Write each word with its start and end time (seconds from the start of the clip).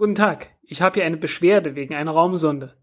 Guten 0.00 0.14
Tag, 0.14 0.48
ich 0.62 0.80
habe 0.80 0.94
hier 0.94 1.04
eine 1.04 1.18
Beschwerde 1.18 1.76
wegen 1.76 1.94
einer 1.94 2.12
Raumsonde. 2.12 2.74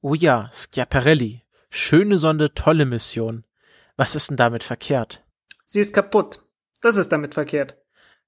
Oh 0.00 0.14
ja, 0.14 0.48
Schiaparelli. 0.50 1.42
Schöne 1.68 2.16
Sonde, 2.16 2.54
tolle 2.54 2.86
Mission. 2.86 3.44
Was 3.98 4.14
ist 4.14 4.30
denn 4.30 4.38
damit 4.38 4.64
verkehrt? 4.64 5.22
Sie 5.66 5.80
ist 5.80 5.92
kaputt. 5.92 6.46
Das 6.80 6.96
ist 6.96 7.10
damit 7.10 7.34
verkehrt. 7.34 7.74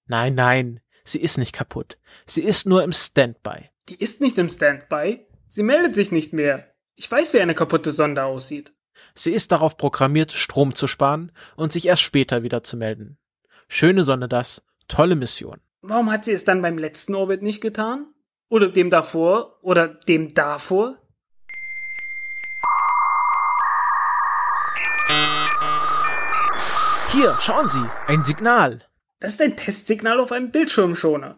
Nein, 0.05 0.35
nein, 0.35 0.83
sie 1.05 1.21
ist 1.21 1.39
nicht 1.39 1.55
kaputt. 1.55 1.97
Sie 2.27 2.43
ist 2.43 2.67
nur 2.67 2.85
im 2.85 2.93
Standby. 2.93 3.71
Die 3.89 3.99
ist 3.99 4.21
nicht 4.21 4.37
im 4.37 4.51
Standby. 4.51 5.27
Sie 5.49 5.63
meldet 5.63 5.95
sich 5.95 6.13
nicht 6.13 6.35
mehr. 6.35 6.71
Ich 6.97 7.11
weiß, 7.11 7.33
wie 7.33 7.41
eine 7.41 7.55
kaputte 7.55 7.93
Sonde 7.93 8.25
aussieht. 8.25 8.75
Sie 9.15 9.33
ist 9.33 9.53
darauf 9.53 9.79
programmiert, 9.79 10.33
Strom 10.33 10.75
zu 10.75 10.87
sparen 10.87 11.33
und 11.57 11.73
sich 11.73 11.89
erst 11.89 12.03
später 12.03 12.43
wieder 12.43 12.63
zu 12.63 12.77
melden. 12.77 13.17
Schöne 13.69 14.05
Sonde 14.05 14.29
das, 14.29 14.67
tolle 14.87 15.17
Mission. 15.17 15.63
Warum 15.85 16.13
hat 16.13 16.25
sie 16.25 16.33
es 16.33 16.45
dann 16.45 16.63
beim 16.63 16.79
letzten 16.79 17.17
Orbit 17.17 17.43
nicht 17.43 17.61
getan? 17.61 18.07
Oder 18.49 18.69
dem 18.69 18.89
davor? 18.89 19.59
Oder 19.63 19.89
dem 19.89 20.33
davor? 20.33 20.97
Hier, 27.09 27.37
schauen 27.41 27.69
Sie, 27.69 27.85
ein 28.07 28.23
Signal. 28.23 28.83
Das 29.19 29.33
ist 29.33 29.43
ein 29.43 29.57
Testsignal 29.57 30.21
auf 30.21 30.31
einem 30.31 30.53
Bildschirmschoner. 30.53 31.37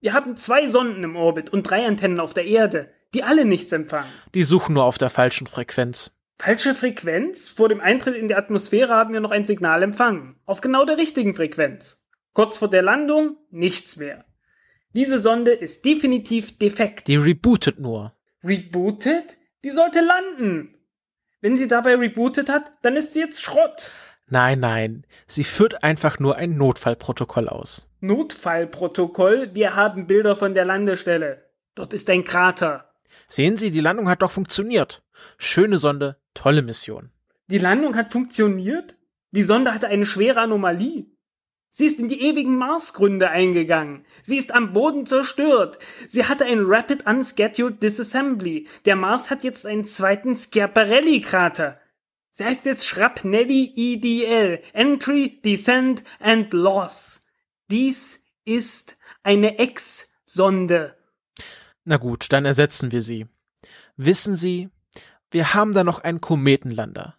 Wir 0.00 0.14
haben 0.14 0.34
zwei 0.36 0.66
Sonden 0.66 1.04
im 1.04 1.14
Orbit 1.14 1.50
und 1.50 1.64
drei 1.64 1.86
Antennen 1.86 2.20
auf 2.20 2.32
der 2.32 2.46
Erde, 2.46 2.88
die 3.12 3.22
alle 3.22 3.44
nichts 3.44 3.70
empfangen. 3.70 4.10
Die 4.34 4.44
suchen 4.44 4.74
nur 4.74 4.84
auf 4.84 4.96
der 4.96 5.10
falschen 5.10 5.46
Frequenz. 5.46 6.10
Falsche 6.38 6.74
Frequenz? 6.74 7.50
Vor 7.50 7.68
dem 7.68 7.82
Eintritt 7.82 8.16
in 8.16 8.28
die 8.28 8.34
Atmosphäre 8.34 8.94
haben 8.94 9.12
wir 9.12 9.20
noch 9.20 9.30
ein 9.30 9.44
Signal 9.44 9.82
empfangen. 9.82 10.36
Auf 10.46 10.62
genau 10.62 10.86
der 10.86 10.96
richtigen 10.96 11.34
Frequenz. 11.34 12.03
Kurz 12.34 12.58
vor 12.58 12.68
der 12.68 12.82
Landung 12.82 13.36
nichts 13.50 13.96
mehr. 13.96 14.24
Diese 14.92 15.18
Sonde 15.18 15.52
ist 15.52 15.84
definitiv 15.84 16.58
defekt. 16.58 17.08
Die 17.08 17.16
rebootet 17.16 17.80
nur. 17.80 18.12
Rebootet? 18.42 19.38
Die 19.64 19.70
sollte 19.70 20.00
landen. 20.00 20.74
Wenn 21.40 21.56
sie 21.56 21.68
dabei 21.68 21.94
rebootet 21.94 22.48
hat, 22.48 22.72
dann 22.82 22.96
ist 22.96 23.12
sie 23.12 23.20
jetzt 23.20 23.42
Schrott. 23.42 23.92
Nein, 24.30 24.60
nein, 24.60 25.06
sie 25.26 25.44
führt 25.44 25.84
einfach 25.84 26.18
nur 26.18 26.36
ein 26.36 26.56
Notfallprotokoll 26.56 27.48
aus. 27.48 27.88
Notfallprotokoll? 28.00 29.54
Wir 29.54 29.76
haben 29.76 30.06
Bilder 30.06 30.36
von 30.36 30.54
der 30.54 30.64
Landestelle. 30.64 31.38
Dort 31.74 31.94
ist 31.94 32.08
ein 32.10 32.24
Krater. 32.24 32.90
Sehen 33.28 33.56
Sie, 33.56 33.70
die 33.70 33.80
Landung 33.80 34.08
hat 34.08 34.22
doch 34.22 34.30
funktioniert. 34.30 35.02
Schöne 35.38 35.78
Sonde, 35.78 36.16
tolle 36.34 36.62
Mission. 36.62 37.10
Die 37.48 37.58
Landung 37.58 37.96
hat 37.96 38.12
funktioniert? 38.12 38.96
Die 39.30 39.42
Sonde 39.42 39.74
hatte 39.74 39.88
eine 39.88 40.06
schwere 40.06 40.40
Anomalie. 40.40 41.06
Sie 41.76 41.86
ist 41.86 41.98
in 41.98 42.06
die 42.06 42.20
ewigen 42.20 42.56
Marsgründe 42.56 43.30
eingegangen. 43.30 44.04
Sie 44.22 44.36
ist 44.36 44.54
am 44.54 44.72
Boden 44.72 45.06
zerstört. 45.06 45.80
Sie 46.06 46.24
hatte 46.24 46.44
ein 46.44 46.60
Rapid 46.60 47.04
Unscheduled 47.04 47.82
Disassembly. 47.82 48.68
Der 48.84 48.94
Mars 48.94 49.28
hat 49.28 49.42
jetzt 49.42 49.66
einen 49.66 49.84
zweiten 49.84 50.36
Schiaparelli-Krater. 50.36 51.80
Sie 52.30 52.44
heißt 52.44 52.64
jetzt 52.66 52.86
Schrapnelli 52.86 53.72
EDL. 53.74 54.60
Entry, 54.72 55.40
Descent 55.44 56.04
and 56.20 56.52
Loss. 56.52 57.22
Dies 57.68 58.22
ist 58.44 58.96
eine 59.24 59.58
Ex-Sonde. 59.58 60.96
Na 61.84 61.96
gut, 61.96 62.26
dann 62.32 62.44
ersetzen 62.44 62.92
wir 62.92 63.02
sie. 63.02 63.26
Wissen 63.96 64.36
Sie, 64.36 64.68
wir 65.32 65.54
haben 65.54 65.72
da 65.72 65.82
noch 65.82 66.04
einen 66.04 66.20
Kometenlander 66.20 67.18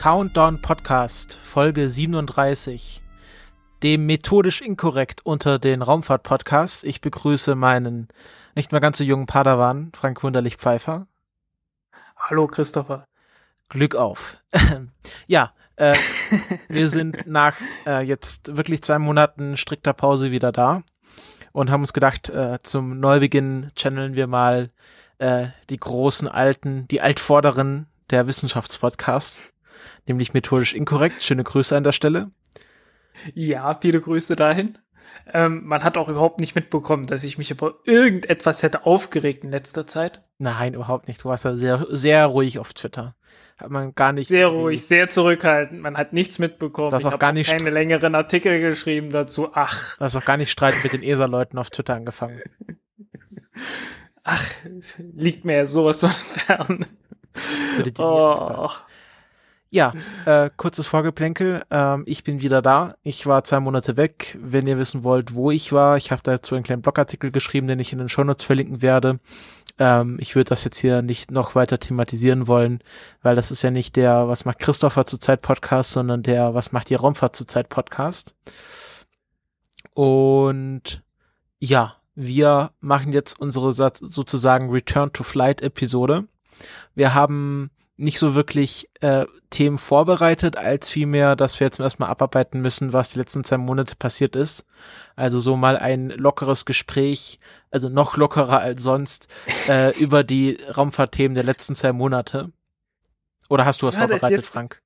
Countdown 0.00 0.62
Podcast, 0.62 1.34
Folge 1.34 1.90
37, 1.90 3.02
dem 3.82 4.06
methodisch 4.06 4.62
inkorrekt 4.62 5.26
unter 5.26 5.58
den 5.58 5.82
Raumfahrt-Podcasts. 5.82 6.84
Ich 6.84 7.02
begrüße 7.02 7.54
meinen 7.54 8.08
nicht 8.54 8.72
mehr 8.72 8.80
ganz 8.80 8.96
so 8.96 9.04
jungen 9.04 9.26
Padawan, 9.26 9.92
Frank 9.94 10.22
Wunderlich 10.22 10.56
Pfeiffer. 10.56 11.06
Hallo 12.16 12.46
Christopher. 12.46 13.04
Glück 13.68 13.94
auf. 13.94 14.38
ja, 15.26 15.52
äh, 15.76 15.94
wir 16.68 16.88
sind 16.88 17.26
nach 17.26 17.56
äh, 17.84 18.02
jetzt 18.02 18.56
wirklich 18.56 18.80
zwei 18.80 18.98
Monaten 18.98 19.58
strikter 19.58 19.92
Pause 19.92 20.30
wieder 20.30 20.50
da 20.50 20.82
und 21.52 21.70
haben 21.70 21.82
uns 21.82 21.92
gedacht, 21.92 22.30
äh, 22.30 22.58
zum 22.62 23.00
Neubeginn 23.00 23.70
channeln 23.76 24.14
wir 24.14 24.28
mal 24.28 24.70
äh, 25.18 25.48
die 25.68 25.78
großen 25.78 26.26
Alten, 26.26 26.88
die 26.88 27.02
Altvorderen 27.02 27.86
der 28.08 28.26
Wissenschaftspodcasts, 28.26 29.52
nämlich 30.10 30.34
methodisch 30.34 30.74
inkorrekt. 30.74 31.22
Schöne 31.22 31.44
Grüße 31.44 31.76
an 31.76 31.84
der 31.84 31.92
Stelle. 31.92 32.30
Ja, 33.34 33.74
viele 33.74 34.00
Grüße 34.00 34.36
dahin. 34.36 34.78
Ähm, 35.32 35.64
man 35.64 35.82
hat 35.84 35.96
auch 35.96 36.08
überhaupt 36.08 36.40
nicht 36.40 36.54
mitbekommen, 36.54 37.06
dass 37.06 37.24
ich 37.24 37.38
mich 37.38 37.50
über 37.50 37.74
irgendetwas 37.84 38.62
hätte 38.62 38.84
aufgeregt 38.86 39.44
in 39.44 39.50
letzter 39.50 39.86
Zeit. 39.86 40.22
Nein, 40.38 40.74
überhaupt 40.74 41.08
nicht. 41.08 41.22
Du 41.24 41.28
warst 41.28 41.44
ja 41.44 41.56
sehr, 41.56 41.86
sehr 41.90 42.26
ruhig 42.26 42.58
auf 42.58 42.72
Twitter. 42.74 43.16
Hat 43.58 43.70
man 43.70 43.94
gar 43.94 44.12
nicht. 44.12 44.28
Sehr 44.28 44.48
ruhig, 44.48 44.86
sehr 44.86 45.08
zurückhaltend. 45.08 45.82
Man 45.82 45.96
hat 45.96 46.12
nichts 46.12 46.38
mitbekommen. 46.38 46.90
Das 46.90 47.00
ich 47.00 47.06
auch 47.06 47.12
habe 47.12 47.20
gar 47.20 47.32
nicht 47.32 47.50
keine 47.50 47.70
längeren 47.70 48.14
Artikel 48.14 48.58
geschrieben 48.60 49.10
dazu. 49.10 49.50
Ach, 49.52 49.96
Du 49.98 50.04
hast 50.04 50.16
auch 50.16 50.24
gar 50.24 50.36
nicht 50.38 50.50
Streit 50.50 50.74
mit 50.82 50.92
den 50.92 51.02
ESA-Leuten 51.02 51.58
auf 51.58 51.70
Twitter 51.70 51.94
angefangen. 51.94 52.40
ach, 54.24 54.44
liegt 55.14 55.44
mir 55.44 55.56
ja 55.56 55.66
sowas 55.66 56.00
von 56.00 56.10
fern. 56.10 56.86
Würde 57.76 57.92
dir. 57.92 58.02
Oh, 58.02 58.70
Ja, 59.72 59.92
äh, 60.26 60.50
kurzes 60.56 60.88
Vorgeplänkel. 60.88 61.62
Ähm, 61.70 62.02
ich 62.06 62.24
bin 62.24 62.42
wieder 62.42 62.60
da. 62.60 62.96
Ich 63.04 63.26
war 63.26 63.44
zwei 63.44 63.60
Monate 63.60 63.96
weg. 63.96 64.36
Wenn 64.42 64.66
ihr 64.66 64.78
wissen 64.78 65.04
wollt, 65.04 65.34
wo 65.34 65.52
ich 65.52 65.72
war, 65.72 65.96
ich 65.96 66.10
habe 66.10 66.22
dazu 66.24 66.56
einen 66.56 66.64
kleinen 66.64 66.82
Blogartikel 66.82 67.30
geschrieben, 67.30 67.68
den 67.68 67.78
ich 67.78 67.92
in 67.92 68.00
den 68.00 68.08
Shownotes 68.08 68.44
verlinken 68.44 68.82
werde. 68.82 69.20
Ähm, 69.78 70.18
ich 70.20 70.34
würde 70.34 70.48
das 70.48 70.64
jetzt 70.64 70.78
hier 70.78 71.02
nicht 71.02 71.30
noch 71.30 71.54
weiter 71.54 71.78
thematisieren 71.78 72.48
wollen, 72.48 72.82
weil 73.22 73.36
das 73.36 73.52
ist 73.52 73.62
ja 73.62 73.70
nicht 73.70 73.94
der 73.94 74.28
Was 74.28 74.44
macht 74.44 74.58
Christopher 74.58 75.06
zurzeit 75.06 75.40
Podcast, 75.40 75.92
sondern 75.92 76.24
der 76.24 76.52
Was 76.52 76.72
macht 76.72 76.90
die 76.90 76.96
Raumfahrt 76.96 77.36
zurzeit 77.36 77.68
Podcast. 77.68 78.34
Und 79.94 81.04
ja, 81.60 81.94
wir 82.16 82.72
machen 82.80 83.12
jetzt 83.12 83.38
unsere 83.38 83.72
Satz 83.72 84.00
sozusagen 84.00 84.70
Return 84.70 85.12
to 85.12 85.22
Flight 85.22 85.62
Episode. 85.62 86.24
Wir 86.96 87.14
haben 87.14 87.70
nicht 88.00 88.18
so 88.18 88.34
wirklich 88.34 88.88
äh, 89.00 89.26
Themen 89.50 89.78
vorbereitet, 89.78 90.56
als 90.56 90.88
vielmehr, 90.88 91.36
dass 91.36 91.58
wir 91.60 91.66
jetzt 91.66 91.80
erstmal 91.80 92.08
abarbeiten 92.08 92.60
müssen, 92.60 92.92
was 92.92 93.10
die 93.10 93.18
letzten 93.18 93.44
zwei 93.44 93.58
Monate 93.58 93.94
passiert 93.96 94.36
ist. 94.36 94.64
Also 95.16 95.38
so 95.40 95.56
mal 95.56 95.76
ein 95.76 96.08
lockeres 96.10 96.64
Gespräch, 96.64 97.38
also 97.70 97.88
noch 97.88 98.16
lockerer 98.16 98.60
als 98.60 98.82
sonst, 98.82 99.28
äh, 99.68 99.96
über 100.02 100.24
die 100.24 100.58
Raumfahrtthemen 100.76 101.34
der 101.34 101.44
letzten 101.44 101.74
zwei 101.74 101.92
Monate. 101.92 102.52
Oder 103.48 103.64
hast 103.66 103.82
du 103.82 103.86
was 103.86 103.94
Ja, 103.94 104.00
vorbereitet, 104.00 104.30
jetzt- 104.30 104.48
Frank? 104.48 104.80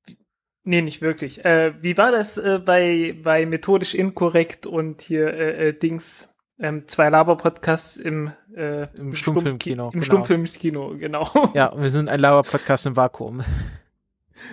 nee, 0.64 0.80
nicht 0.82 1.00
wirklich. 1.02 1.44
Äh, 1.44 1.74
wie 1.82 1.96
war 1.98 2.10
das 2.10 2.38
äh, 2.38 2.58
bei, 2.64 3.14
bei 3.22 3.46
methodisch 3.46 3.94
inkorrekt 3.94 4.66
und 4.66 5.02
hier 5.02 5.28
äh, 5.34 5.68
äh, 5.68 5.72
Dings, 5.78 6.33
ähm, 6.58 6.86
zwei 6.86 7.08
Laber-Podcasts 7.08 7.96
im, 7.96 8.32
äh, 8.54 8.86
Im 8.96 9.14
Stummfilmkino, 9.14 9.86
Im 9.86 9.90
genau. 9.90 10.04
Stummfilmkino, 10.04 10.96
genau. 10.98 11.28
Ja, 11.54 11.72
wir 11.76 11.90
sind 11.90 12.08
ein 12.08 12.20
Lauer-Podcast 12.20 12.86
im 12.86 12.96
Vakuum. 12.96 13.44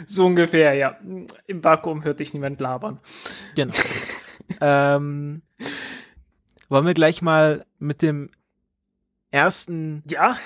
So 0.05 0.27
ungefähr, 0.27 0.75
ja. 0.75 0.97
Im 1.47 1.63
Vakuum 1.63 2.03
hört 2.03 2.19
dich 2.19 2.35
niemand 2.35 2.61
labern. 2.61 2.99
Genau. 3.55 3.73
ähm, 4.61 5.41
wollen 6.69 6.85
wir 6.85 6.93
gleich 6.93 7.23
mal 7.23 7.65
mit 7.79 8.03
dem 8.03 8.29
ersten 9.31 10.03
Ja, 10.07 10.37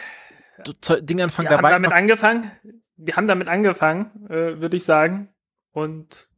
Ding 1.01 1.21
anfangen 1.21 1.49
wir 1.49 1.57
haben 1.57 1.63
damit 1.63 1.91
angefangen. 1.91 2.51
Wir 2.97 3.15
haben 3.17 3.27
damit 3.27 3.47
angefangen, 3.49 4.25
äh, 4.29 4.59
würde 4.59 4.77
ich 4.77 4.85
sagen. 4.85 5.29
Und 5.73 6.29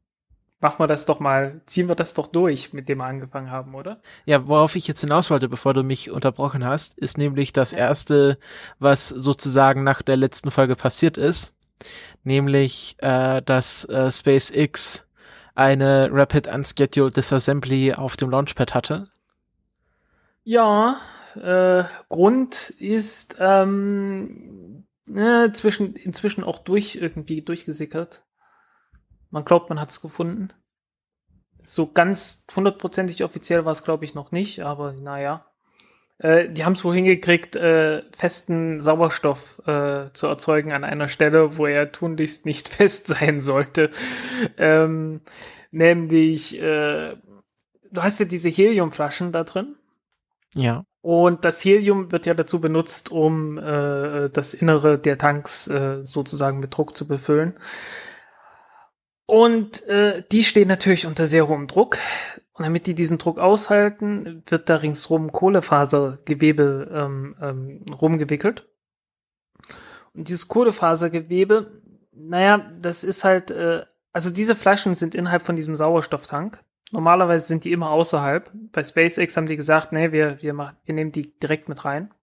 machen 0.59 0.79
wir 0.79 0.87
das 0.87 1.05
doch 1.05 1.19
mal, 1.19 1.61
ziehen 1.65 1.87
wir 1.87 1.95
das 1.95 2.13
doch 2.13 2.27
durch, 2.27 2.73
mit 2.73 2.89
dem 2.89 2.99
wir 2.99 3.05
angefangen 3.05 3.51
haben, 3.51 3.75
oder? 3.75 4.01
Ja, 4.25 4.47
worauf 4.47 4.75
ich 4.75 4.87
jetzt 4.87 5.01
hinaus 5.01 5.29
wollte, 5.29 5.49
bevor 5.49 5.73
du 5.73 5.83
mich 5.83 6.09
unterbrochen 6.09 6.65
hast, 6.65 6.97
ist 6.97 7.17
nämlich 7.17 7.53
das 7.53 7.73
erste, 7.73 8.37
was 8.79 9.09
sozusagen 9.09 9.83
nach 9.83 10.01
der 10.01 10.17
letzten 10.17 10.51
Folge 10.51 10.75
passiert 10.75 11.17
ist, 11.17 11.53
nämlich, 12.23 12.95
äh, 12.99 13.41
dass 13.41 13.85
äh, 13.85 14.11
SpaceX 14.11 15.05
eine 15.53 16.09
Rapid 16.11 16.47
Unscheduled 16.47 17.17
Disassembly 17.17 17.93
auf 17.93 18.17
dem 18.17 18.29
Launchpad 18.29 18.73
hatte. 18.73 19.03
Ja, 20.43 20.99
äh, 21.35 21.83
Grund 22.09 22.69
ist 22.79 23.37
ähm, 23.39 24.85
äh, 25.13 25.51
zwischen, 25.51 25.95
inzwischen 25.95 26.43
auch 26.43 26.59
durch 26.59 26.95
irgendwie 26.95 27.41
durchgesickert. 27.41 28.23
Man 29.29 29.45
glaubt, 29.45 29.69
man 29.69 29.79
hat 29.79 29.91
es 29.91 30.01
gefunden. 30.01 30.53
So 31.63 31.91
ganz 31.91 32.45
hundertprozentig 32.55 33.23
offiziell 33.23 33.65
war 33.65 33.73
es, 33.73 33.83
glaube 33.83 34.05
ich, 34.05 34.15
noch 34.15 34.31
nicht, 34.31 34.61
aber 34.61 34.93
naja. 34.93 35.45
Äh, 36.19 36.49
die 36.49 36.65
haben 36.65 36.73
es 36.73 36.83
wohl 36.83 36.95
hingekriegt, 36.95 37.55
äh, 37.55 38.03
festen 38.15 38.79
Sauerstoff 38.79 39.61
äh, 39.67 40.11
zu 40.13 40.27
erzeugen 40.27 40.71
an 40.71 40.83
einer 40.83 41.09
Stelle, 41.09 41.57
wo 41.57 41.65
er 41.65 41.91
tunlichst 41.91 42.45
nicht 42.45 42.69
fest 42.69 43.07
sein 43.07 43.39
sollte. 43.39 43.89
Ähm, 44.57 45.21
nämlich, 45.71 46.59
äh, 46.61 47.15
du 47.91 48.03
hast 48.03 48.19
ja 48.19 48.25
diese 48.25 48.49
Heliumflaschen 48.49 49.31
da 49.31 49.43
drin. 49.43 49.75
Ja. 50.53 50.85
Und 51.01 51.45
das 51.45 51.63
Helium 51.63 52.11
wird 52.11 52.25
ja 52.25 52.33
dazu 52.33 52.59
benutzt, 52.59 53.11
um 53.11 53.57
äh, 53.57 54.29
das 54.29 54.53
Innere 54.53 54.97
der 54.97 55.17
Tanks 55.17 55.67
äh, 55.67 56.03
sozusagen 56.03 56.59
mit 56.59 56.75
Druck 56.75 56.97
zu 56.97 57.07
befüllen. 57.07 57.53
Und 59.27 59.85
äh, 59.87 60.23
die 60.31 60.41
stehen 60.41 60.69
natürlich 60.69 61.05
unter 61.05 61.27
sehr 61.27 61.47
hohem 61.47 61.67
Druck. 61.67 61.99
Und 62.53 62.65
damit 62.65 62.87
die 62.87 62.95
diesen 62.95 63.19
Druck 63.19 63.37
aushalten, 63.37 64.41
wird 64.47 64.69
da 64.69 64.77
ringsrum 64.77 65.31
Kohlefasergewebe 65.31 66.89
ähm, 66.91 67.35
ähm, 67.39 67.85
rumgewickelt. 67.93 68.67
Und 70.13 70.29
dieses 70.29 70.47
Kohlefasergewebe, 70.47 71.83
naja, 72.13 72.71
das 72.79 73.03
ist 73.03 73.23
halt, 73.23 73.51
äh, 73.51 73.85
also 74.11 74.33
diese 74.33 74.55
Flaschen 74.55 74.95
sind 74.95 75.13
innerhalb 75.13 75.43
von 75.43 75.55
diesem 75.55 75.75
Sauerstofftank. 75.75 76.63
Normalerweise 76.91 77.45
sind 77.45 77.65
die 77.65 77.73
immer 77.73 77.91
außerhalb. 77.91 78.49
Bei 78.71 78.81
SpaceX 78.81 79.35
haben 79.35 79.45
die 79.45 79.57
gesagt, 79.57 79.91
nee, 79.91 80.13
wir, 80.13 80.41
wir, 80.41 80.53
machen, 80.53 80.77
wir 80.85 80.95
nehmen 80.95 81.11
die 81.11 81.37
direkt 81.39 81.67
mit 81.67 81.83
rein. 81.83 82.13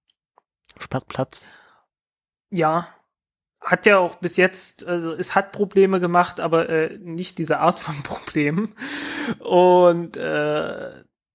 Spart 0.79 1.07
Platz. 1.07 1.45
Ja, 2.51 2.89
hat 3.65 3.87
ja 3.87 3.99
auch 3.99 4.17
bis 4.17 4.37
jetzt, 4.37 4.87
also 4.87 5.13
es 5.13 5.35
hat 5.35 5.53
Probleme 5.53 5.99
gemacht, 5.99 6.39
aber 6.39 6.69
äh, 6.69 6.99
nicht 6.99 7.39
diese 7.39 7.61
Art 7.61 7.81
von 7.81 7.95
Problemen. 8.03 8.75
Und 9.39 10.17
äh, 10.17 10.91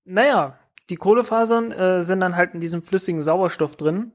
naja, 0.05 0.59
die 0.89 0.95
Kohlefasern 0.95 1.71
äh, 1.71 2.01
sind 2.03 2.19
dann 2.19 2.35
halt 2.35 2.53
in 2.53 2.59
diesem 2.59 2.83
flüssigen 2.83 3.21
Sauerstoff 3.21 3.75
drin. 3.75 4.11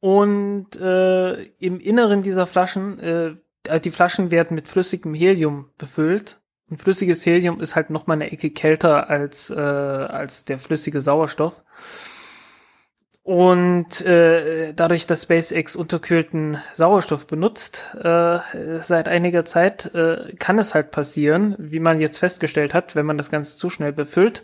Und 0.00 0.76
äh, 0.76 1.42
im 1.58 1.80
Inneren 1.80 2.22
dieser 2.22 2.46
Flaschen, 2.46 2.98
äh, 3.00 3.80
die 3.80 3.90
Flaschen 3.90 4.30
werden 4.30 4.54
mit 4.54 4.68
flüssigem 4.68 5.14
Helium 5.14 5.70
befüllt. 5.76 6.40
Und 6.70 6.80
flüssiges 6.80 7.24
Helium 7.24 7.60
ist 7.60 7.74
halt 7.74 7.90
noch 7.90 8.06
mal 8.06 8.14
eine 8.14 8.30
Ecke 8.30 8.50
kälter 8.50 9.08
als, 9.08 9.50
äh, 9.50 9.54
als 9.54 10.44
der 10.44 10.58
flüssige 10.58 11.00
Sauerstoff. 11.00 11.62
Und 13.28 14.00
äh, 14.06 14.72
dadurch, 14.72 15.06
dass 15.06 15.24
SpaceX 15.24 15.76
unterkühlten 15.76 16.56
Sauerstoff 16.72 17.26
benutzt, 17.26 17.94
äh, 18.02 18.38
seit 18.80 19.06
einiger 19.06 19.44
Zeit 19.44 19.94
äh, 19.94 20.34
kann 20.38 20.58
es 20.58 20.72
halt 20.72 20.90
passieren, 20.92 21.54
wie 21.58 21.78
man 21.78 22.00
jetzt 22.00 22.16
festgestellt 22.16 22.72
hat, 22.72 22.96
wenn 22.96 23.04
man 23.04 23.18
das 23.18 23.30
Ganze 23.30 23.58
zu 23.58 23.68
schnell 23.68 23.92
befüllt, 23.92 24.42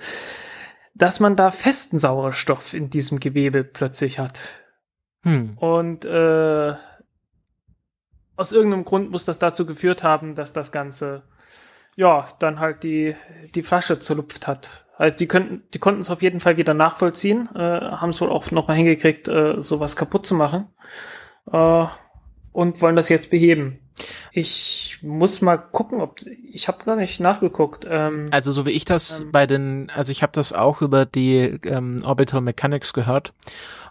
dass 0.92 1.18
man 1.18 1.34
da 1.34 1.50
festen 1.50 1.96
Sauerstoff 1.96 2.74
in 2.74 2.90
diesem 2.90 3.20
Gewebe 3.20 3.64
plötzlich 3.64 4.18
hat. 4.18 4.42
Hm. 5.22 5.56
Und 5.56 6.04
äh, 6.04 6.74
aus 8.36 8.52
irgendeinem 8.52 8.84
Grund 8.84 9.10
muss 9.10 9.24
das 9.24 9.38
dazu 9.38 9.64
geführt 9.64 10.02
haben, 10.02 10.34
dass 10.34 10.52
das 10.52 10.72
Ganze 10.72 11.22
ja 11.96 12.26
dann 12.38 12.60
halt 12.60 12.82
die, 12.82 13.14
die 13.54 13.62
Flasche 13.62 13.98
zerlupft 14.00 14.46
hat. 14.46 14.86
Also 14.96 15.16
die 15.16 15.26
könnten, 15.26 15.62
die 15.72 15.78
konnten 15.78 16.00
es 16.00 16.10
auf 16.10 16.22
jeden 16.22 16.40
Fall 16.40 16.56
wieder 16.56 16.74
nachvollziehen, 16.74 17.48
äh, 17.54 17.58
haben 17.58 18.10
es 18.10 18.20
wohl 18.20 18.30
auch 18.30 18.50
nochmal 18.50 18.76
hingekriegt, 18.76 19.28
äh, 19.28 19.60
sowas 19.60 19.96
kaputt 19.96 20.24
zu 20.26 20.34
machen. 20.34 20.66
Äh, 21.50 21.86
und 22.52 22.80
wollen 22.80 22.94
das 22.94 23.08
jetzt 23.08 23.30
beheben. 23.30 23.80
Ich 24.32 24.98
muss 25.02 25.40
mal 25.40 25.56
gucken, 25.56 26.00
ob 26.00 26.20
ich 26.50 26.68
habe 26.68 26.84
gar 26.84 26.96
nicht 26.96 27.20
nachgeguckt. 27.20 27.86
Ähm, 27.88 28.26
also 28.30 28.52
so 28.52 28.64
wie 28.64 28.70
ich 28.70 28.84
das 28.84 29.20
ähm, 29.20 29.32
bei 29.32 29.46
den, 29.46 29.90
also 29.94 30.12
ich 30.12 30.22
habe 30.22 30.32
das 30.32 30.52
auch 30.52 30.80
über 30.80 31.04
die 31.04 31.58
ähm, 31.64 32.02
Orbital 32.04 32.40
Mechanics 32.40 32.92
gehört. 32.92 33.32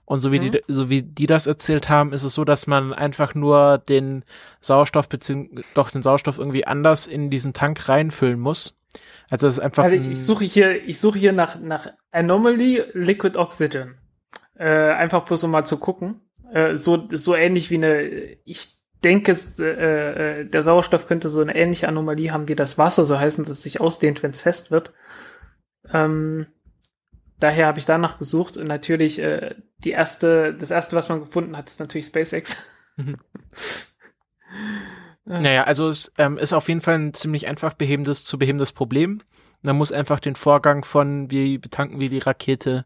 Und 0.06 0.20
so 0.20 0.32
wie 0.32 0.40
mhm. 0.40 0.52
die, 0.52 0.64
so 0.68 0.90
wie 0.90 1.02
die 1.02 1.28
das 1.28 1.48
erzählt 1.48 1.90
haben, 1.90 2.14
ist 2.14 2.24
es 2.24 2.34
so, 2.34 2.44
dass 2.44 2.68
man 2.68 2.94
einfach 2.94 3.36
nur 3.36 3.78
den 3.78 4.24
Sauerstoff 4.60 5.08
beziehungsweise 5.08 5.66
doch 5.76 5.92
den 5.92 6.02
Sauerstoff 6.02 6.38
irgendwie 6.38 6.66
anders 6.66 7.08
in 7.08 7.30
diesen 7.30 7.54
Tank 7.54 7.88
reinfüllen 7.88 8.40
muss. 8.40 8.76
Also 9.30 9.48
es 9.48 9.56
ist 9.56 9.60
einfach. 9.60 9.84
Also 9.84 9.96
ich, 9.96 10.12
ich 10.12 10.24
suche 10.24 10.44
hier, 10.46 10.88
ich 10.88 11.00
suche 11.00 11.20
hier 11.20 11.34
nach, 11.34 11.60
nach 11.60 11.88
Anomaly 12.12 12.84
Liquid 12.94 13.38
Oxygen. 13.38 13.96
Äh, 14.56 14.92
einfach 14.92 15.24
bloß 15.26 15.46
um 15.46 15.52
mal 15.52 15.66
zu 15.66 15.78
gucken. 15.78 16.22
Äh, 16.52 16.78
so, 16.78 17.08
so 17.12 17.36
ähnlich 17.36 17.72
wie 17.72 17.76
eine, 17.76 18.04
ich 18.46 18.84
denke, 19.04 19.36
äh, 19.60 20.42
äh, 20.42 20.46
der 20.46 20.64
Sauerstoff 20.64 21.08
könnte 21.08 21.30
so 21.30 21.42
eine 21.42 21.56
ähnliche 21.56 21.88
Anomalie 21.88 22.32
haben 22.32 22.48
wie 22.48 22.56
das 22.56 22.78
Wasser, 22.78 23.06
so 23.06 23.18
heißen, 23.20 23.44
dass 23.44 23.58
es 23.58 23.64
sich 23.64 23.82
ausdehnt, 23.82 24.22
wenn 24.22 24.32
es 24.32 24.42
fest 24.42 24.70
wird. 24.70 24.94
Ähm, 25.92 26.48
daher 27.39 27.68
habe 27.68 27.80
ich 27.80 27.85
danach 27.85 28.18
gesucht 28.18 28.57
und 28.57 28.68
natürlich 28.68 29.19
äh, 29.19 29.56
die 29.80 29.91
erste, 29.91 30.53
das 30.53 30.71
erste, 30.71 30.95
was 30.95 31.09
man 31.09 31.21
gefunden 31.21 31.57
hat, 31.57 31.69
ist 31.69 31.80
natürlich 31.80 32.07
SpaceX. 32.07 32.57
Naja, 35.25 35.63
also 35.63 35.88
es 35.88 36.12
ähm, 36.18 36.38
ist 36.38 36.53
auf 36.53 36.68
jeden 36.68 36.81
Fall 36.81 36.95
ein 36.95 37.13
ziemlich 37.13 37.47
einfach 37.47 37.74
behebendes, 37.74 38.25
zu 38.25 38.38
behebendes 38.38 38.74
Problem. 38.74 39.21
Man 39.62 39.77
muss 39.77 39.94
einfach 39.94 40.19
den 40.19 40.35
Vorgang 40.35 40.83
von, 40.83 41.31
wie 41.31 41.57
betanken 41.57 42.00
wir 42.00 42.09
die 42.09 42.19
Rakete, 42.19 42.85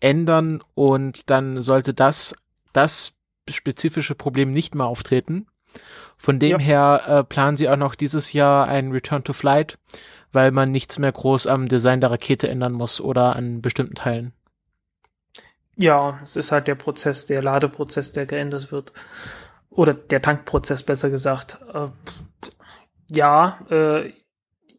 ändern 0.00 0.62
und 0.74 1.30
dann 1.30 1.62
sollte 1.62 1.94
das, 1.94 2.34
das 2.72 3.12
spezifische 3.48 4.14
Problem 4.14 4.52
nicht 4.52 4.74
mehr 4.74 4.86
auftreten. 4.86 5.46
Von 6.16 6.38
dem 6.38 6.52
ja. 6.52 6.58
her 6.58 7.02
äh, 7.06 7.24
planen 7.24 7.56
sie 7.56 7.68
auch 7.68 7.76
noch 7.76 7.94
dieses 7.94 8.32
Jahr 8.32 8.66
ein 8.66 8.90
Return 8.90 9.22
to 9.22 9.32
Flight, 9.32 9.78
weil 10.36 10.52
man 10.52 10.70
nichts 10.70 10.98
mehr 10.98 11.10
groß 11.10 11.46
am 11.46 11.66
Design 11.66 12.02
der 12.02 12.10
Rakete 12.10 12.46
ändern 12.48 12.74
muss 12.74 13.00
oder 13.00 13.34
an 13.34 13.62
bestimmten 13.62 13.94
Teilen. 13.94 14.34
Ja, 15.76 16.20
es 16.22 16.36
ist 16.36 16.52
halt 16.52 16.68
der 16.68 16.74
Prozess, 16.74 17.24
der 17.24 17.42
Ladeprozess, 17.42 18.12
der 18.12 18.26
geändert 18.26 18.70
wird. 18.70 18.92
Oder 19.70 19.94
der 19.94 20.20
Tankprozess 20.20 20.82
besser 20.82 21.08
gesagt. 21.08 21.58
Äh, 21.72 21.88
ja, 23.10 23.58
äh, 23.70 24.12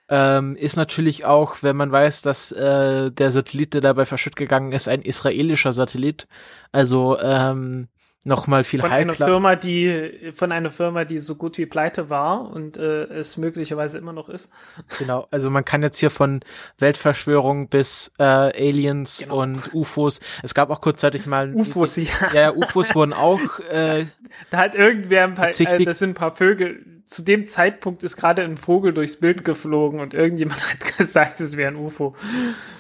Ähm, 0.08 0.56
ist 0.56 0.76
natürlich 0.76 1.26
auch, 1.26 1.64
wenn 1.64 1.76
man 1.76 1.92
weiß, 1.92 2.22
dass 2.22 2.52
äh, 2.52 3.12
der 3.12 3.32
Satellit, 3.32 3.74
der 3.74 3.82
dabei 3.82 4.06
verschütt 4.06 4.36
gegangen 4.36 4.72
ist, 4.72 4.88
ein 4.88 5.02
israelischer 5.02 5.74
Satellit. 5.74 6.28
Also 6.72 7.18
ähm, 7.20 7.88
noch 8.28 8.48
mal 8.48 8.64
viel 8.64 8.82
von 8.82 8.92
einer 8.92 9.14
Firma, 9.14 9.56
die 9.56 10.32
von 10.34 10.52
einer 10.52 10.72
Firma, 10.72 11.06
die 11.06 11.20
so 11.20 11.36
gut 11.36 11.60
wie 11.60 11.68
pleite 11.68 12.10
war 12.10 12.50
und 12.52 12.76
äh, 12.76 13.04
es 13.04 13.38
möglicherweise 13.38 14.00
immer 14.00 14.14
noch 14.14 14.30
ist. 14.30 14.52
Genau, 14.98 15.28
also 15.30 15.52
man 15.52 15.64
kann 15.64 15.84
jetzt 15.84 16.00
hier 16.00 16.10
von 16.10 16.40
Weltverschwörung 16.80 17.70
bis 17.70 18.12
äh, 18.18 18.24
Aliens 18.24 19.20
genau. 19.20 19.44
und 19.44 19.76
UFOs. 19.76 20.22
Es 20.42 20.56
gab 20.56 20.72
auch 20.72 20.82
kurzzeitig 20.82 21.28
mal 21.28 21.54
UFOs, 21.54 21.98
ja. 21.98 22.04
Ja, 22.34 22.52
UFOs 22.52 22.96
wurden 22.96 23.14
auch. 23.14 23.40
Äh, 23.72 24.08
da 24.50 24.58
hat 24.58 24.74
irgendwer 24.74 25.26
ein 25.26 25.36
paar, 25.36 25.50
äh, 25.50 25.86
das 25.86 26.00
sind 26.00 26.12
ein 26.12 26.16
paar 26.16 26.36
Vögel, 26.36 26.95
zu 27.06 27.22
dem 27.24 27.46
Zeitpunkt 27.46 28.04
ist 28.04 28.18
gerade 28.18 28.42
ein 28.44 28.58
Vogel 28.58 28.94
durchs 28.94 29.20
Bild 29.20 29.46
geflogen 29.46 30.00
und 30.00 30.14
irgendjemand 30.14 30.60
hat 30.74 30.98
gesagt, 30.98 31.40
es 31.40 31.56
wäre 31.58 31.72
ein 31.72 31.78
UFO. 31.78 32.16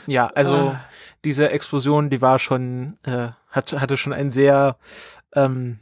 Ja, 0.07 0.27
also 0.27 0.55
Ah. 0.55 0.81
diese 1.23 1.49
Explosion, 1.49 2.09
die 2.09 2.21
war 2.21 2.39
schon, 2.39 2.97
äh, 3.03 3.29
hat, 3.49 3.73
hatte 3.73 3.97
schon 3.97 4.13
einen 4.13 4.31
sehr, 4.31 4.77
ähm, 5.33 5.79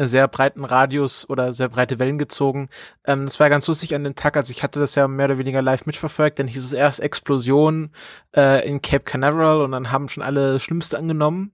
sehr 0.00 0.26
breiten 0.26 0.64
Radius 0.64 1.28
oder 1.28 1.52
sehr 1.52 1.68
breite 1.68 1.98
Wellen 1.98 2.18
gezogen. 2.18 2.70
Ähm, 3.04 3.26
das 3.26 3.38
war 3.38 3.50
ganz 3.50 3.66
lustig 3.66 3.94
an 3.94 4.04
dem 4.04 4.14
Tag, 4.14 4.36
als 4.36 4.48
ich 4.50 4.62
hatte 4.62 4.80
das 4.80 4.94
ja 4.94 5.06
mehr 5.06 5.26
oder 5.26 5.38
weniger 5.38 5.60
live 5.62 5.84
mitverfolgt, 5.86 6.38
dann 6.38 6.46
hieß 6.46 6.64
es 6.64 6.72
erst 6.72 7.00
Explosion 7.00 7.90
äh, 8.34 8.66
in 8.66 8.80
Cape 8.80 9.04
Canaveral 9.04 9.60
und 9.60 9.72
dann 9.72 9.92
haben 9.92 10.08
schon 10.08 10.22
alle 10.22 10.58
Schlimmste 10.60 10.98
angenommen. 10.98 11.52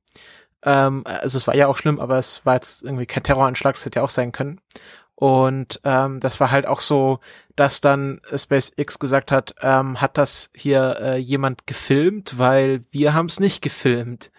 Ähm, 0.63 1.03
also 1.05 1.37
es 1.37 1.47
war 1.49 1.57
ja 1.57 1.67
auch 1.67 1.77
schlimm, 1.77 1.99
aber 1.99 2.17
es 2.19 2.47
war 2.47 2.55
jetzt 2.55 2.85
irgendwie 2.85 3.07
kein 3.07 3.25
Terroranschlag, 3.25 3.75
das 3.75 3.85
hätte 3.85 3.99
ja 3.99 4.05
auch 4.05 4.11
sein 4.11 4.31
können. 4.33 4.61
Und 5.19 5.81
ähm, 5.83 6.21
das 6.21 6.39
war 6.39 6.53
halt 6.53 6.69
auch 6.69 6.81
so, 6.81 7.19
dass 7.57 7.81
dann 7.81 8.21
SpaceX 8.33 9.01
gesagt 9.01 9.33
hat, 9.33 9.57
ähm, 9.61 10.01
hat 10.01 10.17
das 10.17 10.51
hier 10.55 10.97
äh, 11.01 11.19
jemand 11.19 11.67
gefilmt, 11.67 12.39
weil 12.39 12.85
wir 12.93 13.15
haben 13.15 13.27
es 13.27 13.41
nicht 13.41 13.61
gefilmt. 13.61 14.31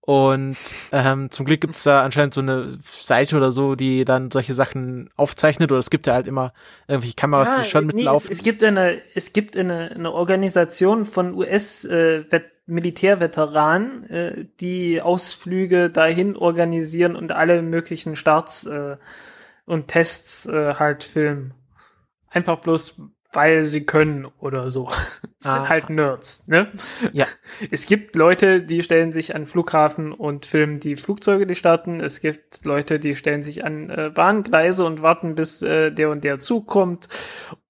Und 0.00 0.56
ähm, 0.92 1.32
zum 1.32 1.44
Glück 1.44 1.60
gibt 1.60 1.74
es 1.74 1.82
da 1.82 2.04
anscheinend 2.04 2.34
so 2.34 2.40
eine 2.40 2.78
Seite 2.84 3.36
oder 3.36 3.50
so, 3.50 3.74
die 3.74 4.04
dann 4.04 4.30
solche 4.30 4.54
Sachen 4.54 5.10
aufzeichnet. 5.16 5.72
Oder 5.72 5.80
es 5.80 5.90
gibt 5.90 6.06
ja 6.06 6.14
halt 6.14 6.28
immer 6.28 6.52
irgendwelche 6.86 7.16
Kameras, 7.16 7.56
die 7.56 7.68
schon 7.68 7.88
nee, 7.88 7.94
mitlaufen. 7.94 8.30
es, 8.30 8.38
es 8.38 8.44
gibt 8.44 8.62
eine, 8.62 8.98
es 9.16 9.32
gibt 9.32 9.56
eine, 9.56 9.90
eine 9.90 10.12
Organisation 10.12 11.04
von 11.04 11.34
US 11.34 11.84
äh, 11.84 12.20
äh, 12.20 12.40
die 14.60 15.02
Ausflüge 15.02 15.90
dahin 15.90 16.36
organisieren 16.36 17.16
und 17.16 17.32
alle 17.32 17.60
möglichen 17.60 18.14
Starts 18.14 18.66
äh, 18.66 18.98
und 19.64 19.88
Tests 19.88 20.46
äh, 20.46 20.74
halt 20.74 21.04
filmen. 21.04 21.54
Einfach 22.28 22.58
bloß, 22.60 23.02
weil 23.32 23.62
sie 23.64 23.84
können 23.84 24.26
oder 24.38 24.70
so. 24.70 24.90
Ah. 25.44 25.56
sind 25.56 25.68
halt 25.70 25.90
Nerds, 25.90 26.46
ne? 26.46 26.70
Ja. 27.12 27.26
Es 27.72 27.86
gibt 27.86 28.14
Leute, 28.14 28.62
die 28.62 28.80
stellen 28.84 29.10
sich 29.12 29.34
an 29.34 29.44
Flughafen 29.44 30.12
und 30.12 30.46
filmen 30.46 30.78
die 30.78 30.94
Flugzeuge, 30.94 31.48
die 31.48 31.56
starten. 31.56 31.98
Es 31.98 32.20
gibt 32.20 32.64
Leute, 32.64 33.00
die 33.00 33.16
stellen 33.16 33.42
sich 33.42 33.64
an 33.64 33.90
äh, 33.90 34.12
Bahngleise 34.14 34.84
und 34.84 35.02
warten, 35.02 35.34
bis 35.34 35.62
äh, 35.62 35.90
der 35.90 36.10
und 36.10 36.22
der 36.22 36.38
Zug 36.38 36.68
kommt. 36.68 37.08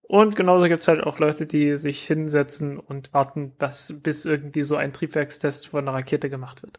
Und 0.03 0.37
genauso 0.37 0.69
gibt's 0.69 0.89
halt 0.89 1.03
auch 1.03 1.19
Leute, 1.19 1.47
die 1.47 1.79
sich 1.79 2.07
hinsetzen 2.07 2.79
und 2.79 3.15
warten, 3.15 3.55
dass, 3.57 4.03
bis 4.03 4.27
irgendwie 4.27 4.65
so 4.65 4.77
ein 4.77 4.93
Triebwerkstest 4.93 5.69
von 5.69 5.89
einer 5.89 5.97
Rakete 5.97 6.29
gemacht 6.29 6.63
wird. 6.63 6.79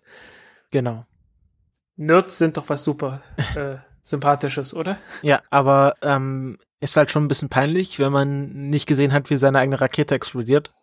Genau. 0.70 1.08
Nerds 1.96 2.38
sind 2.38 2.58
doch 2.58 2.70
was 2.70 2.84
super 2.84 3.24
äh, 3.56 3.78
Sympathisches, 4.04 4.74
oder? 4.74 4.98
Ja, 5.22 5.42
aber 5.50 5.96
ähm, 6.02 6.58
ist 6.82 6.98
halt 6.98 7.10
schon 7.10 7.24
ein 7.24 7.30
bisschen 7.30 7.50
peinlich, 7.50 8.00
wenn 8.00 8.12
man 8.12 8.50
nicht 8.70 8.86
gesehen 8.86 9.14
hat, 9.14 9.30
wie 9.30 9.38
seine 9.38 9.60
eigene 9.60 9.80
Rakete 9.80 10.14
explodiert. 10.14 10.74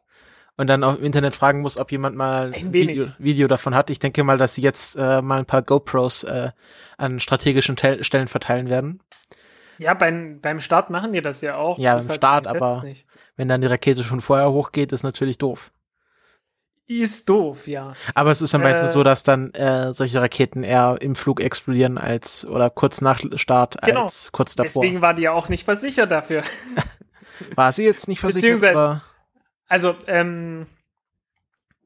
Und 0.57 0.67
dann 0.67 0.85
auch 0.85 0.99
im 0.99 1.05
Internet 1.05 1.35
fragen 1.35 1.61
muss, 1.61 1.79
ob 1.79 1.93
jemand 1.93 2.17
mal 2.17 2.53
Ein. 2.55 2.73
Video, 2.73 3.07
Video 3.19 3.49
davon 3.49 3.75
hat. 3.75 3.89
Ich 3.89 3.99
denke 3.99 4.25
mal, 4.25 4.37
dass 4.37 4.55
sie 4.55 4.63
jetzt 4.63 4.97
äh, 4.97 5.23
mal 5.23 5.39
ein 5.39 5.47
paar 5.47 5.63
GoPros 5.63 6.25
äh, 6.25 6.51
an 6.99 7.21
strategischen 7.21 7.77
Tel 7.77 8.05
Stellen 8.05 8.29
verteilen 8.29 8.69
werden. 8.69 9.01
Ja, 9.79 9.95
beim, 9.95 10.41
beim 10.43 10.61
Start 10.61 10.91
machen 10.91 11.13
die 11.13 11.23
das 11.23 11.41
ja 11.41 11.57
auch. 11.57 11.79
Ja, 11.79 11.97
beim 11.97 12.11
Start, 12.11 12.47
aber-. 12.47 12.85
Wenn 13.37 13.49
dann 13.49 13.63
die 13.63 13.69
Rakete 13.69 14.05
schon 14.05 14.21
vorher 14.21 14.51
hochgeht, 14.51 14.93
ist 14.93 15.03
natürlich 15.03 15.39
doof. 15.39 15.73
Ist 16.93 17.29
doof, 17.29 17.69
ja. 17.69 17.95
Aber 18.17 18.33
es 18.33 18.43
ist 18.43 18.53
dann 18.53 18.63
meistens 18.63 18.91
Äh, 18.91 18.93
so, 18.95 19.05
dass 19.05 19.23
dann 19.23 19.55
äh, 19.55 19.93
solche 19.93 20.21
Raketen 20.21 20.65
eher 20.65 20.99
im 21.01 21.15
Flug 21.15 21.41
explodieren 21.41 21.99
als 21.99 22.45
oder 22.45 22.69
kurz 22.69 23.01
nach 23.01 23.21
Start 23.37 23.81
Genau. 23.83 24.03
als 24.05 24.31
kurz 24.33 24.57
davor. 24.57 24.83
Deswegen 24.83 25.01
war 25.01 25.15
die 25.15 25.23
ja 25.23 25.31
auch 25.33 25.49
nicht 25.49 25.65
versichert 25.65 26.11
dafür. 26.11 26.43
War 27.55 27.71
sie 27.73 27.85
jetzt 27.85 28.09
nicht 28.09 28.19
versichert, 28.21 28.65
aber 28.65 29.03
Also, 29.69 29.95
ähm, 30.09 30.67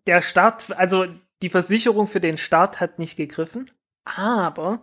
der 0.07 0.23
Start, 0.23 0.75
also 0.77 1.05
die 1.43 1.51
Versicherung 1.51 2.07
für 2.07 2.21
den 2.21 2.39
Start 2.39 2.81
hat 2.81 2.99
nicht 2.99 3.17
gegriffen, 3.17 3.67
aber 4.05 4.83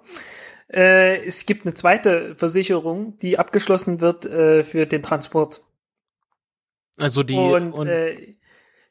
äh, 0.71 1.17
es 1.25 1.47
gibt 1.47 1.65
eine 1.65 1.73
zweite 1.73 2.35
Versicherung, 2.35 3.17
die 3.19 3.39
abgeschlossen 3.39 4.01
wird 4.01 4.25
äh, 4.27 4.63
für 4.63 4.85
den 4.85 5.01
Transport. 5.01 5.61
also 7.01 7.23
die 7.23 7.35
und 7.35 7.73
und 7.73 7.87
äh, 7.87 8.35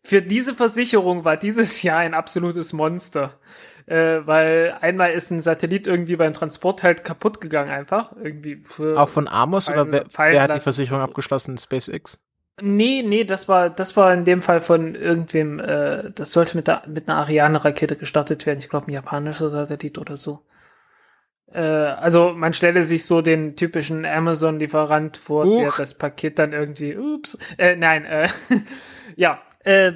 für 0.02 0.22
diese 0.22 0.54
Versicherung 0.54 1.24
war 1.24 1.36
dieses 1.36 1.82
Jahr 1.82 1.98
ein 1.98 2.14
absolutes 2.14 2.72
Monster. 2.72 3.38
Äh, 3.86 4.24
weil 4.24 4.76
einmal 4.80 5.12
ist 5.12 5.30
ein 5.32 5.40
Satellit 5.40 5.88
irgendwie 5.88 6.14
beim 6.14 6.32
Transport 6.32 6.84
halt 6.84 7.02
kaputt 7.02 7.40
gegangen 7.40 7.70
einfach. 7.70 8.14
Irgendwie 8.22 8.62
auch 8.94 9.08
von 9.08 9.26
Amos 9.26 9.68
oder 9.68 9.90
wer, 9.90 10.04
wer 10.16 10.42
hat 10.42 10.54
die. 10.54 10.60
Versicherung 10.60 11.00
abgeschlossen? 11.00 11.58
SpaceX? 11.58 12.20
Nee, 12.62 13.02
nee, 13.02 13.24
das 13.24 13.48
war, 13.48 13.70
das 13.70 13.96
war 13.96 14.12
in 14.12 14.24
dem 14.24 14.42
Fall 14.42 14.60
von 14.60 14.94
irgendwem, 14.94 15.58
äh, 15.58 16.10
das 16.14 16.32
sollte 16.32 16.56
mit, 16.56 16.68
der, 16.68 16.82
mit 16.86 17.08
einer 17.08 17.18
Ariane-Rakete 17.18 17.96
gestartet 17.96 18.46
werden. 18.46 18.58
Ich 18.58 18.68
glaube, 18.68 18.88
ein 18.88 18.94
japanischer 18.94 19.50
Satellit 19.50 19.98
oder 19.98 20.16
so. 20.16 20.44
Äh, 21.52 21.60
also 21.60 22.32
man 22.32 22.52
stelle 22.52 22.84
sich 22.84 23.06
so 23.06 23.22
den 23.22 23.56
typischen 23.56 24.04
Amazon-Lieferant 24.04 25.16
vor, 25.16 25.44
der 25.44 25.68
Huch. 25.68 25.76
das 25.78 25.96
Paket 25.96 26.38
dann 26.38 26.52
irgendwie, 26.52 26.96
ups, 26.96 27.38
äh, 27.58 27.76
nein, 27.76 28.04
äh, 28.04 28.28
ja, 29.16 29.40
äh, 29.64 29.92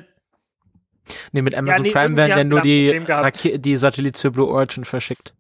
Nee, 1.32 1.42
mit 1.42 1.54
Amazon 1.54 1.82
nee, 1.82 1.90
Prime 1.92 2.16
werden 2.16 2.30
ja 2.38 2.44
nur 2.44 2.62
die 2.62 2.98
die, 3.58 3.76
Satellit 3.76 4.16
für 4.16 4.30
Blue 4.30 4.48
Origin 4.48 4.86
verschickt. 4.86 5.34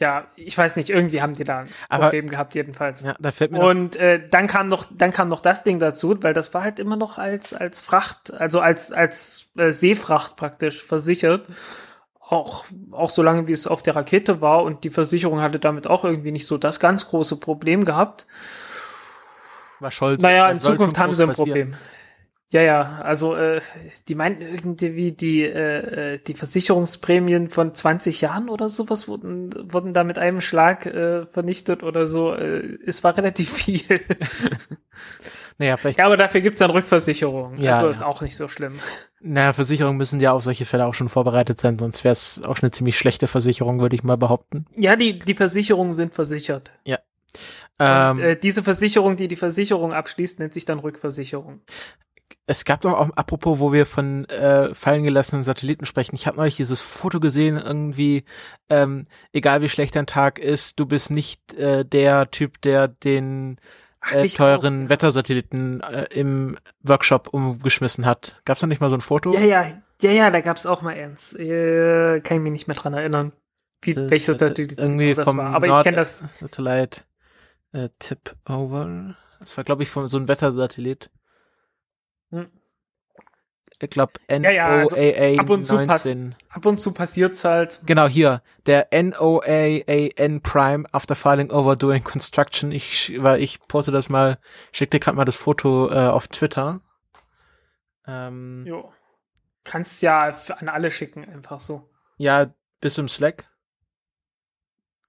ja, 0.00 0.26
ich 0.34 0.58
weiß 0.58 0.74
nicht, 0.74 0.90
irgendwie 0.90 1.22
haben 1.22 1.34
die 1.34 1.44
da 1.44 1.60
ein 1.60 1.68
Aber- 1.88 2.04
Problem 2.06 2.28
gehabt 2.28 2.54
jedenfalls. 2.56 3.04
Ja, 3.04 3.14
da 3.20 3.30
fällt 3.30 3.52
mir 3.52 3.60
Und 3.60 3.94
äh, 3.96 4.28
dann 4.28 4.48
kam 4.48 4.66
noch, 4.66 4.86
dann 4.90 5.12
kam 5.12 5.28
noch 5.28 5.40
das 5.40 5.62
Ding 5.62 5.78
dazu, 5.78 6.20
weil 6.22 6.34
das 6.34 6.52
war 6.52 6.64
halt 6.64 6.80
immer 6.80 6.96
noch 6.96 7.18
als 7.18 7.54
als 7.54 7.80
Fracht, 7.82 8.32
also 8.32 8.58
als 8.60 8.90
als 8.90 9.50
äh, 9.56 9.70
Seefracht 9.70 10.34
praktisch 10.34 10.82
versichert, 10.82 11.46
auch 12.18 12.64
auch 12.90 13.10
so 13.10 13.22
lange 13.22 13.46
wie 13.46 13.52
es 13.52 13.68
auf 13.68 13.84
der 13.84 13.94
Rakete 13.94 14.40
war 14.40 14.64
und 14.64 14.82
die 14.82 14.90
Versicherung 14.90 15.40
hatte 15.40 15.60
damit 15.60 15.86
auch 15.86 16.04
irgendwie 16.04 16.32
nicht 16.32 16.46
so 16.46 16.58
das 16.58 16.80
ganz 16.80 17.06
große 17.06 17.36
Problem 17.38 17.84
gehabt. 17.84 18.26
war 19.78 19.92
Scholz. 19.92 20.20
Naja, 20.22 20.50
in 20.50 20.58
Zukunft 20.58 20.98
haben 20.98 21.14
sie 21.14 21.22
ein 21.22 21.28
passieren. 21.28 21.48
Problem. 21.48 21.74
Ja, 22.52 22.60
ja, 22.60 23.00
also 23.02 23.34
äh, 23.34 23.62
die 24.08 24.14
meinten 24.14 24.42
irgendwie 24.42 25.12
die 25.12 25.42
äh, 25.42 26.14
äh, 26.14 26.18
die 26.18 26.34
Versicherungsprämien 26.34 27.48
von 27.48 27.72
20 27.72 28.20
Jahren 28.20 28.50
oder 28.50 28.68
sowas 28.68 29.08
wurden 29.08 29.72
wurden 29.72 29.94
da 29.94 30.04
mit 30.04 30.18
einem 30.18 30.42
Schlag 30.42 30.84
äh, 30.84 31.24
vernichtet 31.24 31.82
oder 31.82 32.06
so. 32.06 32.34
Äh, 32.34 32.76
es 32.84 33.02
war 33.02 33.16
relativ 33.16 33.50
viel. 33.54 33.82
Naja, 35.58 35.76
vielleicht, 35.76 35.98
Ja, 35.98 36.06
aber 36.06 36.16
dafür 36.16 36.40
gibt's 36.40 36.60
dann 36.60 36.70
Rückversicherung. 36.70 37.58
Ja, 37.58 37.74
also 37.74 37.84
ja. 37.84 37.90
ist 37.90 38.02
auch 38.02 38.22
nicht 38.22 38.36
so 38.36 38.48
schlimm. 38.48 38.80
naja, 39.20 39.52
Versicherungen 39.52 39.98
müssen 39.98 40.18
ja 40.18 40.32
auf 40.32 40.42
solche 40.42 40.64
Fälle 40.64 40.86
auch 40.86 40.94
schon 40.94 41.10
vorbereitet 41.10 41.60
sein, 41.60 41.78
sonst 41.78 42.04
wäre 42.04 42.12
es 42.12 42.42
auch 42.42 42.60
eine 42.62 42.70
ziemlich 42.70 42.96
schlechte 42.96 43.28
Versicherung, 43.28 43.78
würde 43.78 43.94
ich 43.94 44.02
mal 44.02 44.16
behaupten. 44.16 44.64
Ja, 44.76 44.96
die, 44.96 45.18
die 45.18 45.34
Versicherungen 45.34 45.92
sind 45.92 46.14
versichert. 46.14 46.72
Ähm, 47.78 48.10
Und, 48.12 48.18
äh, 48.20 48.36
diese 48.36 48.62
Versicherung, 48.62 49.16
die 49.16 49.28
die 49.28 49.36
Versicherung 49.36 49.92
abschließt, 49.92 50.40
nennt 50.40 50.54
sich 50.54 50.64
dann 50.64 50.78
Rückversicherung. 50.78 51.60
Es 52.46 52.64
gab 52.64 52.80
doch 52.82 52.92
auch, 52.94 53.10
apropos, 53.16 53.60
wo 53.60 53.72
wir 53.72 53.86
von 53.86 54.24
äh, 54.26 54.74
fallen 54.74 55.04
gelassenen 55.04 55.44
Satelliten 55.44 55.86
sprechen, 55.86 56.14
ich 56.16 56.26
habe 56.26 56.36
neulich 56.38 56.56
dieses 56.56 56.80
Foto 56.80 57.20
gesehen, 57.20 57.56
irgendwie, 57.56 58.24
ähm, 58.68 59.06
egal 59.32 59.62
wie 59.62 59.68
schlecht 59.68 59.94
dein 59.94 60.06
Tag 60.06 60.38
ist, 60.38 60.80
du 60.80 60.86
bist 60.86 61.10
nicht 61.10 61.54
äh, 61.54 61.84
der 61.84 62.30
Typ, 62.30 62.60
der 62.62 62.88
den 62.88 63.58
äh, 64.12 64.24
ich 64.26 64.34
teuren 64.34 64.88
Wettersatelliten 64.88 65.80
äh, 65.82 66.06
im 66.10 66.58
Workshop 66.82 67.28
umgeschmissen 67.28 68.06
hat. 68.06 68.40
Gab's 68.44 68.60
da 68.60 68.66
nicht 68.66 68.80
mal 68.80 68.90
so 68.90 68.96
ein 68.96 69.00
Foto? 69.02 69.32
Ja, 69.34 69.40
ja, 69.40 69.64
ja, 70.02 70.10
ja, 70.10 70.30
da 70.30 70.40
gab's 70.40 70.66
auch 70.66 70.82
mal 70.82 70.94
eins. 70.94 71.32
Äh, 71.34 72.20
kann 72.22 72.38
ich 72.38 72.42
mich 72.42 72.52
nicht 72.52 72.66
mehr 72.66 72.76
dran 72.76 72.94
erinnern. 72.94 73.32
Wie, 73.82 73.92
Äh, 73.92 74.10
welches 74.10 74.34
äh, 74.36 74.38
Satelliten 74.38 74.80
irgendwie 74.80 75.14
das 75.14 75.24
vom 75.28 75.38
war. 75.38 75.54
Aber 75.54 75.66
ich 75.66 75.72
Nord- 75.72 75.84
kenne 75.84 75.96
das. 75.98 76.24
Satellite 76.40 77.02
äh, 77.72 77.88
Tip 78.00 78.34
Over. 78.48 79.14
Das 79.38 79.56
war, 79.56 79.62
glaube 79.64 79.84
ich, 79.84 79.90
von 79.90 80.08
so 80.08 80.18
ein 80.18 80.26
Wettersatellit. 80.26 81.10
Hm. 82.32 82.50
Ich 83.80 83.90
glaube 83.90 84.12
Ja, 84.30 84.50
ja, 84.50 84.66
also 84.68 84.96
NOAA 84.96 85.40
ab 85.40 85.50
und 85.50 85.64
zu 85.64 85.74
19. 85.74 86.36
Ab 86.50 86.66
und 86.66 86.78
zu 86.78 86.94
passiert's 86.94 87.44
halt. 87.44 87.80
Genau, 87.84 88.06
hier. 88.06 88.42
Der 88.66 88.88
NOAAN 88.92 90.40
Prime 90.42 90.84
after 90.92 91.16
filing 91.16 91.50
over 91.50 91.74
doing 91.74 92.04
construction. 92.04 92.70
Ich, 92.70 93.12
weil 93.20 93.42
ich 93.42 93.60
poste 93.66 93.90
das 93.90 94.08
mal, 94.08 94.38
schick 94.72 94.90
dir 94.92 95.00
gerade 95.00 95.16
mal 95.16 95.24
das 95.24 95.36
Foto 95.36 95.90
äh, 95.90 96.06
auf 96.06 96.28
Twitter. 96.28 96.80
Ähm, 98.06 98.64
Jo. 98.66 98.92
Kannst 99.64 100.02
ja 100.02 100.32
an 100.58 100.68
alle 100.68 100.90
schicken, 100.90 101.24
einfach 101.24 101.60
so. 101.60 101.88
ja, 102.18 102.52
bist 102.80 102.98
du 102.98 103.02
im 103.02 103.08
Slack? 103.08 103.48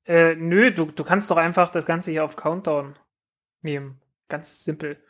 Äh, 0.05 0.35
nö, 0.35 0.71
du, 0.71 0.85
du 0.85 1.03
kannst 1.03 1.31
doch 1.31 1.37
einfach 1.37 1.69
das 1.69 1.85
Ganze 1.85 2.11
hier 2.11 2.23
auf 2.23 2.35
Countdown 2.35 2.95
nehmen. 3.61 4.01
Ganz 4.29 4.63
simpel. 4.63 5.03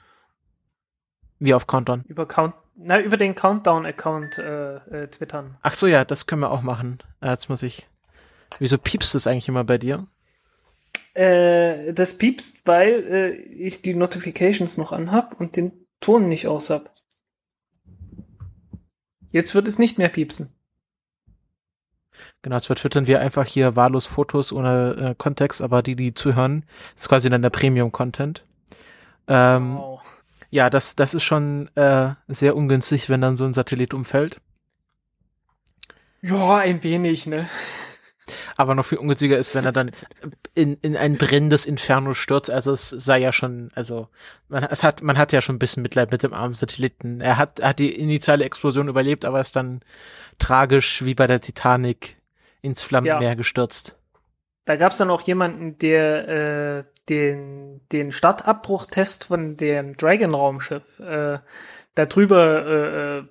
Wie 1.39 1.53
auf 1.53 1.67
Countdown. 1.67 2.03
Über 2.07 2.25
Count, 2.25 2.53
na, 2.75 2.99
über 2.99 3.17
den 3.17 3.35
Countdown-Account 3.35 4.37
äh, 4.37 4.75
äh, 4.75 5.07
twittern. 5.07 5.57
Ach 5.61 5.75
so, 5.75 5.87
ja, 5.87 6.05
das 6.05 6.25
können 6.25 6.41
wir 6.41 6.51
auch 6.51 6.61
machen. 6.61 6.99
Äh, 7.21 7.29
Jetzt 7.29 7.49
muss 7.49 7.63
ich. 7.63 7.87
Wieso 8.59 8.77
piepst 8.77 9.15
das 9.15 9.27
eigentlich 9.27 9.47
immer 9.47 9.63
bei 9.63 9.77
dir? 9.77 10.07
Äh, 11.13 11.93
das 11.93 12.17
piepst, 12.17 12.65
weil 12.65 12.89
äh, 12.89 13.29
ich 13.31 13.81
die 13.81 13.93
Notifications 13.93 14.77
noch 14.77 14.91
anhab 14.91 15.39
und 15.39 15.55
den 15.57 15.71
Ton 15.99 16.27
nicht 16.27 16.47
aus 16.47 16.69
hab. 16.69 16.93
Jetzt 19.31 19.55
wird 19.55 19.67
es 19.67 19.79
nicht 19.79 19.97
mehr 19.97 20.09
piepsen. 20.09 20.53
Genau, 22.43 22.55
jetzt 22.57 22.67
vertwittern 22.67 23.07
wir 23.07 23.19
einfach 23.19 23.45
hier 23.45 23.75
wahllos 23.75 24.05
Fotos 24.05 24.51
ohne 24.51 24.95
äh, 25.11 25.15
Kontext, 25.17 25.61
aber 25.61 25.81
die, 25.81 25.95
die 25.95 26.13
zuhören, 26.13 26.65
ist 26.95 27.09
quasi 27.09 27.29
dann 27.29 27.41
der 27.41 27.49
Premium-Content. 27.49 28.45
Ähm, 29.27 29.77
Wow. 29.77 30.22
Ja, 30.53 30.69
das, 30.69 30.95
das 30.95 31.15
ist 31.15 31.23
schon 31.23 31.75
äh, 31.75 32.11
sehr 32.27 32.55
ungünstig, 32.55 33.09
wenn 33.09 33.21
dann 33.21 33.35
so 33.35 33.43
ein 33.43 33.55
Satellit 33.55 33.91
umfällt. 33.91 34.39
Ja, 36.21 36.57
ein 36.57 36.83
wenig, 36.83 37.25
ne? 37.25 37.49
Aber 38.55 38.75
noch 38.75 38.85
viel 38.85 38.99
ungünstiger 38.99 39.35
ist, 39.39 39.55
wenn 39.55 39.65
er 39.65 39.71
dann 39.71 39.89
in, 40.53 40.77
in 40.83 40.95
ein 40.95 41.17
brennendes 41.17 41.65
Inferno 41.65 42.13
stürzt. 42.13 42.51
Also 42.51 42.71
es 42.71 42.87
sei 42.87 43.17
ja 43.17 43.31
schon, 43.31 43.71
also 43.73 44.09
man, 44.47 44.63
es 44.65 44.83
hat, 44.83 45.01
man 45.01 45.17
hat 45.17 45.31
ja 45.31 45.41
schon 45.41 45.55
ein 45.55 45.59
bisschen 45.59 45.81
Mitleid 45.81 46.11
mit 46.11 46.21
dem 46.21 46.35
armen 46.35 46.53
Satelliten. 46.53 47.19
Er 47.19 47.37
hat, 47.37 47.59
hat 47.59 47.79
die 47.79 47.91
initiale 47.91 48.45
Explosion 48.45 48.89
überlebt, 48.89 49.25
aber 49.25 49.41
ist 49.41 49.55
dann 49.55 49.81
tragisch 50.37 51.03
wie 51.03 51.15
bei 51.15 51.25
der 51.25 51.41
Titanic 51.41 52.17
ins 52.61 52.83
Flammenmeer 52.83 53.35
gestürzt. 53.35 53.97
Da 54.65 54.75
gab's 54.75 54.97
dann 54.97 55.09
auch 55.09 55.21
jemanden, 55.21 55.79
der 55.79 56.27
äh, 56.27 56.83
den, 57.09 57.81
den 57.91 58.11
Startabbruchtest 58.11 59.25
von 59.25 59.57
dem 59.57 59.97
Dragon-Raumschiff 59.97 60.99
äh, 60.99 61.39
da 61.95 62.05
drüber 62.05 62.65
äh, 62.65 63.17
äh, 63.19 63.23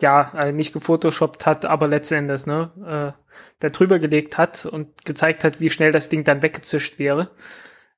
ja, 0.00 0.32
äh, 0.38 0.52
nicht 0.52 0.72
gefotoshoppt 0.74 1.46
hat, 1.46 1.64
aber 1.64 1.88
letzten 1.88 2.14
Endes, 2.14 2.46
ne, 2.46 3.14
äh, 3.16 3.20
da 3.60 3.68
drüber 3.70 3.98
gelegt 3.98 4.36
hat 4.36 4.66
und 4.66 5.04
gezeigt 5.06 5.42
hat, 5.44 5.58
wie 5.60 5.70
schnell 5.70 5.92
das 5.92 6.10
Ding 6.10 6.22
dann 6.24 6.42
weggezischt 6.42 6.98
wäre. 6.98 7.30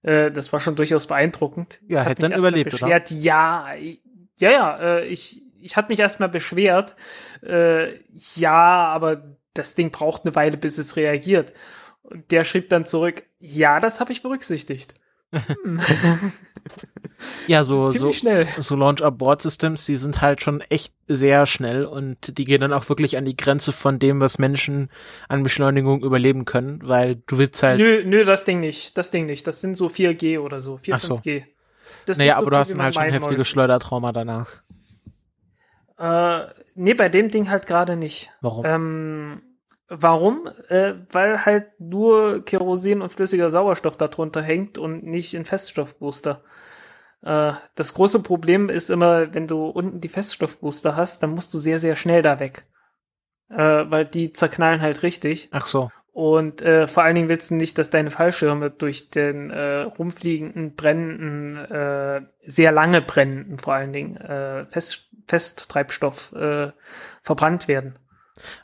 Äh, 0.03 0.31
das 0.31 0.53
war 0.53 0.61
schon 0.61 0.77
durchaus 0.77 1.09
beeindruckend. 1.09 1.81
Ja, 1.89 2.03
hätte 2.03 2.23
dann 2.23 2.39
überlebt, 2.39 2.73
oder? 2.73 2.87
beschwert, 2.87 3.11
Ja, 3.11 3.75
i- 3.77 4.01
ja, 4.39 4.51
ja, 4.53 4.79
äh, 4.79 5.07
ich, 5.07 5.43
ich 5.61 5.77
hatte 5.77 5.89
mich 5.89 5.99
erstmal 5.99 6.29
beschwert, 6.29 6.95
äh, 7.43 7.99
ja, 8.37 8.87
aber 8.87 9.37
das 9.55 9.75
Ding 9.75 9.91
braucht 9.91 10.25
eine 10.25 10.37
Weile, 10.37 10.57
bis 10.57 10.79
es 10.79 10.95
reagiert. 10.95 11.53
Und 12.03 12.31
der 12.31 12.45
schrieb 12.45 12.69
dann 12.69 12.85
zurück, 12.85 13.25
ja, 13.41 13.81
das 13.81 13.99
habe 14.01 14.13
ich 14.13 14.23
berücksichtigt. 14.23 14.95
Hm. 15.33 15.81
Ja, 17.49 17.65
so, 17.65 17.89
so, 17.89 18.13
schnell. 18.13 18.47
so 18.59 18.77
Launch-Abort-Systems, 18.77 19.87
die 19.87 19.97
sind 19.97 20.21
halt 20.23 20.41
schon 20.41 20.61
echt 20.69 20.93
sehr 21.09 21.47
schnell 21.47 21.85
und 21.85 22.39
die 22.39 22.45
gehen 22.45 22.61
dann 22.61 22.73
auch 22.73 22.89
wirklich 22.89 23.17
an 23.17 23.25
die 23.25 23.37
Grenze 23.37 23.73
von 23.73 23.99
dem, 23.99 24.21
was 24.21 24.39
Menschen 24.39 24.89
an 25.29 25.43
Beschleunigung 25.43 26.03
überleben 26.03 26.45
können, 26.45 26.81
weil 26.85 27.17
du 27.27 27.39
willst 27.39 27.63
halt, 27.63 27.81
Nö, 27.81 28.05
nö, 28.05 28.25
das 28.25 28.45
Ding 28.45 28.61
nicht. 28.61 28.97
Das 28.97 29.11
Ding 29.11 29.27
nicht. 29.27 29.47
Das 29.47 29.61
sind 29.61 29.77
so 29.77 29.89
4G 29.89 30.39
oder 30.39 30.61
so. 30.61 30.77
4, 30.77 30.95
Ach 30.95 31.01
so. 31.01 31.17
5G. 31.17 31.45
Das 32.07 32.19
naja, 32.19 32.35
so 32.35 32.43
aber 32.43 32.51
du 32.51 32.57
hast 32.59 32.71
dann 32.71 32.83
halt 32.83 32.95
schon 32.95 33.21
wollte. 33.23 33.45
Schleudertrauma 33.45 34.13
danach. 34.13 34.49
Äh, 35.99 36.47
nee, 36.77 36.95
bei 36.95 37.09
dem 37.09 37.31
Ding 37.31 37.51
halt 37.51 37.67
gerade 37.67 37.97
nicht. 37.97 38.31
Warum? 38.41 38.65
Ähm, 38.65 39.43
warum? 39.89 40.49
Äh, 40.69 40.95
weil 41.11 41.45
halt 41.45 41.81
nur 41.81 42.45
Kerosin 42.45 43.03
und 43.03 43.13
flüssiger 43.13 43.51
Sauerstoff 43.51 43.97
darunter 43.97 44.43
hängt 44.43 44.79
und 44.79 45.05
nicht 45.05 45.35
ein 45.35 45.45
Feststoffbooster. 45.45 46.43
Äh, 47.23 47.53
das 47.75 47.95
große 47.95 48.23
Problem 48.23 48.69
ist 48.69 48.91
immer, 48.91 49.35
wenn 49.35 49.47
du 49.47 49.67
unten 49.67 50.01
die 50.01 50.09
Feststoffbooster 50.09 50.97
hast, 50.97 51.23
dann 51.23 51.31
musst 51.31 51.53
du 51.55 51.59
sehr, 51.59 51.79
sehr 51.79 51.97
schnell 51.97 52.23
da 52.23 52.41
weg. 52.41 52.63
Äh, 53.51 53.57
weil 53.57 54.05
die 54.05 54.33
zerknallen 54.33 54.83
halt 54.83 55.03
richtig. 55.03 55.49
Ach 55.53 55.67
so. 55.67 55.91
Und 56.13 56.63
äh, 56.63 56.89
vor 56.89 57.05
allen 57.05 57.15
Dingen 57.15 57.29
willst 57.29 57.51
du 57.51 57.55
nicht, 57.55 57.79
dass 57.79 57.91
deine 57.91 58.11
Fallschirme 58.11 58.71
durch 58.71 59.11
den 59.11 59.51
äh, 59.51 59.83
rumfliegenden, 59.83 60.75
brennenden, 60.75 61.57
äh, 61.57 62.23
sehr 62.45 62.73
lange 62.73 63.01
brennenden, 63.01 63.59
vor 63.59 63.75
allen 63.75 63.93
Dingen, 63.93 64.17
äh, 64.17 64.67
Fest, 64.67 65.11
Festtreibstoff 65.29 66.33
äh, 66.33 66.73
verbrannt 67.23 67.69
werden. 67.69 67.95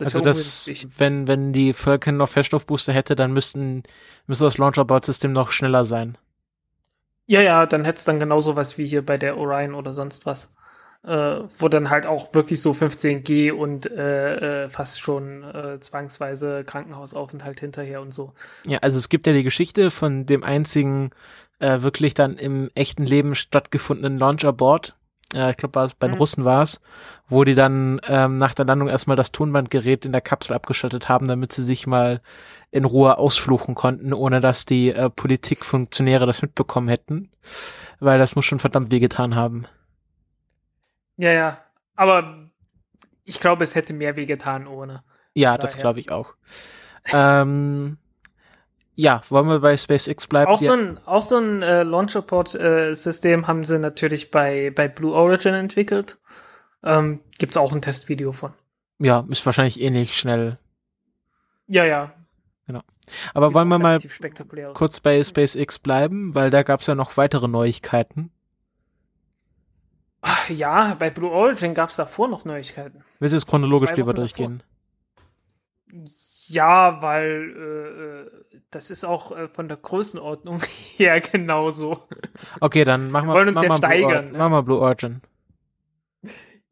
Also 0.00 0.14
wäre 0.14 0.25
das, 0.25 0.73
wenn, 0.99 1.26
wenn 1.26 1.52
die 1.52 1.73
Völker 1.73 2.13
noch 2.13 2.28
Feststoffbooster 2.28 2.93
hätte, 2.93 3.17
dann 3.17 3.32
müssten, 3.32 3.82
müsste 4.26 4.45
das 4.45 4.58
Launch-Abort-System 4.58 5.32
noch 5.32 5.52
schneller 5.52 5.84
sein. 5.84 6.19
Ja, 7.26 7.41
ja, 7.41 7.67
dann 7.67 7.84
hättest 7.84 8.08
dann 8.08 8.21
genauso 8.21 8.56
was 8.56 8.76
wie 8.76 8.87
hier 8.87 9.04
bei 9.04 9.17
der 9.17 9.37
Orion 9.39 9.75
oder 9.75 9.93
sonst 9.93 10.26
was. 10.26 10.50
Äh, 11.06 11.43
wo 11.58 11.69
dann 11.69 11.91
halt 11.91 12.06
auch 12.06 12.32
wirklich 12.32 12.63
so 12.63 12.73
15G 12.73 13.52
und 13.52 13.91
äh, 13.91 14.65
äh, 14.65 14.71
fast 14.71 15.02
schon 15.02 15.43
äh, 15.43 15.78
zwangsweise 15.78 16.65
Krankenhausaufenthalt 16.65 17.60
hinterher 17.60 18.00
und 18.00 18.10
so. 18.15 18.32
Ja, 18.67 18.78
also 18.78 18.97
es 18.97 19.10
gibt 19.10 19.26
ja 19.26 19.34
die 19.34 19.43
Geschichte 19.43 19.91
von 19.91 20.25
dem 20.25 20.43
einzigen 20.43 21.10
äh, 21.58 21.82
wirklich 21.82 22.15
dann 22.15 22.39
im 22.39 22.71
echten 22.75 23.04
Leben 23.04 23.34
stattgefundenen 23.34 24.19
Launch-Abort. 24.19 24.97
Äh, 25.34 25.50
ich 25.50 25.56
glaube, 25.56 25.88
bei 25.99 26.06
den 26.08 26.12
Mhm. 26.12 26.18
Russen 26.18 26.44
war 26.44 26.62
es, 26.62 26.80
wo 27.28 27.44
die 27.44 27.54
dann 27.54 28.00
ähm, 28.08 28.38
nach 28.38 28.54
der 28.54 28.64
Landung 28.64 28.88
erstmal 28.88 29.16
das 29.16 29.32
Tonbandgerät 29.32 30.04
in 30.04 30.12
der 30.12 30.20
Kapsel 30.20 30.54
abgeschaltet 30.54 31.08
haben, 31.08 31.28
damit 31.28 31.52
sie 31.52 31.62
sich 31.62 31.86
mal 31.86 32.23
in 32.70 32.84
Ruhe 32.84 33.18
ausfluchen 33.18 33.75
konnten, 33.75 34.12
ohne 34.12 34.40
dass 34.40 34.66
die 34.66 34.90
äh, 34.90 35.10
Politikfunktionäre 35.10 36.26
das 36.26 36.42
mitbekommen 36.42 36.88
hätten. 36.88 37.30
Weil 38.00 38.18
das 38.18 38.36
muss 38.36 38.44
schon 38.44 38.58
verdammt 38.58 38.90
wehgetan 38.90 39.34
haben. 39.36 39.66
Ja, 41.16 41.30
ja. 41.32 41.58
Aber 41.97 42.50
ich 43.25 43.40
glaube, 43.40 43.64
es 43.64 43.75
hätte 43.75 43.92
mehr 43.94 44.16
wehgetan 44.16 44.66
ohne. 44.66 45.04
Ja, 45.34 45.56
Von 45.56 45.60
das 45.60 45.73
daher. 45.73 45.82
glaube 45.82 46.00
ich 46.00 46.10
auch. 46.10 46.34
ähm, 47.12 47.99
ja, 48.95 49.23
wollen 49.28 49.49
wir 49.49 49.61
bei 49.61 49.76
SpaceX 49.76 50.26
bleiben? 50.26 50.50
Auch 50.50 50.59
Die- 50.59 50.67
so 50.67 50.73
ein, 50.73 50.99
auch 51.07 51.23
so 51.23 51.37
ein 51.39 51.63
äh, 51.63 51.83
Launch-Support-System 51.83 53.47
haben 53.47 53.65
sie 53.65 53.78
natürlich 53.78 54.30
bei, 54.30 54.71
bei 54.71 54.89
Blue 54.89 55.13
Origin 55.15 55.54
entwickelt. 55.54 56.19
Ähm, 56.83 57.21
gibt's 57.39 57.57
auch 57.57 57.73
ein 57.73 57.83
Testvideo 57.83 58.33
von. 58.33 58.52
ja, 58.99 59.25
ist 59.28 59.45
wahrscheinlich 59.47 59.80
ähnlich 59.80 60.17
schnell. 60.17 60.59
Ja, 61.67 61.85
ja. 61.85 62.13
Aber 63.35 63.49
Sieht 63.49 63.54
wollen 63.54 63.69
wir 63.69 63.78
mal 63.78 63.99
kurz 64.73 65.00
bei 65.00 65.23
SpaceX 65.23 65.78
bleiben, 65.78 66.35
weil 66.35 66.50
da 66.50 66.63
gab 66.63 66.80
es 66.80 66.87
ja 66.87 66.95
noch 66.95 67.19
weitere 67.19 67.49
Neuigkeiten. 67.49 68.30
Ach, 70.23 70.49
Ja, 70.49 70.95
bei 70.95 71.11
Blue 71.11 71.30
Origin 71.30 71.75
gab's 71.75 71.97
davor 71.97 72.28
noch 72.28 72.47
Neuigkeiten. 72.47 73.04
Willst 73.19 73.35
du 73.35 73.37
jetzt 73.37 73.47
chronologisch 73.47 73.95
lieber 73.95 74.15
durchgehen? 74.15 74.63
Ja, 76.49 77.02
weil 77.02 77.54
äh, 77.57 78.57
äh, 78.57 78.61
das 78.71 78.91
ist 78.91 79.04
auch 79.04 79.37
äh, 79.37 79.49
von 79.49 79.69
der 79.69 79.76
Größenordnung 79.76 80.63
her 80.97 81.21
genauso. 81.21 82.07
Okay, 82.61 82.85
dann 82.85 83.11
machen 83.11 83.28
wir, 83.28 83.35
wollen 83.35 83.49
uns 83.49 83.57
machen 83.57 83.67
ja 83.67 83.73
wir 83.73 83.78
Blue, 83.78 83.89
steigern, 83.89 84.26
Or 84.26 84.33
ne? 84.33 84.39
machen 84.39 84.52
wir 84.52 84.63
Blue 84.63 84.78
Origin. 84.78 85.21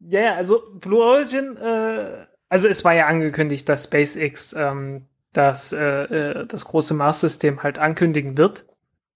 Ja, 0.00 0.20
ja, 0.20 0.34
also 0.34 0.62
Blue 0.74 1.02
Origin, 1.02 1.56
äh, 1.56 2.26
also 2.48 2.68
es 2.68 2.84
war 2.84 2.94
ja 2.94 3.06
angekündigt, 3.06 3.68
dass 3.68 3.84
SpaceX 3.84 4.52
ähm, 4.52 5.06
das, 5.32 5.72
äh, 5.72 6.04
äh, 6.04 6.46
das 6.46 6.64
große 6.64 6.94
Mars-System 6.94 7.62
halt 7.62 7.78
ankündigen 7.78 8.36
wird 8.36 8.66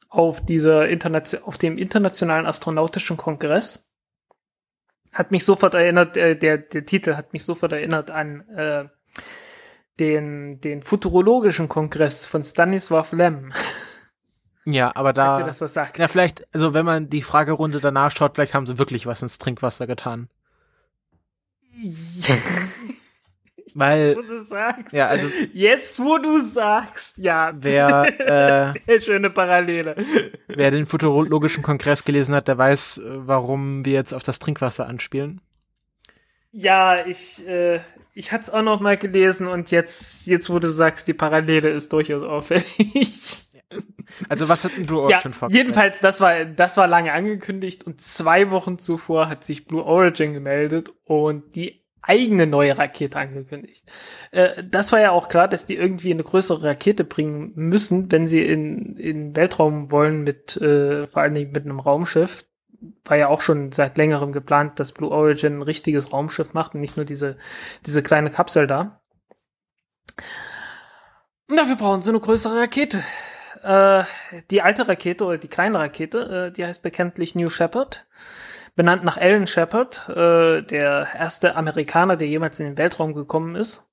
auf 0.09 0.45
dieser 0.45 0.88
Internation 0.88 1.42
auf 1.42 1.59
dem 1.59 1.79
internationalen 1.79 2.47
astronautischen 2.47 3.16
Kongress. 3.16 3.90
Hat 5.12 5.31
mich 5.31 5.45
sofort 5.45 5.75
erinnert, 5.75 6.16
äh, 6.16 6.37
der, 6.37 6.59
der 6.59 6.87
Titel 6.87 7.14
hat 7.14 7.33
mich 7.33 7.45
sofort 7.45 7.73
erinnert 7.73 8.11
an 8.11 8.49
äh, 8.49 8.85
den, 10.00 10.61
den 10.61 10.82
futurologischen 10.82 11.68
Kongress 11.68 12.26
von 12.26 12.42
Stanislav 12.42 13.12
Lem, 13.12 13.52
Ja, 14.64 14.92
aber 14.94 15.12
da. 15.12 15.42
das 15.42 15.61
was 15.61 15.74
sagt. 15.74 15.98
Ja, 15.98 16.09
vielleicht, 16.09 16.46
also 16.52 16.74
wenn 16.74 16.85
man 16.85 17.09
die 17.09 17.22
Fragerunde 17.22 17.80
danach 17.80 18.11
schaut, 18.14 18.35
vielleicht 18.35 18.54
haben 18.54 18.66
sie 18.66 18.78
wirklich 18.78 19.06
was 19.06 19.22
ins 19.22 19.38
Trinkwasser 19.38 19.87
getan. 19.87 20.28
Weil, 23.78 24.16
wo 24.16 24.22
du 24.22 24.42
sagst. 24.42 24.94
ja, 24.94 25.06
also 25.06 25.26
Jetzt, 25.52 26.00
wo 26.00 26.16
du 26.16 26.40
sagst, 26.40 27.18
ja. 27.18 27.52
wer, 27.54 28.06
äh, 28.72 28.72
Sehr 28.87 29.00
schöne 29.00 29.28
Parallele. 29.28 29.94
wer 30.48 30.70
den 30.70 30.87
futurologischen 30.87 31.62
Kongress 31.62 32.02
gelesen 32.04 32.35
hat, 32.35 32.48
der 32.48 32.56
weiß, 32.56 32.98
äh, 32.98 33.02
warum 33.04 33.85
wir 33.85 33.92
jetzt 33.92 34.14
auf 34.14 34.22
das 34.22 34.38
Trinkwasser 34.38 34.87
anspielen. 34.87 35.42
Ja, 36.59 37.05
ich, 37.05 37.47
äh, 37.47 37.81
ich 38.14 38.33
hatte 38.33 38.45
es 38.45 38.51
auch 38.51 38.62
noch 38.62 38.81
mal 38.81 38.97
gelesen 38.97 39.47
und 39.47 39.71
jetzt, 39.71 40.27
jetzt, 40.27 40.49
wo 40.49 40.59
du 40.59 40.69
sagst, 40.69 41.07
die 41.07 41.12
Parallele 41.12 41.69
ist 41.69 41.92
durchaus 41.92 42.23
auffällig. 42.23 43.42
Also 44.29 44.49
was 44.49 44.64
hat 44.64 44.73
Blue 44.87 45.11
ja, 45.11 45.16
Origin 45.16 45.35
vorgestellt? 45.35 45.66
jedenfalls, 45.66 46.01
das 46.01 46.21
war, 46.21 46.47
das 46.47 46.79
war 46.79 46.87
lange 46.87 47.12
angekündigt 47.12 47.85
und 47.85 48.01
zwei 48.01 48.51
Wochen 48.51 48.79
zuvor 48.79 49.29
hat 49.29 49.45
sich 49.45 49.66
Blue 49.66 49.83
Origin 49.83 50.33
gemeldet 50.33 50.92
und 51.05 51.57
die 51.57 51.85
eigene 52.01 52.47
neue 52.47 52.79
Rakete 52.79 53.19
angekündigt. 53.19 53.92
Äh, 54.31 54.62
das 54.64 54.92
war 54.92 55.01
ja 55.01 55.11
auch 55.11 55.29
klar, 55.29 55.49
dass 55.49 55.66
die 55.66 55.75
irgendwie 55.75 56.12
eine 56.12 56.23
größere 56.23 56.62
Rakete 56.62 57.05
bringen 57.05 57.53
müssen, 57.55 58.11
wenn 58.11 58.27
sie 58.27 58.42
in, 58.42 58.97
in 58.97 59.37
Weltraum 59.37 59.90
wollen 59.90 60.23
mit, 60.23 60.57
äh, 60.57 61.07
vor 61.09 61.21
allen 61.21 61.35
Dingen 61.35 61.53
mit 61.53 61.64
einem 61.64 61.81
Raumschiff. 61.81 62.47
War 63.05 63.17
ja 63.17 63.29
auch 63.29 63.41
schon 63.41 63.73
seit 63.73 63.97
längerem 63.99 64.33
geplant, 64.33 64.81
dass 64.81 64.93
Blue 64.93 65.11
Origin 65.11 65.59
ein 65.59 65.62
richtiges 65.62 66.12
Raumschiff 66.12 66.55
macht 66.55 66.75
und 66.75 66.81
nicht 66.81 66.97
nur 66.97 67.07
diese, 67.07 67.37
diese 67.85 68.03
kleine 68.03 68.31
Kapsel 68.31 68.67
da. 68.67 69.01
Und 71.49 71.57
dafür 71.57 71.77
brauchen 71.77 72.03
sie 72.03 72.11
eine 72.11 72.21
größere 72.21 72.61
Rakete. 72.61 73.03
äh, 73.62 74.05
die 74.51 74.62
alte 74.62 74.89
Rakete 74.89 75.25
oder 75.25 75.39
die 75.39 75.49
kleine 75.49 75.79
Rakete, 75.79 76.49
äh, 76.49 76.53
die 76.53 76.65
heißt 76.65 76.83
bekanntlich 76.83 77.35
New 77.35 77.49
Shepard. 77.49 78.07
Benannt 78.75 79.05
nach 79.05 79.17
Alan 79.17 79.47
Shepard, 79.47 80.09
äh, 80.11 80.62
der 80.62 81.09
erste 81.15 81.57
Amerikaner, 81.57 82.17
der 82.17 82.29
jemals 82.29 82.61
in 82.61 82.67
den 82.67 82.79
Weltraum 82.79 83.15
gekommen 83.15 83.57
ist. 83.57 83.91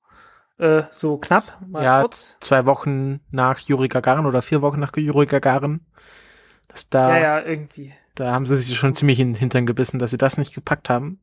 Äh, 0.58 0.82
so 0.90 1.18
knapp, 1.18 1.58
mal 1.66 1.82
ja, 1.82 2.00
kurz. 2.02 2.36
zwei 2.40 2.66
Wochen 2.66 3.20
nach 3.30 3.58
Yuri 3.60 3.88
Gagarin 3.88 4.26
oder 4.26 4.42
vier 4.42 4.62
Wochen 4.62 4.78
nach 4.78 4.96
Yuri 4.96 5.26
Gagarin. 5.26 5.80
Das 6.68 6.88
da, 6.88 7.16
ja, 7.16 7.22
ja, 7.22 7.40
irgendwie. 7.40 7.94
Da 8.14 8.32
haben 8.32 8.46
sie 8.46 8.56
sich 8.56 8.76
schon 8.76 8.94
ziemlich 8.94 9.18
in 9.20 9.32
den 9.32 9.38
Hintern 9.38 9.66
gebissen, 9.66 9.98
dass 9.98 10.10
sie 10.10 10.18
das 10.18 10.38
nicht 10.38 10.54
gepackt 10.54 10.88
haben. 10.88 11.20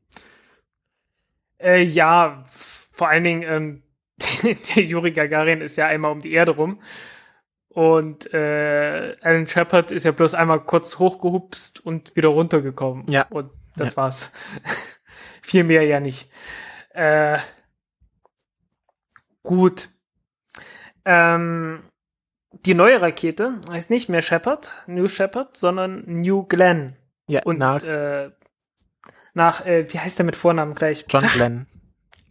Äh, 1.59 1.83
ja, 1.83 2.43
vor 2.47 3.09
allen 3.09 3.23
Dingen, 3.23 3.43
ähm, 3.43 3.83
der 4.43 4.83
Yuri 4.83 5.11
Gagarin 5.11 5.61
ist 5.61 5.77
ja 5.77 5.87
einmal 5.87 6.11
um 6.11 6.21
die 6.21 6.33
Erde 6.33 6.51
rum. 6.51 6.81
Und 7.69 8.33
äh, 8.33 9.15
Alan 9.21 9.47
Shepard 9.47 9.93
ist 9.93 10.03
ja 10.03 10.11
bloß 10.11 10.33
einmal 10.33 10.59
kurz 10.59 10.99
hochgehupst 10.99 11.85
und 11.85 12.13
wieder 12.17 12.29
runtergekommen. 12.29 13.09
Ja. 13.09 13.25
Und 13.29 13.51
das 13.77 13.95
ja. 13.95 13.97
war's. 13.97 14.33
Viel 15.41 15.63
mehr 15.63 15.83
ja 15.83 16.01
nicht. 16.01 16.29
Äh, 16.89 17.39
gut. 19.41 19.89
Ähm, 21.05 21.83
die 22.65 22.73
neue 22.73 23.01
Rakete 23.01 23.59
heißt 23.69 23.89
nicht 23.89 24.09
mehr 24.09 24.21
Shepard, 24.21 24.71
New 24.87 25.07
Shepard, 25.07 25.57
sondern 25.57 26.03
New 26.05 26.43
Glenn. 26.43 26.95
Ja, 27.27 27.41
und 27.43 27.59
nach, 27.59 27.81
äh, 27.83 28.31
nach 29.33 29.65
äh, 29.65 29.91
wie 29.91 29.99
heißt 29.99 30.19
der 30.19 30.25
mit 30.25 30.35
Vornamen 30.35 30.75
gleich? 30.75 31.05
John 31.09 31.23
Glenn. 31.33 31.67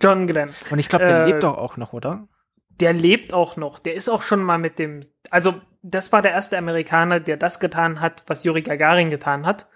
John 0.03 0.27
Glenn. 0.27 0.51
Und 0.71 0.79
ich 0.79 0.89
glaube, 0.89 1.05
der 1.05 1.25
äh, 1.25 1.27
lebt 1.27 1.43
doch 1.43 1.59
auch 1.59 1.77
noch, 1.77 1.93
oder? 1.93 2.29
Der 2.69 2.93
lebt 2.93 3.33
auch 3.33 3.57
noch. 3.57 3.79
Der 3.79 3.95
ist 3.95 4.09
auch 4.09 4.23
schon 4.23 4.43
mal 4.43 4.59
mit 4.59 4.79
dem, 4.79 5.01
also 5.31 5.55
das 5.83 6.13
war 6.13 6.23
der 6.23 6.33
erste 6.33 6.59
Amerikaner, 6.59 7.21
der 7.21 7.37
das 7.37 7.61
getan 7.61 8.01
hat, 8.01 8.25
was 8.27 8.45
Yuri 8.45 8.63
Gagarin 8.63 9.11
getan 9.11 9.47
hat, 9.47 9.67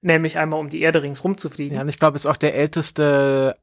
nämlich 0.00 0.38
einmal 0.38 0.60
um 0.60 0.68
die 0.68 0.80
Erde 0.80 1.02
ringsrum 1.02 1.36
zu 1.36 1.50
fliegen. 1.50 1.74
Ja, 1.74 1.82
und 1.82 1.88
ich 1.88 1.98
glaube, 1.98 2.16
ist 2.16 2.26
auch 2.26 2.36
der 2.36 2.54
älteste 2.54 3.56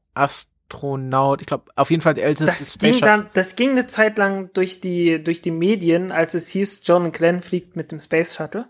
Astronaut. 0.74 1.40
Ich 1.40 1.46
glaube, 1.46 1.64
auf 1.76 1.90
jeden 1.90 2.02
Fall 2.02 2.14
der 2.14 2.24
älteste 2.24 2.46
das 2.46 2.74
Space 2.74 2.92
ging 2.92 3.00
dann, 3.00 3.30
Das 3.34 3.56
ging 3.56 3.70
eine 3.70 3.86
Zeit 3.86 4.18
lang 4.18 4.50
durch 4.52 4.80
die 4.80 5.22
durch 5.22 5.40
die 5.42 5.50
Medien, 5.50 6.12
als 6.12 6.34
es 6.34 6.48
hieß, 6.48 6.82
John 6.84 7.12
Glenn 7.12 7.42
fliegt 7.42 7.76
mit 7.76 7.92
dem 7.92 8.00
Space 8.00 8.36
Shuttle. 8.36 8.66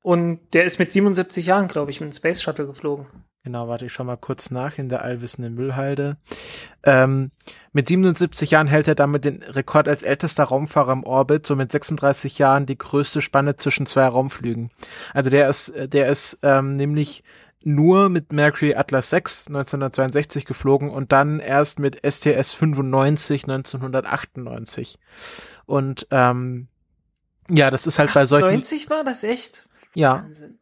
Und 0.00 0.40
der 0.52 0.64
ist 0.64 0.78
mit 0.78 0.92
77 0.92 1.46
Jahren, 1.46 1.68
glaube 1.68 1.90
ich, 1.90 2.00
mit 2.00 2.10
dem 2.10 2.16
Space 2.16 2.42
Shuttle 2.42 2.66
geflogen. 2.66 3.06
Genau, 3.44 3.66
warte, 3.66 3.86
ich 3.86 3.92
schau 3.92 4.04
mal 4.04 4.16
kurz 4.16 4.52
nach 4.52 4.78
in 4.78 4.88
der 4.88 5.02
allwissenden 5.02 5.54
Müllhalde. 5.54 6.16
Ähm, 6.84 7.32
mit 7.72 7.88
77 7.88 8.52
Jahren 8.52 8.68
hält 8.68 8.86
er 8.86 8.94
damit 8.94 9.24
den 9.24 9.42
Rekord 9.42 9.88
als 9.88 10.04
ältester 10.04 10.44
Raumfahrer 10.44 10.92
im 10.92 11.02
Orbit, 11.02 11.44
so 11.44 11.56
mit 11.56 11.72
36 11.72 12.38
Jahren 12.38 12.66
die 12.66 12.78
größte 12.78 13.20
Spanne 13.20 13.56
zwischen 13.56 13.86
zwei 13.86 14.06
Raumflügen. 14.06 14.70
Also 15.12 15.28
der 15.28 15.48
ist, 15.48 15.72
der 15.76 16.06
ist 16.06 16.38
ähm, 16.42 16.76
nämlich 16.76 17.24
nur 17.66 18.08
mit 18.08 18.32
Mercury 18.32 18.74
Atlas 18.74 19.10
6 19.10 19.48
1962 19.48 20.44
geflogen 20.44 20.90
und 20.90 21.12
dann 21.12 21.40
erst 21.40 21.78
mit 21.78 22.00
STS 22.04 22.54
95 22.54 23.44
1998. 23.44 24.98
Und 25.66 26.06
ähm, 26.10 26.68
ja, 27.48 27.70
das 27.70 27.86
ist 27.86 27.98
halt 27.98 28.12
bei 28.14 28.26
solchen. 28.26 28.46
90 28.46 28.90
war 28.90 29.04
das 29.04 29.24
echt? 29.24 29.68
Ja. 29.94 30.24
Wahnsinn. 30.24 30.58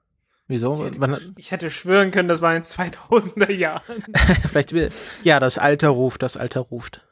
Wieso? 0.48 0.84
Ich 0.84 1.00
hätte, 1.00 1.32
ich 1.36 1.50
hätte, 1.52 1.70
schwören 1.70 2.10
können, 2.10 2.26
das 2.26 2.40
war 2.40 2.56
in 2.56 2.64
2000er 2.64 3.52
Jahren. 3.52 4.02
Vielleicht, 4.48 4.74
ja, 5.22 5.38
das 5.38 5.58
Alter 5.58 5.90
ruft, 5.90 6.22
das 6.22 6.36
Alter 6.36 6.60
ruft. 6.60 7.06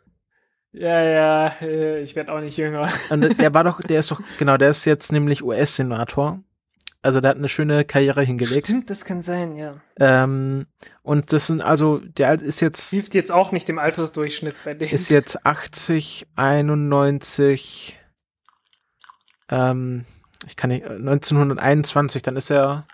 Ja, 0.72 1.02
ja, 1.02 1.46
äh, 1.62 2.00
ich 2.00 2.16
werde 2.16 2.32
auch 2.32 2.40
nicht 2.40 2.56
jünger. 2.56 2.90
Und 3.10 3.38
der 3.40 3.54
war 3.54 3.62
doch, 3.62 3.80
der 3.80 4.00
ist 4.00 4.10
doch, 4.10 4.20
genau, 4.38 4.56
der 4.56 4.70
ist 4.70 4.84
jetzt 4.84 5.12
nämlich 5.12 5.44
US-Senator. 5.44 6.42
Also 7.00 7.20
der 7.20 7.30
hat 7.30 7.36
eine 7.36 7.48
schöne 7.48 7.84
Karriere 7.84 8.22
hingelegt. 8.22 8.66
Stimmt, 8.66 8.90
das 8.90 9.04
kann 9.04 9.22
sein, 9.22 9.56
ja. 9.56 9.76
Ähm, 10.00 10.66
und 11.02 11.32
das 11.32 11.46
sind 11.46 11.62
also, 11.62 11.98
der 11.98 12.40
ist 12.42 12.60
jetzt. 12.60 12.90
Hilft 12.90 13.14
jetzt 13.14 13.30
auch 13.30 13.52
nicht 13.52 13.68
dem 13.68 13.78
Altersdurchschnitt 13.78 14.56
bei 14.64 14.74
dem. 14.74 14.88
Ist 14.88 15.10
jetzt 15.10 15.46
80, 15.46 16.26
91, 16.34 17.98
ähm, 19.48 20.04
ich 20.46 20.56
kann 20.56 20.70
nicht, 20.70 20.84
1921, 20.84 22.22
dann 22.22 22.36
ist 22.36 22.50
er 22.50 22.84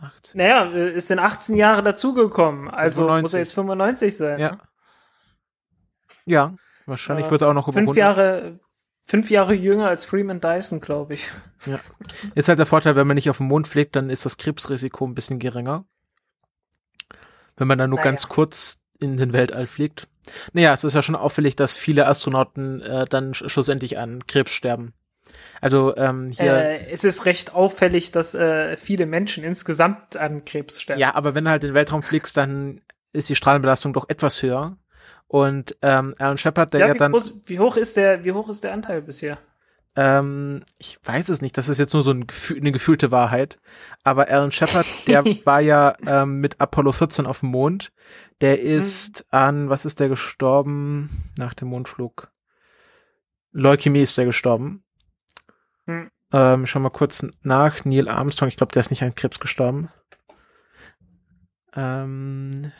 18. 0.00 0.38
Naja, 0.38 0.64
ist 0.70 1.10
in 1.10 1.18
18 1.18 1.56
Jahre 1.56 1.82
dazugekommen. 1.82 2.68
Also 2.68 3.02
95. 3.02 3.22
muss 3.22 3.34
er 3.34 3.40
jetzt 3.40 3.54
95 3.54 4.16
sein. 4.16 4.38
Ja. 4.38 4.52
Ne? 4.52 4.58
Ja, 6.26 6.54
wahrscheinlich 6.84 7.26
äh, 7.26 7.30
wird 7.30 7.42
er 7.42 7.48
auch 7.48 7.54
noch 7.54 7.72
fünf 7.72 7.96
Jahre, 7.96 8.60
fünf 9.08 9.30
Jahre 9.30 9.54
jünger 9.54 9.88
als 9.88 10.04
Freeman 10.04 10.40
Dyson, 10.40 10.80
glaube 10.80 11.14
ich. 11.14 11.28
Ja. 11.66 11.80
Ist 12.34 12.48
halt 12.48 12.58
der 12.58 12.66
Vorteil, 12.66 12.94
wenn 12.94 13.06
man 13.06 13.14
nicht 13.14 13.30
auf 13.30 13.38
dem 13.38 13.46
Mond 13.46 13.66
fliegt, 13.66 13.96
dann 13.96 14.10
ist 14.10 14.24
das 14.24 14.36
Krebsrisiko 14.36 15.06
ein 15.06 15.14
bisschen 15.14 15.38
geringer. 15.38 15.84
Wenn 17.56 17.66
man 17.66 17.78
dann 17.78 17.90
nur 17.90 17.98
naja. 17.98 18.10
ganz 18.10 18.28
kurz 18.28 18.80
in 19.00 19.16
den 19.16 19.32
Weltall 19.32 19.66
fliegt. 19.66 20.08
Naja, 20.52 20.74
es 20.74 20.84
ist 20.84 20.94
ja 20.94 21.02
schon 21.02 21.16
auffällig, 21.16 21.56
dass 21.56 21.76
viele 21.76 22.06
Astronauten 22.06 22.82
äh, 22.82 23.06
dann 23.06 23.34
schlussendlich 23.34 23.98
an 23.98 24.26
Krebs 24.26 24.52
sterben. 24.52 24.92
Also 25.60 25.96
ähm, 25.96 26.30
hier. 26.30 26.54
Äh, 26.54 26.90
es 26.90 27.04
ist 27.04 27.24
recht 27.24 27.54
auffällig, 27.54 28.12
dass 28.12 28.34
äh, 28.34 28.76
viele 28.76 29.06
Menschen 29.06 29.42
insgesamt 29.42 30.16
an 30.16 30.44
Krebs 30.44 30.82
sterben. 30.82 31.00
Ja, 31.00 31.14
aber 31.14 31.34
wenn 31.34 31.44
du 31.44 31.50
halt 31.50 31.64
in 31.64 31.70
den 31.70 31.74
Weltraum 31.74 32.02
fliegst, 32.02 32.36
dann 32.36 32.82
ist 33.12 33.28
die 33.28 33.36
Strahlenbelastung 33.36 33.92
doch 33.92 34.08
etwas 34.08 34.42
höher. 34.42 34.76
Und 35.28 35.76
ähm, 35.82 36.14
Alan 36.18 36.38
Shepard, 36.38 36.72
der 36.72 36.80
ja, 36.80 36.86
ja 36.88 36.94
wie 36.94 36.98
dann. 36.98 37.12
Groß, 37.12 37.42
wie 37.46 37.58
hoch 37.58 37.76
ist 37.76 37.96
der, 37.96 38.24
wie 38.24 38.32
hoch 38.32 38.48
ist 38.48 38.64
der 38.64 38.72
Anteil 38.72 39.02
bisher? 39.02 39.38
Ähm, 39.94 40.62
ich 40.78 40.98
weiß 41.02 41.28
es 41.28 41.42
nicht, 41.42 41.58
das 41.58 41.68
ist 41.68 41.78
jetzt 41.78 41.92
nur 41.92 42.02
so 42.02 42.12
ein 42.12 42.26
Gefühl, 42.26 42.58
eine 42.58 42.72
gefühlte 42.72 43.10
Wahrheit. 43.10 43.58
Aber 44.04 44.28
Alan 44.28 44.52
Shepard, 44.52 44.86
der 45.06 45.24
war 45.44 45.60
ja 45.60 45.94
ähm, 46.06 46.40
mit 46.40 46.60
Apollo 46.60 46.92
14 46.92 47.26
auf 47.26 47.40
dem 47.40 47.50
Mond. 47.50 47.92
Der 48.40 48.56
mhm. 48.56 48.80
ist 48.80 49.20
mhm. 49.20 49.38
an, 49.38 49.68
was 49.70 49.84
ist 49.84 50.00
der 50.00 50.08
gestorben 50.08 51.30
nach 51.36 51.52
dem 51.52 51.68
Mondflug? 51.68 52.30
Leukämie 53.52 54.02
ist 54.02 54.16
der 54.16 54.26
gestorben. 54.26 54.84
Hm. 55.86 56.10
Ähm, 56.32 56.66
schau 56.66 56.80
mal 56.80 56.90
kurz 56.90 57.26
nach. 57.42 57.84
Neil 57.84 58.08
Armstrong, 58.08 58.48
ich 58.48 58.56
glaube, 58.56 58.72
der 58.72 58.80
ist 58.80 58.90
nicht 58.90 59.02
an 59.02 59.14
Krebs 59.14 59.40
gestorben. 59.40 59.88
Ähm, 61.74 62.72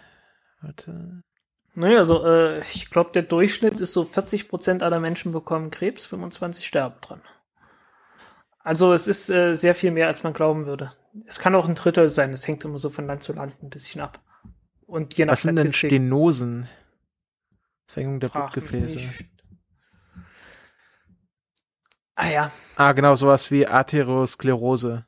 warte. 0.60 1.22
Naja, 1.78 1.98
also 1.98 2.26
äh, 2.26 2.60
ich 2.62 2.90
glaube, 2.90 3.12
der 3.12 3.22
Durchschnitt 3.22 3.80
ist 3.80 3.92
so 3.92 4.04
40 4.04 4.48
Prozent 4.48 4.82
aller 4.82 4.98
Menschen 4.98 5.30
bekommen 5.30 5.70
Krebs, 5.70 6.06
25 6.06 6.66
sterben 6.66 6.96
dran. 7.00 7.22
Also 8.58 8.92
es 8.92 9.06
ist 9.06 9.30
äh, 9.30 9.54
sehr 9.54 9.76
viel 9.76 9.92
mehr, 9.92 10.08
als 10.08 10.24
man 10.24 10.32
glauben 10.32 10.66
würde. 10.66 10.92
Es 11.26 11.38
kann 11.38 11.54
auch 11.54 11.68
ein 11.68 11.76
Drittel 11.76 12.08
sein, 12.08 12.32
es 12.32 12.48
hängt 12.48 12.64
immer 12.64 12.80
so 12.80 12.90
von 12.90 13.06
Land 13.06 13.22
zu 13.22 13.32
Land 13.32 13.62
ein 13.62 13.70
bisschen 13.70 14.00
ab. 14.00 14.18
Und 14.86 15.14
je 15.16 15.24
nach 15.24 15.34
Was 15.34 15.42
sind 15.42 15.54
denn 15.54 15.72
Stenosen? 15.72 16.68
Verhängung 17.86 18.18
der 18.18 18.28
Blutgefäße. 18.28 18.98
Ah 22.16 22.28
ja. 22.28 22.50
Ah, 22.74 22.90
genau, 22.90 23.14
sowas 23.14 23.52
wie 23.52 23.68
Arteriosklerose 23.68 25.06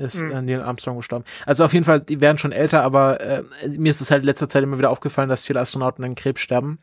ist 0.00 0.22
mhm. 0.22 0.44
Neil 0.44 0.62
Armstrong 0.62 0.96
gestorben. 0.96 1.24
Also 1.46 1.64
auf 1.64 1.72
jeden 1.72 1.84
Fall, 1.84 2.00
die 2.00 2.20
werden 2.20 2.38
schon 2.38 2.52
älter, 2.52 2.82
aber 2.82 3.20
äh, 3.20 3.42
mir 3.68 3.90
ist 3.90 4.00
es 4.00 4.10
halt 4.10 4.22
in 4.22 4.26
letzter 4.26 4.48
Zeit 4.48 4.62
immer 4.62 4.78
wieder 4.78 4.90
aufgefallen, 4.90 5.28
dass 5.28 5.44
viele 5.44 5.60
Astronauten 5.60 6.04
an 6.04 6.14
Krebs 6.14 6.40
sterben. 6.40 6.80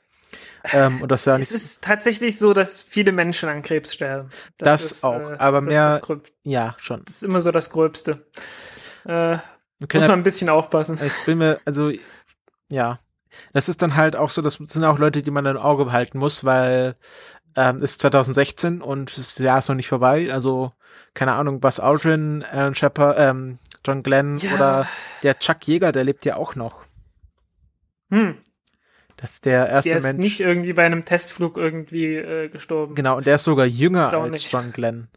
Ähm, 0.73 1.01
und 1.01 1.11
das 1.11 1.25
ja 1.25 1.37
es 1.37 1.51
ist 1.51 1.83
tatsächlich 1.83 2.37
so, 2.37 2.53
dass 2.53 2.81
viele 2.81 3.11
Menschen 3.11 3.47
an 3.49 3.61
Krebs 3.61 3.93
sterben. 3.93 4.29
Das, 4.57 4.81
das 4.81 4.91
ist, 4.91 5.03
auch, 5.03 5.31
äh, 5.31 5.37
aber 5.37 5.61
mehr, 5.61 6.01
ja, 6.43 6.75
schon. 6.79 7.03
Das 7.05 7.15
ist 7.15 7.23
immer 7.23 7.41
so 7.41 7.51
das 7.51 7.69
Gröbste. 7.69 8.25
Äh, 9.05 9.37
muss 9.79 9.93
man 9.93 10.11
ein 10.11 10.23
bisschen 10.23 10.49
aufpassen. 10.49 10.99
Ich 11.03 11.25
bin 11.25 11.37
mir, 11.37 11.59
also, 11.65 11.91
ja. 12.69 12.99
Das 13.53 13.69
ist 13.69 13.83
dann 13.83 13.95
halt 13.95 14.15
auch 14.15 14.31
so, 14.31 14.41
das 14.41 14.55
sind 14.55 14.83
auch 14.83 14.97
Leute, 14.97 15.21
die 15.21 15.29
man 15.29 15.45
im 15.45 15.57
Auge 15.57 15.85
behalten 15.85 16.17
muss, 16.17 16.43
weil 16.43 16.95
ähm, 17.57 17.81
ist 17.81 17.99
2016 18.01 18.81
und 18.81 19.17
das 19.17 19.37
Jahr 19.39 19.59
ist 19.59 19.67
noch 19.67 19.75
nicht 19.75 19.87
vorbei. 19.87 20.31
Also, 20.31 20.71
keine 21.15 21.33
Ahnung, 21.33 21.59
Buzz 21.59 21.79
Aldrin, 21.79 22.45
Alan 22.49 22.75
Shepard, 22.75 23.17
ähm, 23.19 23.57
John 23.83 24.03
Glenn 24.03 24.37
ja. 24.37 24.53
oder 24.53 24.87
der 25.23 25.39
Chuck 25.39 25.67
Jäger, 25.67 25.91
der 25.91 26.03
lebt 26.03 26.23
ja 26.23 26.37
auch 26.37 26.55
noch. 26.55 26.85
Hm. 28.11 28.37
Das 29.17 29.31
ist 29.33 29.45
der 29.45 29.67
erste 29.67 29.89
der 29.89 29.97
ist 29.97 30.03
Mensch. 30.03 30.19
nicht 30.19 30.39
irgendwie 30.39 30.73
bei 30.73 30.85
einem 30.85 31.03
Testflug 31.03 31.57
irgendwie 31.57 32.15
äh, 32.15 32.49
gestorben. 32.49 32.93
Genau, 32.93 33.17
und 33.17 33.25
der 33.25 33.35
ist 33.35 33.45
sogar 33.45 33.65
jünger 33.65 34.13
als 34.13 34.49
John 34.49 34.71
Glenn. 34.71 35.07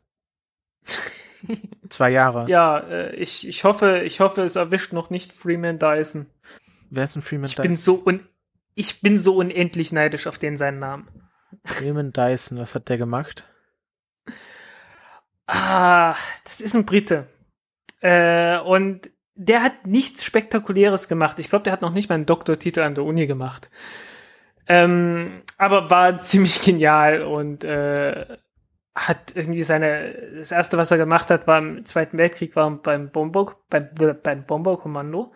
Zwei 1.90 2.10
Jahre. 2.10 2.48
Ja, 2.48 2.78
äh, 2.78 3.14
ich, 3.16 3.46
ich 3.46 3.64
hoffe, 3.64 4.00
ich 4.04 4.20
hoffe, 4.20 4.42
es 4.42 4.56
erwischt 4.56 4.94
noch 4.94 5.10
nicht 5.10 5.32
Freeman 5.32 5.78
Dyson. 5.78 6.26
Wer 6.88 7.04
ist 7.04 7.16
ein 7.16 7.22
Freeman 7.22 7.44
ich 7.46 7.56
Dyson? 7.56 7.68
Bin 7.68 7.76
so 7.76 8.02
un 8.06 8.26
ich 8.74 9.02
bin 9.02 9.18
so 9.18 9.36
unendlich 9.36 9.92
neidisch 9.92 10.26
auf 10.26 10.38
den 10.38 10.56
seinen 10.56 10.78
Namen. 10.78 11.06
Freeman 11.64 12.12
Dyson, 12.12 12.58
was 12.58 12.74
hat 12.74 12.88
der 12.88 12.98
gemacht? 12.98 13.44
Ah, 15.46 16.14
das 16.44 16.60
ist 16.60 16.74
ein 16.74 16.86
Brite. 16.86 17.26
Äh, 18.00 18.58
und 18.60 19.10
der 19.34 19.62
hat 19.62 19.86
nichts 19.86 20.24
Spektakuläres 20.24 21.08
gemacht. 21.08 21.38
Ich 21.38 21.50
glaube, 21.50 21.64
der 21.64 21.72
hat 21.72 21.82
noch 21.82 21.92
nicht 21.92 22.08
mal 22.08 22.14
einen 22.14 22.26
Doktortitel 22.26 22.80
an 22.80 22.94
der 22.94 23.04
Uni 23.04 23.26
gemacht. 23.26 23.70
Ähm, 24.66 25.42
aber 25.56 25.90
war 25.90 26.18
ziemlich 26.18 26.62
genial 26.62 27.22
und 27.22 27.64
äh, 27.64 28.38
hat 28.94 29.34
irgendwie 29.34 29.62
seine, 29.62 30.12
das 30.36 30.52
erste, 30.52 30.76
was 30.76 30.90
er 30.90 30.98
gemacht 30.98 31.30
hat, 31.30 31.46
war 31.46 31.58
im 31.58 31.84
Zweiten 31.84 32.18
Weltkrieg, 32.18 32.54
war 32.54 32.70
beim 32.70 33.10
Bomber, 33.10 33.56
beim, 33.68 33.88
beim 34.22 34.44
Bomberkommando 34.44 35.32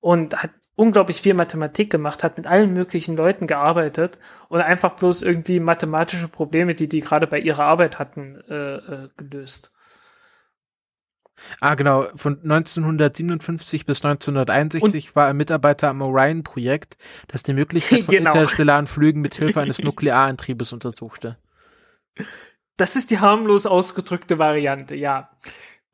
und 0.00 0.40
hat 0.42 0.50
unglaublich 0.80 1.20
viel 1.20 1.34
Mathematik 1.34 1.90
gemacht, 1.90 2.24
hat 2.24 2.38
mit 2.38 2.46
allen 2.46 2.72
möglichen 2.72 3.14
Leuten 3.14 3.46
gearbeitet 3.46 4.18
und 4.48 4.62
einfach 4.62 4.96
bloß 4.96 5.22
irgendwie 5.22 5.60
mathematische 5.60 6.26
Probleme, 6.26 6.74
die 6.74 6.88
die 6.88 7.00
gerade 7.00 7.26
bei 7.26 7.38
ihrer 7.38 7.64
Arbeit 7.64 7.98
hatten, 7.98 8.40
äh, 8.48 8.76
äh, 8.76 9.08
gelöst. 9.18 9.72
Ah, 11.60 11.74
genau. 11.74 12.08
Von 12.16 12.40
1957 12.42 13.84
bis 13.84 13.98
1961 14.02 15.08
und 15.08 15.16
war 15.16 15.28
er 15.28 15.34
Mitarbeiter 15.34 15.90
am 15.90 16.00
Orion-Projekt, 16.00 16.96
das 17.28 17.42
die 17.42 17.52
Möglichkeit 17.52 18.00
von 18.04 18.14
genau. 18.14 18.32
interstellaren 18.32 18.86
Flügen 18.86 19.20
mit 19.20 19.34
Hilfe 19.34 19.60
eines 19.60 19.78
Nuklearantriebes 19.82 20.72
untersuchte. 20.72 21.36
Das 22.78 22.96
ist 22.96 23.10
die 23.10 23.18
harmlos 23.18 23.66
ausgedrückte 23.66 24.38
Variante, 24.38 24.94
ja. 24.94 25.28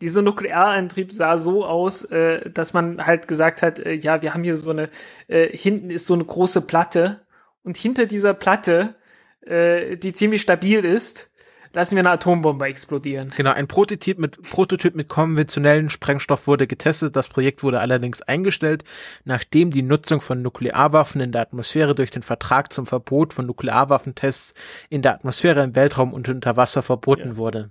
Dieser 0.00 0.22
Nuklearantrieb 0.22 1.12
sah 1.12 1.38
so 1.38 1.64
aus, 1.64 2.04
äh, 2.04 2.50
dass 2.50 2.72
man 2.72 3.06
halt 3.06 3.28
gesagt 3.28 3.62
hat, 3.62 3.78
äh, 3.78 3.94
ja, 3.94 4.20
wir 4.22 4.34
haben 4.34 4.44
hier 4.44 4.56
so 4.56 4.70
eine, 4.70 4.90
äh, 5.28 5.48
hinten 5.48 5.90
ist 5.90 6.06
so 6.06 6.14
eine 6.14 6.24
große 6.24 6.66
Platte 6.66 7.26
und 7.62 7.76
hinter 7.76 8.06
dieser 8.06 8.34
Platte, 8.34 8.94
äh, 9.40 9.96
die 9.96 10.12
ziemlich 10.12 10.42
stabil 10.42 10.84
ist, 10.84 11.30
lassen 11.76 11.96
wir 11.96 12.00
eine 12.00 12.10
Atombombe 12.10 12.64
explodieren. 12.64 13.32
Genau, 13.36 13.52
ein 13.52 13.68
Prototyp 13.68 14.18
mit, 14.18 14.40
Prototyp 14.42 14.94
mit 14.94 15.08
konventionellen 15.08 15.90
Sprengstoff 15.90 16.46
wurde 16.46 16.66
getestet. 16.66 17.16
Das 17.16 17.28
Projekt 17.28 17.62
wurde 17.62 17.80
allerdings 17.80 18.22
eingestellt, 18.22 18.82
nachdem 19.24 19.70
die 19.70 19.82
Nutzung 19.82 20.20
von 20.20 20.40
Nuklearwaffen 20.42 21.20
in 21.20 21.32
der 21.32 21.42
Atmosphäre 21.42 21.94
durch 21.94 22.10
den 22.10 22.22
Vertrag 22.22 22.72
zum 22.72 22.86
Verbot 22.86 23.34
von 23.34 23.46
Nuklearwaffentests 23.46 24.54
in 24.88 25.02
der 25.02 25.14
Atmosphäre, 25.14 25.62
im 25.62 25.74
Weltraum 25.74 26.14
und 26.14 26.28
unter 26.28 26.56
Wasser 26.56 26.82
verboten 26.82 27.30
ja. 27.30 27.36
wurde. 27.36 27.70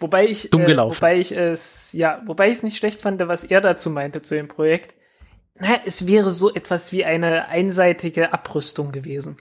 Wobei 0.00 0.26
ich, 0.26 0.50
Dumm 0.50 0.62
äh, 0.62 0.76
wobei 0.76 1.18
ich 1.18 1.36
es, 1.36 1.92
ja, 1.92 2.22
wobei 2.26 2.48
ich 2.48 2.58
es 2.58 2.62
nicht 2.62 2.76
schlecht 2.76 3.02
fand, 3.02 3.20
was 3.28 3.44
er 3.44 3.60
dazu 3.60 3.90
meinte 3.90 4.22
zu 4.22 4.34
dem 4.34 4.48
Projekt. 4.48 4.94
Na, 5.54 5.80
es 5.84 6.06
wäre 6.06 6.30
so 6.30 6.52
etwas 6.52 6.92
wie 6.92 7.04
eine 7.04 7.48
einseitige 7.48 8.32
Abrüstung 8.32 8.90
gewesen. 8.90 9.36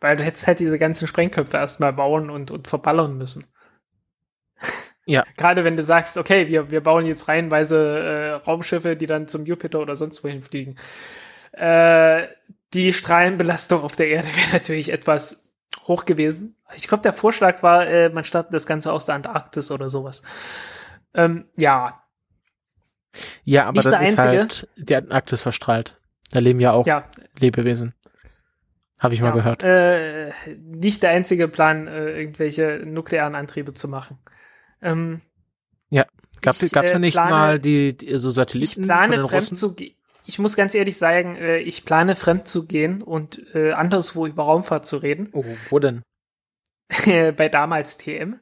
Weil 0.00 0.16
du 0.16 0.24
hättest 0.24 0.46
halt 0.46 0.60
diese 0.60 0.78
ganzen 0.78 1.06
Sprengköpfe 1.06 1.56
erstmal 1.56 1.92
bauen 1.92 2.30
und, 2.30 2.50
und 2.50 2.68
verballern 2.68 3.18
müssen. 3.18 3.46
Ja. 5.04 5.24
Gerade 5.36 5.64
wenn 5.64 5.76
du 5.76 5.82
sagst, 5.82 6.16
okay, 6.16 6.48
wir, 6.48 6.70
wir 6.70 6.80
bauen 6.82 7.04
jetzt 7.04 7.28
reihenweise 7.28 7.98
äh, 7.98 8.30
Raumschiffe, 8.46 8.96
die 8.96 9.06
dann 9.06 9.28
zum 9.28 9.44
Jupiter 9.44 9.80
oder 9.80 9.96
sonst 9.96 10.24
wohin 10.24 10.40
fliegen. 10.40 10.76
Äh, 11.52 12.28
die 12.72 12.92
Strahlenbelastung 12.92 13.82
auf 13.82 13.96
der 13.96 14.08
Erde 14.08 14.28
wäre 14.36 14.52
natürlich 14.52 14.92
etwas 14.92 15.49
hoch 15.86 16.04
gewesen. 16.04 16.56
Ich 16.74 16.88
glaube, 16.88 17.02
der 17.02 17.12
Vorschlag 17.12 17.62
war, 17.62 17.86
äh, 17.86 18.08
man 18.10 18.24
startet 18.24 18.54
das 18.54 18.66
Ganze 18.66 18.92
aus 18.92 19.06
der 19.06 19.16
Antarktis 19.16 19.70
oder 19.70 19.88
sowas. 19.88 20.22
Ähm, 21.14 21.46
ja. 21.56 22.02
Ja, 23.44 23.64
aber 23.64 23.78
Nicht 23.78 23.86
das 23.86 24.08
ist 24.08 24.18
halt 24.18 24.68
die 24.76 24.96
Antarktis 24.96 25.42
verstrahlt. 25.42 26.00
Da 26.30 26.40
leben 26.40 26.60
ja 26.60 26.72
auch 26.72 26.86
ja. 26.86 27.04
Lebewesen. 27.38 27.94
Habe 29.00 29.14
ich 29.14 29.20
ja, 29.20 29.26
mal 29.26 29.32
gehört. 29.32 29.62
Äh, 29.62 30.32
nicht 30.58 31.02
der 31.02 31.10
einzige 31.10 31.48
Plan, 31.48 31.88
äh, 31.88 32.18
irgendwelche 32.18 32.82
nuklearen 32.84 33.34
Antriebe 33.34 33.72
zu 33.72 33.88
machen. 33.88 34.18
Ähm, 34.82 35.22
ja, 35.88 36.04
gab 36.42 36.54
es 36.54 36.70
ja 36.70 36.82
äh, 36.82 36.98
nicht 36.98 37.14
plane, 37.14 37.30
mal 37.30 37.58
die, 37.58 37.96
die, 37.96 38.16
so 38.18 38.30
Satelliten? 38.30 38.82
Ich 38.82 38.86
plane 38.86 39.26
fremd 39.26 39.56
zu. 39.56 39.74
Ich 40.30 40.38
muss 40.38 40.54
ganz 40.54 40.76
ehrlich 40.76 40.96
sagen, 40.96 41.34
äh, 41.34 41.58
ich 41.58 41.84
plane 41.84 42.14
fremd 42.14 42.46
zu 42.46 42.68
gehen 42.68 43.02
und 43.02 43.52
äh, 43.52 43.72
anderswo 43.72 44.28
über 44.28 44.44
Raumfahrt 44.44 44.86
zu 44.86 44.98
reden. 44.98 45.28
Oh, 45.32 45.44
wo 45.70 45.80
denn? 45.80 46.02
Bei 47.36 47.48
damals 47.48 47.96
TM. 47.96 48.38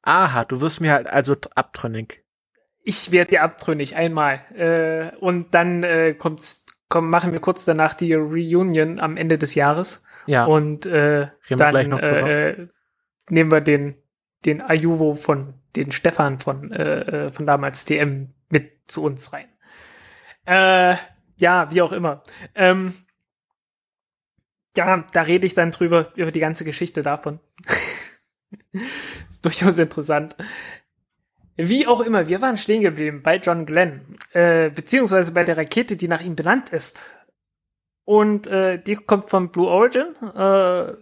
Aha, 0.00 0.46
du 0.46 0.62
wirst 0.62 0.80
mir 0.80 0.92
halt 0.92 1.08
also 1.08 1.36
abtrünnig. 1.54 2.24
Ich 2.84 3.12
werde 3.12 3.32
dir 3.32 3.42
abtrünnig 3.42 3.96
einmal. 3.96 4.40
Äh, 4.54 5.14
und 5.18 5.54
dann 5.54 5.84
kommt's 6.16 6.64
komm, 6.88 7.10
machen 7.10 7.32
wir 7.32 7.40
kurz 7.40 7.66
danach 7.66 7.92
die 7.92 8.14
Reunion 8.14 8.98
am 8.98 9.18
Ende 9.18 9.36
des 9.36 9.54
Jahres. 9.54 10.04
Ja. 10.24 10.46
Und 10.46 10.86
äh, 10.86 11.28
dann 11.50 11.92
äh, 11.92 12.68
nehmen 13.28 13.50
wir 13.50 13.60
den, 13.60 13.96
den 14.46 14.62
Ayuvo 14.62 15.16
von 15.16 15.52
den 15.74 15.92
Stefan 15.92 16.40
von, 16.40 16.72
äh 16.72 17.30
von 17.30 17.44
damals 17.44 17.84
TM 17.84 18.32
mit 18.48 18.90
zu 18.90 19.04
uns 19.04 19.34
rein. 19.34 19.48
Äh, 20.46 20.96
ja, 21.36 21.70
wie 21.70 21.82
auch 21.82 21.92
immer. 21.92 22.22
Ähm, 22.54 22.92
ja, 24.76 25.04
da 25.12 25.22
rede 25.22 25.46
ich 25.46 25.54
dann 25.54 25.70
drüber, 25.70 26.12
über 26.16 26.30
die 26.30 26.40
ganze 26.40 26.64
Geschichte 26.64 27.02
davon. 27.02 27.40
ist 29.28 29.44
durchaus 29.44 29.78
interessant. 29.78 30.36
Wie 31.56 31.86
auch 31.86 32.00
immer, 32.00 32.28
wir 32.28 32.42
waren 32.42 32.58
stehen 32.58 32.82
geblieben 32.82 33.22
bei 33.22 33.36
John 33.38 33.64
Glenn, 33.64 34.02
äh, 34.32 34.68
beziehungsweise 34.68 35.32
bei 35.32 35.42
der 35.42 35.56
Rakete, 35.56 35.96
die 35.96 36.08
nach 36.08 36.22
ihm 36.22 36.36
benannt 36.36 36.70
ist. 36.70 37.02
Und 38.04 38.46
äh, 38.46 38.78
die 38.78 38.94
kommt 38.94 39.30
von 39.30 39.50
Blue 39.50 39.68
Origin, 39.68 40.14
äh, 40.22 40.92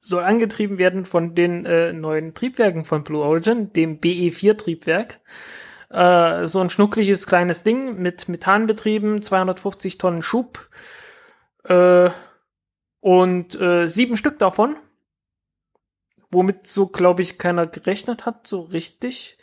soll 0.00 0.22
angetrieben 0.22 0.78
werden 0.78 1.04
von 1.04 1.34
den 1.34 1.64
äh, 1.64 1.92
neuen 1.92 2.34
Triebwerken 2.34 2.84
von 2.84 3.02
Blue 3.02 3.22
Origin, 3.22 3.72
dem 3.72 4.00
BE4-Triebwerk. 4.00 5.18
Äh, 5.94 6.48
so 6.48 6.60
ein 6.60 6.70
schnuckliges 6.70 7.28
kleines 7.28 7.62
Ding 7.62 8.02
mit 8.02 8.28
Methanbetrieben, 8.28 9.22
250 9.22 9.96
Tonnen 9.96 10.22
Schub 10.22 10.68
äh, 11.62 12.10
und 12.98 13.60
äh, 13.60 13.86
sieben 13.86 14.16
Stück 14.16 14.40
davon, 14.40 14.74
womit 16.30 16.66
so, 16.66 16.88
glaube 16.88 17.22
ich, 17.22 17.38
keiner 17.38 17.68
gerechnet 17.68 18.26
hat, 18.26 18.48
so 18.48 18.62
richtig. 18.62 19.38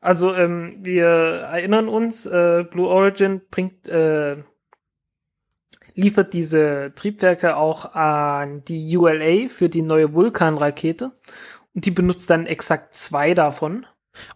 Also 0.00 0.32
ähm, 0.32 0.76
wir 0.80 1.06
erinnern 1.06 1.88
uns, 1.88 2.24
äh, 2.24 2.64
Blue 2.70 2.86
Origin 2.86 3.40
bringt, 3.50 3.88
äh, 3.88 4.44
liefert 5.94 6.34
diese 6.34 6.92
Triebwerke 6.94 7.56
auch 7.56 7.96
an 7.96 8.62
die 8.64 8.96
ULA 8.96 9.48
für 9.48 9.68
die 9.68 9.82
neue 9.82 10.14
Vulkan-Rakete 10.14 11.10
und 11.74 11.84
die 11.84 11.90
benutzt 11.90 12.30
dann 12.30 12.46
exakt 12.46 12.94
zwei 12.94 13.34
davon. 13.34 13.86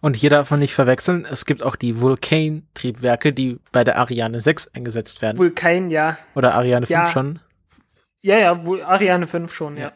Und 0.01 0.15
hier 0.15 0.29
darf 0.29 0.51
man 0.51 0.59
nicht 0.59 0.73
verwechseln, 0.73 1.27
es 1.29 1.45
gibt 1.45 1.61
auch 1.61 1.75
die 1.75 1.99
Vulcan-Triebwerke, 1.99 3.33
die 3.33 3.59
bei 3.71 3.83
der 3.83 3.97
Ariane 3.97 4.39
6 4.39 4.69
eingesetzt 4.69 5.21
werden. 5.21 5.37
Vulkan, 5.37 5.89
ja. 5.89 6.17
Oder 6.33 6.55
Ariane 6.55 6.85
5 6.85 6.89
ja. 6.89 7.05
schon. 7.07 7.39
Ja, 8.21 8.37
ja, 8.37 8.51
Ariane 8.85 9.27
5 9.27 9.53
schon, 9.53 9.77
ja. 9.77 9.83
ja. 9.83 9.93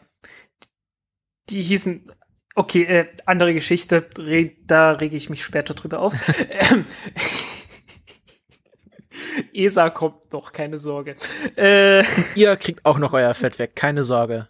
Die 1.48 1.62
hießen 1.62 2.12
Okay, 2.54 2.82
äh, 2.82 3.06
andere 3.26 3.54
Geschichte, 3.54 4.06
da 4.66 4.92
rege 4.92 5.16
ich 5.16 5.30
mich 5.30 5.44
später 5.44 5.74
drüber 5.74 6.00
auf. 6.00 6.14
Ähm, 6.50 6.84
ESA 9.54 9.90
kommt 9.90 10.32
noch, 10.32 10.52
keine 10.52 10.78
Sorge. 10.78 11.16
Äh, 11.56 12.02
Ihr 12.34 12.56
kriegt 12.56 12.84
auch 12.84 12.98
noch 12.98 13.12
euer 13.12 13.32
Fett 13.34 13.58
weg, 13.58 13.76
keine 13.76 14.02
Sorge. 14.02 14.48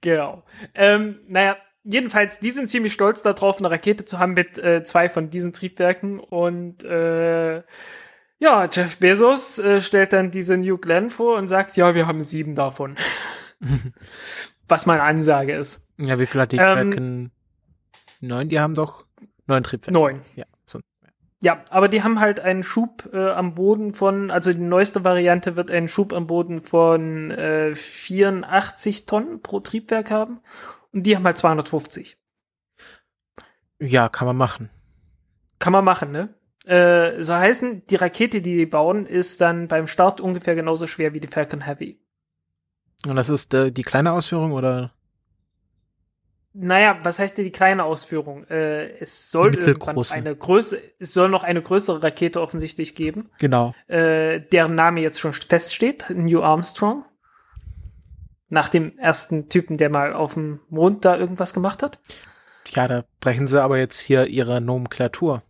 genau. 0.00 0.44
Ähm, 0.74 1.20
naja, 1.28 1.56
jedenfalls, 1.90 2.40
die 2.40 2.50
sind 2.50 2.68
ziemlich 2.68 2.92
stolz 2.92 3.22
darauf, 3.22 3.58
eine 3.58 3.70
Rakete 3.70 4.04
zu 4.04 4.18
haben 4.18 4.34
mit 4.34 4.58
äh, 4.58 4.82
zwei 4.82 5.08
von 5.08 5.30
diesen 5.30 5.52
Triebwerken. 5.52 6.20
Und 6.20 6.84
äh, 6.84 7.62
ja, 8.38 8.68
Jeff 8.70 8.98
Bezos 8.98 9.58
äh, 9.58 9.80
stellt 9.80 10.12
dann 10.12 10.30
diese 10.30 10.56
New 10.56 10.78
Glenn 10.78 11.10
vor 11.10 11.36
und 11.36 11.46
sagt, 11.46 11.76
ja, 11.76 11.94
wir 11.94 12.06
haben 12.06 12.22
sieben 12.22 12.54
davon. 12.54 12.96
Was 14.68 14.86
meine 14.86 15.02
Ansage 15.02 15.54
ist. 15.54 15.86
Ja, 15.98 16.18
wie 16.18 16.26
viel 16.26 16.40
hat 16.40 16.52
die 16.52 16.58
ähm, 16.58 17.30
Neun, 18.20 18.48
die 18.48 18.60
haben 18.60 18.74
doch 18.74 19.04
neun 19.46 19.64
Triebwerke. 19.64 19.92
Neun. 19.92 20.20
Ja, 20.36 20.44
so. 20.64 20.78
ja, 21.42 21.64
aber 21.70 21.88
die 21.88 22.02
haben 22.04 22.20
halt 22.20 22.38
einen 22.38 22.62
Schub 22.62 23.08
äh, 23.12 23.30
am 23.30 23.54
Boden 23.54 23.94
von, 23.94 24.30
also 24.30 24.52
die 24.52 24.60
neueste 24.60 25.02
Variante 25.04 25.56
wird 25.56 25.70
einen 25.70 25.88
Schub 25.88 26.12
am 26.12 26.26
Boden 26.26 26.62
von 26.62 27.30
äh, 27.32 27.74
84 27.74 29.06
Tonnen 29.06 29.42
pro 29.42 29.60
Triebwerk 29.60 30.10
haben. 30.10 30.40
Und 30.92 31.04
die 31.04 31.16
haben 31.16 31.24
halt 31.24 31.36
250. 31.36 32.18
Ja, 33.80 34.08
kann 34.08 34.26
man 34.26 34.36
machen. 34.36 34.70
Kann 35.58 35.72
man 35.72 35.84
machen, 35.84 36.10
ne? 36.10 36.34
Äh, 36.66 37.22
so 37.22 37.34
heißen, 37.34 37.86
die 37.86 37.96
Rakete, 37.96 38.42
die 38.42 38.56
die 38.56 38.66
bauen, 38.66 39.06
ist 39.06 39.40
dann 39.40 39.68
beim 39.68 39.86
Start 39.86 40.20
ungefähr 40.20 40.54
genauso 40.54 40.86
schwer 40.86 41.14
wie 41.14 41.20
die 41.20 41.28
Falcon 41.28 41.62
Heavy. 41.62 41.98
Und 43.06 43.16
das 43.16 43.30
ist 43.30 43.54
äh, 43.54 43.72
die 43.72 43.82
kleine 43.82 44.12
Ausführung 44.12 44.52
oder? 44.52 44.92
Naja, 46.52 46.98
was 47.04 47.18
heißt 47.20 47.38
denn 47.38 47.44
die 47.44 47.52
kleine 47.52 47.84
Ausführung? 47.84 48.44
Äh, 48.48 48.90
es 49.00 49.30
soll 49.30 49.56
eine 50.10 50.34
Größe, 50.34 50.78
es 50.98 51.14
soll 51.14 51.28
noch 51.28 51.44
eine 51.44 51.62
größere 51.62 52.02
Rakete 52.02 52.40
offensichtlich 52.40 52.94
geben. 52.96 53.30
Genau. 53.38 53.72
Äh, 53.86 54.40
deren 54.40 54.74
Name 54.74 55.00
jetzt 55.00 55.20
schon 55.20 55.32
feststeht, 55.32 56.10
New 56.10 56.42
Armstrong. 56.42 57.04
Nach 58.50 58.68
dem 58.68 58.98
ersten 58.98 59.48
Typen, 59.48 59.78
der 59.78 59.88
mal 59.90 60.12
auf 60.12 60.34
dem 60.34 60.60
Mond 60.68 61.04
da 61.04 61.16
irgendwas 61.16 61.54
gemacht 61.54 61.82
hat. 61.82 61.98
Ja, 62.68 62.86
da 62.86 63.04
brechen 63.20 63.46
sie 63.46 63.62
aber 63.62 63.78
jetzt 63.78 63.98
hier 63.98 64.26
ihre 64.26 64.60
Nomenklatur. 64.60 65.42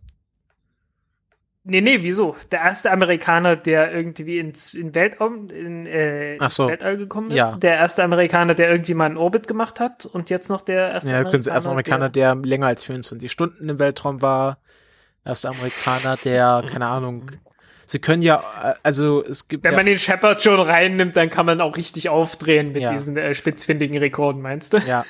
Nee, 1.63 1.81
nee, 1.81 1.99
wieso? 2.01 2.35
Der 2.51 2.61
erste 2.61 2.91
Amerikaner, 2.91 3.55
der 3.55 3.93
irgendwie 3.93 4.39
ins 4.39 4.73
in 4.73 4.95
Weltraum, 4.95 5.49
in, 5.49 5.85
äh, 5.85 6.37
ins 6.37 6.55
so. 6.55 6.67
Weltall 6.67 6.97
gekommen 6.97 7.29
ist. 7.29 7.37
Ja. 7.37 7.51
Der 7.55 7.75
erste 7.75 8.03
Amerikaner, 8.03 8.55
der 8.55 8.71
irgendwie 8.71 8.95
mal 8.95 9.05
einen 9.05 9.17
Orbit 9.17 9.47
gemacht 9.47 9.79
hat. 9.79 10.07
Und 10.07 10.31
jetzt 10.31 10.49
noch 10.49 10.61
der 10.61 10.91
erste 10.91 11.11
Ja, 11.11 11.17
Amerikaner. 11.17 11.31
können 11.31 11.43
Sie 11.43 11.49
erst 11.51 11.67
Amerikaner, 11.67 12.09
der 12.09 12.35
länger 12.35 12.65
als 12.65 12.83
24 12.83 13.31
Stunden 13.31 13.69
im 13.69 13.77
Weltraum 13.77 14.23
war. 14.23 14.57
Erster 15.23 15.49
Amerikaner, 15.49 16.17
der, 16.23 16.63
keine 16.71 16.87
Ahnung. 16.87 17.29
Sie 17.91 17.99
können 17.99 18.21
ja, 18.21 18.41
äh, 18.63 18.73
also 18.83 19.21
es 19.21 19.49
gibt 19.49 19.65
Wenn 19.65 19.73
ja, 19.73 19.77
man 19.77 19.85
den 19.85 19.97
Shepard 19.97 20.41
schon 20.41 20.61
reinnimmt, 20.61 21.17
dann 21.17 21.29
kann 21.29 21.45
man 21.45 21.59
auch 21.59 21.75
richtig 21.75 22.07
aufdrehen 22.07 22.71
mit 22.71 22.83
Ja. 22.83 22.93
diesen 22.93 23.17
äh, 23.17 23.33
spitzfindigen 23.33 23.97
Rekorden, 23.97 24.41
meinst 24.41 24.71
du? 24.71 24.77
ja, 24.77 25.03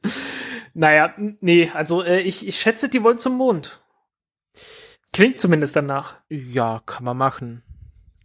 Naja, 0.74 1.12
nee, 1.16 1.70
also 1.74 2.04
äh, 2.04 2.20
ich, 2.20 2.46
ich 2.46 2.60
schätze, 2.60 2.88
die 2.88 3.02
wollen 3.02 3.18
zum 3.18 3.36
Mond. 3.36 3.82
Klingt 5.12 5.40
zumindest 5.40 5.74
danach. 5.74 6.20
ja, 6.28 6.80
kann 6.86 7.04
man 7.04 7.16
machen. 7.16 7.62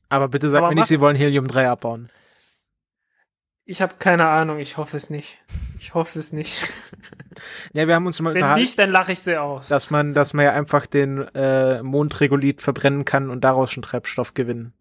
Aber 0.10 0.28
bitte 0.28 0.52
sag 0.52 0.60
Aber 0.60 0.70
mir 0.70 0.76
nicht, 0.76 0.88
Sie 0.88 1.00
wollen 1.00 1.15
Helium-3 1.17 1.67
abbauen. 1.67 2.10
Ich 3.65 3.82
habe 3.82 3.96
keine 3.98 4.28
Ahnung, 4.28 4.60
ich 4.60 4.78
hoffe 4.78 4.96
es 4.96 5.10
nicht. 5.10 5.39
Ich 5.80 5.96
hoffe 5.96 6.20
es 6.20 6.32
nicht. 6.32 6.70
Ja, 7.73 7.88
wir 7.88 7.95
haben 7.95 8.06
uns 8.06 8.19
mal 8.21 8.34
Wenn 8.34 8.54
nicht, 8.56 8.78
dann 8.80 8.91
lache 8.91 9.12
ich 9.12 9.19
sie 9.19 9.39
aus. 9.39 9.69
dass 9.69 9.89
man, 9.89 10.13
dass 10.13 10.34
man 10.34 10.45
ja 10.45 10.54
einfach 10.54 10.86
den 10.86 11.19
äh, 11.36 11.82
Mondregulit 11.84 12.62
verbrennen 12.62 13.06
kann 13.06 13.30
und 13.30 13.43
daraus 13.43 13.71
schon 13.71 13.84
Treibstoff 13.84 14.34
gewinnen. 14.34 14.73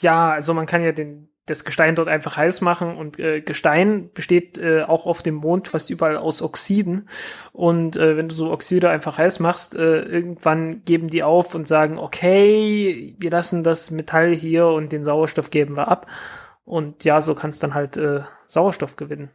Ja, 0.00 0.30
also 0.30 0.54
man 0.54 0.66
kann 0.66 0.82
ja 0.82 0.92
den, 0.92 1.28
das 1.46 1.64
Gestein 1.64 1.96
dort 1.96 2.08
einfach 2.08 2.36
heiß 2.36 2.60
machen 2.60 2.96
und 2.96 3.18
äh, 3.18 3.40
Gestein 3.40 4.10
besteht 4.12 4.58
äh, 4.58 4.82
auch 4.82 5.06
auf 5.06 5.22
dem 5.22 5.34
Mond 5.34 5.68
fast 5.68 5.90
überall 5.90 6.16
aus 6.16 6.42
Oxiden. 6.42 7.08
Und 7.52 7.96
äh, 7.96 8.16
wenn 8.16 8.28
du 8.28 8.34
so 8.34 8.50
Oxide 8.52 8.88
einfach 8.88 9.18
heiß 9.18 9.40
machst, 9.40 9.74
äh, 9.74 10.02
irgendwann 10.02 10.84
geben 10.84 11.08
die 11.08 11.24
auf 11.24 11.54
und 11.54 11.66
sagen, 11.66 11.98
okay, 11.98 13.16
wir 13.18 13.30
lassen 13.30 13.64
das 13.64 13.90
Metall 13.90 14.30
hier 14.32 14.66
und 14.66 14.92
den 14.92 15.02
Sauerstoff 15.02 15.50
geben 15.50 15.76
wir 15.76 15.88
ab. 15.88 16.06
Und 16.64 17.02
ja, 17.02 17.20
so 17.20 17.34
kannst 17.34 17.64
dann 17.64 17.74
halt 17.74 17.96
äh, 17.96 18.20
Sauerstoff 18.46 18.94
gewinnen. 18.94 19.30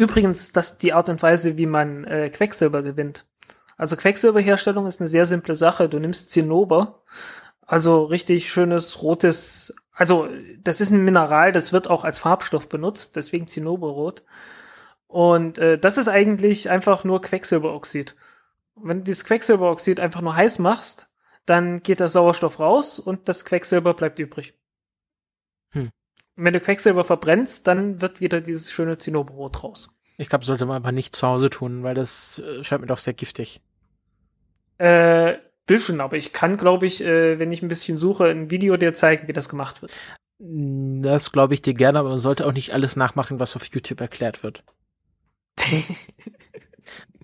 Übrigens 0.00 0.40
ist 0.40 0.56
das 0.56 0.78
die 0.78 0.94
Art 0.94 1.10
und 1.10 1.22
Weise, 1.22 1.58
wie 1.58 1.66
man 1.66 2.04
äh, 2.04 2.30
Quecksilber 2.30 2.82
gewinnt. 2.82 3.26
Also 3.76 3.96
Quecksilberherstellung 3.96 4.86
ist 4.86 4.98
eine 4.98 5.10
sehr 5.10 5.26
simple 5.26 5.54
Sache. 5.54 5.90
Du 5.90 5.98
nimmst 5.98 6.30
Zinnober, 6.30 7.02
also 7.66 8.04
richtig 8.04 8.50
schönes 8.50 9.02
rotes, 9.02 9.74
also 9.92 10.26
das 10.58 10.80
ist 10.80 10.90
ein 10.90 11.04
Mineral, 11.04 11.52
das 11.52 11.74
wird 11.74 11.90
auch 11.90 12.04
als 12.04 12.18
Farbstoff 12.18 12.70
benutzt, 12.70 13.16
deswegen 13.16 13.46
Zinnoberrot. 13.46 14.22
Und 15.06 15.58
äh, 15.58 15.78
das 15.78 15.98
ist 15.98 16.08
eigentlich 16.08 16.70
einfach 16.70 17.04
nur 17.04 17.20
Quecksilberoxid. 17.20 18.16
Wenn 18.76 19.00
du 19.00 19.04
dieses 19.04 19.26
Quecksilberoxid 19.26 20.00
einfach 20.00 20.22
nur 20.22 20.34
heiß 20.34 20.60
machst, 20.60 21.10
dann 21.44 21.82
geht 21.82 22.00
der 22.00 22.08
Sauerstoff 22.08 22.58
raus 22.58 22.98
und 23.00 23.28
das 23.28 23.44
Quecksilber 23.44 23.92
bleibt 23.92 24.18
übrig. 24.18 24.54
Wenn 26.42 26.52
du 26.52 26.60
Quecksilber 26.60 27.04
verbrennst, 27.04 27.66
dann 27.66 28.00
wird 28.00 28.20
wieder 28.20 28.40
dieses 28.40 28.70
schöne 28.70 28.98
Zinnoberrot 28.98 29.62
raus. 29.62 29.96
Ich 30.16 30.28
glaube, 30.28 30.44
sollte 30.44 30.66
man 30.66 30.76
aber 30.76 30.92
nicht 30.92 31.14
zu 31.14 31.26
Hause 31.26 31.50
tun, 31.50 31.82
weil 31.82 31.94
das 31.94 32.38
äh, 32.38 32.64
scheint 32.64 32.80
mir 32.80 32.86
doch 32.86 32.98
sehr 32.98 33.14
giftig. 33.14 33.60
Äh, 34.78 35.34
bisschen, 35.66 36.00
aber 36.00 36.16
ich 36.16 36.32
kann, 36.32 36.56
glaube 36.56 36.86
ich, 36.86 37.04
äh, 37.04 37.38
wenn 37.38 37.52
ich 37.52 37.62
ein 37.62 37.68
bisschen 37.68 37.96
suche, 37.96 38.24
ein 38.26 38.50
Video 38.50 38.76
dir 38.76 38.92
zeigen, 38.92 39.28
wie 39.28 39.32
das 39.32 39.48
gemacht 39.48 39.82
wird. 39.82 39.92
Das 40.38 41.32
glaube 41.32 41.54
ich 41.54 41.62
dir 41.62 41.74
gerne, 41.74 41.98
aber 41.98 42.08
man 42.08 42.18
sollte 42.18 42.46
auch 42.46 42.52
nicht 42.52 42.72
alles 42.72 42.96
nachmachen, 42.96 43.38
was 43.38 43.56
auf 43.56 43.64
YouTube 43.66 44.00
erklärt 44.00 44.42
wird. 44.42 44.64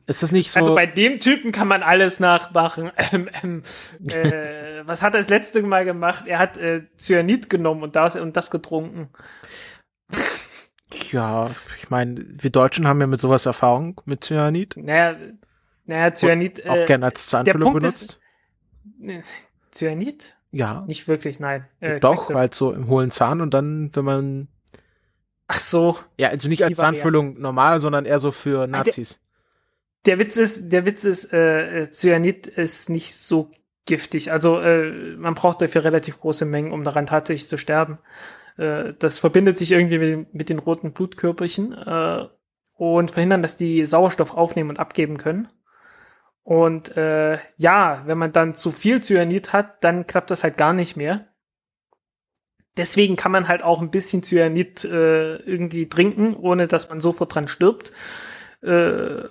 Ist 0.07 0.23
das 0.23 0.31
nicht 0.31 0.53
so? 0.53 0.61
Also 0.61 0.75
bei 0.75 0.87
dem 0.87 1.19
Typen 1.19 1.51
kann 1.51 1.67
man 1.67 1.83
alles 1.83 2.21
nachmachen. 2.21 2.93
Ähm, 3.13 3.29
ähm, 3.43 3.63
äh, 4.09 4.13
was 4.85 5.03
hat 5.03 5.15
er 5.15 5.19
das 5.21 5.29
letzte 5.29 5.63
Mal 5.63 5.85
gemacht? 5.85 6.27
Er 6.27 6.39
hat 6.39 6.59
äh, 6.59 6.83
Cyanid 6.99 7.49
genommen 7.51 7.83
und 7.83 7.97
das, 7.97 8.17
und 8.17 8.37
das 8.37 8.51
getrunken. 8.51 9.09
ja, 11.11 11.51
ich 11.77 11.91
meine, 11.91 12.25
wir 12.29 12.51
Deutschen 12.51 12.87
haben 12.87 13.01
ja 13.01 13.07
mit 13.07 13.21
sowas 13.21 13.47
Erfahrung 13.47 14.01
mit 14.05 14.25
Cyanid. 14.25 14.77
Naja, 14.77 15.17
naja 15.85 16.15
Cyanid. 16.15 16.67
Auch 16.69 16.77
äh, 16.77 16.85
gerne 16.87 17.07
als 17.07 17.27
Zahnfüllung 17.29 17.75
benutzt. 17.75 18.19
ist- 19.01 19.03
äh, 19.09 19.23
Cyanid? 19.73 20.37
ja, 20.53 20.85
Nicht 20.87 21.07
wirklich, 21.09 21.39
nein. 21.41 21.67
Äh, 21.81 22.01
doch, 22.01 22.33
halt 22.33 22.55
so 22.55 22.73
im 22.73 22.89
hohlen 22.89 23.11
Zahn 23.11 23.41
und 23.41 23.53
dann, 23.53 23.91
wenn 23.95 24.05
man, 24.05 24.49
Ach 25.49 25.59
so. 25.59 25.99
ja, 26.19 26.29
also 26.29 26.49
nicht 26.49 26.65
als. 26.65 26.79
Zahnfüllung 26.79 27.39
normal, 27.41 27.79
sondern 27.81 28.05
eher 28.07 28.19
so 28.19 28.31
für 28.31 28.67
Nazis. 28.67 29.21
Der 30.07 30.19
Witz 30.19 30.37
ist, 30.37 30.71
der 30.71 30.87
Witz 30.87 31.05
ist, 31.05 31.33
äh, 31.33 31.83
äh, 31.83 31.91
Cyanid 31.91 32.47
ist 32.47 32.89
nicht 32.89 33.15
so 33.15 33.51
giftig. 33.87 34.33
Also 34.33 34.61
äh, 34.61 35.17
man 35.17 35.35
braucht 35.35 35.63
dafür 35.63 35.85
relativ 35.85 36.21
große 36.21 36.45
Mengen, 36.45 36.73
um 36.73 36.85
daran 36.85 37.07
tatsächlich 37.07 37.49
zu 37.49 37.57
sterben. 37.57 37.99
Äh, 38.57 38.95
das 38.99 39.19
verbindet 39.19 39.57
sich 39.59 39.73
irgendwie 39.73 39.99
mit, 39.99 40.35
mit 40.35 40.51
den 40.51 40.59
roten 40.59 40.93
Blutkörperchen 40.93 41.73
äh, 41.73 42.27
und 42.75 43.11
verhindern, 43.13 43.43
dass 43.43 43.57
die 43.57 43.85
Sauerstoff 43.87 44.35
aufnehmen 44.35 44.71
und 44.71 44.81
abgeben 44.81 45.19
können. 45.19 45.49
Und 46.43 46.97
äh, 46.97 47.39
ja, 47.57 48.03
wenn 48.07 48.19
man 48.19 48.33
dann 48.33 48.55
zu 48.55 48.71
viel 48.71 49.03
Cyanid 49.03 49.53
hat, 49.53 49.83
dann 49.83 50.07
klappt 50.07 50.31
das 50.31 50.45
halt 50.45 50.57
gar 50.57 50.73
nicht 50.73 50.97
mehr. 50.97 51.27
Deswegen 52.77 53.17
kann 53.17 53.33
man 53.33 53.49
halt 53.49 53.63
auch 53.63 53.81
ein 53.81 53.91
bisschen 53.91 54.23
Cyanid 54.23 54.85
äh, 54.85 55.37
irgendwie 55.37 55.89
trinken, 55.89 56.37
ohne 56.37 56.69
dass 56.69 56.89
man 56.91 57.01
sofort 57.01 57.35
dran 57.35 57.49
stirbt. 57.49 57.93
Äh, 58.63 59.25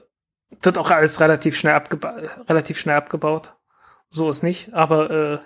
wird 0.61 0.77
auch 0.77 0.91
alles 0.91 1.19
relativ 1.19 1.57
schnell, 1.57 1.75
abgeba 1.75 2.17
relativ 2.49 2.79
schnell 2.79 2.95
abgebaut. 2.95 3.54
So 4.09 4.29
ist 4.29 4.43
nicht. 4.43 4.73
Aber 4.73 5.09
äh, 5.09 5.39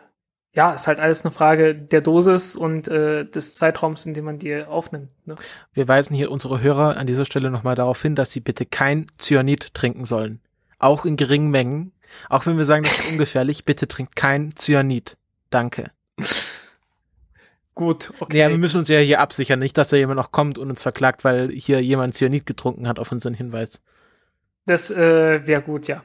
ja, 0.54 0.74
ist 0.74 0.88
halt 0.88 1.00
alles 1.00 1.24
eine 1.24 1.32
Frage 1.32 1.76
der 1.76 2.02
Dosis 2.02 2.56
und 2.56 2.88
äh, 2.88 3.26
des 3.26 3.56
Zeitraums, 3.56 4.06
in 4.06 4.13
dem 4.13 4.26
man 4.26 4.39
die 4.39 4.63
aufnimmt. 4.63 5.12
Ne? 5.26 5.36
Wir 5.74 5.88
weisen 5.88 6.15
hier 6.15 6.32
unsere 6.32 6.62
Hörer 6.62 6.98
an 6.98 7.08
dieser 7.08 7.26
Stelle 7.26 7.52
nochmal 7.52 7.76
darauf 7.76 8.02
hin, 8.02 8.15
dass 8.15 8.32
sie 8.32 8.39
bitte 8.39 8.65
kein 8.65 9.08
Cyanid 9.19 9.74
trinken 9.74 10.06
sollen. 10.06 10.41
Auch 10.80 11.06
in 11.06 11.17
geringen 11.17 11.52
Mengen. 11.52 11.91
Auch 12.30 12.45
wenn 12.45 12.58
wir 12.58 12.65
sagen, 12.65 12.84
das 12.84 12.98
ist 13.00 13.12
ungefährlich, 13.12 13.65
bitte 13.65 13.88
trinkt 13.88 14.15
kein 14.15 14.56
Cyanid. 14.56 15.17
Danke. 15.50 15.91
Gut, 17.76 18.12
okay. 18.19 18.39
Ja, 18.39 18.50
wir 18.50 18.58
müssen 18.58 18.80
uns 18.80 18.89
ja 18.89 19.00
hier 19.00 19.22
absichern, 19.22 19.60
nicht, 19.60 19.78
dass 19.78 19.88
da 19.88 19.95
jemand 19.95 20.17
noch 20.17 20.32
kommt 20.32 20.58
und 20.58 20.69
uns 20.69 20.82
verklagt, 20.82 21.24
weil 21.24 21.50
hier 21.50 21.82
jemand 21.82 22.13
Cyanid 22.13 22.45
getrunken 22.45 22.88
hat 22.88 23.00
auf 23.00 23.12
unseren 23.12 23.34
Hinweis. 23.34 23.82
Das 24.65 24.91
äh, 24.91 25.48
wäre 25.48 25.62
gut, 25.62 25.88
ja. 25.88 26.04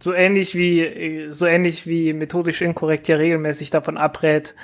So 0.00 0.12
ähnlich 0.12 0.54
wie 0.54 0.80
äh, 0.80 1.32
so 1.32 1.46
ähnlich 1.46 1.86
wie 1.86 2.12
methodisch 2.12 2.62
inkorrekt 2.62 3.08
ja 3.08 3.16
regelmäßig 3.16 3.70
davon 3.70 3.96
abrät, 3.96 4.54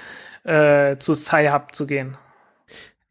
äh, 0.44 0.96
zu 0.98 1.14
Sci-Hub 1.14 1.74
zu 1.74 1.86
gehen. 1.86 2.16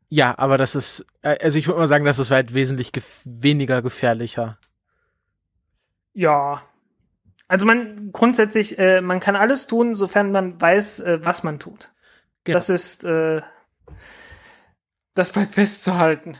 Ja, 0.09 0.37
aber 0.37 0.57
das 0.57 0.75
ist, 0.75 1.05
äh, 1.23 1.37
also 1.41 1.57
ich 1.57 1.67
würde 1.67 1.79
mal 1.79 1.87
sagen, 1.87 2.05
das 2.05 2.19
ist 2.19 2.29
weit 2.29 2.53
wesentlich 2.53 2.91
gef 2.91 3.21
weniger 3.25 3.81
gefährlicher. 3.81 4.59
Ja. 6.13 6.61
Also 7.47 7.65
man 7.65 8.11
grundsätzlich, 8.11 8.77
äh, 8.77 9.01
man 9.01 9.19
kann 9.19 9.35
alles 9.35 9.67
tun, 9.67 9.95
sofern 9.95 10.31
man 10.31 10.61
weiß, 10.61 10.99
äh, 10.99 11.19
was 11.25 11.43
man 11.43 11.59
tut. 11.59 11.91
Genau. 12.43 12.57
Das 12.57 12.69
ist, 12.69 13.03
äh, 13.03 13.41
das 15.13 15.31
bleibt 15.31 15.55
festzuhalten. 15.55 16.37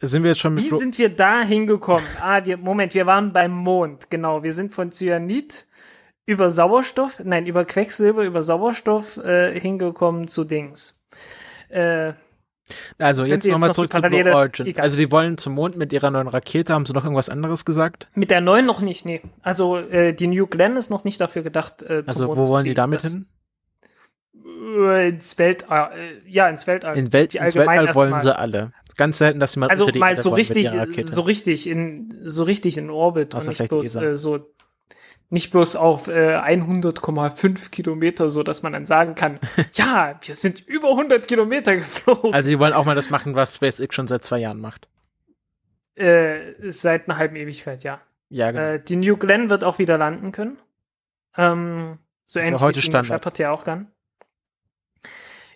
Sind 0.00 0.22
wir 0.22 0.30
jetzt 0.30 0.40
schon 0.40 0.54
mit 0.54 0.64
Wie 0.64 0.68
Flo- 0.68 0.78
sind 0.78 0.98
wir 0.98 1.08
da 1.08 1.42
hingekommen? 1.42 2.04
Ah, 2.20 2.44
wir, 2.44 2.56
Moment, 2.56 2.94
wir 2.94 3.06
waren 3.06 3.32
beim 3.32 3.50
Mond, 3.52 4.10
genau. 4.10 4.42
Wir 4.42 4.52
sind 4.52 4.72
von 4.72 4.92
Cyanid 4.92 5.66
über 6.26 6.50
Sauerstoff, 6.50 7.20
nein, 7.24 7.46
über 7.46 7.64
Quecksilber, 7.64 8.22
über 8.24 8.42
Sauerstoff 8.42 9.16
äh, 9.16 9.58
hingekommen 9.58 10.28
zu 10.28 10.44
Dings. 10.44 11.04
Äh, 11.68 12.12
Also 12.98 13.24
jetzt 13.24 13.48
nochmal 13.48 13.70
noch 13.70 13.74
zurück 13.74 13.92
zu 13.92 14.00
Blue 14.02 14.34
Origin. 14.36 14.66
Egal. 14.66 14.82
Also 14.84 14.96
die 14.98 15.10
wollen 15.10 15.36
zum 15.38 15.54
Mond 15.54 15.76
mit 15.76 15.92
ihrer 15.92 16.10
neuen 16.10 16.28
Rakete. 16.28 16.74
Haben 16.74 16.84
sie 16.86 16.92
noch 16.92 17.02
irgendwas 17.04 17.28
anderes 17.30 17.64
gesagt? 17.64 18.08
mit 18.14 18.30
der 18.30 18.40
neuen 18.40 18.66
noch 18.66 18.80
nicht, 18.80 19.04
nee. 19.04 19.22
Also 19.42 19.78
äh, 19.78 20.12
die 20.12 20.28
New 20.28 20.46
Glenn 20.46 20.76
ist 20.76 20.90
noch 20.90 21.02
nicht 21.04 21.20
dafür 21.20 21.42
gedacht. 21.42 21.82
Äh, 21.82 22.04
zum 22.04 22.08
Also 22.08 22.26
Mond 22.26 22.38
wo 22.38 22.46
wollen 22.48 22.64
die 22.66 22.74
damit 22.74 23.02
Das- 23.02 23.12
hin? 23.14 23.26
Äh, 24.80 25.08
ins 25.08 25.38
Weltall, 25.38 25.92
äh, 25.96 26.28
ja, 26.30 26.48
ins 26.48 26.66
Weltall. 26.66 26.96
In 26.98 27.12
Welt, 27.12 27.34
ins 27.34 27.54
Weltall 27.56 27.94
wollen 27.94 28.12
erstmal. 28.12 28.22
sie 28.22 28.38
alle. 28.38 28.72
Ganz 28.98 29.16
selten, 29.18 29.40
dass 29.40 29.52
sie 29.52 29.60
mal 29.60 29.70
Also 29.70 29.88
mal 29.94 30.14
so 30.16 30.30
richtig, 30.34 30.68
so 30.68 31.22
richtig 31.22 31.66
in, 31.68 32.12
so 32.24 32.42
richtig 32.42 32.76
in 32.76 32.90
Orbit 32.90 33.34
Außer 33.34 33.48
und 33.48 33.58
nicht 33.58 33.68
bloß 33.70 33.94
äh, 33.94 34.16
so, 34.16 34.52
nicht 35.30 35.52
bloß 35.52 35.76
auf 35.76 36.08
äh, 36.08 36.34
100,5 36.36 37.70
Kilometer, 37.70 38.28
so 38.28 38.42
dass 38.42 38.62
man 38.62 38.72
dann 38.72 38.86
sagen 38.86 39.14
kann, 39.14 39.38
ja, 39.74 40.18
wir 40.20 40.34
sind 40.34 40.66
über 40.66 40.90
100 40.90 41.28
Kilometer 41.28 41.76
geflogen. 41.76 42.34
Also 42.34 42.50
die 42.50 42.58
wollen 42.58 42.72
auch 42.72 42.84
mal 42.84 42.96
das 42.96 43.08
machen, 43.08 43.34
was 43.36 43.54
SpaceX 43.54 43.94
schon 43.94 44.08
seit 44.08 44.24
zwei 44.24 44.38
Jahren 44.38 44.60
macht. 44.60 44.88
äh, 45.94 46.54
seit 46.70 47.08
einer 47.08 47.18
halben 47.18 47.36
Ewigkeit, 47.36 47.84
ja. 47.84 48.00
Ja, 48.30 48.50
genau. 48.50 48.62
Äh, 48.62 48.80
die 48.80 48.96
New 48.96 49.16
Glenn 49.16 49.48
wird 49.48 49.64
auch 49.64 49.78
wieder 49.78 49.96
landen 49.96 50.32
können. 50.32 50.58
Ähm, 51.36 51.98
so 52.26 52.40
ähnlich 52.40 52.60
heute 52.60 52.76
wie 52.76 52.80
die 52.80 52.86
Standard. 52.86 53.06
Shepard 53.06 53.38
ja 53.38 53.52
auch 53.52 53.64
kann. 53.64 53.92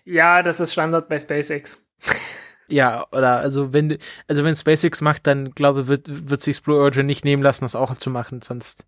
Ja, 0.05 0.41
das 0.43 0.59
ist 0.59 0.73
Standard 0.73 1.09
bei 1.09 1.19
SpaceX. 1.19 1.85
Ja, 2.69 3.05
oder 3.11 3.37
also 3.37 3.73
wenn 3.73 3.97
also 4.27 4.43
wenn 4.43 4.55
SpaceX 4.55 5.01
macht, 5.01 5.27
dann 5.27 5.51
glaube 5.51 5.87
wird 5.87 6.05
wird 6.07 6.41
sich 6.41 6.61
Blue 6.63 6.79
Origin 6.79 7.05
nicht 7.05 7.25
nehmen 7.25 7.43
lassen, 7.43 7.65
das 7.65 7.75
auch 7.75 7.95
zu 7.97 8.09
machen, 8.09 8.41
sonst 8.41 8.85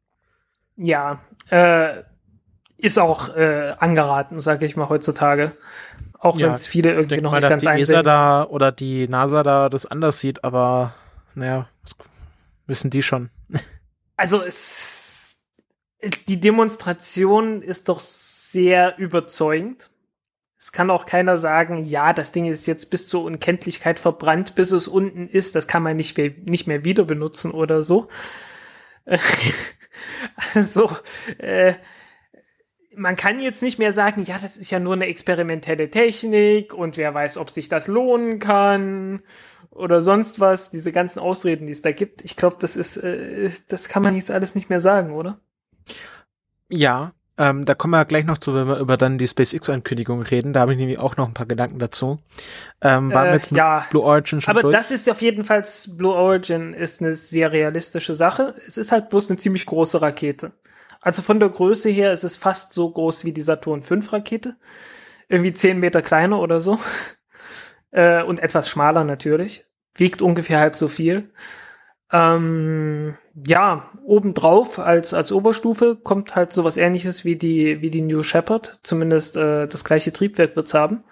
Ja, 0.78 1.20
äh, 1.50 2.04
ist 2.78 3.00
auch 3.00 3.36
äh, 3.36 3.74
angeraten, 3.80 4.40
sage 4.40 4.66
ich 4.66 4.76
mal 4.76 4.90
heutzutage. 4.90 5.52
Auch 6.20 6.38
Ja, 6.38 6.48
wenn 6.48 6.54
es 6.54 6.68
viele 6.68 6.94
irgendwie 6.94 7.22
noch 7.22 7.32
mal, 7.32 7.38
nicht 7.38 7.50
dass 7.50 7.64
ganz 7.64 7.76
die 7.76 7.82
ESA 7.82 8.04
da 8.04 8.44
oder 8.44 8.72
die 8.72 9.08
NASA 9.08 9.44
da 9.44 9.70
das 9.70 9.86
anders 9.86 10.20
sieht, 10.20 10.44
aber 10.44 10.94
naja, 11.36 11.68
das 11.84 11.96
wissen 12.68 12.90
die 12.90 13.04
schon. 13.04 13.30
Also 14.18 14.42
es, 14.42 15.42
die 16.30 16.40
Demonstration 16.40 17.62
ist 17.62 17.90
doch 17.90 18.00
sehr 18.00 18.98
überzeugend. 18.98 19.92
Es 20.66 20.72
kann 20.72 20.90
auch 20.90 21.06
keiner 21.06 21.38
sagen, 21.38 21.86
ja, 21.86 22.12
das 22.12 22.32
Ding 22.32 22.48
ist 22.48 22.66
jetzt 22.66 22.90
bis 22.90 23.08
zur 23.08 23.24
Unkenntlichkeit 23.24 24.00
verbrannt, 24.00 24.56
bis 24.56 24.72
es 24.72 24.88
unten 24.88 25.28
ist. 25.28 25.54
Das 25.54 25.68
kann 25.68 25.84
man 25.84 25.96
nicht 25.96 26.18
mehr, 26.18 26.32
nicht 26.44 26.66
mehr 26.66 26.84
wieder 26.84 27.06
benutzen 27.06 27.52
oder 27.52 27.84
so. 27.84 28.08
also, 30.56 30.90
äh, 31.38 31.76
man 32.96 33.16
kann 33.16 33.40
jetzt 33.40 33.62
nicht 33.62 33.78
mehr 33.78 33.92
sagen, 33.92 34.24
ja, 34.24 34.40
das 34.40 34.58
ist 34.58 34.72
ja 34.72 34.80
nur 34.80 34.94
eine 34.94 35.06
experimentelle 35.06 35.92
Technik 35.92 36.74
und 36.74 36.98
wer 36.98 37.14
weiß, 37.14 37.38
ob 37.38 37.52
sich 37.52 37.70
das 37.70 37.86
lohnen 37.86 38.40
kann 38.40 39.22
oder 39.70 40.02
sonst 40.02 40.40
was. 40.40 40.72
Diese 40.72 40.92
ganzen 40.92 41.20
Ausreden, 41.20 41.68
die 41.68 41.74
es 41.74 41.84
da 41.84 41.92
gibt. 41.92 42.26
Ich 42.26 42.38
glaube, 42.38 42.58
das 42.60 42.76
ist, 42.76 42.98
äh, 42.98 43.52
das 43.68 43.88
kann 43.88 44.02
man 44.02 44.16
jetzt 44.16 44.32
alles 44.32 44.56
nicht 44.56 44.72
mehr 44.72 44.80
sagen, 44.80 45.14
oder? 45.14 45.40
Ja, 46.70 47.14
ähm, 47.38 47.66
da 47.66 47.76
kommen 47.76 47.92
wir 47.92 48.06
gleich 48.06 48.26
noch 48.26 48.38
zu, 48.38 48.54
wenn 48.54 48.68
wir 48.68 48.78
über 48.78 48.96
dann 48.96 49.18
die 49.18 49.28
SpaceX-Ankündigung 49.28 50.22
reden. 50.22 50.54
Da 50.54 50.62
habe 50.62 50.72
ich 50.74 50.78
nämlich 50.80 51.00
auch 51.00 51.18
noch 51.18 51.28
ein 51.28 51.34
paar 51.34 51.46
Gedanken 51.46 51.80
dazu. 51.80 52.20
Ähm, 52.82 53.12
waren 53.14 53.28
Äh, 53.30 53.34
jetzt 53.34 53.52
ja. 53.52 53.86
Blue 53.90 54.04
Origin 54.04 54.40
schon 54.42 54.52
Aber 54.52 54.62
durch? 54.62 54.74
das 54.74 54.92
ist 54.92 55.10
auf 55.10 55.22
jeden 55.22 55.44
Fall, 55.44 55.64
Blue 55.98 56.14
Origin 56.14 56.74
ist 56.74 57.02
eine 57.02 57.14
sehr 57.14 57.52
realistische 57.52 58.16
Sache. 58.16 58.56
Es 58.66 58.78
ist 58.78 58.92
halt 58.94 59.10
bloß 59.10 59.30
eine 59.30 59.38
ziemlich 59.38 59.66
große 59.66 60.02
Rakete. 60.02 60.54
Also 61.02 61.22
von 61.22 61.40
der 61.40 61.50
Größe 61.50 61.90
her 61.90 62.14
ist 62.14 62.24
es 62.24 62.38
fast 62.38 62.74
so 62.74 62.90
groß 62.90 63.26
wie 63.26 63.34
die 63.34 63.42
Saturn 63.42 63.84
V 63.84 63.96
Rakete. 64.12 64.56
Irgendwie 65.28 65.54
zehn 65.54 65.80
Meter 65.80 66.02
kleiner 66.02 66.40
oder 66.40 66.62
so. 66.62 66.80
äh, 67.92 68.24
und 68.24 68.40
etwas 68.40 68.70
schmaler 68.70 69.04
natürlich. 69.04 69.66
Wiegt 69.94 70.22
ungefähr 70.22 70.60
halb 70.60 70.76
so 70.76 70.88
viel. 70.88 71.32
Ähm, 72.12 73.18
ja, 73.46 73.90
obendrauf 74.04 74.80
als, 74.80 75.14
als 75.14 75.32
Oberstufe 75.32 75.96
kommt 75.96 76.36
halt 76.36 76.54
sowas 76.54 76.78
ähnliches 76.78 77.26
wie 77.26 77.36
die, 77.36 77.82
wie 77.82 77.90
die 77.90 78.02
New 78.02 78.24
Shepard. 78.24 78.80
Zumindest 78.84 79.38
äh, 79.38 79.68
das 79.68 79.84
gleiche 79.84 80.14
Triebwerk 80.14 80.56
wird's 80.56 80.74
haben. 80.74 81.04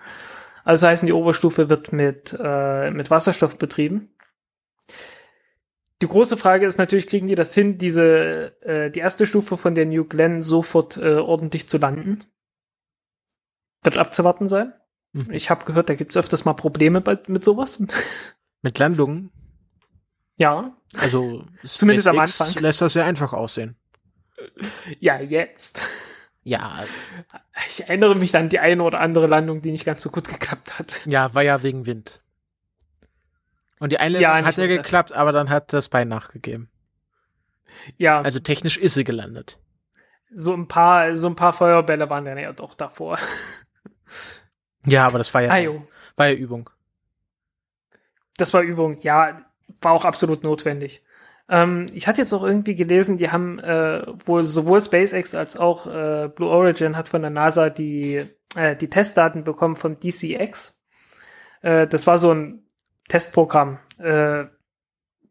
Also 0.64 0.88
heißen, 0.88 1.06
die 1.06 1.14
Oberstufe 1.14 1.70
wird 1.70 1.91
mit, 1.91 2.38
äh, 2.39 2.91
mit 2.91 3.12
Wasserstoff 3.12 3.58
betrieben. 3.58 4.14
Die 6.02 6.08
große 6.08 6.38
Frage 6.38 6.66
ist 6.66 6.78
natürlich, 6.78 7.08
kriegen 7.08 7.28
die 7.28 7.36
das 7.36 7.54
hin, 7.54 7.78
diese, 7.78 8.62
äh, 8.62 8.91
die 8.91 9.00
erste 9.00 9.26
Stufe 9.26 9.58
von 9.58 9.76
der 9.76 9.86
New 9.86 10.06
Glenn 10.06 10.41
sofort 10.41 10.98
äh, 10.98 11.16
ordentlich 11.16 11.68
zu 11.68 11.78
landen? 11.78 12.26
Wird 13.84 13.98
abzuwarten 13.98 14.48
sein. 14.48 14.74
Mhm. 15.14 15.32
Ich 15.32 15.50
habe 15.50 15.66
gehört, 15.66 15.89
da 15.89 15.96
gibt's 15.96 16.18
öfters 16.18 16.46
mal 16.46 16.54
Probleme 16.54 17.02
bei, 17.02 17.18
mit 17.28 17.44
sowas. 17.44 17.84
Mit 18.62 18.80
Landungen? 18.80 19.32
Ja, 20.44 20.72
Also 21.00 21.46
Zumindest 21.64 22.08
am 22.08 22.20
Anfang. 22.20 22.54
lässt 22.62 22.82
das 22.82 22.94
ja 22.94 23.04
einfach 23.06 23.34
aussehen. 23.34 23.76
ja, 25.00 25.20
jetzt. 25.20 25.80
Ja, 26.44 26.84
Ich 27.70 27.82
erinnere 27.84 28.16
mich 28.16 28.36
an 28.36 28.50
die 28.50 28.60
eine 28.60 28.84
oder 28.84 29.00
andere 29.00 29.28
Landung, 29.28 29.62
die 29.62 29.72
nicht 29.72 29.86
ganz 29.86 30.02
so 30.02 30.10
gut 30.10 30.28
geklappt 30.28 30.78
hat. 30.78 31.06
ja, 31.06 31.34
war 31.34 31.41
ja 31.44 31.64
wegen 31.64 31.86
Wind. 31.86 32.22
Und 33.80 33.91
die 33.91 33.98
eine 33.98 34.20
Ja, 34.20 34.44
hat 34.44 34.58
ja 34.58 34.68
geklappt, 34.68 35.14
aber 35.14 35.32
dann 35.32 35.50
hat 35.50 35.72
das 35.74 35.88
Bein 35.89 36.08
nachgegeben. 36.10 36.70
Ja, 37.98 38.22
Also 38.22 38.39
technisch 38.39 38.78
ist 38.78 38.94
sie 38.96 39.04
gelandet. 39.06 39.58
so 40.34 40.54
ein 40.54 40.68
paar, 40.68 41.16
so 41.16 41.28
ein 41.28 41.36
paar 41.36 41.54
Feuerbälle 41.54 42.10
waren 42.10 42.26
dann 42.26 42.38
ja 42.38 42.52
doch 42.54 42.76
davor. 42.76 43.18
Ja, 44.86 45.08
aber 45.08 45.18
das 45.18 45.34
war 45.34 45.41
ja, 45.41 45.52
Ah, 45.52 45.82
war 46.18 46.28
ja 46.28 46.34
Übung. 46.36 46.70
Das 48.38 48.54
war 48.54 48.62
Übung, 48.62 48.98
ja, 49.00 49.38
war 49.84 49.92
auch 49.94 50.06
absolut 50.06 50.44
notwendig. 50.44 51.02
Ähm, 51.50 51.88
ich 51.94 52.08
hatte 52.08 52.22
jetzt 52.22 52.34
auch 52.34 52.44
irgendwie 52.44 52.76
gelesen, 52.76 53.18
die 53.18 53.32
haben 53.32 53.60
äh, 53.60 54.04
wohl 54.26 54.44
sowohl 54.44 54.82
SpaceX 54.82 55.36
als 55.36 55.58
auch 55.58 55.88
äh, 55.88 56.30
Blue 56.34 56.50
Origin 56.50 56.96
hat 56.96 57.10
von 57.10 57.22
der 57.22 57.32
NASA 57.32 57.70
die, 57.70 58.26
äh, 58.56 58.76
die 58.76 58.90
Testdaten 58.90 59.44
bekommen 59.44 59.76
von 59.76 60.00
DCX. 60.00 60.82
Äh, 61.62 61.88
das 61.88 62.08
war 62.08 62.18
so 62.18 62.34
ein 62.34 62.64
Testprogramm, 63.10 63.80
äh, 63.98 64.46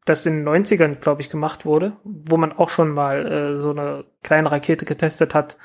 das 0.04 0.26
in 0.26 0.44
den 0.44 0.48
90ern, 0.48 0.96
glaube 0.96 1.22
ich, 1.22 1.30
gemacht 1.30 1.64
wurde, 1.64 1.96
wo 2.04 2.36
man 2.36 2.52
auch 2.52 2.68
schon 2.68 2.90
mal 2.90 3.26
äh, 3.26 3.56
so 3.56 3.70
eine 3.70 4.04
kleine 4.22 4.50
Rakete 4.50 4.84
getestet 4.84 5.34
hat 5.34 5.56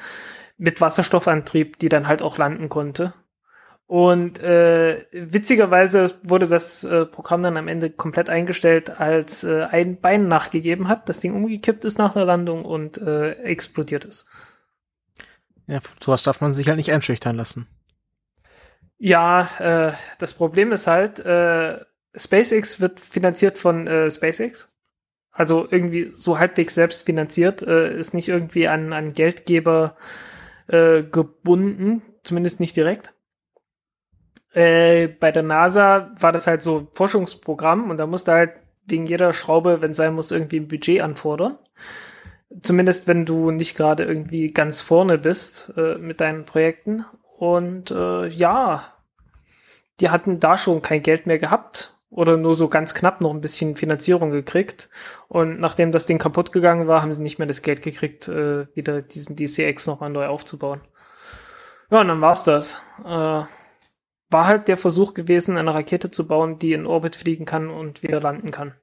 mit 0.57 0.79
Wasserstoffantrieb, 0.79 1.79
die 1.79 1.89
dann 1.89 2.07
halt 2.07 2.21
auch 2.21 2.37
landen 2.37 2.69
konnte. 2.69 3.13
Und 3.87 4.43
äh, 4.43 5.05
witzigerweise 5.13 6.13
wurde 6.23 6.47
das 6.47 6.83
äh, 6.83 7.05
Programm 7.05 7.41
dann 7.41 7.55
am 7.55 7.69
Ende 7.69 7.89
komplett 7.89 8.29
eingestellt, 8.29 8.99
als 8.99 9.45
äh, 9.45 9.63
ein 9.63 10.01
Bein 10.01 10.27
nachgegeben 10.27 10.89
hat, 10.89 11.07
das 11.07 11.21
Ding 11.21 11.33
umgekippt 11.33 11.85
ist 11.85 11.97
nach 11.97 12.13
der 12.13 12.25
Landung 12.25 12.65
und 12.65 12.97
äh, 12.97 13.31
explodiert 13.43 14.03
ist. 14.03 14.25
Ja, 15.67 15.79
sowas 16.03 16.23
darf 16.23 16.41
man 16.41 16.53
sich 16.53 16.67
halt 16.67 16.77
nicht 16.77 16.91
einschüchtern 16.91 17.37
lassen. 17.37 17.67
Ja, 18.97 19.47
äh, 19.59 19.93
das 20.19 20.33
Problem 20.33 20.73
ist 20.73 20.87
halt, 20.87 21.19
äh, 21.25 21.79
SpaceX 22.13 22.81
wird 22.81 22.99
finanziert 22.99 23.57
von 23.57 23.87
äh, 23.87 24.11
SpaceX. 24.11 24.67
Also 25.31 25.67
irgendwie 25.69 26.11
so 26.13 26.39
halbwegs 26.39 26.73
selbst 26.73 27.05
finanziert, 27.05 27.61
äh, 27.61 27.97
ist 27.97 28.13
nicht 28.13 28.27
irgendwie 28.27 28.67
an, 28.67 28.91
an 28.91 29.13
Geldgeber 29.13 29.95
äh, 30.67 31.03
gebunden, 31.03 32.01
zumindest 32.23 32.59
nicht 32.59 32.75
direkt. 32.75 33.11
Äh, 34.53 35.07
bei 35.07 35.31
der 35.31 35.43
NASA 35.43 36.11
war 36.19 36.31
das 36.31 36.47
halt 36.47 36.61
so 36.61 36.87
Forschungsprogramm 36.93 37.89
und 37.89 37.97
da 37.97 38.07
musste 38.07 38.31
halt 38.31 38.51
wegen 38.87 39.05
jeder 39.05 39.33
Schraube, 39.33 39.81
wenn 39.81 39.93
sein 39.93 40.13
muss, 40.13 40.31
irgendwie 40.31 40.59
ein 40.59 40.67
Budget 40.67 41.01
anfordern. 41.01 41.57
Zumindest 42.61 43.07
wenn 43.07 43.25
du 43.25 43.51
nicht 43.51 43.75
gerade 43.75 44.05
irgendwie 44.05 44.51
ganz 44.51 44.81
vorne 44.81 45.17
bist 45.17 45.73
äh, 45.75 45.95
mit 45.95 46.21
deinen 46.21 46.45
Projekten. 46.45 47.05
Und 47.37 47.91
äh, 47.91 48.27
ja, 48.27 48.93
die 49.99 50.09
hatten 50.09 50.39
da 50.39 50.57
schon 50.57 50.81
kein 50.81 51.03
Geld 51.03 51.27
mehr 51.27 51.39
gehabt 51.39 51.93
oder 52.09 52.37
nur 52.37 52.55
so 52.55 52.69
ganz 52.69 52.93
knapp 52.93 53.19
noch 53.21 53.31
ein 53.33 53.41
bisschen 53.41 53.75
Finanzierung 53.75 54.31
gekriegt. 54.31 54.89
Und 55.27 55.59
nachdem 55.59 55.91
das 55.91 56.05
Ding 56.05 56.19
kaputt 56.19 56.51
gegangen 56.51 56.87
war, 56.87 57.01
haben 57.01 57.13
sie 57.13 57.21
nicht 57.21 57.37
mehr 57.37 57.47
das 57.47 57.61
Geld 57.61 57.81
gekriegt, 57.81 58.27
äh, 58.27 58.73
wieder 58.75 59.01
diesen 59.01 59.35
DCX 59.35 59.87
nochmal 59.87 60.09
neu 60.09 60.27
aufzubauen. 60.27 60.81
Ja, 61.91 62.01
und 62.01 62.07
dann 62.07 62.21
war's 62.21 62.43
das. 62.43 62.81
Äh, 63.05 63.43
war 64.29 64.45
halt 64.45 64.67
der 64.67 64.77
Versuch 64.77 65.13
gewesen, 65.13 65.57
eine 65.57 65.73
Rakete 65.73 66.11
zu 66.11 66.27
bauen, 66.27 66.59
die 66.59 66.73
in 66.73 66.85
Orbit 66.85 67.15
fliegen 67.15 67.45
kann 67.45 67.69
und 67.69 68.03
wieder 68.03 68.19
landen 68.19 68.51
kann. 68.51 68.73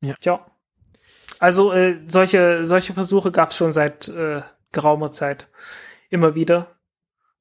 Ja. 0.00 0.14
Tja. 0.14 0.46
Also 1.38 1.72
äh, 1.72 2.00
solche, 2.06 2.64
solche 2.64 2.94
Versuche 2.94 3.30
gab 3.32 3.50
es 3.50 3.56
schon 3.56 3.72
seit 3.72 4.08
äh, 4.08 4.42
geraumer 4.72 5.12
Zeit 5.12 5.48
immer 6.10 6.34
wieder. 6.34 6.76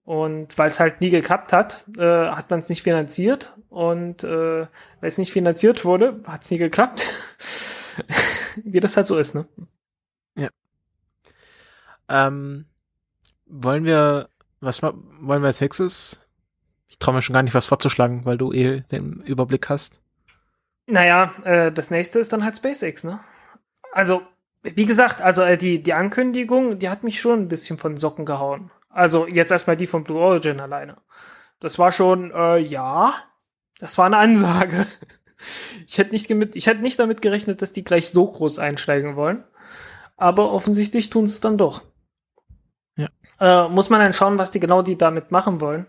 Und 0.04 0.58
weil 0.58 0.68
es 0.68 0.80
halt 0.80 1.02
nie 1.02 1.12
geklappt 1.12 1.54
hat, 1.54 1.86
äh, 1.98 2.30
hat 2.30 2.50
man 2.50 2.60
es 2.60 2.70
nicht 2.70 2.84
finanziert. 2.84 3.56
Und 3.70 4.24
äh, 4.24 4.62
weil 4.62 5.08
es 5.08 5.18
nicht 5.18 5.32
finanziert 5.32 5.86
wurde, 5.86 6.22
hat 6.26 6.44
es 6.44 6.52
nie 6.52 6.58
geklappt. 6.58 7.08
Wie 8.64 8.80
das 8.80 8.98
halt 8.98 9.08
so 9.08 9.18
ist, 9.18 9.36
ne? 9.36 9.48
Ähm, 12.12 12.66
wollen 13.46 13.86
wir, 13.86 14.28
was 14.60 14.84
wollen 14.84 15.42
wir 15.42 15.48
als 15.48 15.62
nächstes? 15.62 16.28
Traue 17.02 17.16
mir 17.16 17.22
schon 17.22 17.34
gar 17.34 17.44
nicht 17.44 17.56
was 17.56 17.66
vorzuschlagen, 17.66 18.26
weil 18.26 18.38
du 18.38 18.54
eh 18.54 18.82
den 18.92 19.22
Überblick 19.22 19.70
hast. 19.70 20.02
Naja, 20.86 21.34
äh, 21.44 21.72
das 21.72 21.90
nächste 21.90 22.20
ist 22.20 22.32
dann 22.32 22.44
halt 22.44 22.56
SpaceX, 22.56 23.04
ne? 23.04 23.20
Also, 23.92 24.22
wie 24.62 24.86
gesagt, 24.86 25.20
also 25.20 25.42
äh, 25.42 25.58
die, 25.58 25.82
die 25.82 25.94
Ankündigung, 25.94 26.78
die 26.78 26.90
hat 26.90 27.04
mich 27.04 27.20
schon 27.20 27.42
ein 27.42 27.48
bisschen 27.48 27.78
von 27.78 27.98
Socken 27.98 28.26
gehauen. 28.26 28.72
Also 28.90 29.28
jetzt 29.28 29.52
erstmal 29.52 29.78
die 29.78 29.88
von 29.88 30.04
Blue 30.04 30.20
Origin 30.20 30.60
alleine. 30.60 30.96
Das 31.60 31.80
war 31.80 31.92
schon, 31.92 32.32
äh, 32.32 32.58
ja, 32.58 33.14
das 33.80 33.98
war 33.98 34.06
eine 34.06 34.18
Ansage. 34.18 34.86
Ich 35.88 35.98
hätte 35.98 36.12
nicht, 36.12 36.30
ich 36.30 36.68
hätte 36.68 36.84
nicht 36.84 37.00
damit 37.00 37.24
gerechnet, 37.24 37.64
dass 37.64 37.74
die 37.74 37.84
gleich 37.84 38.12
so 38.12 38.28
groß 38.28 38.60
einsteigen 38.60 39.16
wollen. 39.16 39.44
Aber 40.16 40.54
offensichtlich 40.54 41.10
tun 41.10 41.26
sie 41.26 41.34
es 41.34 41.42
dann 41.42 41.58
doch. 41.58 41.82
Ja. 42.96 43.08
Äh, 43.40 43.68
muss 43.68 43.90
man 43.90 44.02
dann 44.02 44.14
schauen, 44.14 44.38
was 44.38 44.52
die 44.52 44.60
genau 44.60 44.84
die 44.84 45.00
damit 45.00 45.32
machen 45.32 45.60
wollen. 45.60 45.88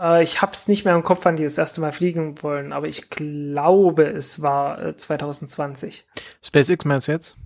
Äh, 0.00 0.22
ich 0.22 0.40
hab's 0.40 0.66
nicht 0.66 0.84
mehr 0.84 0.94
im 0.94 1.02
Kopf, 1.02 1.20
wann 1.24 1.36
die 1.36 1.44
das 1.44 1.58
erste 1.58 1.80
Mal 1.80 1.92
fliegen 1.92 2.42
wollen, 2.42 2.72
aber 2.72 2.88
ich 2.88 3.10
glaube, 3.10 4.04
es 4.04 4.40
war 4.40 4.82
äh, 4.82 4.96
2020. 4.96 6.06
SpaceX 6.42 6.84
meinst 6.84 7.08
du 7.08 7.12
jetzt? 7.12 7.36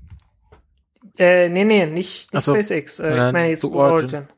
Äh, 1.18 1.48
nee, 1.48 1.64
nee, 1.64 1.86
nicht, 1.86 2.32
nicht 2.32 2.44
so. 2.44 2.54
SpaceX. 2.54 3.00
Äh, 3.00 3.10
ich 3.10 3.32
meine 3.32 3.48
jetzt 3.48 3.60
Blue 3.60 3.74
Origin. 3.74 4.20
Origin. 4.20 4.28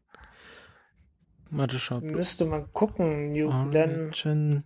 Warte, 1.51 1.79
schau. 1.79 2.01
Müsste 2.01 2.45
man 2.45 2.73
gucken, 2.73 3.31
New 3.31 3.49
Glenn. 3.71 4.07
Origin. 4.07 4.65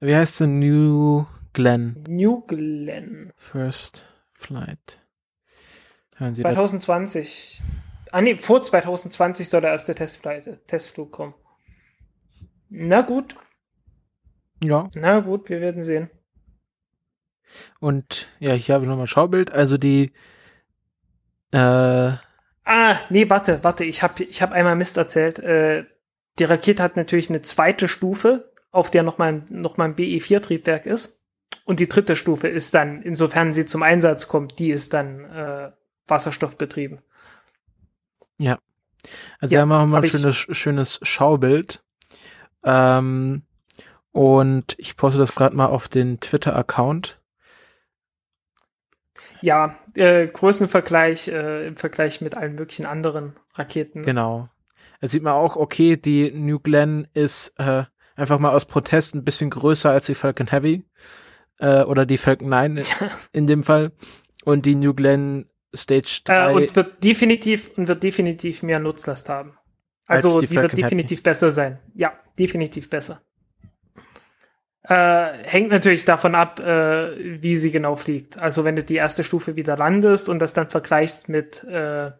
Wie 0.00 0.16
heißt 0.16 0.40
der 0.40 0.46
New 0.46 1.26
Glenn? 1.52 2.02
New 2.08 2.40
Glenn. 2.46 3.32
First 3.36 4.06
Flight. 4.32 5.00
Hören 6.16 6.34
Sie 6.34 6.42
das? 6.42 6.52
2020. 6.52 7.62
Ah 8.12 8.22
nee, 8.22 8.36
vor 8.38 8.62
2020 8.62 9.48
soll 9.48 9.60
der 9.60 9.70
erste 9.70 9.94
Testflight, 9.94 10.66
Testflug 10.66 11.12
kommen. 11.12 11.34
Na 12.74 13.02
gut, 13.02 13.36
Ja. 14.64 14.88
na 14.94 15.20
gut, 15.20 15.50
wir 15.50 15.60
werden 15.60 15.82
sehen. 15.82 16.08
Und 17.80 18.28
ja, 18.38 18.52
hier 18.54 18.74
habe 18.74 18.84
ich 18.84 18.88
nochmal 18.88 19.04
ein 19.04 19.08
Schaubild. 19.08 19.52
Also 19.52 19.76
die 19.76 20.12
äh, 21.50 22.12
Ah, 22.64 22.96
nee, 23.10 23.28
warte, 23.28 23.62
warte, 23.62 23.84
ich 23.84 24.02
habe 24.02 24.22
ich 24.22 24.40
hab 24.40 24.52
einmal 24.52 24.74
Mist 24.76 24.96
erzählt. 24.96 25.38
Äh, 25.40 25.84
die 26.38 26.44
Rakete 26.44 26.82
hat 26.82 26.96
natürlich 26.96 27.28
eine 27.28 27.42
zweite 27.42 27.88
Stufe, 27.88 28.50
auf 28.70 28.90
der 28.90 29.02
noch 29.02 29.18
mal, 29.18 29.44
noch 29.50 29.76
mal 29.76 29.84
ein 29.84 29.94
BE-4-Triebwerk 29.96 30.86
ist. 30.86 31.20
Und 31.64 31.78
die 31.80 31.88
dritte 31.88 32.16
Stufe 32.16 32.48
ist 32.48 32.72
dann, 32.74 33.02
insofern 33.02 33.52
sie 33.52 33.66
zum 33.66 33.82
Einsatz 33.82 34.28
kommt, 34.28 34.58
die 34.58 34.70
ist 34.70 34.94
dann 34.94 35.24
äh, 35.26 35.72
wasserstoffbetrieben. 36.06 37.02
Also 38.38 38.48
Ja, 38.48 38.56
wir 39.50 39.60
haben 39.60 39.72
auch 39.72 39.84
mal 39.86 39.96
hab 39.98 40.04
ein 40.04 40.08
schönes, 40.10 40.36
schönes 40.56 41.00
Schaubild. 41.02 41.84
Ähm, 42.64 43.42
und 44.12 44.74
ich 44.78 44.96
poste 44.96 45.18
das 45.18 45.34
gerade 45.34 45.56
mal 45.56 45.66
auf 45.66 45.88
den 45.88 46.20
Twitter-Account. 46.20 47.18
Ja, 49.40 49.76
äh, 49.96 50.28
Größenvergleich 50.28 51.28
äh, 51.28 51.66
im 51.66 51.76
Vergleich 51.76 52.20
mit 52.20 52.36
allen 52.36 52.54
möglichen 52.54 52.86
anderen 52.86 53.34
Raketen. 53.54 54.02
Genau. 54.02 54.48
Da 55.00 55.08
sieht 55.08 55.22
man 55.22 55.32
auch, 55.32 55.56
okay, 55.56 55.96
die 55.96 56.30
New 56.30 56.60
Glenn 56.60 57.08
ist 57.12 57.54
äh, 57.58 57.84
einfach 58.14 58.38
mal 58.38 58.54
aus 58.54 58.66
Protest 58.66 59.14
ein 59.14 59.24
bisschen 59.24 59.50
größer 59.50 59.90
als 59.90 60.06
die 60.06 60.14
Falcon 60.14 60.46
Heavy. 60.48 60.84
Äh, 61.58 61.82
oder 61.82 62.06
die 62.06 62.18
Falcon 62.18 62.50
9 62.50 62.76
in, 62.76 62.84
in 63.32 63.46
dem 63.46 63.64
Fall. 63.64 63.92
Und 64.44 64.66
die 64.66 64.76
New 64.76 64.94
Glenn 64.94 65.48
Stage 65.74 66.20
3. 66.24 66.50
Äh, 66.50 66.54
und 66.54 66.76
wird 66.76 67.02
definitiv 67.02 67.70
und 67.76 67.88
wird 67.88 68.02
definitiv 68.02 68.62
mehr 68.62 68.78
Nutzlast 68.78 69.28
haben. 69.28 69.56
Als 70.12 70.26
Also 70.26 70.40
die 70.40 70.46
die, 70.46 70.56
wird 70.56 70.76
definitiv 70.76 71.22
besser 71.22 71.50
sein. 71.50 71.78
Ja, 71.94 72.12
definitiv 72.38 72.90
besser. 72.90 73.22
Äh, 74.84 75.32
hängt 75.44 75.70
natürlich 75.70 76.04
davon 76.04 76.34
ab, 76.34 76.58
äh, 76.58 77.40
wie 77.40 77.56
sie 77.56 77.70
genau 77.70 77.94
fliegt. 77.94 78.40
Also 78.40 78.64
wenn 78.64 78.74
du 78.74 78.82
die 78.82 78.96
erste 78.96 79.22
Stufe 79.22 79.54
wieder 79.54 79.76
landest 79.76 80.28
und 80.28 80.40
das 80.40 80.54
dann 80.54 80.68
vergleichst 80.70 81.28
mit 81.28 81.62
äh, 81.64 82.10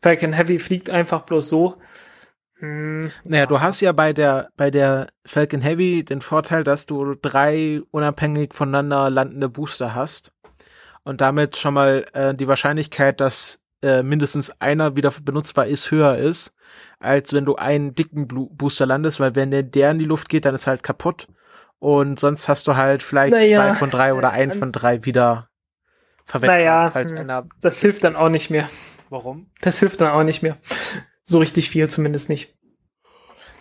Falcon 0.00 0.32
Heavy 0.32 0.58
fliegt 0.58 0.88
einfach 0.88 1.22
bloß 1.22 1.48
so. 1.48 1.78
Hm, 2.58 3.10
Naja, 3.24 3.46
du 3.46 3.60
hast 3.60 3.80
ja 3.80 3.92
bei 3.92 4.12
der, 4.12 4.48
bei 4.56 4.70
der 4.70 5.08
Falcon 5.26 5.60
Heavy 5.60 6.04
den 6.04 6.20
Vorteil, 6.20 6.62
dass 6.64 6.86
du 6.86 7.14
drei 7.14 7.80
unabhängig 7.90 8.54
voneinander 8.54 9.10
landende 9.10 9.48
Booster 9.48 9.94
hast. 9.94 10.32
Und 11.02 11.20
damit 11.20 11.56
schon 11.56 11.74
mal 11.74 12.06
äh, 12.14 12.34
die 12.34 12.48
Wahrscheinlichkeit, 12.48 13.20
dass 13.20 13.60
äh, 13.82 14.02
mindestens 14.02 14.60
einer 14.60 14.96
wieder 14.96 15.12
benutzbar 15.22 15.66
ist, 15.66 15.90
höher 15.90 16.16
ist, 16.16 16.54
als 16.98 17.32
wenn 17.32 17.44
du 17.44 17.56
einen 17.56 17.94
dicken 17.94 18.26
Blu 18.26 18.48
Booster 18.50 18.86
landest, 18.86 19.20
weil 19.20 19.34
wenn 19.34 19.50
der, 19.50 19.62
der 19.62 19.90
in 19.90 19.98
die 19.98 20.04
Luft 20.04 20.28
geht, 20.28 20.44
dann 20.44 20.54
ist 20.54 20.66
halt 20.66 20.82
kaputt. 20.82 21.28
Und 21.78 22.18
sonst 22.18 22.48
hast 22.48 22.66
du 22.66 22.76
halt 22.76 23.02
vielleicht 23.02 23.32
Naja, 23.32 23.70
zwei 23.70 23.74
von 23.74 23.90
drei 23.90 24.14
oder 24.14 24.30
ein 24.30 24.50
äh, 24.50 24.54
von 24.54 24.72
drei 24.72 25.04
wieder 25.04 25.48
verwendbar, 26.24 26.58
Naja, 26.58 26.90
falls 26.90 27.12
hm. 27.12 27.18
einer. 27.18 27.46
das 27.60 27.80
hilft 27.80 28.04
dann 28.04 28.16
auch 28.16 28.30
nicht 28.30 28.50
mehr. 28.50 28.68
Warum? 29.10 29.50
Das 29.60 29.78
hilft 29.78 30.00
dann 30.00 30.10
auch 30.10 30.24
nicht 30.24 30.42
mehr. 30.42 30.56
So 31.24 31.38
richtig 31.38 31.70
viel 31.70 31.88
zumindest 31.88 32.28
nicht. 32.28 32.54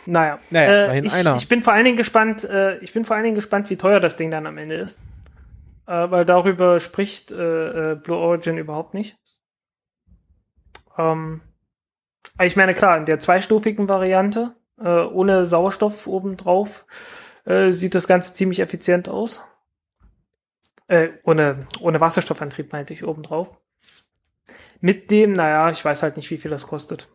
Naja, 0.06 0.40
Naja, 0.50 0.94
äh, 0.94 1.00
ich, 1.00 1.14
einer. 1.14 1.36
ich 1.36 1.48
bin 1.48 1.62
vor 1.62 1.74
allen 1.74 1.86
Dingen 1.86 1.98
gespannt, 1.98 2.44
äh, 2.46 2.78
ich 2.78 2.94
bin 2.94 3.06
vor 3.06 3.16
allen 3.16 3.26
Dingen 3.26 3.36
gespannt, 3.36 3.70
wie 3.70 3.76
teuer 3.78 4.00
das 4.00 4.18
Ding 4.18 4.32
dann 4.32 4.46
am 4.48 4.58
Ende 4.58 4.76
ist. 4.76 5.00
Äh, 5.88 6.10
weil 6.10 6.26
darüber 6.26 6.80
spricht 6.80 7.32
äh, 7.32 7.92
äh, 7.92 7.96
Blue 7.96 8.18
Origin 8.18 8.58
überhaupt 8.58 8.94
nicht. 8.94 9.18
Ähm, 10.98 11.42
ich 12.42 12.56
meine, 12.56 12.74
klar, 12.74 12.98
in 12.98 13.06
der 13.06 13.20
zweistufigen 13.20 13.88
Variante, 13.88 14.56
äh, 14.80 14.90
ohne 14.90 15.46
Sauerstoff 15.46 16.08
obendrauf, 16.08 16.86
äh, 17.46 17.72
sieht 17.72 17.96
das 17.96 18.08
Ganze 18.08 18.34
ziemlich 18.34 18.60
effizient 18.60 19.08
aus. 19.08 19.46
Äh, 20.88 21.10
ohne, 21.24 21.68
ohne 21.80 22.00
Wasserstoffantrieb 22.00 22.72
meinte 22.72 22.94
ich 22.94 23.04
obendrauf. 23.04 23.50
Mit 24.82 25.10
dem, 25.10 25.34
naja, 25.34 25.70
ich 25.72 25.84
weiß 25.84 26.04
halt 26.04 26.18
nicht, 26.18 26.30
wie 26.30 26.38
viel 26.38 26.52
das 26.52 26.68
kostet. 26.68 27.10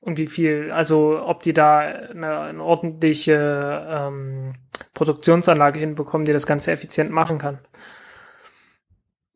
Und 0.00 0.18
wie 0.18 0.26
viel, 0.26 0.70
also 0.70 1.22
ob 1.24 1.42
die 1.42 1.54
da 1.54 1.78
eine, 1.78 2.38
eine 2.40 2.62
ordentliche 2.62 3.86
ähm, 3.88 4.52
Produktionsanlage 4.92 5.78
hinbekommen, 5.78 6.26
die 6.26 6.32
das 6.32 6.46
Ganze 6.46 6.72
effizient 6.72 7.10
machen 7.10 7.38
kann. 7.38 7.58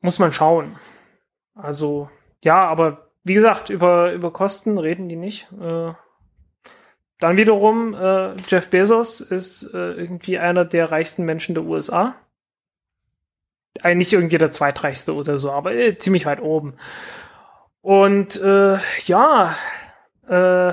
Muss 0.01 0.19
man 0.19 0.33
schauen. 0.33 0.77
Also, 1.55 2.11
ja, 2.45 2.65
aber 2.69 3.08
wie 3.29 3.35
gesagt, 3.35 3.71
über, 3.71 4.13
über 4.13 4.33
Kosten 4.33 4.79
reden 4.79 5.09
die 5.09 5.17
nicht. 5.17 5.47
Äh, 5.53 5.93
dann 7.21 7.37
wiederum, 7.37 7.95
äh, 7.95 8.35
Jeff 8.49 8.71
Bezos 8.71 9.21
ist 9.21 9.75
äh, 9.75 9.93
irgendwie 9.93 10.39
einer 10.39 10.65
der 10.65 10.91
reichsten 10.91 11.25
Menschen 11.25 11.55
der 11.55 11.65
USA. 11.65 12.15
Äh, 13.83 13.95
nicht 13.95 14.13
irgendwie 14.13 14.39
der 14.39 14.51
zweitreichste 14.51 15.15
oder 15.15 15.39
so, 15.39 15.51
aber 15.51 15.75
äh, 15.75 15.99
ziemlich 15.99 16.27
weit 16.27 16.41
oben. 16.41 16.75
Und 17.81 18.41
äh, 18.41 18.79
ja, 19.07 19.57
äh, 20.27 20.73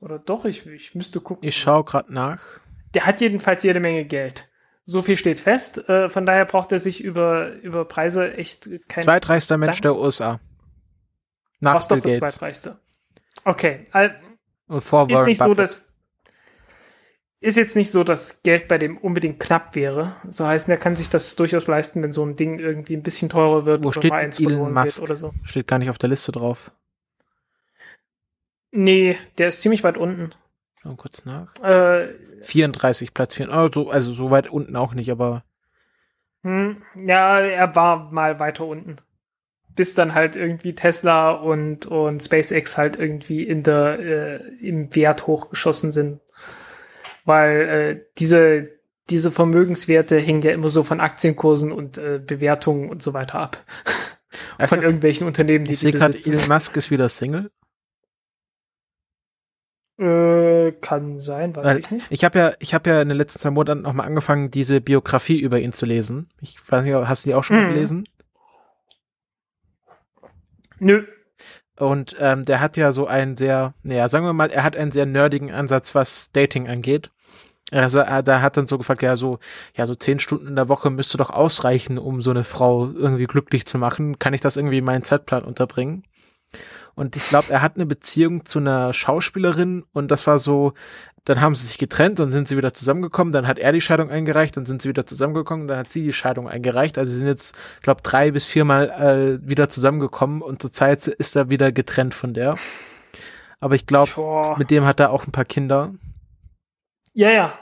oder 0.00 0.18
doch, 0.18 0.44
ich, 0.44 0.66
ich 0.66 0.94
müsste 0.94 1.20
gucken. 1.20 1.46
Ich 1.46 1.56
schaue 1.56 1.84
gerade 1.84 2.12
nach. 2.12 2.42
Der 2.94 3.06
hat 3.06 3.20
jedenfalls 3.20 3.62
jede 3.62 3.80
Menge 3.80 4.04
Geld. 4.04 4.51
So 4.84 5.00
viel 5.02 5.16
steht 5.16 5.40
fest. 5.40 5.88
Äh, 5.88 6.10
von 6.10 6.26
daher 6.26 6.44
braucht 6.44 6.72
er 6.72 6.78
sich 6.78 7.02
über, 7.02 7.52
über 7.62 7.84
Preise 7.84 8.34
echt 8.34 8.68
kein. 8.88 9.04
Zweitreichster 9.04 9.56
Mensch 9.56 9.80
Danke. 9.80 9.96
der 9.96 9.96
USA. 9.96 10.40
Nach 11.60 11.74
doch 11.84 11.88
Bill 11.88 12.00
der 12.00 12.20
Gates. 12.20 12.34
zweitreichste. 12.34 12.80
Okay, 13.44 13.86
al- 13.92 14.20
Und 14.66 14.80
vor 14.80 15.08
ist 15.08 15.14
Warren 15.14 15.26
nicht 15.26 15.38
so, 15.38 15.54
dass 15.54 15.88
ist 17.40 17.56
jetzt 17.56 17.74
nicht 17.74 17.90
so, 17.90 18.04
dass 18.04 18.42
Geld 18.44 18.68
bei 18.68 18.78
dem 18.78 18.96
unbedingt 18.98 19.40
knapp 19.40 19.74
wäre. 19.74 20.14
So 20.28 20.46
heißt, 20.46 20.68
er 20.68 20.76
kann 20.76 20.94
sich 20.94 21.08
das 21.10 21.34
durchaus 21.34 21.66
leisten, 21.66 22.00
wenn 22.02 22.12
so 22.12 22.24
ein 22.24 22.36
Ding 22.36 22.60
irgendwie 22.60 22.94
ein 22.96 23.02
bisschen 23.02 23.28
teurer 23.28 23.64
wird 23.66 23.82
Wo 23.82 23.88
oder 23.88 24.00
steht 24.00 24.10
mal 24.12 24.18
eins 24.20 24.38
Elon 24.38 24.72
Musk? 24.72 24.98
wird 24.98 25.10
oder 25.10 25.16
so. 25.16 25.32
Steht 25.42 25.66
gar 25.66 25.78
nicht 25.80 25.90
auf 25.90 25.98
der 25.98 26.08
Liste 26.08 26.30
drauf. 26.30 26.70
Nee, 28.70 29.16
der 29.38 29.48
ist 29.48 29.60
ziemlich 29.60 29.82
weit 29.84 29.96
unten. 29.96 30.32
Schauen 30.82 30.96
kurz 30.96 31.24
nach. 31.24 31.54
Äh, 31.62 32.08
34, 32.40 33.14
Platz 33.14 33.36
4. 33.36 33.50
Also, 33.50 33.88
also 33.88 34.12
so 34.12 34.30
weit 34.30 34.50
unten 34.50 34.74
auch 34.74 34.94
nicht, 34.94 35.10
aber 35.10 35.44
Hm, 36.42 36.82
ja, 37.06 37.38
er 37.38 37.76
war 37.76 38.10
mal 38.10 38.40
weiter 38.40 38.66
unten. 38.66 38.96
Bis 39.76 39.94
dann 39.94 40.12
halt 40.14 40.34
irgendwie 40.34 40.74
Tesla 40.74 41.30
und, 41.30 41.86
und 41.86 42.20
SpaceX 42.20 42.76
halt 42.76 42.98
irgendwie 42.98 43.44
in 43.44 43.62
der, 43.62 43.98
äh, 44.00 44.36
im 44.60 44.94
Wert 44.94 45.26
hochgeschossen 45.26 45.92
sind. 45.92 46.20
Weil 47.24 47.60
äh, 47.60 48.04
diese, 48.18 48.68
diese 49.08 49.30
Vermögenswerte 49.30 50.18
hängen 50.18 50.42
ja 50.42 50.50
immer 50.50 50.68
so 50.68 50.82
von 50.82 51.00
Aktienkursen 51.00 51.70
und 51.70 51.98
äh, 51.98 52.18
Bewertungen 52.18 52.90
und 52.90 53.02
so 53.02 53.14
weiter 53.14 53.38
ab. 53.38 53.64
von 54.66 54.82
irgendwelchen 54.82 55.28
Unternehmen, 55.28 55.64
die 55.64 55.74
ich 55.74 55.80
sehe 55.80 55.92
die 55.92 55.98
gerade. 55.98 56.18
Elon 56.18 56.48
Musk 56.48 56.76
ist 56.76 56.90
wieder 56.90 57.08
Single. 57.08 57.50
Äh, 60.02 60.72
kann 60.80 61.18
sein, 61.18 61.54
weiß 61.54 61.64
Weil 61.64 61.78
ich 61.78 61.90
nicht. 61.90 62.06
Ich 62.10 62.24
habe 62.24 62.38
ja, 62.38 62.52
ich 62.58 62.74
habe 62.74 62.90
ja 62.90 63.02
in 63.02 63.08
den 63.08 63.16
letzten 63.18 63.38
zwei 63.38 63.50
Monaten 63.50 63.82
nochmal 63.82 64.06
angefangen, 64.06 64.50
diese 64.50 64.80
Biografie 64.80 65.38
über 65.40 65.60
ihn 65.60 65.72
zu 65.72 65.86
lesen. 65.86 66.28
Ich 66.40 66.56
weiß 66.66 66.84
nicht, 66.84 66.94
hast 66.94 67.24
du 67.24 67.30
die 67.30 67.34
auch 67.34 67.44
schon 67.44 67.56
mal 67.56 67.64
Mhm. 67.66 67.68
gelesen? 67.74 68.08
Nö. 70.78 71.04
Und 71.78 72.16
ähm, 72.18 72.44
der 72.44 72.60
hat 72.60 72.76
ja 72.76 72.92
so 72.92 73.06
einen 73.06 73.36
sehr, 73.36 73.74
naja, 73.82 74.08
sagen 74.08 74.26
wir 74.26 74.32
mal, 74.32 74.50
er 74.50 74.64
hat 74.64 74.76
einen 74.76 74.90
sehr 74.90 75.06
nerdigen 75.06 75.50
Ansatz, 75.52 75.94
was 75.94 76.30
Dating 76.32 76.68
angeht. 76.68 77.10
Also 77.70 78.00
er, 78.00 78.22
da 78.22 78.42
hat 78.42 78.56
dann 78.56 78.66
so 78.66 78.76
gefragt, 78.76 79.02
ja, 79.02 79.16
so, 79.16 79.38
ja, 79.74 79.86
so 79.86 79.94
zehn 79.94 80.18
Stunden 80.18 80.48
in 80.48 80.56
der 80.56 80.68
Woche 80.68 80.90
müsste 80.90 81.16
doch 81.16 81.30
ausreichen, 81.30 81.96
um 81.96 82.20
so 82.20 82.30
eine 82.30 82.44
Frau 82.44 82.90
irgendwie 82.90 83.24
glücklich 83.24 83.66
zu 83.66 83.78
machen. 83.78 84.18
Kann 84.18 84.34
ich 84.34 84.40
das 84.42 84.56
irgendwie 84.56 84.78
in 84.78 84.84
meinen 84.84 85.04
Zeitplan 85.04 85.44
unterbringen? 85.44 86.04
Und 86.94 87.16
ich 87.16 87.28
glaube, 87.28 87.46
er 87.50 87.62
hat 87.62 87.76
eine 87.76 87.86
Beziehung 87.86 88.44
zu 88.44 88.58
einer 88.58 88.92
Schauspielerin 88.92 89.84
und 89.92 90.10
das 90.10 90.26
war 90.26 90.38
so, 90.38 90.74
dann 91.24 91.40
haben 91.40 91.54
sie 91.54 91.66
sich 91.66 91.78
getrennt, 91.78 92.18
dann 92.18 92.30
sind 92.30 92.48
sie 92.48 92.56
wieder 92.56 92.74
zusammengekommen, 92.74 93.32
dann 93.32 93.46
hat 93.46 93.58
er 93.58 93.72
die 93.72 93.80
Scheidung 93.80 94.10
eingereicht, 94.10 94.56
dann 94.56 94.66
sind 94.66 94.82
sie 94.82 94.88
wieder 94.88 95.06
zusammengekommen, 95.06 95.68
dann 95.68 95.78
hat 95.78 95.88
sie 95.88 96.02
die 96.02 96.12
Scheidung 96.12 96.48
eingereicht. 96.48 96.98
Also 96.98 97.12
sie 97.12 97.18
sind 97.18 97.28
jetzt, 97.28 97.54
glaube 97.80 98.02
drei 98.02 98.32
bis 98.32 98.46
viermal 98.46 98.90
äh, 98.90 99.48
wieder 99.48 99.68
zusammengekommen 99.68 100.42
und 100.42 100.60
zurzeit 100.60 101.06
ist 101.06 101.36
er 101.36 101.48
wieder 101.48 101.70
getrennt 101.72 102.14
von 102.14 102.34
der. 102.34 102.56
Aber 103.60 103.76
ich 103.76 103.86
glaube, 103.86 104.10
mit 104.58 104.70
dem 104.70 104.84
hat 104.84 104.98
er 104.98 105.10
auch 105.10 105.24
ein 105.24 105.32
paar 105.32 105.44
Kinder. 105.44 105.94
Ja, 107.14 107.30
ja. 107.30 107.58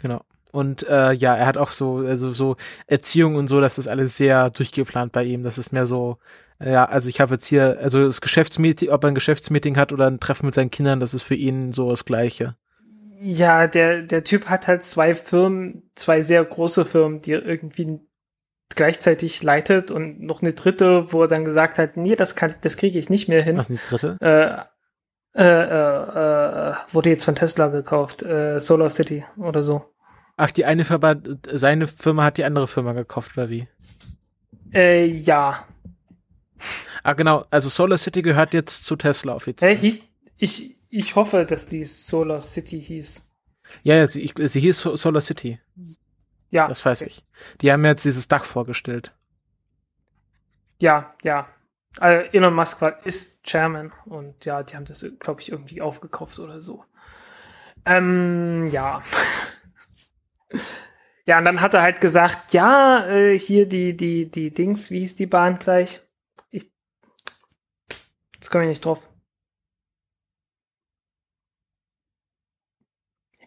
Genau. 0.00 0.22
Und 0.52 0.88
äh, 0.88 1.12
ja, 1.12 1.34
er 1.34 1.46
hat 1.46 1.58
auch 1.58 1.70
so, 1.70 1.96
also 1.96 2.32
so 2.32 2.56
Erziehung 2.86 3.34
und 3.34 3.48
so, 3.48 3.60
das 3.60 3.78
ist 3.78 3.88
alles 3.88 4.16
sehr 4.16 4.50
durchgeplant 4.50 5.12
bei 5.12 5.24
ihm. 5.24 5.42
Das 5.42 5.58
ist 5.58 5.72
mehr 5.72 5.84
so, 5.84 6.18
ja, 6.64 6.84
also 6.86 7.08
ich 7.08 7.20
habe 7.20 7.34
jetzt 7.34 7.46
hier, 7.46 7.78
also 7.80 8.04
das 8.04 8.20
Geschäftsmeeting, 8.20 8.90
ob 8.90 9.04
er 9.04 9.08
ein 9.08 9.14
Geschäftsmeeting 9.14 9.76
hat 9.76 9.92
oder 9.92 10.06
ein 10.06 10.20
Treffen 10.20 10.46
mit 10.46 10.54
seinen 10.54 10.70
Kindern, 10.70 11.00
das 11.00 11.14
ist 11.14 11.22
für 11.22 11.34
ihn 11.34 11.72
so 11.72 11.90
das 11.90 12.04
Gleiche. 12.04 12.56
Ja, 13.20 13.66
der, 13.66 14.02
der 14.02 14.24
Typ 14.24 14.46
hat 14.46 14.68
halt 14.68 14.82
zwei 14.82 15.14
Firmen, 15.14 15.90
zwei 15.94 16.20
sehr 16.20 16.44
große 16.44 16.84
Firmen, 16.84 17.20
die 17.20 17.32
irgendwie 17.32 18.00
gleichzeitig 18.74 19.42
leitet 19.42 19.90
und 19.90 20.20
noch 20.20 20.42
eine 20.42 20.52
dritte, 20.52 21.12
wo 21.12 21.22
er 21.22 21.28
dann 21.28 21.44
gesagt 21.44 21.78
hat, 21.78 21.96
nee, 21.96 22.16
das 22.16 22.36
kann, 22.36 22.54
das 22.60 22.76
kriege 22.76 22.98
ich 22.98 23.08
nicht 23.08 23.28
mehr 23.28 23.42
hin. 23.42 23.56
Was 23.56 23.70
ist 23.70 23.84
die 23.84 23.96
dritte? 23.96 24.16
Äh, 24.20 25.40
äh, 25.40 25.42
äh, 25.42 26.70
äh, 26.70 26.74
wurde 26.92 27.10
jetzt 27.10 27.24
von 27.24 27.34
Tesla 27.34 27.68
gekauft, 27.68 28.22
äh, 28.22 28.58
Solar 28.58 28.88
City 28.88 29.24
oder 29.36 29.62
so. 29.62 29.84
Ach, 30.38 30.50
die 30.50 30.64
eine 30.64 30.84
Firma, 30.84 31.16
seine 31.52 31.86
Firma 31.86 32.24
hat 32.24 32.38
die 32.38 32.44
andere 32.44 32.66
Firma 32.66 32.92
gekauft, 32.92 33.32
oder 33.36 33.50
wie? 33.50 33.68
Äh, 34.72 35.06
ja. 35.06 35.66
Ah, 37.02 37.12
genau. 37.12 37.44
Also 37.50 37.68
Solar 37.68 37.98
City 37.98 38.22
gehört 38.22 38.52
jetzt 38.54 38.84
zu 38.84 38.96
Tesla 38.96 39.34
offiziell. 39.34 39.76
Hä, 39.76 39.80
hieß, 39.80 40.02
ich, 40.38 40.76
ich 40.90 41.14
hoffe, 41.16 41.44
dass 41.44 41.66
die 41.66 41.84
Solar 41.84 42.40
City 42.40 42.80
hieß. 42.80 43.30
Ja, 43.82 43.96
ja, 43.96 44.06
sie, 44.06 44.22
ich, 44.22 44.34
sie 44.36 44.60
hieß 44.60 44.78
So- 44.78 44.96
Solar 44.96 45.20
City. 45.20 45.60
Ja. 46.50 46.68
Das 46.68 46.84
weiß 46.84 47.02
ich. 47.02 47.24
Die 47.60 47.70
haben 47.72 47.80
mir 47.82 47.88
jetzt 47.88 48.04
dieses 48.04 48.28
Dach 48.28 48.44
vorgestellt. 48.44 49.12
Ja, 50.80 51.14
ja. 51.22 51.48
Äh, 52.00 52.28
Elon 52.36 52.54
Musk 52.54 52.80
war, 52.82 53.04
ist 53.06 53.44
Chairman 53.44 53.92
und 54.04 54.44
ja, 54.44 54.62
die 54.62 54.76
haben 54.76 54.84
das, 54.84 55.04
glaube 55.18 55.40
ich, 55.40 55.50
irgendwie 55.50 55.80
aufgekauft 55.80 56.38
oder 56.38 56.60
so. 56.60 56.84
Ähm, 57.86 58.68
ja. 58.70 59.02
ja, 61.26 61.38
und 61.38 61.44
dann 61.44 61.60
hat 61.60 61.74
er 61.74 61.82
halt 61.82 62.00
gesagt, 62.00 62.52
ja, 62.52 63.06
äh, 63.06 63.38
hier 63.38 63.66
die, 63.66 63.96
die, 63.96 64.30
die 64.30 64.52
Dings, 64.52 64.90
wie 64.90 65.00
hieß 65.00 65.14
die 65.14 65.26
Bahn 65.26 65.58
gleich? 65.58 66.02
Ich, 68.46 68.48
jetzt 68.48 68.52
komme 68.52 68.64
ich 68.64 68.68
nicht 68.68 68.84
drauf. 68.84 69.10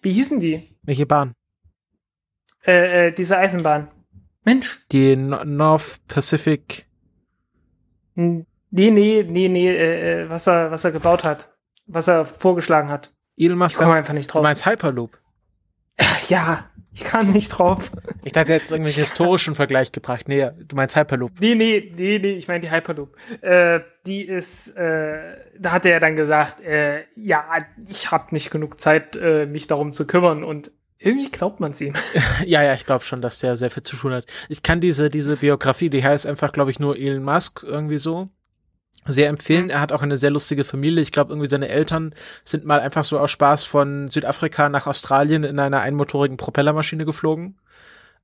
Wie 0.02 0.12
hießen 0.12 0.39
die? 0.41 0.76
Welche 0.84 1.06
Bahn? 1.06 1.34
Äh, 2.66 3.08
äh, 3.08 3.12
diese 3.14 3.38
Eisenbahn. 3.38 3.88
Mensch. 4.43 4.86
Die 4.91 5.16
No- 5.16 5.43
North 5.45 6.00
Pacific. 6.08 6.86
Nee, 8.16 8.45
nee, 8.72 9.24
nee, 9.24 9.47
nee, 9.47 9.70
äh, 9.70 10.24
äh, 10.24 10.30
was 10.30 10.47
er, 10.47 10.70
was 10.72 10.84
er 10.84 10.91
gebaut 10.91 11.24
hat. 11.24 11.58
Was 11.86 12.10
er 12.10 12.26
vorgeschlagen 12.26 12.89
hat. 12.89 13.14
Elon 13.38 13.54
Ich 13.58 13.60
Musk. 13.60 13.80
komme 13.80 13.93
einfach 13.95 14.14
nicht 14.14 14.30
Du 14.30 14.34
drauf. 14.34 14.43
meinst 14.43 14.66
Hyperloop? 14.66 15.18
Ja, 16.28 16.70
ich 16.91 17.03
kam 17.03 17.29
nicht 17.31 17.49
drauf. 17.49 17.91
Ich 18.23 18.31
dachte, 18.31 18.51
jetzt 18.51 18.71
irgendwelchen 18.71 19.03
historischen 19.03 19.55
Vergleich 19.55 19.91
gebracht. 19.91 20.27
Nee, 20.27 20.49
du 20.57 20.75
meinst 20.75 20.95
Hyperloop. 20.95 21.31
Nee, 21.39 21.55
nee, 21.55 21.93
nee, 21.95 22.19
nee, 22.19 22.33
ich 22.33 22.47
meine 22.47 22.61
die 22.61 22.71
Hyperloop. 22.71 23.15
Äh, 23.41 23.81
die 24.05 24.23
ist, 24.23 24.75
äh, 24.75 25.37
da 25.59 25.71
hat 25.71 25.85
er 25.85 25.91
ja 25.91 25.99
dann 25.99 26.15
gesagt, 26.15 26.61
äh, 26.61 27.03
ja, 27.15 27.45
ich 27.87 28.11
habe 28.11 28.27
nicht 28.31 28.51
genug 28.51 28.79
Zeit, 28.79 29.15
äh, 29.15 29.45
mich 29.45 29.67
darum 29.67 29.93
zu 29.93 30.07
kümmern 30.07 30.43
und 30.43 30.71
irgendwie 30.97 31.29
glaubt 31.29 31.59
man 31.59 31.71
es 31.71 31.81
ihm. 31.81 31.93
Ja, 32.45 32.61
ja, 32.61 32.73
ich 32.73 32.85
glaube 32.85 33.05
schon, 33.05 33.21
dass 33.21 33.39
der 33.39 33.55
sehr 33.55 33.69
viel 33.69 33.83
zu 33.83 33.95
tun 33.95 34.13
hat. 34.13 34.25
Ich 34.49 34.63
kann 34.63 34.81
diese, 34.81 35.09
diese 35.09 35.37
Biografie, 35.37 35.89
die 35.89 36.03
heißt 36.03 36.25
einfach, 36.25 36.51
glaube 36.51 36.71
ich, 36.71 36.79
nur 36.79 36.97
Elon 36.97 37.23
Musk 37.23 37.63
irgendwie 37.63 37.97
so. 37.97 38.29
Sehr 39.06 39.30
empfehlen. 39.30 39.70
Er 39.70 39.82
hat 39.82 39.91
auch 39.91 40.02
eine 40.02 40.18
sehr 40.18 40.30
lustige 40.30 40.64
Familie. 40.64 41.02
Ich 41.02 41.12
glaube, 41.12 41.32
irgendwie 41.32 41.50
seine 41.50 41.70
Eltern 41.70 42.14
sind 42.43 42.66
mal 42.66 42.80
einfach 42.80 43.04
so 43.04 43.18
aus 43.18 43.32
Spaß 43.32 43.64
von 43.64 44.10
Südafrika 44.10 44.70
nach 44.70 44.88
Australien 44.88 45.43
in 45.43 45.58
einer 45.58 45.80
einmotorigen 45.80 46.38
Propellermaschine 46.38 47.06
geflogen. 47.06 47.58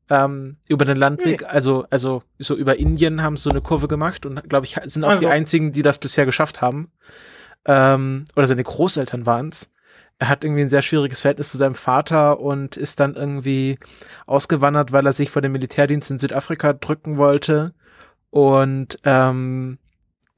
Ähm, 0.10 0.58
über 0.68 0.86
den 0.86 0.98
Landweg, 0.98 1.44
also, 1.52 1.88
also 1.90 2.22
so 2.38 2.56
über 2.56 2.78
Indien 2.78 3.24
haben 3.24 3.38
sie 3.38 3.44
so 3.44 3.50
eine 3.50 3.62
Kurve 3.62 3.88
gemacht 3.88 4.28
und 4.28 4.48
glaube 4.48 4.68
ich, 4.68 4.76
sind 4.86 5.04
auch 5.04 5.10
Also. 5.10 5.26
die 5.26 5.32
einzigen, 5.32 5.72
die 5.72 5.82
das 5.82 5.98
bisher 5.98 6.26
geschafft 6.28 6.62
haben. 6.62 6.92
Ähm, 7.66 8.26
oder 8.36 8.46
seine 8.48 8.64
Großeltern 8.64 9.26
waren's. 9.26 9.72
Er 10.20 10.30
hat 10.30 10.44
irgendwie 10.44 10.62
ein 10.62 10.70
sehr 10.70 10.84
schwieriges 10.84 11.22
Verhältnis 11.22 11.52
zu 11.52 11.58
seinem 11.58 11.76
Vater 11.76 12.40
und 12.40 12.78
ist 12.78 13.00
dann 13.00 13.16
irgendwie 13.16 13.80
ausgewandert, 14.28 14.92
weil 14.92 15.06
er 15.06 15.14
sich 15.14 15.32
vor 15.32 15.42
dem 15.42 15.54
Militärdienst 15.54 16.12
in 16.12 16.20
Südafrika 16.20 16.74
drücken 16.74 17.18
wollte. 17.18 17.74
Und 18.30 19.00
ähm, 19.04 19.80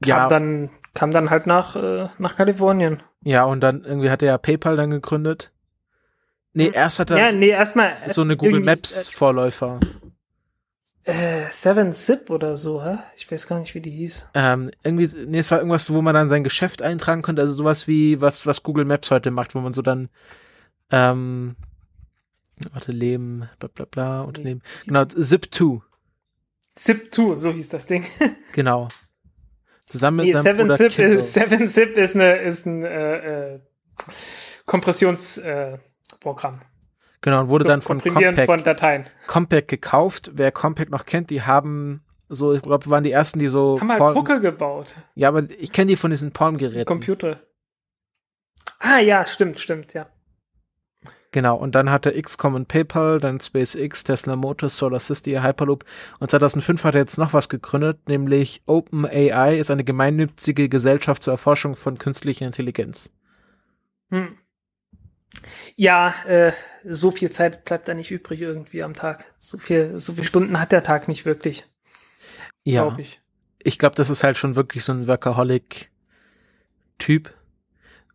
Kam 0.02 0.08
ja, 0.08 0.28
dann, 0.28 0.70
kam 0.94 1.10
dann 1.10 1.30
halt 1.30 1.46
nach, 1.46 1.74
äh, 1.76 2.08
nach 2.18 2.36
Kalifornien. 2.36 3.02
ja, 3.24 3.44
und 3.44 3.60
dann 3.60 3.84
irgendwie 3.84 4.10
hat 4.10 4.22
er 4.22 4.28
ja 4.28 4.38
PayPal 4.38 4.76
dann 4.76 4.90
gegründet. 4.90 5.52
Nee, 6.52 6.66
Hm. 6.66 6.72
erst 6.74 6.98
hat 7.00 7.10
er 7.10 7.18
Ja, 7.18 7.32
nee, 7.32 7.48
erstmal. 7.48 7.94
so 8.08 8.22
eine 8.22 8.36
Google 8.36 8.54
irgendwie, 8.54 8.66
Maps 8.70 9.08
Vorläufer. 9.08 9.80
Äh, 11.04 11.46
Seven 11.50 11.92
Zip 11.92 12.28
oder 12.30 12.56
so, 12.56 12.82
hä? 12.84 12.98
Ich 13.16 13.30
weiß 13.30 13.46
gar 13.46 13.58
nicht, 13.60 13.74
wie 13.74 13.80
die 13.80 13.90
hieß. 13.90 14.28
Ähm, 14.34 14.70
irgendwie, 14.82 15.08
nee, 15.26 15.38
es 15.38 15.50
war 15.50 15.58
irgendwas, 15.58 15.90
wo 15.92 16.02
man 16.02 16.14
dann 16.14 16.28
sein 16.28 16.44
Geschäft 16.44 16.82
eintragen 16.82 17.22
konnte, 17.22 17.40
also 17.42 17.54
sowas 17.54 17.86
wie, 17.88 18.20
was, 18.20 18.46
was 18.46 18.62
Google 18.62 18.84
Maps 18.84 19.10
heute 19.10 19.30
macht, 19.30 19.54
wo 19.54 19.60
man 19.60 19.72
so 19.72 19.80
dann, 19.82 20.10
ähm, 20.90 21.56
warte, 22.72 22.92
Leben, 22.92 23.48
bla, 23.58 23.68
bla, 23.74 23.86
bla, 23.90 24.20
Unternehmen. 24.22 24.62
Genau, 24.86 25.02
Zip2, 25.02 25.80
Zip2, 26.76 27.34
so 27.36 27.52
hieß 27.52 27.68
das 27.70 27.86
Ding. 27.86 28.04
genau. 28.52 28.88
Zusammen 29.88 30.18
mit 30.18 30.26
Nee, 30.26 30.32
seinem 30.42 30.70
Seven 30.70 30.76
Zip, 30.76 30.98
ist, 30.98 31.32
Seven 31.32 31.66
Zip 31.66 31.96
ist, 31.96 32.14
eine, 32.14 32.36
ist 32.40 32.66
ein 32.66 32.82
äh, 32.84 33.54
äh, 33.54 33.60
Kompressionsprogramm. 34.66 36.60
Äh. 36.60 36.64
Genau, 37.22 37.40
und 37.40 37.48
wurde 37.48 37.64
Zum 37.64 37.70
dann 37.70 37.80
von 37.82 38.00
Compaq, 38.02 38.44
von 38.44 38.62
Dateien. 38.62 39.06
Compaq 39.26 39.66
gekauft. 39.66 40.30
Wer 40.34 40.52
Compaq 40.52 40.90
noch 40.90 41.06
kennt, 41.06 41.30
die 41.30 41.40
haben 41.42 42.02
so, 42.28 42.52
ich 42.52 42.60
glaube, 42.60 42.88
waren 42.90 43.02
die 43.02 43.10
ersten, 43.12 43.38
die 43.38 43.48
so, 43.48 43.80
Haben 43.80 43.88
halt 43.90 43.98
Palm- 43.98 44.14
Drucker 44.14 44.40
gebaut. 44.40 44.94
ja, 45.14 45.28
aber 45.28 45.44
ich 45.58 45.72
kenne 45.72 45.88
die 45.88 45.96
von 45.96 46.10
diesen 46.10 46.32
Palm-Geräten. 46.32 46.84
Computer. 46.84 47.40
Ah 48.78 48.98
ja, 48.98 49.24
stimmt, 49.24 49.58
stimmt, 49.58 49.94
ja. 49.94 50.06
Genau, 51.30 51.56
und 51.56 51.74
dann 51.74 51.90
hatte 51.90 52.20
XCOM 52.20 52.54
und 52.54 52.68
PayPal, 52.68 53.20
dann 53.20 53.38
SpaceX, 53.40 54.02
Tesla 54.04 54.34
Motors, 54.34 54.78
Solar 54.78 54.98
City, 55.00 55.32
Hyperloop 55.42 55.84
und 56.20 56.30
2005 56.30 56.84
hat 56.84 56.94
er 56.94 57.02
jetzt 57.02 57.18
noch 57.18 57.34
was 57.34 57.50
gegründet, 57.50 58.08
nämlich 58.08 58.62
OpenAI 58.66 59.58
ist 59.58 59.70
eine 59.70 59.84
gemeinnützige 59.84 60.68
Gesellschaft 60.70 61.22
zur 61.22 61.34
Erforschung 61.34 61.74
von 61.76 61.98
künstlicher 61.98 62.46
Intelligenz. 62.46 63.12
Hm. 64.10 64.38
Ja, 65.76 66.14
äh, 66.26 66.52
so 66.84 67.10
viel 67.10 67.30
Zeit 67.30 67.64
bleibt 67.64 67.88
da 67.88 67.94
nicht 67.94 68.10
übrig 68.10 68.40
irgendwie 68.40 68.82
am 68.82 68.94
Tag. 68.94 69.32
So 69.38 69.58
viel, 69.58 69.98
so 70.00 70.12
viele 70.14 70.26
Stunden 70.26 70.58
hat 70.60 70.72
der 70.72 70.82
Tag 70.82 71.08
nicht 71.08 71.24
wirklich, 71.24 71.66
Ja, 72.64 72.82
glaube 72.82 73.02
ich. 73.02 73.20
ich 73.62 73.78
glaube, 73.78 73.96
das 73.96 74.10
ist 74.10 74.24
halt 74.24 74.36
schon 74.36 74.56
wirklich 74.56 74.84
so 74.84 74.92
ein 74.92 75.06
Workaholic-Typ. 75.06 75.90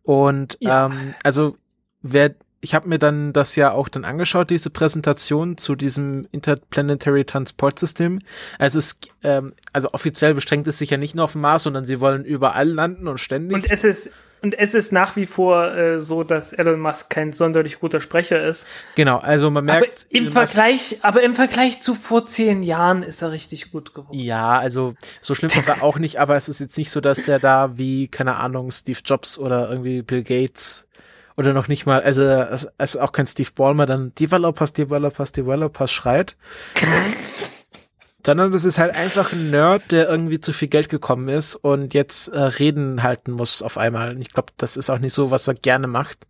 Und 0.02 0.58
Ja. 0.60 0.86
ähm, 0.86 1.14
also 1.22 1.56
wer 2.02 2.34
ich 2.64 2.74
habe 2.74 2.88
mir 2.88 2.98
dann 2.98 3.32
das 3.34 3.56
ja 3.56 3.72
auch 3.72 3.88
dann 3.90 4.04
angeschaut, 4.04 4.48
diese 4.48 4.70
Präsentation 4.70 5.58
zu 5.58 5.74
diesem 5.76 6.26
Interplanetary 6.32 7.24
Transportsystem. 7.26 8.20
Also 8.58 8.78
es, 8.78 8.98
ähm, 9.22 9.52
also 9.74 9.90
offiziell 9.92 10.32
beschränkt 10.34 10.66
es 10.66 10.78
sich 10.78 10.88
ja 10.90 10.96
nicht 10.96 11.14
nur 11.14 11.26
auf 11.26 11.32
den 11.32 11.42
Mars, 11.42 11.64
sondern 11.64 11.84
sie 11.84 12.00
wollen 12.00 12.24
überall 12.24 12.68
landen 12.68 13.06
und 13.06 13.18
ständig. 13.18 13.54
Und 13.54 13.70
es 13.70 13.84
ist 13.84 14.10
und 14.42 14.58
es 14.58 14.74
ist 14.74 14.92
nach 14.92 15.16
wie 15.16 15.24
vor 15.24 15.72
äh, 15.74 15.98
so, 16.00 16.22
dass 16.22 16.52
Elon 16.52 16.78
Musk 16.78 17.08
kein 17.08 17.32
sonderlich 17.32 17.80
guter 17.80 18.00
Sprecher 18.02 18.46
ist. 18.46 18.66
genau, 18.94 19.16
also 19.18 19.50
man 19.50 19.68
Aber 19.70 19.80
merkt. 19.80 20.06
im 20.10 20.24
Elon 20.24 20.34
Musk- 20.34 20.54
Vergleich, 20.54 20.98
aber 21.02 21.22
im 21.22 21.34
Vergleich 21.34 21.80
zu 21.80 21.94
vor 21.94 22.26
zehn 22.26 22.62
Jahren 22.62 23.02
ist 23.02 23.22
er 23.22 23.30
richtig 23.32 23.72
gut 23.72 23.94
geworden. 23.94 24.18
Ja, 24.18 24.58
also 24.58 24.94
so 25.22 25.34
schlimm 25.34 25.50
ist 25.56 25.68
er 25.68 25.82
auch 25.82 25.98
nicht, 25.98 26.18
aber 26.20 26.36
es 26.36 26.50
ist 26.50 26.60
jetzt 26.60 26.76
nicht 26.76 26.90
so, 26.90 27.00
dass 27.00 27.26
er 27.26 27.38
da 27.38 27.78
wie, 27.78 28.08
keine 28.08 28.36
Ahnung, 28.36 28.70
Steve 28.70 28.98
Jobs 29.04 29.38
oder 29.38 29.70
irgendwie 29.70 30.02
Bill 30.02 30.22
Gates 30.22 30.83
oder 31.36 31.52
noch 31.52 31.68
nicht 31.68 31.86
mal, 31.86 32.00
also 32.02 32.22
ist 32.78 32.96
auch 32.96 33.12
kein 33.12 33.26
Steve 33.26 33.50
Ballmer 33.54 33.86
dann 33.86 34.14
Developers, 34.14 34.72
Developers, 34.72 35.32
Developers 35.32 35.92
schreit. 35.92 36.36
Sondern 38.26 38.52
das 38.52 38.64
ist 38.64 38.78
halt 38.78 38.94
einfach 38.94 39.32
ein 39.32 39.50
Nerd, 39.50 39.92
der 39.92 40.08
irgendwie 40.08 40.40
zu 40.40 40.54
viel 40.54 40.68
Geld 40.68 40.88
gekommen 40.88 41.28
ist 41.28 41.56
und 41.56 41.92
jetzt 41.92 42.28
äh, 42.28 42.38
Reden 42.38 43.02
halten 43.02 43.32
muss 43.32 43.60
auf 43.60 43.76
einmal. 43.76 44.12
Und 44.14 44.20
ich 44.22 44.30
glaube, 44.30 44.52
das 44.56 44.78
ist 44.78 44.88
auch 44.88 44.98
nicht 44.98 45.12
so, 45.12 45.30
was 45.30 45.46
er 45.46 45.54
gerne 45.54 45.88
macht. 45.88 46.26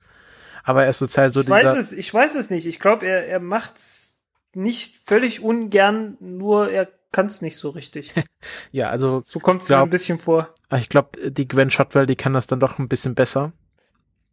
Aber 0.64 0.84
er 0.84 0.90
ist 0.90 1.02
jetzt 1.02 1.18
halt 1.18 1.34
so 1.34 1.42
ich 1.42 1.48
weiß 1.48 1.76
es, 1.76 1.92
ich 1.92 2.12
weiß 2.12 2.34
es 2.34 2.50
nicht. 2.50 2.66
Ich 2.66 2.80
glaube, 2.80 3.06
er, 3.06 3.28
er 3.28 3.38
macht's 3.38 4.22
nicht 4.54 4.96
völlig 5.06 5.42
ungern, 5.42 6.16
nur 6.20 6.70
er 6.70 6.88
kann 7.12 7.26
es 7.26 7.42
nicht 7.42 7.58
so 7.58 7.70
richtig. 7.70 8.12
ja, 8.72 8.88
also 8.88 9.22
So 9.24 9.38
kommt 9.38 9.62
es 9.62 9.68
mir 9.68 9.78
ein 9.78 9.90
bisschen 9.90 10.18
vor. 10.18 10.48
ich 10.76 10.88
glaube, 10.88 11.30
die 11.30 11.46
Gwen 11.46 11.70
Shotwell, 11.70 12.06
die 12.06 12.16
kann 12.16 12.32
das 12.32 12.48
dann 12.48 12.60
doch 12.60 12.78
ein 12.78 12.88
bisschen 12.88 13.14
besser. 13.14 13.52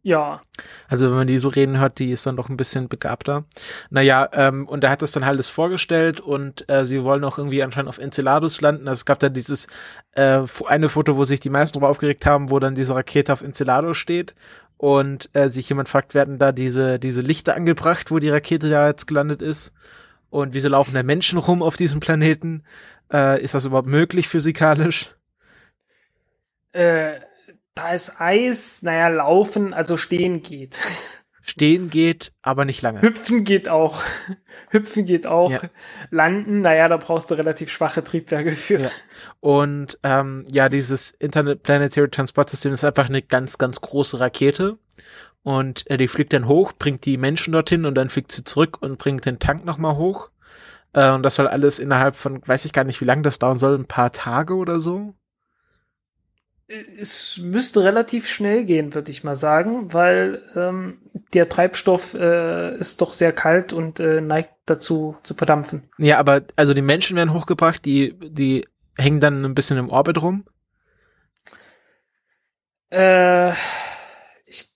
Ja. 0.04 0.42
Also 0.88 1.10
wenn 1.10 1.16
man 1.16 1.28
die 1.28 1.38
so 1.38 1.50
reden 1.50 1.80
hört, 1.80 2.00
die 2.00 2.12
ist 2.12 2.26
dann 2.26 2.36
doch 2.36 2.50
ein 2.50 2.58
bisschen 2.58 2.88
begabter. 2.88 3.46
Naja, 3.92 4.28
ähm, 4.34 4.68
und 4.68 4.84
er 4.84 4.90
hat 4.90 5.04
das 5.04 5.12
dann 5.12 5.26
halt 5.26 5.36
alles 5.36 5.48
vorgestellt 5.48 6.20
und 6.20 6.68
äh, 6.70 6.86
sie 6.86 7.04
wollen 7.04 7.24
auch 7.24 7.38
irgendwie 7.38 7.62
anscheinend 7.62 7.90
auf 7.90 8.00
Enceladus 8.00 8.62
landen. 8.62 8.88
Also 8.88 9.00
es 9.00 9.06
gab 9.06 9.20
da 9.20 9.30
dieses 9.30 9.68
äh, 10.14 10.42
eine 10.66 10.90
Foto, 10.90 11.18
wo 11.18 11.24
sich 11.24 11.40
die 11.40 11.52
meisten 11.52 11.74
drüber 11.74 11.90
aufgeregt 11.90 12.26
haben, 12.26 12.50
wo 12.50 12.58
dann 12.58 12.74
diese 12.74 12.96
Rakete 12.96 13.32
auf 13.32 13.42
Enceladus 13.42 13.98
steht 13.98 14.34
und 14.78 15.30
äh, 15.34 15.50
sich 15.50 15.70
jemand 15.70 15.88
fragt, 15.88 16.16
werden 16.16 16.40
da 16.40 16.52
diese, 16.52 16.98
diese 16.98 17.22
Lichter 17.22 17.56
angebracht, 17.56 18.10
wo 18.10 18.18
die 18.18 18.30
Rakete 18.30 18.70
da 18.72 18.88
jetzt 18.88 19.06
gelandet 19.06 19.44
ist? 19.44 19.74
Und 20.32 20.56
wieso 20.56 20.70
laufen 20.70 20.96
da 20.96 21.04
Menschen 21.04 21.38
rum 21.38 21.62
auf 21.62 21.78
diesem 21.78 22.00
Planeten? 22.00 22.64
Äh, 23.14 23.40
ist 23.44 23.54
das 23.54 23.66
überhaupt 23.66 23.88
möglich 23.88 24.28
physikalisch? 24.28 25.16
Äh, 26.72 27.20
da 27.76 27.94
ist 27.94 28.20
Eis, 28.20 28.84
naja, 28.84 29.08
laufen, 29.08 29.74
also 29.74 29.98
stehen 29.98 30.42
geht. 30.42 30.80
Stehen 31.44 31.90
geht, 31.90 32.34
aber 32.44 32.66
nicht 32.66 32.82
lange. 32.82 33.02
Hüpfen 33.02 33.44
geht 33.44 33.68
auch. 33.68 34.04
Hüpfen 34.70 35.06
geht 35.06 35.26
auch. 35.26 35.52
Ja. 35.52 35.60
Landen, 36.12 36.62
naja, 36.62 36.88
da 36.88 36.98
brauchst 36.98 37.32
du 37.32 37.36
relativ 37.36 37.72
schwache 37.72 38.04
Triebwerke 38.04 38.52
für. 38.52 38.80
Ja. 38.80 38.90
Und 39.40 39.98
ähm, 40.04 40.46
ja, 40.50 40.70
dieses 40.70 41.12
Interplanetary 41.12 42.10
Transport 42.10 42.52
System 42.52 42.74
ist 42.74 42.86
einfach 42.86 43.10
eine 43.10 43.24
ganz, 43.24 43.58
ganz 43.58 43.82
große 43.82 44.20
Rakete. 44.20 44.78
Und 45.44 45.90
äh, 45.90 45.98
die 45.98 46.08
fliegt 46.08 46.34
dann 46.34 46.48
hoch, 46.48 46.74
bringt 46.74 47.06
die 47.06 47.18
Menschen 47.18 47.54
dorthin 47.54 47.86
und 47.86 47.96
dann 47.96 48.10
fliegt 48.10 48.32
sie 48.32 48.44
zurück 48.44 48.78
und 48.82 49.00
bringt 49.00 49.26
den 49.26 49.40
Tank 49.40 49.66
nochmal 49.66 49.96
hoch. 49.98 50.30
Äh, 50.94 51.12
und 51.12 51.24
das 51.24 51.36
soll 51.36 51.48
alles 51.48 51.80
innerhalb 51.80 52.16
von, 52.16 52.48
weiß 52.48 52.66
ich 52.66 52.74
gar 52.74 52.84
nicht, 52.84 53.02
wie 53.02 53.06
lange 53.06 53.24
das 53.24 53.40
dauern 53.40 53.58
soll, 53.58 53.76
ein 53.76 53.86
paar 53.86 54.12
Tage 54.12 54.54
oder 54.54 54.80
so. 54.80 55.16
Es 57.00 57.38
müsste 57.38 57.84
relativ 57.84 58.30
schnell 58.30 58.66
gehen, 58.66 58.94
würde 58.94 59.12
ich 59.12 59.24
mal 59.24 59.36
sagen, 59.36 59.94
weil 59.94 60.42
ähm, 60.56 61.00
der 61.34 61.50
Treibstoff 61.50 62.14
äh, 62.14 62.76
ist 62.78 63.02
doch 63.02 63.14
sehr 63.14 63.34
kalt 63.34 63.74
und 63.74 64.00
äh, 64.00 64.22
neigt 64.22 64.54
dazu 64.66 65.18
zu 65.24 65.34
verdampfen. 65.34 65.90
Ja, 65.98 66.18
aber 66.20 66.44
also 66.56 66.74
die 66.74 66.82
Menschen 66.82 67.18
werden 67.18 67.34
hochgebracht, 67.34 67.84
die, 67.84 68.18
die 68.20 68.68
hängen 68.98 69.20
dann 69.20 69.44
ein 69.44 69.56
bisschen 69.56 69.78
im 69.78 69.90
Orbit 69.90 70.22
rum. 70.22 70.46
Äh, 72.92 73.52
ich, 74.46 74.72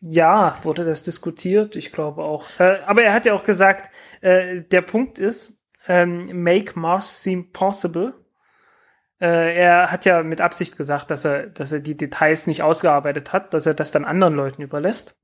ja, 0.00 0.56
wurde 0.62 0.84
das 0.84 1.02
diskutiert? 1.02 1.76
Ich 1.76 1.92
glaube 1.92 2.22
auch. 2.22 2.48
Äh, 2.58 2.80
aber 2.86 3.02
er 3.02 3.12
hat 3.12 3.26
ja 3.26 3.34
auch 3.34 3.44
gesagt, 3.44 3.90
äh, 4.20 4.62
der 4.62 4.82
Punkt 4.82 5.18
ist, 5.18 5.60
ähm, 5.86 6.42
make 6.42 6.78
Mars 6.78 7.22
seem 7.22 7.52
possible. 7.52 8.14
Äh, 9.20 9.54
er 9.56 9.92
hat 9.92 10.04
ja 10.06 10.22
mit 10.22 10.40
Absicht 10.40 10.76
gesagt, 10.76 11.10
dass 11.10 11.24
er, 11.24 11.46
dass 11.46 11.72
er 11.72 11.80
die 11.80 11.96
Details 11.96 12.46
nicht 12.46 12.62
ausgearbeitet 12.62 13.32
hat, 13.32 13.52
dass 13.52 13.66
er 13.66 13.74
das 13.74 13.90
dann 13.92 14.04
anderen 14.04 14.34
Leuten 14.34 14.62
überlässt. 14.62 15.16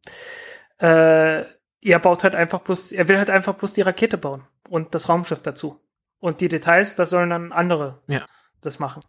Äh, 0.79 1.45
er 1.83 1.99
baut 2.01 2.25
halt 2.25 2.35
einfach 2.35 2.61
bloß, 2.61 2.93
er 2.93 3.09
will 3.09 3.19
halt 3.19 3.31
einfach 3.31 3.55
bloß 3.55 3.73
die 3.73 3.83
Rakete 3.83 4.19
bauen 4.19 4.45
und 4.69 4.95
das 4.95 5.09
Raumschiff 5.09 5.43
dazu. 5.43 5.81
Und 6.19 6.41
die 6.41 6.49
Details, 6.49 6.97
das 6.97 7.11
sollen 7.11 7.31
dann 7.31 7.53
andere 7.53 8.03
Ja. 8.09 8.23
das 8.61 8.79
machen. 8.79 9.03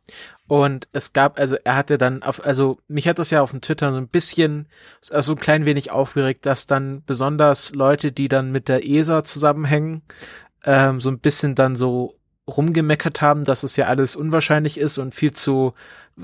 Und 0.47 0.87
es 0.91 1.13
gab, 1.13 1.39
also 1.39 1.55
er 1.63 1.75
hatte 1.75 1.97
dann 1.97 2.21
auf, 2.21 2.45
also 2.45 2.79
mich 2.87 3.07
hat 3.07 3.17
das 3.17 3.31
ja 3.31 3.41
auf 3.41 3.51
dem 3.51 3.61
Twitter 3.61 3.91
so 3.91 3.97
ein 3.97 4.09
bisschen, 4.09 4.69
also 5.09 5.33
ein 5.33 5.39
klein 5.39 5.65
wenig 5.65 5.89
aufgeregt, 5.91 6.45
dass 6.45 6.67
dann 6.67 7.03
besonders 7.05 7.73
Leute, 7.73 8.11
die 8.11 8.27
dann 8.27 8.51
mit 8.51 8.67
der 8.67 8.85
ESA 8.85 9.23
zusammenhängen, 9.23 10.03
ähm, 10.63 11.01
so 11.01 11.09
ein 11.09 11.19
bisschen 11.19 11.55
dann 11.55 11.75
so 11.75 12.16
rumgemeckert 12.47 13.21
haben, 13.21 13.43
dass 13.43 13.63
es 13.63 13.75
ja 13.75 13.85
alles 13.85 14.15
unwahrscheinlich 14.15 14.79
ist 14.79 14.97
und 14.97 15.13
viel 15.13 15.31
zu 15.31 15.73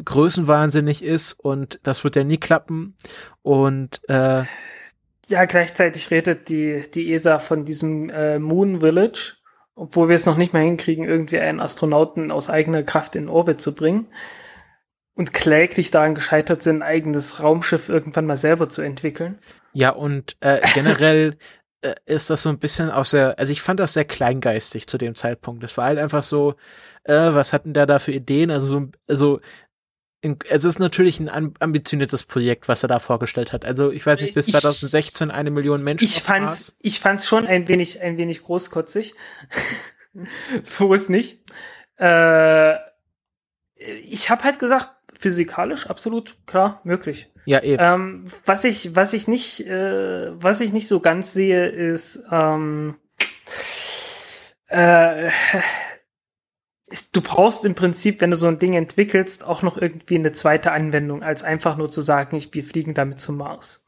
größenwahnsinnig 0.04 1.04
ist 1.04 1.34
und 1.34 1.80
das 1.84 2.04
wird 2.04 2.16
ja 2.16 2.24
nie 2.24 2.38
klappen. 2.38 2.96
Und 3.42 4.02
äh, 4.10 4.44
Ja, 5.28 5.46
gleichzeitig 5.46 6.10
redet 6.12 6.50
die, 6.50 6.84
die 6.94 7.14
ESA 7.14 7.40
von 7.40 7.66
diesem 7.66 8.10
äh, 8.10 8.40
Moon 8.40 8.80
Village, 8.80 9.36
obwohl 9.76 10.10
wir 10.10 10.16
es 10.16 10.26
noch 10.26 10.38
nicht 10.38 10.54
mehr 10.54 10.64
hinkriegen, 10.64 11.06
irgendwie 11.06 11.40
einen 11.40 11.60
Astronauten 11.60 12.32
aus 12.32 12.50
eigener 12.50 12.84
Kraft 12.84 13.16
in 13.16 13.30
Orbit 13.30 13.62
zu 13.62 13.76
bringen. 13.76 14.08
Und 15.16 15.32
kläglich 15.32 15.92
daran 15.92 16.16
gescheitert 16.16 16.64
sind, 16.64 16.78
ein 16.78 16.82
eigenes 16.82 17.40
Raumschiff 17.44 17.88
irgendwann 17.88 18.26
mal 18.26 18.38
selber 18.38 18.68
zu 18.68 18.82
entwickeln. 18.82 19.38
ja, 19.72 19.92
und 19.92 20.38
äh, 20.40 20.60
generell 20.74 21.38
ist 22.06 22.30
das 22.30 22.42
so 22.44 22.50
ein 22.50 22.60
bisschen 22.60 22.90
aus 22.90 23.12
der, 23.12 23.38
also 23.40 23.52
ich 23.52 23.62
fand 23.62 23.80
das 23.80 23.94
sehr 23.94 24.06
kleingeistig 24.06 24.88
zu 24.88 24.98
dem 24.98 25.16
Zeitpunkt. 25.16 25.64
Es 25.64 25.76
war 25.78 25.86
halt 25.86 26.00
einfach 26.00 26.24
so, 26.24 26.56
äh, 27.04 27.14
was 27.34 27.52
hatten 27.54 27.74
der 27.74 27.86
da 27.86 28.00
für 28.00 28.12
Ideen? 28.14 28.52
Also 28.52 28.68
so, 28.68 28.88
also 29.08 29.40
in, 30.22 30.38
es 30.50 30.64
ist 30.64 30.80
natürlich 30.80 31.20
ein 31.20 31.28
am- 31.28 31.54
ambitioniertes 31.60 32.24
Projekt, 32.24 32.70
was 32.70 32.82
er 32.84 32.88
da 32.88 33.00
vorgestellt 33.00 33.52
hat. 33.52 33.66
Also 33.66 33.92
ich 33.92 34.06
weiß 34.06 34.22
nicht, 34.22 34.34
bis 34.34 34.48
Ich- 34.48 34.54
2016 34.54 35.30
eine 35.32 35.52
Million 35.52 35.84
Menschen. 35.84 36.06
Ich 36.06 36.18
auf 36.18 36.28
Mars. 36.30 36.38
fand's, 36.40 36.78
ich 36.80 37.00
fand's 37.02 37.28
schon 37.28 37.46
ein 37.46 37.68
wenig, 37.68 38.02
ein 38.02 38.18
wenig 38.18 38.44
großkotzig. 38.44 39.14
so 40.64 40.94
ist 40.94 41.10
nicht. 41.10 41.40
Äh, 42.00 42.76
ich 43.76 44.30
habe 44.30 44.44
halt 44.44 44.60
gesagt, 44.60 44.90
physikalisch 45.24 45.88
absolut 45.88 46.36
klar 46.46 46.82
möglich. 46.84 47.32
Ja, 47.46 47.64
eben. 47.64 47.82
Ähm, 47.82 48.26
was 48.46 48.66
ich, 48.66 48.94
was 48.94 49.14
ich 49.14 49.30
nicht, 49.30 49.66
äh, 49.66 50.32
was 50.34 50.60
ich 50.60 50.74
nicht 50.74 50.90
so 50.90 51.00
ganz 51.00 51.32
sehe, 51.32 51.68
ist, 51.68 52.24
ähm, 52.30 52.96
äh, 54.68 55.30
du 57.14 57.22
brauchst 57.22 57.64
im 57.64 57.74
Prinzip, 57.74 58.20
wenn 58.20 58.32
du 58.32 58.36
so 58.36 58.48
ein 58.48 58.60
Ding 58.60 58.74
entwickelst, 58.74 59.46
auch 59.48 59.62
noch 59.62 59.78
irgendwie 59.78 60.16
eine 60.16 60.34
zweite 60.34 60.74
Anwendung, 60.74 61.24
als 61.24 61.42
einfach 61.42 61.78
nur 61.78 61.90
zu 61.90 62.02
sagen, 62.02 62.36
ich, 62.36 62.54
wir 62.54 62.66
fliegen 62.66 62.94
damit 62.94 63.22
zum 63.22 63.38
Mars. 63.38 63.88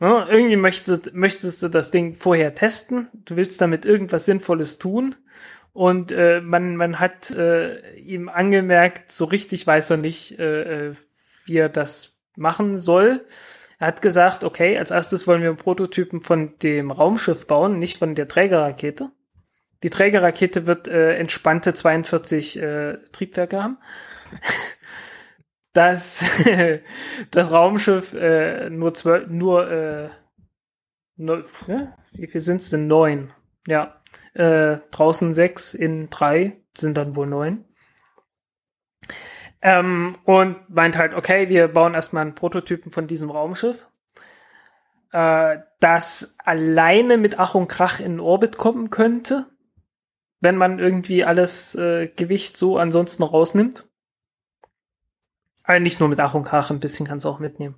Ja, 0.00 0.26
irgendwie 0.26 0.56
möchtest, 0.56 1.12
möchtest 1.12 1.62
du 1.62 1.68
das 1.68 1.90
Ding 1.90 2.14
vorher 2.14 2.54
testen, 2.54 3.08
du 3.12 3.36
willst 3.36 3.60
damit 3.60 3.84
irgendwas 3.84 4.24
Sinnvolles 4.24 4.78
tun 4.78 5.16
und 5.74 6.12
äh, 6.12 6.40
man, 6.40 6.76
man 6.76 7.00
hat 7.00 7.32
äh, 7.32 7.96
ihm 7.96 8.28
angemerkt, 8.28 9.10
so 9.10 9.24
richtig 9.24 9.66
weiß 9.66 9.90
er 9.90 9.96
nicht, 9.96 10.38
äh, 10.38 10.90
äh, 10.90 10.94
wie 11.46 11.56
er 11.56 11.68
das 11.68 12.20
machen 12.36 12.78
soll. 12.78 13.26
Er 13.80 13.88
hat 13.88 14.00
gesagt, 14.00 14.44
okay, 14.44 14.78
als 14.78 14.92
erstes 14.92 15.26
wollen 15.26 15.42
wir 15.42 15.48
einen 15.48 15.58
Prototypen 15.58 16.22
von 16.22 16.56
dem 16.60 16.92
Raumschiff 16.92 17.48
bauen, 17.48 17.80
nicht 17.80 17.98
von 17.98 18.14
der 18.14 18.28
Trägerrakete. 18.28 19.10
Die 19.82 19.90
Trägerrakete 19.90 20.68
wird 20.68 20.86
äh, 20.86 21.16
entspannte 21.16 21.74
42 21.74 22.62
äh, 22.62 22.98
Triebwerke 23.12 23.62
haben. 23.62 23.78
Das, 25.76 26.24
das 27.32 27.50
Raumschiff 27.50 28.12
äh, 28.12 28.70
nur 28.70 28.94
zwölf, 28.94 29.26
nur, 29.28 29.68
äh, 29.68 30.08
nur 31.16 31.44
wie 32.12 32.28
viel 32.28 32.40
sind's 32.40 32.70
denn? 32.70 32.86
Neun. 32.86 33.32
Ja. 33.66 34.00
Äh, 34.34 34.78
draußen 34.90 35.32
sechs, 35.32 35.74
in 35.74 36.10
drei 36.10 36.60
sind 36.76 36.96
dann 36.96 37.14
wohl 37.14 37.26
neun. 37.26 37.64
Ähm, 39.62 40.16
und 40.24 40.68
meint 40.68 40.98
halt, 40.98 41.14
okay, 41.14 41.48
wir 41.48 41.68
bauen 41.68 41.94
erstmal 41.94 42.22
einen 42.22 42.34
Prototypen 42.34 42.92
von 42.92 43.06
diesem 43.06 43.30
Raumschiff, 43.30 43.86
äh, 45.12 45.58
das 45.80 46.36
alleine 46.44 47.16
mit 47.16 47.38
Ach 47.38 47.54
und 47.54 47.68
Krach 47.68 48.00
in 48.00 48.20
Orbit 48.20 48.58
kommen 48.58 48.90
könnte, 48.90 49.46
wenn 50.40 50.56
man 50.56 50.78
irgendwie 50.78 51.24
alles 51.24 51.74
äh, 51.76 52.08
Gewicht 52.08 52.56
so 52.56 52.76
ansonsten 52.76 53.22
rausnimmt. 53.22 53.84
Also 55.62 55.82
nicht 55.82 56.00
nur 56.00 56.10
mit 56.10 56.20
Ach 56.20 56.34
und 56.34 56.44
Krach, 56.44 56.70
ein 56.70 56.80
bisschen 56.80 57.06
kannst 57.06 57.24
du 57.24 57.30
auch 57.30 57.38
mitnehmen. 57.38 57.76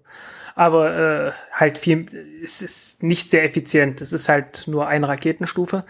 Aber 0.57 0.97
äh, 0.97 1.33
halt 1.53 1.77
viel, 1.77 2.07
es 2.43 2.63
ist 2.63 3.03
nicht 3.03 3.31
sehr 3.31 3.45
effizient. 3.45 4.01
Es 4.01 4.15
ist 4.15 4.31
halt 4.31 4.65
nur 4.67 4.89
eine 4.89 5.07
Raketenstufe. 5.07 5.85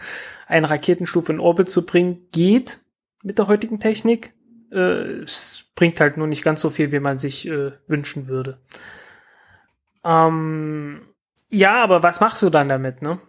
Eine 0.45 0.69
Raketenstufe 0.69 1.31
in 1.31 1.39
Orbit 1.39 1.69
zu 1.69 1.85
bringen, 1.85 2.27
geht 2.33 2.79
mit 3.23 3.39
der 3.39 3.47
heutigen 3.47 3.79
Technik. 3.79 4.33
Äh, 4.71 5.21
es 5.23 5.63
bringt 5.73 6.01
halt 6.01 6.17
nur 6.17 6.27
nicht 6.27 6.43
ganz 6.43 6.59
so 6.59 6.69
viel, 6.69 6.91
wie 6.91 6.99
man 6.99 7.17
sich 7.17 7.47
äh, 7.47 7.71
wünschen 7.87 8.27
würde. 8.27 8.59
Ähm, 10.03 11.01
ja, 11.47 11.81
aber 11.81 12.03
was 12.03 12.19
machst 12.19 12.43
du 12.43 12.49
dann 12.49 12.67
damit, 12.67 13.01
ne? 13.01 13.21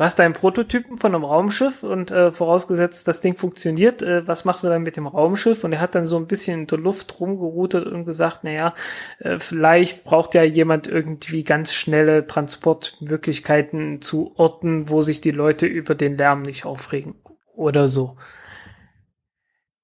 Du 0.00 0.04
hast 0.04 0.18
deinen 0.18 0.32
Prototypen 0.32 0.96
von 0.96 1.14
einem 1.14 1.24
Raumschiff 1.24 1.82
und 1.82 2.10
äh, 2.10 2.32
vorausgesetzt, 2.32 3.06
das 3.06 3.20
Ding 3.20 3.36
funktioniert, 3.36 4.00
äh, 4.00 4.26
was 4.26 4.46
machst 4.46 4.64
du 4.64 4.68
dann 4.68 4.82
mit 4.82 4.96
dem 4.96 5.06
Raumschiff? 5.06 5.62
Und 5.62 5.74
er 5.74 5.80
hat 5.82 5.94
dann 5.94 6.06
so 6.06 6.16
ein 6.16 6.26
bisschen 6.26 6.60
in 6.60 6.66
der 6.68 6.78
Luft 6.78 7.20
rumgeroutet 7.20 7.84
und 7.86 8.06
gesagt, 8.06 8.42
naja, 8.42 8.74
äh, 9.18 9.38
vielleicht 9.38 10.04
braucht 10.04 10.34
ja 10.34 10.42
jemand 10.42 10.86
irgendwie 10.86 11.44
ganz 11.44 11.74
schnelle 11.74 12.26
Transportmöglichkeiten 12.26 14.00
zu 14.00 14.32
Orten, 14.38 14.88
wo 14.88 15.02
sich 15.02 15.20
die 15.20 15.32
Leute 15.32 15.66
über 15.66 15.94
den 15.94 16.16
Lärm 16.16 16.40
nicht 16.40 16.64
aufregen. 16.64 17.16
Oder 17.54 17.86
so. 17.86 18.16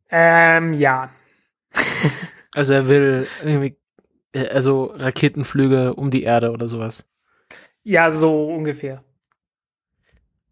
Ähm, 0.08 0.72
ja. 0.72 1.10
Also 2.54 2.72
er 2.72 2.88
will 2.88 3.26
irgendwie, 3.44 3.76
äh, 4.32 4.48
also 4.48 4.94
Raketenflüge 4.94 5.92
um 5.92 6.10
die 6.10 6.22
Erde 6.22 6.52
oder 6.52 6.68
sowas. 6.68 7.06
Ja, 7.82 8.10
so 8.10 8.48
ungefähr. 8.48 9.04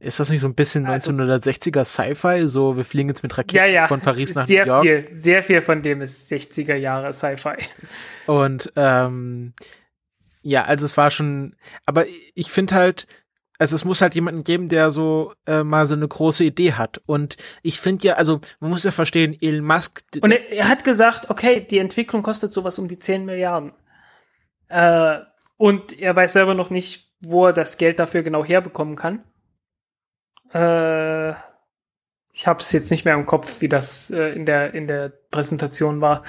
Ist 0.04 0.20
das 0.20 0.30
nicht 0.30 0.40
so 0.42 0.46
ein 0.48 0.54
bisschen 0.54 0.86
Also- 0.86 1.10
1960er 1.12 1.84
Sci-Fi? 1.84 2.48
So, 2.48 2.76
wir 2.76 2.84
fliegen 2.84 3.08
jetzt 3.08 3.22
mit 3.22 3.32
Ja, 3.32 3.36
Raketen 3.38 3.72
ja. 3.74 3.86
von 3.86 4.00
Paris 4.00 4.34
nach 4.34 4.46
sehr 4.46 4.64
New 4.66 4.72
York. 4.72 4.82
viel, 4.82 5.08
sehr 5.16 5.42
viel 5.42 5.62
von 5.62 5.82
dem 5.82 6.02
ist 6.02 6.30
60er 6.30 6.74
Jahre 6.76 7.12
Sci-Fi. 7.12 7.56
Und 8.26 8.72
ähm, 8.76 9.54
ja, 10.42 10.64
also 10.64 10.84
es 10.84 10.96
war 10.96 11.10
schon, 11.10 11.56
aber 11.86 12.04
ich 12.34 12.50
finde 12.50 12.74
halt, 12.74 13.06
also 13.58 13.76
es 13.76 13.84
muss 13.84 14.00
halt 14.02 14.14
jemanden 14.14 14.44
geben, 14.44 14.68
der 14.68 14.90
so 14.90 15.32
äh, 15.46 15.62
mal 15.62 15.86
so 15.86 15.94
eine 15.94 16.06
große 16.06 16.44
Idee 16.44 16.72
hat. 16.74 17.00
Und 17.06 17.36
ich 17.62 17.80
finde 17.80 18.06
ja, 18.08 18.14
also 18.14 18.40
man 18.60 18.70
muss 18.70 18.84
ja 18.84 18.90
verstehen, 18.90 19.36
Elon 19.40 19.64
Musk, 19.64 20.02
Und 20.20 20.32
er, 20.32 20.50
er 20.50 20.68
hat 20.68 20.84
gesagt, 20.84 21.30
okay, 21.30 21.60
die 21.60 21.78
Entwicklung 21.78 22.22
kostet 22.22 22.52
sowas 22.52 22.78
um 22.78 22.88
die 22.88 22.98
10 22.98 23.24
Milliarden. 23.24 23.72
Äh, 24.68 25.18
und 25.56 25.98
er 26.00 26.14
weiß 26.14 26.32
selber 26.34 26.54
noch 26.54 26.70
nicht, 26.70 27.10
wo 27.24 27.46
er 27.46 27.52
das 27.52 27.78
Geld 27.78 27.98
dafür 28.00 28.22
genau 28.22 28.44
herbekommen 28.44 28.96
kann. 28.96 29.22
Äh, 30.54 31.32
ich 32.32 32.46
habe 32.46 32.60
es 32.60 32.72
jetzt 32.72 32.90
nicht 32.90 33.04
mehr 33.04 33.14
im 33.14 33.26
Kopf, 33.26 33.60
wie 33.60 33.68
das 33.68 34.10
äh, 34.10 34.30
in 34.30 34.46
der 34.46 34.74
in 34.74 34.86
der 34.86 35.08
Präsentation 35.30 36.00
war. 36.00 36.22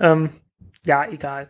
Ähm, 0.00 0.30
ja, 0.86 1.04
egal. 1.10 1.48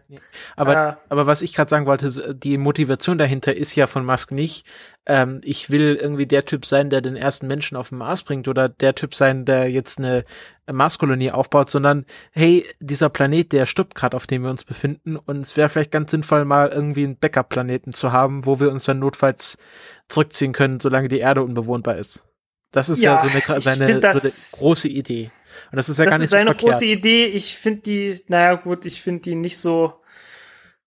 Aber, 0.56 0.88
Äh. 0.88 0.94
aber 1.10 1.26
was 1.26 1.42
ich 1.42 1.54
gerade 1.54 1.68
sagen 1.68 1.86
wollte, 1.86 2.34
die 2.34 2.58
Motivation 2.58 3.18
dahinter 3.18 3.54
ist 3.54 3.74
ja 3.74 3.86
von 3.86 4.04
Musk 4.04 4.32
nicht, 4.32 4.66
ähm, 5.06 5.40
ich 5.44 5.70
will 5.70 5.96
irgendwie 6.00 6.26
der 6.26 6.44
Typ 6.44 6.66
sein, 6.66 6.90
der 6.90 7.00
den 7.00 7.16
ersten 7.16 7.46
Menschen 7.46 7.76
auf 7.76 7.90
den 7.90 7.98
Mars 7.98 8.22
bringt 8.22 8.48
oder 8.48 8.68
der 8.68 8.94
Typ 8.94 9.14
sein, 9.14 9.44
der 9.44 9.70
jetzt 9.70 9.98
eine 9.98 10.24
Marskolonie 10.70 11.30
aufbaut, 11.30 11.70
sondern 11.70 12.04
hey, 12.32 12.66
dieser 12.80 13.08
Planet, 13.08 13.52
der 13.52 13.66
stirbt 13.66 13.94
gerade, 13.94 14.16
auf 14.16 14.26
dem 14.26 14.42
wir 14.42 14.50
uns 14.50 14.64
befinden 14.64 15.16
und 15.16 15.40
es 15.40 15.56
wäre 15.56 15.68
vielleicht 15.68 15.92
ganz 15.92 16.10
sinnvoll, 16.10 16.44
mal 16.44 16.68
irgendwie 16.68 17.04
einen 17.04 17.16
Backup-Planeten 17.16 17.92
zu 17.92 18.12
haben, 18.12 18.44
wo 18.44 18.60
wir 18.60 18.70
uns 18.70 18.84
dann 18.84 18.98
notfalls 18.98 19.58
zurückziehen 20.08 20.52
können, 20.52 20.80
solange 20.80 21.08
die 21.08 21.18
Erde 21.20 21.42
unbewohnbar 21.42 21.96
ist. 21.96 22.24
Das 22.72 22.88
ist 22.88 23.02
ja, 23.02 23.14
Ja, 23.24 23.28
so 23.28 23.54
eine, 23.54 23.60
seine 23.60 24.00
so 24.00 24.28
eine 24.28 24.32
große 24.60 24.88
Idee. 24.88 25.30
Und 25.70 25.76
das 25.76 25.88
ist 25.88 25.98
ja 25.98 26.04
das 26.04 26.12
gar 26.12 26.18
nicht 26.18 26.24
ist 26.26 26.34
eine 26.34 26.44
so 26.44 26.50
verkehrt. 26.50 26.72
große 26.72 26.84
Idee. 26.84 27.26
Ich 27.26 27.56
finde 27.56 27.80
die, 27.82 28.24
naja 28.28 28.54
gut, 28.54 28.86
ich 28.86 29.02
finde 29.02 29.22
die 29.22 29.34
nicht 29.34 29.59
so 29.59 30.00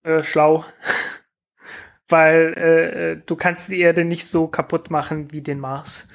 äh, 0.02 0.22
schlau. 0.22 0.64
Weil 2.08 2.54
äh, 2.56 3.12
äh, 3.12 3.22
du 3.24 3.36
kannst 3.36 3.70
die 3.70 3.80
Erde 3.80 4.04
nicht 4.04 4.26
so 4.26 4.48
kaputt 4.48 4.90
machen 4.90 5.32
wie 5.32 5.40
den 5.40 5.60
Mars. 5.60 6.08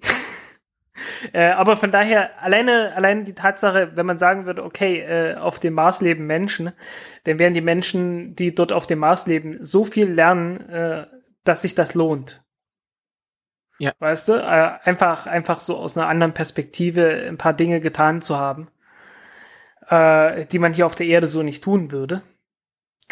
äh, 1.32 1.50
aber 1.50 1.76
von 1.76 1.90
daher, 1.90 2.42
alleine, 2.42 2.94
alleine 2.94 3.24
die 3.24 3.34
Tatsache, 3.34 3.92
wenn 3.94 4.04
man 4.04 4.18
sagen 4.18 4.44
würde, 4.44 4.62
okay, 4.62 5.00
äh, 5.00 5.36
auf 5.36 5.58
dem 5.58 5.74
Mars 5.74 6.02
leben 6.02 6.26
Menschen, 6.26 6.72
dann 7.24 7.38
werden 7.38 7.54
die 7.54 7.62
Menschen, 7.62 8.34
die 8.36 8.54
dort 8.54 8.72
auf 8.72 8.86
dem 8.86 8.98
Mars 8.98 9.26
leben, 9.26 9.56
so 9.60 9.84
viel 9.84 10.10
lernen, 10.10 10.68
äh, 10.68 11.06
dass 11.44 11.62
sich 11.62 11.74
das 11.74 11.94
lohnt. 11.94 12.44
Ja. 13.78 13.92
Weißt 13.98 14.28
du? 14.28 14.32
Äh, 14.34 14.78
einfach, 14.82 15.26
einfach 15.26 15.60
so 15.60 15.76
aus 15.76 15.96
einer 15.96 16.08
anderen 16.08 16.34
Perspektive 16.34 17.26
ein 17.28 17.38
paar 17.38 17.52
Dinge 17.52 17.80
getan 17.80 18.20
zu 18.20 18.36
haben, 18.36 18.68
äh, 19.88 20.46
die 20.46 20.58
man 20.58 20.72
hier 20.72 20.86
auf 20.86 20.96
der 20.96 21.06
Erde 21.06 21.26
so 21.26 21.42
nicht 21.42 21.62
tun 21.64 21.90
würde. 21.92 22.22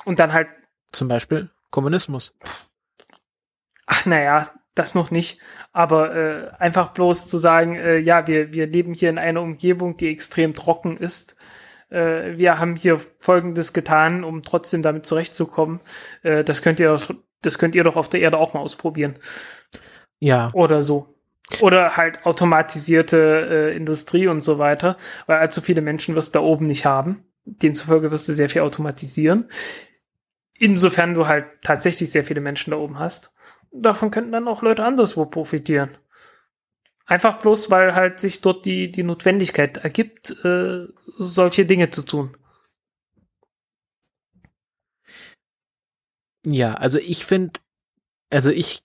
Und 0.05 0.19
dann 0.19 0.33
halt, 0.33 0.49
Zum 0.93 1.09
Beispiel 1.09 1.51
Kommunismus. 1.71 2.37
ach 3.87 4.07
naja, 4.07 4.51
das 4.75 4.95
noch 4.95 5.11
nicht, 5.11 5.41
aber 5.73 6.15
äh, 6.15 6.51
einfach 6.59 6.89
bloß 6.89 7.29
zu 7.29 7.39
sagen, 7.39 7.77
äh, 7.77 7.99
ja, 7.99 8.27
wir, 8.27 8.53
wir 8.53 8.67
leben 8.67 8.93
hier 8.93 9.09
in 9.09 9.19
einer 9.19 9.41
Umgebung, 9.41 9.97
die 9.97 10.11
extrem 10.11 10.53
trocken 10.55 10.99
ist. 10.99 11.37
Äh, 11.89 12.37
wir 12.37 12.59
haben 12.59 12.77
hier 12.77 12.99
Folgendes 13.19 13.73
getan, 13.73 14.23
um 14.25 14.43
trotzdem 14.43 14.83
damit 14.83 15.07
zurechtzukommen. 15.07 15.81
Äh, 16.23 16.45
das 16.45 16.61
könnt 16.61 16.79
ihr, 16.81 16.89
doch- 16.89 17.15
das 17.41 17.59
könnt 17.59 17.75
ihr 17.75 17.85
doch 17.85 17.97
auf 17.97 18.09
der 18.11 18.21
Erde 18.21 18.37
auch 18.39 18.53
mal 18.53 18.61
ausprobieren. 18.61 19.15
Ja, 20.21 20.51
oder 20.55 20.83
so. 20.83 21.15
Oder 21.61 21.97
halt 21.97 22.27
automatisierte 22.27 23.71
äh, 23.73 23.77
Industrie 23.77 24.27
und 24.27 24.41
so 24.41 24.59
weiter, 24.59 24.97
weil 25.27 25.39
allzu 25.39 25.61
viele 25.61 25.81
Menschen 25.81 26.15
wirst 26.15 26.35
du 26.35 26.41
da 26.41 26.45
oben 26.45 26.67
nicht 26.67 26.85
haben. 26.87 27.25
Demzufolge 27.45 28.11
wirst 28.11 28.29
du 28.29 28.35
sehr 28.35 28.49
viel 28.49 28.63
automatisieren. 28.63 29.49
Insofern 30.59 31.15
du 31.15 31.29
halt 31.29 31.47
tatsächlich 31.63 32.11
sehr 32.11 32.25
viele 32.25 32.41
Menschen 32.41 32.73
da 32.73 32.79
oben 32.79 32.99
hast. 32.99 33.33
Davon 33.71 34.11
könnten 34.11 34.33
dann 34.33 34.49
auch 34.49 34.63
Leute 34.63 34.85
anderswo 34.85 35.27
profitieren. 35.27 35.97
Einfach 37.05 37.39
bloß, 37.39 37.71
weil 37.71 37.95
halt 37.95 38.19
sich 38.19 38.41
dort 38.41 38.67
die, 38.67 38.91
die 38.91 39.05
Notwendigkeit 39.05 39.77
ergibt, 39.77 40.31
äh, 40.45 40.87
solche 41.19 41.65
Dinge 41.65 41.91
zu 41.91 42.03
tun. 42.03 42.37
Ja, 46.45 46.75
also 46.75 46.99
ich 46.99 47.25
finde, 47.25 47.61
also 48.31 48.51
ich 48.51 48.81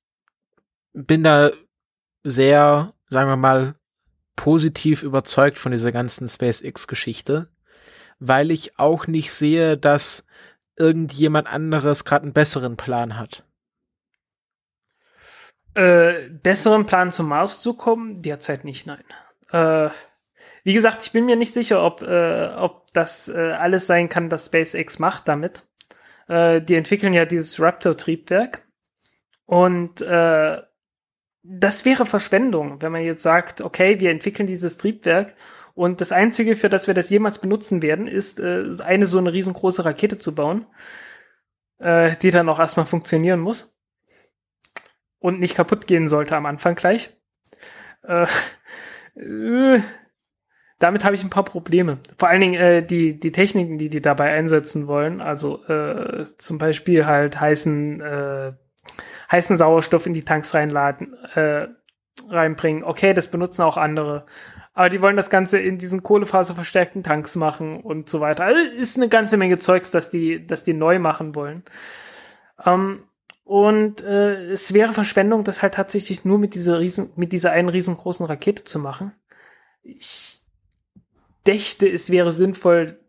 bin 0.93 1.23
da 1.23 1.51
sehr, 2.23 2.93
sagen 3.09 3.29
wir 3.29 3.37
mal, 3.37 3.75
positiv 4.35 5.03
überzeugt 5.03 5.57
von 5.59 5.71
dieser 5.71 5.91
ganzen 5.91 6.27
SpaceX-Geschichte, 6.27 7.49
weil 8.19 8.51
ich 8.51 8.79
auch 8.79 9.07
nicht 9.07 9.33
sehe, 9.33 9.77
dass 9.77 10.25
irgendjemand 10.77 11.47
anderes 11.51 12.05
gerade 12.05 12.23
einen 12.23 12.33
besseren 12.33 12.77
Plan 12.77 13.17
hat. 13.17 13.45
Äh, 15.73 16.29
besseren 16.29 16.85
Plan 16.85 17.11
zum 17.11 17.29
Mars 17.29 17.61
zu 17.61 17.75
kommen? 17.75 18.21
Derzeit 18.21 18.65
nicht, 18.65 18.87
nein. 18.87 19.03
Äh, 19.51 19.89
wie 20.63 20.73
gesagt, 20.73 21.03
ich 21.03 21.11
bin 21.11 21.25
mir 21.25 21.35
nicht 21.35 21.53
sicher, 21.53 21.83
ob, 21.83 22.01
äh, 22.01 22.49
ob 22.55 22.91
das 22.93 23.29
äh, 23.29 23.51
alles 23.51 23.87
sein 23.87 24.09
kann, 24.09 24.29
das 24.29 24.47
SpaceX 24.47 24.99
macht 24.99 25.27
damit. 25.27 25.63
Äh, 26.27 26.61
die 26.61 26.75
entwickeln 26.75 27.13
ja 27.13 27.25
dieses 27.25 27.59
Raptor-Triebwerk. 27.59 28.67
Und 29.45 30.01
äh, 30.01 30.61
das 31.43 31.85
wäre 31.85 32.05
Verschwendung, 32.05 32.81
wenn 32.81 32.91
man 32.91 33.01
jetzt 33.01 33.23
sagt, 33.23 33.61
okay, 33.61 33.99
wir 33.99 34.11
entwickeln 34.11 34.47
dieses 34.47 34.77
Triebwerk 34.77 35.35
und 35.73 36.01
das 36.01 36.11
Einzige, 36.11 36.55
für 36.55 36.69
das 36.69 36.87
wir 36.87 36.93
das 36.93 37.09
jemals 37.09 37.39
benutzen 37.39 37.81
werden, 37.81 38.07
ist 38.07 38.39
äh, 38.39 38.65
eine 38.83 39.05
so 39.05 39.17
eine 39.17 39.33
riesengroße 39.33 39.85
Rakete 39.85 40.17
zu 40.17 40.35
bauen, 40.35 40.65
äh, 41.79 42.15
die 42.17 42.31
dann 42.31 42.49
auch 42.49 42.59
erstmal 42.59 42.85
funktionieren 42.85 43.39
muss 43.39 43.77
und 45.19 45.39
nicht 45.39 45.55
kaputt 45.55 45.87
gehen 45.87 46.07
sollte 46.07 46.35
am 46.35 46.45
Anfang 46.45 46.75
gleich. 46.75 47.09
Äh, 48.03 48.27
äh, 49.15 49.81
damit 50.79 51.05
habe 51.05 51.15
ich 51.15 51.23
ein 51.23 51.29
paar 51.29 51.45
Probleme. 51.45 51.99
Vor 52.17 52.27
allen 52.29 52.41
Dingen 52.41 52.61
äh, 52.61 52.85
die, 52.85 53.19
die 53.19 53.31
Techniken, 53.31 53.77
die 53.77 53.89
die 53.89 54.01
dabei 54.01 54.33
einsetzen 54.33 54.87
wollen, 54.87 55.21
also 55.21 55.63
äh, 55.65 56.25
zum 56.37 56.57
Beispiel 56.57 57.05
halt 57.05 57.39
heißen, 57.39 58.01
äh, 58.01 58.53
heißen 59.31 59.57
Sauerstoff 59.57 60.05
in 60.05 60.13
die 60.13 60.25
Tanks 60.25 60.53
reinladen, 60.53 61.13
äh, 61.35 61.67
reinbringen. 62.29 62.83
Okay, 62.83 63.13
das 63.13 63.27
benutzen 63.27 63.63
auch 63.63 63.77
andere. 63.77 64.25
Aber 64.73 64.89
die 64.89 65.01
wollen 65.01 65.17
das 65.17 65.29
Ganze 65.29 65.59
in 65.59 65.77
diesen 65.77 66.03
kohlefaserverstärkten 66.03 67.03
Tanks 67.03 67.35
machen 67.35 67.81
und 67.81 68.09
so 68.09 68.21
weiter. 68.21 68.45
Also 68.45 68.59
ist 68.59 68.97
eine 68.97 69.09
ganze 69.09 69.37
Menge 69.37 69.59
Zeugs, 69.59 69.91
dass 69.91 70.09
die, 70.09 70.45
dass 70.45 70.63
die 70.63 70.73
neu 70.73 70.99
machen 70.99 71.35
wollen. 71.35 71.63
Ähm, 72.65 73.03
und 73.43 74.01
äh, 74.01 74.51
es 74.51 74.73
wäre 74.73 74.93
Verschwendung, 74.93 75.43
das 75.43 75.61
halt 75.61 75.73
tatsächlich 75.73 76.23
nur 76.23 76.37
mit 76.37 76.55
dieser 76.55 76.79
riesen, 76.79 77.11
mit 77.15 77.33
dieser 77.33 77.51
einen 77.51 77.69
riesengroßen 77.69 78.25
Rakete 78.25 78.63
zu 78.63 78.79
machen. 78.79 79.11
Ich 79.83 80.39
dächte, 81.45 81.89
es 81.89 82.11
wäre 82.11 82.31
sinnvoll, 82.31 83.00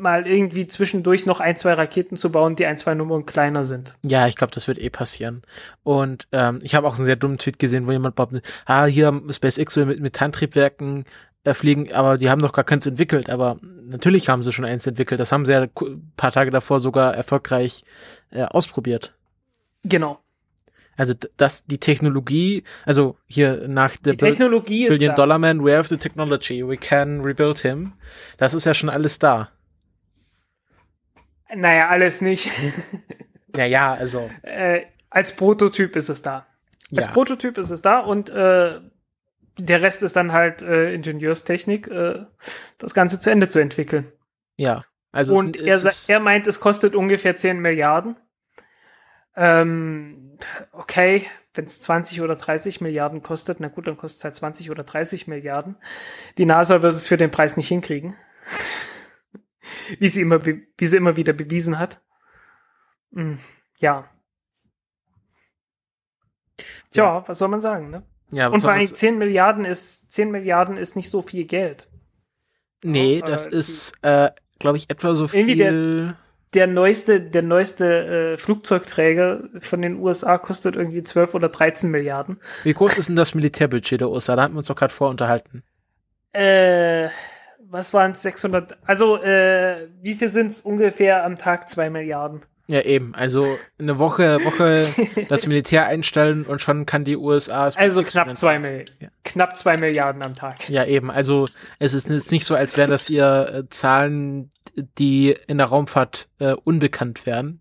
mal 0.00 0.26
irgendwie 0.26 0.66
zwischendurch 0.66 1.26
noch 1.26 1.40
ein, 1.40 1.56
zwei 1.56 1.74
Raketen 1.74 2.16
zu 2.16 2.32
bauen, 2.32 2.56
die 2.56 2.66
ein, 2.66 2.76
zwei 2.76 2.94
Nummern 2.94 3.26
kleiner 3.26 3.64
sind. 3.64 3.94
Ja, 4.04 4.26
ich 4.26 4.36
glaube, 4.36 4.52
das 4.54 4.66
wird 4.66 4.78
eh 4.78 4.90
passieren. 4.90 5.42
Und 5.82 6.26
ähm, 6.32 6.58
ich 6.62 6.74
habe 6.74 6.88
auch 6.88 6.96
einen 6.96 7.04
sehr 7.04 7.16
dummen 7.16 7.38
Tweet 7.38 7.58
gesehen, 7.58 7.86
wo 7.86 7.92
jemand 7.92 8.16
behauptet, 8.16 8.44
ah, 8.66 8.86
hier 8.86 9.22
SpaceX 9.30 9.76
will 9.76 9.86
mit 9.86 10.00
Methantriebwerken 10.00 11.04
äh, 11.44 11.54
fliegen, 11.54 11.92
aber 11.92 12.18
die 12.18 12.28
haben 12.30 12.42
doch 12.42 12.52
gar 12.52 12.64
keins 12.64 12.86
entwickelt. 12.86 13.30
Aber 13.30 13.58
natürlich 13.84 14.28
haben 14.28 14.42
sie 14.42 14.52
schon 14.52 14.64
eins 14.64 14.86
entwickelt. 14.86 15.20
Das 15.20 15.32
haben 15.32 15.44
sie 15.46 15.52
ja 15.52 15.62
ein 15.62 16.12
paar 16.16 16.32
Tage 16.32 16.50
davor 16.50 16.80
sogar 16.80 17.14
erfolgreich 17.14 17.84
äh, 18.30 18.42
ausprobiert. 18.42 19.14
Genau. 19.84 20.18
Also 20.96 21.14
d- 21.14 21.28
das, 21.38 21.64
die 21.64 21.78
Technologie, 21.78 22.62
also 22.84 23.16
hier 23.26 23.66
nach 23.68 23.96
der 23.96 24.16
Technologie 24.18 24.88
Billion. 24.88 25.14
Dollar 25.14 25.38
Man, 25.38 25.64
we 25.64 25.74
have 25.74 25.88
the 25.88 25.96
technology, 25.96 26.66
we 26.66 26.76
can 26.76 27.22
rebuild 27.22 27.60
him. 27.60 27.94
Das 28.36 28.52
ist 28.52 28.66
ja 28.66 28.74
schon 28.74 28.90
alles 28.90 29.18
da. 29.18 29.48
Naja, 31.54 31.88
alles 31.88 32.20
nicht. 32.20 32.50
Ja, 33.56 33.64
ja, 33.64 33.94
also. 33.94 34.30
äh, 34.42 34.82
als 35.10 35.34
Prototyp 35.34 35.96
ist 35.96 36.08
es 36.08 36.22
da. 36.22 36.46
Als 36.96 37.06
Ja. 37.06 37.12
Prototyp 37.12 37.58
ist 37.58 37.70
es 37.70 37.82
da 37.82 37.98
und 37.98 38.30
äh, 38.30 38.80
der 39.58 39.82
Rest 39.82 40.04
ist 40.04 40.14
dann 40.14 40.30
halt 40.32 40.62
äh, 40.62 40.94
Ingenieurstechnik, 40.94 41.88
äh, 41.88 42.26
das 42.78 42.94
Ganze 42.94 43.18
zu 43.18 43.28
Ende 43.28 43.48
zu 43.48 43.58
entwickeln. 43.58 44.12
Ja. 44.56 44.84
Also 45.10 45.34
es- 45.34 45.40
und 45.40 45.56
es 45.56 45.66
er, 45.66 45.76
sa- 45.78 45.88
ist- 45.88 46.08
er 46.10 46.20
meint, 46.20 46.46
es 46.46 46.60
kostet 46.60 46.94
ungefähr 46.94 47.34
10 47.36 47.58
Milliarden. 47.58 48.14
Ähm, 49.36 50.38
okay, 50.72 51.26
wenn 51.54 51.64
es 51.64 51.80
20 51.80 52.20
oder 52.20 52.36
30 52.36 52.80
Milliarden 52.80 53.22
kostet, 53.24 53.58
na 53.58 53.66
gut, 53.66 53.88
dann 53.88 53.96
kostet 53.96 54.18
es 54.18 54.24
halt 54.24 54.34
20 54.36 54.70
oder 54.70 54.84
30 54.84 55.26
Milliarden. 55.26 55.76
Die 56.38 56.46
NASA 56.46 56.82
wird 56.82 56.94
es 56.94 57.08
für 57.08 57.16
den 57.16 57.32
Preis 57.32 57.56
nicht 57.56 57.68
hinkriegen. 57.68 58.14
Wie, 59.98 60.08
sie 60.08 60.20
immer, 60.22 60.44
wie 60.44 60.86
sie 60.86 60.96
immer 60.96 61.16
wieder 61.16 61.32
bewiesen 61.32 61.78
hat. 61.78 62.00
Hm, 63.12 63.38
ja. 63.78 64.08
Tja, 66.90 67.22
was 67.26 67.38
soll 67.38 67.48
man 67.48 67.60
sagen, 67.60 67.90
ne? 67.90 68.02
ja, 68.30 68.48
Und 68.48 68.60
vor 68.60 68.70
allem 68.70 68.84
man- 68.84 68.94
10 68.94 69.18
Milliarden 69.18 69.64
ist, 69.64 70.12
10 70.12 70.30
Milliarden 70.30 70.76
ist 70.76 70.96
nicht 70.96 71.10
so 71.10 71.22
viel 71.22 71.44
Geld. 71.44 71.88
Nee, 72.82 73.18
Ja, 73.18 73.26
das 73.26 73.46
äh, 73.46 73.56
ist, 73.56 73.92
äh, 74.02 74.30
glaube 74.58 74.78
ich, 74.78 74.90
etwa 74.90 75.14
so 75.14 75.24
Irgendwie 75.24 75.54
viel. 75.56 76.14
der 76.54 76.66
neueste, 76.66 77.20
der 77.20 77.42
neueste 77.42 78.32
äh, 78.34 78.38
Flugzeugträger 78.38 79.44
von 79.60 79.82
den 79.82 79.96
USA 79.96 80.38
kostet 80.38 80.76
irgendwie 80.76 81.02
12 81.02 81.34
oder 81.34 81.48
13 81.48 81.90
Milliarden. 81.90 82.40
Wie 82.64 82.72
groß 82.74 82.98
ist 82.98 83.08
denn 83.08 83.16
das 83.16 83.34
Militärbudget 83.34 84.00
der 84.00 84.10
USA? 84.10 84.34
Da 84.36 84.42
hatten 84.42 84.54
wir 84.54 84.58
uns 84.58 84.66
doch 84.68 84.76
gerade 84.76 84.94
vorunterhalten. 84.94 85.62
Äh, 86.32 87.08
was 87.70 87.94
waren 87.94 88.12
es? 88.12 88.22
600? 88.22 88.76
Also, 88.84 89.16
äh, 89.22 89.88
wie 90.02 90.14
viel 90.14 90.28
sind 90.28 90.48
es 90.48 90.60
ungefähr 90.60 91.24
am 91.24 91.36
Tag? 91.36 91.68
2 91.68 91.90
Milliarden. 91.90 92.40
Ja, 92.66 92.82
eben. 92.82 93.14
Also 93.16 93.44
eine 93.80 93.98
Woche, 93.98 94.44
Woche 94.44 94.86
das 95.28 95.46
Militär 95.48 95.86
einstellen 95.88 96.44
und 96.44 96.60
schon 96.60 96.86
kann 96.86 97.04
die 97.04 97.16
USA. 97.16 97.66
es 97.66 97.76
Also 97.76 98.04
knapp 98.04 98.36
zwei, 98.36 98.60
Mil 98.60 98.84
Ja. 99.00 99.08
knapp 99.24 99.56
zwei 99.56 99.76
Milliarden 99.76 100.22
am 100.22 100.36
Tag. 100.36 100.68
Ja, 100.70 100.84
eben. 100.84 101.10
Also 101.10 101.46
es 101.80 101.94
ist 101.94 102.08
jetzt 102.08 102.30
nicht 102.30 102.44
so, 102.46 102.54
als 102.54 102.76
wären 102.76 102.90
das 102.90 103.08
hier 103.08 103.52
äh, 103.52 103.68
Zahlen, 103.70 104.52
die 104.98 105.36
in 105.48 105.58
der 105.58 105.66
Raumfahrt 105.66 106.28
äh, 106.38 106.52
unbekannt 106.52 107.26
wären. 107.26 107.58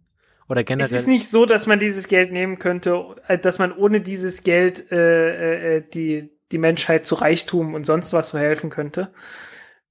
Oder 0.47 0.62
Es 0.62 0.68
generell. 0.68 0.93
ist 0.93 1.07
nicht 1.07 1.28
so, 1.28 1.47
dass 1.47 1.66
man 1.66 1.80
dieses 1.80 2.07
Geld 2.07 2.32
nehmen 2.32 2.60
könnte, 2.60 3.03
äh, 3.28 3.39
dass 3.39 3.57
man 3.57 3.72
ohne 3.72 4.01
dieses 4.01 4.43
Geld 4.43 4.91
äh, 4.91 5.78
äh, 5.78 5.84
die, 5.91 6.30
die 6.51 6.57
Menschheit 6.60 7.07
zu 7.07 7.16
Reichtum 7.16 7.74
und 7.74 7.84
sonst 7.84 8.14
was 8.14 8.30
verhelfen 8.32 8.70
könnte. 8.70 9.10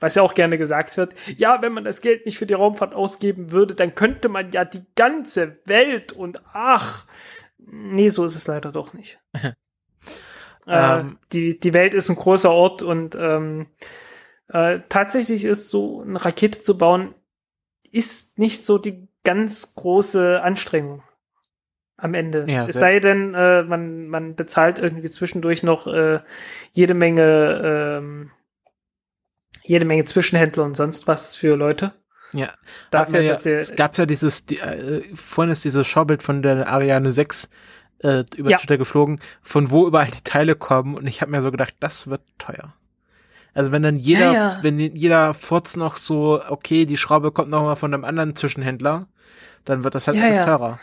Was 0.00 0.16
ja 0.16 0.22
auch 0.22 0.34
gerne 0.34 0.58
gesagt 0.58 0.96
wird. 0.96 1.14
Ja, 1.36 1.62
wenn 1.62 1.72
man 1.72 1.84
das 1.84 2.00
Geld 2.00 2.26
nicht 2.26 2.38
für 2.38 2.46
die 2.46 2.54
Raumfahrt 2.54 2.94
ausgeben 2.94 3.52
würde, 3.52 3.74
dann 3.74 3.94
könnte 3.94 4.28
man 4.28 4.50
ja 4.50 4.64
die 4.64 4.84
ganze 4.96 5.58
Welt 5.64 6.12
und 6.12 6.42
ach. 6.52 7.06
Nee, 7.58 8.08
so 8.08 8.24
ist 8.24 8.36
es 8.36 8.46
leider 8.46 8.72
doch 8.72 8.92
nicht. 8.92 9.18
äh, 10.66 11.00
Ähm. 11.00 11.18
die, 11.32 11.58
die 11.58 11.72
Welt 11.72 11.94
ist 11.94 12.10
ein 12.10 12.16
großer 12.16 12.50
Ort 12.50 12.82
und 12.82 13.16
ähm, 13.18 13.66
äh, 14.48 14.80
tatsächlich 14.88 15.44
ist 15.44 15.70
so 15.70 16.02
eine 16.02 16.22
Rakete 16.22 16.60
zu 16.60 16.76
bauen, 16.76 17.14
ist 17.90 18.38
nicht 18.38 18.64
so 18.64 18.78
die 18.78 19.08
ganz 19.24 19.74
große 19.74 20.42
Anstrengung 20.42 21.02
am 21.96 22.14
Ende. 22.14 22.44
Ja, 22.48 22.66
es 22.66 22.78
sei 22.78 23.00
denn, 23.00 23.34
äh, 23.34 23.62
man, 23.62 24.08
man 24.08 24.34
bezahlt 24.34 24.78
irgendwie 24.78 25.10
zwischendurch 25.10 25.62
noch 25.62 25.86
äh, 25.86 26.20
jede 26.72 26.94
Menge 26.94 27.62
ähm, 27.64 28.30
jede 29.64 29.84
Menge 29.84 30.04
Zwischenhändler 30.04 30.64
und 30.64 30.74
sonst 30.76 31.06
was 31.08 31.36
für 31.36 31.56
Leute. 31.56 31.92
ja. 32.32 32.52
Dafür, 32.90 33.20
ja, 33.20 33.32
dass 33.32 33.44
sie, 33.44 33.52
es 33.52 33.74
gab 33.74 33.96
ja 33.98 34.06
dieses, 34.06 34.44
die, 34.46 34.58
äh, 34.58 35.02
vorhin 35.14 35.50
ist 35.52 35.64
dieses 35.64 35.86
Schaubild 35.86 36.22
von 36.22 36.42
der 36.42 36.68
Ariane 36.68 37.12
6 37.12 37.48
äh, 38.02 38.24
über 38.36 38.50
Ja. 38.50 38.58
Twitter 38.58 38.78
geflogen, 38.78 39.20
von 39.42 39.70
wo 39.70 39.86
überall 39.86 40.08
die 40.10 40.22
Teile 40.22 40.54
kommen 40.54 40.94
und 40.96 41.06
ich 41.06 41.20
habe 41.22 41.30
mir 41.30 41.42
so 41.42 41.50
gedacht, 41.50 41.74
das 41.80 42.06
wird 42.08 42.20
teuer. 42.38 42.74
Also 43.54 43.70
wenn 43.72 43.82
dann 43.82 43.96
jeder, 43.96 44.32
Ja, 44.32 44.58
wenn 44.62 44.78
jeder 44.80 45.32
Furz 45.32 45.76
noch 45.76 45.96
so, 45.96 46.42
okay, 46.48 46.86
die 46.86 46.96
Schraube 46.96 47.30
kommt 47.32 47.50
noch 47.50 47.62
mal 47.62 47.76
von 47.76 47.94
einem 47.94 48.04
anderen 48.04 48.34
Zwischenhändler, 48.36 49.06
dann 49.64 49.84
wird 49.84 49.94
das 49.94 50.08
halt 50.08 50.20
alles 50.20 50.40
teurer. 50.40 50.78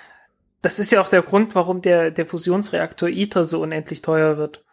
das 0.61 0.79
ist 0.79 0.91
ja 0.91 1.01
auch 1.01 1.09
der 1.09 1.21
Grund, 1.21 1.53
warum 1.53 1.81
der, 1.81 2.11
der 2.11 2.25
Fusionsreaktor 2.25 3.09
ITER 3.09 3.43
so 3.43 3.61
unendlich 3.61 4.01
teuer 4.01 4.37
wird 4.37 4.63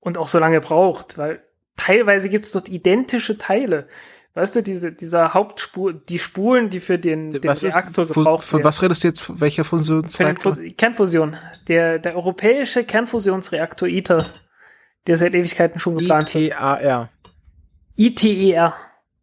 und 0.00 0.18
auch 0.18 0.28
so 0.28 0.38
lange 0.40 0.60
braucht, 0.60 1.18
weil 1.18 1.42
teilweise 1.80 2.28
gibt 2.28 2.44
es 2.44 2.52
dort 2.52 2.68
identische 2.68 3.38
Teile. 3.38 3.86
Weißt 4.34 4.54
du, 4.54 4.62
diese, 4.62 4.92
dieser 4.92 5.34
Hauptspur, 5.34 5.92
die 5.92 6.18
Spulen, 6.18 6.70
die 6.70 6.78
für 6.78 6.98
den, 6.98 7.32
den 7.32 7.42
was 7.44 7.64
Reaktor 7.64 8.04
ist, 8.04 8.14
gebraucht 8.14 8.44
von 8.44 8.58
werden. 8.58 8.64
was 8.64 8.80
redest 8.82 9.02
du 9.02 9.08
jetzt? 9.08 9.40
Welcher 9.40 9.64
Für 9.64 9.78
Fusionsreaktor? 9.78 10.54
Fu 10.54 10.62
Kernfusion. 10.76 11.36
Der, 11.66 11.98
der 11.98 12.14
europäische 12.14 12.84
Kernfusionsreaktor 12.84 13.88
ITER, 13.88 14.22
der 15.06 15.16
seit 15.16 15.34
Ewigkeiten 15.34 15.80
schon 15.80 15.98
geplant 15.98 16.32
wird. 16.34 16.52
ITAR. 16.52 17.10
ITER. 17.96 18.74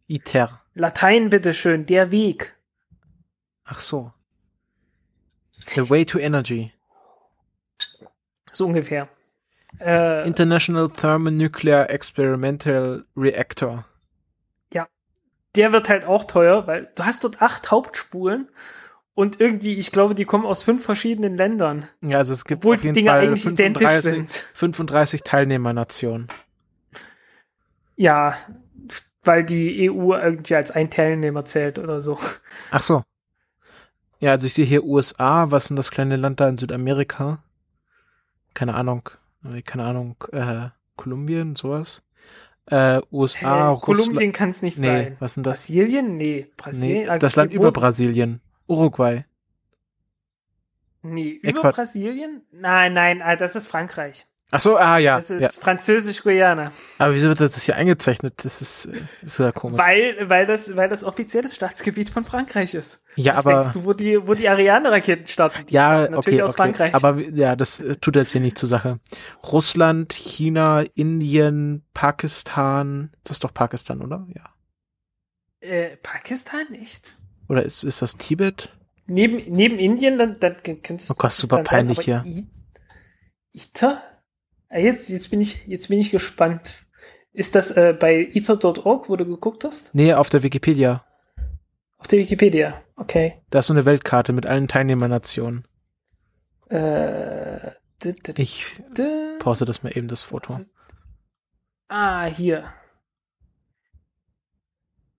ITER. 0.08 0.60
Latein 0.74 1.30
bitteschön, 1.30 1.86
der 1.86 2.10
Weg. 2.10 2.54
Ach 3.64 3.80
so. 3.80 4.12
The 5.74 5.88
Way 5.88 6.04
to 6.04 6.18
Energy. 6.18 6.72
So 8.52 8.66
ungefähr. 8.66 9.08
Äh, 9.80 10.26
International 10.26 10.88
Thermonuclear 10.88 11.90
Experimental 11.90 13.04
Reactor. 13.16 13.84
der 15.58 15.72
wird 15.72 15.88
halt 15.88 16.04
auch 16.04 16.24
teuer, 16.24 16.66
weil 16.66 16.88
du 16.94 17.04
hast 17.04 17.24
dort 17.24 17.42
acht 17.42 17.70
Hauptspulen 17.70 18.48
und 19.14 19.40
irgendwie, 19.40 19.74
ich 19.74 19.90
glaube, 19.90 20.14
die 20.14 20.24
kommen 20.24 20.46
aus 20.46 20.62
fünf 20.62 20.84
verschiedenen 20.84 21.36
Ländern. 21.36 21.86
Ja, 22.00 22.18
also 22.18 22.32
es 22.32 22.44
gibt 22.44 22.60
Obwohl 22.60 22.76
auf 22.76 22.82
die 22.82 22.92
Dinger 22.92 23.12
Fall 23.12 23.26
eigentlich 23.26 23.46
identisch 23.46 23.98
sind. 23.98 24.32
35 24.54 25.22
Teilnehmernationen. 25.22 26.28
Ja, 27.96 28.34
weil 29.24 29.44
die 29.44 29.90
EU 29.90 30.14
irgendwie 30.14 30.54
als 30.54 30.70
ein 30.70 30.90
Teilnehmer 30.90 31.44
zählt 31.44 31.80
oder 31.80 32.00
so. 32.00 32.18
Ach 32.70 32.82
so. 32.82 33.02
Ja, 34.20 34.32
also 34.32 34.46
ich 34.46 34.54
sehe 34.54 34.64
hier 34.64 34.84
USA, 34.84 35.50
was 35.50 35.64
ist 35.64 35.68
denn 35.70 35.76
das 35.76 35.90
kleine 35.90 36.16
Land 36.16 36.40
da 36.40 36.48
in 36.48 36.58
Südamerika? 36.58 37.42
Keine 38.54 38.74
Ahnung, 38.74 39.08
keine 39.64 39.84
Ahnung, 39.84 40.16
äh, 40.32 40.68
Kolumbien, 40.96 41.56
sowas. 41.56 42.02
Äh, 42.66 43.00
USA, 43.10 43.70
Russland. 43.70 43.80
Kolumbien 43.82 44.32
kann 44.32 44.50
es 44.50 44.60
nicht 44.62 44.78
Nee, 44.78 44.86
sein. 44.86 45.16
was 45.20 45.34
sind 45.34 45.46
das? 45.46 45.58
Brasilien? 45.60 46.16
Nee, 46.16 46.50
Brasilien. 46.56 47.02
Nee, 47.04 47.08
also 47.08 47.18
das 47.26 47.36
Land 47.36 47.52
über 47.54 47.72
Brasilien. 47.72 48.40
Uruguay. 48.66 49.24
Nee, 51.02 51.30
über 51.42 51.60
Äquat- 51.62 51.72
Brasilien? 51.74 52.42
Nein, 52.50 52.92
nein, 52.92 53.22
ah, 53.22 53.36
das 53.36 53.56
ist 53.56 53.66
Frankreich. 53.68 54.26
Ach 54.50 54.62
so, 54.62 54.78
ah 54.78 54.96
ja. 54.96 55.16
Das 55.16 55.28
ist 55.28 55.42
ja. 55.42 55.48
Französisch-Guyana. 55.60 56.72
Aber 56.96 57.14
wieso 57.14 57.28
wird 57.28 57.40
das 57.40 57.62
hier 57.64 57.76
eingezeichnet? 57.76 58.32
Das 58.38 58.62
ist, 58.62 58.86
äh, 58.86 59.02
ist 59.22 59.38
ja 59.38 59.52
komisch. 59.52 59.78
Weil, 59.78 60.30
weil, 60.30 60.46
das, 60.46 60.74
weil 60.74 60.88
das 60.88 61.04
offizielles 61.04 61.54
Staatsgebiet 61.54 62.08
von 62.08 62.24
Frankreich 62.24 62.72
ist. 62.72 63.04
ja, 63.16 63.36
Was 63.36 63.46
aber 63.46 63.60
denkst 63.60 63.74
du, 63.74 63.84
wo 63.84 63.92
die, 63.92 64.26
wo 64.26 64.32
die 64.32 64.48
Ariane-Raketen 64.48 65.26
starten? 65.26 65.66
Die 65.66 65.74
ja, 65.74 65.82
starten 65.82 66.14
natürlich 66.14 66.38
okay, 66.38 66.42
aus 66.42 66.52
okay. 66.52 66.62
Frankreich. 66.62 66.94
Aber 66.94 67.18
ja, 67.20 67.56
das 67.56 67.78
äh, 67.80 67.96
tut 67.96 68.16
jetzt 68.16 68.32
hier 68.32 68.40
nicht 68.40 68.56
zur 68.56 68.70
Sache. 68.70 69.00
Russland, 69.52 70.14
China, 70.14 70.82
Indien, 70.94 71.84
Pakistan. 71.92 73.10
Das 73.24 73.32
ist 73.32 73.44
doch 73.44 73.52
Pakistan, 73.52 74.00
oder? 74.00 74.26
Ja. 74.34 74.44
äh, 75.60 75.96
Pakistan 75.98 76.72
echt? 76.72 77.16
Oder 77.50 77.64
ist, 77.64 77.84
ist 77.84 78.00
das 78.00 78.16
Tibet? 78.16 78.74
Neben, 79.06 79.36
neben 79.50 79.78
Indien, 79.78 80.16
dann, 80.16 80.34
dann 80.40 80.56
könntest 80.62 81.10
Oh 81.10 81.14
Gott, 81.18 81.32
super 81.32 81.62
peinlich 81.64 82.00
hier. 82.00 82.24
ITER? 83.52 84.02
Ah, 84.70 84.78
Jetzt, 84.78 85.08
jetzt, 85.08 85.30
bin 85.30 85.40
ich, 85.40 85.66
jetzt 85.66 85.88
bin 85.88 85.98
ich 85.98 86.10
gespannt. 86.10 86.82
Ist 87.32 87.54
das 87.54 87.70
äh, 87.70 87.96
bei 87.98 88.20
ITER.org, 88.32 89.08
wo 89.08 89.16
du 89.16 89.24
geguckt 89.26 89.64
hast? 89.64 89.94
Nee, 89.94 90.12
auf 90.14 90.28
der 90.28 90.42
Wikipedia. 90.42 91.04
Auf 91.98 92.06
der 92.08 92.18
Wikipedia. 92.18 92.82
Okay. 92.96 93.40
Da 93.50 93.60
ist 93.60 93.66
so 93.68 93.74
eine 93.74 93.84
Weltkarte 93.84 94.32
mit 94.32 94.46
allen 94.46 94.68
Teilnehmernationen. 94.68 95.66
Äh, 96.68 97.70
Ich 98.36 98.66
pause 99.38 99.64
das 99.64 99.82
mal 99.82 99.96
eben, 99.96 100.08
das 100.08 100.22
Foto. 100.22 100.58
Ah, 101.88 102.26
hier. 102.26 102.64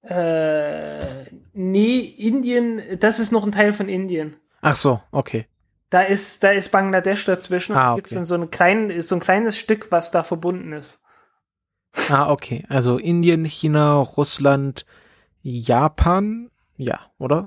Äh, 0.01 1.25
nee, 1.53 1.99
Indien, 1.99 2.81
das 2.99 3.19
ist 3.19 3.31
noch 3.31 3.45
ein 3.45 3.51
Teil 3.51 3.73
von 3.73 3.89
Indien. 3.89 4.37
Ach 4.61 4.75
so, 4.75 5.01
okay. 5.11 5.47
Da 5.89 6.03
ist, 6.03 6.43
da 6.43 6.51
ist 6.51 6.69
Bangladesch 6.69 7.25
dazwischen. 7.25 7.75
Ah, 7.75 7.91
und 7.91 7.95
gibt's 7.97 8.11
okay. 8.11 8.19
dann 8.19 8.25
so 8.25 8.35
ein 8.35 8.51
klein, 8.51 9.01
so 9.01 9.15
ein 9.15 9.21
kleines 9.21 9.57
Stück, 9.57 9.91
was 9.91 10.11
da 10.11 10.23
verbunden 10.23 10.73
ist. 10.73 11.01
Ah, 12.09 12.31
okay. 12.31 12.65
Also 12.69 12.97
Indien, 12.97 13.45
China, 13.45 13.95
Russland, 13.95 14.85
Japan. 15.41 16.51
Ja, 16.77 16.99
oder? 17.17 17.45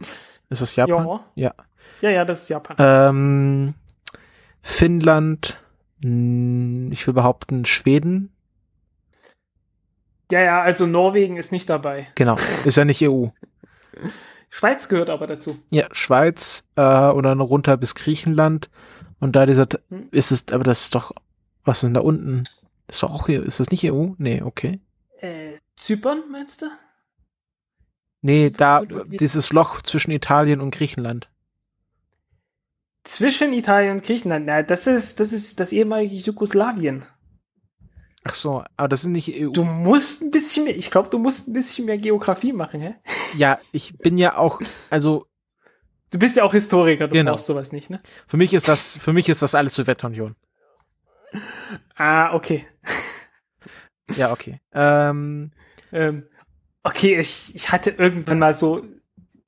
Ist 0.51 0.61
das 0.61 0.77
Japan? 0.77 1.07
Ja. 1.07 1.25
Ja. 1.35 1.55
Ja, 2.01 2.11
ja, 2.11 2.25
das 2.25 2.43
ist 2.43 2.49
Japan. 2.49 2.77
Ähm, 2.79 3.75
Finnland, 4.61 5.59
ich 6.01 7.07
will 7.07 7.15
behaupten, 7.15 7.65
Schweden. 7.65 8.33
Ja, 10.31 10.41
ja, 10.41 10.63
also 10.63 10.87
Norwegen 10.87 11.37
ist 11.37 11.53
nicht 11.53 11.69
dabei. 11.69 12.09
Genau, 12.15 12.37
ist 12.65 12.77
ja 12.77 12.85
nicht 12.85 13.03
EU. 13.03 13.27
Schweiz 14.55 14.89
gehört 14.89 15.09
aber 15.09 15.27
dazu. 15.27 15.59
Ja, 15.71 15.87
Schweiz 15.93 16.63
äh, 16.77 17.09
und 17.09 17.23
dann 17.23 17.41
runter 17.41 17.79
bis 17.79 17.95
Griechenland. 17.95 18.69
Und 19.19 19.35
da 19.35 19.47
dieser, 19.47 19.67
Hm. 19.89 20.09
ist 20.11 20.31
es, 20.31 20.45
aber 20.53 20.63
das 20.63 20.83
ist 20.83 20.95
doch, 20.95 21.13
was 21.65 21.79
ist 21.79 21.85
denn 21.89 21.95
da 21.95 22.03
unten? 22.03 22.45
Ist 22.87 23.03
doch 23.03 23.11
auch 23.11 23.27
hier, 23.27 23.43
ist 23.43 23.61
das 23.61 23.71
nicht 23.71 23.91
EU? 23.91 24.09
Nee, 24.19 24.43
okay. 24.43 24.79
Äh, 25.21 25.53
Zypern, 25.77 26.25
meinst 26.31 26.61
du? 26.61 26.67
Nee, 28.21 28.51
da, 28.51 28.83
dieses 29.07 29.53
Loch 29.53 29.81
zwischen 29.81 30.11
Italien 30.11 30.61
und 30.61 30.75
Griechenland. 30.75 31.31
Zwischen 33.05 33.55
Italien 33.55 33.93
und 33.93 34.03
Griechenland. 34.03 34.45
Na, 34.45 34.63
das 34.63 34.87
ist, 34.87 35.19
das 35.19 35.33
ist 35.33 35.61
das 35.61 35.73
ehemalige 35.73 36.17
Jugoslawien. 36.17 37.07
Ach 38.25 38.35
so, 38.35 38.63
aber 38.77 38.89
das 38.89 39.03
ist 39.03 39.09
nicht 39.09 39.35
EU. 39.35 39.51
Du 39.51 39.65
musst 39.65 40.23
ein 40.23 40.31
bisschen 40.31 40.65
mehr, 40.65 40.77
ich 40.77 40.91
glaube, 40.91 41.09
du 41.09 41.19
musst 41.19 41.49
ein 41.49 41.53
bisschen 41.53 41.87
mehr 41.87 41.99
Geografie 41.99 42.53
machen, 42.53 42.81
hä? 42.81 42.95
Ja, 43.37 43.59
ich 43.73 43.97
bin 43.99 44.17
ja 44.19 44.37
auch, 44.39 44.61
also 44.91 45.27
Du 46.11 46.19
bist 46.19 46.37
ja 46.37 46.45
auch 46.45 46.53
Historiker, 46.53 47.09
du 47.09 47.15
Genau. 47.15 47.33
brauchst 47.33 47.47
sowas 47.47 47.73
nicht, 47.73 47.89
ne? 47.89 47.99
für 48.27 48.37
mich 48.37 48.53
ist 48.53 48.69
das, 48.69 48.99
für 48.99 49.13
mich 49.15 49.29
ist 49.31 49.41
das 49.43 49.55
alles 49.55 49.75
Sowjetunion. 49.75 50.37
Ah, 51.97 52.35
okay. 52.35 52.67
Ja, 54.17 54.31
okay. 54.33 54.61
Ähm, 54.75 55.53
Ähm, 55.91 56.25
okay, 56.83 57.19
ich, 57.19 57.55
ich 57.55 57.73
hatte 57.73 57.91
irgendwann 57.91 58.39
mal 58.39 58.53
so 58.55 58.83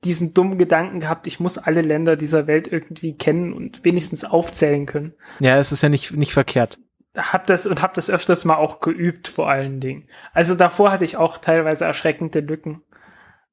diesen 0.03 0.33
dummen 0.33 0.57
Gedanken 0.57 0.99
gehabt, 0.99 1.27
ich 1.27 1.39
muss 1.39 1.57
alle 1.57 1.81
Länder 1.81 2.15
dieser 2.15 2.47
Welt 2.47 2.67
irgendwie 2.67 3.13
kennen 3.15 3.53
und 3.53 3.83
wenigstens 3.85 4.23
aufzählen 4.23 4.85
können. 4.85 5.13
ja, 5.39 5.57
es 5.59 5.71
ist 5.71 5.81
ja 5.83 5.89
nicht, 5.89 6.11
nicht 6.13 6.33
verkehrt. 6.33 6.79
Hab 7.15 7.47
das 7.47 7.65
und 7.65 7.81
hab 7.81 7.93
das 7.93 8.09
öfters 8.09 8.45
mal 8.45 8.55
auch 8.55 8.79
geübt, 8.81 9.27
vor 9.29 9.49
allen 9.49 9.79
Dingen. 9.79 10.09
Also 10.33 10.55
davor 10.55 10.91
hatte 10.91 11.05
ich 11.05 11.17
auch 11.17 11.37
teilweise 11.37 11.85
erschreckende 11.85 12.41
Lücken. 12.41 12.81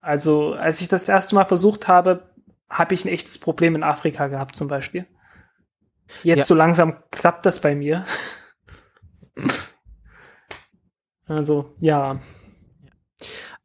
Also, 0.01 0.55
als 0.55 0.81
ich 0.81 0.89
das 0.89 1.09
erste 1.09 1.37
Mal 1.37 1.45
versucht 1.45 1.87
habe, 1.87 2.33
habe 2.69 2.95
ich 2.95 3.05
ein 3.05 3.09
echtes 3.09 3.39
Problem 3.39 3.77
in 3.77 3.85
Afrika 3.85 4.27
gehabt 4.27 4.57
zum 4.57 4.67
Beispiel. 4.67 5.07
Jetzt 6.25 6.39
Ja. 6.39 6.45
so 6.45 6.55
langsam 6.55 6.97
klappt 7.13 7.47
das 7.47 7.61
bei 7.61 7.77
mir. 7.77 8.05
also, 11.27 11.75
ja. 11.79 12.19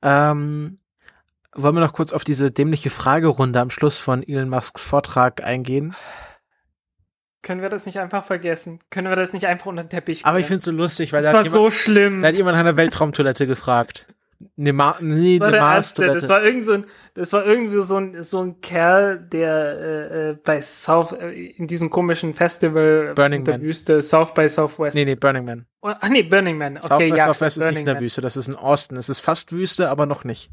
Ähm, 0.03 0.79
wollen 1.55 1.75
wir 1.75 1.81
noch 1.81 1.93
kurz 1.93 2.11
auf 2.13 2.23
diese 2.23 2.51
dämliche 2.51 2.91
Fragerunde 2.91 3.59
am 3.59 3.71
Schluss 3.71 3.97
von 3.97 4.21
Elon 4.21 4.49
Musks 4.49 4.83
Vortrag 4.83 5.43
eingehen? 5.43 5.95
Können 7.47 7.61
wir 7.61 7.69
das 7.69 7.85
nicht 7.85 7.97
einfach 7.97 8.25
vergessen? 8.25 8.79
Können 8.89 9.07
wir 9.07 9.15
das 9.15 9.31
nicht 9.31 9.45
einfach 9.47 9.67
unter 9.67 9.81
den 9.85 9.89
Teppich 9.89 10.25
Aber 10.25 10.37
ich 10.37 10.47
kehren? 10.47 10.59
finde 10.59 10.59
es 10.59 10.65
so 10.65 10.71
lustig, 10.71 11.13
weil 11.13 11.23
das 11.23 11.31
da 11.31 11.37
war 11.37 11.45
hat, 11.45 11.49
so 11.49 11.59
jemand, 11.59 11.73
schlimm. 11.73 12.21
da 12.21 12.27
hat 12.27 12.35
jemand 12.35 12.55
nach 12.55 12.59
einer 12.59 12.75
Weltraumtoilette 12.75 13.47
gefragt. 13.47 14.05
Ne, 14.57 14.73
Ma 14.73 14.97
nee, 14.99 15.39
Das 15.39 15.45
war 15.45 15.47
eine 15.47 15.57
der 15.57 15.61
erste. 15.75 16.01
Das 16.01 16.11
Mars-Toilette. 16.13 16.27
war 16.29 16.43
irgend 16.43 16.65
so 16.65 16.73
ein, 16.73 16.85
das 17.13 17.31
war 17.33 17.45
irgendwie 17.45 17.81
so 17.81 17.95
ein, 17.95 18.21
so 18.21 18.41
ein 18.43 18.59
Kerl, 18.59 19.17
der 19.17 19.79
äh, 19.79 20.29
äh, 20.31 20.33
bei 20.43 20.61
South, 20.61 21.13
äh, 21.13 21.31
in 21.31 21.67
diesem 21.67 21.89
komischen 21.89 22.33
Festival 22.33 23.13
Burning 23.15 23.39
in 23.39 23.45
der 23.45 23.53
Man. 23.59 23.61
Wüste, 23.61 24.01
South 24.01 24.33
by 24.33 24.49
Southwest. 24.49 24.95
Nee, 24.95 25.05
nee, 25.05 25.15
Burning 25.15 25.45
Man. 25.45 25.65
Oh, 25.81 25.87
ach 25.99 26.09
nee, 26.09 26.23
Burning 26.23 26.57
Man. 26.57 26.77
Okay, 26.77 26.87
South 26.87 26.97
by 26.99 27.17
ja. 27.17 27.25
Southwest 27.27 27.57
ist 27.57 27.63
Burning 27.63 27.73
nicht 27.75 27.79
in 27.79 27.85
der 27.85 27.93
Man. 27.95 28.03
Wüste, 28.03 28.19
das 28.21 28.35
ist 28.35 28.47
in 28.49 28.55
Austin. 28.55 28.97
Es 28.97 29.07
ist 29.07 29.21
fast 29.21 29.53
Wüste, 29.53 29.89
aber 29.89 30.05
noch 30.05 30.25
nicht. 30.25 30.51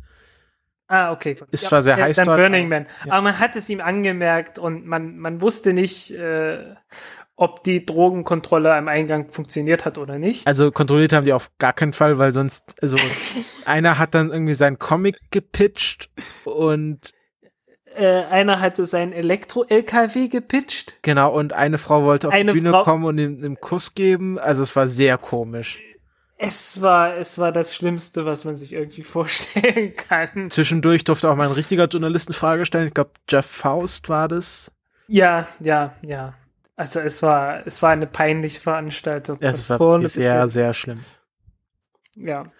Ah, 0.86 1.12
okay. 1.12 1.34
gut. 1.34 1.48
Ist 1.50 1.64
zwar 1.64 1.80
sehr 1.82 1.96
heiß 1.96 2.16
dann 2.16 2.26
dort, 2.26 2.38
Burning 2.38 2.66
aber- 2.66 2.74
Man. 2.80 2.86
ja. 3.06 3.12
Aber 3.12 3.22
man 3.22 3.38
hat 3.38 3.56
es 3.56 3.68
ihm 3.70 3.80
angemerkt 3.80 4.58
und 4.58 4.86
man, 4.86 5.16
man 5.18 5.40
wusste 5.40 5.72
nicht, 5.72 6.10
äh, 6.10 6.74
ob 7.36 7.64
die 7.64 7.84
Drogenkontrolle 7.84 8.72
am 8.74 8.86
Eingang 8.88 9.30
funktioniert 9.32 9.84
hat 9.86 9.98
oder 9.98 10.18
nicht. 10.18 10.46
Also 10.46 10.70
kontrolliert 10.70 11.12
haben 11.12 11.24
die 11.24 11.32
auf 11.32 11.50
gar 11.58 11.72
keinen 11.72 11.92
Fall, 11.92 12.18
weil 12.18 12.32
sonst, 12.32 12.64
also 12.82 12.96
einer 13.64 13.98
hat 13.98 14.14
dann 14.14 14.30
irgendwie 14.30 14.54
seinen 14.54 14.78
Comic 14.78 15.16
gepitcht 15.30 16.10
und 16.44 17.10
Äh, 17.96 18.24
einer 18.24 18.60
hatte 18.60 18.86
sein 18.86 19.12
Elektro-LKW 19.12 20.26
gepitcht. 20.28 20.98
genau, 21.02 21.32
und 21.32 21.52
eine 21.52 21.78
Frau 21.78 22.02
wollte 22.04 22.28
auf 22.28 22.34
Eine 22.34 22.52
die 22.52 22.58
Bühne 22.58 22.70
Frau- 22.72 22.82
kommen 22.82 23.04
und 23.04 23.18
ihm 23.18 23.38
einen 23.40 23.60
Kuss 23.60 23.94
geben. 23.94 24.38
Also 24.38 24.62
es 24.64 24.74
war 24.76 24.86
sehr 24.88 25.16
komisch. 25.16 25.80
Es 26.36 26.80
war, 26.82 27.16
es 27.16 27.38
war 27.38 27.52
das 27.52 27.74
Schlimmste, 27.74 28.24
was 28.26 28.44
man 28.44 28.56
sich 28.56 28.72
irgendwie 28.72 29.02
vorstellen 29.04 29.94
kann. 29.94 30.50
Zwischendurch 30.50 31.04
durfte 31.04 31.28
auch 31.30 31.36
mal 31.36 31.46
ein 31.48 31.52
richtiger 31.54 31.86
Journalist 31.86 32.28
eine 32.28 32.34
Frage 32.34 32.66
stellen. 32.66 32.88
Ich 32.88 32.94
glaube, 32.94 33.12
Jeff 33.28 33.46
Faust 33.46 34.08
war 34.08 34.28
das. 34.28 34.72
Ja, 35.06 35.46
ja, 35.60 35.94
ja. 36.02 36.34
Also 36.76 37.00
es 37.00 37.22
war, 37.22 37.66
es 37.66 37.82
war 37.82 37.90
eine 37.90 38.06
peinliche 38.06 38.60
Veranstaltung. 38.60 39.38
Es 39.40 39.68
war 39.70 39.82
sehr, 40.08 40.48
sehr 40.48 40.72
schlimm. 40.74 41.06
Ja. 42.16 42.52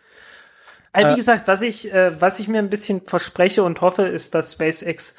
Also, 0.93 1.11
wie 1.11 1.15
Äh, 1.15 1.17
gesagt, 1.17 1.49
was 1.49 1.63
ich, 1.63 1.93
äh, 1.93 2.21
was 2.21 2.39
ich 2.41 2.49
mir 2.49 2.59
ein 2.59 2.71
bisschen 2.71 3.03
verspreche 3.05 3.63
und 3.65 3.81
hoffe, 3.81 4.03
ist, 4.05 4.35
dass 4.35 4.53
SpaceX 4.53 5.17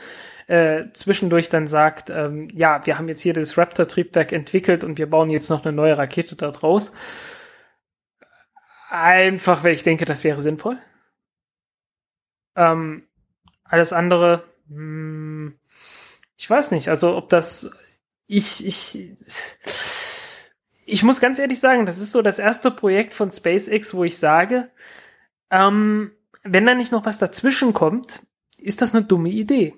äh, 0.47 0.86
zwischendurch 0.93 1.49
dann 1.49 1.68
sagt, 1.68 2.10
ähm, 2.10 2.49
ja, 2.53 2.86
wir 2.86 2.97
haben 2.97 3.08
jetzt 3.10 3.22
hier 3.22 3.34
das 3.34 3.58
Raptor-Triebwerk 3.58 4.32
entwickelt 4.32 4.84
und 4.84 4.97
wir 4.97 5.10
bauen 5.10 5.30
jetzt 5.30 5.49
noch 5.49 5.66
eine 5.66 5.74
neue 5.76 5.97
Rakete 5.97 6.36
da 6.36 6.51
draus. 6.51 6.93
Einfach, 8.89 9.63
weil 9.63 9.73
ich 9.73 9.83
denke, 9.83 10.05
das 10.05 10.23
wäre 10.23 10.41
sinnvoll. 10.41 10.77
Ähm, 12.55 13.07
alles 13.63 13.93
andere, 13.93 14.43
hm, 14.67 15.59
ich 16.38 16.49
weiß 16.49 16.71
nicht, 16.71 16.89
also 16.89 17.15
ob 17.15 17.29
das, 17.29 17.71
ich, 18.27 18.65
ich, 18.65 19.15
ich 20.86 21.03
muss 21.03 21.19
ganz 21.19 21.39
ehrlich 21.39 21.59
sagen, 21.59 21.86
das 21.86 21.97
ist 21.97 22.11
so 22.11 22.21
das 22.21 22.39
erste 22.39 22.71
Projekt 22.71 23.13
von 23.13 23.31
SpaceX, 23.31 23.93
wo 23.93 24.03
ich 24.03 24.17
sage, 24.17 24.69
ähm, 25.49 26.11
wenn 26.43 26.65
da 26.65 26.75
nicht 26.75 26.91
noch 26.91 27.05
was 27.05 27.17
dazwischen 27.17 27.73
kommt, 27.73 28.21
ist 28.59 28.81
das 28.81 28.93
eine 28.93 29.05
dumme 29.05 29.29
Idee. 29.29 29.73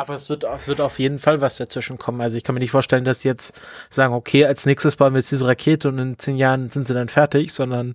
Aber 0.00 0.14
es 0.14 0.30
wird, 0.30 0.44
auf- 0.44 0.66
wird 0.66 0.80
auf 0.80 0.98
jeden 0.98 1.18
Fall 1.18 1.40
was 1.40 1.56
dazwischen 1.56 1.98
kommen. 1.98 2.20
Also 2.20 2.36
ich 2.36 2.44
kann 2.44 2.54
mir 2.54 2.60
nicht 2.60 2.70
vorstellen, 2.70 3.04
dass 3.04 3.18
die 3.20 3.28
jetzt 3.28 3.60
sagen, 3.88 4.14
okay, 4.14 4.46
als 4.46 4.64
nächstes 4.64 4.96
bauen 4.96 5.12
wir 5.12 5.18
jetzt 5.18 5.30
diese 5.30 5.46
Rakete 5.46 5.88
und 5.88 5.98
in 5.98 6.18
zehn 6.18 6.36
Jahren 6.36 6.70
sind 6.70 6.86
sie 6.86 6.94
dann 6.94 7.08
fertig, 7.08 7.52
sondern 7.52 7.94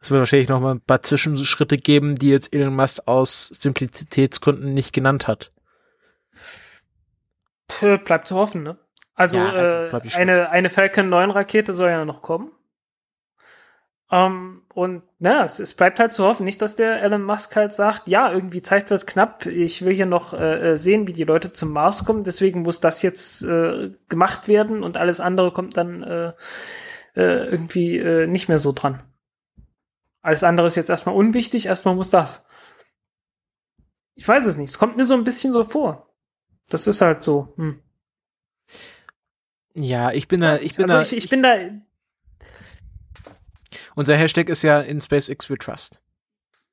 es 0.00 0.10
wird 0.10 0.18
wahrscheinlich 0.20 0.48
noch 0.48 0.60
mal 0.60 0.72
ein 0.74 0.80
paar 0.80 1.02
Zwischenschritte 1.02 1.78
geben, 1.78 2.16
die 2.16 2.30
jetzt 2.30 2.52
Elon 2.54 2.74
Musk 2.76 3.00
aus 3.06 3.46
Simplizitätsgründen 3.58 4.74
nicht 4.74 4.92
genannt 4.92 5.26
hat. 5.26 5.50
Bleibt 8.04 8.28
zu 8.28 8.36
hoffen, 8.36 8.62
ne? 8.62 8.76
Also, 9.14 9.38
Ja, 9.38 9.50
also, 9.50 9.96
äh, 9.96 10.14
eine, 10.14 10.50
eine 10.50 10.70
Falcon 10.70 11.08
9 11.08 11.30
Rakete 11.30 11.72
soll 11.72 11.90
ja 11.90 12.04
noch 12.04 12.22
kommen. 12.22 12.52
Ähm, 14.10 14.62
und 14.72 15.02
na, 15.18 15.44
es, 15.44 15.58
es 15.58 15.74
bleibt 15.74 16.00
halt 16.00 16.12
zu 16.12 16.24
hoffen, 16.24 16.44
nicht, 16.44 16.62
dass 16.62 16.76
der 16.76 17.02
Elon 17.02 17.22
Musk 17.22 17.54
halt 17.56 17.72
sagt, 17.72 18.08
ja, 18.08 18.32
irgendwie 18.32 18.62
Zeit 18.62 18.90
wird 18.90 19.06
knapp, 19.06 19.44
ich 19.46 19.84
will 19.84 19.94
hier 19.94 20.06
noch 20.06 20.32
äh, 20.32 20.72
äh, 20.72 20.76
sehen, 20.76 21.06
wie 21.06 21.12
die 21.12 21.24
Leute 21.24 21.52
zum 21.52 21.72
Mars 21.72 22.04
kommen, 22.04 22.24
deswegen 22.24 22.62
muss 22.62 22.80
das 22.80 23.02
jetzt 23.02 23.42
äh, 23.44 23.90
gemacht 24.08 24.48
werden 24.48 24.82
und 24.82 24.96
alles 24.96 25.20
andere 25.20 25.52
kommt 25.52 25.76
dann 25.76 26.02
äh, 26.02 26.32
äh, 27.16 27.50
irgendwie 27.50 27.98
äh, 27.98 28.26
nicht 28.26 28.48
mehr 28.48 28.58
so 28.58 28.72
dran. 28.72 29.02
Alles 30.22 30.42
andere 30.42 30.66
ist 30.66 30.76
jetzt 30.76 30.90
erstmal 30.90 31.14
unwichtig, 31.14 31.66
erstmal 31.66 31.94
muss 31.94 32.10
das. 32.10 32.46
Ich 34.14 34.26
weiß 34.26 34.46
es 34.46 34.56
nicht, 34.56 34.70
es 34.70 34.78
kommt 34.78 34.96
mir 34.96 35.04
so 35.04 35.14
ein 35.14 35.24
bisschen 35.24 35.52
so 35.52 35.64
vor. 35.64 36.14
Das 36.68 36.86
ist 36.86 37.00
halt 37.00 37.22
so. 37.22 37.52
Hm. 37.56 37.80
Ja, 39.74 40.12
ich 40.12 40.28
bin 40.28 40.40
da, 40.40 40.54
ich 40.54 40.74
bin 40.74 40.90
also 40.90 40.96
da, 40.96 41.02
ich, 41.02 41.12
ich 41.12 41.30
bin 41.30 41.42
da, 41.42 41.56
unser 43.98 44.16
Hashtag 44.16 44.48
ist 44.48 44.62
ja 44.62 44.80
in 44.80 45.00
SpaceX 45.00 45.50
we 45.50 45.58
trust. 45.58 46.00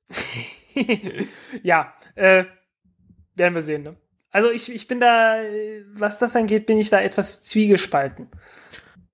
ja, 1.64 1.94
äh, 2.16 2.46
werden 3.36 3.56
wir 3.56 3.62
sehen, 3.62 3.84
ne? 3.84 3.96
Also 4.32 4.52
ich, 4.52 4.72
ich 4.74 4.88
bin 4.88 5.00
da, 5.00 5.42
äh, 5.42 5.84
was 5.94 6.20
das 6.20 6.36
angeht, 6.36 6.66
bin 6.66 6.78
ich 6.78 6.90
da 6.90 7.02
etwas 7.02 7.44
zwiegespalten. 7.44 8.28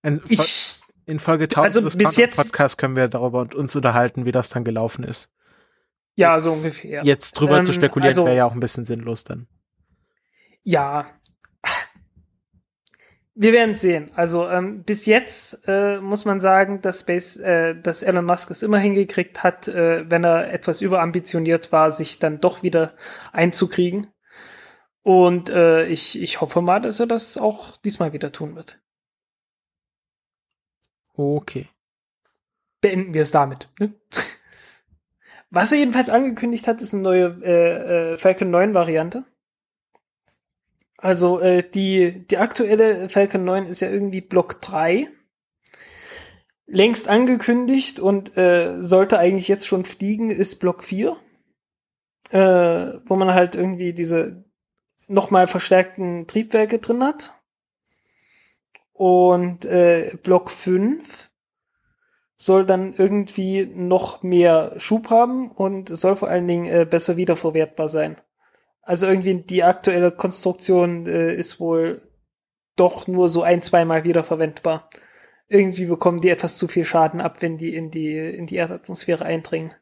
In, 0.03 0.21
Ich, 0.29 0.79
in 1.05 1.19
Folge 1.19 1.45
1000 1.45 1.65
also 1.85 1.97
des 1.97 2.17
jetzt- 2.17 2.37
Podcasts 2.37 2.77
können 2.77 2.95
wir 2.95 3.07
darüber 3.07 3.47
uns 3.55 3.75
unterhalten, 3.75 4.25
wie 4.25 4.31
das 4.31 4.49
dann 4.49 4.63
gelaufen 4.63 5.03
ist. 5.03 5.29
ja, 6.15 6.35
jetzt- 6.35 6.43
so 6.43 6.51
ungefähr. 6.51 7.03
Jetzt 7.05 7.33
drüber 7.33 7.59
Ähm, 7.59 7.65
zu 7.65 7.73
spekulieren 7.73 8.09
also- 8.09 8.25
wäre 8.25 8.35
ja 8.35 8.45
auch 8.45 8.53
ein 8.53 8.59
bisschen 8.59 8.83
sinnlos 8.85 9.23
dann. 9.23 9.47
Ja. 10.63 11.05
Wir 13.33 13.53
werden 13.53 13.75
sehen. 13.75 14.11
Also 14.15 14.49
ähm, 14.49 14.83
bis 14.83 15.05
jetzt 15.05 15.65
äh, 15.67 15.99
muss 16.01 16.25
man 16.25 16.41
sagen, 16.41 16.81
dass 16.81 17.01
Space, 17.01 17.37
äh, 17.37 17.75
dass 17.75 18.03
Elon 18.03 18.25
Musk 18.25 18.51
es 18.51 18.61
immer 18.61 18.77
hingekriegt 18.77 19.41
hat, 19.43 19.69
äh, 19.69 20.09
wenn 20.09 20.25
er 20.25 20.51
etwas 20.51 20.81
überambitioniert 20.81 21.71
war, 21.71 21.91
sich 21.91 22.19
dann 22.19 22.41
doch 22.41 22.61
wieder 22.61 22.93
einzukriegen. 23.31 24.07
Und 25.03 25.49
äh, 25.49 25.85
ich, 25.85 26.21
ich 26.21 26.41
hoffe 26.41 26.61
mal, 26.61 26.79
dass 26.81 26.99
er 26.99 27.07
das 27.07 27.37
auch 27.37 27.77
diesmal 27.77 28.13
wieder 28.13 28.31
tun 28.31 28.55
wird. 28.55 28.81
Okay. 31.13 31.69
Beenden 32.81 33.13
wir 33.13 33.21
es 33.21 33.31
damit. 33.31 33.69
Ne? 33.79 33.93
Was 35.49 35.71
er 35.71 35.79
jedenfalls 35.79 36.09
angekündigt 36.09 36.67
hat, 36.67 36.81
ist 36.81 36.93
eine 36.93 37.03
neue 37.03 37.25
äh, 37.43 38.13
äh, 38.13 38.17
Falcon 38.17 38.51
9 38.51 38.73
Variante. 38.73 39.25
Also 41.01 41.39
äh, 41.39 41.67
die, 41.67 42.27
die 42.27 42.37
aktuelle 42.37 43.09
Falcon 43.09 43.43
9 43.43 43.65
ist 43.65 43.81
ja 43.81 43.89
irgendwie 43.89 44.21
Block 44.21 44.61
3. 44.61 45.07
Längst 46.67 47.09
angekündigt 47.09 47.99
und 47.99 48.37
äh, 48.37 48.79
sollte 48.79 49.17
eigentlich 49.17 49.47
jetzt 49.47 49.67
schon 49.67 49.83
fliegen, 49.83 50.29
ist 50.29 50.59
Block 50.59 50.83
4. 50.83 51.17
Äh, 52.29 52.99
wo 53.05 53.15
man 53.15 53.33
halt 53.33 53.55
irgendwie 53.55 53.93
diese 53.93 54.45
nochmal 55.07 55.47
verstärkten 55.47 56.27
Triebwerke 56.27 56.79
drin 56.79 57.03
hat. 57.03 57.33
Und 58.93 59.65
äh, 59.65 60.15
Block 60.21 60.51
5 60.51 61.31
soll 62.37 62.65
dann 62.65 62.93
irgendwie 62.93 63.65
noch 63.65 64.21
mehr 64.23 64.73
Schub 64.77 65.09
haben 65.09 65.51
und 65.51 65.89
soll 65.89 66.15
vor 66.15 66.29
allen 66.29 66.47
Dingen 66.47 66.67
äh, 66.67 66.85
besser 66.89 67.17
wiederverwertbar 67.17 67.87
sein. 67.87 68.15
Also 68.81 69.07
irgendwie 69.07 69.35
die 69.35 69.63
aktuelle 69.63 70.11
Konstruktion 70.11 71.05
äh, 71.07 71.35
ist 71.35 71.59
wohl 71.59 72.01
doch 72.75 73.07
nur 73.07 73.27
so 73.29 73.43
ein, 73.43 73.61
zweimal 73.61 74.03
wiederverwendbar. 74.03 74.89
Irgendwie 75.47 75.85
bekommen 75.85 76.21
die 76.21 76.29
etwas 76.29 76.57
zu 76.57 76.67
viel 76.67 76.85
Schaden 76.85 77.21
ab, 77.21 77.41
wenn 77.41 77.57
die 77.57 77.75
in 77.75 77.91
die, 77.91 78.17
in 78.17 78.47
die 78.47 78.55
Erdatmosphäre 78.55 79.25
eindringen. 79.25 79.73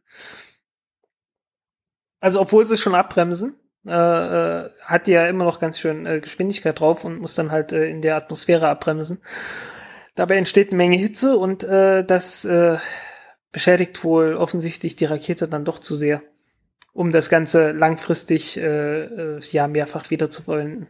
Also 2.20 2.42
obwohl 2.42 2.66
sie 2.66 2.76
schon 2.76 2.96
abbremsen, 2.96 3.56
äh, 3.88 3.94
äh, 3.94 4.70
hat 4.84 5.08
die 5.08 5.14
ja 5.14 5.28
immer 5.28 5.46
noch 5.46 5.60
ganz 5.60 5.80
schön 5.80 6.06
äh, 6.06 6.20
Geschwindigkeit 6.20 6.80
drauf 6.80 7.06
und 7.06 7.20
muss 7.20 7.36
dann 7.36 7.52
halt 7.52 7.72
äh, 7.72 7.86
in 7.90 8.02
der 8.02 8.18
Atmosphäre 8.18 8.68
abbremsen. 8.68 9.22
Dabei 10.16 10.36
entsteht 10.36 10.70
eine 10.70 10.78
Menge 10.78 10.98
Hitze 10.98 11.38
und 11.38 11.64
äh, 11.64 12.04
das 12.04 12.44
äh, 12.44 12.78
beschädigt 13.54 14.04
wohl 14.04 14.36
offensichtlich 14.36 14.98
die 14.98 15.06
Rakete 15.06 15.48
dann 15.48 15.64
doch 15.64 15.80
zu 15.80 15.96
sehr, 15.96 16.22
um 16.94 17.12
das 17.12 17.30
Ganze 17.30 17.72
langfristig 17.72 18.58
äh, 18.58 19.04
äh, 19.04 19.40
ja 19.52 19.68
mehrfach 19.68 20.10
wieder 20.10 20.30
zu 20.30 20.44
verwenden. 20.44 20.88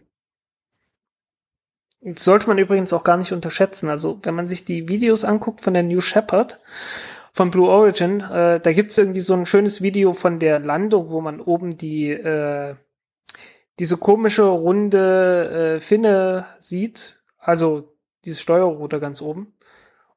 Das 2.01 2.23
sollte 2.23 2.47
man 2.47 2.57
übrigens 2.57 2.93
auch 2.93 3.03
gar 3.03 3.17
nicht 3.17 3.33
unterschätzen. 3.33 3.89
Also 3.89 4.19
wenn 4.23 4.35
man 4.35 4.47
sich 4.47 4.63
die 4.63 4.87
Videos 4.87 5.25
anguckt 5.25 5.61
von 5.61 5.73
der 5.73 5.83
New 5.83 5.99
Shepard 5.99 6.59
von 7.33 7.51
Blue 7.51 7.69
Origin, 7.69 8.21
äh, 8.21 8.59
da 8.59 8.73
gibt's 8.73 8.97
irgendwie 8.97 9.19
so 9.19 9.33
ein 9.33 9.45
schönes 9.45 9.81
Video 9.81 10.13
von 10.13 10.39
der 10.39 10.59
Landung, 10.59 11.09
wo 11.09 11.19
man 11.21 11.41
oben 11.41 11.77
die 11.77 12.11
äh, 12.11 12.75
diese 13.79 13.97
komische 13.97 14.43
runde 14.43 15.77
äh, 15.77 15.79
Finne 15.79 16.45
sieht, 16.59 17.23
also 17.37 17.95
dieses 18.25 18.41
Steuerruder 18.41 18.99
ganz 18.99 19.21
oben. 19.21 19.53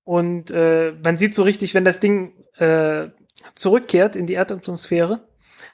Und 0.04 0.50
äh, 0.50 0.92
man 1.04 1.16
sieht 1.16 1.34
so 1.34 1.44
richtig, 1.44 1.74
wenn 1.74 1.84
das 1.84 2.00
Ding 2.00 2.34
äh, 2.56 3.08
zurückkehrt 3.54 4.16
in 4.16 4.26
die 4.26 4.34
Erdatmosphäre, 4.34 5.20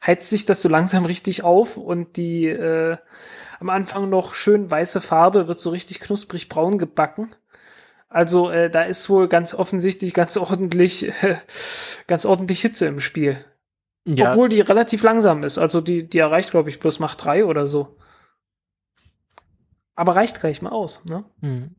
heizt 0.07 0.31
sich 0.31 0.47
das 0.47 0.63
so 0.63 0.69
langsam 0.69 1.05
richtig 1.05 1.43
auf 1.43 1.77
und 1.77 2.17
die 2.17 2.47
äh, 2.47 2.97
am 3.61 3.71
Anfang 3.71 4.09
noch 4.09 4.35
schön 4.35 4.71
weiße 4.71 5.01
Farbe 5.01 5.49
wird 5.49 5.61
so 5.61 5.71
richtig 5.71 6.01
knusprig 6.01 6.49
braun 6.49 6.79
gebacken. 6.79 7.35
Also 8.09 8.51
äh, 8.51 8.71
da 8.71 8.83
ist 8.83 9.11
wohl 9.11 9.29
ganz 9.29 9.53
offensichtlich 9.55 10.15
ganz 10.15 10.37
ordentlich, 10.37 11.09
äh, 11.23 11.37
ganz 12.07 12.25
ordentlich 12.25 12.61
Hitze 12.61 12.87
im 12.87 13.01
Spiel. 13.01 13.45
Ja. 14.05 14.31
Obwohl 14.31 14.49
die 14.49 14.61
relativ 14.61 15.03
langsam 15.03 15.43
ist. 15.45 15.59
Also 15.59 15.81
die, 15.81 16.09
die 16.09 16.19
erreicht, 16.19 16.51
glaube 16.51 16.71
ich, 16.71 16.81
bloß 16.81 16.99
Macht 16.99 17.23
3 17.25 17.45
oder 17.45 17.67
so. 17.67 17.99
Aber 19.95 20.17
reicht 20.17 20.41
gleich 20.41 20.63
mal 20.63 20.71
aus, 20.71 21.05
ne? 21.05 21.25
Hm. 21.41 21.75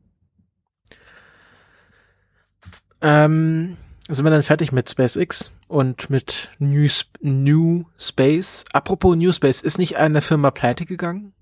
Ähm, 3.00 3.76
sind 4.14 4.24
wir 4.24 4.30
dann 4.30 4.42
fertig 4.42 4.72
mit 4.72 4.90
SpaceX 4.90 5.52
und 5.68 6.10
mit 6.10 6.50
New, 6.58 6.84
Sp 6.90 7.10
New 7.20 7.84
Space? 7.98 8.64
Apropos 8.72 9.16
New 9.16 9.32
Space, 9.32 9.60
ist 9.60 9.78
nicht 9.78 9.96
eine 9.96 10.20
Firma 10.20 10.50
pleite 10.50 10.84
gegangen? 10.86 11.32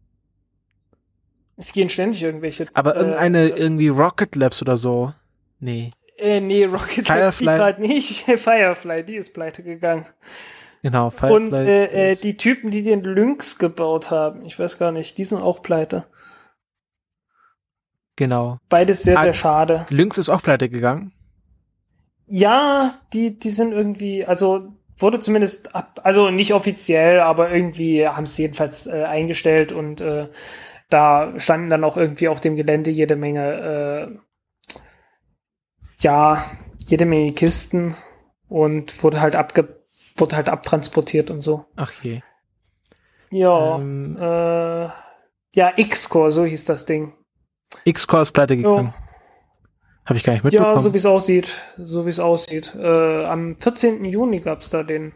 Es 1.56 1.72
gehen 1.72 1.88
ständig 1.88 2.22
irgendwelche. 2.22 2.68
Aber 2.74 2.94
irgendeine, 2.94 3.50
äh, 3.50 3.58
irgendwie 3.58 3.88
Rocket 3.88 4.36
Labs 4.36 4.62
oder 4.62 4.76
so. 4.76 5.12
Nee. 5.58 5.90
Äh, 6.16 6.40
nee, 6.40 6.64
Rocket 6.64 7.06
Firefly. 7.06 7.44
Labs 7.44 7.58
gerade 7.58 7.82
nicht. 7.82 8.24
Firefly, 8.24 9.04
die 9.04 9.16
ist 9.16 9.34
pleite 9.34 9.62
gegangen. 9.62 10.04
Genau, 10.82 11.10
Firefly. 11.10 11.36
Und 11.36 11.52
äh, 11.54 12.12
äh, 12.12 12.16
die 12.16 12.36
Typen, 12.36 12.70
die 12.70 12.82
den 12.82 13.02
Lynx 13.02 13.58
gebaut 13.58 14.12
haben, 14.12 14.44
ich 14.44 14.58
weiß 14.58 14.78
gar 14.78 14.92
nicht, 14.92 15.18
die 15.18 15.24
sind 15.24 15.42
auch 15.42 15.62
pleite. 15.62 16.06
Genau. 18.14 18.58
Beides 18.68 19.02
sehr, 19.02 19.20
sehr 19.20 19.34
schade. 19.34 19.86
Lynx 19.90 20.18
ist 20.18 20.28
auch 20.28 20.42
pleite 20.42 20.68
gegangen. 20.68 21.12
Ja, 22.28 22.94
die, 23.12 23.38
die 23.38 23.50
sind 23.50 23.72
irgendwie, 23.72 24.24
also 24.24 24.72
wurde 24.98 25.20
zumindest 25.20 25.74
ab, 25.74 26.00
also 26.02 26.30
nicht 26.30 26.52
offiziell, 26.52 27.20
aber 27.20 27.50
irgendwie 27.50 28.06
haben 28.06 28.24
es 28.24 28.36
jedenfalls 28.36 28.86
äh, 28.86 29.04
eingestellt 29.04 29.72
und 29.72 30.00
äh, 30.00 30.28
da 30.90 31.38
standen 31.38 31.70
dann 31.70 31.84
auch 31.84 31.96
irgendwie 31.96 32.28
auf 32.28 32.40
dem 32.40 32.56
Gelände 32.56 32.90
jede 32.90 33.16
Menge, 33.16 34.18
äh, 34.72 34.78
ja, 36.00 36.44
jede 36.86 37.06
Menge 37.06 37.32
Kisten 37.32 37.94
und 38.48 39.02
wurde 39.02 39.20
halt 39.20 39.36
abge, 39.36 39.82
wurde 40.16 40.36
halt 40.36 40.48
abtransportiert 40.48 41.30
und 41.30 41.42
so. 41.42 41.66
Ach 41.76 41.92
je. 42.02 42.20
Ja, 43.30 43.76
ähm, 43.76 44.16
äh, 44.18 44.88
ja, 45.54 45.72
X-Core, 45.76 46.32
so 46.32 46.44
hieß 46.44 46.64
das 46.64 46.86
Ding. 46.86 47.12
X-Core 47.84 48.22
ist 48.22 48.32
pleite 48.32 48.56
gegangen. 48.56 48.94
Ja. 48.98 49.07
Habe 50.08 50.16
ich 50.16 50.24
gar 50.24 50.32
nicht 50.32 50.42
mitbekommen. 50.42 50.74
Ja, 50.74 50.80
so 50.80 50.94
wie 50.94 50.98
es 50.98 51.04
aussieht. 51.04 51.60
So 51.76 52.06
wie 52.06 52.10
es 52.10 52.18
aussieht. 52.18 52.74
Äh, 52.74 53.26
am 53.26 53.56
14. 53.60 54.06
Juni 54.06 54.40
gab 54.40 54.60
es 54.60 54.70
da 54.70 54.82
den, 54.82 55.12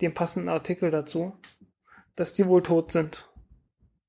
den 0.00 0.14
passenden 0.14 0.48
Artikel 0.48 0.90
dazu, 0.90 1.32
dass 2.16 2.34
die 2.34 2.48
wohl 2.48 2.60
tot 2.64 2.90
sind. 2.90 3.28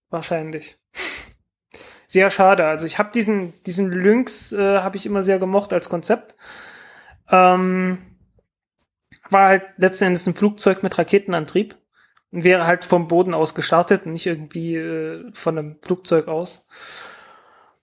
Wahrscheinlich. 0.09 0.79
Sehr 2.07 2.31
schade. 2.31 2.65
Also 2.65 2.87
ich 2.87 2.97
habe 2.97 3.11
diesen, 3.13 3.53
diesen 3.65 3.91
Lynx 3.91 4.53
äh, 4.53 4.79
habe 4.79 4.97
ich 4.97 5.05
immer 5.05 5.21
sehr 5.21 5.37
gemocht 5.37 5.71
als 5.71 5.87
Konzept. 5.87 6.35
Ähm, 7.29 7.99
war 9.29 9.49
halt 9.49 9.65
letzten 9.75 10.05
Endes 10.05 10.25
ein 10.25 10.33
Flugzeug 10.33 10.81
mit 10.81 10.97
Raketenantrieb 10.97 11.75
und 12.31 12.43
wäre 12.43 12.65
halt 12.65 12.85
vom 12.85 13.07
Boden 13.07 13.35
aus 13.35 13.53
gestartet 13.53 14.05
und 14.05 14.13
nicht 14.13 14.25
irgendwie 14.25 14.77
äh, 14.77 15.29
von 15.33 15.57
einem 15.57 15.75
Flugzeug 15.83 16.27
aus. 16.27 16.69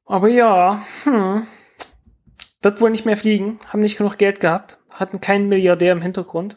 Aber 0.06 0.28
ja, 0.28 0.82
hm, 1.04 1.46
wird 2.64 2.80
wohl 2.80 2.90
nicht 2.90 3.06
mehr 3.06 3.16
fliegen, 3.16 3.60
haben 3.68 3.80
nicht 3.80 3.98
genug 3.98 4.18
Geld 4.18 4.40
gehabt, 4.40 4.78
hatten 4.90 5.20
keinen 5.20 5.48
Milliardär 5.48 5.92
im 5.92 6.02
Hintergrund. 6.02 6.56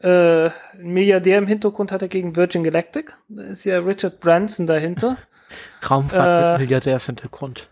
Äh, 0.00 0.46
ein 0.46 0.92
Milliardär 0.92 1.38
im 1.38 1.46
Hintergrund 1.46 1.90
hat 1.90 2.02
er 2.02 2.08
gegen 2.08 2.36
Virgin 2.36 2.62
Galactic. 2.62 3.16
Da 3.28 3.42
ist 3.42 3.64
ja 3.64 3.78
Richard 3.80 4.20
Branson 4.20 4.66
dahinter. 4.66 5.16
Raumfahrt 5.90 6.26
äh, 6.28 6.52
mit 6.52 6.60
Milliardärshintergrund. 6.68 7.68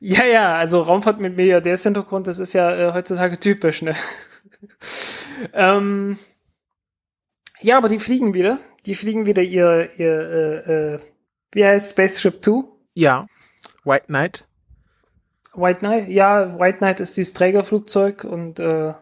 Ja, 0.00 0.24
ja, 0.24 0.56
also 0.56 0.80
Raumfahrt 0.80 1.20
mit 1.20 1.36
Milliardärshintergrund, 1.36 2.26
das 2.26 2.38
ist 2.38 2.54
ja 2.54 2.74
äh, 2.74 2.92
heutzutage 2.94 3.38
typisch, 3.38 3.82
ne? 3.82 3.94
ähm, 5.52 6.18
ja, 7.60 7.76
aber 7.76 7.88
die 7.88 7.98
fliegen 7.98 8.32
wieder. 8.32 8.58
Die 8.86 8.94
fliegen 8.94 9.26
wieder 9.26 9.42
ihr, 9.42 9.90
ihr 9.98 10.20
äh, 10.66 10.94
äh, 10.94 10.98
wie 11.52 11.64
heißt 11.64 11.90
Spaceship 11.90 12.42
2? 12.42 12.64
Ja. 12.94 13.26
White 13.84 14.06
Knight. 14.06 14.46
White 15.54 15.80
Knight, 15.80 16.08
ja, 16.08 16.58
White 16.58 16.78
Knight 16.78 17.00
ist 17.00 17.16
dieses 17.16 17.34
Trägerflugzeug 17.34 18.24
und 18.24 18.60
äh, 18.60 18.94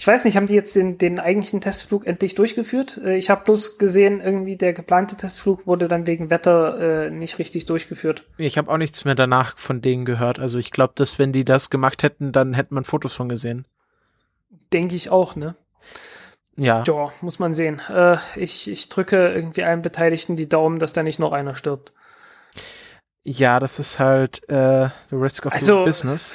ich 0.00 0.06
weiß 0.06 0.24
nicht, 0.24 0.38
haben 0.38 0.46
die 0.46 0.54
jetzt 0.54 0.74
den, 0.76 0.96
den 0.96 1.18
eigentlichen 1.18 1.60
Testflug 1.60 2.06
endlich 2.06 2.34
durchgeführt? 2.34 2.98
Äh, 3.04 3.18
ich 3.18 3.28
habe 3.28 3.44
bloß 3.44 3.76
gesehen, 3.76 4.22
irgendwie 4.22 4.56
der 4.56 4.72
geplante 4.72 5.14
Testflug 5.14 5.66
wurde 5.66 5.88
dann 5.88 6.06
wegen 6.06 6.30
Wetter 6.30 7.06
äh, 7.06 7.10
nicht 7.10 7.38
richtig 7.38 7.66
durchgeführt. 7.66 8.24
Ich 8.38 8.56
habe 8.56 8.70
auch 8.70 8.78
nichts 8.78 9.04
mehr 9.04 9.14
danach 9.14 9.58
von 9.58 9.82
denen 9.82 10.06
gehört. 10.06 10.38
Also 10.38 10.58
ich 10.58 10.70
glaube, 10.70 10.94
dass 10.96 11.18
wenn 11.18 11.34
die 11.34 11.44
das 11.44 11.68
gemacht 11.68 12.02
hätten, 12.02 12.32
dann 12.32 12.54
hätte 12.54 12.72
man 12.72 12.84
Fotos 12.84 13.12
von 13.12 13.28
gesehen. 13.28 13.66
Denke 14.72 14.96
ich 14.96 15.10
auch, 15.10 15.36
ne? 15.36 15.54
Ja. 16.56 16.82
Ja, 16.86 17.12
muss 17.20 17.38
man 17.38 17.52
sehen. 17.52 17.82
Äh, 17.90 18.16
ich, 18.36 18.70
ich 18.70 18.88
drücke 18.88 19.32
irgendwie 19.34 19.64
allen 19.64 19.82
Beteiligten 19.82 20.34
die 20.34 20.48
Daumen, 20.48 20.78
dass 20.78 20.94
da 20.94 21.02
nicht 21.02 21.18
noch 21.18 21.32
einer 21.32 21.56
stirbt. 21.56 21.92
Ja, 23.22 23.60
das 23.60 23.78
ist 23.78 23.98
halt 23.98 24.48
äh, 24.48 24.88
the 25.08 25.16
risk 25.16 25.46
of 25.46 25.52
also, 25.52 25.84
business. 25.84 26.34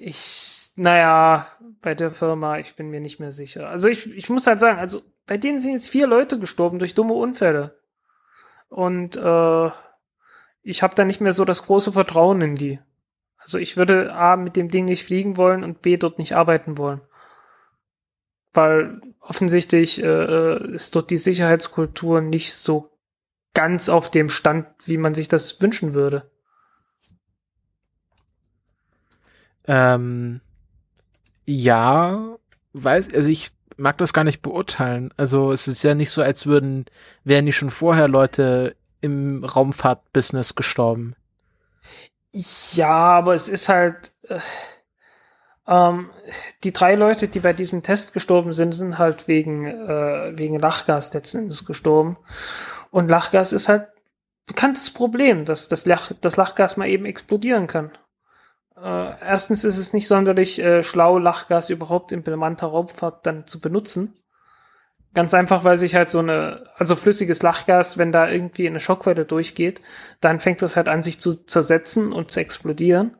Ich, 0.00 0.70
naja, 0.76 1.46
bei 1.80 1.94
der 1.94 2.10
Firma, 2.10 2.58
ich 2.58 2.74
bin 2.74 2.90
mir 2.90 3.00
nicht 3.00 3.20
mehr 3.20 3.32
sicher. 3.32 3.68
Also 3.68 3.88
ich, 3.88 4.10
ich 4.16 4.28
muss 4.28 4.46
halt 4.46 4.58
sagen, 4.58 4.78
also 4.78 5.02
bei 5.26 5.38
denen 5.38 5.60
sind 5.60 5.72
jetzt 5.72 5.90
vier 5.90 6.06
Leute 6.06 6.38
gestorben 6.38 6.78
durch 6.78 6.94
dumme 6.94 7.14
Unfälle. 7.14 7.78
Und 8.68 9.16
äh, 9.16 9.70
ich 10.62 10.82
habe 10.82 10.94
da 10.94 11.04
nicht 11.04 11.20
mehr 11.20 11.32
so 11.32 11.44
das 11.44 11.64
große 11.66 11.92
Vertrauen 11.92 12.40
in 12.40 12.54
die. 12.54 12.80
Also 13.38 13.58
ich 13.58 13.76
würde 13.76 14.12
A 14.14 14.36
mit 14.36 14.56
dem 14.56 14.70
Ding 14.70 14.84
nicht 14.84 15.04
fliegen 15.04 15.36
wollen 15.36 15.64
und 15.64 15.82
B 15.82 15.96
dort 15.96 16.18
nicht 16.18 16.34
arbeiten 16.34 16.78
wollen. 16.78 17.00
Weil 18.54 19.00
offensichtlich 19.20 20.02
äh, 20.02 20.74
ist 20.74 20.94
dort 20.94 21.10
die 21.10 21.18
Sicherheitskultur 21.18 22.20
nicht 22.20 22.54
so 22.54 22.91
ganz 23.54 23.88
auf 23.88 24.10
dem 24.10 24.28
Stand, 24.28 24.66
wie 24.84 24.96
man 24.96 25.14
sich 25.14 25.28
das 25.28 25.60
wünschen 25.60 25.94
würde. 25.94 26.30
Ähm, 29.66 30.40
ja, 31.44 32.36
weiß, 32.72 33.14
also 33.14 33.28
ich 33.28 33.52
mag 33.76 33.98
das 33.98 34.12
gar 34.12 34.24
nicht 34.24 34.42
beurteilen. 34.42 35.12
Also 35.16 35.52
es 35.52 35.68
ist 35.68 35.82
ja 35.82 35.94
nicht 35.94 36.10
so, 36.10 36.22
als 36.22 36.46
würden, 36.46 36.86
wären 37.24 37.46
die 37.46 37.52
schon 37.52 37.70
vorher 37.70 38.08
Leute 38.08 38.76
im 39.00 39.44
Raumfahrtbusiness 39.44 40.54
gestorben. 40.54 41.14
Ja, 42.32 42.88
aber 42.88 43.34
es 43.34 43.48
ist 43.48 43.68
halt, 43.68 44.12
äh, 44.22 44.38
ähm, 45.66 46.10
die 46.64 46.72
drei 46.72 46.94
Leute, 46.94 47.28
die 47.28 47.40
bei 47.40 47.52
diesem 47.52 47.82
Test 47.82 48.12
gestorben 48.12 48.52
sind, 48.52 48.72
sind 48.72 48.98
halt 48.98 49.28
wegen, 49.28 49.66
äh, 49.66 50.32
wegen 50.36 50.58
Lachgas 50.58 51.14
letzten 51.14 51.38
Endes 51.38 51.64
gestorben. 51.64 52.16
Und 52.90 53.08
Lachgas 53.08 53.52
ist 53.52 53.68
halt 53.68 53.88
bekanntes 54.46 54.90
Problem, 54.92 55.44
dass 55.44 55.68
das, 55.68 55.86
Lach, 55.86 56.12
das 56.20 56.36
Lachgas 56.36 56.76
mal 56.76 56.88
eben 56.88 57.06
explodieren 57.06 57.68
kann. 57.68 57.92
Äh, 58.76 59.20
erstens 59.20 59.64
ist 59.64 59.78
es 59.78 59.92
nicht 59.92 60.08
sonderlich 60.08 60.58
äh, 60.58 60.82
schlau, 60.82 61.18
Lachgas 61.18 61.70
überhaupt 61.70 62.10
in 62.10 62.22
bemannter 62.24 62.66
Raumfahrt 62.66 63.26
dann 63.26 63.46
zu 63.46 63.60
benutzen. 63.60 64.14
Ganz 65.14 65.34
einfach, 65.34 65.62
weil 65.62 65.76
sich 65.76 65.94
halt 65.94 66.08
so 66.10 66.20
eine, 66.20 66.70
also 66.76 66.96
flüssiges 66.96 67.42
Lachgas, 67.42 67.98
wenn 67.98 68.12
da 68.12 68.28
irgendwie 68.28 68.66
eine 68.66 68.80
Schockwelle 68.80 69.26
durchgeht, 69.26 69.80
dann 70.20 70.40
fängt 70.40 70.62
das 70.62 70.74
halt 70.74 70.88
an, 70.88 71.02
sich 71.02 71.20
zu 71.20 71.44
zersetzen 71.44 72.12
und 72.12 72.30
zu 72.30 72.40
explodieren. 72.40 73.16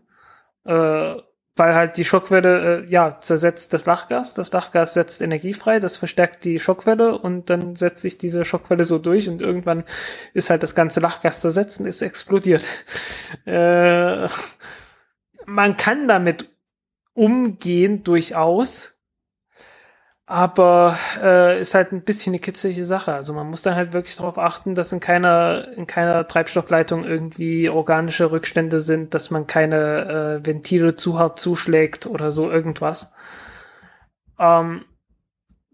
Äh, 0.64 1.16
weil 1.56 1.74
halt 1.74 1.98
die 1.98 2.04
Schockwelle, 2.04 2.84
äh, 2.84 2.86
ja, 2.88 3.18
zersetzt 3.18 3.74
das 3.74 3.84
Lachgas, 3.84 4.34
das 4.34 4.52
Lachgas 4.52 4.94
setzt 4.94 5.20
Energie 5.20 5.52
frei, 5.52 5.80
das 5.80 5.98
verstärkt 5.98 6.44
die 6.44 6.58
Schockwelle 6.58 7.18
und 7.18 7.50
dann 7.50 7.76
setzt 7.76 8.02
sich 8.02 8.16
diese 8.16 8.44
Schockwelle 8.44 8.84
so 8.84 8.98
durch 8.98 9.28
und 9.28 9.42
irgendwann 9.42 9.84
ist 10.32 10.48
halt 10.48 10.62
das 10.62 10.74
ganze 10.74 11.00
Lachgas 11.00 11.40
zersetzt 11.40 11.80
und 11.80 11.86
ist 11.86 12.02
explodiert. 12.02 12.66
Äh, 13.46 14.28
man 15.46 15.76
kann 15.76 16.06
damit 16.06 16.50
umgehen 17.14 18.04
durchaus, 18.04 18.98
aber 20.27 20.97
äh, 21.20 21.61
ist 21.61 21.74
halt 21.74 21.93
ein 21.93 22.05
bisschen 22.05 22.32
eine 22.32 22.39
kitzelige 22.39 22.85
Sache. 22.85 23.12
Also 23.12 23.32
man 23.32 23.51
muss 23.51 23.62
dann 23.62 23.74
halt 23.74 23.93
wirklich 23.93 24.16
darauf 24.16 24.39
achten, 24.39 24.74
dass 24.74 24.93
in 24.93 25.01
keiner, 25.01 25.69
in 25.77 25.86
keiner 25.86 26.27
Treibstoffleitung 26.27 27.05
irgendwie 27.05 27.69
organische 27.69 28.31
Rückstände 28.31 28.81
sind, 28.81 29.15
dass 29.15 29.31
man 29.31 29.47
keine 29.47 30.40
äh, 30.43 30.47
Ventile 30.47 30.97
zu 30.97 31.19
hart 31.19 31.39
zuschlägt 31.39 32.07
oder 32.07 32.31
so 32.31 32.51
irgendwas. 32.51 33.15
Ähm, 34.39 34.85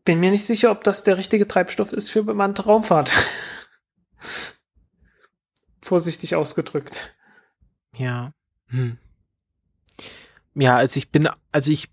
bin 0.04 0.20
mir 0.20 0.30
nicht 0.30 0.46
sicher, 0.46 0.70
ob 0.70 0.82
das 0.84 1.04
der 1.04 1.18
richtige 1.18 1.46
Treibstoff 1.46 1.92
ist 1.92 2.10
für 2.10 2.22
bemannte 2.22 2.64
Raumfahrt. 2.64 3.12
Vorsichtig 5.82 6.34
ausgedrückt. 6.34 7.14
Ja. 7.94 8.32
Hm. 8.68 8.98
Ja, 10.54 10.76
also 10.76 10.96
ich 10.96 11.10
bin, 11.10 11.28
also 11.52 11.70
ich, 11.70 11.90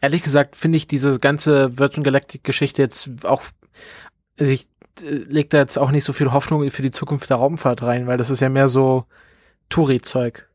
ehrlich 0.00 0.22
gesagt 0.22 0.56
finde 0.56 0.76
ich 0.76 0.86
diese 0.86 1.18
ganze 1.18 1.78
Virgin 1.78 2.02
Galactic 2.02 2.44
Geschichte 2.44 2.82
jetzt 2.82 3.10
auch, 3.24 3.42
also 4.38 4.52
ich 4.52 4.68
äh, 5.02 5.10
leg 5.10 5.50
da 5.50 5.58
jetzt 5.58 5.78
auch 5.78 5.90
nicht 5.90 6.04
so 6.04 6.12
viel 6.12 6.32
Hoffnung 6.32 6.68
für 6.70 6.82
die 6.82 6.90
Zukunft 6.90 7.30
der 7.30 7.38
Raumfahrt 7.38 7.82
rein, 7.82 8.06
weil 8.06 8.18
das 8.18 8.30
ist 8.30 8.40
ja 8.40 8.48
mehr 8.48 8.68
so 8.68 9.04
Touri-Zeug. 9.68 10.48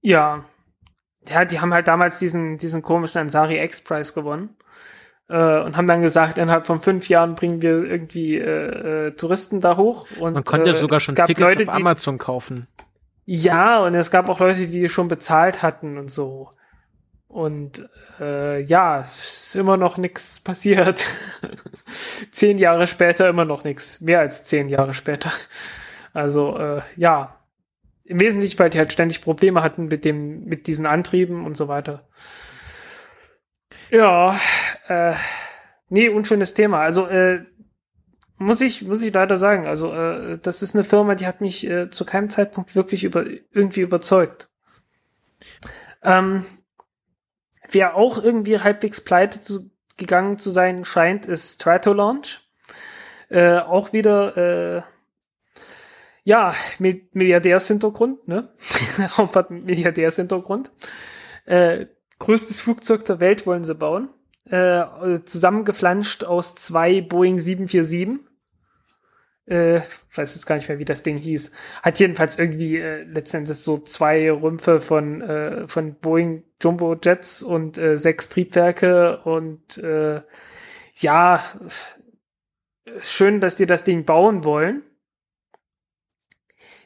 Ja. 0.00 0.44
Ja, 1.26 1.44
die 1.44 1.60
haben 1.60 1.72
halt 1.72 1.88
damals 1.88 2.18
diesen, 2.18 2.58
diesen 2.58 2.82
komischen 2.82 3.18
Ansari 3.18 3.62
X-Prize 3.62 4.12
gewonnen. 4.12 4.50
Äh, 5.28 5.60
und 5.60 5.76
haben 5.76 5.86
dann 5.86 6.02
gesagt, 6.02 6.36
innerhalb 6.36 6.66
von 6.66 6.80
fünf 6.80 7.08
Jahren 7.08 7.34
bringen 7.34 7.62
wir 7.62 7.90
irgendwie 7.90 8.36
äh, 8.36 9.06
äh, 9.06 9.10
Touristen 9.12 9.60
da 9.60 9.76
hoch. 9.78 10.06
Und, 10.18 10.34
Man 10.34 10.44
konnte 10.44 10.68
ja 10.70 10.76
äh, 10.76 10.78
sogar 10.78 11.00
schon 11.00 11.14
Tickets 11.14 11.40
Leute, 11.40 11.62
auf 11.62 11.74
Amazon 11.74 12.18
kaufen. 12.18 12.66
Ja, 13.24 13.82
und 13.82 13.94
es 13.94 14.10
gab 14.10 14.28
auch 14.28 14.40
Leute, 14.40 14.66
die 14.66 14.88
schon 14.90 15.08
bezahlt 15.08 15.62
hatten 15.62 15.96
und 15.96 16.10
so. 16.10 16.50
Und 17.34 17.90
äh, 18.20 18.60
ja, 18.60 19.00
es 19.00 19.16
ist 19.16 19.56
immer 19.56 19.76
noch 19.76 19.98
nichts 19.98 20.38
passiert. 20.38 21.04
zehn 22.30 22.58
Jahre 22.58 22.86
später 22.86 23.28
immer 23.28 23.44
noch 23.44 23.64
nichts. 23.64 24.00
Mehr 24.00 24.20
als 24.20 24.44
zehn 24.44 24.68
Jahre 24.68 24.94
später. 24.94 25.32
Also 26.12 26.56
äh, 26.56 26.82
ja, 26.94 27.40
im 28.04 28.20
Wesentlichen, 28.20 28.56
weil 28.60 28.70
die 28.70 28.78
halt 28.78 28.92
ständig 28.92 29.20
Probleme 29.20 29.64
hatten 29.64 29.86
mit 29.86 30.04
dem, 30.04 30.44
mit 30.44 30.68
diesen 30.68 30.86
Antrieben 30.86 31.44
und 31.44 31.56
so 31.56 31.66
weiter. 31.66 31.96
Ja, 33.90 34.38
äh, 34.86 35.14
nee, 35.88 36.08
unschönes 36.08 36.54
Thema. 36.54 36.82
Also 36.82 37.08
äh, 37.08 37.44
muss 38.38 38.60
ich, 38.60 38.82
muss 38.82 39.02
ich 39.02 39.12
leider 39.12 39.38
sagen. 39.38 39.66
Also 39.66 39.92
äh, 39.92 40.38
das 40.40 40.62
ist 40.62 40.76
eine 40.76 40.84
Firma, 40.84 41.16
die 41.16 41.26
hat 41.26 41.40
mich 41.40 41.68
äh, 41.68 41.90
zu 41.90 42.04
keinem 42.04 42.30
Zeitpunkt 42.30 42.76
wirklich 42.76 43.02
über 43.02 43.24
irgendwie 43.50 43.80
überzeugt. 43.80 44.50
Ähm, 46.00 46.44
wer 47.70 47.96
auch 47.96 48.22
irgendwie 48.22 48.60
halbwegs 48.60 49.02
pleite 49.02 49.40
zu, 49.40 49.70
gegangen 49.96 50.38
zu 50.38 50.50
sein 50.50 50.84
scheint, 50.84 51.26
ist 51.26 51.54
Stratolaunch. 51.54 52.40
Äh, 53.28 53.58
auch 53.58 53.92
wieder 53.92 54.36
äh, 54.36 54.82
ja, 56.24 56.54
mit 56.78 57.14
Milliardärshintergrund, 57.14 58.28
ne? 58.28 58.48
Raumfahrt 59.18 59.50
Milliardärshintergrund. 59.50 60.70
Äh, 61.44 61.86
größtes 62.18 62.60
Flugzeug 62.60 63.04
der 63.04 63.20
Welt 63.20 63.46
wollen 63.46 63.64
sie 63.64 63.74
bauen. 63.74 64.08
Äh, 64.48 64.84
zusammengeflanscht 65.24 66.24
aus 66.24 66.54
zwei 66.54 67.00
Boeing 67.00 67.38
747. 67.38 68.26
Äh, 69.46 69.82
weiß 70.14 70.34
jetzt 70.34 70.46
gar 70.46 70.54
nicht 70.56 70.68
mehr, 70.70 70.78
wie 70.78 70.86
das 70.86 71.02
Ding 71.02 71.18
hieß. 71.18 71.52
Hat 71.82 71.98
jedenfalls 72.00 72.38
irgendwie 72.38 72.78
äh, 72.78 73.02
letztendlich 73.02 73.58
so 73.58 73.76
zwei 73.78 74.30
Rümpfe 74.32 74.80
von, 74.80 75.20
äh, 75.20 75.68
von 75.68 75.94
Boeing 75.96 76.44
Jumbo 76.62 76.96
Jets 77.02 77.42
und 77.42 77.76
äh, 77.76 77.96
sechs 77.98 78.30
Triebwerke 78.30 79.20
und 79.24 79.76
äh, 79.78 80.22
ja, 80.94 81.44
schön, 83.02 83.40
dass 83.40 83.56
die 83.56 83.66
das 83.66 83.84
Ding 83.84 84.04
bauen 84.06 84.44
wollen. 84.44 84.82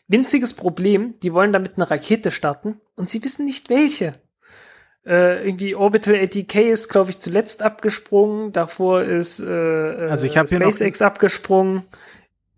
Winziges 0.08 0.54
Problem, 0.54 1.14
die 1.22 1.32
wollen 1.34 1.52
damit 1.52 1.72
eine 1.76 1.90
Rakete 1.90 2.30
starten 2.30 2.80
und 2.96 3.08
sie 3.10 3.22
wissen 3.22 3.44
nicht 3.44 3.68
welche. 3.68 4.14
Äh, 5.06 5.46
irgendwie 5.46 5.74
Orbital 5.74 6.14
ATK 6.16 6.56
ist, 6.56 6.88
glaube 6.88 7.10
ich, 7.10 7.18
zuletzt 7.18 7.62
abgesprungen. 7.62 8.52
Davor 8.52 9.02
ist 9.02 9.40
äh, 9.40 9.46
Also 10.08 10.26
ich 10.26 10.36
hab 10.36 10.48
hier 10.48 10.58
noch- 10.60 10.72
SpaceX 10.72 11.02
abgesprungen. 11.02 11.84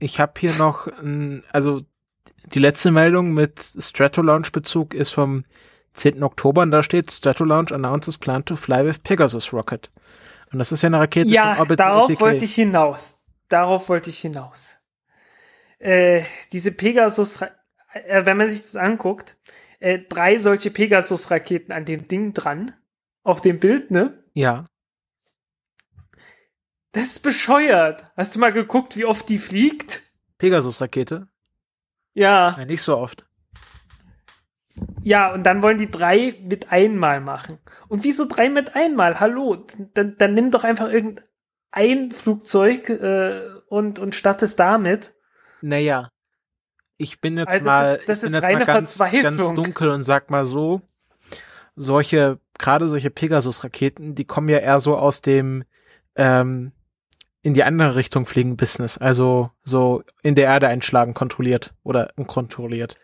Ich 0.01 0.19
habe 0.19 0.33
hier 0.39 0.55
noch, 0.55 0.89
ein, 0.89 1.45
also 1.53 1.81
die 2.47 2.59
letzte 2.59 2.91
Meldung 2.91 3.33
mit 3.33 3.61
Stratolaunch-Bezug 3.79 4.95
ist 4.95 5.13
vom 5.13 5.45
10. 5.93 6.23
Oktober 6.23 6.63
und 6.63 6.71
da 6.71 6.83
steht 6.83 7.13
Stratolaunch 7.13 7.73
announces 7.73 8.19
plan 8.19 8.45
to 8.45 8.57
fly 8.57 8.85
with 8.85 9.01
Pegasus 9.01 9.53
Rocket. 9.53 9.91
Und 10.53 10.59
das 10.59 10.73
ist 10.73 10.83
ja 10.83 10.89
eine 10.89 10.99
Rakete 10.99 11.29
Ja, 11.29 11.65
darauf 11.65 12.11
ATK. 12.11 12.21
wollte 12.21 12.45
ich 12.45 12.55
hinaus. 12.55 13.25
Darauf 13.49 13.89
wollte 13.89 14.11
ich 14.11 14.19
hinaus. 14.19 14.77
Äh, 15.79 16.23
diese 16.53 16.73
Pegasus, 16.73 17.43
äh, 17.43 18.25
wenn 18.25 18.37
man 18.37 18.49
sich 18.49 18.63
das 18.63 18.77
anguckt, 18.77 19.37
äh, 19.81 19.99
drei 19.99 20.39
solche 20.39 20.71
Pegasus-Raketen 20.71 21.73
an 21.73 21.85
dem 21.85 22.09
Ding 22.09 22.33
dran. 22.35 22.73
Auf 23.23 23.41
dem 23.41 23.61
Bild, 23.61 23.91
ne? 23.91 24.25
Ja, 24.33 24.65
Das 26.93 27.05
ist 27.05 27.21
bescheuert. 27.21 28.05
Hast 28.17 28.35
du 28.35 28.41
mal 28.41 28.53
geguckt, 28.53 28.97
wie 28.97 29.05
oft 29.05 29.29
die 29.29 29.39
fliegt? 29.39 30.03
Pegasus-Rakete. 30.39 31.29
Ja. 32.15 32.57
Ja, 32.59 32.65
nicht 32.65 32.83
so 32.83 32.97
oft. 32.97 33.27
Ja, 35.03 35.33
und 35.33 35.45
dann 35.45 35.63
wollen 35.63 35.79
die 35.79 35.91
drei 35.91 36.37
mit 36.43 36.73
einmal 36.73 37.21
machen. 37.21 37.59
Und 37.89 38.03
wieso 38.05 38.27
drei 38.27 38.49
mit 38.49 38.75
einmal? 38.75 39.21
Hallo, 39.21 39.67
dann, 39.95 40.17
dann 40.17 40.35
nimm 40.35 40.51
doch 40.51 40.65
einfach 40.65 40.89
irgendein 40.89 42.11
Flugzeug 42.11 42.89
äh, 42.89 43.43
und, 43.69 43.99
und 43.99 44.15
start 44.15 44.43
es 44.43 44.57
damit. 44.57 45.15
Naja, 45.61 46.11
ich 46.97 47.21
bin 47.21 47.37
jetzt 47.37 47.49
Also 47.53 47.59
das 47.59 47.67
mal, 47.67 47.95
ist- 47.97 48.09
das 48.09 48.19
ich 48.25 48.31
bin 48.31 48.39
ist 48.39 48.43
jetzt 48.45 48.53
mal 48.59 48.65
ganz, 48.65 48.99
ganz 48.99 49.55
dunkel 49.55 49.91
und 49.91 50.03
sag 50.03 50.31
mal 50.31 50.45
so, 50.45 50.81
solche, 51.77 52.39
gerade 52.59 52.89
solche 52.89 53.11
Pegasus-Raketen, 53.11 54.15
die 54.15 54.25
kommen 54.25 54.49
ja 54.49 54.59
eher 54.59 54.81
so 54.81 54.97
aus 54.97 55.21
dem 55.21 55.65
ähm, 56.17 56.73
in 57.43 57.55
die 57.55 57.65
andere 57.65 57.97
Richtung 57.97 58.27
fliegen 58.27 58.57
Business, 58.57 58.99
also 58.99 59.51
so 59.65 60.03
in 60.23 60.35
der 60.35 60.47
Erde 60.47 60.69
einschlagen 60.69 61.15
kontrolliert 61.15 61.75
oder 61.83 62.11
unkontrolliert. 62.17 62.97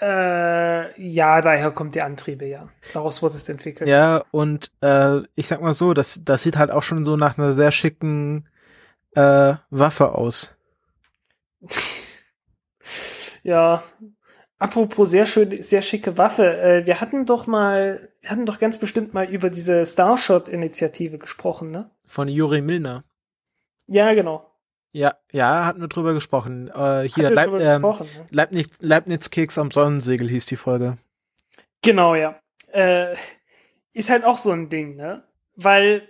Äh, 0.00 1.00
ja, 1.02 1.40
daher 1.40 1.70
kommt 1.72 1.94
die 1.94 2.02
Antriebe, 2.02 2.46
ja. 2.46 2.68
Daraus 2.92 3.20
wurde 3.20 3.36
es 3.36 3.48
entwickelt. 3.48 3.88
Ja, 3.88 4.22
und 4.30 4.70
äh, 4.80 5.22
ich 5.34 5.48
sag 5.48 5.60
mal 5.60 5.74
so, 5.74 5.92
das, 5.92 6.20
das 6.24 6.42
sieht 6.42 6.56
halt 6.56 6.70
auch 6.70 6.82
schon 6.82 7.04
so 7.04 7.16
nach 7.16 7.36
einer 7.36 7.52
sehr 7.52 7.72
schicken 7.72 8.48
äh, 9.14 9.54
Waffe 9.70 10.14
aus. 10.14 10.56
Ja. 13.48 13.82
Apropos 14.58 15.10
sehr 15.10 15.24
schön, 15.24 15.62
sehr 15.62 15.82
schicke 15.82 16.18
Waffe. 16.18 16.58
Äh, 16.58 16.86
wir 16.86 17.00
hatten 17.00 17.24
doch 17.24 17.46
mal, 17.46 18.10
wir 18.20 18.30
hatten 18.30 18.44
doch 18.44 18.58
ganz 18.58 18.76
bestimmt 18.76 19.14
mal 19.14 19.24
über 19.26 19.48
diese 19.50 19.86
Starshot-Initiative 19.86 21.16
gesprochen, 21.16 21.70
ne? 21.70 21.90
Von 22.04 22.28
Juri 22.28 22.60
Milner. 22.60 23.04
Ja, 23.88 24.14
genau. 24.14 24.48
Ja, 24.92 25.14
ja, 25.32 25.66
hatten 25.66 25.80
wir 25.80 25.88
drüber 25.88 26.14
gesprochen. 26.14 26.68
Äh, 26.68 27.08
hier, 27.08 27.30
Leib, 27.30 27.50
ähm, 27.52 27.82
gesprochen, 27.82 28.08
ne? 28.16 28.26
Leibniz, 28.30 28.68
Leibniz 28.80 29.30
Keks 29.30 29.58
am 29.58 29.70
Sonnensegel 29.70 30.28
hieß 30.28 30.46
die 30.46 30.56
Folge. 30.56 30.98
Genau, 31.82 32.14
ja. 32.14 32.38
Äh, 32.72 33.14
ist 33.92 34.10
halt 34.10 34.24
auch 34.24 34.38
so 34.38 34.50
ein 34.50 34.68
Ding, 34.68 34.96
ne? 34.96 35.24
Weil 35.56 36.08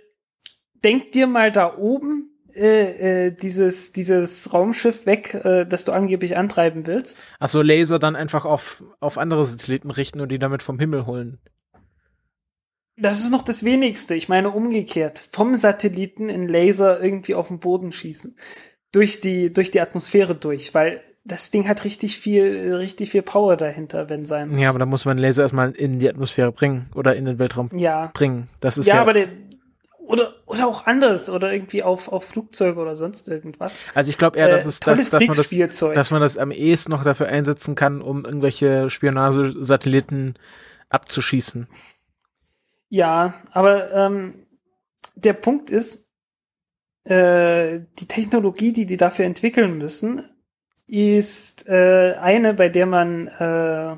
denk 0.83 1.11
dir 1.11 1.27
mal 1.27 1.51
da 1.51 1.77
oben 1.77 2.29
äh, 2.53 3.27
äh, 3.27 3.31
dieses, 3.31 3.91
dieses 3.91 4.53
Raumschiff 4.53 5.05
weg, 5.05 5.33
äh, 5.43 5.65
das 5.65 5.85
du 5.85 5.91
angeblich 5.91 6.37
antreiben 6.37 6.87
willst. 6.87 7.23
Achso, 7.39 7.61
Laser 7.61 7.99
dann 7.99 8.15
einfach 8.15 8.45
auf, 8.45 8.83
auf 8.99 9.17
andere 9.17 9.45
Satelliten 9.45 9.91
richten 9.91 10.19
und 10.19 10.29
die 10.29 10.39
damit 10.39 10.63
vom 10.63 10.79
Himmel 10.79 11.05
holen. 11.05 11.39
Das 13.01 13.19
ist 13.19 13.31
noch 13.31 13.43
das 13.43 13.63
Wenigste. 13.63 14.15
Ich 14.15 14.29
meine 14.29 14.49
umgekehrt. 14.49 15.23
Vom 15.31 15.55
Satelliten 15.55 16.29
in 16.29 16.47
Laser 16.47 17.01
irgendwie 17.01 17.35
auf 17.35 17.47
den 17.47 17.59
Boden 17.59 17.91
schießen. 17.91 18.35
Durch 18.91 19.21
die, 19.21 19.53
durch 19.53 19.71
die 19.71 19.81
Atmosphäre 19.81 20.35
durch, 20.35 20.73
weil 20.73 21.01
das 21.23 21.51
Ding 21.51 21.67
hat 21.67 21.83
richtig 21.83 22.17
viel, 22.17 22.73
richtig 22.75 23.11
viel 23.11 23.21
Power 23.21 23.55
dahinter, 23.55 24.09
wenn 24.09 24.23
sein 24.23 24.49
muss. 24.49 24.59
Ja, 24.59 24.69
aber 24.69 24.79
da 24.79 24.85
muss 24.85 25.05
man 25.05 25.17
den 25.17 25.21
Laser 25.21 25.43
erstmal 25.43 25.71
in 25.71 25.99
die 25.99 26.09
Atmosphäre 26.09 26.51
bringen 26.51 26.89
oder 26.95 27.15
in 27.15 27.25
den 27.25 27.39
Weltraum 27.39 27.69
ja. 27.77 28.09
bringen. 28.13 28.49
Das 28.59 28.77
ist 28.77 28.87
ja, 28.87 28.95
ja, 28.95 29.01
aber 29.01 29.13
der, 29.13 29.27
oder, 29.99 30.33
oder 30.47 30.67
auch 30.67 30.87
anders, 30.87 31.29
oder 31.29 31.53
irgendwie 31.53 31.83
auf, 31.83 32.11
auf 32.11 32.25
Flugzeuge 32.25 32.79
oder 32.79 32.95
sonst 32.95 33.29
irgendwas. 33.29 33.77
also 33.93 34.09
ich 34.09 34.17
glaube 34.17 34.39
eher, 34.39 34.47
Äh, 34.47 34.51
dass 34.51 34.65
es 34.65 34.79
tolles 34.79 35.11
das, 35.11 35.19
dass 35.19 35.27
man 35.27 35.37
das, 35.37 35.79
dass 35.93 36.11
man 36.11 36.21
das 36.21 36.37
am 36.37 36.49
ehesten 36.49 36.91
noch 36.91 37.03
dafür 37.03 37.27
einsetzen 37.27 37.75
kann, 37.75 38.01
um 38.01 38.25
irgendwelche 38.25 38.89
Spionagesatelliten 38.89 40.33
abzuschießen. 40.89 41.67
Ja, 42.89 43.35
aber 43.51 43.93
ähm, 43.93 44.47
der 45.15 45.33
Punkt 45.33 45.69
ist, 45.69 46.11
äh, 47.03 47.81
die 47.99 48.07
Technologie, 48.07 48.73
die 48.73 48.85
die 48.85 48.97
dafür 48.97 49.25
entwickeln 49.25 49.77
müssen, 49.77 50.23
ist 50.87 51.67
äh, 51.69 52.15
eine, 52.19 52.53
bei 52.53 52.69
der 52.69 52.87
man 52.87 53.27
äh, 53.27 53.97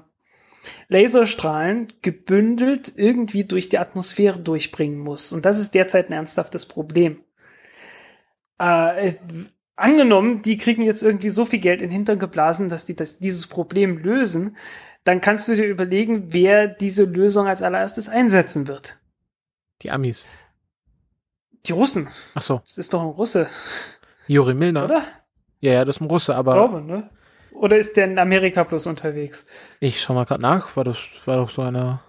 Laserstrahlen 0.89 1.93
gebündelt 2.01 2.91
irgendwie 2.95 3.45
durch 3.45 3.69
die 3.69 3.79
Atmosphäre 3.79 4.39
durchbringen 4.39 4.99
muss. 4.99 5.31
Und 5.31 5.45
das 5.45 5.59
ist 5.59 5.73
derzeit 5.73 6.09
ein 6.09 6.13
ernsthaftes 6.13 6.65
Problem. 6.65 7.23
Äh, 8.59 9.13
angenommen, 9.75 10.41
die 10.41 10.57
kriegen 10.57 10.83
jetzt 10.83 11.01
irgendwie 11.01 11.29
so 11.29 11.45
viel 11.45 11.59
Geld 11.59 11.81
in 11.81 11.87
den 11.87 11.93
Hintern 11.93 12.19
geblasen, 12.19 12.69
dass 12.69 12.85
die 12.85 12.95
das, 12.95 13.19
dieses 13.19 13.47
Problem 13.47 13.97
lösen, 13.97 14.57
dann 15.03 15.21
kannst 15.21 15.47
du 15.47 15.55
dir 15.55 15.65
überlegen, 15.67 16.31
wer 16.33 16.67
diese 16.67 17.05
Lösung 17.05 17.47
als 17.47 17.61
allererstes 17.61 18.09
einsetzen 18.09 18.67
wird. 18.67 18.95
Die 19.81 19.91
Amis. 19.91 20.27
Die 21.65 21.71
Russen. 21.73 22.07
Ach 22.33 22.41
so, 22.41 22.61
Das 22.65 22.77
ist 22.77 22.93
doch 22.93 23.01
ein 23.01 23.09
Russe, 23.09 23.47
Juri 24.27 24.53
Milner. 24.53 24.85
oder? 24.85 25.03
Ja, 25.59 25.73
ja, 25.73 25.85
das 25.85 25.97
ist 25.97 26.01
ein 26.01 26.09
Russe, 26.09 26.31
Ich 26.31 26.37
aber 26.37 26.53
glaube, 26.53 26.81
ne? 26.81 27.09
Oder 27.51 27.77
ist 27.77 27.97
der 27.97 28.05
in 28.05 28.17
Amerika 28.17 28.63
plus 28.63 28.87
unterwegs? 28.87 29.45
Ich 29.79 30.01
schau 30.01 30.13
mal 30.13 30.25
gerade 30.25 30.41
nach, 30.41 30.75
war 30.75 30.83
das 30.83 30.97
war 31.25 31.37
doch 31.37 31.49
so 31.49 31.61
eine. 31.61 31.99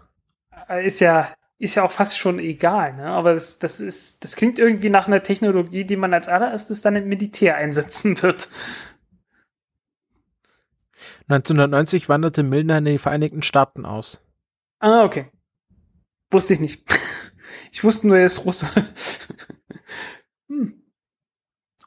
Äh, 0.68 0.86
Ist 0.86 1.00
ja, 1.00 1.34
ist 1.58 1.74
ja 1.74 1.82
auch 1.84 1.92
fast 1.92 2.18
schon 2.18 2.38
egal, 2.38 2.94
ne? 2.94 3.06
Aber 3.06 3.34
das, 3.34 3.58
das 3.58 3.80
ist, 3.80 4.24
das 4.24 4.36
klingt 4.36 4.58
irgendwie 4.58 4.88
nach 4.90 5.06
einer 5.06 5.22
Technologie, 5.22 5.84
die 5.84 5.96
man 5.96 6.14
als 6.14 6.28
allererstes 6.28 6.80
dann 6.82 6.96
im 6.96 7.08
Militär 7.08 7.56
einsetzen 7.56 8.22
wird. 8.22 8.48
1990 11.32 12.08
wanderte 12.08 12.42
Milner 12.42 12.78
in 12.78 12.84
die 12.84 12.98
Vereinigten 12.98 13.42
Staaten 13.42 13.86
aus. 13.86 14.20
Ah, 14.80 15.04
okay. 15.04 15.30
Wusste 16.30 16.54
ich 16.54 16.60
nicht. 16.60 16.82
Ich 17.74 17.82
wusste 17.82 18.06
nur, 18.06 18.18
er 18.18 18.26
ist 18.26 18.44
Russe. 18.44 18.68
Hm. 20.48 20.82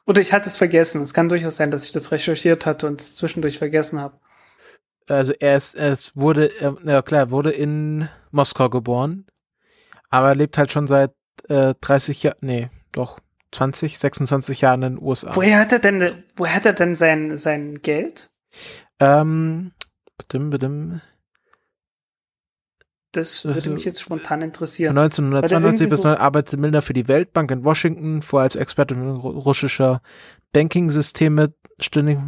Oder 0.04 0.20
ich 0.20 0.32
hatte 0.32 0.48
es 0.48 0.56
vergessen. 0.56 1.02
Es 1.02 1.14
kann 1.14 1.28
durchaus 1.28 1.54
sein, 1.54 1.70
dass 1.70 1.84
ich 1.84 1.92
das 1.92 2.10
recherchiert 2.10 2.66
hatte 2.66 2.88
und 2.88 3.00
es 3.00 3.14
zwischendurch 3.14 3.58
vergessen 3.58 4.00
habe. 4.00 4.18
Also 5.08 5.32
er 5.38 5.56
ist, 5.56 5.74
er 5.74 5.92
ist 5.92 6.16
wurde, 6.16 6.50
ja 6.84 7.02
klar, 7.02 7.20
er 7.20 7.30
wurde 7.30 7.52
in 7.52 8.08
Moskau 8.32 8.68
geboren, 8.68 9.26
aber 10.10 10.28
er 10.30 10.34
lebt 10.34 10.58
halt 10.58 10.72
schon 10.72 10.88
seit 10.88 11.12
äh, 11.48 11.74
30 11.80 12.24
Jahren, 12.24 12.38
nee, 12.40 12.70
doch 12.90 13.20
20, 13.52 13.98
26 13.98 14.60
Jahren 14.62 14.82
in 14.82 14.94
den 14.96 15.04
USA. 15.04 15.34
Woher 15.34 15.60
hat 15.60 15.72
er 15.72 15.78
denn, 15.78 16.24
woher 16.34 16.54
hat 16.54 16.66
er 16.66 16.72
denn 16.72 16.94
sein, 16.94 17.36
sein 17.36 17.74
Geld? 17.74 18.30
Ähm, 19.00 19.72
bidim, 20.18 20.50
bidim. 20.50 21.00
Das 23.12 23.44
würde 23.44 23.56
Also- 23.56 23.70
mich 23.70 23.84
jetzt 23.84 24.00
spontan 24.02 24.40
Von 24.40 24.46
interessieren. 24.48 24.94
1992 24.94 25.88
bis 25.88 26.02
so- 26.02 26.08
19 26.08 26.22
arbeitete 26.22 26.56
Milner 26.58 26.82
für 26.82 26.92
die 26.92 27.08
Weltbank 27.08 27.50
in 27.50 27.64
Washington, 27.64 28.20
vorher 28.22 28.44
als 28.44 28.56
Experte 28.56 28.94
ru- 28.94 29.30
russischer 29.40 30.02
Banking-Systeme, 30.52 31.54
ständig 31.80 32.18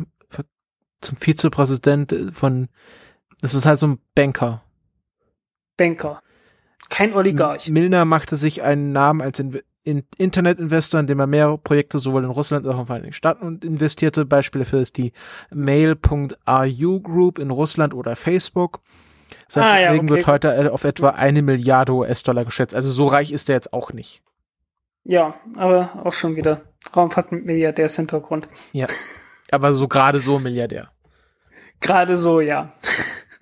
zum 1.01 1.16
Vizepräsident 1.16 2.15
von, 2.32 2.69
das 3.40 3.55
ist 3.55 3.66
halt 3.66 3.78
so 3.78 3.86
ein 3.86 3.99
Banker. 4.15 4.65
Banker. 5.77 6.23
Kein 6.89 7.12
Oligarch. 7.15 7.69
Milner 7.69 8.05
machte 8.05 8.36
sich 8.36 8.62
einen 8.62 8.93
Namen 8.93 9.20
als 9.20 9.43
in 9.89 10.05
Internetinvestor, 10.19 11.01
indem 11.01 11.19
er 11.19 11.27
mehrere 11.27 11.56
Projekte 11.56 11.98
sowohl 11.98 12.23
in 12.23 12.31
Russland 12.31 12.66
als 12.66 12.74
auch 12.74 12.78
in 12.78 12.85
den 12.85 12.86
Vereinigten 12.86 13.12
Staaten 13.15 13.60
investierte. 13.62 14.27
Beispiele 14.27 14.66
für 14.66 14.78
ist 14.78 14.98
die 14.98 15.12
Mail.ru 15.51 17.01
Group 17.01 17.39
in 17.39 17.51
Russland 17.51 17.94
oder 17.94 18.15
Facebook. 18.15 18.81
Sein 19.48 19.65
Ah, 19.65 19.81
ja, 19.81 19.94
okay. 19.94 20.09
wird 20.10 20.27
heute 20.27 20.55
äh, 20.55 20.69
auf 20.69 20.85
etwa 20.85 21.10
eine 21.10 21.40
Milliarde 21.40 21.93
US-Dollar 21.93 22.44
geschätzt. 22.44 22.74
Also 22.74 22.90
so 22.90 23.06
reich 23.06 23.32
ist 23.32 23.48
er 23.48 23.55
jetzt 23.55 23.73
auch 23.73 23.94
nicht. 23.94 24.23
Ja, 25.05 25.35
aber 25.56 26.02
auch 26.05 26.12
schon 26.12 26.36
wieder 26.36 26.60
Raumfahrt 26.94 27.32
mit 27.32 27.47
Milliardärshintergrund. 27.47 28.47
Aber 29.51 29.73
so 29.73 29.89
gerade 29.89 30.19
so 30.19 30.39
Milliardär. 30.39 30.90
Gerade 31.81 32.16
so, 32.16 32.40
ja. 32.40 32.73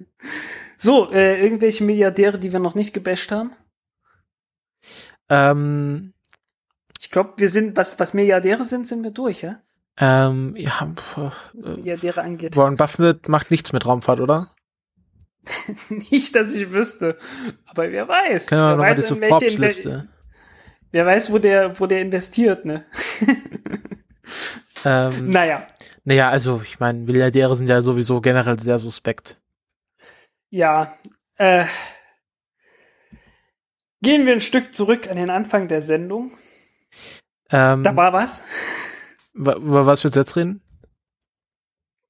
so, 0.76 1.10
äh, 1.10 1.42
irgendwelche 1.42 1.82
Milliardäre, 1.82 2.38
die 2.38 2.52
wir 2.52 2.60
noch 2.60 2.74
nicht 2.74 2.92
gebasht 2.92 3.32
haben? 3.32 3.50
Ähm, 5.30 6.12
Ich 7.06 7.10
glaube, 7.12 7.34
wir 7.36 7.48
sind, 7.48 7.76
was, 7.76 8.00
was 8.00 8.14
Milliardäre 8.14 8.64
sind, 8.64 8.84
sind 8.84 9.04
wir 9.04 9.12
durch, 9.12 9.42
ja? 9.42 9.60
ähm, 10.00 10.56
ja, 10.56 10.92
Was 11.54 11.68
Milliardäre 11.68 12.20
angeht. 12.20 12.56
Warren 12.56 12.76
Buffett 12.76 13.28
macht 13.28 13.52
nichts 13.52 13.72
mit 13.72 13.86
Raumfahrt, 13.86 14.18
oder? 14.18 14.50
Nicht, 16.10 16.34
dass 16.34 16.52
ich 16.52 16.72
wüsste. 16.72 17.16
Aber 17.66 17.92
wer 17.92 18.08
weiß. 18.08 18.48
Können 18.48 18.60
wir 18.60 18.78
wer, 18.78 18.78
weiß 18.96 19.10
in 19.12 19.20
welche 19.20 19.46
Inve- 19.46 20.08
wer 20.90 21.06
weiß, 21.06 21.32
wo 21.32 21.38
der, 21.38 21.78
wo 21.78 21.86
der 21.86 22.00
investiert, 22.00 22.64
ne? 22.64 22.84
Ähm, 24.84 25.30
naja, 25.30 25.64
naja, 26.04 26.28
also 26.30 26.60
ich 26.64 26.80
meine, 26.80 26.98
Milliardäre 26.98 27.54
sind 27.56 27.68
ja 27.68 27.80
sowieso 27.80 28.20
generell 28.20 28.58
sehr 28.58 28.80
suspekt. 28.80 29.40
ja. 30.50 30.92
Äh, 31.36 31.66
gehen 34.02 34.26
wir 34.26 34.32
ein 34.32 34.40
Stück 34.40 34.74
zurück 34.74 35.08
an 35.10 35.16
den 35.16 35.30
Anfang 35.30 35.68
der 35.68 35.82
Sendung. 35.82 36.30
Ähm, 37.50 37.82
Da 37.82 37.94
war 37.96 38.12
was. 38.12 38.44
wa- 39.34 39.56
über 39.56 39.86
was 39.86 40.02
willst 40.04 40.16
du 40.16 40.20
jetzt 40.20 40.36
reden? 40.36 40.62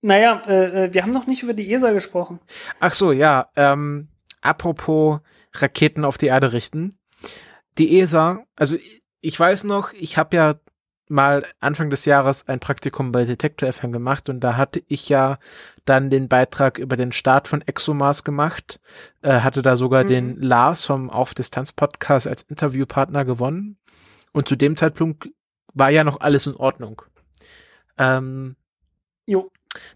Naja, 0.03 0.43
äh, 0.47 0.85
äh, 0.85 0.95
wir 0.95 1.03
haben 1.03 1.11
noch 1.13 1.27
nicht 1.27 1.43
über 1.43 1.55
die 1.55 1.73
ESA 1.73 1.93
gesprochen. 1.93 2.39
Ach 2.81 2.95
so, 2.95 3.13
ja. 3.13 3.49
Ähm, 3.57 4.09
apropos 4.41 5.21
Raketen 5.55 6.05
auf 6.05 6.19
die 6.19 6.27
Erde 6.27 6.53
richten. 6.53 6.99
Die 7.79 7.99
ESA, 7.99 8.45
also 8.57 8.77
ich- 8.77 9.03
ich 9.21 9.39
weiß 9.41 9.65
noch, 9.65 9.93
ich 9.95 10.17
habe 10.19 10.37
ja 10.37 10.55
mal 11.09 11.45
Anfang 11.61 11.89
des 11.91 12.05
Jahres 12.05 12.47
ein 12.49 12.59
Praktikum 12.61 13.13
bei 13.13 13.25
Detector 13.25 13.69
FM 13.73 13.93
gemacht 13.93 14.29
und 14.29 14.41
da 14.41 14.57
hatte 14.57 14.83
ich 14.89 15.09
ja 15.09 15.39
dann 15.85 16.11
den 16.11 16.29
Beitrag 16.29 16.79
über 16.79 16.97
den 16.97 17.13
Start 17.13 17.47
von 17.49 17.63
ExoMars 17.63 18.25
gemacht, 18.25 18.81
äh, 19.23 19.41
hatte 19.41 19.63
da 19.63 19.77
sogar 19.77 20.05
Mhm. 20.05 20.09
den 20.09 20.41
Lars 20.41 20.85
vom 20.87 21.09
Auf 21.11 21.33
Distanz 21.35 21.73
Podcast 21.73 22.27
als 22.27 22.43
Interviewpartner 22.43 23.25
gewonnen 23.25 23.79
und 24.37 24.47
zu 24.47 24.55
dem 24.55 24.77
Zeitpunkt 24.77 25.31
war 25.73 25.89
ja 25.89 26.05
noch 26.05 26.21
alles 26.21 26.47
in 26.47 26.57
Ordnung. 26.57 27.01
Ähm, 27.97 28.57
Jo. 29.25 29.51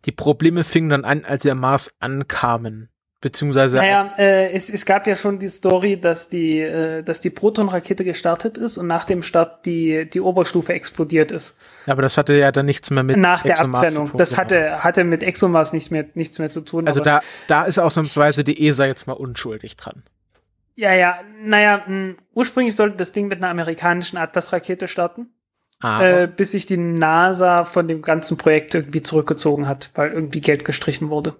die 0.07 0.13
Probleme 0.13 0.65
fingen 0.65 0.89
dann 0.89 1.05
an, 1.05 1.27
als 1.27 1.43
sie 1.43 1.51
am 1.51 1.61
Mars 1.61 1.93
ankamen. 2.01 2.89
Beziehungsweise 3.21 3.77
Naja, 3.77 4.11
äh, 4.17 4.51
es, 4.53 4.71
es 4.71 4.87
gab 4.87 5.07
ja 5.07 5.15
schon 5.15 5.39
die 5.39 5.51
Story, 5.51 6.01
dass 6.01 6.31
die, 6.31 6.59
äh, 6.59 7.03
dass 7.03 7.21
die 7.21 7.29
Proton-Rakete 7.29 8.03
gestartet 8.03 8.57
ist 8.57 8.79
und 8.79 8.87
nach 8.87 9.05
dem 9.05 9.23
Start 9.23 9.67
die, 9.67 10.09
die 10.09 10.23
Oberstufe 10.23 10.73
explodiert 10.73 11.31
ist. 11.31 11.59
aber 11.87 12.01
das 12.01 12.17
hatte 12.17 12.33
ja 12.33 12.51
dann 12.51 12.65
nichts 12.65 12.89
mehr 12.89 13.03
mit 13.03 13.19
nach 13.19 13.43
der 13.43 13.53
ExoMars 13.53 13.85
Abtrennung. 13.85 14.13
Das 14.17 14.31
genau. 14.31 14.41
hatte, 14.41 14.85
hatte 14.85 15.05
mit 15.05 15.23
ExoMars 15.23 15.75
nichts 15.75 15.91
mehr, 15.91 16.07
nichts 16.15 16.39
mehr 16.39 16.51
zu 16.51 16.63
tun. 16.63 16.87
Also 16.87 17.01
da, 17.01 17.21
da 17.47 17.65
ist 17.65 17.79
ausnahmsweise 17.79 18.43
die 18.43 18.67
ESA 18.67 18.87
jetzt 18.87 19.07
mal 19.07 19.13
unschuldig 19.13 19.77
dran. 19.77 20.03
Ja, 20.77 20.93
ja, 20.95 21.21
naja, 21.43 21.85
mh, 21.87 22.15
ursprünglich 22.33 22.75
sollte 22.77 22.97
das 22.97 23.13
Ding 23.13 23.29
mit 23.29 23.39
einer 23.39 23.51
amerikanischen 23.51 24.17
Atlas-Rakete 24.17 24.89
starten, 24.89 25.29
äh, 25.83 26.27
bis 26.29 26.53
sich 26.53 26.67
die 26.67 26.77
NASA 26.77 27.65
von 27.65 27.87
dem 27.89 28.03
ganzen 28.03 28.37
Projekt 28.39 28.75
irgendwie 28.75 29.03
zurückgezogen 29.03 29.67
hat, 29.69 29.91
weil 29.95 30.13
irgendwie 30.13 30.41
Geld 30.41 30.65
gestrichen 30.65 31.11
wurde. 31.11 31.37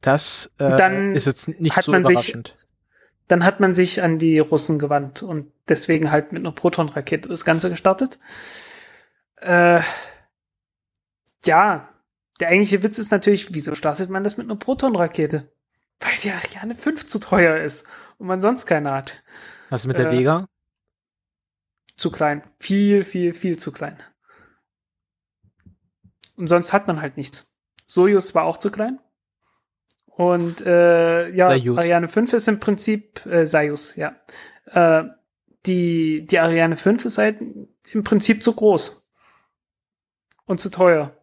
das 0.00 0.50
äh, 0.58 0.76
dann 0.76 1.14
ist 1.14 1.26
jetzt 1.26 1.48
nicht 1.60 1.76
hat 1.76 1.84
so 1.84 1.92
man 1.92 2.04
sich- 2.04 2.12
überraschend. 2.12 2.56
Dann 3.28 3.44
hat 3.44 3.60
man 3.60 3.72
sich 3.72 4.02
an 4.02 4.18
die 4.18 4.40
Russen 4.40 4.78
gewandt 4.78 5.22
und 5.22 5.50
deswegen 5.68 6.10
halt 6.10 6.32
mit 6.32 6.42
einer 6.42 6.52
Proton-Rakete 6.52 7.28
das 7.28 7.44
Ganze 7.44 7.70
gestartet. 7.70 8.18
Äh, 9.36 9.80
ja, 11.44 11.88
der 12.40 12.48
eigentliche 12.48 12.82
Witz 12.82 12.98
ist 12.98 13.10
natürlich, 13.12 13.54
wieso 13.54 13.74
startet 13.74 14.10
man 14.10 14.22
das 14.24 14.36
mit 14.36 14.46
einer 14.46 14.56
Proton-Rakete? 14.56 15.48
Weil 16.02 16.18
die 16.22 16.30
Ariane 16.30 16.74
5 16.74 17.06
zu 17.06 17.20
teuer 17.20 17.58
ist 17.58 17.86
und 18.18 18.26
man 18.26 18.40
sonst 18.40 18.66
keine 18.66 18.92
hat. 18.92 19.22
Was 19.70 19.86
mit 19.86 19.98
der 19.98 20.08
äh, 20.08 20.18
Vega? 20.18 20.48
Zu 21.96 22.10
klein. 22.10 22.42
Viel, 22.58 23.04
viel, 23.04 23.32
viel 23.32 23.58
zu 23.58 23.72
klein. 23.72 23.96
Und 26.36 26.48
sonst 26.48 26.72
hat 26.72 26.88
man 26.88 27.00
halt 27.00 27.16
nichts. 27.16 27.54
Soyuz 27.86 28.34
war 28.34 28.44
auch 28.44 28.56
zu 28.56 28.72
klein. 28.72 28.98
Und 30.06 30.60
äh, 30.66 31.28
ja, 31.30 31.50
Soyuz. 31.50 31.78
Ariane 31.78 32.08
5 32.08 32.32
ist 32.32 32.48
im 32.48 32.58
Prinzip 32.58 33.24
äh, 33.26 33.46
Soyuz, 33.46 33.96
ja. 33.96 34.16
Äh, 34.66 35.04
die, 35.66 36.26
die 36.26 36.38
Ariane 36.40 36.76
5 36.76 37.04
ist 37.04 37.18
halt 37.18 37.40
im 37.92 38.02
Prinzip 38.02 38.42
zu 38.42 38.54
groß. 38.54 39.08
Und 40.46 40.60
zu 40.60 40.70
teuer. 40.70 41.16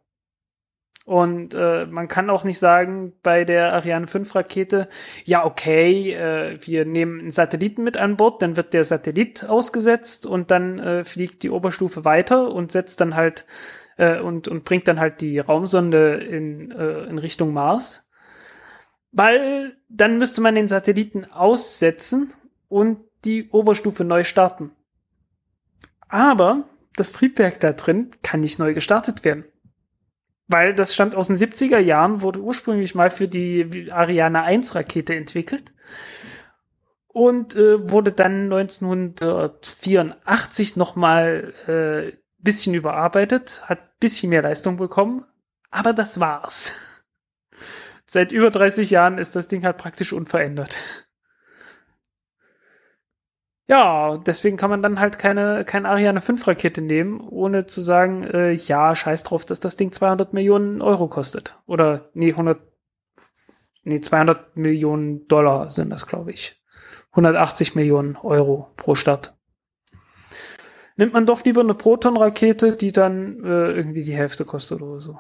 Und 1.10 1.56
äh, 1.56 1.88
man 1.88 2.08
kann 2.08 2.30
auch 2.30 2.44
nicht 2.44 2.60
sagen 2.60 3.14
bei 3.24 3.44
der 3.44 3.74
Ariane 3.74 4.06
5 4.06 4.36
Rakete, 4.36 4.88
ja, 5.26 5.44
okay, 5.44 6.14
äh, 6.14 6.60
wir 6.62 6.86
nehmen 6.86 7.20
einen 7.20 7.32
Satelliten 7.32 7.84
mit 7.84 7.98
an 7.98 8.16
Bord, 8.16 8.44
dann 8.44 8.56
wird 8.56 8.76
der 8.76 8.84
Satellit 8.84 9.44
ausgesetzt 9.44 10.28
und 10.28 10.52
dann 10.52 10.78
äh, 10.78 11.04
fliegt 11.04 11.42
die 11.42 11.50
Oberstufe 11.50 12.06
weiter 12.06 12.54
und 12.54 12.72
setzt 12.72 13.02
dann 13.02 13.16
halt 13.16 13.48
äh, 13.98 14.20
und, 14.20 14.48
und 14.48 14.66
bringt 14.66 14.88
dann 14.88 15.00
halt 15.00 15.22
die 15.22 15.40
Raumsonde 15.40 16.18
in, 16.18 16.70
äh, 16.70 17.06
in 17.06 17.18
Richtung 17.18 17.54
Mars. 17.54 18.08
Weil 19.12 19.78
dann 19.90 20.20
müsste 20.20 20.42
man 20.42 20.54
den 20.54 20.68
Satelliten 20.68 21.26
aussetzen 21.26 22.36
und 22.68 23.00
die 23.26 23.50
Oberstufe 23.50 24.04
neu 24.04 24.24
starten. 24.24 24.76
Aber 26.08 26.66
das 26.96 27.14
Triebwerk 27.14 27.60
da 27.62 27.74
drin 27.74 28.12
kann 28.22 28.42
nicht 28.42 28.60
neu 28.60 28.76
gestartet 28.76 29.26
werden. 29.26 29.46
Weil 30.50 30.74
das 30.74 30.96
stammt 30.96 31.16
aus 31.16 31.28
den 31.28 31.38
70er 31.38 31.78
Jahren, 31.78 32.22
wurde 32.22 32.42
ursprünglich 32.42 32.96
mal 32.96 33.12
für 33.12 33.28
die 33.28 33.92
Ariane 33.92 34.42
1 34.42 34.74
Rakete 34.74 35.14
entwickelt 35.16 35.74
und 37.08 37.56
äh, 37.56 37.88
wurde 37.90 38.12
dann 38.12 38.52
1984 38.52 40.76
nochmal 40.76 41.54
äh, 41.68 42.14
bisschen 42.40 42.74
überarbeitet, 42.74 43.62
hat 43.66 44.00
bisschen 44.00 44.32
mehr 44.32 44.42
Leistung 44.42 44.78
bekommen, 44.78 45.24
aber 45.70 45.94
das 45.94 46.20
war's. 46.20 47.06
Seit 48.06 48.32
über 48.32 48.50
30 48.50 48.90
Jahren 48.90 49.20
ist 49.20 49.36
das 49.36 49.50
Ding 49.50 49.64
halt 49.64 49.78
praktisch 49.78 50.14
unverändert. 50.14 50.80
Ja, 53.70 54.18
deswegen 54.18 54.58
kann 54.58 54.72
man 54.72 54.82
dann 54.82 55.00
halt 55.00 55.20
keine, 55.20 55.64
keine 55.64 55.90
Ariane 55.90 56.22
5 56.22 56.48
Rakete 56.48 56.82
nehmen, 56.82 57.22
ohne 57.22 57.68
zu 57.68 57.82
sagen, 57.82 58.24
äh, 58.24 58.52
ja, 58.54 58.96
scheiß 58.96 59.24
drauf, 59.24 59.46
dass 59.46 59.60
das 59.60 59.76
Ding 59.76 59.92
200 59.92 60.34
Millionen 60.34 60.82
Euro 60.82 61.08
kostet. 61.08 61.56
Oder, 61.68 62.10
nee, 62.16 62.32
100, 62.32 62.60
nee, 63.84 64.02
200 64.02 64.58
Millionen 64.58 65.28
Dollar 65.28 65.70
sind 65.70 65.92
das, 65.92 66.08
glaube 66.08 66.32
ich. 66.32 66.60
180 67.12 67.76
Millionen 67.76 68.16
Euro 68.16 68.72
pro 68.76 68.96
Stadt. 68.96 69.38
Nimmt 70.96 71.14
man 71.14 71.28
doch 71.28 71.46
lieber 71.46 71.62
eine 71.62 71.76
Proton-Rakete, 71.76 72.76
die 72.76 72.92
dann 72.92 73.44
äh, 73.46 73.72
irgendwie 73.72 74.04
die 74.04 74.16
Hälfte 74.16 74.46
kostet 74.46 74.82
oder 74.82 75.00
so. 75.00 75.20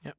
Ja. 0.00 0.14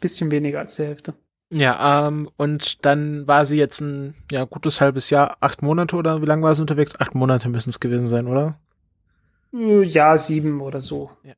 Bisschen 0.00 0.30
weniger 0.30 0.60
als 0.60 0.76
die 0.76 0.84
Hälfte. 0.84 1.14
Ja, 1.52 2.06
ähm, 2.06 2.30
und 2.36 2.84
dann 2.86 3.26
war 3.26 3.44
sie 3.44 3.58
jetzt 3.58 3.80
ein 3.80 4.14
ja, 4.30 4.44
gutes 4.44 4.80
halbes 4.80 5.10
Jahr, 5.10 5.36
acht 5.40 5.62
Monate 5.62 5.96
oder 5.96 6.22
wie 6.22 6.26
lange 6.26 6.42
war 6.42 6.54
sie 6.54 6.62
unterwegs? 6.62 6.98
Acht 7.00 7.14
Monate 7.14 7.48
müssen 7.48 7.70
es 7.70 7.80
gewesen 7.80 8.08
sein, 8.08 8.28
oder? 8.28 8.58
Ja, 9.52 10.16
sieben 10.16 10.60
oder 10.60 10.80
so. 10.80 11.10
Ja. 11.24 11.34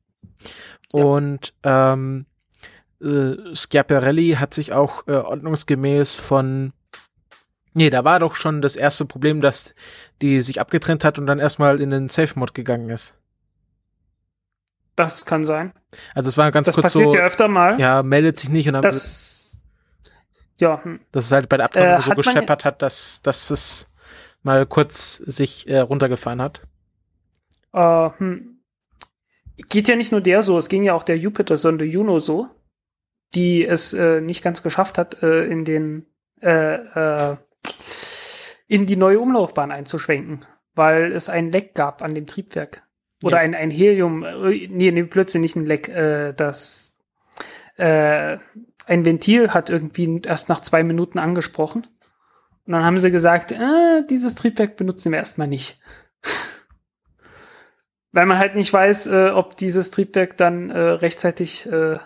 Und 0.93 1.53
ähm, 1.63 2.25
äh, 3.01 3.55
Schiaparelli 3.55 4.33
hat 4.39 4.53
sich 4.53 4.71
auch 4.71 5.07
äh, 5.07 5.13
ordnungsgemäß 5.13 6.15
von 6.15 6.73
Nee, 7.75 7.89
da 7.89 8.03
war 8.05 8.19
doch 8.19 8.35
schon 8.35 8.61
das 8.61 8.75
erste 8.75 9.05
Problem, 9.05 9.41
dass 9.41 9.73
die 10.21 10.41
sich 10.41 10.61
abgetrennt 10.61 11.03
hat 11.03 11.17
und 11.17 11.25
dann 11.25 11.39
erstmal 11.39 11.81
in 11.81 11.89
den 11.89 12.07
Safe-Mode 12.07 12.53
gegangen 12.53 12.89
ist. 12.91 13.17
Das 14.95 15.25
kann 15.25 15.43
sein. 15.43 15.73
Also 16.13 16.29
es 16.29 16.37
war 16.37 16.51
ganz 16.51 16.67
Das 16.67 16.75
kurz 16.75 16.83
passiert 16.83 17.09
so, 17.09 17.15
ja 17.17 17.23
öfter 17.23 17.47
mal. 17.47 17.79
ja, 17.79 18.03
meldet 18.03 18.37
sich 18.37 18.49
nicht 18.49 18.67
und 18.67 18.73
dann, 18.73 18.83
Das, 18.83 19.42
ja, 20.59 20.83
hm. 20.83 20.99
dass 21.11 21.25
es 21.25 21.31
halt 21.31 21.49
bei 21.49 21.57
der 21.57 21.65
Abtreibung 21.65 21.99
Äh, 21.99 22.01
so 22.01 22.11
gescheppert 22.11 22.65
hat, 22.65 22.81
dass, 22.81 23.21
dass 23.21 23.49
es 23.49 23.89
mal 24.43 24.65
kurz 24.65 25.15
sich 25.17 25.67
äh, 25.67 25.79
runtergefahren 25.79 26.41
hat. 26.41 26.61
Äh, 27.73 28.09
hm. 28.17 28.59
Geht 29.69 29.87
ja 29.87 29.95
nicht 29.95 30.11
nur 30.11 30.21
der 30.21 30.41
so, 30.41 30.57
es 30.57 30.69
ging 30.69 30.83
ja 30.83 30.93
auch 30.93 31.03
der 31.03 31.17
Jupiter-Sonde 31.17 31.85
Juno 31.85 32.19
so, 32.19 32.49
die 33.35 33.65
es 33.65 33.93
äh, 33.93 34.21
nicht 34.21 34.43
ganz 34.43 34.63
geschafft 34.63 34.97
hat, 34.97 35.21
äh, 35.23 35.45
in 35.45 35.63
den 35.65 36.05
äh, 36.41 36.75
äh, 36.75 37.37
in 38.67 38.85
die 38.85 38.95
neue 38.95 39.19
Umlaufbahn 39.19 39.71
einzuschwenken, 39.71 40.45
weil 40.73 41.11
es 41.11 41.29
ein 41.29 41.51
Leck 41.51 41.75
gab 41.75 42.01
an 42.01 42.15
dem 42.15 42.27
Triebwerk. 42.27 42.83
Oder 43.23 43.37
Ja. 43.37 43.43
ein, 43.43 43.55
ein 43.55 43.71
Helium, 43.71 44.23
äh, 44.23 44.67
nee, 44.67 44.91
nee, 44.91 45.03
plötzlich 45.03 45.41
nicht 45.41 45.55
ein 45.55 45.65
Leck, 45.65 45.87
äh, 45.89 46.33
das 46.33 46.97
äh, 47.77 48.37
ein 48.85 49.05
Ventil 49.05 49.53
hat 49.53 49.69
irgendwie 49.69 50.21
erst 50.25 50.49
nach 50.49 50.61
zwei 50.61 50.83
Minuten 50.83 51.19
angesprochen. 51.19 51.87
Und 52.65 52.73
dann 52.73 52.83
haben 52.83 52.99
sie 52.99 53.11
gesagt, 53.11 53.51
äh, 53.51 54.05
dieses 54.09 54.35
Triebwerk 54.35 54.77
benutzen 54.77 55.11
wir 55.11 55.19
erstmal 55.19 55.47
nicht. 55.47 55.79
Weil 58.11 58.25
man 58.25 58.37
halt 58.37 58.55
nicht 58.55 58.71
weiß, 58.71 59.07
äh, 59.07 59.29
ob 59.33 59.57
dieses 59.57 59.91
Triebwerk 59.91 60.37
dann 60.37 60.69
äh, 60.69 60.79
rechtzeitig 60.79 61.65
äh, 61.65 61.97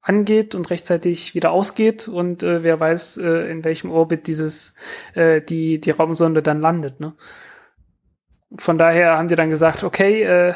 angeht 0.00 0.54
und 0.54 0.70
rechtzeitig 0.70 1.34
wieder 1.34 1.50
ausgeht 1.50 2.08
und 2.08 2.42
äh, 2.42 2.62
wer 2.62 2.80
weiß, 2.80 3.18
äh, 3.18 3.48
in 3.50 3.64
welchem 3.64 3.90
Orbit 3.90 4.26
dieses 4.26 4.74
die 5.14 5.78
die 5.78 5.90
Raumsonde 5.90 6.42
dann 6.42 6.60
landet. 6.60 7.00
Ne? 7.00 7.14
Von 8.56 8.78
daher 8.78 9.18
haben 9.18 9.28
die 9.28 9.36
dann 9.36 9.50
gesagt, 9.50 9.84
okay, 9.84 10.54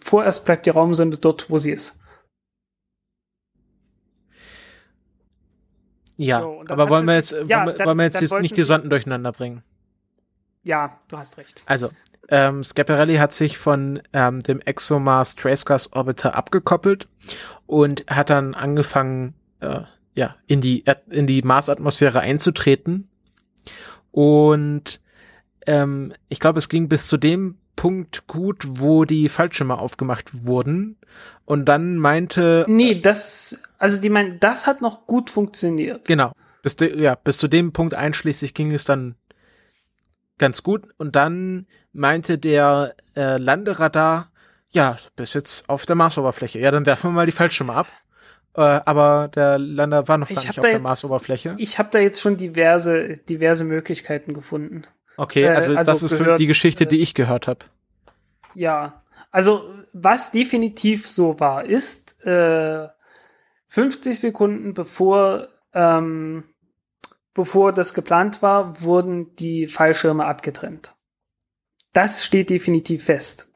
vorerst 0.00 0.44
bleibt 0.44 0.66
die 0.66 0.70
Raumsonde 0.70 1.16
dort, 1.16 1.48
wo 1.48 1.58
sie 1.58 1.72
ist. 1.72 1.98
Ja, 6.18 6.40
So, 6.40 6.62
aber 6.68 6.88
wollen 6.90 7.06
wir 7.06 7.14
jetzt, 7.14 7.32
ja, 7.32 7.38
wollen 7.38 7.48
wir, 7.68 7.72
dann- 7.74 7.86
wollen 7.86 7.98
wir 7.98 8.04
jetzt 8.04 8.30
dann 8.32 8.40
nicht 8.42 8.56
die 8.56 8.64
Sonden 8.64 8.90
durcheinander 8.90 9.32
bringen? 9.32 9.62
Ja, 10.64 10.98
du 11.08 11.16
hast 11.16 11.38
recht. 11.38 11.62
Also, 11.66 11.90
ähm, 12.28 12.62
Schiaparelli 12.64 13.16
hat 13.16 13.32
sich 13.32 13.56
von 13.56 14.02
ähm, 14.12 14.40
dem 14.42 14.60
ExoMars 14.60 15.36
Tracegas 15.36 15.92
Orbiter 15.94 16.34
abgekoppelt 16.34 17.08
und 17.66 18.04
hat 18.08 18.28
dann 18.30 18.54
angefangen, 18.54 19.34
äh, 19.60 19.82
ja, 20.14 20.34
in 20.46 20.60
die 20.60 20.84
in 21.08 21.26
die 21.26 21.40
Marsatmosphäre 21.42 22.20
einzutreten. 22.20 23.08
Und 24.10 25.00
ähm, 25.66 26.12
ich 26.28 26.40
glaube, 26.40 26.58
es 26.58 26.68
ging 26.68 26.88
bis 26.88 27.06
zu 27.06 27.16
dem 27.16 27.56
Punkt 27.78 28.26
gut, 28.26 28.64
wo 28.66 29.04
die 29.04 29.28
Fallschirme 29.28 29.78
aufgemacht 29.78 30.44
wurden. 30.44 30.96
Und 31.44 31.66
dann 31.66 31.96
meinte, 31.96 32.64
Nee, 32.66 33.00
das, 33.00 33.62
also 33.78 34.00
die 34.00 34.10
meinen, 34.10 34.40
das 34.40 34.66
hat 34.66 34.82
noch 34.82 35.06
gut 35.06 35.30
funktioniert. 35.30 36.04
Genau. 36.04 36.32
Bis, 36.62 36.74
de, 36.74 37.00
ja, 37.00 37.14
bis 37.14 37.38
zu 37.38 37.46
dem 37.46 37.72
Punkt 37.72 37.94
einschließlich 37.94 38.52
ging 38.52 38.72
es 38.72 38.84
dann 38.84 39.14
ganz 40.38 40.64
gut. 40.64 40.88
Und 40.96 41.14
dann 41.14 41.68
meinte 41.92 42.36
der 42.36 42.96
äh, 43.14 43.36
Landeradar, 43.36 44.32
ja, 44.70 44.96
bis 45.14 45.34
jetzt 45.34 45.68
auf 45.68 45.86
der 45.86 45.94
Marsoberfläche. 45.94 46.58
Ja, 46.58 46.72
dann 46.72 46.84
werfen 46.84 47.10
wir 47.10 47.14
mal 47.14 47.26
die 47.26 47.32
Fallschirme 47.32 47.74
ab. 47.74 47.86
Äh, 48.54 48.60
aber 48.60 49.28
der 49.32 49.56
Lander 49.56 50.08
war 50.08 50.18
noch 50.18 50.28
gar 50.28 50.34
nicht 50.34 50.48
auf 50.50 50.62
der 50.62 50.72
jetzt- 50.72 50.82
Marsoberfläche. 50.82 51.54
Ich 51.58 51.78
habe 51.78 51.90
da 51.92 52.00
jetzt 52.00 52.20
schon 52.20 52.36
diverse, 52.36 53.18
diverse 53.18 53.62
Möglichkeiten 53.62 54.34
gefunden. 54.34 54.82
Okay, 55.18 55.42
äh, 55.42 55.48
also, 55.48 55.76
also 55.76 55.92
das 55.92 56.02
ist 56.02 56.18
gehört, 56.18 56.40
die 56.40 56.46
Geschichte, 56.46 56.84
äh, 56.84 56.86
die 56.86 57.00
ich 57.00 57.12
gehört 57.12 57.46
habe. 57.46 57.66
Ja, 58.54 59.02
also 59.30 59.68
was 59.92 60.30
definitiv 60.30 61.06
so 61.06 61.38
war, 61.38 61.66
ist 61.66 62.24
äh, 62.24 62.88
50 63.66 64.18
Sekunden 64.18 64.72
bevor 64.72 65.48
ähm, 65.74 66.44
bevor 67.34 67.72
das 67.72 67.94
geplant 67.94 68.42
war, 68.42 68.82
wurden 68.82 69.36
die 69.36 69.68
Fallschirme 69.68 70.24
abgetrennt. 70.24 70.94
Das 71.92 72.24
steht 72.24 72.50
definitiv 72.50 73.04
fest. 73.04 73.52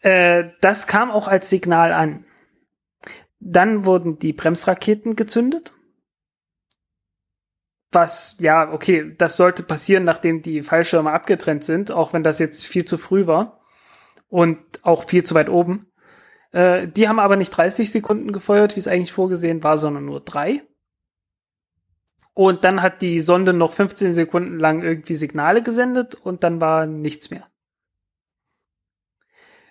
Äh, 0.00 0.50
das 0.60 0.86
kam 0.86 1.10
auch 1.10 1.28
als 1.28 1.50
Signal 1.50 1.92
an. 1.92 2.24
Dann 3.40 3.84
wurden 3.84 4.18
die 4.18 4.32
Bremsraketen 4.32 5.16
gezündet. 5.16 5.72
Was, 7.92 8.36
ja, 8.40 8.72
okay, 8.72 9.14
das 9.16 9.36
sollte 9.36 9.62
passieren, 9.62 10.04
nachdem 10.04 10.42
die 10.42 10.62
Fallschirme 10.62 11.12
abgetrennt 11.12 11.64
sind, 11.64 11.92
auch 11.92 12.12
wenn 12.12 12.22
das 12.22 12.38
jetzt 12.38 12.66
viel 12.66 12.84
zu 12.84 12.98
früh 12.98 13.26
war 13.26 13.60
und 14.28 14.58
auch 14.82 15.04
viel 15.04 15.22
zu 15.22 15.34
weit 15.34 15.48
oben. 15.48 15.86
Äh, 16.52 16.88
die 16.88 17.08
haben 17.08 17.18
aber 17.18 17.36
nicht 17.36 17.50
30 17.50 17.90
Sekunden 17.90 18.32
gefeuert, 18.32 18.76
wie 18.76 18.80
es 18.80 18.88
eigentlich 18.88 19.12
vorgesehen 19.12 19.62
war, 19.62 19.78
sondern 19.78 20.04
nur 20.04 20.20
drei. 20.20 20.62
Und 22.34 22.64
dann 22.64 22.82
hat 22.82 23.00
die 23.00 23.20
Sonde 23.20 23.54
noch 23.54 23.72
15 23.72 24.12
Sekunden 24.12 24.58
lang 24.58 24.82
irgendwie 24.82 25.14
Signale 25.14 25.62
gesendet 25.62 26.14
und 26.16 26.44
dann 26.44 26.60
war 26.60 26.86
nichts 26.86 27.30
mehr. 27.30 27.48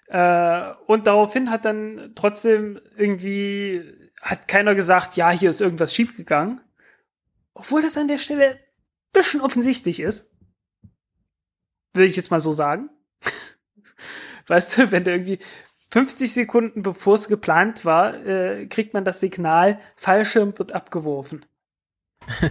Äh, 0.08 0.74
und 0.88 1.08
daraufhin 1.08 1.52
hat 1.52 1.66
dann 1.66 2.14
trotzdem 2.16 2.80
irgendwie, 2.98 3.84
hat 4.22 4.48
keiner 4.48 4.74
gesagt, 4.76 5.16
ja, 5.16 5.30
hier 5.30 5.50
ist 5.50 5.62
irgendwas 5.62 5.94
schiefgegangen. 5.94 6.62
Obwohl 7.56 7.82
das 7.82 7.98
an 7.98 8.07
der 8.07 8.18
Stelle 8.19 8.52
ein 8.52 8.60
bisschen 9.14 9.41
offensichtlich 9.41 9.99
ist. 9.99 10.36
Würde 11.94 12.06
ich 12.07 12.15
jetzt 12.18 12.30
mal 12.30 12.40
so 12.41 12.53
sagen. 12.53 12.90
weißt 14.48 14.77
du, 14.77 14.91
wenn 14.91 15.06
du 15.06 15.11
irgendwie 15.11 15.40
50 15.91 16.34
Sekunden 16.34 16.84
bevor 16.84 17.15
es 17.15 17.27
geplant 17.30 17.86
war, 17.86 18.14
äh, 18.26 18.68
kriegt 18.68 18.94
man 18.94 19.06
das 19.06 19.22
Signal, 19.22 19.80
Fallschirm 19.95 20.57
wird 20.60 20.73
abgeworfen. 20.73 21.45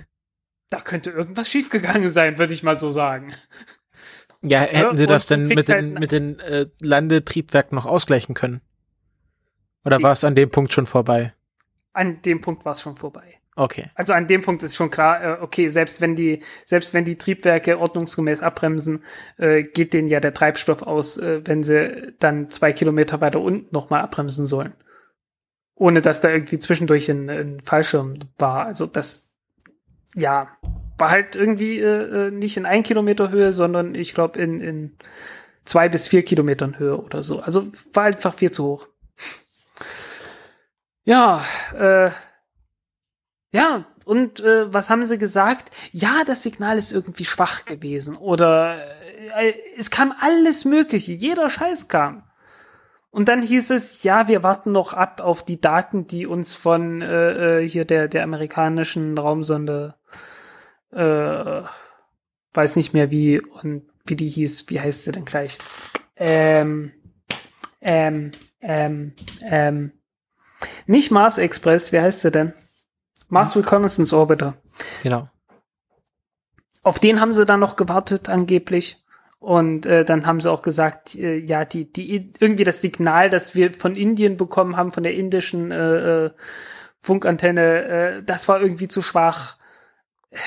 da 0.71 0.81
könnte 0.81 1.11
irgendwas 1.11 1.49
schiefgegangen 1.51 2.09
sein, 2.09 2.39
würde 2.39 2.55
ich 2.55 2.63
mal 2.63 2.77
so 2.77 2.91
sagen. 2.91 3.35
Ja, 4.41 4.61
hätten 4.63 4.97
sie 4.97 5.07
das 5.07 5.27
denn 5.27 5.47
mit 5.47 5.69
den, 5.69 5.75
halt- 5.75 6.01
mit 6.01 6.13
den 6.13 6.39
äh, 6.41 6.67
Landetriebwerken 6.81 7.77
noch 7.77 7.87
ausgleichen 7.87 8.35
können? 8.35 8.63
Oder 9.85 10.03
war 10.03 10.13
es 10.13 10.25
an 10.25 10.35
dem 10.35 10.51
Punkt 10.51 10.73
schon 10.73 10.87
vorbei? 10.87 11.35
An 11.93 12.23
dem 12.23 12.41
Punkt 12.41 12.65
war 12.65 12.73
es 12.73 12.81
schon 12.81 12.97
vorbei. 12.97 13.41
Okay. 13.57 13.91
Also 13.95 14.13
an 14.13 14.27
dem 14.27 14.41
Punkt 14.41 14.63
ist 14.63 14.75
schon 14.75 14.91
klar, 14.91 15.23
äh, 15.23 15.43
okay, 15.43 15.69
selbst 15.69 16.01
wenn 16.01 16.17
die, 16.17 16.43
selbst 16.65 16.93
wenn 16.93 17.05
die 17.05 17.17
Triebwerke 17.17 17.79
ordnungsgemäß 17.79 18.43
abbremsen, 18.43 19.05
äh, 19.37 19.63
geht 19.63 19.93
denen 19.93 20.09
ja 20.09 20.19
der 20.19 20.35
Treibstoff 20.35 20.83
aus, 20.83 21.19
äh, 21.19 21.41
wenn 21.45 21.63
sie 21.63 22.15
dann 22.19 22.49
zwei 22.49 22.73
Kilometer 22.73 23.21
weiter 23.21 23.41
unten 23.41 23.73
nochmal 23.73 24.01
abbremsen 24.01 24.45
sollen. 24.45 24.75
Ohne 25.77 26.03
dass 26.03 26.21
da 26.21 26.31
irgendwie 26.31 26.59
zwischendurch 26.59 27.09
ein, 27.09 27.31
ein 27.31 27.61
Fallschirm 27.65 28.19
war. 28.39 28.67
Also 28.67 28.87
das, 28.87 29.33
ja, 30.15 30.49
war 30.99 31.11
halt 31.11 31.37
irgendwie 31.37 31.79
äh, 31.79 32.27
äh, 32.27 32.31
nicht 32.31 32.57
in 32.57 32.67
ein 32.67 32.83
Kilometer 32.83 33.31
Höhe, 33.31 33.53
sondern 33.53 33.95
ich 33.95 34.15
glaube 34.15 34.39
in, 34.39 34.61
in 34.61 34.97
zwei 35.65 35.89
bis 35.89 36.09
vier 36.09 36.25
Kilometern 36.25 36.79
Höhe 36.79 37.01
oder 37.01 37.23
so. 37.23 37.41
Also 37.41 37.69
war 37.93 38.05
einfach 38.05 38.35
viel 38.35 38.51
zu 38.51 38.65
hoch. 38.65 38.89
Ja, 41.05 41.45
äh, 41.79 42.11
ja, 43.55 43.87
und 44.05 44.41
äh, 44.41 44.75
was 44.75 44.91
haben 44.91 45.05
sie 45.05 45.17
gesagt? 45.17 45.71
Ja, 45.93 46.25
das 46.27 46.43
Signal 46.43 46.77
ist 46.77 46.93
irgendwie 46.93 47.25
schwach 47.25 47.65
gewesen. 47.65 48.17
Oder 48.17 48.77
äh, 49.39 49.55
es 49.79 49.93
kam 49.93 50.13
alles 50.21 50.65
Mögliche, 50.65 51.13
jeder 51.13 51.49
Scheiß 51.49 51.87
kam. 51.87 52.25
Und 53.13 53.29
dann 53.29 53.43
hieß 53.43 53.71
es, 53.71 54.03
ja, 54.03 54.27
wir 54.27 54.43
warten 54.43 54.73
noch 54.73 54.93
ab 54.93 55.21
auf 55.21 55.45
die 55.45 55.61
Daten, 55.61 56.09
die 56.09 56.27
uns 56.27 56.57
von 56.57 57.01
äh, 57.01 57.61
äh, 57.61 57.69
hier 57.69 57.85
der, 57.85 58.09
der 58.09 58.25
amerikanischen 58.25 59.17
Raumsonde, 59.17 59.95
äh, 60.91 61.63
weiß 62.55 62.75
nicht 62.75 62.93
mehr 62.93 63.13
wie, 63.13 63.41
und 63.41 63.85
wie 64.05 64.17
die 64.17 64.29
hieß, 64.29 64.69
wie 64.69 64.81
heißt 64.81 65.05
sie 65.05 65.13
denn 65.13 65.27
gleich? 65.27 65.59
Ähm, 66.17 66.91
ähm, 67.81 68.33
ähm, 68.61 69.13
ähm, 69.43 69.93
nicht 70.87 71.13
Mars 71.13 71.39
Express, 71.39 71.93
wie 71.93 72.01
heißt 72.01 72.23
sie 72.23 72.33
denn? 72.33 72.53
Mars 73.29 73.57
Reconnaissance 73.57 74.17
Orbiter. 74.17 74.55
Genau. 75.03 75.29
Auf 76.83 76.99
den 76.99 77.21
haben 77.21 77.33
sie 77.33 77.47
dann 77.47 77.61
noch 77.61 77.77
gewartet, 77.77 78.29
angeblich. 78.29 79.03
Und 79.39 79.85
äh, 79.85 80.05
dann 80.05 80.27
haben 80.27 80.41
sie 80.41 80.51
auch 80.51 80.63
gesagt, 80.63 81.15
äh, 81.17 81.37
ja, 81.37 81.65
die, 81.65 81.93
die 81.93 82.33
irgendwie 82.39 82.65
das 82.65 82.81
Signal, 82.81 83.29
das 83.29 83.55
wir 83.55 83.75
von 83.75 83.95
Indien 83.95 84.37
bekommen 84.37 84.77
haben, 84.77 84.91
von 84.91 85.03
der 85.03 85.15
indischen 85.15 85.71
äh, 85.71 86.27
äh, 86.27 86.31
Funkantenne, 87.01 87.85
äh, 87.85 88.23
das 88.23 88.49
war 88.49 88.61
irgendwie 88.61 88.89
zu 88.89 89.03
schwach. 89.03 89.57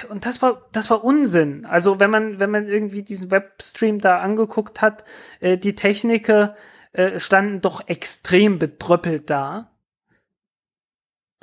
Und 0.09 0.25
das 0.25 0.41
war, 0.41 0.63
das 0.71 0.89
war 0.89 1.03
Unsinn. 1.03 1.65
Also 1.65 1.99
wenn 1.99 2.09
man, 2.09 2.39
wenn 2.39 2.49
man 2.49 2.67
irgendwie 2.67 3.03
diesen 3.03 3.29
Webstream 3.29 3.99
da 3.99 4.17
angeguckt 4.17 4.81
hat, 4.81 5.03
äh, 5.39 5.57
die 5.57 5.75
Techniker 5.75 6.55
äh, 6.91 7.19
standen 7.19 7.61
doch 7.61 7.87
extrem 7.87 8.57
bedröppelt 8.57 9.29
da. 9.29 9.71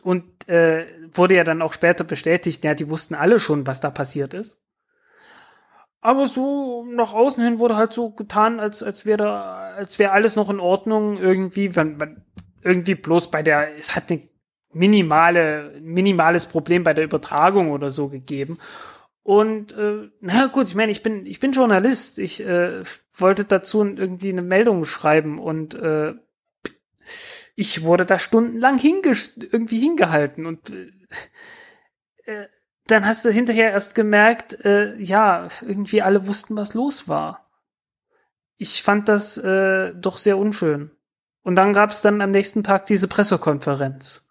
Und 0.04 0.48
äh, 0.48 0.86
wurde 1.12 1.34
ja 1.34 1.44
dann 1.44 1.62
auch 1.62 1.72
später 1.72 2.04
bestätigt, 2.04 2.62
ja, 2.62 2.74
die 2.74 2.88
wussten 2.88 3.14
alle 3.14 3.40
schon, 3.40 3.66
was 3.66 3.80
da 3.80 3.90
passiert 3.90 4.34
ist. 4.34 4.60
Aber 6.02 6.26
so 6.26 6.84
nach 6.84 7.14
außen 7.14 7.42
hin 7.42 7.58
wurde 7.58 7.76
halt 7.76 7.94
so 7.94 8.10
getan, 8.10 8.60
als, 8.60 8.82
als 8.82 9.06
wäre 9.06 9.16
da, 9.16 9.54
als 9.74 9.98
wäre 9.98 10.12
alles 10.12 10.36
noch 10.36 10.50
in 10.50 10.60
Ordnung 10.60 11.16
irgendwie, 11.16 11.74
wenn 11.74 11.96
man 11.96 12.22
irgendwie 12.62 12.94
bloß 12.94 13.30
bei 13.30 13.42
der, 13.42 13.74
es 13.78 13.96
hat 13.96 14.12
eine 14.12 14.20
minimale, 14.74 15.72
minimales 15.80 16.44
Problem 16.44 16.84
bei 16.84 16.92
der 16.92 17.04
Übertragung 17.04 17.70
oder 17.70 17.90
so 17.90 18.10
gegeben. 18.10 18.58
Und 19.22 19.72
äh, 19.72 20.10
na 20.20 20.46
gut, 20.48 20.68
ich 20.68 20.74
meine, 20.74 20.92
ich 20.92 21.02
bin, 21.02 21.24
ich 21.24 21.40
bin 21.40 21.52
Journalist. 21.52 22.18
Ich 22.18 22.46
äh, 22.46 22.82
wollte 23.16 23.44
dazu 23.44 23.82
irgendwie 23.82 24.28
eine 24.28 24.42
Meldung 24.42 24.84
schreiben 24.84 25.38
und 25.38 25.74
äh, 25.74 26.12
ich 27.54 27.82
wurde 27.82 28.04
da 28.04 28.18
stundenlang 28.18 28.78
irgendwie 28.80 29.78
hingehalten 29.78 30.46
und 30.46 30.70
äh, 30.70 30.90
äh, 32.26 32.48
dann 32.86 33.06
hast 33.06 33.24
du 33.24 33.30
hinterher 33.30 33.70
erst 33.70 33.94
gemerkt, 33.94 34.64
äh, 34.64 34.96
ja, 34.96 35.48
irgendwie 35.62 36.02
alle 36.02 36.26
wussten, 36.26 36.56
was 36.56 36.74
los 36.74 37.08
war. 37.08 37.48
Ich 38.56 38.82
fand 38.82 39.08
das 39.08 39.38
äh, 39.38 39.94
doch 39.94 40.18
sehr 40.18 40.38
unschön. 40.38 40.90
Und 41.42 41.56
dann 41.56 41.72
gab 41.72 41.90
es 41.90 42.02
dann 42.02 42.20
am 42.20 42.30
nächsten 42.30 42.62
Tag 42.62 42.86
diese 42.86 43.08
Pressekonferenz 43.08 44.28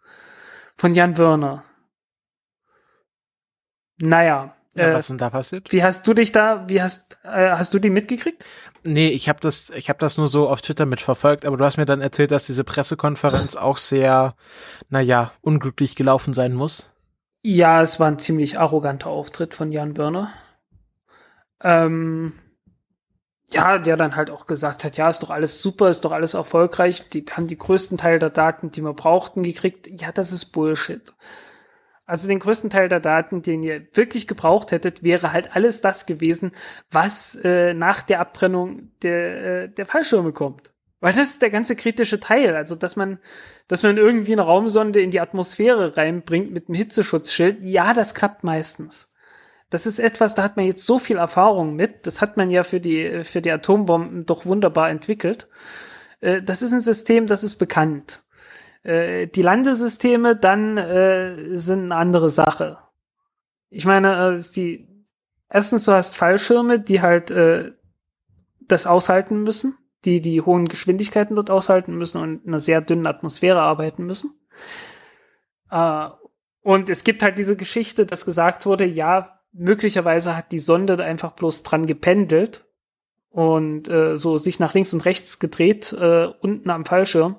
von 0.77 0.93
Jan 0.93 1.17
Wörner. 1.17 1.63
Naja. 4.01 4.55
Ja, 4.75 4.89
äh, 4.89 4.93
was 4.93 5.07
denn 5.07 5.17
da 5.17 5.29
passiert? 5.29 5.71
Wie 5.71 5.83
hast 5.83 6.07
du 6.07 6.13
dich 6.13 6.31
da, 6.31 6.67
wie 6.67 6.81
hast, 6.81 7.19
äh, 7.23 7.51
hast 7.51 7.73
du 7.73 7.79
die 7.79 7.91
mitgekriegt? 7.91 8.43
Nee, 8.85 9.09
ich 9.09 9.29
habe 9.29 9.39
das, 9.39 9.69
ich 9.69 9.89
habe 9.89 9.99
das 9.99 10.17
nur 10.17 10.27
so 10.27 10.49
auf 10.49 10.61
Twitter 10.61 10.85
mitverfolgt, 10.85 11.45
aber 11.45 11.55
du 11.55 11.63
hast 11.63 11.77
mir 11.77 11.85
dann 11.85 12.01
erzählt, 12.01 12.31
dass 12.31 12.45
diese 12.45 12.63
Pressekonferenz 12.63 13.55
auch 13.55 13.77
sehr, 13.77 14.35
naja, 14.89 15.31
unglücklich 15.41 15.95
gelaufen 15.95 16.33
sein 16.33 16.53
muss. 16.53 16.91
Ja, 17.43 17.81
es 17.81 17.99
war 17.99 18.07
ein 18.07 18.19
ziemlich 18.19 18.59
arroganter 18.59 19.09
Auftritt 19.09 19.53
von 19.53 19.71
Jan 19.71 19.97
Wörner. 19.97 20.33
Ähm, 21.61 22.33
ja, 23.49 23.77
der 23.77 23.95
dann 23.95 24.15
halt 24.15 24.29
auch 24.29 24.45
gesagt 24.45 24.83
hat, 24.83 24.97
ja, 24.97 25.09
ist 25.09 25.23
doch 25.23 25.29
alles 25.29 25.61
super, 25.61 25.89
ist 25.89 26.03
doch 26.03 26.11
alles 26.11 26.33
erfolgreich, 26.33 27.09
die 27.09 27.25
haben 27.31 27.47
die 27.47 27.57
größten 27.57 27.97
Teil 27.97 28.19
der 28.19 28.31
Daten, 28.31 28.71
die 28.71 28.81
wir 28.81 28.93
brauchten, 28.93 29.43
gekriegt. 29.43 29.87
Ja, 30.01 30.11
das 30.11 30.31
ist 30.31 30.45
Bullshit. 30.45 31.13
Also 32.05 32.27
den 32.27 32.39
größten 32.39 32.69
Teil 32.69 32.89
der 32.89 32.99
Daten, 32.99 33.41
den 33.41 33.63
ihr 33.63 33.87
wirklich 33.93 34.27
gebraucht 34.27 34.71
hättet, 34.71 35.03
wäre 35.03 35.31
halt 35.31 35.55
alles 35.55 35.79
das 35.79 36.05
gewesen, 36.05 36.51
was 36.91 37.35
äh, 37.43 37.73
nach 37.73 38.01
der 38.01 38.19
Abtrennung 38.19 38.91
der, 39.01 39.63
äh, 39.63 39.69
der 39.69 39.85
Fallschirme 39.85 40.33
kommt. 40.33 40.73
Weil 40.99 41.13
das 41.13 41.31
ist 41.31 41.41
der 41.41 41.49
ganze 41.49 41.75
kritische 41.75 42.19
Teil. 42.19 42.55
Also, 42.55 42.75
dass 42.75 42.95
man, 42.95 43.19
dass 43.67 43.83
man 43.83 43.97
irgendwie 43.97 44.33
eine 44.33 44.41
Raumsonde 44.41 45.01
in 45.01 45.11
die 45.11 45.21
Atmosphäre 45.21 45.97
reinbringt 45.97 46.51
mit 46.51 46.67
einem 46.67 46.75
Hitzeschutzschild, 46.75 47.63
ja, 47.63 47.93
das 47.93 48.15
klappt 48.15 48.43
meistens. 48.43 49.13
Das 49.69 49.85
ist 49.85 49.99
etwas, 49.99 50.35
da 50.35 50.43
hat 50.43 50.55
man 50.55 50.65
jetzt 50.65 50.85
so 50.85 50.99
viel 50.99 51.17
Erfahrung 51.17 51.75
mit. 51.75 52.05
Das 52.05 52.21
hat 52.21 52.37
man 52.37 52.51
ja 52.51 52.63
für 52.63 52.79
die, 52.79 53.23
für 53.23 53.41
die 53.41 53.51
Atombomben 53.51 54.25
doch 54.25 54.45
wunderbar 54.45 54.89
entwickelt. 54.89 55.47
Äh, 56.21 56.41
das 56.41 56.61
ist 56.61 56.73
ein 56.73 56.81
System, 56.81 57.27
das 57.27 57.43
ist 57.43 57.57
bekannt. 57.57 58.22
Äh, 58.83 59.27
die 59.27 59.41
Landesysteme 59.41 60.35
dann 60.35 60.77
äh, 60.77 61.55
sind 61.55 61.85
eine 61.85 61.95
andere 61.95 62.29
Sache. 62.29 62.77
Ich 63.69 63.85
meine, 63.85 64.37
äh, 64.37 64.43
die 64.55 64.87
erstens, 65.49 65.85
du 65.85 65.93
hast 65.93 66.17
Fallschirme, 66.17 66.79
die 66.79 67.01
halt 67.01 67.31
äh, 67.31 67.71
das 68.67 68.85
aushalten 68.87 69.43
müssen, 69.43 69.77
die 70.05 70.19
die 70.19 70.41
hohen 70.41 70.67
Geschwindigkeiten 70.67 71.35
dort 71.35 71.49
aushalten 71.49 71.95
müssen 71.95 72.21
und 72.21 72.43
in 72.43 72.49
einer 72.49 72.59
sehr 72.59 72.81
dünnen 72.81 73.07
Atmosphäre 73.07 73.61
arbeiten 73.61 74.05
müssen. 74.05 74.33
Äh, 75.71 76.09
und 76.61 76.89
es 76.89 77.03
gibt 77.03 77.23
halt 77.23 77.37
diese 77.37 77.55
Geschichte, 77.55 78.05
dass 78.05 78.25
gesagt 78.25 78.65
wurde, 78.65 78.85
ja, 78.85 79.39
möglicherweise 79.51 80.35
hat 80.35 80.51
die 80.51 80.59
Sonde 80.59 81.01
einfach 81.03 81.33
bloß 81.33 81.63
dran 81.63 81.85
gependelt 81.85 82.65
und 83.29 83.89
äh, 83.89 84.15
so 84.15 84.37
sich 84.37 84.59
nach 84.59 84.73
links 84.73 84.93
und 84.93 85.05
rechts 85.05 85.39
gedreht, 85.39 85.93
äh, 85.93 86.27
unten 86.41 86.69
am 86.69 86.85
Fallschirm 86.85 87.37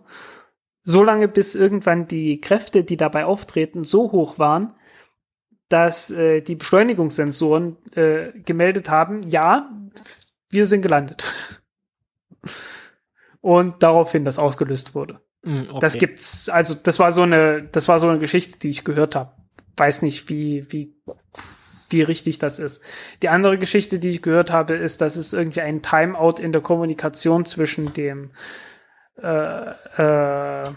so 0.84 1.02
lange, 1.02 1.28
bis 1.28 1.54
irgendwann 1.54 2.06
die 2.06 2.40
Kräfte, 2.40 2.84
die 2.84 2.98
dabei 2.98 3.24
auftreten, 3.24 3.84
so 3.84 4.12
hoch 4.12 4.38
waren, 4.38 4.74
dass 5.68 6.10
äh, 6.10 6.42
die 6.42 6.54
Beschleunigungssensoren 6.54 7.76
äh, 7.96 8.38
gemeldet 8.44 8.90
haben, 8.90 9.22
ja, 9.24 9.70
wir 10.50 10.66
sind 10.66 10.82
gelandet. 10.82 11.24
Und 13.40 13.82
daraufhin 13.82 14.24
das 14.24 14.38
ausgelöst 14.38 14.94
wurde. 14.94 15.20
Mm, 15.42 15.62
okay. 15.68 15.78
Das 15.80 15.98
gibt's, 15.98 16.48
also 16.48 16.74
das 16.74 16.98
war 16.98 17.12
so 17.12 17.22
eine, 17.22 17.68
das 17.72 17.88
war 17.88 17.98
so 17.98 18.08
eine 18.08 18.18
Geschichte, 18.18 18.58
die 18.58 18.68
ich 18.68 18.84
gehört 18.84 19.16
habe. 19.16 19.32
Weiß 19.76 20.02
nicht, 20.02 20.28
wie, 20.28 20.66
wie, 20.70 20.94
wie 21.90 22.02
richtig 22.02 22.38
das 22.38 22.58
ist. 22.58 22.82
Die 23.22 23.28
andere 23.28 23.58
Geschichte, 23.58 23.98
die 23.98 24.10
ich 24.10 24.22
gehört 24.22 24.50
habe, 24.50 24.74
ist, 24.74 25.00
dass 25.00 25.16
es 25.16 25.32
irgendwie 25.32 25.62
ein 25.62 25.82
Timeout 25.82 26.40
in 26.40 26.52
der 26.52 26.62
Kommunikation 26.62 27.44
zwischen 27.44 27.92
dem 27.92 28.30
äh, 29.20 29.70
äh, 30.02 30.70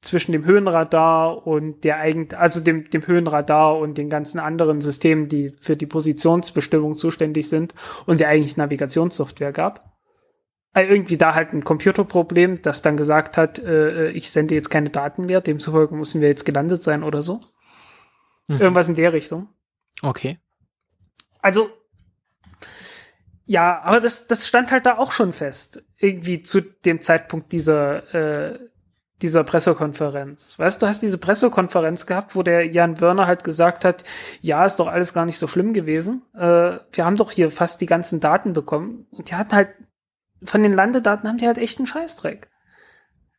zwischen 0.00 0.32
dem 0.32 0.44
Höhenradar 0.46 1.46
und 1.46 1.84
der 1.84 1.98
eigentlich, 1.98 2.38
also 2.38 2.60
dem, 2.60 2.88
dem 2.88 3.06
Höhenradar 3.06 3.78
und 3.78 3.98
den 3.98 4.08
ganzen 4.08 4.40
anderen 4.40 4.80
Systemen, 4.80 5.28
die 5.28 5.54
für 5.60 5.76
die 5.76 5.86
Positionsbestimmung 5.86 6.96
zuständig 6.96 7.48
sind 7.48 7.74
und 8.06 8.20
der 8.20 8.28
eigentlich 8.28 8.56
Navigationssoftware 8.56 9.52
gab. 9.52 9.90
Also 10.72 10.90
irgendwie 10.90 11.18
da 11.18 11.34
halt 11.34 11.52
ein 11.52 11.64
Computerproblem, 11.64 12.62
das 12.62 12.80
dann 12.80 12.96
gesagt 12.96 13.36
hat, 13.36 13.58
äh, 13.58 14.08
äh, 14.08 14.10
ich 14.12 14.30
sende 14.30 14.54
jetzt 14.54 14.70
keine 14.70 14.88
Daten 14.88 15.26
mehr, 15.26 15.40
demzufolge 15.40 15.94
müssen 15.94 16.20
wir 16.20 16.28
jetzt 16.28 16.44
gelandet 16.44 16.82
sein 16.82 17.02
oder 17.02 17.22
so. 17.22 17.40
Mhm. 18.48 18.60
Irgendwas 18.60 18.88
in 18.88 18.94
der 18.94 19.12
Richtung. 19.12 19.48
Okay. 20.00 20.38
Also 21.40 21.68
ja, 23.50 23.80
aber 23.82 23.98
das, 23.98 24.28
das 24.28 24.46
stand 24.46 24.70
halt 24.70 24.86
da 24.86 24.98
auch 24.98 25.10
schon 25.10 25.32
fest. 25.32 25.82
Irgendwie 25.96 26.40
zu 26.40 26.60
dem 26.60 27.00
Zeitpunkt 27.00 27.50
dieser, 27.50 28.14
äh, 28.14 28.60
dieser 29.22 29.42
Pressekonferenz. 29.42 30.56
Weißt 30.56 30.80
du, 30.80 30.86
hast 30.86 31.02
diese 31.02 31.18
Pressekonferenz 31.18 32.06
gehabt, 32.06 32.36
wo 32.36 32.44
der 32.44 32.68
Jan 32.68 33.00
Wörner 33.00 33.26
halt 33.26 33.42
gesagt 33.42 33.84
hat, 33.84 34.04
ja, 34.40 34.64
ist 34.64 34.76
doch 34.76 34.86
alles 34.86 35.14
gar 35.14 35.26
nicht 35.26 35.36
so 35.36 35.48
schlimm 35.48 35.72
gewesen. 35.72 36.22
Äh, 36.32 36.78
wir 36.92 37.04
haben 37.04 37.16
doch 37.16 37.32
hier 37.32 37.50
fast 37.50 37.80
die 37.80 37.86
ganzen 37.86 38.20
Daten 38.20 38.52
bekommen. 38.52 39.08
Und 39.10 39.30
die 39.30 39.34
hatten 39.34 39.50
halt, 39.50 39.70
von 40.44 40.62
den 40.62 40.72
Landedaten 40.72 41.28
haben 41.28 41.38
die 41.38 41.48
halt 41.48 41.58
echt 41.58 41.78
einen 41.80 41.88
Scheißdreck. 41.88 42.48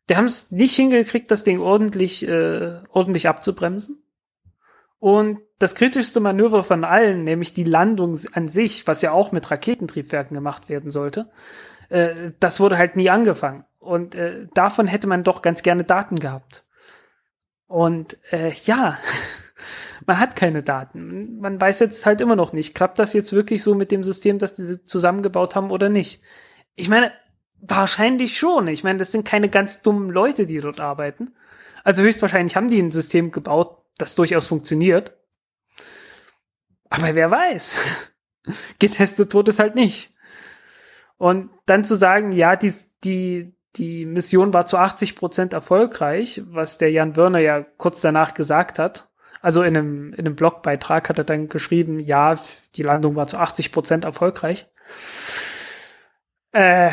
Die 0.09 0.17
haben 0.17 0.25
es 0.25 0.51
nicht 0.51 0.75
hingekriegt, 0.75 1.31
das 1.31 1.45
Ding 1.45 1.61
ordentlich, 1.61 2.27
äh, 2.27 2.81
ordentlich 2.89 3.29
abzubremsen. 3.29 4.03
Und 4.99 5.39
das 5.61 5.75
kritischste 5.75 6.19
Manöver 6.19 6.63
von 6.63 6.83
allen, 6.83 7.23
nämlich 7.23 7.53
die 7.53 7.63
Landung 7.63 8.19
an 8.33 8.47
sich, 8.47 8.87
was 8.87 9.01
ja 9.01 9.11
auch 9.11 9.31
mit 9.31 9.49
Raketentriebwerken 9.49 10.35
gemacht 10.35 10.69
werden 10.69 10.91
sollte, 10.91 11.29
äh, 11.89 12.31
das 12.39 12.59
wurde 12.59 12.77
halt 12.77 12.95
nie 12.95 13.09
angefangen. 13.09 13.65
Und 13.79 14.15
äh, 14.15 14.47
davon 14.53 14.87
hätte 14.87 15.07
man 15.07 15.23
doch 15.23 15.41
ganz 15.41 15.63
gerne 15.63 15.83
Daten 15.83 16.19
gehabt. 16.19 16.63
Und 17.67 18.17
äh, 18.31 18.51
ja, 18.65 18.97
man 20.05 20.19
hat 20.19 20.35
keine 20.35 20.63
Daten. 20.63 21.39
Man 21.39 21.59
weiß 21.59 21.79
jetzt 21.79 22.05
halt 22.05 22.21
immer 22.21 22.35
noch 22.35 22.53
nicht, 22.53 22.75
klappt 22.75 22.99
das 22.99 23.13
jetzt 23.13 23.33
wirklich 23.33 23.63
so 23.63 23.75
mit 23.75 23.91
dem 23.91 24.03
System, 24.03 24.39
das 24.39 24.55
die 24.55 24.83
zusammengebaut 24.83 25.55
haben 25.55 25.71
oder 25.71 25.89
nicht. 25.89 26.21
Ich 26.75 26.89
meine, 26.89 27.11
wahrscheinlich 27.61 28.37
schon. 28.37 28.67
Ich 28.67 28.83
meine, 28.83 28.99
das 28.99 29.11
sind 29.11 29.25
keine 29.25 29.49
ganz 29.49 29.81
dummen 29.81 30.09
Leute, 30.09 30.45
die 30.45 30.59
dort 30.59 30.79
arbeiten. 30.79 31.33
Also 31.83 32.03
höchstwahrscheinlich 32.03 32.55
haben 32.55 32.69
die 32.69 32.81
ein 32.81 32.91
System 32.91 33.31
gebaut, 33.31 33.77
das 33.97 34.15
durchaus 34.15 34.47
funktioniert. 34.47 35.13
Aber 36.91 37.15
wer 37.15 37.31
weiß. 37.31 37.79
Getestet 38.79 39.33
wurde 39.33 39.49
es 39.49 39.59
halt 39.59 39.73
nicht. 39.75 40.11
Und 41.17 41.49
dann 41.65 41.83
zu 41.83 41.95
sagen, 41.95 42.31
ja, 42.31 42.55
die, 42.55 42.73
die, 43.03 43.55
die 43.75 44.05
Mission 44.05 44.53
war 44.53 44.65
zu 44.65 44.77
80 44.77 45.15
Prozent 45.15 45.53
erfolgreich, 45.53 46.41
was 46.47 46.77
der 46.77 46.91
Jan 46.91 47.15
Wörner 47.15 47.39
ja 47.39 47.63
kurz 47.77 48.01
danach 48.01 48.33
gesagt 48.33 48.77
hat. 48.77 49.09
Also 49.41 49.63
in 49.63 49.75
einem, 49.75 50.13
in 50.13 50.19
einem 50.19 50.35
Blogbeitrag 50.35 51.09
hat 51.09 51.17
er 51.17 51.23
dann 51.23 51.47
geschrieben, 51.47 51.99
ja, 51.99 52.35
die 52.75 52.83
Landung 52.83 53.15
war 53.15 53.27
zu 53.27 53.37
80 53.37 53.71
Prozent 53.71 54.03
erfolgreich. 54.03 54.67
Äh, 56.51 56.91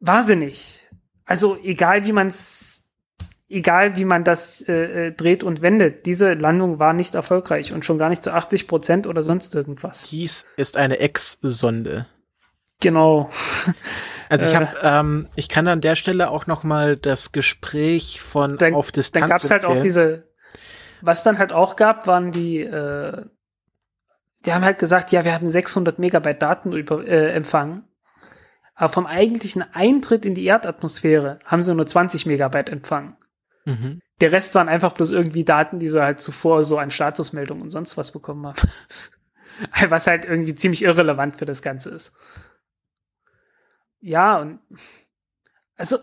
wahnsinnig. 0.00 0.80
Also 1.24 1.56
egal 1.62 2.06
wie 2.06 2.12
man 2.12 2.28
es, 2.28 2.83
egal 3.48 3.96
wie 3.96 4.04
man 4.04 4.24
das 4.24 4.66
äh, 4.68 5.08
äh, 5.08 5.12
dreht 5.12 5.44
und 5.44 5.62
wendet, 5.62 6.06
diese 6.06 6.34
Landung 6.34 6.78
war 6.78 6.92
nicht 6.92 7.14
erfolgreich 7.14 7.72
und 7.72 7.84
schon 7.84 7.98
gar 7.98 8.08
nicht 8.08 8.22
zu 8.22 8.32
80 8.32 8.66
Prozent 8.66 9.06
oder 9.06 9.22
sonst 9.22 9.54
irgendwas. 9.54 10.08
Dies 10.08 10.46
ist 10.56 10.76
eine 10.76 10.98
Ex-Sonde. 10.98 12.06
Genau. 12.80 13.28
Also 14.30 14.46
ich 14.46 14.56
habe, 14.56 14.68
ähm, 14.82 15.28
ich 15.36 15.50
kann 15.50 15.68
an 15.68 15.82
der 15.82 15.94
Stelle 15.94 16.30
auch 16.30 16.46
noch 16.46 16.64
mal 16.64 16.96
das 16.96 17.30
Gespräch 17.30 18.20
von 18.22 18.56
dann, 18.56 18.74
auf 18.74 18.90
Distanz 18.90 19.20
Dann 19.20 19.28
gab's 19.28 19.50
halt 19.50 19.64
auch 19.66 19.78
diese, 19.78 20.24
was 21.02 21.22
dann 21.22 21.38
halt 21.38 21.52
auch 21.52 21.76
gab, 21.76 22.06
waren 22.06 22.32
die, 22.32 22.60
äh, 22.60 23.26
die 24.44 24.52
haben 24.52 24.64
halt 24.64 24.78
gesagt, 24.78 25.12
ja, 25.12 25.24
wir 25.24 25.34
haben 25.34 25.46
600 25.46 25.98
Megabyte 25.98 26.40
Daten 26.40 26.72
über, 26.72 27.06
äh, 27.06 27.32
empfangen. 27.32 27.84
Aber 28.74 28.88
vom 28.88 29.06
eigentlichen 29.06 29.62
Eintritt 29.74 30.24
in 30.24 30.34
die 30.34 30.46
Erdatmosphäre 30.46 31.38
haben 31.44 31.62
sie 31.62 31.74
nur 31.74 31.86
20 31.86 32.26
Megabyte 32.26 32.70
empfangen. 32.70 33.16
Mhm. 33.64 34.00
Der 34.20 34.32
Rest 34.32 34.54
waren 34.54 34.68
einfach 34.68 34.92
bloß 34.92 35.10
irgendwie 35.10 35.44
Daten, 35.44 35.78
die 35.78 35.88
sie 35.88 36.02
halt 36.02 36.20
zuvor 36.20 36.64
so 36.64 36.78
an 36.78 36.90
Statusmeldungen 36.90 37.62
und 37.62 37.70
sonst 37.70 37.96
was 37.96 38.12
bekommen 38.12 38.46
haben. 38.46 38.60
was 39.88 40.06
halt 40.06 40.24
irgendwie 40.24 40.54
ziemlich 40.54 40.82
irrelevant 40.82 41.38
für 41.38 41.44
das 41.44 41.62
Ganze 41.62 41.90
ist. 41.90 42.16
Ja, 44.00 44.38
und 44.38 44.58
also 45.76 45.98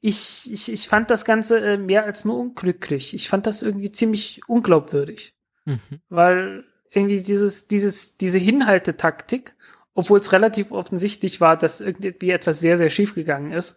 ich, 0.00 0.50
ich, 0.50 0.72
ich 0.72 0.88
fand 0.88 1.10
das 1.10 1.24
Ganze 1.24 1.60
äh, 1.60 1.76
mehr 1.76 2.04
als 2.04 2.24
nur 2.24 2.38
unglücklich. 2.38 3.14
Ich 3.14 3.28
fand 3.28 3.46
das 3.46 3.62
irgendwie 3.62 3.92
ziemlich 3.92 4.40
unglaubwürdig. 4.46 5.34
Mhm. 5.66 6.00
Weil 6.08 6.64
irgendwie 6.90 7.22
dieses, 7.22 7.68
dieses, 7.68 8.16
diese 8.16 8.38
Hinhaltetaktik, 8.38 9.54
obwohl 9.94 10.18
es 10.18 10.32
relativ 10.32 10.72
offensichtlich 10.72 11.40
war, 11.40 11.56
dass 11.56 11.80
irgendwie 11.80 12.30
etwas 12.30 12.60
sehr, 12.60 12.76
sehr 12.76 12.90
schief 12.90 13.14
gegangen 13.14 13.52
ist, 13.52 13.76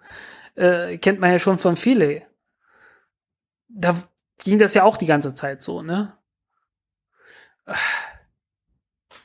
äh, 0.56 0.98
kennt 0.98 1.20
man 1.20 1.32
ja 1.32 1.40
schon 1.40 1.58
von 1.58 1.76
Philae. 1.76 2.26
Da 3.76 3.96
ging 4.40 4.58
das 4.58 4.74
ja 4.74 4.84
auch 4.84 4.98
die 4.98 5.06
ganze 5.06 5.34
Zeit 5.34 5.62
so, 5.62 5.82
ne? 5.82 6.18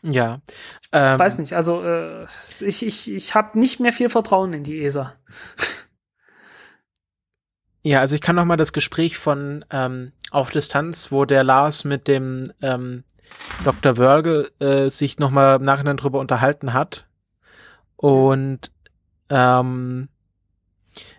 Ja. 0.02 0.40
Ähm, 0.92 1.18
Weiß 1.18 1.38
nicht, 1.38 1.54
also 1.54 1.82
äh, 1.84 2.24
ich, 2.60 2.86
ich, 2.86 3.12
ich 3.12 3.34
habe 3.34 3.58
nicht 3.58 3.80
mehr 3.80 3.92
viel 3.92 4.08
Vertrauen 4.08 4.52
in 4.52 4.64
die 4.64 4.82
ESA. 4.82 5.14
Ja, 7.82 8.00
also 8.00 8.14
ich 8.14 8.20
kann 8.20 8.36
noch 8.36 8.44
mal 8.44 8.56
das 8.56 8.72
Gespräch 8.72 9.16
von 9.18 9.64
ähm, 9.70 10.12
auf 10.30 10.50
Distanz, 10.50 11.10
wo 11.10 11.24
der 11.24 11.44
Lars 11.44 11.84
mit 11.84 12.06
dem 12.06 12.52
ähm, 12.60 13.04
Dr. 13.64 13.96
Wörge 13.96 14.50
äh, 14.58 14.90
sich 14.90 15.18
noch 15.18 15.30
mal 15.30 15.56
im 15.56 15.64
Nachhinein 15.64 15.96
drüber 15.96 16.18
unterhalten 16.18 16.74
hat. 16.74 17.06
Und 17.96 18.72
ähm, 19.30 20.08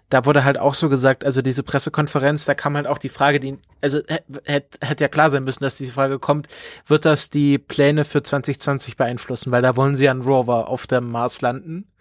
da 0.09 0.25
wurde 0.25 0.43
halt 0.43 0.57
auch 0.57 0.73
so 0.73 0.89
gesagt, 0.89 1.23
also 1.23 1.41
diese 1.41 1.63
Pressekonferenz, 1.63 2.45
da 2.45 2.55
kam 2.55 2.75
halt 2.75 2.87
auch 2.87 2.97
die 2.97 3.09
Frage, 3.09 3.39
die, 3.39 3.57
also 3.81 3.99
hätte 4.45 4.77
hätt 4.81 5.01
ja 5.01 5.07
klar 5.07 5.29
sein 5.29 5.43
müssen, 5.43 5.63
dass 5.63 5.77
diese 5.77 5.91
Frage 5.91 6.19
kommt, 6.19 6.47
wird 6.87 7.05
das 7.05 7.29
die 7.29 7.57
Pläne 7.57 8.05
für 8.05 8.23
2020 8.23 8.97
beeinflussen? 8.97 9.51
Weil 9.51 9.61
da 9.61 9.75
wollen 9.75 9.95
sie 9.95 10.09
an 10.09 10.21
Rover 10.21 10.67
auf 10.67 10.87
dem 10.87 11.11
Mars 11.11 11.41
landen. 11.41 11.91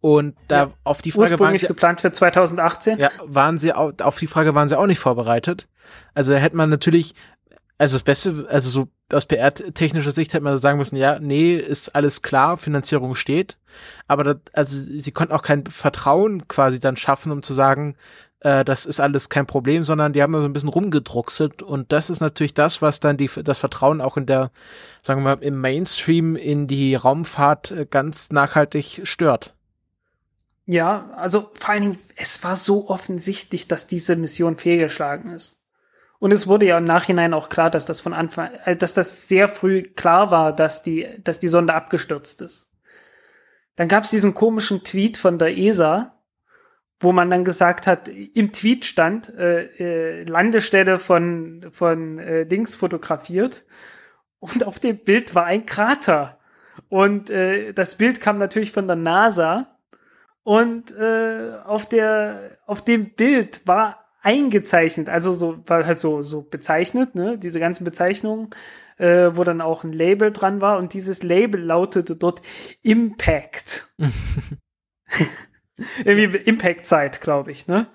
Und 0.00 0.36
da 0.48 0.64
ja, 0.64 0.70
auf 0.82 1.00
die 1.00 1.12
Frage 1.12 1.32
ursprünglich 1.32 1.48
waren 1.48 1.58
sie, 1.58 1.66
geplant 1.66 2.00
für 2.00 2.12
2018. 2.12 2.98
Ja, 2.98 3.08
waren 3.24 3.58
sie 3.58 3.72
auf, 3.72 3.92
auf 4.02 4.18
die 4.18 4.26
Frage 4.26 4.54
waren 4.54 4.68
sie 4.68 4.78
auch 4.78 4.86
nicht 4.86 4.98
vorbereitet. 4.98 5.66
Also 6.12 6.34
hätte 6.34 6.56
man 6.56 6.68
natürlich, 6.68 7.14
also 7.84 7.96
das 7.96 8.02
Beste, 8.02 8.46
also 8.48 8.70
so 8.70 8.88
aus 9.12 9.26
PR-technischer 9.26 10.10
Sicht 10.10 10.32
hätte 10.32 10.42
man 10.42 10.56
sagen 10.56 10.78
müssen, 10.78 10.96
ja, 10.96 11.18
nee, 11.20 11.54
ist 11.54 11.94
alles 11.94 12.22
klar, 12.22 12.56
Finanzierung 12.56 13.14
steht. 13.14 13.58
Aber 14.08 14.24
das, 14.24 14.36
also 14.54 14.82
sie 14.98 15.12
konnten 15.12 15.34
auch 15.34 15.42
kein 15.42 15.66
Vertrauen 15.66 16.48
quasi 16.48 16.80
dann 16.80 16.96
schaffen, 16.96 17.30
um 17.30 17.42
zu 17.42 17.52
sagen, 17.52 17.94
äh, 18.40 18.64
das 18.64 18.86
ist 18.86 19.00
alles 19.00 19.28
kein 19.28 19.46
Problem, 19.46 19.84
sondern 19.84 20.14
die 20.14 20.22
haben 20.22 20.32
so 20.32 20.44
ein 20.44 20.54
bisschen 20.54 20.70
rumgedruckselt 20.70 21.62
und 21.62 21.92
das 21.92 22.08
ist 22.08 22.20
natürlich 22.20 22.54
das, 22.54 22.80
was 22.80 23.00
dann 23.00 23.18
die, 23.18 23.28
das 23.44 23.58
Vertrauen 23.58 24.00
auch 24.00 24.16
in 24.16 24.24
der, 24.24 24.50
sagen 25.02 25.20
wir 25.20 25.36
mal, 25.36 25.42
im 25.42 25.60
Mainstream 25.60 26.36
in 26.36 26.66
die 26.66 26.94
Raumfahrt 26.94 27.70
äh, 27.70 27.86
ganz 27.88 28.30
nachhaltig 28.30 29.02
stört. 29.04 29.54
Ja, 30.64 31.10
also 31.16 31.50
vor 31.52 31.74
allen 31.74 31.82
Dingen, 31.82 31.98
es 32.16 32.42
war 32.44 32.56
so 32.56 32.88
offensichtlich, 32.88 33.68
dass 33.68 33.86
diese 33.86 34.16
Mission 34.16 34.56
fehlgeschlagen 34.56 35.30
ist. 35.34 35.63
Und 36.24 36.32
es 36.32 36.46
wurde 36.46 36.64
ja 36.64 36.78
im 36.78 36.84
Nachhinein 36.84 37.34
auch 37.34 37.50
klar, 37.50 37.68
dass 37.68 37.84
das 37.84 38.00
von 38.00 38.14
Anfang, 38.14 38.50
äh, 38.64 38.76
dass 38.76 38.94
das 38.94 39.28
sehr 39.28 39.46
früh 39.46 39.82
klar 39.82 40.30
war, 40.30 40.54
dass 40.54 40.82
die, 40.82 41.06
dass 41.22 41.38
die 41.38 41.48
Sonde 41.48 41.74
abgestürzt 41.74 42.40
ist. 42.40 42.72
Dann 43.76 43.88
gab 43.88 44.04
es 44.04 44.10
diesen 44.10 44.32
komischen 44.32 44.82
Tweet 44.84 45.18
von 45.18 45.38
der 45.38 45.54
ESA, 45.54 46.18
wo 46.98 47.12
man 47.12 47.28
dann 47.28 47.44
gesagt 47.44 47.86
hat, 47.86 48.08
im 48.08 48.54
Tweet 48.54 48.86
stand 48.86 49.34
äh, 49.34 49.64
äh, 50.20 50.24
Landestelle 50.24 50.98
von 50.98 51.66
von 51.72 52.18
äh, 52.18 52.46
Dings 52.46 52.74
fotografiert. 52.74 53.66
Und 54.38 54.64
auf 54.64 54.78
dem 54.78 54.96
Bild 54.96 55.34
war 55.34 55.44
ein 55.44 55.66
Krater. 55.66 56.38
Und 56.88 57.28
äh, 57.28 57.74
das 57.74 57.98
Bild 57.98 58.22
kam 58.22 58.38
natürlich 58.38 58.72
von 58.72 58.86
der 58.86 58.96
NASA. 58.96 59.76
Und 60.42 60.90
äh, 60.96 61.52
auf 61.66 61.86
der 61.86 62.56
auf 62.64 62.82
dem 62.82 63.14
Bild 63.14 63.68
war 63.68 64.03
eingezeichnet, 64.24 65.08
also 65.08 65.32
so 65.32 65.58
war 65.66 65.86
halt 65.86 65.98
so 65.98 66.22
so 66.22 66.42
bezeichnet, 66.42 67.14
ne, 67.14 67.38
diese 67.38 67.60
ganzen 67.60 67.84
Bezeichnungen, 67.84 68.50
äh, 68.98 69.30
wo 69.34 69.44
dann 69.44 69.60
auch 69.60 69.84
ein 69.84 69.92
Label 69.92 70.32
dran 70.32 70.60
war 70.60 70.78
und 70.78 70.94
dieses 70.94 71.22
Label 71.22 71.60
lautete 71.60 72.16
dort 72.16 72.42
Impact. 72.82 73.88
Irgendwie 76.04 76.38
Impact 76.38 76.86
Zeit, 76.86 77.20
glaube 77.20 77.50
ich, 77.50 77.66
ne? 77.66 77.88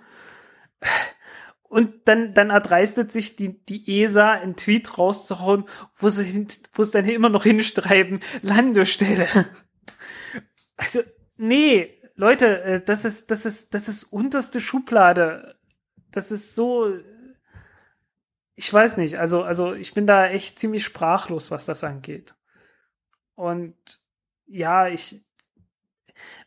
Und 1.63 2.07
dann, 2.07 2.33
dann 2.33 2.49
erdreistet 2.49 3.11
sich 3.11 3.35
die, 3.35 3.63
die 3.65 4.01
ESA 4.01 4.31
einen 4.31 4.55
Tweet 4.55 4.97
rauszuhauen, 4.97 5.65
wo 5.95 6.09
sie, 6.09 6.47
wo 6.73 6.83
sie 6.83 6.91
dann 6.91 7.05
immer 7.05 7.29
noch 7.29 7.43
hinschreiben, 7.43 8.21
Landestelle. 8.41 9.27
Also, 10.77 11.01
nee, 11.37 11.99
Leute, 12.15 12.63
äh, 12.63 12.81
das 12.81 13.05
ist, 13.05 13.29
das 13.31 13.45
ist, 13.45 13.73
das 13.73 13.87
ist 13.87 14.05
unterste 14.05 14.59
Schublade. 14.59 15.58
Das 16.11 16.31
ist 16.31 16.55
so, 16.55 16.93
ich 18.55 18.73
weiß 18.73 18.97
nicht, 18.97 19.17
also, 19.17 19.43
also 19.43 19.73
ich 19.73 19.93
bin 19.93 20.05
da 20.05 20.27
echt 20.27 20.59
ziemlich 20.59 20.83
sprachlos, 20.83 21.51
was 21.51 21.65
das 21.65 21.83
angeht. 21.83 22.35
Und 23.35 23.75
ja, 24.47 24.87
ich, 24.87 25.23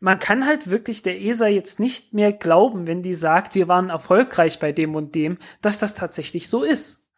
man 0.01 0.19
kann 0.19 0.47
halt 0.47 0.69
wirklich 0.69 1.03
der 1.03 1.21
ESA 1.21 1.47
jetzt 1.47 1.81
nicht 1.81 2.13
mehr 2.13 2.33
glauben, 2.33 2.87
wenn 2.87 3.03
die 3.03 3.15
sagt, 3.15 3.55
wir 3.55 3.69
waren 3.69 3.89
erfolgreich 3.89 4.59
bei 4.59 4.73
dem 4.73 4.95
und 4.95 5.15
dem, 5.15 5.39
dass 5.63 5.79
das 5.79 5.95
tatsächlich 5.95 6.49
so 6.49 6.63
ist. 6.63 7.09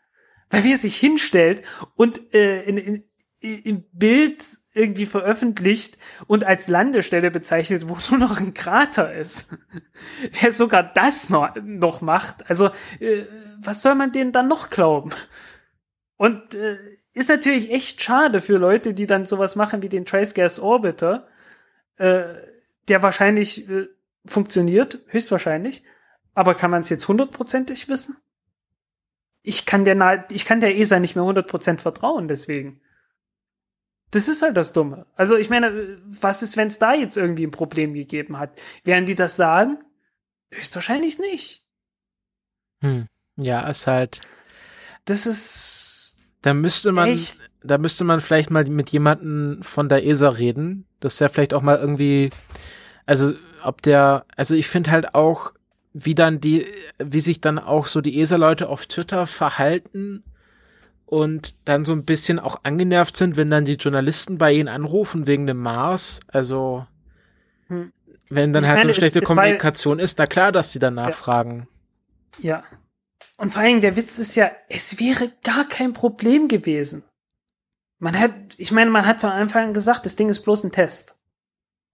Weil 0.51 0.65
wer 0.65 0.79
sich 0.79 0.97
hinstellt 0.97 1.63
und 1.97 2.33
äh, 2.35 2.63
in, 2.63 2.77
in, 2.77 3.05
im 3.41 3.85
Bild 3.93 4.45
irgendwie 4.75 5.07
veröffentlicht 5.07 5.97
und 6.27 6.45
als 6.45 6.69
Landestelle 6.69 7.31
bezeichnet, 7.31 7.89
wo 7.89 7.97
nur 8.11 8.19
noch 8.19 8.41
ein 8.41 8.55
Krater 8.55 9.15
ist. 9.15 9.57
Wer 10.41 10.53
sogar 10.53 10.83
das 10.83 11.31
noch, 11.31 11.55
noch 11.63 12.01
macht, 12.01 12.49
also 12.51 12.71
äh, 13.01 13.25
was 13.59 13.83
soll 13.83 13.95
man 13.95 14.13
denen 14.13 14.33
dann 14.33 14.49
noch 14.49 14.71
glauben? 14.71 15.13
Und 16.17 16.55
äh, 16.55 16.79
ist 17.13 17.29
natürlich 17.29 17.71
echt 17.71 18.03
schade 18.03 18.41
für 18.41 18.59
Leute, 18.59 18.93
die 18.93 19.07
dann 19.07 19.25
sowas 19.25 19.57
machen 19.57 19.83
wie 19.83 19.89
den 19.89 20.05
Trace 20.05 20.35
Gas 20.35 20.59
Orbiter, 20.59 21.25
äh, 21.97 22.25
der 22.89 23.03
wahrscheinlich 23.03 23.69
äh, 23.69 23.87
funktioniert, 24.27 24.99
höchstwahrscheinlich. 25.07 25.83
Aber 26.35 26.55
kann 26.55 26.71
man 26.71 26.81
es 26.81 26.91
jetzt 26.91 27.07
hundertprozentig 27.07 27.89
wissen? 27.89 28.17
Ich 29.43 29.67
kann 29.67 29.85
der, 29.85 30.27
ich 30.33 30.45
kann 30.45 30.61
der 30.61 30.77
ESA 30.77 30.99
nicht 30.99 31.15
mehr 31.15 31.25
hundertprozentig 31.25 31.83
vertrauen, 31.83 32.27
deswegen. 32.27 32.81
Das 34.15 34.29
ist 34.29 34.43
halt 34.43 34.57
das 34.57 34.73
Dumme. 34.73 35.07
Also 35.17 35.37
ich 35.37 35.51
meine, 35.51 35.99
was 36.05 36.45
ist, 36.45 36.57
wenn 36.57 36.69
es 36.69 36.79
da 36.79 36.95
jetzt 36.95 37.17
irgendwie 37.17 37.45
ein 37.45 37.51
Problem 37.51 37.95
gegeben 37.95 38.39
hat? 38.39 38.61
Werden 38.85 39.07
die 39.07 39.17
das 39.17 39.37
sagen? 39.37 39.79
Höchstwahrscheinlich 40.53 41.19
nicht. 41.19 41.65
Hm. 42.81 43.09
Ja, 43.37 43.69
ist 43.69 43.89
halt. 43.89 44.21
Das 45.05 45.27
ist. 45.27 46.15
Da 46.43 46.55
müsste 46.55 46.93
man, 46.93 47.09
echt? 47.09 47.41
da 47.65 47.77
müsste 47.77 48.05
man 48.05 48.21
vielleicht 48.21 48.53
mal 48.53 48.65
mit 48.67 48.91
jemanden 48.91 49.65
von 49.65 49.89
der 49.89 50.07
ESA 50.07 50.29
reden, 50.29 50.87
dass 51.01 51.17
der 51.17 51.29
vielleicht 51.29 51.53
auch 51.53 51.63
mal 51.63 51.79
irgendwie, 51.79 52.31
also 53.07 53.33
ob 53.65 53.83
der, 53.83 54.27
also 54.37 54.55
ich 54.55 54.69
finde 54.69 54.93
halt 54.93 55.17
auch, 55.17 55.55
wie 55.93 56.15
dann 56.15 56.41
die, 56.41 56.67
wie 56.99 57.21
sich 57.21 57.41
dann 57.41 57.59
auch 57.59 57.89
so 57.89 58.01
die 58.01 58.21
ESA-Leute 58.21 58.69
auf 58.69 58.87
Twitter 58.87 59.27
verhalten 59.27 60.23
und 61.15 61.55
dann 61.65 61.85
so 61.85 61.93
ein 61.93 62.05
bisschen 62.05 62.41
auch 62.41 62.57
angenervt 62.65 63.17
sind, 63.17 63.37
wenn 63.37 63.49
dann 63.49 63.65
die 63.65 63.75
Journalisten 63.75 64.37
bei 64.37 64.53
ihnen 64.53 64.67
anrufen 64.67 65.29
wegen 65.29 65.47
dem 65.47 65.59
Mars. 65.59 66.19
Also, 66.27 66.89
hm. 67.69 67.93
wenn 68.31 68.53
dann 68.53 68.65
ich 68.65 68.69
halt 68.69 68.79
meine, 68.79 68.89
eine 68.89 68.95
schlechte 68.95 69.21
es, 69.21 69.25
Kommunikation 69.25 70.01
es 70.01 70.11
ist, 70.11 70.19
na 70.19 70.27
klar, 70.27 70.51
dass 70.51 70.73
die 70.73 70.81
dann 70.81 70.95
nachfragen. 70.95 71.69
Ja. 72.41 72.65
Und 73.37 73.53
vor 73.53 73.63
Dingen 73.63 73.81
der 73.81 73.95
Witz 73.95 74.19
ist 74.19 74.35
ja, 74.35 74.51
es 74.69 74.99
wäre 74.99 75.31
gar 75.45 75.69
kein 75.69 75.93
Problem 75.93 76.49
gewesen. 76.49 77.05
Man 78.01 78.19
hat, 78.19 78.35
ich 78.57 78.73
meine, 78.73 78.91
man 78.91 79.07
hat 79.07 79.21
von 79.21 79.31
Anfang 79.31 79.69
an 79.69 79.75
gesagt, 79.75 80.07
das 80.07 80.17
Ding 80.17 80.29
ist 80.29 80.41
bloß 80.41 80.65
ein 80.65 80.73
Test. 80.73 81.17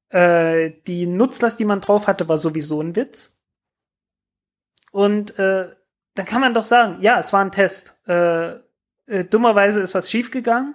Äh, 0.09 0.71
die 0.87 1.07
Nutzlast, 1.07 1.61
die 1.61 1.67
man 1.67 1.83
drauf 1.83 2.07
hatte, 2.07 2.27
war 2.27 2.39
sowieso 2.39 2.81
ein 2.81 2.97
Witz. 2.97 3.43
Und 4.93 5.39
äh, 5.39 5.69
dann 6.15 6.27
kann 6.27 6.41
man 6.41 6.55
doch 6.55 6.65
sagen, 6.65 7.03
ja, 7.03 7.19
es 7.19 7.35
war 7.35 7.45
ein 7.45 7.53
Test. 7.53 8.09
Äh, 8.09 8.61
äh, 9.11 9.25
dummerweise 9.25 9.81
ist 9.81 9.95
was 9.95 10.11
schiefgegangen. 10.11 10.75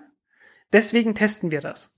Deswegen 0.74 1.16
testen 1.16 1.52
wir 1.52 1.62
das. 1.62 1.98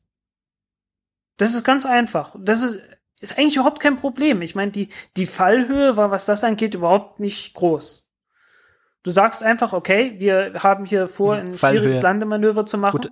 Das 1.37 1.53
ist 1.53 1.63
ganz 1.63 1.85
einfach. 1.85 2.35
Das 2.39 2.61
ist, 2.61 2.79
ist 3.19 3.37
eigentlich 3.37 3.55
überhaupt 3.55 3.79
kein 3.79 3.97
Problem. 3.97 4.41
Ich 4.41 4.55
meine, 4.55 4.71
die, 4.71 4.89
die 5.15 5.25
Fallhöhe 5.25 5.97
war, 5.97 6.11
was 6.11 6.25
das 6.25 6.43
angeht, 6.43 6.75
überhaupt 6.75 7.19
nicht 7.19 7.53
groß. 7.53 8.07
Du 9.03 9.11
sagst 9.11 9.41
einfach, 9.41 9.73
okay, 9.73 10.15
wir 10.17 10.61
haben 10.63 10.85
hier 10.85 11.07
vor, 11.07 11.37
hm, 11.37 11.47
ein 11.47 11.55
Fallhöhe. 11.55 11.81
schwieriges 11.81 12.01
Landemanöver 12.01 12.65
zu 12.65 12.77
machen. 12.77 13.01
Gut. 13.01 13.11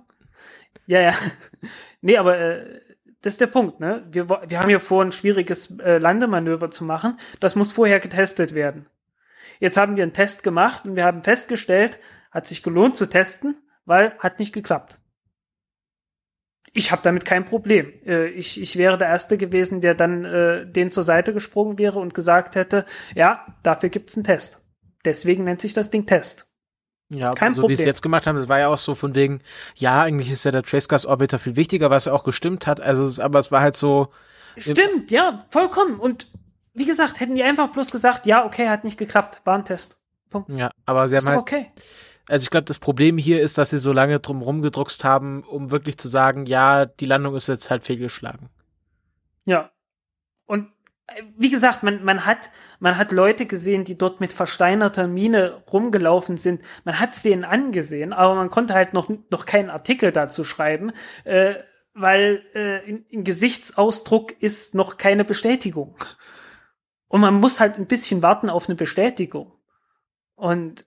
Ja, 0.86 1.00
ja. 1.00 1.14
nee, 2.00 2.16
aber 2.16 2.38
äh, 2.38 2.80
das 3.22 3.34
ist 3.34 3.40
der 3.40 3.46
Punkt, 3.46 3.80
ne? 3.80 4.06
Wir, 4.10 4.28
wir 4.28 4.60
haben 4.60 4.68
hier 4.68 4.80
vor, 4.80 5.02
ein 5.02 5.10
schwieriges 5.10 5.78
äh, 5.80 5.98
Landemanöver 5.98 6.70
zu 6.70 6.84
machen. 6.84 7.18
Das 7.40 7.56
muss 7.56 7.72
vorher 7.72 7.98
getestet 7.98 8.54
werden. 8.54 8.86
Jetzt 9.58 9.76
haben 9.76 9.96
wir 9.96 10.02
einen 10.02 10.12
Test 10.12 10.42
gemacht 10.42 10.84
und 10.84 10.96
wir 10.96 11.04
haben 11.04 11.22
festgestellt, 11.22 11.98
hat 12.36 12.44
sich 12.44 12.62
gelohnt 12.62 12.98
zu 12.98 13.08
testen, 13.08 13.56
weil 13.86 14.12
hat 14.18 14.38
nicht 14.38 14.52
geklappt. 14.52 15.00
Ich 16.74 16.92
habe 16.92 17.00
damit 17.02 17.24
kein 17.24 17.46
Problem. 17.46 17.90
Äh, 18.04 18.26
ich, 18.26 18.60
ich 18.60 18.76
wäre 18.76 18.98
der 18.98 19.08
Erste 19.08 19.38
gewesen, 19.38 19.80
der 19.80 19.94
dann 19.94 20.26
äh, 20.26 20.66
den 20.70 20.90
zur 20.90 21.02
Seite 21.02 21.32
gesprungen 21.32 21.78
wäre 21.78 21.98
und 21.98 22.12
gesagt 22.12 22.54
hätte, 22.54 22.84
ja, 23.14 23.46
dafür 23.62 23.88
gibt's 23.88 24.16
einen 24.16 24.24
Test. 24.24 24.68
Deswegen 25.06 25.44
nennt 25.44 25.62
sich 25.62 25.72
das 25.72 25.88
Ding 25.88 26.04
Test. 26.04 26.52
Ja, 27.08 27.32
Kein 27.32 27.54
so 27.54 27.62
Problem. 27.62 27.72
wie 27.72 27.76
sie 27.76 27.84
es 27.84 27.86
jetzt 27.86 28.02
gemacht 28.02 28.26
haben, 28.26 28.36
das 28.36 28.48
war 28.48 28.58
ja 28.58 28.68
auch 28.68 28.76
so 28.76 28.94
von 28.94 29.14
wegen, 29.14 29.40
ja, 29.74 30.02
eigentlich 30.02 30.30
ist 30.30 30.44
ja 30.44 30.50
der 30.50 30.62
Tracegas 30.64 31.06
Orbiter 31.06 31.38
viel 31.38 31.56
wichtiger, 31.56 31.88
was 31.88 32.04
ja 32.04 32.12
auch 32.12 32.24
gestimmt 32.24 32.66
hat. 32.66 32.82
Also, 32.82 33.22
aber 33.22 33.38
es 33.38 33.50
war 33.50 33.62
halt 33.62 33.76
so. 33.76 34.12
Stimmt, 34.58 35.10
ja, 35.10 35.46
vollkommen. 35.48 35.98
Und 35.98 36.26
wie 36.74 36.84
gesagt, 36.84 37.20
hätten 37.20 37.34
die 37.34 37.44
einfach 37.44 37.68
bloß 37.68 37.90
gesagt, 37.90 38.26
ja, 38.26 38.44
okay, 38.44 38.68
hat 38.68 38.84
nicht 38.84 38.98
geklappt, 38.98 39.40
war 39.44 39.56
ein 39.56 39.64
Test. 39.64 39.98
Punkt. 40.28 40.50
Ja, 40.50 40.70
aber 40.84 41.08
sie 41.08 41.16
haben 41.16 41.26
halt. 41.28 41.38
Okay. 41.38 41.70
Also 42.28 42.44
ich 42.44 42.50
glaube, 42.50 42.64
das 42.64 42.78
Problem 42.78 43.18
hier 43.18 43.40
ist, 43.40 43.56
dass 43.58 43.70
sie 43.70 43.78
so 43.78 43.92
lange 43.92 44.18
drum 44.18 44.42
rumgedruckst 44.42 45.04
haben, 45.04 45.44
um 45.44 45.70
wirklich 45.70 45.96
zu 45.98 46.08
sagen, 46.08 46.46
ja, 46.46 46.86
die 46.86 47.06
Landung 47.06 47.36
ist 47.36 47.46
jetzt 47.46 47.70
halt 47.70 47.84
fehlgeschlagen. 47.84 48.48
Ja. 49.44 49.70
Und 50.44 50.70
äh, 51.06 51.22
wie 51.36 51.50
gesagt, 51.50 51.82
man, 51.82 52.04
man 52.04 52.26
hat, 52.26 52.50
man 52.80 52.98
hat 52.98 53.12
Leute 53.12 53.46
gesehen, 53.46 53.84
die 53.84 53.96
dort 53.96 54.20
mit 54.20 54.32
versteinerter 54.32 55.06
Mine 55.06 55.62
rumgelaufen 55.72 56.36
sind. 56.36 56.62
Man 56.84 56.98
hat 56.98 57.12
es 57.12 57.22
denen 57.22 57.44
angesehen, 57.44 58.12
aber 58.12 58.34
man 58.34 58.50
konnte 58.50 58.74
halt 58.74 58.92
noch, 58.92 59.08
noch 59.30 59.46
keinen 59.46 59.70
Artikel 59.70 60.10
dazu 60.10 60.42
schreiben, 60.42 60.92
äh, 61.24 61.54
weil 61.94 62.44
äh, 62.54 62.88
in, 62.88 63.04
in 63.06 63.24
Gesichtsausdruck 63.24 64.42
ist 64.42 64.74
noch 64.74 64.96
keine 64.96 65.24
Bestätigung. 65.24 65.96
Und 67.08 67.20
man 67.20 67.34
muss 67.34 67.60
halt 67.60 67.78
ein 67.78 67.86
bisschen 67.86 68.22
warten 68.22 68.50
auf 68.50 68.68
eine 68.68 68.74
Bestätigung. 68.74 69.52
Und 70.34 70.85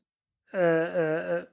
äh, 0.54 1.38
äh, 1.40 1.46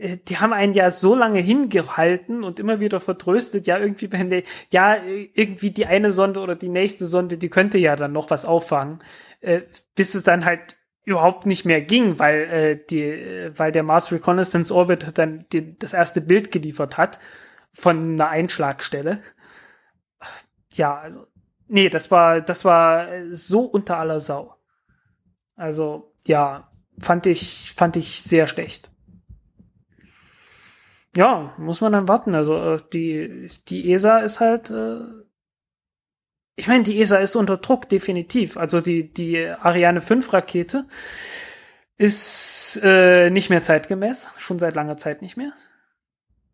äh, 0.00 0.18
die 0.28 0.38
haben 0.38 0.52
einen 0.52 0.72
ja 0.74 0.90
so 0.90 1.14
lange 1.14 1.40
hingehalten 1.40 2.42
und 2.42 2.58
immer 2.58 2.80
wieder 2.80 3.00
vertröstet, 3.00 3.66
ja, 3.66 3.78
irgendwie 3.78 4.08
beim, 4.08 4.30
ja, 4.70 4.96
irgendwie 5.34 5.70
die 5.70 5.86
eine 5.86 6.10
Sonde 6.12 6.40
oder 6.40 6.54
die 6.54 6.68
nächste 6.68 7.06
Sonde, 7.06 7.38
die 7.38 7.50
könnte 7.50 7.78
ja 7.78 7.96
dann 7.96 8.12
noch 8.12 8.30
was 8.30 8.44
auffangen, 8.44 9.00
äh, 9.40 9.62
bis 9.94 10.14
es 10.14 10.22
dann 10.22 10.44
halt 10.44 10.76
überhaupt 11.04 11.46
nicht 11.46 11.64
mehr 11.64 11.80
ging, 11.82 12.18
weil 12.18 12.40
äh, 12.40 12.86
die, 12.88 13.02
äh, 13.02 13.52
weil 13.56 13.72
der 13.72 13.82
Mars 13.82 14.12
Reconnaissance 14.12 14.74
Orbit 14.74 15.18
dann 15.18 15.46
die, 15.52 15.78
das 15.78 15.92
erste 15.92 16.20
Bild 16.20 16.52
geliefert 16.52 16.96
hat 16.98 17.18
von 17.72 18.14
einer 18.14 18.28
Einschlagstelle. 18.28 19.20
Ja, 20.72 20.98
also 20.98 21.26
nee, 21.68 21.88
das 21.88 22.10
war, 22.10 22.40
das 22.40 22.64
war 22.64 23.08
so 23.32 23.62
unter 23.62 23.98
aller 23.98 24.20
Sau. 24.20 24.56
Also, 25.56 26.14
ja, 26.26 26.69
fand 27.00 27.26
ich, 27.26 27.72
fand 27.76 27.96
ich 27.96 28.22
sehr 28.22 28.46
schlecht. 28.46 28.90
Ja, 31.16 31.54
muss 31.58 31.80
man 31.80 31.92
dann 31.92 32.08
warten. 32.08 32.34
Also, 32.34 32.56
äh, 32.56 32.80
die, 32.92 33.48
die 33.68 33.92
ESA 33.92 34.18
ist 34.18 34.40
halt, 34.40 34.70
äh, 34.70 35.00
ich 36.56 36.68
meine, 36.68 36.84
die 36.84 37.00
ESA 37.00 37.18
ist 37.18 37.34
unter 37.36 37.56
Druck, 37.56 37.88
definitiv. 37.88 38.56
Also, 38.56 38.80
die, 38.80 39.12
die 39.12 39.44
Ariane 39.44 40.02
5 40.02 40.32
Rakete 40.32 40.86
ist 41.96 42.80
äh, 42.82 43.30
nicht 43.30 43.50
mehr 43.50 43.62
zeitgemäß, 43.62 44.32
schon 44.38 44.58
seit 44.58 44.74
langer 44.74 44.96
Zeit 44.96 45.20
nicht 45.20 45.36
mehr. 45.36 45.52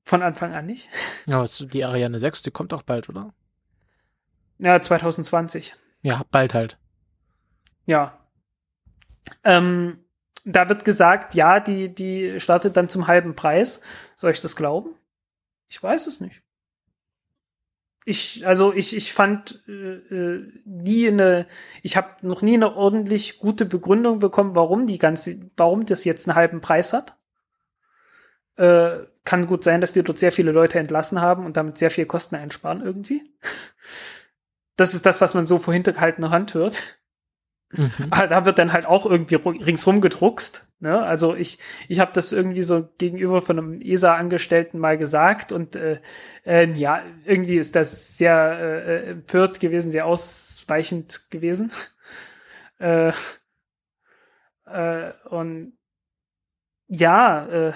Von 0.04 0.22
Anfang 0.22 0.54
an 0.54 0.66
nicht. 0.66 0.88
Ja, 1.26 1.44
die 1.44 1.84
Ariane 1.84 2.18
6, 2.18 2.42
die 2.42 2.50
kommt 2.50 2.72
auch 2.72 2.82
bald, 2.82 3.08
oder? 3.08 3.34
Ja, 4.58 4.80
2020. 4.80 5.74
Ja, 6.02 6.22
bald 6.30 6.54
halt. 6.54 6.78
Ja. 7.84 8.18
Ähm, 9.44 10.05
da 10.46 10.68
wird 10.68 10.84
gesagt, 10.84 11.34
ja, 11.34 11.58
die, 11.58 11.92
die 11.92 12.38
startet 12.38 12.76
dann 12.76 12.88
zum 12.88 13.08
halben 13.08 13.34
Preis. 13.34 13.82
Soll 14.14 14.30
ich 14.30 14.40
das 14.40 14.54
glauben? 14.54 14.94
Ich 15.66 15.82
weiß 15.82 16.06
es 16.06 16.20
nicht. 16.20 16.40
Ich, 18.04 18.46
also 18.46 18.72
ich, 18.72 18.96
ich 18.96 19.12
fand 19.12 19.64
äh, 19.66 19.96
äh 19.96 20.52
nie 20.64 21.08
eine, 21.08 21.46
ich 21.82 21.96
habe 21.96 22.08
noch 22.22 22.40
nie 22.40 22.54
eine 22.54 22.76
ordentlich 22.76 23.40
gute 23.40 23.66
Begründung 23.66 24.20
bekommen, 24.20 24.54
warum 24.54 24.86
die 24.86 24.98
ganze, 24.98 25.50
warum 25.56 25.84
das 25.84 26.04
jetzt 26.04 26.28
einen 26.28 26.36
halben 26.36 26.60
Preis 26.60 26.92
hat. 26.92 27.16
Äh, 28.54 28.98
kann 29.24 29.48
gut 29.48 29.64
sein, 29.64 29.80
dass 29.80 29.92
die 29.92 30.04
dort 30.04 30.20
sehr 30.20 30.30
viele 30.30 30.52
Leute 30.52 30.78
entlassen 30.78 31.20
haben 31.20 31.44
und 31.44 31.56
damit 31.56 31.76
sehr 31.76 31.90
viel 31.90 32.06
Kosten 32.06 32.36
einsparen 32.36 32.80
irgendwie. 32.82 33.24
Das 34.76 34.94
ist 34.94 35.06
das, 35.06 35.20
was 35.20 35.34
man 35.34 35.46
so 35.46 35.58
vor 35.58 35.74
hintergehaltener 35.74 36.30
Hand 36.30 36.54
hört. 36.54 37.00
Mhm. 37.72 38.10
Da 38.10 38.44
wird 38.46 38.58
dann 38.58 38.72
halt 38.72 38.86
auch 38.86 39.06
irgendwie 39.06 39.34
ringsrum 39.34 40.00
gedruckst. 40.00 40.68
Ne? 40.78 41.02
Also 41.02 41.34
ich, 41.34 41.58
ich 41.88 42.00
habe 42.00 42.12
das 42.12 42.32
irgendwie 42.32 42.62
so 42.62 42.88
gegenüber 42.98 43.42
von 43.42 43.58
einem 43.58 43.80
ESA-Angestellten 43.80 44.78
mal 44.78 44.96
gesagt 44.96 45.52
und 45.52 45.74
äh, 45.74 45.98
äh, 46.44 46.70
ja, 46.72 47.02
irgendwie 47.24 47.56
ist 47.56 47.74
das 47.74 48.18
sehr 48.18 48.58
äh, 48.58 49.10
empört 49.10 49.58
gewesen, 49.58 49.90
sehr 49.90 50.06
ausweichend 50.06 51.30
gewesen. 51.30 51.72
äh, 52.78 53.12
äh, 54.66 55.12
und 55.28 55.72
ja, 56.88 57.46
äh, 57.46 57.72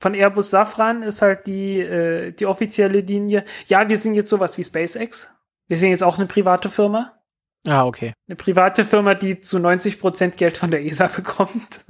von 0.00 0.14
Airbus 0.14 0.50
Safran 0.50 1.02
ist 1.02 1.22
halt 1.22 1.46
die, 1.46 1.78
äh, 1.80 2.32
die 2.32 2.46
offizielle 2.46 3.00
Linie. 3.00 3.44
Ja, 3.66 3.88
wir 3.88 3.96
sind 3.96 4.14
jetzt 4.14 4.30
sowas 4.30 4.58
wie 4.58 4.64
SpaceX. 4.64 5.32
Wir 5.68 5.76
sind 5.78 5.90
jetzt 5.90 6.02
auch 6.02 6.18
eine 6.18 6.26
private 6.26 6.68
Firma. 6.68 7.21
Ah, 7.66 7.86
okay. 7.86 8.12
Eine 8.26 8.36
private 8.36 8.84
Firma, 8.84 9.14
die 9.14 9.40
zu 9.40 9.58
90 9.58 10.00
Prozent 10.00 10.36
Geld 10.36 10.56
von 10.56 10.70
der 10.70 10.84
ESA 10.84 11.06
bekommt. 11.06 11.84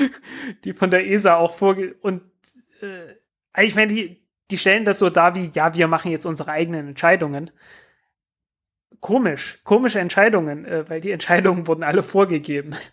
die 0.64 0.72
von 0.72 0.90
der 0.90 1.06
ESA 1.06 1.36
auch 1.36 1.54
vorge... 1.54 1.94
Und 2.02 2.22
äh, 2.82 3.64
ich 3.64 3.74
meine, 3.74 3.92
die, 3.92 4.26
die 4.50 4.58
stellen 4.58 4.84
das 4.84 4.98
so 4.98 5.08
dar 5.08 5.34
wie, 5.34 5.50
ja, 5.54 5.74
wir 5.74 5.88
machen 5.88 6.10
jetzt 6.10 6.26
unsere 6.26 6.50
eigenen 6.50 6.88
Entscheidungen. 6.88 7.50
Komisch, 9.00 9.60
komische 9.64 10.00
Entscheidungen, 10.00 10.66
äh, 10.66 10.88
weil 10.88 11.00
die 11.00 11.12
Entscheidungen 11.12 11.66
wurden 11.66 11.82
alle 11.84 12.02
vorgegeben. 12.02 12.74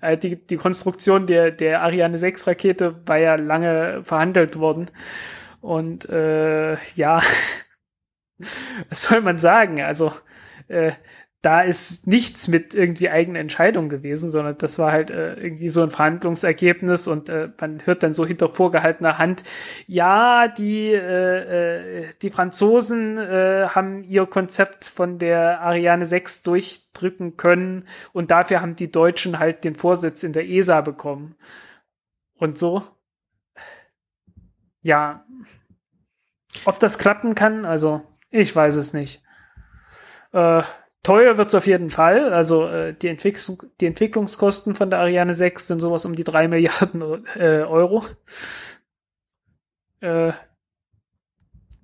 Äh, 0.00 0.16
die, 0.16 0.46
die 0.46 0.56
Konstruktion 0.56 1.26
der, 1.26 1.50
der 1.50 1.82
Ariane 1.82 2.16
6 2.16 2.46
Rakete 2.46 3.06
war 3.06 3.18
ja 3.18 3.34
lange 3.34 4.02
verhandelt 4.02 4.58
worden. 4.58 4.90
Und 5.60 6.08
äh, 6.08 6.72
ja, 6.94 7.20
was 8.88 9.02
soll 9.02 9.20
man 9.20 9.36
sagen? 9.36 9.82
Also, 9.82 10.10
äh, 10.68 10.92
da 11.42 11.60
ist 11.60 12.06
nichts 12.06 12.46
mit 12.46 12.72
irgendwie 12.72 13.10
eigenen 13.10 13.42
Entscheidungen 13.42 13.88
gewesen, 13.88 14.30
sondern 14.30 14.56
das 14.58 14.78
war 14.78 14.92
halt 14.92 15.10
äh, 15.10 15.34
irgendwie 15.34 15.68
so 15.68 15.82
ein 15.82 15.90
Verhandlungsergebnis 15.90 17.08
und 17.08 17.28
äh, 17.28 17.50
man 17.60 17.84
hört 17.84 18.04
dann 18.04 18.12
so 18.12 18.24
hinter 18.24 18.48
vorgehaltener 18.48 19.18
Hand, 19.18 19.42
ja, 19.88 20.46
die, 20.46 20.92
äh, 20.92 22.02
äh, 22.02 22.06
die 22.22 22.30
Franzosen 22.30 23.18
äh, 23.18 23.66
haben 23.70 24.04
ihr 24.04 24.24
Konzept 24.26 24.84
von 24.84 25.18
der 25.18 25.60
Ariane 25.62 26.06
6 26.06 26.44
durchdrücken 26.44 27.36
können 27.36 27.86
und 28.12 28.30
dafür 28.30 28.60
haben 28.60 28.76
die 28.76 28.92
Deutschen 28.92 29.40
halt 29.40 29.64
den 29.64 29.74
Vorsitz 29.74 30.22
in 30.22 30.32
der 30.32 30.48
ESA 30.48 30.80
bekommen. 30.80 31.34
Und 32.36 32.56
so. 32.56 32.84
Ja. 34.82 35.24
Ob 36.64 36.78
das 36.78 36.98
klappen 36.98 37.34
kann, 37.34 37.64
also 37.64 38.02
ich 38.30 38.54
weiß 38.54 38.76
es 38.76 38.94
nicht. 38.94 39.22
Äh, 40.32 40.62
Teuer 41.02 41.36
wird's 41.36 41.54
auf 41.54 41.66
jeden 41.66 41.90
Fall. 41.90 42.32
Also 42.32 42.68
äh, 42.68 42.94
die, 42.94 43.08
Entwicklung, 43.08 43.62
die 43.80 43.86
Entwicklungskosten 43.86 44.74
von 44.74 44.90
der 44.90 45.00
Ariane 45.00 45.34
6 45.34 45.66
sind 45.66 45.80
sowas 45.80 46.04
um 46.04 46.14
die 46.14 46.24
drei 46.24 46.46
Milliarden 46.48 47.26
äh, 47.36 47.62
Euro. 47.62 48.04
Äh, 50.00 50.32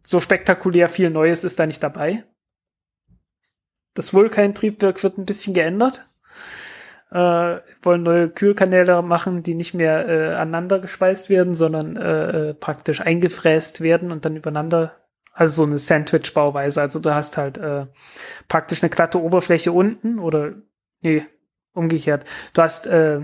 so 0.04 0.20
spektakulär 0.20 0.88
viel 0.88 1.10
Neues 1.10 1.44
ist 1.44 1.58
da 1.58 1.66
nicht 1.66 1.82
dabei. 1.82 2.24
Das 3.94 4.14
Vulkan-Triebwerk 4.14 5.02
wird 5.02 5.18
ein 5.18 5.26
bisschen 5.26 5.54
geändert. 5.54 6.06
äh, 7.10 7.58
wollen 7.82 8.02
neue 8.02 8.28
Kühlkanäle 8.30 9.02
machen, 9.02 9.42
die 9.42 9.54
nicht 9.54 9.74
mehr 9.74 10.08
äh, 10.08 10.34
aneinander 10.34 10.78
gespeist 10.78 11.30
werden, 11.30 11.54
sondern 11.54 11.96
äh, 11.96 12.50
äh, 12.50 12.54
praktisch 12.54 13.00
eingefräst 13.00 13.80
werden 13.80 14.12
und 14.12 14.24
dann 14.24 14.36
übereinander, 14.36 14.94
also 15.38 15.62
so 15.62 15.68
eine 15.68 15.78
Sandwich-Bauweise. 15.78 16.80
Also 16.80 16.98
du 16.98 17.14
hast 17.14 17.36
halt 17.36 17.58
äh, 17.58 17.86
praktisch 18.48 18.82
eine 18.82 18.90
glatte 18.90 19.22
Oberfläche 19.22 19.70
unten 19.70 20.18
oder 20.18 20.54
nee, 21.00 21.24
umgekehrt. 21.72 22.28
Du 22.54 22.62
hast 22.62 22.88
äh, 22.88 23.20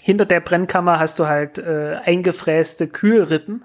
hinter 0.00 0.26
der 0.26 0.38
Brennkammer 0.38 1.00
hast 1.00 1.18
du 1.18 1.26
halt 1.26 1.58
äh, 1.58 1.96
eingefräste 2.04 2.86
Kühlrippen 2.86 3.64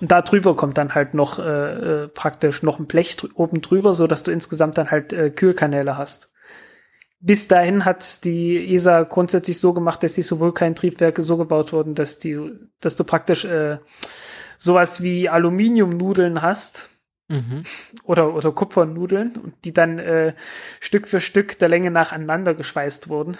und 0.00 0.12
da 0.12 0.22
drüber 0.22 0.54
kommt 0.54 0.78
dann 0.78 0.94
halt 0.94 1.14
noch 1.14 1.40
äh, 1.40 2.04
äh, 2.04 2.08
praktisch 2.08 2.62
noch 2.62 2.78
ein 2.78 2.86
Blech 2.86 3.16
drü 3.16 3.28
oben 3.34 3.60
drüber, 3.60 3.92
so 3.92 4.06
dass 4.06 4.22
du 4.22 4.30
insgesamt 4.30 4.78
dann 4.78 4.92
halt 4.92 5.12
äh, 5.12 5.30
Kühlkanäle 5.30 5.98
hast. 5.98 6.28
Bis 7.18 7.48
dahin 7.48 7.84
hat 7.84 8.24
die 8.24 8.74
ESA 8.74 9.02
grundsätzlich 9.02 9.58
so 9.58 9.72
gemacht, 9.72 10.04
dass 10.04 10.14
die 10.14 10.22
sowohl 10.22 10.54
kein 10.54 10.76
Triebwerke 10.76 11.22
so 11.22 11.36
gebaut 11.36 11.72
wurden, 11.72 11.96
dass 11.96 12.20
die, 12.20 12.38
dass 12.80 12.94
du 12.94 13.02
praktisch 13.02 13.44
äh, 13.44 13.78
sowas 14.64 15.02
wie 15.02 15.28
Aluminiumnudeln 15.28 16.42
hast 16.42 16.90
Mhm. 17.28 17.62
oder 18.02 18.34
oder 18.34 18.52
Kupfernudeln 18.52 19.32
und 19.42 19.54
die 19.64 19.72
dann 19.72 19.98
äh, 19.98 20.34
Stück 20.80 21.08
für 21.08 21.22
Stück 21.22 21.58
der 21.58 21.70
Länge 21.70 21.90
nach 21.90 22.12
aneinander 22.12 22.52
geschweißt 22.52 23.08
wurden. 23.08 23.38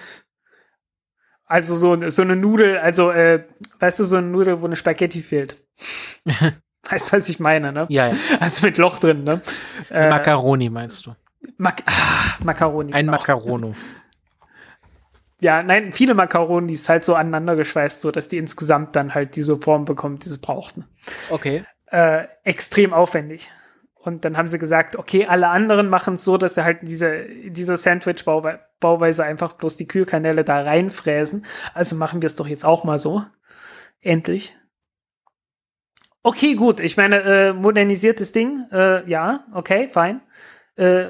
Also 1.44 1.74
so, 1.76 2.08
so 2.08 2.22
eine 2.22 2.34
Nudel, 2.34 2.78
also 2.78 3.10
äh, 3.10 3.44
weißt 3.80 4.00
du, 4.00 4.04
so 4.04 4.16
eine 4.16 4.26
Nudel, 4.28 4.62
wo 4.62 4.64
eine 4.64 4.76
Spaghetti 4.76 5.20
fehlt. 5.20 5.66
weißt 6.88 7.12
du, 7.12 7.16
was 7.18 7.28
ich 7.28 7.40
meine, 7.40 7.72
ne? 7.72 7.84
Ja, 7.90 8.08
ja. 8.08 8.16
Also 8.40 8.64
mit 8.64 8.78
Loch 8.78 8.98
drin, 8.98 9.22
ne? 9.24 9.42
Äh, 9.90 10.08
Macaroni 10.08 10.70
meinst 10.70 11.04
du? 11.04 11.14
Mac 11.58 11.82
ah, 11.84 12.38
Macaroni. 12.42 12.94
Ein 12.94 13.06
genau. 13.06 13.74
Ja, 15.44 15.62
nein, 15.62 15.92
viele 15.92 16.14
Macaronis 16.14 16.88
halt 16.88 17.04
so 17.04 17.14
aneinander 17.14 17.54
geschweißt, 17.54 18.00
so 18.00 18.10
dass 18.10 18.30
die 18.30 18.38
insgesamt 18.38 18.96
dann 18.96 19.14
halt 19.14 19.36
diese 19.36 19.58
Form 19.58 19.84
bekommen, 19.84 20.18
die 20.18 20.30
sie 20.30 20.38
brauchten. 20.38 20.86
Okay. 21.28 21.64
Äh, 21.84 22.28
extrem 22.44 22.94
aufwendig. 22.94 23.50
Und 23.94 24.24
dann 24.24 24.38
haben 24.38 24.48
sie 24.48 24.58
gesagt, 24.58 24.96
okay, 24.96 25.26
alle 25.26 25.48
anderen 25.48 25.90
machen 25.90 26.14
es 26.14 26.24
so, 26.24 26.38
dass 26.38 26.54
sie 26.54 26.64
halt 26.64 26.78
diese, 26.80 27.26
diese 27.44 27.76
Sandwich-Bauweise 27.76 29.22
einfach 29.22 29.52
bloß 29.52 29.76
die 29.76 29.86
Kühlkanäle 29.86 30.44
da 30.44 30.62
reinfräsen. 30.62 31.44
Also 31.74 31.94
machen 31.96 32.22
wir 32.22 32.26
es 32.28 32.36
doch 32.36 32.46
jetzt 32.46 32.64
auch 32.64 32.84
mal 32.84 32.96
so. 32.96 33.22
Endlich. 34.00 34.56
Okay, 36.22 36.54
gut. 36.54 36.80
Ich 36.80 36.96
meine, 36.96 37.20
äh, 37.20 37.52
modernisiertes 37.52 38.32
Ding, 38.32 38.64
äh, 38.72 39.06
ja, 39.06 39.44
okay, 39.52 39.88
fein. 39.88 40.22
Äh, 40.76 41.08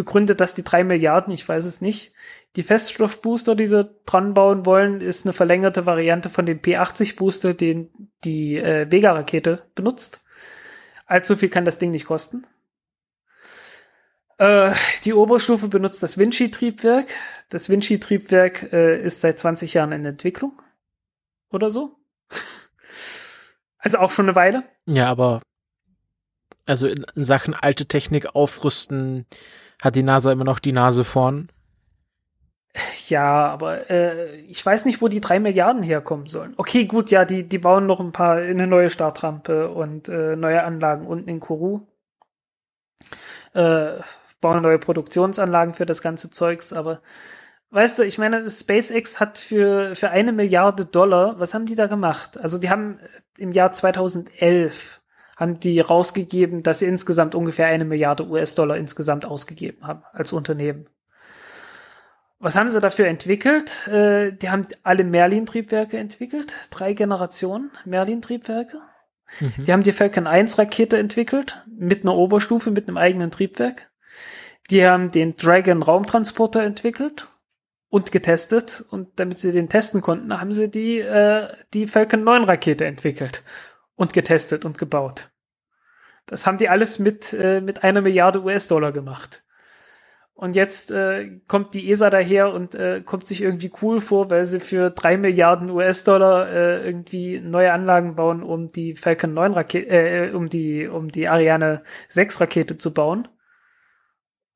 begründet 0.00 0.40
das 0.40 0.54
die 0.54 0.64
drei 0.64 0.82
Milliarden? 0.82 1.30
Ich 1.30 1.46
weiß 1.46 1.66
es 1.66 1.82
nicht. 1.82 2.14
Die 2.56 2.62
Feststoffbooster, 2.62 3.54
die 3.54 3.66
sie 3.66 3.84
dran 4.06 4.32
bauen 4.32 4.64
wollen, 4.64 5.02
ist 5.02 5.26
eine 5.26 5.34
verlängerte 5.34 5.84
Variante 5.84 6.30
von 6.30 6.46
dem 6.46 6.60
P80-Booster, 6.60 7.52
den 7.52 7.90
die 8.24 8.56
äh, 8.56 8.90
Vega-Rakete 8.90 9.60
benutzt. 9.74 10.24
Allzu 11.04 11.36
viel 11.36 11.50
kann 11.50 11.66
das 11.66 11.78
Ding 11.78 11.90
nicht 11.90 12.06
kosten. 12.06 12.46
Äh, 14.38 14.72
die 15.04 15.12
Oberstufe 15.12 15.68
benutzt 15.68 16.02
das 16.02 16.16
Vinci-Triebwerk. 16.16 17.08
Das 17.50 17.68
Vinci-Triebwerk 17.68 18.72
äh, 18.72 19.02
ist 19.02 19.20
seit 19.20 19.38
20 19.38 19.74
Jahren 19.74 19.92
in 19.92 20.06
Entwicklung. 20.06 20.62
Oder 21.50 21.68
so. 21.68 21.98
also 23.78 23.98
auch 23.98 24.10
schon 24.10 24.24
eine 24.24 24.34
Weile. 24.34 24.64
Ja, 24.86 25.08
aber 25.08 25.42
also 26.64 26.86
in, 26.86 27.04
in 27.14 27.26
Sachen 27.26 27.52
alte 27.52 27.84
Technik 27.84 28.34
aufrüsten 28.34 29.26
hat 29.82 29.96
die 29.96 30.02
NASA 30.02 30.32
immer 30.32 30.44
noch 30.44 30.58
die 30.58 30.72
Nase 30.72 31.04
vorn. 31.04 31.50
Ja, 33.08 33.48
aber 33.48 33.90
äh, 33.90 34.36
ich 34.42 34.64
weiß 34.64 34.84
nicht, 34.84 35.02
wo 35.02 35.08
die 35.08 35.20
drei 35.20 35.40
Milliarden 35.40 35.82
herkommen 35.82 36.28
sollen. 36.28 36.54
Okay, 36.56 36.84
gut, 36.84 37.10
ja, 37.10 37.24
die, 37.24 37.48
die 37.48 37.58
bauen 37.58 37.86
noch 37.86 37.98
ein 37.98 38.12
paar, 38.12 38.36
eine 38.36 38.68
neue 38.68 38.90
Startrampe 38.90 39.70
und 39.70 40.08
äh, 40.08 40.36
neue 40.36 40.62
Anlagen 40.62 41.06
unten 41.06 41.28
in 41.28 41.40
Kourou. 41.40 41.80
Äh, 43.54 43.94
bauen 44.40 44.62
neue 44.62 44.78
Produktionsanlagen 44.78 45.74
für 45.74 45.86
das 45.86 46.00
ganze 46.00 46.30
Zeugs, 46.30 46.72
aber 46.72 47.00
weißt 47.70 47.98
du, 47.98 48.04
ich 48.04 48.18
meine, 48.18 48.48
SpaceX 48.48 49.18
hat 49.18 49.38
für, 49.38 49.96
für 49.96 50.10
eine 50.10 50.32
Milliarde 50.32 50.86
Dollar, 50.86 51.38
was 51.40 51.54
haben 51.54 51.66
die 51.66 51.74
da 51.74 51.88
gemacht? 51.88 52.40
Also 52.40 52.58
die 52.58 52.70
haben 52.70 53.00
im 53.36 53.50
Jahr 53.52 53.72
2011 53.72 55.00
haben 55.40 55.58
die 55.58 55.80
rausgegeben, 55.80 56.62
dass 56.62 56.80
sie 56.80 56.86
insgesamt 56.86 57.34
ungefähr 57.34 57.66
eine 57.66 57.86
Milliarde 57.86 58.28
US-Dollar 58.28 58.76
insgesamt 58.76 59.24
ausgegeben 59.24 59.86
haben 59.86 60.02
als 60.12 60.34
Unternehmen. 60.34 60.86
Was 62.38 62.56
haben 62.56 62.68
sie 62.68 62.80
dafür 62.80 63.06
entwickelt? 63.06 63.88
Äh, 63.88 64.32
die 64.32 64.50
haben 64.50 64.66
alle 64.82 65.02
Merlin-Triebwerke 65.04 65.96
entwickelt, 65.96 66.54
drei 66.70 66.92
Generationen 66.92 67.70
Merlin-Triebwerke. 67.86 68.80
Mhm. 69.40 69.64
Die 69.64 69.72
haben 69.72 69.82
die 69.82 69.92
Falcon 69.92 70.26
1 70.26 70.58
Rakete 70.58 70.98
entwickelt, 70.98 71.64
mit 71.66 72.02
einer 72.02 72.14
Oberstufe, 72.14 72.70
mit 72.70 72.86
einem 72.86 72.98
eigenen 72.98 73.30
Triebwerk. 73.30 73.90
Die 74.70 74.86
haben 74.86 75.10
den 75.10 75.36
Dragon 75.36 75.82
Raumtransporter 75.82 76.62
entwickelt 76.62 77.28
und 77.88 78.12
getestet. 78.12 78.84
Und 78.90 79.08
damit 79.16 79.38
sie 79.38 79.52
den 79.52 79.68
testen 79.68 80.02
konnten, 80.02 80.38
haben 80.38 80.52
sie 80.52 80.70
die, 80.70 80.98
äh, 80.98 81.48
die 81.72 81.86
Falcon 81.86 82.24
9 82.24 82.44
Rakete 82.44 82.84
entwickelt 82.84 83.42
und 84.00 84.14
getestet 84.14 84.64
und 84.64 84.78
gebaut. 84.78 85.28
Das 86.24 86.46
haben 86.46 86.56
die 86.56 86.70
alles 86.70 86.98
mit, 86.98 87.34
äh, 87.34 87.60
mit 87.60 87.84
einer 87.84 88.00
Milliarde 88.00 88.42
US-Dollar 88.42 88.92
gemacht. 88.92 89.44
Und 90.32 90.56
jetzt 90.56 90.90
äh, 90.90 91.38
kommt 91.48 91.74
die 91.74 91.90
ESA 91.90 92.08
daher 92.08 92.54
und 92.54 92.74
äh, 92.74 93.02
kommt 93.04 93.26
sich 93.26 93.42
irgendwie 93.42 93.70
cool 93.82 94.00
vor, 94.00 94.30
weil 94.30 94.46
sie 94.46 94.60
für 94.60 94.88
drei 94.88 95.18
Milliarden 95.18 95.70
US-Dollar 95.70 96.48
äh, 96.48 96.86
irgendwie 96.86 97.40
neue 97.40 97.74
Anlagen 97.74 98.16
bauen, 98.16 98.42
um 98.42 98.68
die 98.68 98.94
Falcon 98.94 99.34
9 99.34 99.52
Rakete, 99.52 99.88
äh, 99.90 100.30
um 100.32 100.48
die, 100.48 100.88
um 100.88 101.08
die 101.10 101.28
Ariane 101.28 101.82
6 102.08 102.40
Rakete 102.40 102.78
zu 102.78 102.94
bauen. 102.94 103.28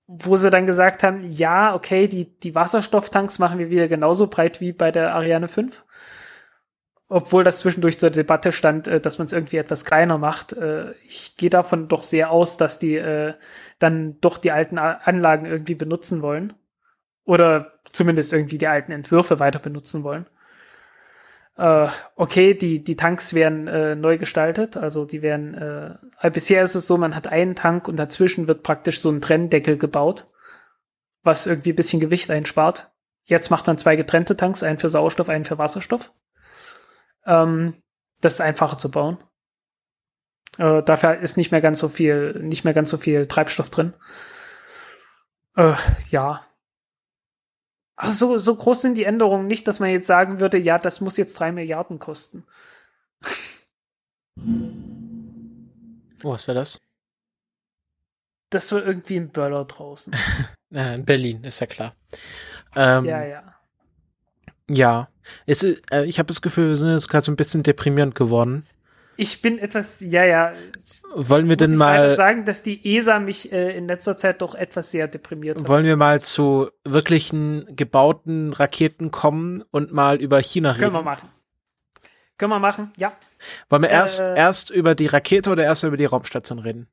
Wo 0.07 0.37
sie 0.37 0.49
dann 0.49 0.65
gesagt 0.65 1.03
haben, 1.03 1.23
ja, 1.29 1.75
okay, 1.75 2.09
die, 2.09 2.39
die 2.39 2.55
Wasserstofftanks 2.55 3.39
machen 3.39 3.59
wir 3.59 3.69
wieder 3.69 3.89
genauso 3.89 4.29
breit 4.29 4.63
wie 4.63 4.73
bei 4.73 4.91
der 4.91 5.15
Ariane 5.15 5.49
5. 5.49 5.83
Obwohl 7.09 7.45
das 7.45 7.59
zwischendurch 7.59 7.99
zur 7.99 8.11
Debatte 8.11 8.51
stand, 8.51 8.89
äh, 8.89 9.01
dass 9.01 9.19
man 9.19 9.27
es 9.27 9.33
irgendwie 9.33 9.59
etwas 9.59 9.85
kleiner 9.85 10.19
macht. 10.19 10.55
Äh, 10.55 10.93
ich 11.07 11.37
gehe 11.37 11.51
davon 11.51 11.89
doch 11.89 12.03
sehr 12.03 12.31
aus, 12.31 12.57
dass 12.57 12.79
die 12.79 12.97
äh, 12.97 13.35
dann 13.79 14.21
doch 14.21 14.39
die 14.39 14.53
alten 14.53 14.79
Anlagen 14.79 15.45
irgendwie 15.45 15.75
benutzen 15.75 16.23
wollen. 16.23 16.55
Oder 17.25 17.73
zumindest 17.93 18.33
irgendwie 18.33 18.59
die 18.59 18.69
alten 18.69 18.93
Entwürfe 18.93 19.39
weiter 19.39 19.59
benutzen 19.59 20.05
wollen. 20.05 20.27
Okay, 21.57 22.55
die, 22.55 22.83
die 22.83 22.97
Tanks 22.97 23.33
werden 23.33 24.01
neu 24.01 24.19
gestaltet, 24.19 24.77
also 24.77 25.05
die 25.05 25.23
werden, 25.23 26.01
bisher 26.33 26.65
ist 26.65 26.75
es 26.75 26.89
so, 26.89 26.99
man 26.99 27.15
hat 27.15 27.29
einen 27.29 27.55
Tank 27.55 27.87
und 27.87 27.97
dazwischen 27.97 28.49
wird 28.49 28.65
praktisch 28.65 29.01
so 29.01 29.09
ein 29.09 29.21
Trenndeckel 29.21 29.79
gebaut, 29.79 30.27
was 31.23 31.47
irgendwie 31.47 31.73
ein 31.73 31.77
bisschen 31.77 32.01
Gewicht 32.01 32.29
einspart. 32.33 32.91
Jetzt 33.25 33.51
macht 33.51 33.69
man 33.69 33.79
zwei 33.79 33.95
getrennte 33.95 34.37
Tanks, 34.37 34.65
einen 34.65 34.81
für 34.81 34.89
Sauerstoff, 34.89 35.29
einen 35.29 35.45
für 35.45 35.57
Wasserstoff. 35.57 36.13
Ähm, 37.27 37.75
das 38.21 38.35
ist 38.35 38.41
einfacher 38.41 38.79
zu 38.79 38.91
bauen. 38.91 39.19
Äh, 40.59 40.83
dafür 40.83 41.19
ist 41.19 41.37
nicht 41.37 41.51
mehr 41.51 41.61
ganz 41.61 41.79
so 41.79 41.89
viel, 41.89 42.35
nicht 42.41 42.65
mehr 42.65 42.75
ganz 42.75 42.91
so 42.91 42.97
viel 42.97 43.27
Treibstoff 43.27 43.71
drin. 43.71 43.97
Äh, 45.57 45.75
ja. 46.11 46.45
Also 47.97 48.27
so, 48.27 48.39
so 48.39 48.57
groß 48.57 48.83
sind 48.83 48.97
die 48.97 49.05
Änderungen 49.05 49.47
nicht, 49.47 49.69
dass 49.69 49.81
man 49.81 49.91
jetzt 49.91 50.07
sagen 50.07 50.41
würde, 50.41 50.59
ja, 50.59 50.79
das 50.79 51.01
muss 51.01 51.17
jetzt 51.17 51.39
drei 51.39 51.53
Milliarden 51.53 51.99
kosten. 51.99 52.45
Oh, 56.25 56.33
was 56.33 56.49
war 56.49 56.55
das? 56.55 56.81
Das 58.51 58.73
war 58.73 58.85
irgendwie 58.85 59.17
ein 59.17 59.31
Böller 59.31 59.65
draußen. 59.65 60.15
Äh, 60.73 60.97
in 60.97 61.05
Berlin, 61.05 61.45
ist 61.45 61.61
ja 61.61 61.69
klar. 61.69 61.95
Ähm, 62.75 63.05
ja, 63.05 63.23
ja. 63.25 63.55
Ja. 64.69 65.09
Es 65.47 65.63
ist, 65.63 65.83
äh, 65.93 66.05
ich 66.05 66.19
habe 66.19 66.27
das 66.29 66.43
Gefühl, 66.43 66.71
wir 66.71 66.77
sind 66.77 66.91
jetzt 66.91 67.09
gerade 67.09 67.25
so 67.25 67.33
ein 67.33 67.37
bisschen 67.37 67.63
deprimierend 67.63 68.15
geworden. 68.15 68.67
Ich 69.17 69.43
bin 69.43 69.59
etwas, 69.59 70.01
ja, 70.01 70.25
ja. 70.25 70.53
Wollen 71.15 71.49
wir 71.49 71.57
denn 71.57 71.77
mal, 71.77 72.17
sagen, 72.17 72.45
dass 72.45 72.63
die 72.63 72.97
ESA 72.97 73.21
mich 73.21 73.53
äh, 73.53 73.77
in 73.77 73.87
letzter 73.87 74.17
Zeit 74.17 74.43
doch 74.43 74.57
etwas 74.57 74.91
sehr 74.91 75.07
deprimiert 75.07 75.59
hat. 75.61 75.69
wollen 75.69 75.85
wir 75.85 75.97
mal 75.97 76.21
zu 76.21 76.69
wirklichen 76.85 77.77
gebauten 77.77 78.53
Raketen 78.53 79.13
kommen 79.13 79.63
und 79.71 79.93
mal 79.93 80.21
über 80.21 80.41
China 80.43 80.71
reden? 80.73 80.81
Können 80.81 80.95
wir 80.95 81.03
machen. 81.03 81.29
Können 82.39 82.51
wir 82.51 82.59
machen, 82.59 82.93
ja. 82.97 83.13
Wollen 83.71 83.83
wir 83.83 83.91
erst, 83.91 84.21
Äh, 84.21 84.35
erst 84.37 84.71
über 84.71 84.97
die 84.97 85.07
Rakete 85.07 85.51
oder 85.51 85.63
erst 85.63 85.85
über 85.85 85.97
die 85.97 86.07
Raumstation 86.07 86.59
reden? 86.59 86.89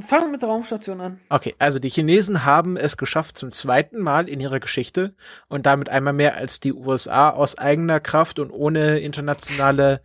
Fangen 0.00 0.24
wir 0.24 0.30
mit 0.32 0.42
der 0.42 0.48
Raumstation 0.48 1.00
an. 1.00 1.20
Okay, 1.28 1.54
also 1.58 1.78
die 1.78 1.88
Chinesen 1.88 2.44
haben 2.44 2.76
es 2.76 2.96
geschafft 2.96 3.36
zum 3.36 3.52
zweiten 3.52 4.00
Mal 4.00 4.28
in 4.28 4.40
ihrer 4.40 4.60
Geschichte 4.60 5.14
und 5.48 5.66
damit 5.66 5.88
einmal 5.88 6.12
mehr 6.12 6.36
als 6.36 6.60
die 6.60 6.72
USA 6.72 7.30
aus 7.30 7.58
eigener 7.58 7.98
Kraft 7.98 8.38
und 8.38 8.50
ohne 8.50 9.00
internationale 9.00 10.00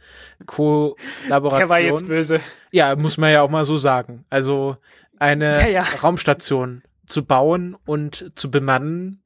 Kollaboration. 0.46 1.58
Der 1.60 1.70
war 1.70 1.80
jetzt 1.80 2.08
böse. 2.08 2.40
Ja, 2.72 2.96
muss 2.96 3.18
man 3.18 3.32
ja 3.32 3.42
auch 3.42 3.50
mal 3.50 3.66
so 3.66 3.78
sagen. 3.78 4.26
Also 4.30 4.78
eine 5.20 5.62
Ja, 5.62 5.68
ja. 5.68 5.86
Raumstation 6.02 6.84
zu 7.06 7.26
bauen 7.26 7.78
und 7.86 8.32
zu 8.36 8.50
bemannen 8.50 9.24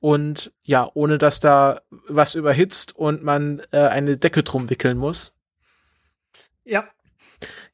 und 0.00 0.52
ja, 0.62 0.90
ohne 0.94 1.16
dass 1.16 1.40
da 1.40 1.80
was 2.08 2.34
überhitzt 2.34 2.94
und 2.96 3.22
man 3.22 3.62
äh, 3.70 3.78
eine 3.78 4.16
Decke 4.16 4.42
drum 4.42 4.68
wickeln 4.68 4.98
muss. 4.98 5.34
Ja. 6.64 6.84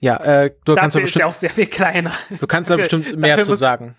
Ja, 0.01 0.17
äh, 0.19 0.51
du 0.65 0.75
Dafür 0.75 0.81
kannst 0.81 0.97
ist 0.97 1.03
bestimmt, 1.03 1.21
ja 1.21 1.27
auch 1.27 1.35
sehr 1.35 1.51
viel 1.51 1.67
kleiner. 1.67 2.13
du 2.41 2.47
kannst 2.47 2.71
da 2.71 2.77
bestimmt 2.77 3.17
mehr 3.17 3.37
Dafür 3.37 3.45
zu 3.45 3.51
muss- 3.53 3.59
sagen. 3.61 3.97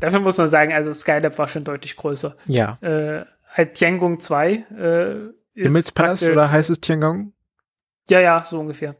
Dafür 0.00 0.20
muss 0.20 0.36
man 0.36 0.48
sagen, 0.48 0.72
also 0.74 0.92
Skylab 0.92 1.38
war 1.38 1.48
schon 1.48 1.64
deutlich 1.64 1.96
größer. 1.96 2.36
Ja. 2.46 2.76
Äh, 2.82 3.24
halt 3.48 3.74
Tiangong 3.74 4.20
2 4.20 4.52
äh, 4.78 5.26
ist 5.28 5.32
Himmelspalast 5.54 6.28
oder 6.28 6.50
heißt 6.50 6.68
es 6.68 6.80
Tiangong? 6.80 7.32
Ja, 8.10 8.20
ja, 8.20 8.44
so 8.44 8.60
ungefähr. 8.60 8.94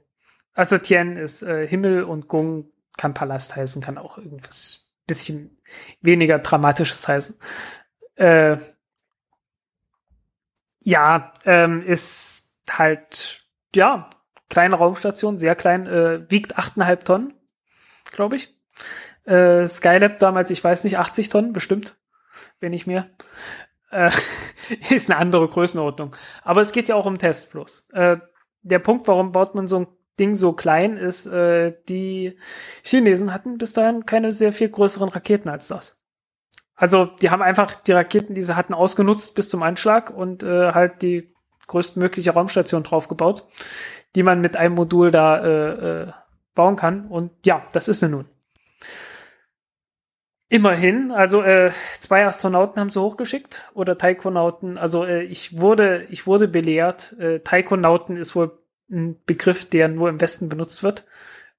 Also 0.55 0.79
Tian 0.79 1.17
ist 1.19 1.43
äh, 1.43 1.67
Himmel 1.69 2.03
und 2.03 2.29
Gong 2.29 2.71
kann 2.97 3.13
Palast 3.13 3.55
heißen, 3.57 3.83
kann 3.83 3.99
auch 3.99 4.17
irgendwas 4.17 4.89
bisschen 5.07 5.61
weniger 6.01 6.39
Dramatisches 6.39 7.07
heißen. 7.07 7.37
Äh, 8.15 8.57
ja, 10.81 11.33
ähm, 11.45 11.83
ist 11.83 12.55
halt, 12.71 13.45
ja, 13.75 14.09
kleine 14.49 14.77
Raumstation, 14.77 15.39
sehr 15.39 15.55
klein, 15.55 15.87
äh, 15.87 16.31
wiegt 16.31 16.59
8,5 16.59 17.05
Tonnen, 17.05 17.35
glaube 18.11 18.37
ich. 18.37 18.55
Äh, 19.25 19.67
Skylab 19.67 20.19
damals, 20.19 20.51
ich 20.51 20.63
weiß 20.63 20.85
nicht, 20.85 20.99
80 20.99 21.29
Tonnen 21.29 21.53
bestimmt, 21.53 21.97
wenn 22.61 22.71
nicht 22.71 22.87
mehr. 22.87 23.09
Äh, 23.91 24.11
ist 24.91 25.11
eine 25.11 25.19
andere 25.19 25.49
Größenordnung. 25.49 26.15
Aber 26.43 26.61
es 26.61 26.73
geht 26.73 26.89
ja 26.89 26.95
auch 26.95 27.07
um 27.07 27.19
Tests 27.19 27.51
bloß. 27.51 27.91
Äh, 27.91 28.17
der 28.63 28.79
Punkt, 28.79 29.09
warum 29.09 29.33
baut 29.33 29.55
man 29.55 29.67
so 29.67 29.81
ein 29.81 29.87
Ding 30.19 30.35
so 30.35 30.53
klein, 30.53 30.97
ist, 30.97 31.27
äh, 31.27 31.75
die 31.89 32.39
Chinesen 32.83 33.35
hatten 33.35 33.59
bis 33.59 33.75
dahin 33.75 34.07
keine 34.07 34.33
sehr 34.33 34.53
viel 34.53 34.71
größeren 34.71 35.11
Raketen 35.11 35.51
als 35.51 35.69
das. 35.69 36.03
Also 36.75 37.07
die 37.07 37.31
haben 37.31 37.43
einfach 37.43 37.75
die 37.75 37.93
Raketen, 37.93 38.35
die 38.35 38.43
sie 38.43 38.57
hatten, 38.57 38.75
ausgenutzt 38.75 39.35
bis 39.35 39.49
zum 39.49 39.63
Anschlag 39.63 40.11
und 40.11 40.43
äh, 40.43 40.73
halt 40.73 41.03
die 41.03 41.35
größtmögliche 41.67 42.33
Raumstation 42.33 42.83
draufgebaut, 42.83 43.47
die 44.17 44.23
man 44.23 44.41
mit 44.41 44.57
einem 44.57 44.75
Modul 44.75 45.13
da 45.13 45.45
äh, 45.45 46.03
äh, 46.03 46.13
bauen 46.55 46.75
kann. 46.75 47.07
Und 47.07 47.31
ja, 47.45 47.65
das 47.73 47.87
ist 47.87 48.01
sie 48.01 48.09
nun. 48.09 48.25
Immerhin, 50.49 51.11
also 51.11 51.43
äh, 51.43 51.71
zwei 51.99 52.25
Astronauten 52.25 52.81
haben 52.81 52.91
sie 52.91 53.01
hochgeschickt 53.01 53.69
oder 53.75 53.99
Taikonauten. 53.99 54.79
Also 54.79 55.05
äh, 55.05 55.23
ich 55.23 55.59
wurde, 55.59 56.07
ich 56.09 56.27
wurde 56.27 56.49
belehrt. 56.49 57.15
Äh, 57.19 57.41
Taikonauten 57.41 58.17
ist 58.17 58.35
wohl 58.35 58.59
ein 58.91 59.21
Begriff, 59.27 59.69
der 59.69 59.89
nur 59.89 60.09
im 60.09 60.21
Westen 60.21 60.49
benutzt 60.49 60.83
wird 60.83 61.05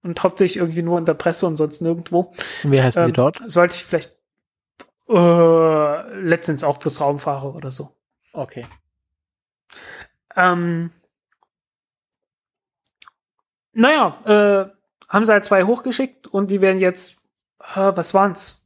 und 0.01 0.23
hauptsächlich 0.23 0.57
irgendwie 0.57 0.83
nur 0.83 0.97
in 0.97 1.05
der 1.05 1.13
Presse 1.13 1.45
und 1.45 1.57
sonst 1.57 1.81
nirgendwo. 1.81 2.33
Und 2.63 2.71
wie 2.71 2.81
heißen 2.81 3.03
die 3.03 3.09
Ähm, 3.09 3.13
dort? 3.13 3.41
Sollte 3.45 3.75
ich 3.75 3.83
vielleicht 3.83 4.15
äh, 5.09 6.19
letztens 6.19 6.63
auch 6.63 6.79
plus 6.79 7.01
Raumfahrer 7.01 7.55
oder 7.55 7.69
so. 7.69 7.91
Okay. 8.33 8.65
Ähm, 10.35 10.91
naja, 13.77 14.19
äh, 14.25 14.71
haben 15.07 15.25
sie 15.25 15.31
halt 15.31 15.45
zwei 15.45 15.63
hochgeschickt 15.63 16.27
und 16.27 16.51
die 16.51 16.61
werden 16.61 16.79
jetzt, 16.79 17.17
äh, 17.75 17.91
was 17.95 18.13
waren's? 18.13 18.65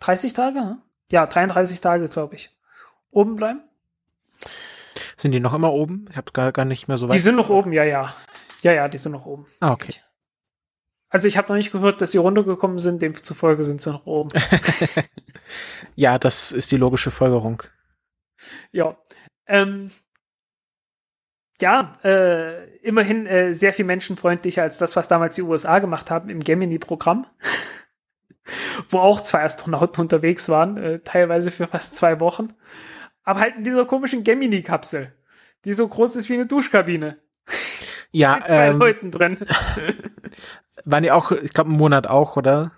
30 0.00 0.32
Tage? 0.32 0.60
hm? 0.60 0.82
Ja, 1.10 1.26
33 1.26 1.80
Tage, 1.80 2.08
glaube 2.08 2.36
ich. 2.36 2.50
Oben 3.10 3.36
bleiben? 3.36 3.60
Sind 5.16 5.32
die 5.32 5.40
noch 5.40 5.52
immer 5.52 5.72
oben? 5.72 6.06
Ich 6.10 6.16
habe 6.16 6.32
gar, 6.32 6.52
gar 6.52 6.64
nicht 6.64 6.88
mehr 6.88 6.96
so 6.96 7.08
weit. 7.08 7.16
Die 7.16 7.20
sind 7.20 7.36
noch 7.36 7.50
oben, 7.50 7.72
ja, 7.72 7.84
ja. 7.84 8.14
Ja, 8.62 8.72
ja, 8.72 8.88
die 8.88 8.98
sind 8.98 9.12
noch 9.12 9.26
oben. 9.26 9.46
Ah, 9.60 9.72
okay. 9.72 9.94
Also 11.10 11.28
ich 11.28 11.36
habe 11.36 11.48
noch 11.48 11.56
nicht 11.56 11.72
gehört, 11.72 12.00
dass 12.00 12.12
sie 12.12 12.18
runtergekommen 12.18 12.78
sind, 12.78 13.02
demzufolge 13.02 13.64
sind 13.64 13.82
sie 13.82 13.92
noch 13.92 14.06
oben. 14.06 14.30
Ja, 15.94 16.18
das 16.18 16.52
ist 16.52 16.70
die 16.70 16.76
logische 16.76 17.10
Folgerung. 17.10 17.62
Ja. 18.70 18.96
Ähm, 19.46 19.90
ja, 21.60 21.92
äh, 22.02 22.71
immerhin 22.82 23.26
äh, 23.26 23.54
sehr 23.54 23.72
viel 23.72 23.84
menschenfreundlicher 23.84 24.62
als 24.62 24.78
das, 24.78 24.96
was 24.96 25.08
damals 25.08 25.36
die 25.36 25.42
USA 25.42 25.78
gemacht 25.78 26.10
haben 26.10 26.28
im 26.28 26.40
Gemini-Programm. 26.40 27.26
Wo 28.90 28.98
auch 28.98 29.20
zwei 29.20 29.44
Astronauten 29.44 30.02
unterwegs 30.02 30.48
waren, 30.48 30.76
äh, 30.76 30.98
teilweise 31.00 31.50
für 31.50 31.68
fast 31.68 31.94
zwei 31.94 32.18
Wochen. 32.20 32.48
Aber 33.22 33.40
halt 33.40 33.56
in 33.56 33.64
dieser 33.64 33.84
komischen 33.86 34.24
Gemini-Kapsel, 34.24 35.12
die 35.64 35.74
so 35.74 35.86
groß 35.86 36.16
ist 36.16 36.28
wie 36.28 36.34
eine 36.34 36.46
Duschkabine. 36.46 37.18
Ja, 38.10 38.36
Mit 38.36 38.48
zwei 38.48 38.66
ähm, 38.68 38.78
Leuten 38.78 39.10
drin. 39.12 39.38
waren 40.84 41.02
die 41.04 41.12
auch, 41.12 41.30
ich 41.30 41.52
glaube, 41.54 41.70
einen 41.70 41.78
Monat 41.78 42.08
auch, 42.08 42.36
oder? 42.36 42.72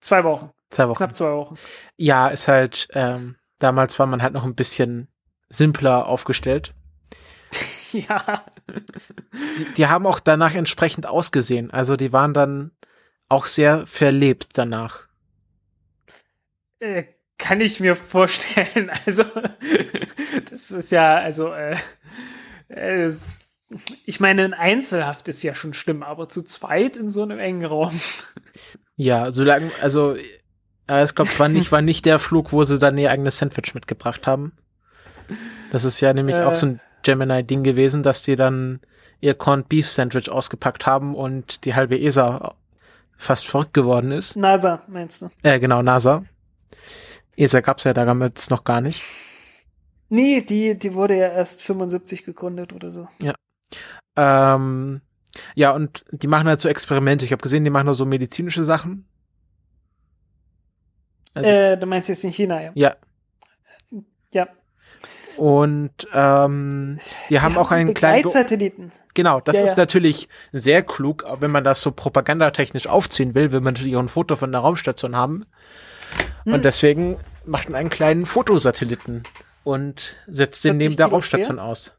zwei 0.00 0.24
Wochen, 0.24 0.50
Zwei 0.70 0.88
Wochen. 0.88 0.98
knapp 0.98 1.16
zwei 1.16 1.32
Wochen. 1.32 1.56
Ja, 1.96 2.28
ist 2.28 2.48
halt, 2.48 2.88
ähm, 2.92 3.36
damals 3.58 3.98
war 3.98 4.06
man 4.06 4.22
halt 4.22 4.34
noch 4.34 4.44
ein 4.44 4.54
bisschen 4.54 5.08
simpler 5.48 6.06
aufgestellt. 6.06 6.74
ja. 7.92 8.44
Die, 9.58 9.74
die 9.76 9.86
haben 9.86 10.06
auch 10.06 10.20
danach 10.20 10.54
entsprechend 10.54 11.06
ausgesehen. 11.06 11.70
Also 11.70 11.96
die 11.96 12.12
waren 12.12 12.34
dann 12.34 12.70
auch 13.28 13.46
sehr 13.46 13.86
verlebt 13.86 14.48
danach. 14.54 15.04
Äh, 16.78 17.04
kann 17.38 17.60
ich 17.60 17.80
mir 17.80 17.94
vorstellen. 17.94 18.90
Also, 19.06 19.24
das 20.50 20.70
ist 20.70 20.90
ja, 20.90 21.16
also, 21.16 21.52
äh, 21.52 21.76
äh, 22.68 23.02
es- 23.04 23.28
ich 24.04 24.20
meine, 24.20 24.44
in 24.44 24.54
Einzelhaft 24.54 25.26
ist 25.28 25.42
ja 25.42 25.54
schon 25.54 25.74
schlimm, 25.74 26.02
aber 26.04 26.28
zu 26.28 26.42
zweit 26.44 26.96
in 26.96 27.08
so 27.08 27.22
einem 27.22 27.38
engen 27.40 27.64
Raum. 27.64 27.98
Ja, 28.94 29.32
solange, 29.32 29.70
also, 29.82 30.14
äh, 30.88 31.04
ich 31.04 31.14
glaube, 31.16 31.36
war 31.38 31.48
nicht, 31.48 31.72
war 31.72 31.82
nicht 31.82 32.04
der 32.04 32.18
Flug, 32.20 32.52
wo 32.52 32.62
sie 32.62 32.78
dann 32.78 32.96
ihr 32.96 33.10
eigenes 33.10 33.38
Sandwich 33.38 33.74
mitgebracht 33.74 34.26
haben. 34.28 34.52
Das 35.72 35.84
ist 35.84 36.00
ja 36.00 36.12
nämlich 36.14 36.36
Äh. 36.36 36.44
auch 36.44 36.54
so 36.54 36.66
ein 36.66 36.80
Gemini-Ding 37.06 37.62
gewesen, 37.62 38.02
dass 38.02 38.22
die 38.22 38.34
dann 38.36 38.80
ihr 39.20 39.34
Corned 39.34 39.68
Beef 39.68 39.88
Sandwich 39.88 40.28
ausgepackt 40.30 40.86
haben 40.86 41.14
und 41.14 41.64
die 41.64 41.74
halbe 41.74 41.98
ESA 41.98 42.54
fast 43.16 43.46
verrückt 43.46 43.72
geworden 43.74 44.12
ist. 44.12 44.36
NASA, 44.36 44.82
meinst 44.88 45.22
du? 45.22 45.28
Äh, 45.42 45.58
genau, 45.60 45.80
NASA. 45.82 46.24
ESA 47.36 47.60
gab's 47.60 47.84
ja 47.84 47.94
damals 47.94 48.50
noch 48.50 48.64
gar 48.64 48.80
nicht. 48.80 49.02
Nee, 50.08 50.42
die, 50.42 50.78
die 50.78 50.94
wurde 50.94 51.16
ja 51.16 51.28
erst 51.28 51.62
75 51.62 52.24
gegründet 52.24 52.72
oder 52.72 52.90
so. 52.90 53.08
Ähm, 54.16 55.00
ja, 55.54 55.70
und 55.72 56.04
die 56.10 56.26
machen 56.26 56.48
halt 56.48 56.60
so 56.60 56.68
Experimente. 56.68 57.24
Ich 57.24 57.32
habe 57.32 57.42
gesehen, 57.42 57.64
die 57.64 57.70
machen 57.70 57.86
da 57.86 57.94
so 57.94 58.04
medizinische 58.06 58.64
Sachen. 58.64 59.06
Also- 61.34 61.48
Äh, 61.48 61.76
du 61.76 61.86
meinst 61.86 62.08
jetzt 62.08 62.24
in 62.24 62.30
China, 62.32 62.62
ja. 62.62 62.72
Ja. 62.74 62.96
Ja. 64.32 64.48
Und 65.36 65.92
ähm, 66.14 66.98
die 67.28 67.40
haben 67.40 67.56
auch 67.58 67.70
einen 67.70 67.94
kleinen. 67.94 68.22
Be 68.22 68.28
Begleitsatelliten. 68.28 68.92
genau, 69.14 69.40
das 69.40 69.58
Ja, 69.58 69.64
ist 69.64 69.72
ja. 69.72 69.82
natürlich 69.82 70.28
sehr 70.52 70.82
klug, 70.82 71.24
wenn 71.40 71.50
man 71.50 71.64
das 71.64 71.80
so 71.80 71.90
propagandatechnisch 71.92 72.86
aufziehen 72.86 73.34
will, 73.34 73.52
will 73.52 73.60
man 73.60 73.74
natürlich 73.74 73.96
auch 73.96 74.00
ein 74.00 74.08
Foto 74.08 74.36
von 74.36 74.52
der 74.52 74.60
Raumstation 74.62 75.14
haben. 75.16 75.46
Hm. 76.44 76.54
Und 76.54 76.64
deswegen 76.64 77.16
macht 77.44 77.68
man 77.68 77.80
einen 77.80 77.90
kleinen 77.90 78.24
Fotosatelliten 78.26 79.24
und 79.64 80.16
setzt 80.26 80.64
den 80.64 80.74
40 80.74 80.88
neben 80.88 80.96
der 80.96 81.06
Raumstation 81.06 81.58
aus. 81.58 81.94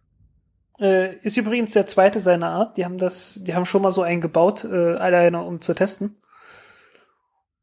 Äh, 0.80 1.16
ist 1.18 1.38
übrigens 1.38 1.74
der 1.74 1.88
zweite 1.88 2.20
seiner 2.20 2.50
Art. 2.50 2.78
Die 2.78 2.86
haben 2.86 2.98
das, 2.98 3.42
die 3.44 3.56
haben 3.56 3.66
schon 3.66 3.82
mal 3.82 3.92
so 3.92 4.04
einen 4.04 4.22
gebaut, 4.22 4.64
äh, 4.64 4.94
alleine 4.96 5.42
um 5.44 5.60
zu 5.62 5.74
testen. 5.74 6.18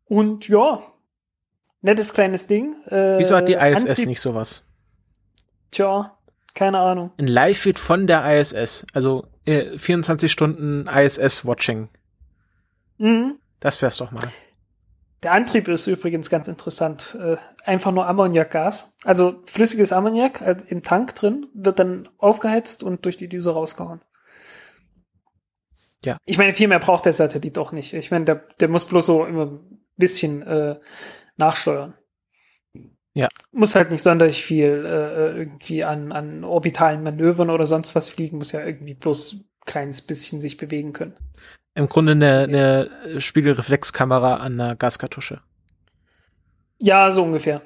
Und 0.06 0.48
ja, 0.48 0.82
nettes 1.80 2.12
kleines 2.12 2.46
Ding. 2.46 2.74
Äh, 2.86 3.18
Wieso 3.18 3.36
hat 3.36 3.48
die 3.48 3.54
ISS 3.54 3.84
Antrieb- 3.86 4.06
nicht 4.06 4.20
sowas? 4.20 4.62
Tja, 5.74 6.16
keine 6.54 6.78
Ahnung. 6.78 7.10
Ein 7.18 7.26
Live-Feed 7.26 7.80
von 7.80 8.06
der 8.06 8.38
ISS, 8.38 8.86
also 8.92 9.26
äh, 9.44 9.76
24 9.76 10.30
Stunden 10.30 10.86
ISS-Watching. 10.86 11.88
Mhm. 12.98 13.40
Das 13.58 13.82
wär's 13.82 13.96
doch 13.96 14.12
mal. 14.12 14.22
Der 15.24 15.32
Antrieb 15.32 15.66
ist 15.66 15.88
übrigens 15.88 16.30
ganz 16.30 16.46
interessant. 16.46 17.18
Äh, 17.20 17.38
einfach 17.64 17.90
nur 17.90 18.06
Ammoniakgas. 18.06 18.96
Also 19.02 19.42
flüssiges 19.46 19.92
Ammoniak 19.92 20.42
äh, 20.42 20.56
im 20.68 20.84
Tank 20.84 21.16
drin, 21.16 21.48
wird 21.54 21.80
dann 21.80 22.08
aufgeheizt 22.18 22.84
und 22.84 23.04
durch 23.04 23.16
die 23.16 23.28
Düse 23.28 23.50
rausgehauen. 23.50 24.00
Ja. 26.04 26.18
Ich 26.24 26.38
meine, 26.38 26.54
viel 26.54 26.68
mehr 26.68 26.78
braucht 26.78 27.04
der 27.04 27.14
Satellit 27.14 27.56
doch 27.56 27.72
nicht. 27.72 27.94
Ich 27.94 28.12
meine, 28.12 28.26
der, 28.26 28.36
der 28.60 28.68
muss 28.68 28.86
bloß 28.86 29.06
so 29.06 29.24
immer 29.24 29.46
ein 29.46 29.80
bisschen 29.96 30.42
äh, 30.42 30.78
nachsteuern. 31.36 31.94
Ja. 33.14 33.28
Muss 33.52 33.76
halt 33.76 33.90
nicht 33.90 34.02
sonderlich 34.02 34.44
viel 34.44 34.84
äh, 34.86 35.36
irgendwie 35.38 35.84
an, 35.84 36.10
an 36.12 36.42
orbitalen 36.44 37.02
Manövern 37.02 37.48
oder 37.50 37.64
sonst 37.64 37.94
was 37.94 38.10
fliegen, 38.10 38.38
muss 38.38 38.52
ja 38.52 38.64
irgendwie 38.64 38.94
bloß 38.94 39.34
ein 39.34 39.44
kleines 39.66 40.02
bisschen 40.02 40.40
sich 40.40 40.56
bewegen 40.56 40.92
können. 40.92 41.14
Im 41.76 41.88
Grunde 41.88 42.12
eine, 42.12 42.40
eine 42.42 43.20
Spiegelreflexkamera 43.20 44.36
an 44.36 44.60
einer 44.60 44.76
Gaskartusche. 44.76 45.40
Ja, 46.80 47.10
so 47.10 47.22
ungefähr. 47.22 47.62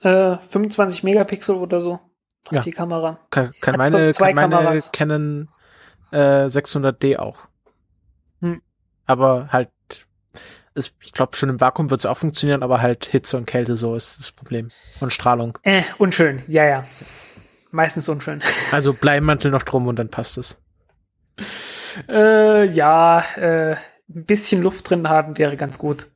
Äh, 0.00 0.38
25 0.38 1.02
Megapixel 1.02 1.56
oder 1.56 1.80
so 1.80 1.94
hat 2.46 2.52
Ja. 2.52 2.60
die 2.62 2.70
Kamera. 2.70 3.18
Kann, 3.30 3.50
kann 3.60 3.74
Hat, 3.74 3.78
meine, 3.78 4.12
kann 4.12 4.34
meine 4.34 4.56
Kameras. 4.56 4.92
Canon 4.92 5.48
äh, 6.12 6.46
600D 6.46 7.18
auch. 7.18 7.40
Hm. 8.40 8.62
Aber 9.06 9.48
halt, 9.52 9.70
ich 11.00 11.12
glaube, 11.12 11.36
schon 11.36 11.48
im 11.48 11.60
Vakuum 11.60 11.90
wird 11.90 12.00
es 12.00 12.06
auch 12.06 12.18
funktionieren, 12.18 12.62
aber 12.62 12.80
halt 12.80 13.04
Hitze 13.06 13.36
und 13.36 13.46
Kälte, 13.46 13.76
so 13.76 13.94
ist 13.94 14.18
das 14.18 14.32
Problem. 14.32 14.68
Und 15.00 15.12
Strahlung. 15.12 15.58
Äh, 15.62 15.82
unschön, 15.98 16.42
ja, 16.46 16.64
ja. 16.64 16.84
Meistens 17.70 18.08
unschön. 18.08 18.42
Also 18.72 18.92
Bleimantel 18.92 19.50
noch 19.50 19.62
drum 19.62 19.86
und 19.86 19.96
dann 19.98 20.08
passt 20.10 20.38
es. 20.38 20.58
Äh, 22.08 22.64
ja, 22.66 23.20
äh, 23.36 23.72
ein 24.08 24.24
bisschen 24.24 24.62
Luft 24.62 24.88
drin 24.90 25.08
haben 25.08 25.36
wäre 25.38 25.56
ganz 25.56 25.78
gut. 25.78 26.08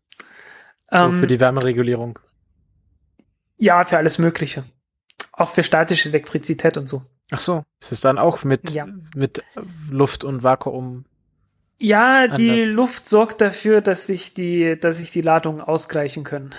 So 0.90 0.98
Ähm, 0.98 1.20
für 1.20 1.26
die 1.26 1.40
Wärmeregulierung. 1.40 2.18
ja, 3.58 3.84
für 3.84 3.96
alles 3.96 4.18
Mögliche. 4.18 4.64
Auch 5.32 5.50
für 5.50 5.62
statische 5.62 6.08
Elektrizität 6.08 6.76
und 6.76 6.88
so. 6.88 7.02
Ach 7.30 7.40
so. 7.40 7.64
Ist 7.80 7.92
es 7.92 8.00
dann 8.02 8.18
auch 8.18 8.44
mit, 8.44 8.70
Ja. 8.70 8.86
mit 9.14 9.42
Luft 9.90 10.24
und 10.24 10.42
Vakuum? 10.42 11.04
Ja, 11.82 12.28
die 12.28 12.50
Anders. 12.50 12.68
Luft 12.68 13.08
sorgt 13.08 13.40
dafür, 13.40 13.80
dass 13.80 14.06
sich 14.06 14.34
die, 14.34 14.78
dass 14.78 14.98
sich 14.98 15.10
die 15.10 15.20
Ladungen 15.20 15.60
ausgleichen 15.60 16.22
können. 16.22 16.54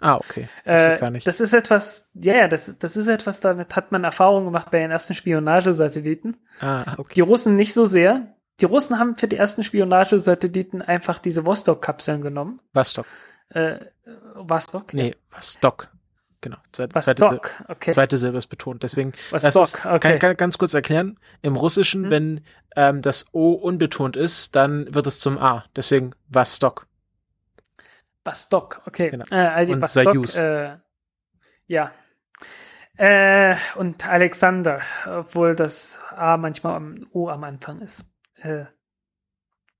Ah, 0.00 0.16
okay. 0.16 0.48
Äh, 0.64 0.98
gar 0.98 1.10
nicht. 1.10 1.26
das 1.26 1.40
ist 1.40 1.52
etwas, 1.52 2.10
ja, 2.14 2.34
ja, 2.34 2.48
das, 2.48 2.78
das 2.78 2.96
ist 2.96 3.08
etwas, 3.08 3.40
damit 3.40 3.74
hat 3.74 3.92
man 3.92 4.04
Erfahrung 4.04 4.44
gemacht 4.44 4.70
bei 4.70 4.78
den 4.78 4.90
ersten 4.90 5.14
Spionagesatelliten. 5.14 6.36
ah, 6.60 6.94
okay. 6.96 7.14
Die 7.16 7.22
Russen 7.22 7.56
nicht 7.56 7.74
so 7.74 7.86
sehr. 7.86 8.36
Die 8.60 8.66
Russen 8.66 8.98
haben 8.98 9.16
für 9.16 9.26
die 9.26 9.36
ersten 9.36 9.64
Spionagesatelliten 9.64 10.80
einfach 10.80 11.18
diese 11.18 11.44
Vostok-Kapseln 11.44 12.22
genommen. 12.22 12.58
Vostok. 12.72 13.06
Äh, 13.48 13.78
Vostok? 14.34 14.94
Nee, 14.94 15.16
Vostok. 15.30 15.88
Genau. 16.46 16.58
Zweite, 16.70 17.00
zweite, 17.00 17.22
Vostok, 17.22 17.64
okay. 17.66 17.90
zweite 17.90 18.18
Silbe 18.18 18.38
ist 18.38 18.46
betont. 18.46 18.84
Deswegen, 18.84 19.10
das 19.32 19.42
Vostok, 19.42 19.64
ist, 19.64 19.86
okay. 19.86 19.98
kann, 19.98 20.18
kann 20.20 20.36
ganz 20.36 20.58
kurz 20.58 20.74
erklären. 20.74 21.18
Im 21.42 21.56
Russischen, 21.56 22.04
Hm. 22.04 22.10
wenn 22.12 22.40
ähm, 22.76 23.02
das 23.02 23.26
O 23.32 23.50
unbetont 23.50 24.14
ist, 24.14 24.54
dann 24.54 24.94
wird 24.94 25.08
es 25.08 25.18
zum 25.18 25.38
A. 25.38 25.64
Deswegen 25.74 26.12
Vostok. 26.28 26.86
Vostok, 28.24 28.80
okay. 28.86 29.10
Genau. 29.10 29.24
Äh, 29.32 29.34
also 29.34 29.72
Und 29.72 29.80
Vostok, 29.80 30.36
äh, 30.36 30.76
ja. 31.66 31.90
Äh, 32.96 33.56
und 33.74 34.08
Alexander, 34.08 34.82
obwohl 35.04 35.56
das 35.56 35.98
A 36.14 36.36
manchmal 36.36 36.76
am 36.76 37.08
O 37.12 37.28
am 37.28 37.42
Anfang 37.42 37.80
ist. 37.80 38.04
Äh, 38.36 38.66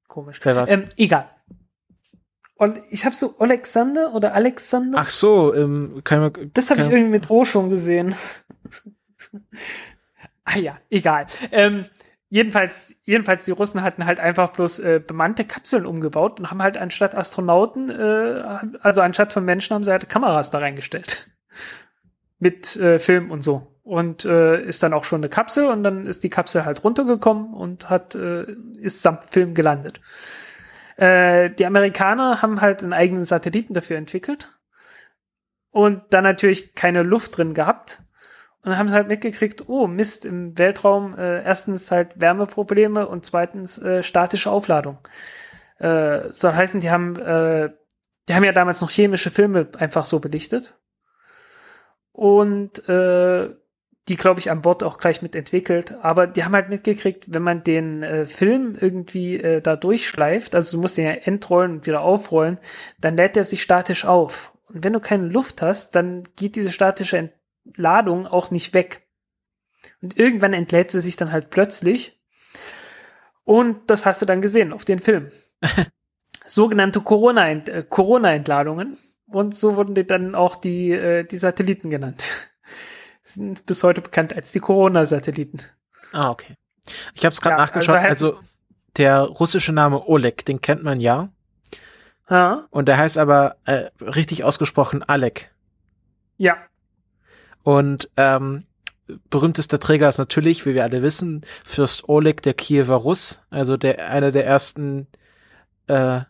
komisch. 0.08 0.40
Ähm, 0.44 0.86
egal. 0.96 1.30
Und 2.56 2.78
ich 2.90 3.04
habe 3.04 3.14
so 3.14 3.34
Alexander 3.38 4.14
oder 4.14 4.34
Alexander. 4.34 4.98
Ach 4.98 5.10
so, 5.10 5.54
ähm, 5.54 6.00
kann 6.04 6.20
man, 6.20 6.50
das 6.54 6.70
habe 6.70 6.80
ich 6.80 6.88
irgendwie 6.88 7.10
mit 7.10 7.30
O 7.30 7.44
schon 7.44 7.68
gesehen. 7.68 8.14
ah 10.44 10.58
ja, 10.58 10.78
egal. 10.88 11.26
Ähm, 11.52 11.84
jedenfalls, 12.30 12.94
jedenfalls, 13.04 13.44
die 13.44 13.50
Russen 13.50 13.82
hatten 13.82 14.06
halt 14.06 14.20
einfach 14.20 14.50
bloß 14.50 14.78
äh, 14.78 15.02
bemannte 15.06 15.44
Kapseln 15.44 15.84
umgebaut 15.84 16.40
und 16.40 16.50
haben 16.50 16.62
halt 16.62 16.78
anstatt 16.78 17.14
Astronauten, 17.14 17.90
äh, 17.90 18.42
also 18.80 19.02
anstatt 19.02 19.34
von 19.34 19.44
Menschen, 19.44 19.74
haben 19.74 19.84
sie 19.84 19.90
halt 19.90 20.08
Kameras 20.08 20.50
da 20.50 20.58
reingestellt. 20.58 21.28
Mit 22.38 22.74
äh, 22.76 22.98
Film 22.98 23.30
und 23.30 23.42
so. 23.42 23.66
Und 23.82 24.24
äh, 24.24 24.62
ist 24.62 24.82
dann 24.82 24.94
auch 24.94 25.04
schon 25.04 25.20
eine 25.20 25.28
Kapsel 25.28 25.66
und 25.66 25.84
dann 25.84 26.06
ist 26.06 26.24
die 26.24 26.30
Kapsel 26.30 26.64
halt 26.64 26.82
runtergekommen 26.82 27.52
und 27.52 27.90
hat, 27.90 28.14
äh, 28.14 28.46
ist 28.80 29.02
samt 29.02 29.24
Film 29.30 29.54
gelandet. 29.54 30.00
Äh, 30.96 31.50
die 31.50 31.66
Amerikaner 31.66 32.42
haben 32.42 32.60
halt 32.60 32.82
einen 32.82 32.92
eigenen 32.92 33.24
Satelliten 33.24 33.74
dafür 33.74 33.98
entwickelt 33.98 34.50
und 35.70 36.02
dann 36.10 36.24
natürlich 36.24 36.74
keine 36.74 37.02
Luft 37.02 37.36
drin 37.36 37.54
gehabt. 37.54 38.00
Und 38.62 38.70
dann 38.70 38.78
haben 38.78 38.88
sie 38.88 38.94
halt 38.94 39.08
mitgekriegt, 39.08 39.68
oh 39.68 39.86
Mist, 39.86 40.24
im 40.24 40.58
Weltraum 40.58 41.16
äh, 41.16 41.44
erstens 41.44 41.90
halt 41.90 42.18
Wärmeprobleme 42.18 43.06
und 43.06 43.24
zweitens 43.24 43.78
äh, 43.78 44.02
statische 44.02 44.50
Aufladung. 44.50 44.98
Äh, 45.78 46.32
soll 46.32 46.54
heißen, 46.54 46.80
die 46.80 46.90
haben, 46.90 47.16
äh, 47.16 47.70
die 48.28 48.34
haben 48.34 48.44
ja 48.44 48.52
damals 48.52 48.80
noch 48.80 48.90
chemische 48.90 49.30
Filme 49.30 49.68
einfach 49.78 50.04
so 50.04 50.18
belichtet. 50.18 50.78
Und 52.12 52.88
äh, 52.88 53.50
die, 54.08 54.16
glaube 54.16 54.38
ich, 54.38 54.50
an 54.50 54.62
Bord 54.62 54.84
auch 54.84 54.98
gleich 54.98 55.20
mit 55.22 55.34
entwickelt. 55.34 55.94
Aber 56.02 56.26
die 56.26 56.44
haben 56.44 56.54
halt 56.54 56.68
mitgekriegt, 56.68 57.32
wenn 57.34 57.42
man 57.42 57.64
den 57.64 58.02
äh, 58.02 58.26
Film 58.26 58.76
irgendwie 58.80 59.36
äh, 59.36 59.60
da 59.60 59.74
durchschleift, 59.76 60.54
also 60.54 60.76
du 60.76 60.80
musst 60.82 60.96
den 60.96 61.06
ja 61.06 61.12
entrollen 61.12 61.72
und 61.72 61.86
wieder 61.86 62.02
aufrollen, 62.02 62.58
dann 63.00 63.16
lädt 63.16 63.36
er 63.36 63.44
sich 63.44 63.62
statisch 63.62 64.04
auf. 64.04 64.56
Und 64.68 64.84
wenn 64.84 64.92
du 64.92 65.00
keine 65.00 65.26
Luft 65.26 65.60
hast, 65.62 65.96
dann 65.96 66.22
geht 66.36 66.56
diese 66.56 66.72
statische 66.72 67.30
Entladung 67.64 68.26
auch 68.26 68.50
nicht 68.50 68.74
weg. 68.74 69.00
Und 70.02 70.16
irgendwann 70.18 70.52
entlädt 70.52 70.90
sie 70.90 71.00
sich 71.00 71.16
dann 71.16 71.32
halt 71.32 71.50
plötzlich. 71.50 72.20
Und 73.44 73.90
das 73.90 74.06
hast 74.06 74.22
du 74.22 74.26
dann 74.26 74.40
gesehen 74.40 74.72
auf 74.72 74.84
den 74.84 75.00
Film. 75.00 75.28
Sogenannte 76.46 77.00
äh, 77.00 77.82
Corona-Entladungen. 77.88 78.98
Und 79.28 79.54
so 79.54 79.74
wurden 79.74 79.96
die 79.96 80.06
dann 80.06 80.36
auch 80.36 80.54
die, 80.54 80.92
äh, 80.92 81.24
die 81.24 81.38
Satelliten 81.38 81.90
genannt. 81.90 82.24
Sind 83.28 83.66
bis 83.66 83.82
heute 83.82 84.00
bekannt 84.02 84.34
als 84.36 84.52
die 84.52 84.60
Corona-Satelliten. 84.60 85.60
Ah, 86.12 86.30
okay. 86.30 86.54
Ich 87.14 87.24
habe 87.24 87.32
es 87.32 87.40
gerade 87.40 87.54
Ja, 87.56 87.58
nachgeschaut. 87.58 87.96
also 87.96 88.34
Also, 88.34 88.40
der 88.96 89.18
russische 89.22 89.72
Name 89.72 90.06
Oleg, 90.06 90.44
den 90.44 90.60
kennt 90.60 90.84
man 90.84 91.00
ja. 91.00 91.28
Ha? 92.30 92.66
Und 92.70 92.86
der 92.86 92.98
heißt 92.98 93.18
aber 93.18 93.56
äh, 93.64 93.90
richtig 94.00 94.44
ausgesprochen 94.44 95.02
Alek. 95.02 95.50
Ja, 96.38 96.56
Und 97.64 98.08
ähm, 98.16 98.64
berühmtester 99.28 99.80
Träger 99.80 100.08
ist 100.08 100.18
natürlich, 100.18 100.64
wie 100.64 100.74
wir 100.74 100.84
alle 100.84 101.02
wissen, 101.02 101.44
Fürst 101.64 102.08
Oleg 102.08 102.42
der 102.42 102.54
Kiewer 102.54 102.94
Russ, 102.94 103.42
also 103.50 103.76
der 103.76 104.08
einer 104.08 104.30
der 104.30 104.46
ersten, 104.46 105.08
äh, 105.88 106.20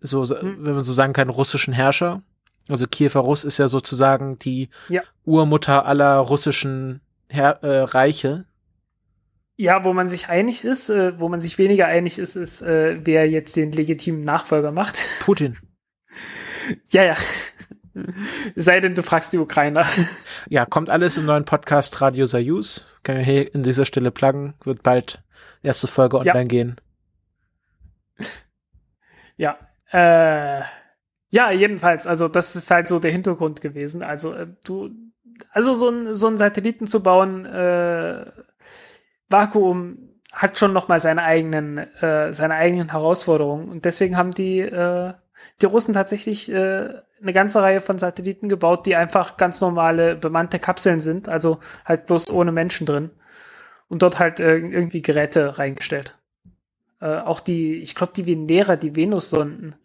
so 0.00 0.24
Hm. 0.24 0.64
wenn 0.64 0.74
man 0.74 0.84
so 0.84 0.92
sagen 0.92 1.12
kann, 1.12 1.28
russischen 1.28 1.72
Herrscher. 1.74 2.22
Also 2.68 2.86
Kiewer 2.86 3.20
Russ 3.22 3.44
ist 3.44 3.58
ja 3.58 3.68
sozusagen 3.68 4.38
die 4.38 4.68
Ja. 4.88 5.02
Urmutter 5.24 5.86
aller 5.86 6.16
russischen 6.18 7.00
Her 7.28 7.58
äh, 7.62 7.80
Reiche. 7.82 8.44
Ja, 9.56 9.84
wo 9.84 9.92
man 9.92 10.08
sich 10.08 10.28
einig 10.28 10.64
ist, 10.64 10.88
äh, 10.88 11.18
wo 11.18 11.28
man 11.28 11.40
sich 11.40 11.58
weniger 11.58 11.86
einig 11.86 12.18
ist, 12.18 12.36
ist, 12.36 12.62
äh, 12.62 12.98
wer 13.04 13.28
jetzt 13.28 13.56
den 13.56 13.72
legitimen 13.72 14.22
Nachfolger 14.22 14.70
macht. 14.70 14.98
Putin. 15.20 15.58
ja, 16.90 17.02
ja. 17.04 17.16
Sei 18.54 18.78
denn, 18.80 18.94
du 18.94 19.02
fragst 19.02 19.32
die 19.32 19.38
Ukrainer. 19.38 19.84
Ja, 20.48 20.64
kommt 20.64 20.88
alles 20.88 21.16
im 21.18 21.26
neuen 21.26 21.44
Podcast 21.44 22.00
Radio 22.00 22.24
Soyuz. 22.24 22.86
Können 23.02 23.18
wir 23.18 23.24
hier 23.24 23.54
in 23.54 23.62
dieser 23.64 23.84
Stelle 23.84 24.10
pluggen. 24.10 24.54
Wird 24.64 24.82
bald 24.82 25.20
erste 25.62 25.86
Folge 25.88 26.16
Ja. 26.24 26.32
online 26.32 26.46
gehen. 26.46 26.76
Ja. 29.36 29.58
Äh, 29.90 30.62
ja, 31.30 31.50
jedenfalls, 31.50 32.06
also 32.06 32.28
das 32.28 32.56
ist 32.56 32.70
halt 32.70 32.88
so 32.88 32.98
der 32.98 33.10
Hintergrund 33.12 33.60
gewesen. 33.60 34.02
Also 34.02 34.32
äh, 34.32 34.46
du, 34.64 34.90
also 35.50 35.72
so 35.72 35.90
ein 35.90 36.14
so 36.14 36.26
ein 36.26 36.38
Satelliten 36.38 36.86
zu 36.86 37.02
bauen, 37.02 37.44
äh, 37.46 38.26
Vakuum 39.28 39.98
hat 40.32 40.58
schon 40.58 40.72
noch 40.72 40.88
mal 40.88 41.00
seine 41.00 41.22
eigenen 41.22 41.78
äh, 41.78 42.32
seine 42.32 42.54
eigenen 42.54 42.92
Herausforderungen 42.92 43.68
und 43.68 43.84
deswegen 43.84 44.16
haben 44.16 44.32
die 44.32 44.60
äh, 44.60 45.12
die 45.60 45.66
Russen 45.66 45.94
tatsächlich 45.94 46.50
äh, 46.50 46.88
eine 47.20 47.32
ganze 47.32 47.62
Reihe 47.62 47.80
von 47.80 47.98
Satelliten 47.98 48.48
gebaut, 48.48 48.86
die 48.86 48.96
einfach 48.96 49.36
ganz 49.36 49.60
normale 49.60 50.16
bemannte 50.16 50.58
Kapseln 50.58 51.00
sind, 51.00 51.28
also 51.28 51.58
halt 51.84 52.06
bloß 52.06 52.30
ohne 52.32 52.52
Menschen 52.52 52.86
drin 52.86 53.10
und 53.88 54.02
dort 54.02 54.18
halt 54.18 54.40
äh, 54.40 54.56
irgendwie 54.56 55.02
Geräte 55.02 55.58
reingestellt. 55.58 56.16
Äh, 57.00 57.18
auch 57.18 57.40
die, 57.40 57.76
ich 57.76 57.94
glaube, 57.94 58.12
die 58.14 58.26
Venera, 58.26 58.76
die 58.76 58.96
Venus-Sonden 58.96 59.76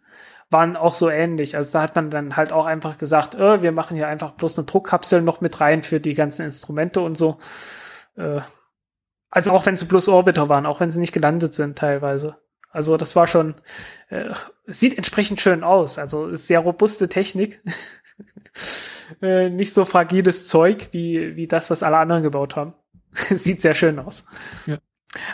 waren 0.50 0.76
auch 0.76 0.94
so 0.94 1.08
ähnlich. 1.10 1.56
Also 1.56 1.72
da 1.72 1.82
hat 1.82 1.96
man 1.96 2.10
dann 2.10 2.36
halt 2.36 2.52
auch 2.52 2.66
einfach 2.66 2.98
gesagt, 2.98 3.34
äh, 3.34 3.62
wir 3.62 3.72
machen 3.72 3.96
hier 3.96 4.08
einfach 4.08 4.32
bloß 4.32 4.58
eine 4.58 4.66
Druckkapsel 4.66 5.22
noch 5.22 5.40
mit 5.40 5.60
rein 5.60 5.82
für 5.82 6.00
die 6.00 6.14
ganzen 6.14 6.44
Instrumente 6.44 7.00
und 7.00 7.16
so. 7.16 7.38
Äh, 8.16 8.40
also 9.30 9.50
auch 9.50 9.66
wenn 9.66 9.76
sie 9.76 9.86
bloß 9.86 10.08
Orbiter 10.08 10.48
waren, 10.48 10.66
auch 10.66 10.80
wenn 10.80 10.90
sie 10.90 11.00
nicht 11.00 11.12
gelandet 11.12 11.54
sind 11.54 11.76
teilweise. 11.76 12.36
Also 12.70 12.96
das 12.96 13.14
war 13.16 13.26
schon, 13.26 13.54
äh, 14.08 14.34
sieht 14.66 14.96
entsprechend 14.96 15.40
schön 15.40 15.64
aus. 15.64 15.98
Also 15.98 16.28
ist 16.28 16.48
sehr 16.48 16.60
robuste 16.60 17.08
Technik. 17.08 17.62
äh, 19.22 19.50
nicht 19.50 19.72
so 19.72 19.84
fragiles 19.84 20.46
Zeug 20.46 20.88
wie, 20.92 21.36
wie 21.36 21.46
das, 21.46 21.70
was 21.70 21.82
alle 21.82 21.98
anderen 21.98 22.22
gebaut 22.22 22.56
haben. 22.56 22.74
sieht 23.12 23.60
sehr 23.60 23.74
schön 23.74 23.98
aus. 23.98 24.26
Ja. 24.66 24.78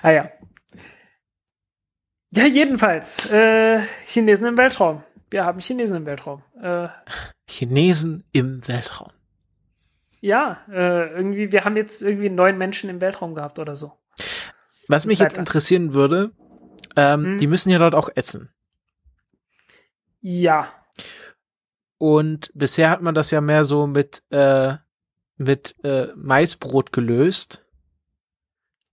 Ah 0.03 0.11
ja. 0.11 0.31
Ja, 2.32 2.47
jedenfalls, 2.47 3.31
äh, 3.31 3.81
Chinesen 4.07 4.47
im 4.47 4.57
Weltraum. 4.59 5.02
Wir 5.31 5.44
haben 5.44 5.59
Chinesen 5.61 5.97
im 5.98 6.07
Weltraum. 6.07 6.43
Äh, 6.61 6.89
Chinesen 7.48 8.24
im 8.32 8.66
Weltraum. 8.69 9.11
ja, 10.20 10.61
äh, 10.70 11.12
irgendwie, 11.15 11.51
wir 11.51 11.65
haben 11.65 11.77
jetzt 11.77 12.02
irgendwie 12.02 12.28
neun 12.31 12.59
Menschen 12.59 12.90
im 12.90 13.01
Weltraum 13.01 13.35
gehabt 13.35 13.59
oder 13.59 13.74
so. 13.74 13.93
Was 14.86 15.07
mich 15.07 15.19
jetzt 15.19 15.39
interessieren 15.39 15.94
würde, 15.94 16.31
ähm, 16.97 17.24
Hm. 17.24 17.39
die 17.39 17.47
müssen 17.47 17.70
ja 17.70 17.78
dort 17.78 17.94
auch 17.94 18.11
essen. 18.15 18.52
Ja, 20.20 20.69
Und 21.98 22.51
bisher 22.55 22.90
hat 22.90 23.01
man 23.02 23.15
das 23.15 23.31
ja 23.31 23.40
mehr 23.40 23.65
so 23.65 23.86
mit, 23.86 24.23
äh, 24.31 24.74
mit 25.36 25.74
äh, 25.85 26.09
Maisbrot 26.16 26.93
gelöst. 26.93 27.66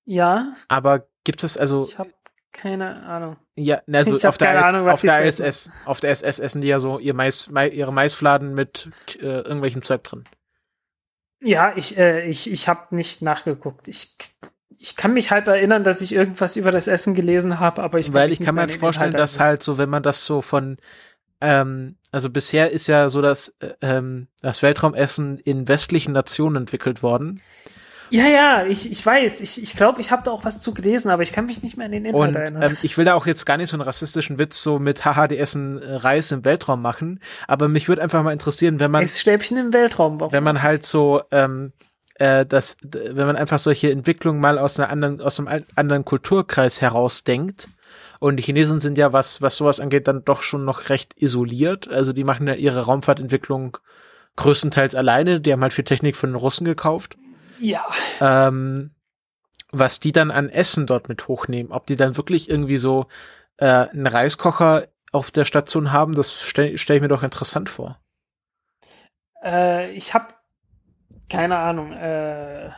ja, 0.05 0.53
Aber 0.69 1.07
gibt 1.25 1.43
es 1.43 1.57
also, 1.57 1.89
habe 1.97 2.11
Keine 2.51 3.03
Ahnung. 3.03 3.37
Ja, 3.55 3.81
also 3.91 4.15
Ich 4.15 4.25
auf 4.25 4.37
der, 4.37 4.65
Ahnung, 4.65 4.89
auf 4.89 5.01
der 5.01 5.23
ISS, 5.25 5.69
auf 5.85 5.99
der 5.99 6.11
SS 6.11 6.39
essen 6.39 6.61
die 6.61 6.67
ja 6.67 6.79
so 6.79 6.99
ihr 6.99 7.13
Mais, 7.13 7.49
Mais, 7.49 7.73
ihre 7.73 7.93
Maisfladen 7.93 8.53
mit 8.53 8.89
äh, 9.19 9.41
irgendwelchem 9.41 9.83
Zeug 9.83 10.03
drin. 10.03 10.23
Ja, 11.41 11.73
ich, 11.75 11.97
äh, 11.97 12.27
ich, 12.27 12.51
ich 12.51 12.67
habe 12.67 12.95
nicht 12.95 13.21
nachgeguckt. 13.21 13.87
Ich, 13.87 14.15
ich 14.79 14.95
kann 14.95 15.13
mich 15.13 15.31
halb 15.31 15.47
erinnern, 15.47 15.83
dass 15.83 16.01
ich 16.01 16.13
irgendwas 16.13 16.55
über 16.55 16.71
das 16.71 16.87
Essen 16.87 17.13
gelesen 17.13 17.59
habe, 17.59 17.83
aber 17.83 17.99
ich 17.99 18.13
Weil 18.13 18.31
ich 18.31 18.39
kann 18.39 18.55
mir 18.55 18.61
halt 18.61 18.73
vorstellen, 18.73 19.11
Inhalt 19.11 19.23
dass 19.23 19.39
halt 19.39 19.63
so, 19.63 19.77
wenn 19.77 19.89
man 19.89 20.03
das 20.03 20.25
so 20.25 20.41
von, 20.41 20.77
ähm, 21.41 21.97
also 22.11 22.29
bisher 22.29 22.71
ist 22.71 22.87
ja 22.87 23.09
so 23.09 23.21
das, 23.21 23.53
äh, 23.59 23.73
ähm, 23.81 24.27
das 24.41 24.63
Weltraumessen 24.63 25.37
in 25.37 25.67
westlichen 25.67 26.13
Nationen 26.13 26.55
entwickelt 26.55 27.03
worden. 27.03 27.41
Ja, 28.09 28.27
ja, 28.27 28.65
ich, 28.65 28.89
ich 28.91 29.05
weiß. 29.05 29.41
Ich, 29.41 29.61
ich 29.61 29.75
glaube, 29.75 29.99
ich 29.99 30.11
habe 30.11 30.23
da 30.23 30.31
auch 30.31 30.45
was 30.45 30.59
zu 30.61 30.73
gelesen, 30.73 31.09
aber 31.09 31.23
ich 31.23 31.33
kann 31.33 31.45
mich 31.45 31.61
nicht 31.61 31.77
mehr 31.77 31.85
an 31.85 31.91
den 31.91 32.05
Inhalt 32.05 32.29
Und 32.29 32.35
erinnern. 32.35 32.63
ähm, 32.63 32.77
ich 32.81 32.97
will 32.97 33.05
da 33.05 33.13
auch 33.15 33.25
jetzt 33.25 33.45
gar 33.45 33.57
nicht 33.57 33.69
so 33.69 33.75
einen 33.75 33.81
rassistischen 33.81 34.39
Witz 34.39 34.61
so 34.63 34.79
mit 34.79 35.03
haha, 35.05 35.27
die 35.27 35.37
essen 35.37 35.81
äh, 35.81 35.95
Reis 35.95 36.31
im 36.31 36.45
Weltraum 36.45 36.81
machen, 36.81 37.19
aber 37.47 37.67
mich 37.67 37.87
würde 37.87 38.01
einfach 38.01 38.23
mal 38.23 38.31
interessieren, 38.31 38.79
wenn 38.79 38.91
man 38.91 39.03
es 39.03 39.19
Stäbchen 39.19 39.57
im 39.57 39.73
Weltraum. 39.73 40.19
Warum? 40.19 40.31
wenn 40.31 40.43
man 40.43 40.63
halt 40.63 40.85
so 40.85 41.21
ähm, 41.31 41.73
äh, 42.15 42.45
das 42.45 42.77
wenn 42.81 43.27
man 43.27 43.35
einfach 43.35 43.59
solche 43.59 43.91
Entwicklungen 43.91 44.39
mal 44.39 44.57
aus 44.57 44.79
einer 44.79 44.89
anderen 44.89 45.19
aus 45.21 45.39
einem 45.39 45.65
anderen 45.75 46.05
Kulturkreis 46.05 46.81
herausdenkt 46.81 47.67
und 48.19 48.37
die 48.37 48.43
Chinesen 48.43 48.79
sind 48.79 48.97
ja 48.97 49.11
was 49.11 49.41
was 49.41 49.57
sowas 49.57 49.79
angeht 49.79 50.07
dann 50.07 50.23
doch 50.23 50.43
schon 50.43 50.63
noch 50.63 50.89
recht 50.89 51.13
isoliert, 51.17 51.89
also 51.89 52.13
die 52.13 52.23
machen 52.23 52.47
ja 52.47 52.53
ihre 52.53 52.85
Raumfahrtentwicklung 52.85 53.77
größtenteils 54.37 54.95
alleine, 54.95 55.41
die 55.41 55.51
haben 55.51 55.61
halt 55.61 55.73
viel 55.73 55.83
Technik 55.83 56.15
von 56.15 56.29
den 56.29 56.35
Russen 56.35 56.63
gekauft 56.63 57.17
ja, 57.59 57.85
ähm, 58.21 58.91
was 59.71 59.99
die 59.99 60.11
dann 60.11 60.31
an 60.31 60.49
Essen 60.49 60.87
dort 60.87 61.09
mit 61.09 61.27
hochnehmen. 61.27 61.71
Ob 61.71 61.87
die 61.87 61.95
dann 61.95 62.17
wirklich 62.17 62.49
irgendwie 62.49 62.77
so 62.77 63.07
äh, 63.57 63.65
einen 63.65 64.07
Reiskocher 64.07 64.87
auf 65.11 65.31
der 65.31 65.45
Station 65.45 65.91
haben, 65.91 66.15
das 66.15 66.33
stelle 66.33 66.77
stell 66.77 66.97
ich 66.97 67.01
mir 67.01 67.07
doch 67.07 67.23
interessant 67.23 67.69
vor. 67.69 67.99
äh, 69.43 69.91
ich 69.91 70.13
habe 70.13 70.27
keine 71.29 71.57
Ahnung. 71.57 71.91
Äh, 71.91 72.69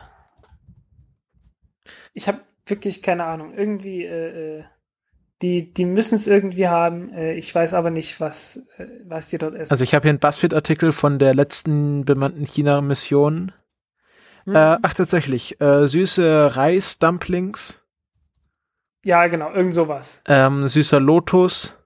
ich 2.12 2.28
habe 2.28 2.40
wirklich 2.66 3.02
keine 3.02 3.24
Ahnung. 3.24 3.54
Irgendwie, 3.54 4.04
äh, 4.04 4.58
äh, 4.58 4.64
die, 5.42 5.72
die 5.72 5.84
müssen 5.84 6.16
es 6.16 6.26
irgendwie 6.26 6.68
haben. 6.68 7.12
Äh, 7.12 7.34
ich 7.34 7.54
weiß 7.54 7.74
aber 7.74 7.90
nicht, 7.90 8.20
was, 8.20 8.68
äh, 8.78 8.86
was 9.04 9.30
die 9.30 9.38
dort 9.38 9.54
essen. 9.54 9.70
Also 9.70 9.84
ich 9.84 9.94
habe 9.94 10.02
hier 10.04 10.10
einen 10.10 10.18
Buzzfeed-Artikel 10.18 10.92
von 10.92 11.18
der 11.18 11.34
letzten 11.34 12.04
bemannten 12.04 12.44
China-Mission. 12.44 13.52
Hm? 14.44 14.54
Äh, 14.54 14.78
ach 14.82 14.94
tatsächlich, 14.94 15.60
äh, 15.60 15.86
süße 15.86 16.56
Reis-Dumplings, 16.56 17.84
ja, 19.04 19.26
genau, 19.28 19.50
irgend 19.52 19.74
sowas. 19.74 20.22
ähm, 20.26 20.68
süßer 20.68 21.00
Lotus, 21.00 21.78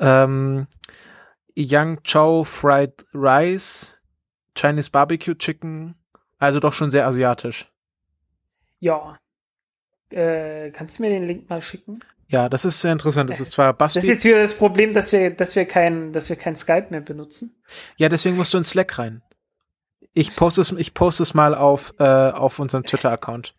ähm, 0.00 0.66
Yang 1.54 2.02
Chow 2.04 2.48
Fried 2.48 3.04
Rice, 3.12 3.98
Chinese 4.56 4.90
Barbecue 4.90 5.34
Chicken, 5.36 5.96
also 6.38 6.60
doch 6.60 6.72
schon 6.72 6.90
sehr 6.90 7.06
asiatisch. 7.06 7.70
Ja. 8.80 9.18
Äh, 10.10 10.70
kannst 10.70 10.98
du 10.98 11.02
mir 11.02 11.10
den 11.10 11.24
Link 11.24 11.50
mal 11.50 11.60
schicken? 11.60 12.00
Ja, 12.28 12.48
das 12.48 12.64
ist 12.64 12.80
sehr 12.80 12.92
interessant. 12.92 13.30
Das 13.30 13.40
ist 13.40 13.52
zwar 13.52 13.72
Das 13.72 13.96
ist 13.96 14.06
jetzt 14.06 14.24
wieder 14.24 14.40
das 14.40 14.54
Problem, 14.54 14.92
dass 14.92 15.12
wir, 15.12 15.30
dass 15.30 15.56
wir 15.56 15.64
kein, 15.64 16.12
dass 16.12 16.28
wir 16.28 16.36
kein 16.36 16.56
Skype 16.56 16.88
mehr 16.90 17.00
benutzen. 17.00 17.56
Ja, 17.96 18.08
deswegen 18.08 18.36
musst 18.36 18.52
du 18.54 18.58
in 18.58 18.64
Slack 18.64 18.98
rein. 18.98 19.22
Ich 20.14 20.34
poste 20.34 20.60
es, 20.60 20.72
ich 20.72 20.94
poste 20.94 21.22
es 21.22 21.34
mal 21.34 21.54
auf, 21.54 21.94
äh, 21.98 22.30
auf 22.30 22.58
unserem 22.58 22.84
Twitter-Account. 22.84 23.54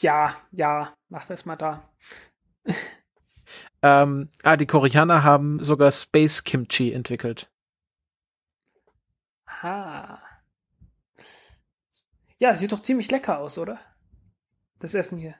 Ja, 0.00 0.34
ja, 0.50 0.94
mach 1.08 1.26
das 1.26 1.44
mal 1.44 1.56
da. 1.56 1.88
Ähm, 3.82 4.30
ah, 4.44 4.56
die 4.56 4.66
Koreaner 4.66 5.24
haben 5.24 5.62
sogar 5.62 5.90
Space 5.90 6.44
Kimchi 6.44 6.92
entwickelt. 6.92 7.50
Aha. 9.44 10.22
Ja, 12.38 12.54
sieht 12.54 12.72
doch 12.72 12.80
ziemlich 12.80 13.10
lecker 13.10 13.38
aus, 13.38 13.58
oder? 13.58 13.80
Das 14.78 14.94
Essen 14.94 15.18
hier. 15.18 15.34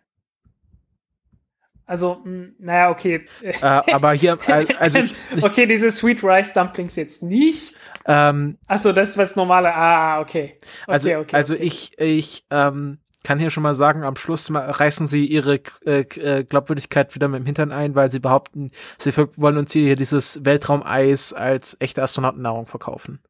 Also, 1.93 2.23
mh, 2.25 2.53
naja, 2.59 2.89
okay. 2.89 3.27
Äh, 3.43 3.59
aber 3.61 4.15
hier, 4.15 4.39
also, 4.79 5.01
okay, 5.43 5.67
diese 5.67 5.91
Sweet 5.91 6.25
Rice 6.25 6.55
Dumplings 6.55 6.97
jetzt 6.97 7.23
nicht. 7.23 7.77
ähm, 8.07 8.57
Achso, 8.67 8.93
das 8.93 9.11
ist 9.11 9.19
was 9.19 9.37
normale. 9.37 9.75
Ah, 9.75 10.19
okay. 10.21 10.55
okay 10.87 10.91
also, 10.91 11.11
okay, 11.11 11.37
also 11.37 11.53
okay. 11.53 11.63
ich, 11.63 11.99
ich, 11.99 12.47
ähm, 12.51 12.97
kann 13.25 13.39
hier 13.39 13.51
schon 13.51 13.63
mal 13.63 13.75
sagen, 13.75 14.05
am 14.05 14.17
Schluss 14.17 14.49
reißen 14.51 15.07
sie 15.07 15.27
ihre 15.27 15.61
äh, 15.85 16.01
äh, 16.01 16.45
Glaubwürdigkeit 16.45 17.15
wieder 17.15 17.29
mit 17.29 17.41
dem 17.41 17.45
Hintern 17.45 17.73
ein, 17.73 17.95
weil 17.95 18.11
sie 18.11 18.21
behaupten, 18.21 18.71
sie 18.97 19.15
wollen 19.37 19.59
uns 19.59 19.73
hier 19.73 19.95
dieses 19.95 20.47
Weltraumeis 20.47 21.35
als 21.35 21.77
echte 21.79 22.03
Astronautennahrung 22.03 22.65
verkaufen. 22.65 23.21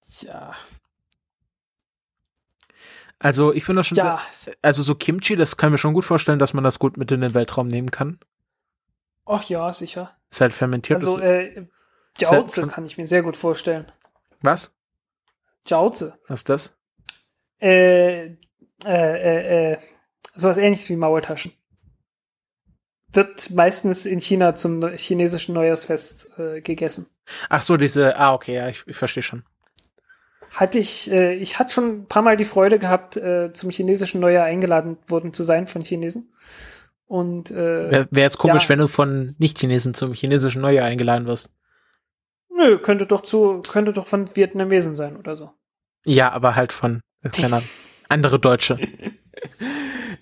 Tja. 0.00 0.52
Also 3.20 3.52
ich 3.52 3.64
finde 3.64 3.80
das 3.80 3.88
schon, 3.88 3.96
Ja, 3.98 4.20
sehr, 4.32 4.54
also 4.62 4.82
so 4.82 4.94
Kimchi, 4.94 5.34
das 5.36 5.56
kann 5.56 5.72
mir 5.72 5.78
schon 5.78 5.94
gut 5.94 6.04
vorstellen, 6.04 6.38
dass 6.38 6.54
man 6.54 6.62
das 6.64 6.78
gut 6.78 6.96
mit 6.96 7.10
in 7.10 7.20
den 7.20 7.34
Weltraum 7.34 7.66
nehmen 7.68 7.90
kann. 7.90 8.18
ach 9.26 9.44
ja, 9.48 9.72
sicher. 9.72 10.16
Ist 10.30 10.40
halt 10.40 10.54
fermentiert. 10.54 10.98
Also, 11.00 11.18
äh, 11.18 11.54
halt 11.56 11.68
Jauze 12.18 12.60
schon- 12.60 12.70
kann 12.70 12.86
ich 12.86 12.96
mir 12.98 13.06
sehr 13.06 13.22
gut 13.22 13.36
vorstellen. 13.36 13.90
was? 14.42 14.72
Jauze. 15.66 16.18
Was 16.28 16.40
ist 16.40 16.48
das? 16.48 16.76
Äh, 17.60 18.26
äh, 18.26 18.36
äh, 18.86 19.72
äh, 19.72 19.78
sowas 20.34 20.56
ähnliches 20.56 20.88
wie 20.88 20.96
Maultaschen. 20.96 21.52
Wird 23.12 23.50
meistens 23.50 24.06
in 24.06 24.20
China 24.20 24.54
zum 24.54 24.86
chinesischen 24.96 25.54
Neujahrsfest 25.54 26.38
äh, 26.38 26.60
gegessen. 26.60 27.08
Ach 27.48 27.62
so, 27.62 27.76
diese, 27.76 28.16
ah, 28.18 28.34
okay, 28.34 28.54
ja, 28.54 28.68
ich, 28.68 28.86
ich 28.86 28.96
verstehe 28.96 29.22
schon. 29.22 29.44
Hatte 30.58 30.80
ich, 30.80 31.08
äh, 31.12 31.34
ich 31.34 31.60
hatte 31.60 31.72
schon 31.72 32.00
ein 32.00 32.06
paar 32.06 32.22
Mal 32.22 32.36
die 32.36 32.44
Freude 32.44 32.80
gehabt, 32.80 33.16
äh, 33.16 33.52
zum 33.52 33.70
chinesischen 33.70 34.20
Neujahr 34.20 34.44
eingeladen 34.44 34.98
worden 35.06 35.32
zu 35.32 35.44
sein 35.44 35.68
von 35.68 35.82
Chinesen. 35.82 36.32
Und 37.06 37.52
äh, 37.52 37.90
Wäre 37.92 38.08
wär 38.10 38.24
jetzt 38.24 38.38
komisch, 38.38 38.64
ja. 38.64 38.70
wenn 38.70 38.80
du 38.80 38.88
von 38.88 39.36
Nicht-Chinesen 39.38 39.94
zum 39.94 40.14
chinesischen 40.14 40.60
Neujahr 40.60 40.86
eingeladen 40.86 41.26
wirst. 41.26 41.54
nö, 42.50 42.78
könnte 42.78 43.06
doch 43.06 43.22
zu, 43.22 43.62
könnte 43.62 43.92
doch 43.92 44.08
von 44.08 44.34
Vietnamesen 44.34 44.96
sein 44.96 45.16
oder 45.16 45.36
so. 45.36 45.52
Ja, 46.04 46.32
aber 46.32 46.56
halt 46.56 46.72
von, 46.72 47.02
äh, 47.22 47.28
keine 47.28 47.62
andere 48.08 48.40
Deutsche. 48.40 48.78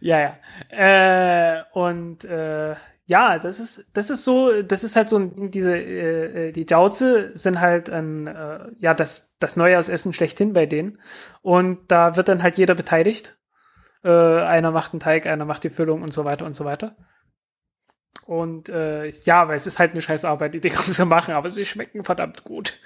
Ja, 0.00 0.20
ja. 0.20 1.58
Äh, 1.60 1.62
und 1.72 2.24
äh, 2.26 2.74
ja, 3.06 3.38
das 3.38 3.60
ist, 3.60 3.90
das 3.92 4.10
ist 4.10 4.24
so, 4.24 4.62
das 4.62 4.82
ist 4.82 4.96
halt 4.96 5.08
so 5.08 5.18
ein, 5.18 5.50
diese, 5.52 5.76
äh, 5.76 6.48
äh, 6.48 6.52
die 6.52 6.66
Jauze 6.68 7.30
sind 7.34 7.60
halt 7.60 7.88
ein, 7.88 8.26
äh, 8.26 8.66
ja, 8.78 8.94
das, 8.94 9.36
das 9.38 9.56
Neujahrsessen 9.56 10.12
schlechthin 10.12 10.52
bei 10.52 10.66
denen. 10.66 10.98
Und 11.40 11.78
da 11.88 12.16
wird 12.16 12.28
dann 12.28 12.42
halt 12.42 12.58
jeder 12.58 12.74
beteiligt. 12.74 13.38
Äh, 14.02 14.10
einer 14.10 14.72
macht 14.72 14.92
den 14.92 15.00
Teig, 15.00 15.26
einer 15.26 15.44
macht 15.44 15.62
die 15.62 15.70
Füllung 15.70 16.02
und 16.02 16.12
so 16.12 16.24
weiter 16.24 16.44
und 16.44 16.56
so 16.56 16.64
weiter. 16.64 16.96
Und 18.24 18.68
äh, 18.70 19.06
ja, 19.06 19.42
aber 19.42 19.54
es 19.54 19.68
ist 19.68 19.78
halt 19.78 19.92
eine 19.92 20.02
scheiß 20.02 20.24
Arbeit, 20.24 20.54
die 20.54 20.60
Dinger 20.60 20.76
zu 20.80 21.06
machen, 21.06 21.32
aber 21.34 21.50
sie 21.52 21.64
schmecken 21.64 22.02
verdammt 22.02 22.42
gut. 22.42 22.80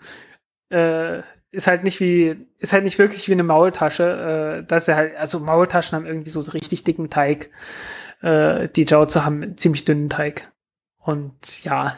äh, 0.68 1.22
ist 1.50 1.68
halt 1.68 1.84
nicht 1.84 2.00
wie, 2.00 2.48
ist 2.58 2.74
halt 2.74 2.84
nicht 2.84 2.98
wirklich 2.98 3.28
wie 3.28 3.32
eine 3.32 3.44
Maultasche. 3.44 4.60
Äh, 4.62 4.66
dass 4.66 4.88
er 4.88 4.96
halt, 4.96 5.16
also 5.16 5.40
Maultaschen 5.40 5.96
haben 5.96 6.06
irgendwie 6.06 6.30
so 6.30 6.40
richtig 6.50 6.84
dicken 6.84 7.08
Teig. 7.08 7.50
Äh, 8.20 8.68
die 8.68 8.84
Jauze 8.84 9.24
haben 9.24 9.42
einen 9.42 9.58
ziemlich 9.58 9.84
dünnen 9.84 10.10
Teig. 10.10 10.50
Und 10.98 11.64
ja. 11.64 11.96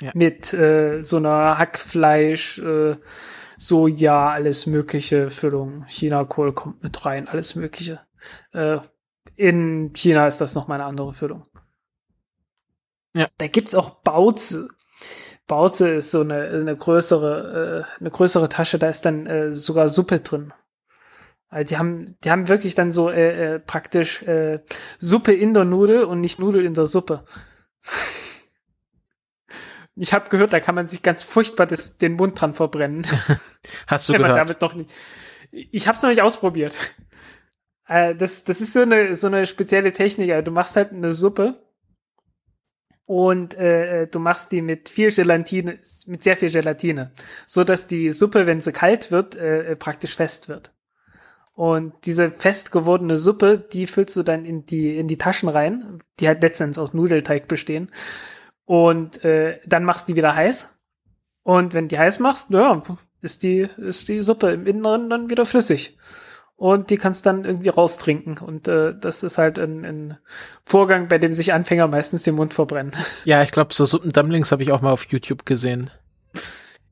Ja. 0.00 0.12
Mit 0.14 0.52
äh, 0.54 1.02
so 1.02 1.18
einer 1.18 1.58
Hackfleisch, 1.58 2.58
äh, 2.58 2.96
Soja, 3.58 4.30
alles 4.30 4.66
mögliche 4.66 5.30
Füllung. 5.30 5.84
China-Kohl 5.86 6.54
kommt 6.54 6.82
mit 6.82 7.04
rein, 7.04 7.28
alles 7.28 7.54
mögliche. 7.54 8.00
Äh, 8.52 8.78
in 9.36 9.92
China 9.92 10.26
ist 10.26 10.40
das 10.40 10.54
nochmal 10.54 10.80
eine 10.80 10.88
andere 10.88 11.12
Füllung. 11.12 11.46
Ja. 13.14 13.28
Da 13.36 13.46
gibt's 13.48 13.74
auch 13.74 13.90
Bauze. 13.90 14.68
Bauze 15.46 15.88
ist 15.88 16.12
so 16.12 16.20
eine, 16.20 16.48
eine 16.48 16.76
größere, 16.76 17.84
äh, 17.98 18.00
eine 18.00 18.10
größere 18.10 18.48
Tasche, 18.48 18.78
da 18.78 18.88
ist 18.88 19.04
dann 19.04 19.26
äh, 19.26 19.52
sogar 19.52 19.88
Suppe 19.88 20.20
drin. 20.20 20.54
Also 21.50 21.68
die 21.68 21.76
haben, 21.78 22.16
die 22.22 22.30
haben 22.30 22.48
wirklich 22.48 22.76
dann 22.76 22.92
so 22.92 23.10
äh, 23.10 23.56
äh, 23.56 23.58
praktisch 23.58 24.22
äh, 24.22 24.60
Suppe 24.98 25.32
in 25.32 25.52
der 25.52 25.64
Nudel 25.64 26.04
und 26.04 26.20
nicht 26.20 26.38
Nudel 26.38 26.64
in 26.64 26.74
der 26.74 26.86
Suppe. 26.86 27.24
Ich 29.96 30.14
habe 30.14 30.30
gehört, 30.30 30.52
da 30.54 30.60
kann 30.60 30.76
man 30.76 30.88
sich 30.88 31.02
ganz 31.02 31.22
furchtbar 31.22 31.66
das, 31.66 31.98
den 31.98 32.14
Mund 32.14 32.40
dran 32.40 32.54
verbrennen, 32.54 33.04
Hast 33.86 34.08
du 34.08 34.14
wenn 34.14 34.22
man 34.22 34.30
gehört? 34.30 34.48
damit 34.48 34.62
noch 34.62 34.72
nicht. 34.72 34.88
Ich 35.50 35.86
habe 35.86 35.96
es 35.96 36.02
noch 36.02 36.08
nicht 36.10 36.22
ausprobiert. 36.22 36.74
Äh, 37.86 38.14
das, 38.14 38.44
das 38.44 38.60
ist 38.60 38.72
so 38.72 38.82
eine, 38.82 39.16
so 39.16 39.26
eine 39.26 39.46
spezielle 39.46 39.92
Technik. 39.92 40.30
Also 40.30 40.44
du 40.44 40.50
machst 40.52 40.76
halt 40.76 40.92
eine 40.92 41.12
Suppe 41.12 41.60
und 43.04 43.54
äh, 43.54 44.06
du 44.06 44.20
machst 44.20 44.52
die 44.52 44.62
mit 44.62 44.88
viel 44.88 45.10
Gelatine, 45.10 45.80
mit 46.06 46.22
sehr 46.22 46.36
viel 46.36 46.50
Gelatine, 46.50 47.10
so 47.48 47.64
dass 47.64 47.88
die 47.88 48.10
Suppe, 48.10 48.46
wenn 48.46 48.60
sie 48.60 48.70
kalt 48.70 49.10
wird, 49.10 49.34
äh, 49.34 49.74
praktisch 49.74 50.14
fest 50.14 50.48
wird. 50.48 50.72
Und 51.54 51.92
diese 52.06 52.30
fest 52.30 52.72
gewordene 52.72 53.18
Suppe, 53.18 53.58
die 53.58 53.86
füllst 53.86 54.16
du 54.16 54.22
dann 54.22 54.44
in 54.44 54.64
die, 54.64 54.96
in 54.96 55.08
die 55.08 55.18
Taschen 55.18 55.48
rein, 55.48 55.98
die 56.18 56.28
halt 56.28 56.42
letztendlich 56.42 56.80
aus 56.80 56.94
Nudelteig 56.94 57.48
bestehen. 57.48 57.88
Und 58.64 59.24
äh, 59.24 59.58
dann 59.66 59.84
machst 59.84 60.08
du 60.08 60.12
die 60.12 60.16
wieder 60.16 60.34
heiß. 60.34 60.78
Und 61.42 61.74
wenn 61.74 61.88
die 61.88 61.98
heiß 61.98 62.20
machst, 62.20 62.50
ja, 62.50 62.82
ist 63.20 63.42
die, 63.42 63.66
ist 63.78 64.08
die 64.08 64.22
Suppe 64.22 64.52
im 64.52 64.66
Inneren 64.66 65.10
dann 65.10 65.28
wieder 65.28 65.44
flüssig. 65.44 65.98
Und 66.54 66.90
die 66.90 66.98
kannst 66.98 67.26
dann 67.26 67.44
irgendwie 67.44 67.70
raustrinken. 67.70 68.38
Und 68.38 68.68
äh, 68.68 68.94
das 68.94 69.22
ist 69.22 69.38
halt 69.38 69.58
ein, 69.58 69.84
ein 69.84 70.18
Vorgang, 70.64 71.08
bei 71.08 71.18
dem 71.18 71.32
sich 71.32 71.52
Anfänger 71.52 71.88
meistens 71.88 72.22
den 72.22 72.36
Mund 72.36 72.54
verbrennen. 72.54 72.92
Ja, 73.24 73.42
ich 73.42 73.50
glaube, 73.50 73.74
so 73.74 73.86
Suppendumplings 73.86 74.52
habe 74.52 74.62
ich 74.62 74.70
auch 74.70 74.82
mal 74.82 74.92
auf 74.92 75.06
YouTube 75.06 75.46
gesehen. 75.46 75.90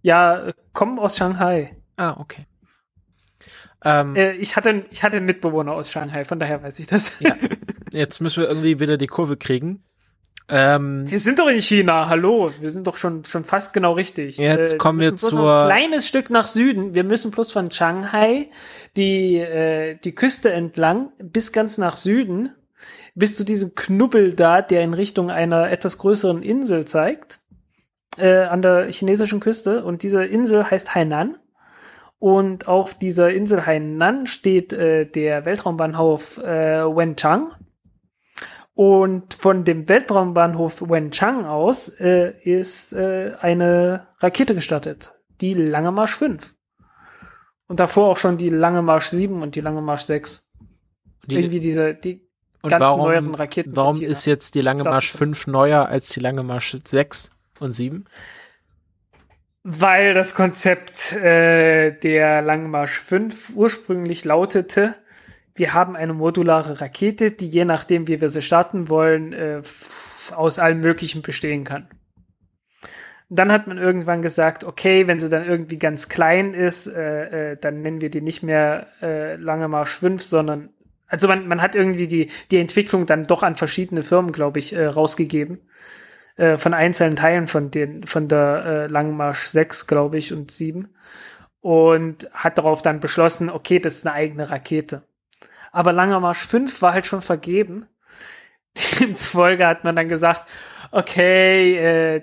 Ja, 0.02 0.52
kommen 0.72 0.98
aus 0.98 1.16
Shanghai. 1.16 1.76
Ah, 1.96 2.16
okay. 2.18 2.47
Ähm, 3.84 4.16
Äh, 4.16 4.32
ich, 4.32 4.56
hatte, 4.56 4.84
ich 4.90 5.02
hatte 5.02 5.16
einen 5.16 5.26
Mitbewohner 5.26 5.72
aus 5.72 5.90
Shanghai, 5.92 6.24
von 6.24 6.38
daher 6.38 6.62
weiß 6.62 6.78
ich 6.80 6.86
das. 6.86 7.20
Ja. 7.20 7.34
jetzt 7.92 8.20
müssen 8.20 8.42
wir 8.42 8.48
irgendwie 8.48 8.80
wieder 8.80 8.96
die 8.96 9.06
Kurve 9.06 9.36
kriegen. 9.36 9.84
Ähm, 10.50 11.04
Wir 11.10 11.18
sind 11.18 11.38
doch 11.38 11.48
in 11.48 11.60
China, 11.60 12.08
hallo. 12.08 12.50
Wir 12.58 12.70
sind 12.70 12.86
doch 12.86 12.96
schon, 12.96 13.24
schon 13.26 13.44
fast 13.44 13.74
genau 13.74 13.92
richtig. 13.92 14.38
Jetzt 14.38 14.74
Äh, 14.74 14.76
kommen 14.78 14.98
wir 14.98 15.14
zur- 15.16 15.62
Ein 15.62 15.66
kleines 15.66 16.08
Stück 16.08 16.30
nach 16.30 16.46
Süden. 16.46 16.94
Wir 16.94 17.04
müssen 17.04 17.30
bloß 17.30 17.52
von 17.52 17.70
Shanghai 17.70 18.48
die, 18.96 19.36
äh, 19.36 19.96
die 20.02 20.14
Küste 20.14 20.50
entlang 20.52 21.10
bis 21.18 21.52
ganz 21.52 21.76
nach 21.76 21.96
Süden, 21.96 22.50
bis 23.14 23.36
zu 23.36 23.44
diesem 23.44 23.74
Knubbel 23.74 24.32
da, 24.34 24.62
der 24.62 24.82
in 24.82 24.94
Richtung 24.94 25.30
einer 25.30 25.70
etwas 25.70 25.98
größeren 25.98 26.42
Insel 26.42 26.86
zeigt, 26.86 27.40
äh, 28.16 28.44
an 28.44 28.62
der 28.62 28.90
chinesischen 28.90 29.40
Küste. 29.40 29.84
Und 29.84 30.02
diese 30.02 30.24
Insel 30.24 30.64
heißt 30.70 30.94
Hainan. 30.94 31.36
Und 32.18 32.66
auf 32.66 32.94
dieser 32.94 33.30
Insel 33.30 33.64
Hainan 33.64 34.26
steht 34.26 34.72
äh, 34.72 35.06
der 35.06 35.44
Weltraumbahnhof 35.44 36.38
äh, 36.38 36.84
Wenchang. 36.84 37.52
Und 38.74 39.34
von 39.34 39.64
dem 39.64 39.88
Weltraumbahnhof 39.88 40.82
Wenchang 40.82 41.46
aus 41.46 41.88
äh, 42.00 42.32
ist 42.42 42.92
äh, 42.92 43.32
eine 43.40 44.08
Rakete 44.18 44.54
gestartet, 44.54 45.14
die 45.40 45.54
Lange 45.54 45.92
Marsch 45.92 46.14
5. 46.14 46.54
Und 47.66 47.80
davor 47.80 48.08
auch 48.08 48.16
schon 48.16 48.38
die 48.38 48.50
Lange 48.50 48.82
Marsch 48.82 49.06
7 49.06 49.42
und 49.42 49.54
die 49.54 49.60
Lange 49.60 49.82
Marsch 49.82 50.02
6. 50.02 50.48
die, 51.26 51.36
Irgendwie 51.36 51.60
diese, 51.60 51.94
die 51.94 52.28
und 52.62 52.70
ganz 52.70 52.80
warum, 52.80 53.00
neueren 53.00 53.34
Raketen. 53.34 53.76
warum 53.76 54.00
ist 54.00 54.26
jetzt 54.26 54.54
die 54.54 54.60
Lange 54.60 54.84
Marsch 54.84 55.10
schon. 55.10 55.18
5 55.18 55.46
neuer 55.48 55.86
als 55.86 56.08
die 56.08 56.20
Lange 56.20 56.42
Marsch 56.42 56.76
6 56.84 57.30
und 57.60 57.72
7? 57.72 58.04
Weil 59.62 60.14
das 60.14 60.34
Konzept 60.34 61.12
äh, 61.12 61.92
der 61.92 62.42
Lange 62.42 62.68
Marsch 62.68 63.00
5 63.00 63.50
ursprünglich 63.54 64.24
lautete, 64.24 64.94
wir 65.54 65.74
haben 65.74 65.96
eine 65.96 66.14
modulare 66.14 66.80
Rakete, 66.80 67.32
die 67.32 67.48
je 67.48 67.64
nachdem, 67.64 68.06
wie 68.06 68.20
wir 68.20 68.28
sie 68.28 68.42
starten 68.42 68.88
wollen, 68.88 69.32
äh, 69.32 69.62
aus 70.34 70.58
allem 70.58 70.80
Möglichen 70.80 71.22
bestehen 71.22 71.64
kann. 71.64 71.88
Dann 73.28 73.52
hat 73.52 73.66
man 73.66 73.76
irgendwann 73.76 74.22
gesagt, 74.22 74.64
okay, 74.64 75.06
wenn 75.06 75.18
sie 75.18 75.28
dann 75.28 75.46
irgendwie 75.46 75.78
ganz 75.78 76.08
klein 76.08 76.54
ist, 76.54 76.86
äh, 76.86 77.52
äh, 77.52 77.56
dann 77.60 77.82
nennen 77.82 78.00
wir 78.00 78.08
die 78.08 78.22
nicht 78.22 78.42
mehr 78.42 78.86
äh, 79.02 79.36
Lange 79.36 79.68
Marsch 79.68 79.98
5, 79.98 80.22
sondern 80.22 80.70
also 81.08 81.26
man, 81.26 81.48
man 81.48 81.60
hat 81.60 81.74
irgendwie 81.74 82.06
die, 82.06 82.30
die 82.50 82.58
Entwicklung 82.58 83.06
dann 83.06 83.24
doch 83.24 83.42
an 83.42 83.56
verschiedene 83.56 84.02
Firmen, 84.02 84.30
glaube 84.30 84.58
ich, 84.58 84.74
äh, 84.74 84.86
rausgegeben. 84.86 85.58
Äh, 86.38 86.56
von 86.56 86.72
einzelnen 86.72 87.16
Teilen 87.16 87.48
von 87.48 87.72
den, 87.72 88.06
von 88.06 88.28
der 88.28 88.64
äh, 88.64 88.86
Langen 88.86 89.16
Marsch 89.16 89.40
6, 89.40 89.88
glaube 89.88 90.18
ich, 90.18 90.32
und 90.32 90.52
7. 90.52 90.88
Und 91.60 92.30
hat 92.32 92.56
darauf 92.56 92.80
dann 92.80 93.00
beschlossen, 93.00 93.50
okay, 93.50 93.80
das 93.80 93.96
ist 93.96 94.06
eine 94.06 94.14
eigene 94.14 94.48
Rakete. 94.48 95.02
Aber 95.72 95.92
Langer 95.92 96.20
Marsch 96.20 96.46
5 96.46 96.80
war 96.80 96.92
halt 96.92 97.06
schon 97.06 97.22
vergeben. 97.22 97.86
Demzufolge 99.00 99.66
hat 99.66 99.82
man 99.82 99.96
dann 99.96 100.08
gesagt, 100.08 100.48
okay, 100.92 101.76
äh, 101.76 102.22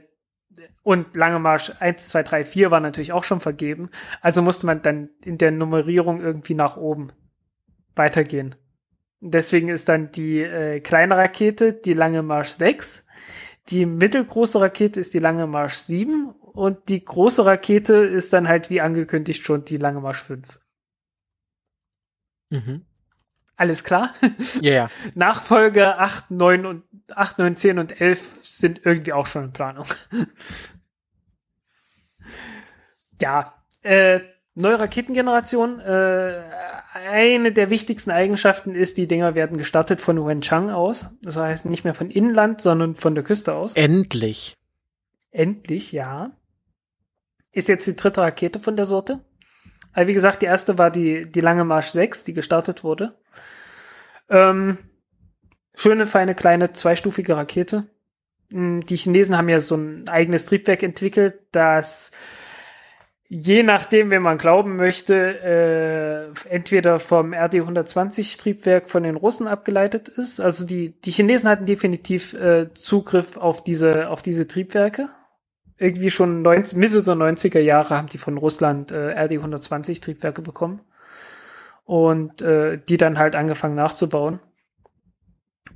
und 0.81 1.13
Lange 1.15 1.39
Marsch 1.39 1.73
1, 1.79 2.07
2, 2.07 2.23
3, 2.23 2.45
4 2.45 2.71
war 2.71 2.79
natürlich 2.79 3.11
auch 3.11 3.25
schon 3.25 3.41
vergeben. 3.41 3.89
Also 4.21 4.41
musste 4.41 4.65
man 4.65 4.81
dann 4.81 5.09
in 5.25 5.37
der 5.37 5.51
Nummerierung 5.51 6.21
irgendwie 6.21 6.53
nach 6.53 6.77
oben 6.77 7.11
weitergehen. 7.95 8.55
Deswegen 9.19 9.67
ist 9.67 9.89
dann 9.89 10.11
die 10.11 10.41
äh, 10.41 10.79
kleine 10.79 11.17
Rakete 11.17 11.73
die 11.73 11.93
Lange 11.93 12.23
Marsch 12.23 12.51
6. 12.51 13.05
Die 13.69 13.85
mittelgroße 13.85 14.61
Rakete 14.61 14.99
ist 14.99 15.13
die 15.13 15.19
Lange 15.19 15.47
Marsch 15.47 15.75
7. 15.75 16.29
Und 16.29 16.89
die 16.89 17.03
große 17.03 17.45
Rakete 17.45 17.95
ist 17.95 18.31
dann 18.31 18.47
halt 18.47 18.69
wie 18.69 18.81
angekündigt 18.81 19.43
schon 19.43 19.65
die 19.65 19.77
Lange 19.77 19.99
Marsch 20.01 20.21
5. 20.21 20.59
Mhm. 22.49 22.85
Alles 23.57 23.83
klar? 23.83 24.13
Ja, 24.61 24.73
ja. 24.73 24.87
Nachfolge 25.15 25.97
8, 25.97 26.31
9 26.31 26.65
und 26.65 26.83
8, 27.09 27.39
9, 27.39 27.55
10 27.55 27.79
und 27.79 28.01
11 28.01 28.39
sind 28.43 28.85
irgendwie 28.85 29.13
auch 29.13 29.27
schon 29.27 29.45
in 29.45 29.53
Planung. 29.53 29.87
ja, 33.21 33.53
äh, 33.81 34.19
neue 34.55 34.79
Raketengeneration. 34.79 35.79
Äh, 35.79 36.43
eine 36.95 37.51
der 37.51 37.69
wichtigsten 37.69 38.11
Eigenschaften 38.11 38.73
ist, 38.73 38.97
die 38.97 39.07
Dinger 39.07 39.35
werden 39.35 39.57
gestartet 39.57 39.99
von 39.99 40.25
Wenchang 40.25 40.69
aus. 40.69 41.09
Das 41.21 41.35
heißt 41.35 41.65
nicht 41.65 41.83
mehr 41.83 41.93
von 41.93 42.09
Inland, 42.09 42.61
sondern 42.61 42.95
von 42.95 43.15
der 43.15 43.23
Küste 43.23 43.53
aus. 43.53 43.75
Endlich. 43.75 44.55
Endlich, 45.31 45.91
ja. 45.91 46.31
Ist 47.51 47.67
jetzt 47.67 47.85
die 47.85 47.97
dritte 47.97 48.21
Rakete 48.21 48.59
von 48.59 48.77
der 48.77 48.85
Sorte. 48.85 49.19
Aber 49.93 50.07
wie 50.07 50.13
gesagt, 50.13 50.41
die 50.41 50.45
erste 50.45 50.77
war 50.77 50.89
die, 50.89 51.29
die 51.29 51.41
Lange 51.41 51.65
Marsch 51.65 51.89
6, 51.89 52.23
die 52.23 52.33
gestartet 52.33 52.83
wurde. 52.83 53.17
Ähm, 54.29 54.77
schöne, 55.75 56.07
feine, 56.07 56.33
kleine, 56.33 56.71
zweistufige 56.71 57.35
Rakete. 57.35 57.87
Mm, 58.49 58.81
Die 58.81 58.97
Chinesen 58.97 59.37
haben 59.37 59.49
ja 59.49 59.59
so 59.59 59.75
ein 59.75 60.07
eigenes 60.07 60.45
Triebwerk 60.45 60.83
entwickelt, 60.83 61.35
das 61.51 62.11
je 63.27 63.63
nachdem, 63.63 64.11
wenn 64.11 64.21
man 64.21 64.37
glauben 64.37 64.75
möchte, 64.75 65.15
äh, 65.15 66.49
entweder 66.49 66.99
vom 66.99 67.33
RD-120 67.33 68.39
Triebwerk 68.39 68.89
von 68.89 69.03
den 69.03 69.15
Russen 69.15 69.47
abgeleitet 69.47 70.09
ist. 70.09 70.39
Also 70.39 70.65
die, 70.65 70.99
die 71.01 71.11
Chinesen 71.11 71.49
hatten 71.49 71.65
definitiv 71.65 72.33
äh, 72.33 72.73
Zugriff 72.73 73.37
auf 73.37 73.63
diese, 73.63 74.09
auf 74.09 74.21
diese 74.21 74.47
Triebwerke. 74.47 75.09
Irgendwie 75.77 76.11
schon 76.11 76.41
90, 76.41 76.77
Mitte 76.77 77.01
der 77.01 77.15
90er 77.15 77.59
Jahre 77.59 77.97
haben 77.97 78.07
die 78.07 78.17
von 78.17 78.37
Russland 78.37 78.91
äh, 78.91 79.13
RD-120 79.13 80.01
Triebwerke 80.01 80.41
bekommen. 80.41 80.81
Und 81.83 82.41
äh, 82.41 82.79
die 82.89 82.97
dann 82.97 83.19
halt 83.19 83.35
angefangen 83.35 83.75
nachzubauen. 83.75 84.39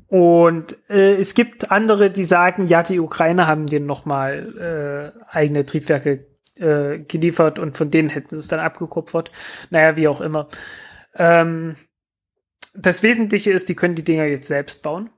Und 0.07 0.75
äh, 0.89 1.15
es 1.15 1.35
gibt 1.35 1.71
andere, 1.71 2.09
die 2.09 2.23
sagen, 2.23 2.65
ja, 2.65 2.81
die 2.81 2.99
Ukrainer 2.99 3.45
haben 3.45 3.67
denen 3.67 3.85
nochmal 3.85 5.13
äh, 5.21 5.35
eigene 5.35 5.65
Triebwerke 5.67 6.28
äh, 6.59 6.99
geliefert 6.99 7.59
und 7.59 7.77
von 7.77 7.91
denen 7.91 8.09
hätten 8.09 8.29
sie 8.29 8.37
es 8.37 8.47
dann 8.47 8.59
abgekupfert. 8.59 9.31
Naja, 9.69 9.95
wie 9.95 10.07
auch 10.07 10.21
immer. 10.21 10.47
Ähm, 11.15 11.75
das 12.73 13.03
Wesentliche 13.03 13.51
ist, 13.51 13.69
die 13.69 13.75
können 13.75 13.95
die 13.95 14.03
Dinger 14.03 14.25
jetzt 14.25 14.47
selbst 14.47 14.83
bauen. 14.83 15.09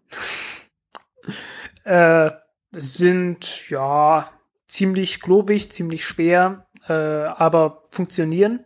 äh, 1.83 2.31
sind 2.71 3.69
ja 3.69 4.31
ziemlich 4.67 5.19
klobig, 5.19 5.71
ziemlich 5.71 6.05
schwer, 6.05 6.67
äh, 6.87 6.93
aber 6.93 7.83
funktionieren, 7.91 8.65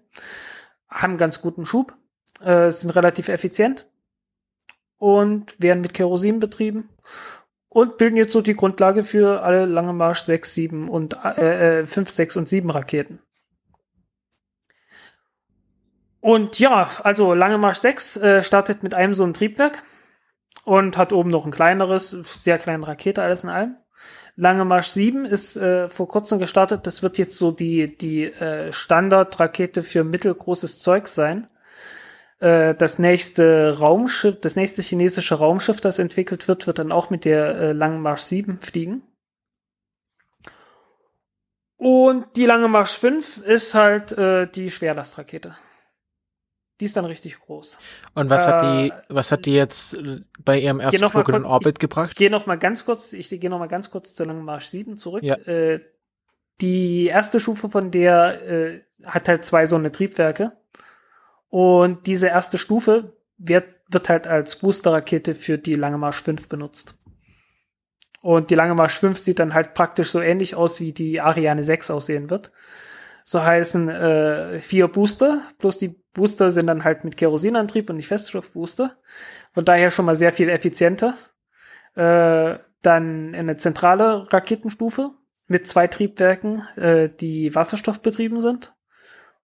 haben 0.88 1.18
ganz 1.18 1.41
guten 1.41 1.65
Schub, 1.65 1.95
äh, 2.41 2.69
sind 2.69 2.91
relativ 2.91 3.30
effizient 3.30 3.89
und 4.97 5.60
werden 5.60 5.81
mit 5.81 5.93
Kerosin 5.93 6.39
betrieben 6.39 6.89
und 7.76 7.97
bilden 7.97 8.15
jetzt 8.15 8.31
so 8.31 8.39
die 8.39 8.56
Grundlage 8.56 9.03
für 9.03 9.41
alle 9.43 9.65
Lange 9.65 9.91
Marsch 9.91 10.22
6, 10.22 10.53
7 10.53 10.88
und 10.88 11.18
äh, 11.26 11.81
äh, 11.81 11.85
5, 11.85 12.10
6 12.10 12.38
und 12.38 12.47
7 12.47 12.69
Raketen. 12.69 13.19
Und 16.22 16.57
ja, 16.57 16.89
also 17.03 17.34
Lange 17.34 17.57
Marsch 17.57 17.80
6 17.80 18.15
äh, 18.15 18.43
startet 18.43 18.81
mit 18.81 18.93
einem 18.93 19.14
so 19.14 19.26
ein 19.26 19.34
Triebwerk 19.34 19.84
und 20.64 20.95
hat 20.95 21.11
oben 21.11 21.30
noch 21.30 21.43
ein 21.45 21.52
kleineres, 21.52 22.11
sehr 22.11 22.60
kleine 22.60 22.88
Rakete, 22.88 23.22
alles 23.22 23.43
in 23.43 23.49
allem. 23.49 23.76
Lange 24.38 24.64
Marsch 24.64 24.88
7 24.88 25.26
ist 25.26 25.57
äh, 25.57 25.89
vor 25.89 26.07
kurzem 26.07 26.39
gestartet. 26.39 26.88
Das 26.88 27.03
wird 27.03 27.18
jetzt 27.18 27.38
so 27.38 27.52
die, 27.52 27.97
die 27.97 28.23
äh, 28.23 28.72
Standardrakete 28.72 29.84
für 29.84 30.06
mittelgroßes 30.06 30.80
Zeug 30.80 31.10
sein. 31.10 31.47
Äh, 32.45 32.76
das 32.76 32.99
nächste 32.99 33.76
Raumschiff, 33.80 34.39
das 34.39 34.55
nächste 34.55 34.84
chinesische 34.84 35.34
Raumschiff, 35.34 35.81
das 35.81 35.97
entwickelt 35.97 36.47
wird, 36.47 36.67
wird 36.67 36.77
dann 36.77 36.91
auch 36.91 37.09
mit 37.09 37.26
der 37.26 37.55
äh, 37.55 37.72
Langen 37.72 38.01
Marsch 38.01 38.22
7 38.22 38.59
fliegen. 38.59 39.01
Und 41.77 42.26
die 42.35 42.45
Lange 42.45 42.67
Marsch 42.67 42.97
5 42.99 43.39
ist 43.39 43.73
halt 43.73 44.11
äh, 44.11 44.47
die 44.47 44.69
Schwerlastrakete. 44.69 45.55
Die 46.80 46.85
ist 46.85 46.95
dann 46.95 47.05
richtig 47.05 47.39
groß. 47.39 47.80
Und 48.13 48.30
was 48.30 48.45
hat 48.45 48.61
die, 48.61 48.89
Äh, 48.89 48.91
was 49.09 49.31
hat 49.31 49.45
die 49.45 49.53
jetzt 49.55 49.97
bei 50.43 50.59
ihrem 50.59 50.80
ersten 50.80 51.09
Flug 51.09 51.27
in 51.30 51.34
den 51.34 51.45
Orbit 51.45 51.77
Ich 51.77 51.80
gebracht? 51.80 52.15
gehe 52.15 52.30
noch 52.30 52.45
mal 52.45 52.59
ganz 52.59 52.85
kurz, 52.85 53.13
ich 53.13 53.30
gehe 53.30 53.49
noch 53.49 53.59
mal 53.59 53.67
ganz 53.67 53.89
kurz 53.89 54.13
zur 54.13 54.27
Langen 54.27 54.45
Marsch 54.45 54.67
7 54.67 54.97
zurück. 54.97 55.23
Ja. 55.23 55.35
Äh, 55.35 55.80
die 56.61 57.07
erste 57.07 57.39
Stufe 57.39 57.69
von 57.69 57.89
der 57.89 58.47
äh, 58.47 58.81
hat 59.03 59.27
halt 59.30 59.45
zwei 59.45 59.65
so 59.65 59.77
eine 59.77 59.91
Triebwerke. 59.91 60.51
Und 61.56 62.06
diese 62.06 62.27
erste 62.27 62.57
Stufe 62.57 63.14
wird, 63.38 63.64
wird 63.88 64.10
halt 64.10 64.27
als 64.27 64.57
Booster-Rakete 64.57 65.36
für 65.36 65.57
die 65.57 65.76
Lange 65.76 65.98
Marsch 65.98 66.22
5 66.22 66.49
benutzt. 66.49 66.98
Und 68.22 68.49
die 68.49 68.56
Lange 68.56 68.76
Marsch 68.76 68.99
5 68.99 69.18
sieht 69.18 69.40
dann 69.40 69.53
halt 69.53 69.73
praktisch 69.73 70.10
so 70.11 70.19
ähnlich 70.19 70.56
aus, 70.56 70.82
wie 70.82 70.91
die 70.91 71.22
Ariane 71.22 71.64
6 71.64 71.91
aussehen 71.91 72.30
wird. 72.30 72.52
So 73.23 73.41
heißen 73.41 73.88
äh, 73.88 74.60
vier 74.60 74.90
Booster, 74.90 75.44
plus 75.57 75.77
die 75.77 75.95
Booster 76.11 76.52
sind 76.52 76.68
dann 76.68 76.84
halt 76.84 77.06
mit 77.06 77.15
Kerosinantrieb 77.15 77.90
und 77.90 77.95
nicht 77.95 78.10
Feststoffbooster. 78.10 78.98
Von 79.53 79.64
daher 79.64 79.91
schon 79.91 80.03
mal 80.03 80.18
sehr 80.18 80.34
viel 80.34 80.49
effizienter. 80.49 81.14
Äh, 81.95 82.60
dann 82.82 83.34
eine 83.34 83.56
zentrale 83.56 84.27
Raketenstufe 84.34 85.11
mit 85.48 85.68
zwei 85.68 85.88
Triebwerken, 85.88 86.68
äh, 86.76 87.07
die 87.07 87.56
wasserstoffbetrieben 87.56 88.41
sind. 88.41 88.76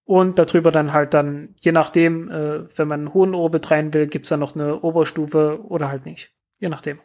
Und 0.03 0.39
darüber 0.39 0.71
dann 0.71 0.93
halt 0.93 1.13
dann, 1.13 1.55
je 1.59 1.71
nachdem, 1.71 2.29
äh, 2.29 2.77
wenn 2.77 2.87
man 2.87 3.01
einen 3.01 3.13
hohen 3.13 3.35
Orbit 3.35 3.71
rein 3.71 3.93
will, 3.93 4.07
gibt's 4.07 4.29
dann 4.29 4.39
noch 4.39 4.55
eine 4.55 4.81
Oberstufe 4.81 5.63
oder 5.63 5.89
halt 5.89 6.05
nicht. 6.05 6.31
Je 6.59 6.69
nachdem. 6.69 6.99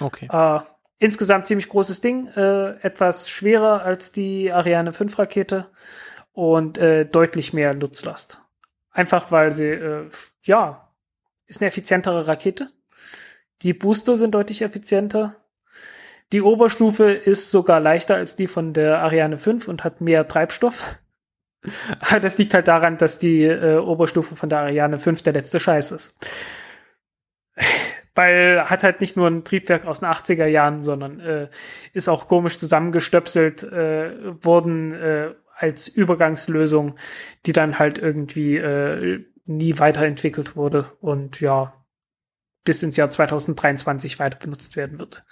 Okay. 0.00 0.28
Äh, 0.30 0.60
insgesamt 0.98 1.46
ziemlich 1.46 1.68
großes 1.68 2.00
Ding, 2.00 2.28
äh, 2.28 2.80
etwas 2.80 3.28
schwerer 3.28 3.82
als 3.82 4.12
die 4.12 4.52
Ariane 4.52 4.92
5 4.92 5.18
Rakete 5.18 5.66
und 6.32 6.78
äh, 6.78 7.04
deutlich 7.04 7.52
mehr 7.52 7.74
Nutzlast. 7.74 8.40
Einfach 8.90 9.30
weil 9.30 9.52
sie, 9.52 9.68
äh, 9.68 10.08
ja, 10.42 10.88
ist 11.46 11.60
eine 11.60 11.68
effizientere 11.68 12.28
Rakete. 12.28 12.68
Die 13.62 13.72
Booster 13.72 14.16
sind 14.16 14.32
deutlich 14.32 14.62
effizienter. 14.62 15.36
Die 16.32 16.42
Oberstufe 16.42 17.10
ist 17.10 17.50
sogar 17.50 17.80
leichter 17.80 18.16
als 18.16 18.36
die 18.36 18.46
von 18.46 18.72
der 18.72 18.98
Ariane 19.00 19.38
5 19.38 19.66
und 19.66 19.82
hat 19.82 20.00
mehr 20.00 20.28
Treibstoff. 20.28 20.98
das 22.22 22.38
liegt 22.38 22.54
halt 22.54 22.68
daran, 22.68 22.96
dass 22.96 23.18
die 23.18 23.42
äh, 23.42 23.78
Oberstufe 23.78 24.36
von 24.36 24.48
der 24.48 24.60
Ariane 24.60 24.98
5 24.98 25.22
der 25.22 25.32
letzte 25.32 25.60
Scheiß 25.60 25.92
ist. 25.92 26.28
Weil 28.14 28.68
hat 28.68 28.82
halt 28.82 29.00
nicht 29.00 29.16
nur 29.16 29.28
ein 29.28 29.44
Triebwerk 29.44 29.86
aus 29.86 30.00
den 30.00 30.08
80er 30.08 30.46
Jahren, 30.46 30.82
sondern 30.82 31.20
äh, 31.20 31.48
ist 31.92 32.08
auch 32.08 32.26
komisch 32.26 32.58
zusammengestöpselt 32.58 33.62
äh, 33.62 34.44
worden 34.44 34.92
äh, 34.92 35.34
als 35.54 35.88
Übergangslösung, 35.88 36.96
die 37.46 37.52
dann 37.52 37.78
halt 37.78 37.98
irgendwie 37.98 38.56
äh, 38.56 39.24
nie 39.46 39.78
weiterentwickelt 39.78 40.56
wurde 40.56 40.86
und 41.00 41.40
ja, 41.40 41.74
bis 42.64 42.82
ins 42.82 42.96
Jahr 42.96 43.08
2023 43.08 44.18
weiter 44.18 44.38
benutzt 44.38 44.76
werden 44.76 44.98
wird. 44.98 45.22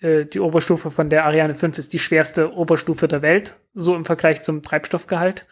Äh, 0.00 0.26
die 0.26 0.40
Oberstufe 0.40 0.90
von 0.90 1.10
der 1.10 1.24
Ariane 1.24 1.54
5 1.54 1.78
ist 1.78 1.92
die 1.92 1.98
schwerste 1.98 2.52
Oberstufe 2.54 3.08
der 3.08 3.22
Welt, 3.22 3.56
so 3.74 3.94
im 3.94 4.04
Vergleich 4.04 4.42
zum 4.42 4.62
Treibstoffgehalt. 4.62 5.46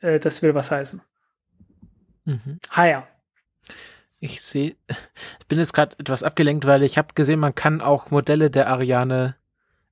Äh, 0.00 0.18
das 0.18 0.42
will 0.42 0.54
was 0.54 0.70
heißen. 0.70 1.02
Mhm. 2.24 2.58
Ja. 2.76 3.06
Ich 4.20 4.40
sehe, 4.40 4.76
ich 4.88 5.46
bin 5.48 5.58
jetzt 5.58 5.74
gerade 5.74 5.98
etwas 5.98 6.22
abgelenkt, 6.22 6.66
weil 6.66 6.82
ich 6.82 6.96
habe 6.96 7.08
gesehen, 7.14 7.40
man 7.40 7.54
kann 7.54 7.82
auch 7.82 8.10
Modelle 8.10 8.50
der 8.50 8.68
Ariane, 8.68 9.36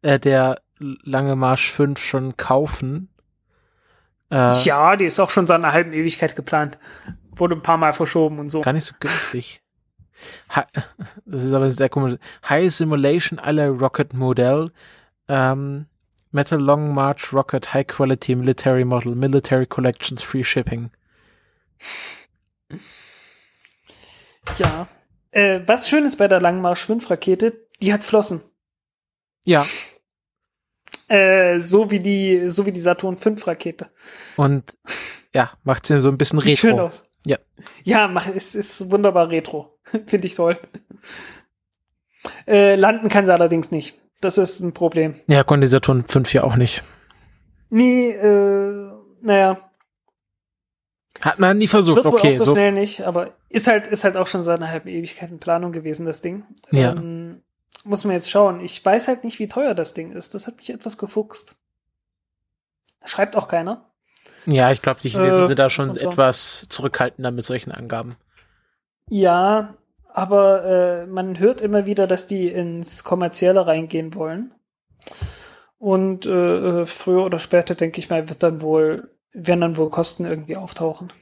äh, 0.01 0.19
der 0.19 0.63
Lange 0.79 1.37
Marsch 1.37 1.71
5 1.71 2.01
schon 2.01 2.37
kaufen. 2.37 3.09
Äh, 4.31 4.53
Ja, 4.63 4.97
die 4.97 5.05
ist 5.05 5.21
auch 5.21 5.31
schon 5.31 5.47
seit 5.47 5.59
einer 5.59 5.73
halben 5.73 5.93
Ewigkeit 5.93 6.35
geplant. 6.35 6.79
Wurde 7.37 7.55
ein 7.55 7.63
paar 7.63 7.77
Mal 7.77 7.93
verschoben 7.93 8.39
und 8.39 8.49
so. 8.49 8.63
Gar 8.63 8.73
nicht 8.73 8.85
so 8.87 8.95
günstig. 8.99 9.63
Das 11.25 11.43
ist 11.43 11.53
aber 11.53 11.71
sehr 11.71 11.89
komisch. 11.89 12.19
High 12.49 12.73
Simulation 12.73 13.39
aller 13.39 13.69
Rocket 13.69 14.15
Modell. 14.15 14.71
Ähm, 15.29 15.87
Metal 16.31 16.59
Long 16.61 16.95
March 16.95 17.33
Rocket 17.33 17.75
High 17.75 17.87
Quality 17.87 18.35
Military 18.37 18.85
Model. 18.85 19.15
Military 19.15 19.67
Collections 19.67 20.23
Free 20.23 20.45
Shipping. 20.45 20.91
Ja. 24.59 24.89
Äh, 25.31 25.61
was 25.67 25.89
schön 25.89 26.05
ist 26.05 26.17
bei 26.17 26.29
der 26.29 26.41
Langmarsch 26.41 26.85
5 26.85 27.09
Rakete, 27.11 27.67
die 27.81 27.93
hat 27.93 28.05
Flossen. 28.05 28.43
Ja, 29.45 29.67
Äh, 31.09 31.61
so 31.61 31.91
wie 31.91 31.99
die, 32.01 32.49
so 32.49 32.65
wie 32.67 32.73
die 32.73 32.81
Saturn 32.81 33.17
5 33.19 33.47
Rakete. 33.47 33.91
und 34.37 34.77
ja, 35.35 35.51
macht 35.65 35.87
sie 35.87 36.01
so 36.03 36.09
ein 36.09 36.17
bisschen 36.19 36.41
Sieht 36.41 36.59
schön 36.59 36.73
retro. 36.73 36.87
aus. 36.87 37.05
Ja. 37.27 37.39
Ja, 37.85 38.09
mach, 38.09 38.29
ist, 38.29 38.55
ist 38.55 38.91
wunderbar 38.91 39.29
retro. 39.31 39.79
Finde 40.07 40.27
ich 40.27 40.35
toll. 40.35 40.59
Äh, 42.47 42.77
landen 42.77 43.09
kann 43.09 43.27
sie 43.27 43.33
allerdings 43.33 43.71
nicht. 43.71 44.01
Das 44.21 44.39
ist 44.39 44.61
ein 44.61 44.73
Problem. 44.73 45.15
Ja, 45.27 45.43
konnte 45.45 45.67
Saturn 45.67 46.05
5 46.07 46.33
ja 46.33 46.45
auch 46.45 46.57
nicht. 46.57 46.83
Nee, 47.71 48.11
äh, 48.11 48.93
naja, 49.21 49.59
Hat 51.21 51.39
man 51.39 51.59
nie 51.59 51.67
versucht. 51.69 51.97
wird 51.97 52.07
wohl 52.07 52.13
Okay, 52.15 52.31
auch 52.31 52.35
so, 52.35 52.45
so. 52.45 52.53
schnell 52.53 52.73
nicht, 52.73 53.01
aber 53.03 53.33
ist 53.49 53.67
halt, 53.67 53.87
ist 53.87 54.05
halt 54.05 54.17
auch 54.17 54.27
schon 54.27 54.43
seit 54.43 54.59
einer 54.59 54.69
halben 54.71 54.89
Ewigkeit 54.89 55.31
in 55.31 55.39
Planung 55.41 55.73
gewesen, 55.73 56.07
das 56.07 56.21
Ding. 56.21 56.45
Ja. 56.71 56.93
Ähm, 56.93 57.43
muss 57.85 58.05
man 58.05 58.15
jetzt 58.15 58.31
schauen. 58.31 58.61
Ich 58.61 58.85
weiß 58.85 59.09
halt 59.09 59.25
nicht, 59.25 59.39
wie 59.39 59.49
teuer 59.49 59.75
das 59.75 59.95
Ding 59.95 60.13
ist. 60.13 60.35
Das 60.35 60.47
hat 60.47 60.57
mich 60.59 60.71
etwas 60.71 60.99
gefuchst. 60.99 61.57
Schreibt 63.05 63.35
auch 63.37 63.49
keiner. 63.49 63.91
Ja, 64.47 64.73
ich 64.73 64.83
glaube, 64.83 65.01
die 65.01 65.09
Chinesen 65.11 65.45
Äh, 65.45 65.47
sind 65.47 65.59
da 65.59 65.71
schon 65.71 65.97
etwas 65.97 66.67
zurückhaltender 66.69 67.31
mit 67.31 67.45
solchen 67.45 67.73
Angaben. 67.73 68.17
Ja, 69.09 69.75
aber 70.13 70.65
äh, 70.65 71.07
man 71.07 71.39
hört 71.39 71.61
immer 71.61 71.87
wieder, 71.87 72.07
dass 72.07 72.27
die 72.27 72.49
ins 72.49 73.05
Kommerzielle 73.05 73.67
reingehen 73.67 74.15
wollen. 74.15 74.53
Und 75.79 76.27
äh, 76.27 76.83
äh, 76.83 76.87
früher 76.87 77.25
oder 77.25 77.39
später, 77.39 77.75
denke 77.75 77.99
ich 77.99 78.09
mal, 78.11 78.29
wird 78.29 78.43
dann 78.43 78.63
wohl, 78.63 79.11
werden 79.33 79.61
dann 79.63 79.77
wohl 79.77 79.91
Kosten 79.91 80.25
irgendwie 80.25 80.57
auftauchen. 80.57 81.13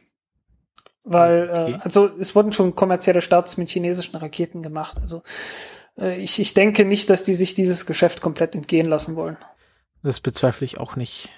Weil, 1.04 1.48
Okay. 1.50 1.72
äh, 1.72 1.78
also 1.80 2.10
es 2.18 2.34
wurden 2.34 2.52
schon 2.52 2.74
kommerzielle 2.74 3.22
Starts 3.22 3.56
mit 3.56 3.70
chinesischen 3.70 4.16
Raketen 4.16 4.62
gemacht. 4.62 4.98
Also 5.00 5.22
äh, 5.98 6.16
ich, 6.22 6.38
ich 6.40 6.52
denke 6.54 6.84
nicht, 6.84 7.08
dass 7.08 7.24
die 7.24 7.34
sich 7.34 7.54
dieses 7.54 7.86
Geschäft 7.86 8.20
komplett 8.20 8.54
entgehen 8.54 8.86
lassen 8.86 9.16
wollen. 9.16 9.38
Das 10.02 10.20
bezweifle 10.20 10.64
ich 10.64 10.78
auch 10.78 10.96
nicht. 10.96 11.30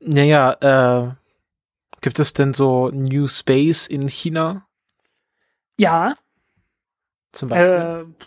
Naja, 0.00 0.52
äh, 0.60 1.10
gibt 2.00 2.18
es 2.18 2.32
denn 2.32 2.54
so 2.54 2.90
New 2.90 3.26
Space 3.26 3.86
in 3.86 4.08
China 4.08 4.66
Ja, 5.78 6.14
zum 7.32 7.48
Beispiel? 7.48 8.16
Äh, 8.18 8.24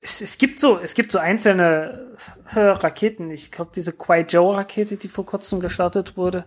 es, 0.00 0.20
es 0.20 0.38
gibt 0.38 0.60
so, 0.60 0.78
es 0.78 0.94
gibt 0.94 1.12
so 1.12 1.18
einzelne 1.18 2.16
äh, 2.54 2.60
Raketen. 2.60 3.30
Ich 3.30 3.50
glaube, 3.50 3.70
diese 3.74 3.92
Kuai-Zhou-Rakete, 3.92 4.96
die 4.98 5.08
vor 5.08 5.24
kurzem 5.24 5.60
gestartet 5.60 6.16
wurde, 6.16 6.44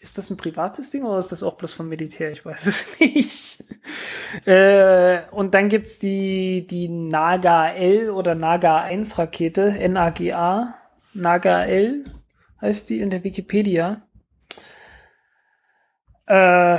ist 0.00 0.18
das 0.18 0.30
ein 0.30 0.36
privates 0.36 0.90
Ding 0.90 1.04
oder 1.04 1.18
ist 1.18 1.32
das 1.32 1.42
auch 1.42 1.54
bloß 1.54 1.72
vom 1.72 1.88
Militär? 1.88 2.30
Ich 2.30 2.44
weiß 2.44 2.66
es 2.66 3.00
nicht. 3.00 3.64
äh, 4.46 5.22
und 5.30 5.54
dann 5.54 5.68
gibt's 5.68 5.98
die, 5.98 6.66
die 6.66 6.88
Naga 6.88 7.68
L 7.68 8.10
oder 8.10 8.34
Naga 8.34 8.82
1 8.82 9.18
Rakete, 9.18 9.88
NAGA, 9.88 10.74
Naga 11.14 11.64
L 11.64 12.04
heißt 12.60 12.90
die 12.90 13.00
in 13.00 13.10
der 13.10 13.24
Wikipedia. 13.24 14.02
Äh, 16.26 16.78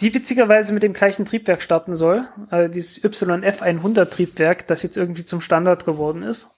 die 0.00 0.12
witzigerweise 0.12 0.72
mit 0.72 0.82
dem 0.82 0.92
gleichen 0.92 1.24
Triebwerk 1.24 1.62
starten 1.62 1.94
soll. 1.94 2.26
Äh, 2.50 2.68
dieses 2.68 3.02
YF100 3.02 4.06
Triebwerk, 4.06 4.66
das 4.66 4.82
jetzt 4.82 4.96
irgendwie 4.96 5.24
zum 5.24 5.40
Standard 5.40 5.84
geworden 5.84 6.22
ist. 6.22 6.50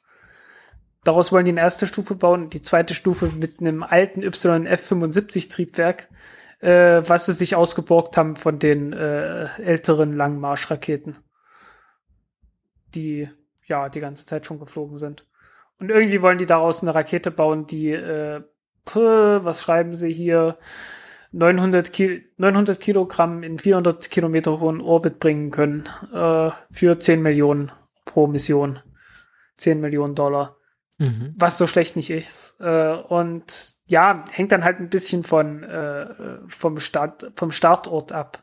Daraus 1.05 1.31
wollen 1.31 1.45
die 1.45 1.53
eine 1.53 1.61
erste 1.61 1.87
Stufe 1.87 2.17
bauen, 2.17 2.51
die 2.51 2.63
zweite 2.63 2.95
Stufe 2.95 3.27
mit 3.27 3.61
einem 3.61 3.83
alten 3.83 4.23
YF75 4.25 5.51
Triebwerk, 5.51 6.09
äh, 6.61 7.03
was 7.07 7.27
sie 7.27 7.33
sich 7.33 7.55
ausgeborgt 7.55 8.17
haben 8.17 8.35
von 8.35 8.59
den 8.59 8.93
äh, 8.93 9.47
älteren 9.61 10.13
Langmarschraketen, 10.13 11.19
die 12.95 13.29
ja 13.67 13.89
die 13.89 14.01
ganze 14.01 14.27
Zeit 14.27 14.47
schon 14.47 14.59
geflogen 14.59 14.97
sind. 14.97 15.27
Und 15.79 15.91
irgendwie 15.91 16.23
wollen 16.23 16.39
die 16.39 16.47
daraus 16.47 16.83
eine 16.83 16.95
Rakete 16.95 17.31
bauen, 17.31 17.67
die, 17.67 17.91
äh, 17.91 18.43
was 18.95 19.63
schreiben 19.63 19.95
sie 19.95 20.13
hier, 20.13 20.59
900, 21.33 21.93
Ki 21.93 22.25
900 22.37 22.81
Kilogramm 22.81 23.43
in 23.43 23.59
400 23.59 24.11
Kilometer 24.11 24.61
hohen 24.61 24.81
Orbit 24.81 25.19
bringen 25.19 25.51
können, 25.51 25.89
äh, 26.15 26.51
für 26.71 26.99
10 26.99 27.21
Millionen 27.21 27.73
pro 28.05 28.27
Mission. 28.27 28.79
10 29.57 29.81
Millionen 29.81 30.15
Dollar 30.15 30.57
Mhm. 30.99 31.35
was 31.37 31.59
so 31.59 31.67
schlecht 31.67 31.97
nicht 31.97 32.11
ist. 32.11 32.57
Äh, 32.59 32.95
und 32.95 33.75
ja, 33.87 34.25
hängt 34.33 34.53
dann 34.53 34.65
halt 34.65 34.81
ein 34.81 34.89
bisschen 34.89 35.25
von 35.25 35.63
äh, 35.63 36.07
vom 36.49 36.81
Start 36.81 37.33
vom 37.37 37.53
Startort 37.53 38.13
ab. 38.13 38.41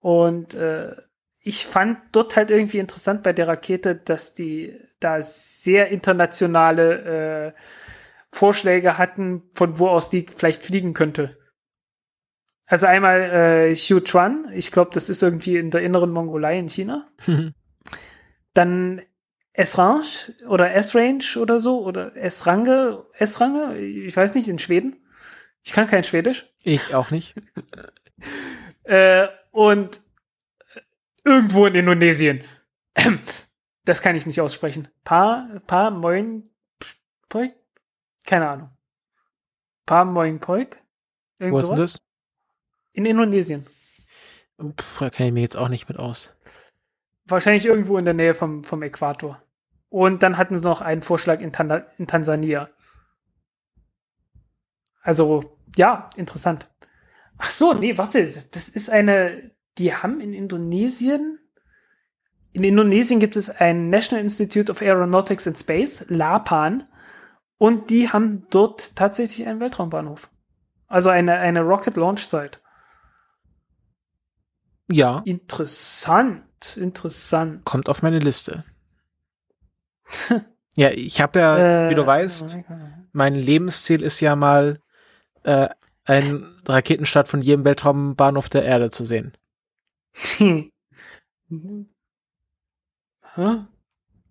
Und 0.00 0.54
äh, 0.54 0.94
ich 1.40 1.66
fand 1.66 1.98
dort 2.12 2.36
halt 2.36 2.50
irgendwie 2.50 2.78
interessant 2.78 3.22
bei 3.22 3.32
der 3.34 3.48
Rakete, 3.48 3.94
dass 3.96 4.34
die 4.34 4.78
da 5.00 5.20
sehr 5.22 5.88
internationale 5.88 7.52
äh, 7.54 7.60
Vorschläge 8.30 8.98
hatten, 8.98 9.42
von 9.54 9.78
wo 9.78 9.88
aus 9.88 10.10
die 10.10 10.26
vielleicht 10.34 10.62
fliegen 10.62 10.94
könnte. 10.94 11.38
Also 12.66 12.86
einmal 12.86 13.20
äh, 13.20 13.74
Sichuan, 13.74 14.50
ich 14.52 14.72
glaube, 14.72 14.90
das 14.94 15.08
ist 15.08 15.22
irgendwie 15.22 15.58
in 15.58 15.70
der 15.70 15.82
inneren 15.82 16.10
Mongolei 16.10 16.58
in 16.58 16.68
China. 16.68 17.08
Dann 18.54 19.02
S-Range 19.52 20.04
oder 20.48 20.74
S-Range 20.74 21.24
oder 21.36 21.60
so 21.60 21.84
oder 21.84 22.16
S-Range, 22.16 23.04
S-Range, 23.12 23.78
ich 23.78 24.16
weiß 24.16 24.34
nicht, 24.34 24.48
in 24.48 24.58
Schweden. 24.58 24.96
Ich 25.62 25.72
kann 25.72 25.86
kein 25.86 26.04
Schwedisch. 26.04 26.46
ich 26.62 26.94
auch 26.94 27.10
nicht. 27.10 27.34
äh, 28.84 29.28
und 29.50 30.00
irgendwo 31.24 31.66
in 31.66 31.74
Indonesien. 31.74 32.42
Das 33.84 34.00
kann 34.00 34.16
ich 34.16 34.26
nicht 34.26 34.40
aussprechen. 34.40 34.88
Pa, 35.04 35.48
Pa 35.66 35.90
Moin 35.90 36.48
Poik? 37.28 37.54
Keine 38.24 38.48
Ahnung. 38.48 38.70
Pa 39.86 40.04
Moin 40.04 40.40
Poik? 40.40 40.76
Wo 41.38 41.58
ist 41.58 41.68
denn 41.68 41.76
das? 41.76 41.98
In 42.92 43.04
Indonesien. 43.04 43.66
Puh, 44.56 44.72
da 45.00 45.10
kenne 45.10 45.28
ich 45.28 45.34
mich 45.34 45.42
jetzt 45.42 45.56
auch 45.56 45.68
nicht 45.68 45.88
mit 45.88 45.98
aus. 45.98 46.34
Wahrscheinlich 47.26 47.66
irgendwo 47.66 47.98
in 47.98 48.04
der 48.04 48.14
Nähe 48.14 48.34
vom, 48.34 48.64
vom 48.64 48.82
Äquator. 48.82 49.42
Und 49.88 50.22
dann 50.22 50.36
hatten 50.36 50.54
sie 50.58 50.64
noch 50.64 50.80
einen 50.80 51.02
Vorschlag 51.02 51.40
in, 51.40 51.52
Tan 51.52 51.84
in 51.98 52.06
Tansania. 52.06 52.70
Also, 55.02 55.58
ja, 55.76 56.08
interessant. 56.16 56.70
Ach 57.36 57.50
so, 57.50 57.74
nee, 57.74 57.98
warte, 57.98 58.22
das 58.22 58.68
ist 58.68 58.90
eine, 58.90 59.50
die 59.78 59.94
haben 59.94 60.20
in 60.20 60.32
Indonesien, 60.32 61.38
in 62.54 62.62
Indonesien 62.62 63.18
gibt 63.18 63.36
es 63.36 63.50
ein 63.50 63.90
National 63.90 64.22
Institute 64.22 64.70
of 64.70 64.80
Aeronautics 64.80 65.46
and 65.48 65.58
Space, 65.58 66.06
LAPAN, 66.08 66.86
und 67.58 67.90
die 67.90 68.08
haben 68.08 68.46
dort 68.50 68.94
tatsächlich 68.94 69.46
einen 69.46 69.58
Weltraumbahnhof. 69.58 70.28
Also 70.86 71.10
eine, 71.10 71.34
eine 71.34 71.62
Rocket 71.62 71.96
Launch 71.96 72.24
Site. 72.26 72.60
Ja. 74.88 75.22
Interessant, 75.24 76.76
interessant. 76.76 77.64
Kommt 77.64 77.88
auf 77.88 78.02
meine 78.02 78.20
Liste. 78.20 78.62
ja, 80.76 80.90
ich 80.90 81.20
habe 81.20 81.40
ja, 81.40 81.86
äh, 81.86 81.90
wie 81.90 81.96
du 81.96 82.06
weißt, 82.06 82.58
mein 83.10 83.34
Lebensziel 83.34 84.00
ist 84.00 84.20
ja 84.20 84.36
mal 84.36 84.78
äh, 85.42 85.68
einen 86.04 86.60
Raketenstart 86.68 87.26
von 87.26 87.40
jedem 87.40 87.64
Weltraumbahnhof 87.64 88.48
der 88.48 88.64
Erde 88.64 88.92
zu 88.92 89.04
sehen. 89.04 89.36
Huh? 93.36 93.64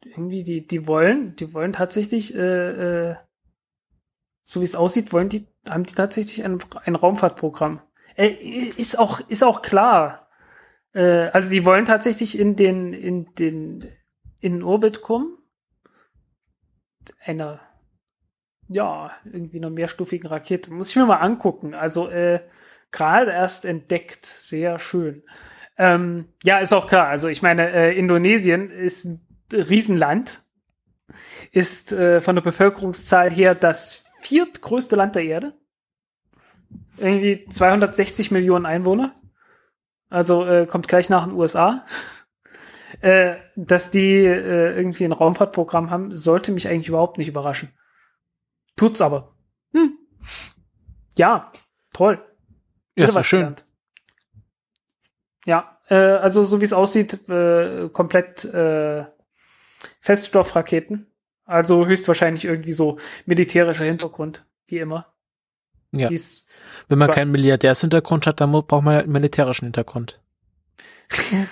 Irgendwie, 0.01 0.43
die, 0.43 0.67
die 0.67 0.87
wollen, 0.87 1.35
die 1.35 1.53
wollen 1.53 1.73
tatsächlich, 1.73 2.35
äh, 2.35 3.09
äh, 3.11 3.15
so 4.43 4.59
wie 4.59 4.65
es 4.65 4.75
aussieht, 4.75 5.13
wollen 5.13 5.29
die, 5.29 5.47
haben 5.69 5.83
die 5.83 5.95
tatsächlich 5.95 6.43
ein, 6.43 6.59
ein 6.83 6.95
Raumfahrtprogramm. 6.95 7.81
Äh, 8.15 8.29
ist 8.29 8.99
auch, 8.99 9.21
ist 9.29 9.43
auch 9.43 9.61
klar. 9.61 10.27
Äh, 10.93 11.29
also 11.29 11.49
die 11.49 11.65
wollen 11.65 11.85
tatsächlich 11.85 12.37
in 12.37 12.55
den, 12.55 12.93
in 12.93 13.33
den, 13.35 13.87
in 14.39 14.53
den 14.53 14.63
Orbit 14.63 15.01
kommen. 15.01 15.37
Eine, 17.23 17.59
ja, 18.67 19.11
irgendwie 19.25 19.57
einer 19.57 19.69
mehrstufigen 19.69 20.27
Rakete. 20.27 20.71
Muss 20.73 20.89
ich 20.89 20.95
mir 20.95 21.05
mal 21.05 21.17
angucken. 21.17 21.73
Also, 21.73 22.09
äh, 22.09 22.41
gerade 22.91 23.31
erst 23.31 23.65
entdeckt. 23.65 24.25
Sehr 24.25 24.79
schön. 24.79 25.23
Ähm, 25.77 26.29
ja, 26.43 26.59
ist 26.59 26.73
auch 26.73 26.87
klar. 26.87 27.07
Also 27.07 27.27
ich 27.27 27.41
meine, 27.41 27.71
äh, 27.71 27.97
Indonesien 27.97 28.69
ist 28.69 29.05
ein 29.05 29.27
Riesenland, 29.51 30.43
ist 31.51 31.91
äh, 31.91 32.21
von 32.21 32.35
der 32.35 32.43
Bevölkerungszahl 32.43 33.31
her 33.31 33.55
das 33.55 34.05
viertgrößte 34.21 34.95
Land 34.95 35.15
der 35.15 35.23
Erde. 35.23 35.53
Irgendwie 36.97 37.45
260 37.49 38.31
Millionen 38.31 38.65
Einwohner. 38.65 39.13
Also 40.09 40.45
äh, 40.45 40.67
kommt 40.67 40.87
gleich 40.87 41.09
nach 41.09 41.25
den 41.25 41.33
USA. 41.33 41.85
äh, 43.01 43.35
dass 43.55 43.91
die 43.91 44.23
äh, 44.23 44.75
irgendwie 44.75 45.05
ein 45.05 45.11
Raumfahrtprogramm 45.11 45.89
haben, 45.89 46.13
sollte 46.13 46.51
mich 46.51 46.67
eigentlich 46.67 46.89
überhaupt 46.89 47.17
nicht 47.17 47.27
überraschen. 47.27 47.69
Tut's 48.75 49.01
aber. 49.01 49.35
Hm. 49.73 49.97
Ja, 51.17 51.51
toll. 51.93 52.23
Ja, 52.95 53.07
ist 53.07 53.25
schön. 53.25 53.39
Gelernt. 53.39 53.65
Ja, 55.45 55.79
äh, 55.89 55.95
also 55.95 56.43
so 56.43 56.61
wie 56.61 56.65
es 56.65 56.73
aussieht, 56.73 57.29
äh, 57.29 57.89
komplett 57.89 58.45
äh, 58.45 59.05
Feststoffraketen. 59.99 61.07
Also 61.45 61.85
höchstwahrscheinlich 61.85 62.45
irgendwie 62.45 62.71
so 62.71 62.97
militärischer 63.25 63.83
Hintergrund, 63.83 64.45
wie 64.67 64.79
immer. 64.79 65.13
Ja. 65.91 66.07
Dies 66.07 66.47
Wenn 66.87 66.97
man 66.97 67.11
keinen 67.11 67.31
Milliardärshintergrund 67.31 68.25
hat, 68.25 68.41
dann 68.41 68.51
braucht 68.51 68.71
man 68.71 68.95
halt 68.95 69.03
einen 69.03 69.13
militärischen 69.13 69.65
Hintergrund. 69.65 70.21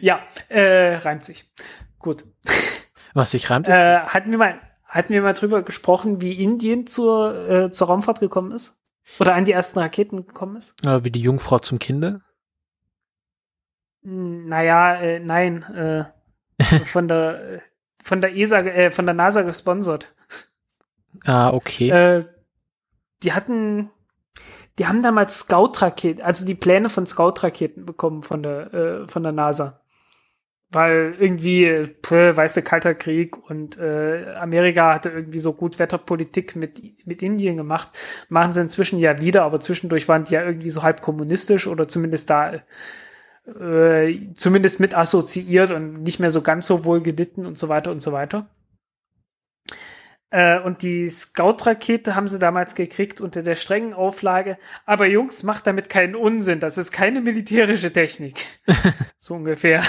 ja, 0.00 0.20
äh, 0.48 0.96
reimt 0.96 1.24
sich. 1.24 1.50
Gut. 1.98 2.24
Was 3.14 3.32
sich 3.32 3.50
reimt 3.50 3.66
ist. 3.66 3.74
Äh, 3.74 4.00
hatten 4.00 4.30
wir 4.30 4.38
mal, 4.38 4.60
hatten 4.84 5.12
wir 5.12 5.22
mal 5.22 5.32
drüber 5.32 5.62
gesprochen, 5.62 6.20
wie 6.20 6.40
Indien 6.42 6.86
zur, 6.86 7.48
äh, 7.48 7.70
zur 7.70 7.88
Raumfahrt 7.88 8.20
gekommen 8.20 8.52
ist? 8.52 8.78
Oder 9.18 9.34
an 9.34 9.44
die 9.44 9.52
ersten 9.52 9.78
Raketen 9.78 10.26
gekommen 10.26 10.56
ist? 10.56 10.74
Äh, 10.86 11.04
wie 11.04 11.10
die 11.10 11.20
Jungfrau 11.20 11.58
zum 11.58 11.78
Kinde? 11.78 12.20
Hm, 14.06 14.46
naja, 14.46 14.94
äh, 14.94 15.18
nein, 15.18 15.64
äh, 15.74 16.04
von 16.84 17.08
der 17.08 17.60
von 18.02 18.20
der 18.20 18.36
ESA, 18.36 18.60
äh, 18.60 18.90
von 18.92 19.04
der 19.04 19.16
NASA 19.16 19.42
gesponsert. 19.42 20.14
Ah, 21.24 21.52
okay. 21.52 21.90
Äh, 21.90 22.24
die 23.24 23.32
hatten, 23.32 23.90
die 24.78 24.86
haben 24.86 25.02
damals 25.02 25.40
Scout-Raketen, 25.40 26.22
also 26.22 26.46
die 26.46 26.54
Pläne 26.54 26.88
von 26.88 27.04
Scout-Raketen 27.04 27.84
bekommen 27.84 28.22
von 28.22 28.44
der 28.44 28.72
äh, 28.72 29.08
von 29.08 29.24
der 29.24 29.32
NASA, 29.32 29.80
weil 30.70 31.16
irgendwie, 31.18 31.86
pff, 32.04 32.36
weißt 32.36 32.58
du, 32.58 32.62
kalter 32.62 32.94
Krieg 32.94 33.36
und 33.50 33.76
äh, 33.76 34.34
Amerika 34.36 34.94
hatte 34.94 35.10
irgendwie 35.10 35.40
so 35.40 35.52
gut 35.52 35.80
Wetterpolitik 35.80 36.54
mit 36.54 36.80
mit 37.06 37.22
Indien 37.22 37.56
gemacht, 37.56 37.88
machen 38.28 38.52
sie 38.52 38.60
inzwischen 38.60 39.00
ja 39.00 39.20
wieder, 39.20 39.42
aber 39.42 39.58
zwischendurch 39.58 40.06
waren 40.06 40.22
die 40.22 40.34
ja 40.34 40.44
irgendwie 40.44 40.70
so 40.70 40.84
halb 40.84 41.00
kommunistisch 41.00 41.66
oder 41.66 41.88
zumindest 41.88 42.30
da 42.30 42.52
äh, 43.46 44.32
zumindest 44.34 44.80
mit 44.80 44.96
assoziiert 44.96 45.70
und 45.70 46.02
nicht 46.02 46.20
mehr 46.20 46.30
so 46.30 46.42
ganz 46.42 46.66
so 46.66 46.84
wohl 46.84 47.00
gelitten 47.00 47.46
und 47.46 47.58
so 47.58 47.68
weiter 47.68 47.90
und 47.90 48.00
so 48.00 48.12
weiter. 48.12 48.48
Äh, 50.30 50.60
und 50.60 50.82
die 50.82 51.08
Scout-Rakete 51.08 52.14
haben 52.14 52.28
sie 52.28 52.38
damals 52.38 52.74
gekriegt 52.74 53.20
unter 53.20 53.42
der 53.42 53.54
strengen 53.54 53.94
Auflage. 53.94 54.58
Aber 54.84 55.06
Jungs, 55.06 55.44
macht 55.44 55.66
damit 55.66 55.88
keinen 55.88 56.16
Unsinn. 56.16 56.60
Das 56.60 56.78
ist 56.78 56.90
keine 56.92 57.20
militärische 57.20 57.92
Technik. 57.92 58.44
so 59.18 59.34
ungefähr. 59.34 59.82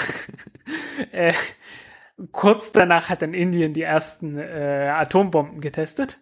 äh, 1.12 1.32
kurz 2.32 2.72
danach 2.72 3.08
hat 3.08 3.22
dann 3.22 3.34
Indien 3.34 3.74
die 3.74 3.82
ersten 3.82 4.38
äh, 4.38 4.92
Atombomben 4.94 5.60
getestet. 5.60 6.18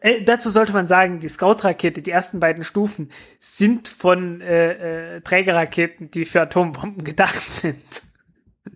Äh, 0.00 0.22
dazu 0.22 0.50
sollte 0.50 0.72
man 0.72 0.86
sagen, 0.86 1.20
die 1.20 1.28
Scout-Rakete, 1.28 2.02
die 2.02 2.10
ersten 2.10 2.40
beiden 2.40 2.64
Stufen, 2.64 3.08
sind 3.38 3.88
von 3.88 4.40
äh, 4.40 5.16
äh, 5.16 5.20
Trägerraketen, 5.20 6.10
die 6.10 6.24
für 6.24 6.42
Atombomben 6.42 7.04
gedacht 7.04 7.50
sind. 7.50 8.02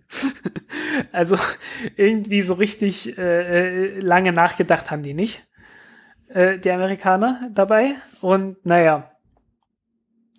also 1.11 1.37
irgendwie 1.95 2.41
so 2.41 2.53
richtig 2.53 3.17
äh, 3.17 3.97
äh, 3.97 3.99
lange 3.99 4.31
nachgedacht 4.31 4.91
haben 4.91 5.03
die 5.03 5.13
nicht, 5.13 5.47
äh, 6.29 6.57
die 6.57 6.71
Amerikaner 6.71 7.49
dabei. 7.53 7.95
Und 8.21 8.65
naja, 8.65 9.11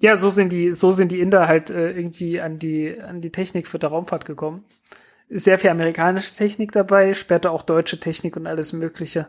ja, 0.00 0.17
so 0.17 0.31
sind 0.31 0.52
die, 0.52 0.73
so 0.73 0.91
sind 0.91 1.12
die 1.12 1.20
Inder 1.20 1.47
halt 1.47 1.70
äh, 1.70 1.91
irgendwie 1.91 2.41
an 2.41 2.59
die, 2.59 3.00
an 3.00 3.20
die 3.20 3.31
Technik 3.31 3.68
für 3.68 3.78
der 3.78 3.91
Raumfahrt 3.91 4.25
gekommen. 4.25 4.65
Sehr 5.28 5.59
viel 5.59 5.70
amerikanische 5.70 6.34
Technik 6.34 6.73
dabei, 6.73 7.15
später 7.15 7.52
auch 7.52 7.62
deutsche 7.62 8.00
Technik 8.00 8.36
und 8.36 8.47
alles 8.47 8.73
Mögliche. 8.73 9.28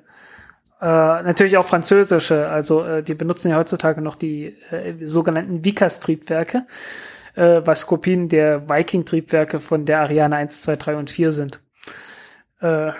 Äh, 0.82 0.86
natürlich 0.86 1.58
auch 1.58 1.68
französische, 1.68 2.50
also 2.50 2.84
äh, 2.84 3.04
die 3.04 3.14
benutzen 3.14 3.50
ja 3.50 3.58
heutzutage 3.58 4.02
noch 4.02 4.16
die 4.16 4.58
äh, 4.72 4.96
sogenannten 5.06 5.64
Vickers-Triebwerke, 5.64 6.66
äh, 7.36 7.62
was 7.64 7.86
Kopien 7.86 8.30
der 8.30 8.68
Viking-Triebwerke 8.68 9.60
von 9.60 9.86
der 9.86 10.02
Ariane 10.02 10.38
1, 10.38 10.64
2, 10.64 10.76
3 10.78 10.96
und 10.96 11.12
4 11.12 11.32
sind. 11.32 11.62
Äh, 12.62 12.94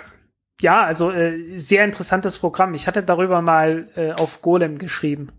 ja, 0.60 0.82
also 0.82 1.10
äh, 1.10 1.58
sehr 1.58 1.84
interessantes 1.84 2.38
Programm. 2.38 2.74
Ich 2.74 2.86
hatte 2.86 3.02
darüber 3.02 3.42
mal 3.42 3.88
äh, 3.96 4.12
auf 4.12 4.42
Golem 4.42 4.78
geschrieben. 4.78 5.32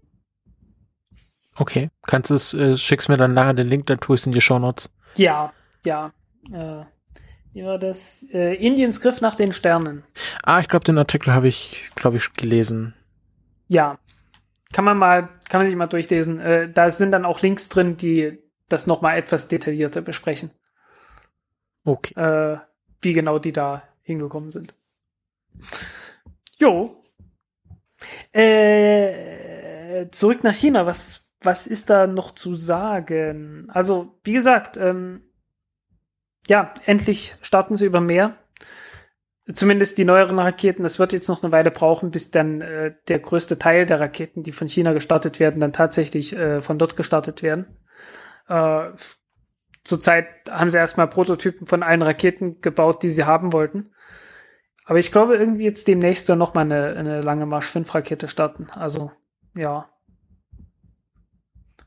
Okay, 1.56 1.92
kannst 2.06 2.30
du 2.30 2.36
es, 2.36 2.54
äh, 2.54 2.76
schickst 2.76 3.08
mir 3.08 3.16
dann 3.16 3.34
nachher 3.34 3.54
den 3.54 3.68
Link, 3.68 3.86
dann 3.86 4.02
tue 4.02 4.16
ich 4.16 4.22
es 4.22 4.26
in 4.26 4.34
die 4.34 4.42
Show 4.42 4.60
Notes. 4.60 4.90
Ja, 5.16 5.54
ja. 5.86 6.12
Äh, 6.52 6.84
wie 7.54 7.64
war 7.64 7.78
das? 7.78 8.26
Äh, 8.32 8.56
Indiens 8.56 9.00
Griff 9.00 9.22
nach 9.22 9.36
den 9.36 9.52
Sternen. 9.52 10.04
Ah, 10.44 10.60
ich 10.60 10.68
glaube, 10.68 10.86
den 10.86 10.98
Artikel 10.98 11.34
habe 11.34 11.48
ich, 11.48 11.92
glaube 11.96 12.18
ich, 12.18 12.34
gelesen. 12.34 12.96
Ja. 13.68 14.00
Kann 14.72 14.86
man 14.86 14.98
mal, 14.98 15.30
kann 15.50 15.62
man 15.62 15.68
sich 15.68 15.76
mal 15.76 15.88
durchlesen. 15.88 16.40
Äh, 16.40 16.72
da 16.72 16.90
sind 16.90 17.12
dann 17.12 17.26
auch 17.26 17.42
Links 17.42 17.70
drin, 17.70 17.96
die 17.96 18.40
das 18.70 18.88
nochmal 18.88 19.18
etwas 19.18 19.48
detaillierter 19.48 20.02
besprechen. 20.02 20.52
Okay. 21.86 22.14
Äh, 22.20 22.58
wie 23.02 23.14
genau 23.14 23.38
die 23.38 23.52
da 23.52 23.84
hingekommen 24.02 24.50
sind. 24.50 24.74
Jo. 26.58 27.04
Äh, 28.32 30.08
zurück 30.10 30.44
nach 30.44 30.56
China. 30.56 30.88
Was, 30.88 31.30
was 31.42 31.68
ist 31.68 31.92
da 31.92 32.08
noch 32.08 32.34
zu 32.34 32.56
sagen? 32.56 33.68
Also, 33.70 34.20
wie 34.24 34.34
gesagt, 34.34 34.78
ähm, 34.78 35.22
ja, 36.48 36.74
endlich 36.86 37.36
starten 37.42 37.76
sie 37.76 37.86
über 37.86 38.02
Meer. 38.02 38.38
zumindest 39.52 39.98
die 39.98 40.06
neueren 40.06 40.40
Raketen, 40.40 40.84
das 40.84 41.00
wird 41.00 41.14
jetzt 41.14 41.28
noch 41.28 41.44
eine 41.44 41.52
Weile 41.52 41.72
brauchen, 41.72 42.12
bis 42.12 42.32
dann 42.32 42.62
äh, 42.62 42.96
der 43.08 43.20
größte 43.20 43.60
Teil 43.60 43.86
der 43.86 44.00
Raketen, 44.00 44.44
die 44.44 44.52
von 44.52 44.70
China 44.70 44.94
gestartet 44.94 45.40
werden, 45.40 45.60
dann 45.60 45.74
tatsächlich 45.74 46.36
äh, 46.36 46.62
von 46.62 46.78
dort 46.80 46.96
gestartet 46.96 47.44
werden. 47.44 47.78
Äh, 48.48 48.92
zurzeit 49.84 50.28
haben 50.50 50.70
sie 50.70 50.78
erstmal 50.78 51.08
Prototypen 51.08 51.68
von 51.68 51.84
allen 51.84 52.02
Raketen 52.02 52.62
gebaut, 52.62 53.04
die 53.04 53.10
sie 53.10 53.26
haben 53.26 53.54
wollten. 53.54 53.90
Aber 54.86 55.00
ich 55.00 55.12
glaube, 55.12 55.38
irgendwie 55.38 55.64
jetzt 55.64 55.88
demnächst 55.88 56.26
soll 56.26 56.36
noch 56.36 56.54
mal 56.54 56.62
eine, 56.62 56.96
eine 56.96 57.22
lange 57.22 57.46
Marsch 57.46 57.68
5 57.68 57.94
Rakete 57.94 58.28
starten. 58.28 58.68
Also, 58.76 59.12
ja. 59.56 59.90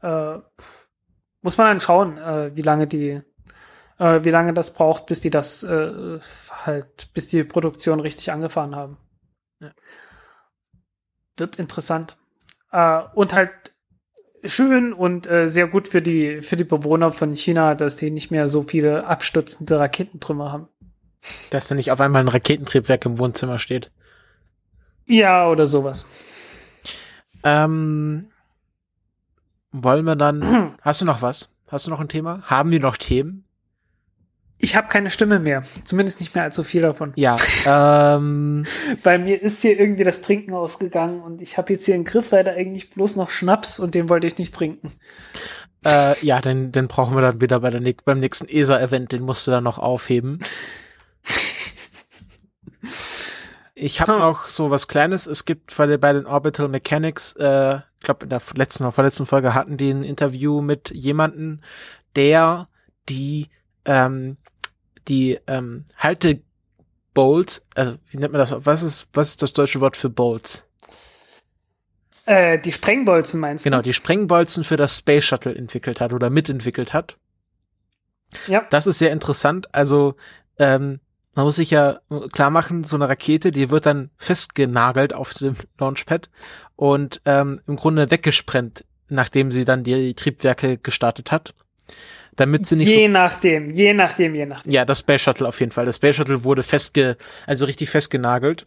Äh, 0.03 0.39
muss 1.43 1.59
man 1.59 1.67
dann 1.69 1.81
schauen, 1.81 2.19
äh, 2.19 2.55
wie 2.55 2.63
lange 2.63 2.87
die, 2.87 3.23
äh, 3.99 4.21
wie 4.25 4.31
lange 4.31 4.55
das 4.55 4.73
braucht, 4.73 5.07
bis 5.07 5.21
die 5.21 5.31
das 5.31 5.63
äh, 5.63 6.19
halt, 6.51 7.13
bis 7.15 7.29
die 7.29 7.45
Produktion 7.45 8.01
richtig 8.01 8.33
angefahren 8.33 8.77
haben. 8.77 8.97
Ja. 9.61 9.71
Wird 11.37 11.57
interessant. 11.57 12.17
Äh, 12.73 13.03
und 13.15 13.35
halt 13.35 13.75
schön 14.45 14.93
und 14.93 15.27
äh, 15.27 15.49
sehr 15.49 15.67
gut 15.67 15.89
für 15.89 16.03
die, 16.03 16.43
für 16.43 16.57
die 16.57 16.65
Bewohner 16.65 17.13
von 17.13 17.35
China, 17.35 17.75
dass 17.75 17.97
die 17.97 18.11
nicht 18.11 18.31
mehr 18.31 18.49
so 18.49 18.63
viele 18.63 19.07
abstürzende 19.07 19.79
Raketentrümmer 19.79 20.53
haben. 20.53 20.69
Dass 21.51 21.69
da 21.69 21.75
nicht 21.75 21.91
auf 21.91 22.01
einmal 22.01 22.23
ein 22.23 22.29
Raketentriebwerk 22.29 23.05
im 23.07 23.19
Wohnzimmer 23.19 23.59
steht. 23.59 23.91
Ja, 25.07 25.49
oder 25.49 25.67
sowas. 25.67 26.07
Ähm, 27.45 28.31
wollen 29.73 30.05
wir 30.05 30.17
dann. 30.17 30.77
hast 30.83 31.01
du 31.01 31.05
noch 31.05 31.23
was? 31.23 31.49
Hast 31.69 31.87
du 31.87 31.91
noch 31.91 32.01
ein 32.01 32.09
Thema? 32.09 32.43
Haben 32.43 32.71
wir 32.71 32.81
noch 32.81 32.97
Themen? 32.97 33.46
Ich 34.59 34.75
habe 34.75 34.89
keine 34.89 35.11
Stimme 35.11 35.39
mehr. 35.39 35.63
Zumindest 35.85 36.21
nicht 36.21 36.35
mehr 36.35 36.45
allzu 36.45 36.65
viel 36.65 36.83
davon. 36.83 37.13
Ja. 37.17 37.37
ähm, 38.17 38.65
Bei 39.03 39.19
mir 39.19 39.41
ist 39.43 39.61
hier 39.63 39.79
irgendwie 39.79 40.05
das 40.05 40.23
Trinken 40.23 40.55
ausgegangen 40.55 41.21
und 41.21 41.43
ich 41.43 41.59
habe 41.59 41.73
jetzt 41.75 41.85
hier 41.85 41.95
einen 41.95 42.05
Griff, 42.05 42.33
weil 42.33 42.43
da 42.45 42.53
eigentlich 42.53 42.91
bloß 42.91 43.17
noch 43.17 43.31
Schnaps 43.31 43.79
und 43.79 43.95
den 43.95 44.09
wollte 44.09 44.27
ich 44.27 44.39
nicht 44.39 44.55
trinken. 44.55 44.93
äh, 45.85 46.19
ja, 46.25 46.41
den, 46.41 46.73
den 46.73 46.89
brauchen 46.89 47.15
wir 47.15 47.21
dann 47.21 47.41
wieder 47.41 47.61
bei 47.61 47.71
der, 47.71 47.95
beim 48.05 48.19
nächsten 48.19 48.49
ESA-Event. 48.49 49.13
Den 49.13 49.23
musst 49.25 49.47
du 49.47 49.51
dann 49.51 49.65
noch 49.65 49.79
aufheben. 49.79 50.41
Ich 53.75 54.01
habe 54.01 54.15
Hm. 54.15 54.21
noch 54.21 54.49
so 54.49 54.71
was 54.71 54.89
Kleines. 54.89 55.27
Es 55.27 55.45
gibt 55.45 55.77
bei, 55.77 55.87
den- 55.87 56.01
bei 56.01 56.13
den 56.13 56.27
Orbital 56.27 56.69
Mechanics, 56.69 57.35
äh, 57.35 57.77
ich 57.77 58.05
glaube 58.05 58.25
in 58.25 58.31
der 58.31 58.41
letzten 58.55 58.85
oder 58.85 58.93
vorletzten 58.93 59.27
Folge 59.27 59.53
hatten 59.55 59.77
die 59.77 59.91
ein 59.91 60.03
Interview 60.03 60.63
mit 60.63 60.91
jemanden, 60.91 61.61
der 62.15 62.69
die 63.11 63.49
ähm, 63.85 64.39
die 65.09 65.39
ähm, 65.47 65.85
Haltebolts, 65.97 67.67
also 67.75 67.97
wie 68.11 68.19
nennt 68.19 68.33
man 68.33 68.41
das? 68.41 68.55
Was 68.59 68.83
ist 68.83 69.07
was 69.13 69.31
ist 69.31 69.43
das 69.43 69.53
deutsche 69.53 69.81
Wort 69.81 69.97
für 69.97 70.11
Bolts? 70.11 70.67
Äh, 72.27 72.59
die 72.59 72.73
Sprengbolzen 72.73 73.41
meinst 73.41 73.65
Genau, 73.65 73.79
du? 73.79 73.83
die 73.85 73.93
Sprengbolzen 73.93 74.65
für 74.65 74.77
das 74.77 74.99
Space 74.99 75.25
Shuttle 75.25 75.55
entwickelt 75.55 76.01
hat 76.01 76.13
oder 76.13 76.29
mitentwickelt 76.29 76.93
hat. 76.93 77.17
Ja. 78.49 78.67
Das 78.71 78.87
ist 78.89 78.99
sehr 78.99 79.13
interessant. 79.13 79.73
Also 79.73 80.17
ähm, 80.59 80.99
man 81.35 81.45
muss 81.45 81.57
sich 81.57 81.71
ja 81.71 82.01
klar 82.33 82.51
machen, 82.51 82.83
so 82.83 82.97
eine 82.97 83.09
Rakete, 83.09 83.53
die 83.53 83.71
wird 83.71 83.87
dann 83.87 84.11
festgenagelt 84.17 85.13
auf 85.13 85.35
dem 85.35 85.55
Launchpad 85.79 86.29
und 86.75 87.21
ähm, 87.27 87.61
im 87.67 87.77
Grunde 87.77 88.11
weggesprengt, 88.11 88.85
nachdem 89.09 89.53
sie 89.53 89.65
dann 89.65 89.85
die 89.85 90.15
Triebwerke 90.15 90.79
gestartet 90.79 91.31
hat. 91.31 91.55
Damit 92.37 92.67
sie 92.67 92.77
nicht 92.77 92.89
Je 92.89 93.09
nachdem, 93.09 93.71
je 93.73 93.95
nachdem, 93.95 94.35
je 94.35 94.45
nachdem. 94.47 94.71
so, 94.71 94.75
ja, 94.77 94.85
das 94.85 94.99
Space 95.01 95.23
Shuttle 95.23 95.49
auf 95.49 95.59
jeden 95.61 95.73
Fall. 95.73 95.87
Das 95.87 95.97
Space 95.97 96.17
Shuttle 96.17 96.45
wurde 96.45 96.63
festge, 96.63 97.17
also 97.47 97.65
richtig 97.65 97.89
festgenagelt. 97.91 98.67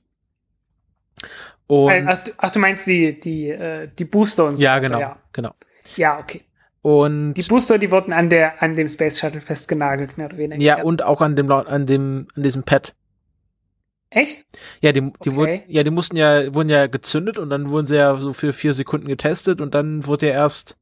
Und 1.68 1.92
Ach, 2.08 2.18
du- 2.18 2.32
ach, 2.38 2.50
du 2.52 2.60
meinst 2.60 2.88
die, 2.88 3.20
die, 3.20 3.50
äh, 3.50 3.88
die 3.98 4.06
Booster 4.06 4.46
und 4.46 4.58
so. 4.58 4.64
ja, 4.64 4.80
genau, 4.80 5.00
Ja. 5.00 5.18
genau. 5.34 5.52
ja, 5.98 6.18
okay. 6.20 6.42
Und 6.82 7.34
Die 7.34 7.44
Booster, 7.44 7.78
die 7.78 7.92
wurden 7.92 8.14
an 8.14 8.30
der, 8.30 8.64
an 8.64 8.76
dem 8.76 8.88
Space 8.88 9.20
Shuttle 9.20 9.42
festgenagelt, 9.42 10.18
mehr 10.18 10.28
oder 10.28 10.38
weniger. 10.38 10.62
ja, 10.64 10.82
und 10.82 11.04
auch 11.04 11.22
an 11.22 11.36
dem, 11.36 11.52
an 11.52 11.86
dem, 11.86 12.28
an 12.36 12.44
diesem 12.44 12.64
Pad. 12.64 12.96
Echt? 14.10 14.46
Ja, 14.82 14.92
die, 14.92 15.02
die 15.02 15.08
Okay. 15.20 15.36
wurden, 15.36 15.62
ja, 15.68 15.84
die 15.84 15.92
mussten 15.92 16.16
ja, 16.16 16.52
wurden 16.56 16.70
ja 16.70 16.88
gezündet 16.88 17.38
und 17.38 17.52
dann 17.52 17.70
wurden 17.70 17.86
sie 17.86 17.98
ja 17.98 18.16
so 18.16 18.34
für 18.34 18.54
vier 18.54 18.74
Sekunden 18.74 19.08
getestet 19.08 19.62
und 19.62 19.76
dann 19.76 20.08
wurde 20.08 20.28
ja 20.28 20.34
erst. 20.34 20.78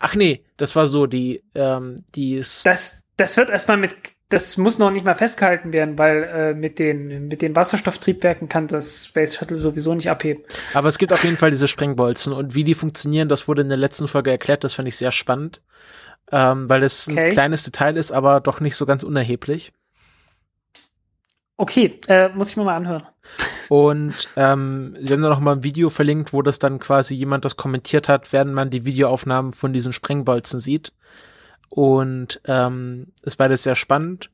Ach 0.00 0.14
nee, 0.14 0.44
das 0.56 0.76
war 0.76 0.86
so, 0.86 1.06
die, 1.06 1.42
ähm, 1.54 1.96
die 2.14 2.42
Das, 2.64 3.02
das 3.16 3.36
wird 3.36 3.50
erstmal 3.50 3.76
mit, 3.76 3.94
das 4.28 4.56
muss 4.56 4.78
noch 4.78 4.90
nicht 4.90 5.04
mal 5.04 5.14
festgehalten 5.16 5.72
werden, 5.72 5.98
weil 5.98 6.22
äh, 6.24 6.54
mit 6.54 6.78
den, 6.78 7.28
mit 7.28 7.42
den 7.42 7.54
Wasserstofftriebwerken 7.56 8.48
kann 8.48 8.66
das 8.68 9.06
Space 9.06 9.36
Shuttle 9.36 9.56
sowieso 9.56 9.94
nicht 9.94 10.10
abheben. 10.10 10.42
aber 10.72 10.88
es 10.88 10.98
gibt 10.98 11.12
auf 11.12 11.24
jeden 11.24 11.36
Fall 11.36 11.50
diese 11.50 11.68
Sprengbolzen 11.68 12.32
und 12.32 12.54
wie 12.54 12.64
die 12.64 12.74
funktionieren, 12.74 13.28
das 13.28 13.48
wurde 13.48 13.62
in 13.62 13.68
der 13.68 13.78
letzten 13.78 14.08
Folge 14.08 14.30
erklärt, 14.30 14.64
das 14.64 14.74
fand 14.74 14.88
ich 14.88 14.96
sehr 14.96 15.12
spannend, 15.12 15.60
ähm, 16.32 16.68
weil 16.68 16.82
es 16.82 17.08
Okay. 17.08 17.28
ein 17.28 17.32
kleines 17.32 17.64
Detail 17.64 17.96
ist, 17.96 18.12
aber 18.12 18.40
doch 18.40 18.60
nicht 18.60 18.76
so 18.76 18.86
ganz 18.86 19.02
unerheblich. 19.02 19.72
Okay, 21.56 22.00
äh, 22.08 22.30
muss 22.30 22.50
ich 22.50 22.56
mir 22.56 22.64
mal 22.64 22.76
anhören. 22.76 23.02
Und 23.68 24.28
ähm, 24.36 24.96
wir 25.00 25.16
haben 25.16 25.22
da 25.22 25.28
noch 25.28 25.40
mal 25.40 25.52
ein 25.56 25.64
Video 25.64 25.90
verlinkt, 25.90 26.32
wo 26.32 26.42
das 26.42 26.58
dann 26.58 26.78
quasi 26.78 27.14
jemand 27.14 27.44
das 27.44 27.56
kommentiert 27.56 28.08
hat, 28.08 28.32
während 28.32 28.52
man 28.54 28.70
die 28.70 28.84
Videoaufnahmen 28.84 29.52
von 29.52 29.72
diesen 29.72 29.92
Sprengbolzen 29.92 30.60
sieht. 30.60 30.92
Und 31.68 32.40
ähm, 32.46 33.08
ist 33.22 33.36
beides 33.36 33.64
sehr 33.64 33.74
spannend. 33.74 34.30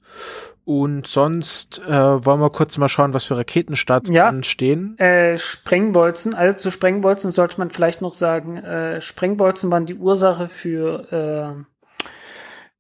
Und 0.65 1.07
sonst 1.07 1.81
äh, 1.89 2.25
wollen 2.25 2.41
wir 2.41 2.50
kurz 2.50 2.76
mal 2.76 2.89
schauen, 2.89 3.15
was 3.15 3.25
für 3.25 3.36
Raketenstarts 3.36 4.10
Ja. 4.10 4.28
anstehen. 4.28 4.99
Äh, 4.99 5.39
Sprengbolzen, 5.39 6.34
also 6.34 6.57
zu 6.57 6.70
Sprengbolzen 6.70 7.31
sollte 7.31 7.59
man 7.59 7.70
vielleicht 7.70 8.02
noch 8.02 8.15
sagen, 8.15 8.59
äh, 8.59 9.00
Sprengbolzen 9.00 9.70
waren 9.70 9.86
die 9.86 9.94
Ursache 9.97 10.49
für 10.49 11.57
äh, 11.59 11.65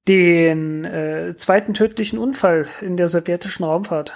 den 0.08 0.84
äh, 0.84 1.34
zweiten 1.36 1.74
tödlichen 1.74 2.18
Unfall 2.18 2.66
in 2.80 2.96
der 2.96 3.08
sowjetischen 3.08 3.64
Raumfahrt. 3.64 4.14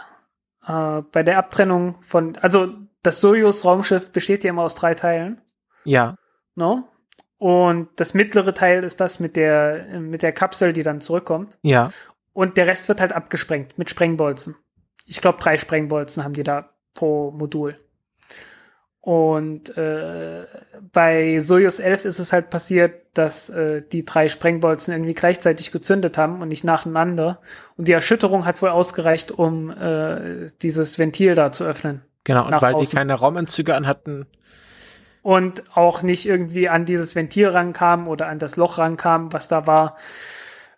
Äh, 0.66 1.02
bei 1.12 1.22
der 1.22 1.38
Abtrennung 1.38 1.96
von, 2.00 2.36
also 2.36 2.68
das 3.02 3.20
Sojus-Raumschiff 3.20 4.12
besteht 4.12 4.44
ja 4.44 4.50
immer 4.50 4.62
aus 4.62 4.74
drei 4.74 4.94
Teilen. 4.94 5.40
Ja, 5.84 6.16
No? 6.54 6.88
Und 7.36 7.88
das 7.96 8.14
mittlere 8.14 8.54
Teil 8.54 8.84
ist 8.84 9.00
das 9.00 9.20
mit 9.20 9.36
der, 9.36 10.00
mit 10.00 10.22
der 10.22 10.32
Kapsel, 10.32 10.72
die 10.72 10.82
dann 10.82 11.00
zurückkommt. 11.00 11.58
ja, 11.62 11.90
Und 12.32 12.56
der 12.56 12.66
Rest 12.66 12.88
wird 12.88 13.00
halt 13.00 13.12
abgesprengt 13.12 13.76
mit 13.76 13.90
Sprengbolzen. 13.90 14.56
Ich 15.06 15.20
glaube, 15.20 15.38
drei 15.38 15.56
Sprengbolzen 15.56 16.24
haben 16.24 16.32
die 16.32 16.42
da 16.42 16.70
pro 16.94 17.30
Modul. 17.32 17.76
Und 19.04 19.76
äh, 19.76 20.44
bei 20.90 21.38
Soyuz 21.38 21.78
11 21.78 22.06
ist 22.06 22.18
es 22.20 22.32
halt 22.32 22.48
passiert, 22.48 23.02
dass 23.12 23.50
äh, 23.50 23.82
die 23.92 24.06
drei 24.06 24.30
Sprengbolzen 24.30 24.94
irgendwie 24.94 25.12
gleichzeitig 25.12 25.72
gezündet 25.72 26.16
haben 26.16 26.40
und 26.40 26.48
nicht 26.48 26.64
nacheinander. 26.64 27.38
Und 27.76 27.86
die 27.86 27.92
Erschütterung 27.92 28.46
hat 28.46 28.62
wohl 28.62 28.70
ausgereicht, 28.70 29.30
um 29.30 29.70
äh, 29.70 30.48
dieses 30.62 30.98
Ventil 30.98 31.34
da 31.34 31.52
zu 31.52 31.64
öffnen. 31.64 32.00
genau. 32.24 32.46
Und 32.46 32.62
weil 32.62 32.72
die 32.72 32.80
außen. 32.80 32.96
keine 32.96 33.12
Raumanzüge 33.12 33.74
anhatten, 33.74 34.26
und 35.24 35.74
auch 35.74 36.02
nicht 36.02 36.26
irgendwie 36.26 36.68
an 36.68 36.84
dieses 36.84 37.14
Ventil 37.14 37.48
rankam 37.48 38.08
oder 38.08 38.28
an 38.28 38.38
das 38.38 38.56
Loch 38.56 38.76
rankam, 38.76 39.32
was 39.32 39.48
da 39.48 39.66
war, 39.66 39.96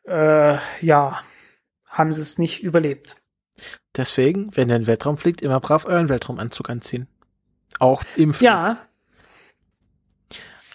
äh, 0.07 0.57
ja, 0.81 1.21
haben 1.89 2.13
sie 2.13 2.23
es 2.23 2.39
nicht 2.39 2.63
überlebt. 2.63 3.17
deswegen, 3.97 4.55
wenn 4.55 4.69
ihr 4.69 4.77
in 4.77 4.83
den 4.83 4.87
Weltraum 4.87 5.17
fliegt, 5.17 5.43
immer 5.43 5.59
brav 5.59 5.85
euren 5.85 6.09
Weltraumanzug 6.09 6.71
anziehen. 6.71 7.09
Auch 7.79 8.03
im 8.17 8.33
Flug. 8.35 8.45
Ja, 8.47 8.79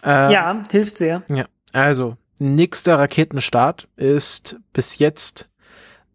Äh, 0.04 0.34
ja, 0.34 0.64
hilft 0.72 0.98
sehr. 0.98 1.22
Ja, 1.30 1.46
also 1.74 2.18
nächster 2.40 2.98
Raketenstart 2.98 3.88
ist 3.98 4.56
bis 4.74 4.98
jetzt 4.98 5.48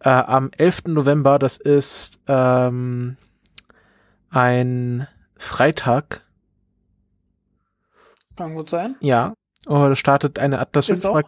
äh, 0.00 0.08
am 0.08 0.50
11. 0.56 0.86
November, 0.86 1.38
das 1.38 1.56
ist 1.56 2.20
ähm, 2.26 3.16
ein 4.30 5.06
Freitag, 5.36 6.24
Kann 8.36 8.54
gut 8.54 8.68
sein. 8.68 8.96
ja, 9.00 9.34
oh, 9.66 9.94
startet 9.94 10.38
eine 10.40 10.58
Atlas 10.58 10.88
Ist 10.88 11.02
5, 11.02 11.12
auch. 11.12 11.16
Ra 11.18 11.22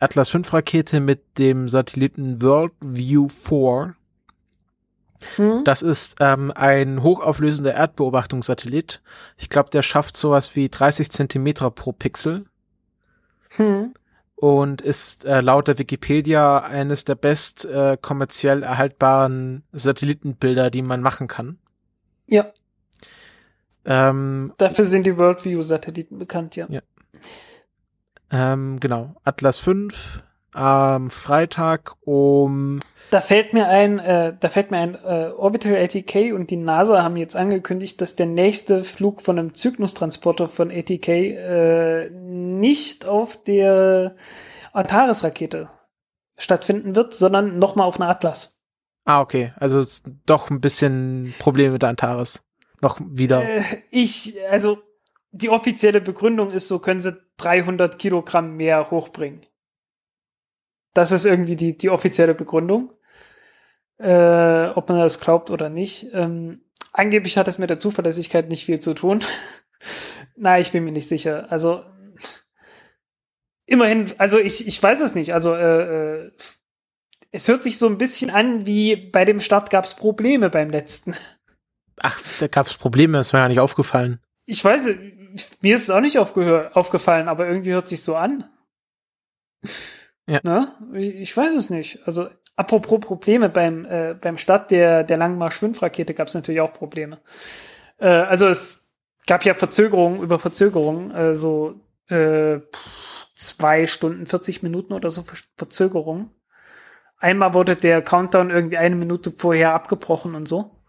Atlas 0.00 0.30
5 0.30 0.52
Rakete 0.52 1.00
mit 1.00 1.38
dem 1.38 1.68
Satelliten 1.68 2.42
Worldview 2.42 3.28
4. 3.28 3.94
Hm? 5.36 5.62
Das 5.64 5.82
ist 5.82 6.16
ähm, 6.20 6.52
ein 6.54 7.02
hochauflösender 7.02 7.74
Erdbeobachtungssatellit. 7.74 9.02
Ich 9.36 9.48
glaube, 9.48 9.70
der 9.70 9.82
schafft 9.82 10.16
sowas 10.16 10.56
wie 10.56 10.68
30 10.68 11.10
Zentimeter 11.10 11.70
pro 11.70 11.92
Pixel. 11.92 12.46
Hm. 13.56 13.92
und 14.34 14.80
ist 14.80 15.24
äh, 15.26 15.42
laut 15.42 15.68
der 15.68 15.78
Wikipedia 15.78 16.60
eines 16.60 17.04
der 17.04 17.16
best 17.16 17.66
äh, 17.66 17.98
kommerziell 18.00 18.62
erhaltbaren 18.62 19.62
Satellitenbilder, 19.72 20.70
die 20.70 20.80
man 20.82 21.02
machen 21.02 21.28
kann. 21.28 21.58
Ja, 22.26 22.50
Ähm, 23.84 24.52
dafür 24.56 24.84
sind 24.84 25.04
die 25.06 25.18
Worldview-Satelliten 25.18 26.18
bekannt, 26.18 26.56
ja. 26.56 26.66
Ja. 26.70 26.80
ähm, 28.30 28.80
genau, 28.80 29.14
Atlas 29.24 29.58
5 29.58 30.22
am 30.52 31.10
Freitag 31.10 31.94
um. 32.02 32.78
Da 33.10 33.20
fällt 33.20 33.52
mir 33.52 33.68
ein, 33.68 33.98
äh, 33.98 34.34
da 34.38 34.48
fällt 34.48 34.70
mir 34.70 34.78
ein, 34.78 34.94
äh, 34.94 35.30
Orbital 35.36 35.76
ATK 35.76 36.32
und 36.32 36.50
die 36.50 36.56
NASA 36.56 37.02
haben 37.02 37.16
jetzt 37.16 37.36
angekündigt, 37.36 38.00
dass 38.00 38.16
der 38.16 38.26
nächste 38.26 38.84
Flug 38.84 39.22
von 39.22 39.38
einem 39.38 39.54
Cygnus-Transporter 39.54 40.48
von 40.48 40.70
ATK 40.70 41.08
äh, 41.08 42.10
nicht 42.10 43.06
auf 43.06 43.42
der 43.42 44.14
Antares-Rakete 44.72 45.68
stattfinden 46.36 46.96
wird, 46.96 47.14
sondern 47.14 47.58
nochmal 47.58 47.86
auf 47.86 48.00
einer 48.00 48.10
Atlas. 48.10 48.60
Ah, 49.04 49.20
okay. 49.20 49.52
Also 49.56 49.82
doch 50.26 50.50
ein 50.50 50.60
bisschen 50.60 51.34
Probleme 51.38 51.72
mit 51.72 51.82
der 51.82 51.90
Antares. 51.90 52.42
Noch 52.80 53.00
wieder. 53.04 53.42
Äh, 53.42 53.62
ich, 53.90 54.34
also 54.50 54.78
die 55.30 55.48
offizielle 55.48 56.00
Begründung 56.00 56.50
ist, 56.50 56.68
so 56.68 56.78
können 56.78 57.00
sie 57.00 57.16
300 57.38 57.98
Kilogramm 57.98 58.56
mehr 58.56 58.90
hochbringen. 58.90 59.46
Das 60.94 61.12
ist 61.12 61.24
irgendwie 61.24 61.56
die, 61.56 61.76
die 61.76 61.90
offizielle 61.90 62.34
Begründung. 62.34 62.92
Äh, 63.98 64.68
ob 64.74 64.88
man 64.88 64.98
das 64.98 65.20
glaubt 65.20 65.50
oder 65.50 65.68
nicht. 65.68 66.08
Ähm, 66.12 66.62
angeblich 66.92 67.36
hat 67.36 67.48
es 67.48 67.58
mit 67.58 67.70
der 67.70 67.78
Zuverlässigkeit 67.78 68.48
nicht 68.48 68.64
viel 68.64 68.80
zu 68.80 68.94
tun. 68.94 69.22
Na, 70.36 70.58
ich 70.58 70.72
bin 70.72 70.84
mir 70.84 70.92
nicht 70.92 71.08
sicher. 71.08 71.50
Also 71.50 71.84
immerhin, 73.66 74.12
also 74.18 74.38
ich, 74.38 74.66
ich 74.66 74.82
weiß 74.82 75.00
es 75.00 75.14
nicht. 75.14 75.34
Also 75.34 75.54
äh, 75.54 76.24
äh, 76.24 76.32
es 77.30 77.48
hört 77.48 77.62
sich 77.62 77.78
so 77.78 77.86
ein 77.86 77.98
bisschen 77.98 78.30
an, 78.30 78.66
wie 78.66 78.96
bei 78.96 79.24
dem 79.24 79.40
Start 79.40 79.70
gab 79.70 79.84
es 79.84 79.94
Probleme 79.94 80.50
beim 80.50 80.70
letzten. 80.70 81.14
Ach, 82.00 82.20
da 82.40 82.48
gab 82.48 82.66
es 82.66 82.74
Probleme, 82.74 83.18
das 83.18 83.32
war 83.32 83.40
ja 83.40 83.48
nicht 83.48 83.60
aufgefallen. 83.60 84.20
Ich 84.44 84.64
weiß, 84.64 84.88
mir 85.60 85.74
ist 85.74 85.84
es 85.84 85.90
auch 85.90 86.00
nicht 86.00 86.18
aufgefallen, 86.18 87.28
aber 87.28 87.46
irgendwie 87.46 87.72
hört 87.72 87.88
sich 87.88 88.02
so 88.02 88.16
an. 88.16 88.50
Ja. 90.26 90.40
Ne? 90.42 90.72
Ich, 90.94 91.36
weiß 91.36 91.54
es 91.54 91.70
nicht. 91.70 92.00
Also, 92.06 92.28
apropos 92.56 93.00
Probleme, 93.00 93.48
beim, 93.48 93.84
äh, 93.84 94.14
beim 94.20 94.38
Start 94.38 94.70
der, 94.70 95.04
der 95.04 95.16
Langmarsch-5-Rakete 95.16 96.14
gab 96.14 96.28
es 96.28 96.34
natürlich 96.34 96.60
auch 96.60 96.72
Probleme. 96.72 97.20
Äh, 97.98 98.06
also, 98.06 98.46
es 98.46 98.92
gab 99.26 99.44
ja 99.44 99.54
Verzögerungen 99.54 100.22
über 100.22 100.38
Verzögerungen, 100.38 101.10
äh, 101.10 101.34
so 101.34 101.80
äh, 102.08 102.60
zwei 103.34 103.86
Stunden, 103.86 104.26
40 104.26 104.62
Minuten 104.62 104.92
oder 104.92 105.10
so 105.10 105.24
Verzögerungen. 105.56 106.30
Einmal 107.18 107.54
wurde 107.54 107.76
der 107.76 108.02
Countdown 108.02 108.50
irgendwie 108.50 108.78
eine 108.78 108.96
Minute 108.96 109.30
vorher 109.30 109.74
abgebrochen 109.74 110.34
und 110.34 110.46
so. 110.46 110.81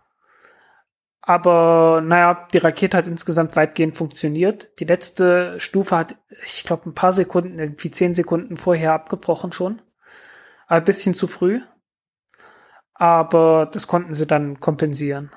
Aber 1.26 2.02
naja, 2.02 2.48
die 2.54 2.58
Rakete 2.58 2.98
hat 2.98 3.08
insgesamt 3.08 3.56
weitgehend 3.56 3.96
funktioniert. 3.96 4.78
Die 4.80 4.86
letzte 4.86 5.58
Stufe 5.58 5.96
hat, 5.96 6.16
ich 6.44 6.66
glaube, 6.66 6.90
ein 6.90 6.94
paar 6.94 7.14
Sekunden, 7.14 7.60
irgendwie 7.60 7.92
zehn 7.92 8.14
Sekunden 8.14 8.58
vorher 8.58 8.92
abgebrochen 8.92 9.54
schon. 9.54 9.82
Ein 10.68 10.84
bisschen 10.84 11.14
zu 11.14 11.28
früh. 11.28 11.62
Aber 12.94 13.70
das 13.72 13.88
konnten 13.88 14.14
sie 14.14 14.28
dann 14.28 14.60
kompensieren. 14.60 15.32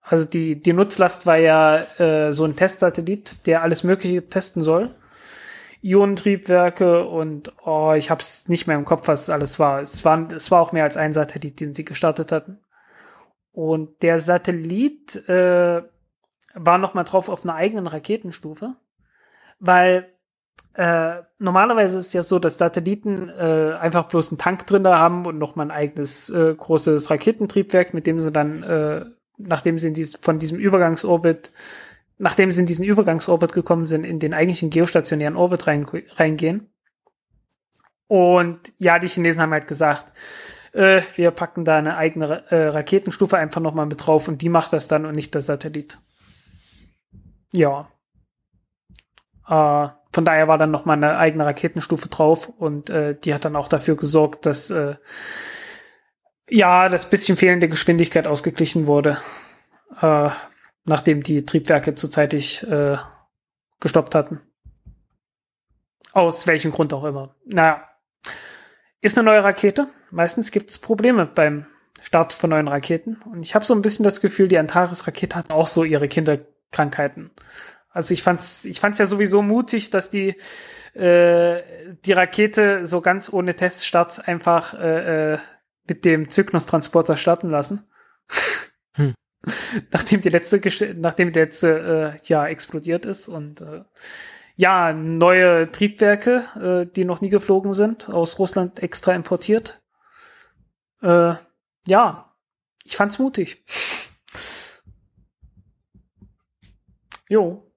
Also 0.00 0.24
die, 0.24 0.62
die 0.62 0.72
Nutzlast 0.72 1.26
war 1.26 1.36
ja 1.36 1.82
äh, 1.98 2.32
so 2.32 2.46
ein 2.46 2.56
Testsatellit, 2.56 3.46
der 3.46 3.62
alles 3.62 3.84
Mögliche 3.84 4.30
testen 4.30 4.62
soll. 4.62 4.94
Ionentriebwerke 5.82 7.04
und 7.04 7.52
oh, 7.66 7.92
ich 7.92 8.10
habe 8.10 8.20
es 8.22 8.48
nicht 8.48 8.66
mehr 8.66 8.78
im 8.78 8.86
Kopf, 8.86 9.08
was 9.08 9.28
alles 9.28 9.58
war. 9.58 9.82
Es, 9.82 10.06
waren, 10.06 10.28
es 10.30 10.50
war 10.50 10.62
auch 10.62 10.72
mehr 10.72 10.84
als 10.84 10.96
ein 10.96 11.12
Satellit, 11.12 11.60
den 11.60 11.74
sie 11.74 11.84
gestartet 11.84 12.32
hatten. 12.32 12.60
Und 13.60 14.02
der 14.02 14.18
Satellit 14.18 15.28
äh, 15.28 15.82
war 16.54 16.78
noch 16.78 16.94
mal 16.94 17.04
drauf 17.04 17.28
auf 17.28 17.44
einer 17.44 17.56
eigenen 17.56 17.86
Raketenstufe, 17.86 18.72
weil 19.58 20.08
äh, 20.72 21.16
normalerweise 21.38 21.98
ist 21.98 22.06
es 22.06 22.12
ja 22.14 22.22
so, 22.22 22.38
dass 22.38 22.56
Satelliten 22.56 23.28
äh, 23.28 23.74
einfach 23.78 24.08
bloß 24.08 24.30
einen 24.30 24.38
Tank 24.38 24.66
drin 24.66 24.82
da 24.82 24.98
haben 24.98 25.26
und 25.26 25.36
noch 25.36 25.56
mal 25.56 25.64
ein 25.64 25.70
eigenes 25.72 26.30
äh, 26.30 26.54
großes 26.54 27.10
Raketentriebwerk, 27.10 27.92
mit 27.92 28.06
dem 28.06 28.18
sie 28.18 28.32
dann, 28.32 28.62
äh, 28.62 29.04
nachdem 29.36 29.78
sie 29.78 29.88
in 29.88 29.94
dies, 29.94 30.16
von 30.22 30.38
diesem 30.38 30.58
Übergangsorbit, 30.58 31.52
nachdem 32.16 32.52
sie 32.52 32.60
in 32.62 32.66
diesen 32.66 32.86
Übergangsorbit 32.86 33.52
gekommen 33.52 33.84
sind, 33.84 34.04
in 34.04 34.20
den 34.20 34.32
eigentlichen 34.32 34.70
geostationären 34.70 35.36
Orbit 35.36 35.66
rein, 35.66 35.86
reingehen. 36.16 36.72
Und 38.06 38.72
ja, 38.78 38.98
die 38.98 39.08
Chinesen 39.08 39.42
haben 39.42 39.52
halt 39.52 39.68
gesagt, 39.68 40.14
äh, 40.72 41.02
wir 41.16 41.30
packen 41.30 41.64
da 41.64 41.78
eine 41.78 41.96
eigene 41.96 42.50
äh, 42.50 42.68
Raketenstufe 42.68 43.36
einfach 43.36 43.60
nochmal 43.60 43.86
mit 43.86 44.06
drauf 44.06 44.28
und 44.28 44.42
die 44.42 44.48
macht 44.48 44.72
das 44.72 44.88
dann 44.88 45.06
und 45.06 45.14
nicht 45.14 45.34
der 45.34 45.42
Satellit. 45.42 45.98
Ja. 47.52 47.88
Äh, 49.48 49.88
von 50.12 50.24
daher 50.24 50.48
war 50.48 50.58
dann 50.58 50.70
nochmal 50.70 50.96
eine 50.96 51.16
eigene 51.18 51.46
Raketenstufe 51.46 52.08
drauf 52.08 52.48
und 52.48 52.90
äh, 52.90 53.16
die 53.18 53.34
hat 53.34 53.44
dann 53.44 53.56
auch 53.56 53.68
dafür 53.68 53.96
gesorgt, 53.96 54.46
dass 54.46 54.70
äh, 54.70 54.96
ja, 56.48 56.88
das 56.88 57.08
bisschen 57.08 57.36
fehlende 57.36 57.68
Geschwindigkeit 57.68 58.26
ausgeglichen 58.26 58.86
wurde, 58.86 59.18
äh, 60.00 60.30
nachdem 60.84 61.22
die 61.22 61.46
Triebwerke 61.46 61.94
zuzeitig 61.94 62.66
äh, 62.66 62.96
gestoppt 63.78 64.14
hatten. 64.14 64.40
Aus 66.12 66.48
welchem 66.48 66.72
Grund 66.72 66.92
auch 66.92 67.04
immer. 67.04 67.36
Naja, 67.44 67.88
ist 69.00 69.18
eine 69.18 69.26
neue 69.26 69.44
Rakete. 69.44 69.88
Meistens 70.10 70.50
gibt 70.50 70.70
es 70.70 70.78
Probleme 70.78 71.26
beim 71.26 71.66
Start 72.02 72.32
von 72.32 72.50
neuen 72.50 72.68
Raketen. 72.68 73.20
Und 73.30 73.44
ich 73.44 73.54
habe 73.54 73.64
so 73.64 73.74
ein 73.74 73.82
bisschen 73.82 74.04
das 74.04 74.20
Gefühl, 74.20 74.48
die 74.48 74.58
Antares-Rakete 74.58 75.36
hat 75.36 75.50
auch 75.50 75.66
so 75.66 75.84
ihre 75.84 76.08
Kinderkrankheiten. 76.08 77.30
Also 77.90 78.14
ich 78.14 78.22
fand's, 78.22 78.64
ich 78.64 78.80
fand's 78.80 78.98
ja 78.98 79.06
sowieso 79.06 79.42
mutig, 79.42 79.90
dass 79.90 80.10
die 80.10 80.36
äh, 80.94 81.62
die 82.04 82.12
Rakete 82.12 82.86
so 82.86 83.00
ganz 83.00 83.32
ohne 83.32 83.54
Teststarts 83.54 84.18
einfach 84.18 84.74
äh, 84.74 85.34
äh, 85.34 85.38
mit 85.88 86.04
dem 86.04 86.28
Cygnus-Transporter 86.28 87.16
starten 87.16 87.50
lassen. 87.50 87.88
Hm. 88.94 89.14
nachdem 89.90 90.20
die 90.20 90.28
letzte, 90.28 90.60
nachdem 90.96 91.32
die 91.32 91.38
letzte 91.38 92.16
äh, 92.16 92.20
ja 92.24 92.46
explodiert 92.46 93.06
ist 93.06 93.28
und 93.28 93.60
äh, 93.60 93.82
ja, 94.60 94.92
neue 94.92 95.72
Triebwerke, 95.72 96.44
äh, 96.60 96.92
die 96.92 97.06
noch 97.06 97.22
nie 97.22 97.30
geflogen 97.30 97.72
sind, 97.72 98.10
aus 98.10 98.38
Russland 98.38 98.82
extra 98.82 99.14
importiert. 99.14 99.80
Äh, 101.00 101.34
ja, 101.86 102.34
ich 102.84 102.96
fand's 102.96 103.18
mutig. 103.18 103.64
Jo. 107.32 107.72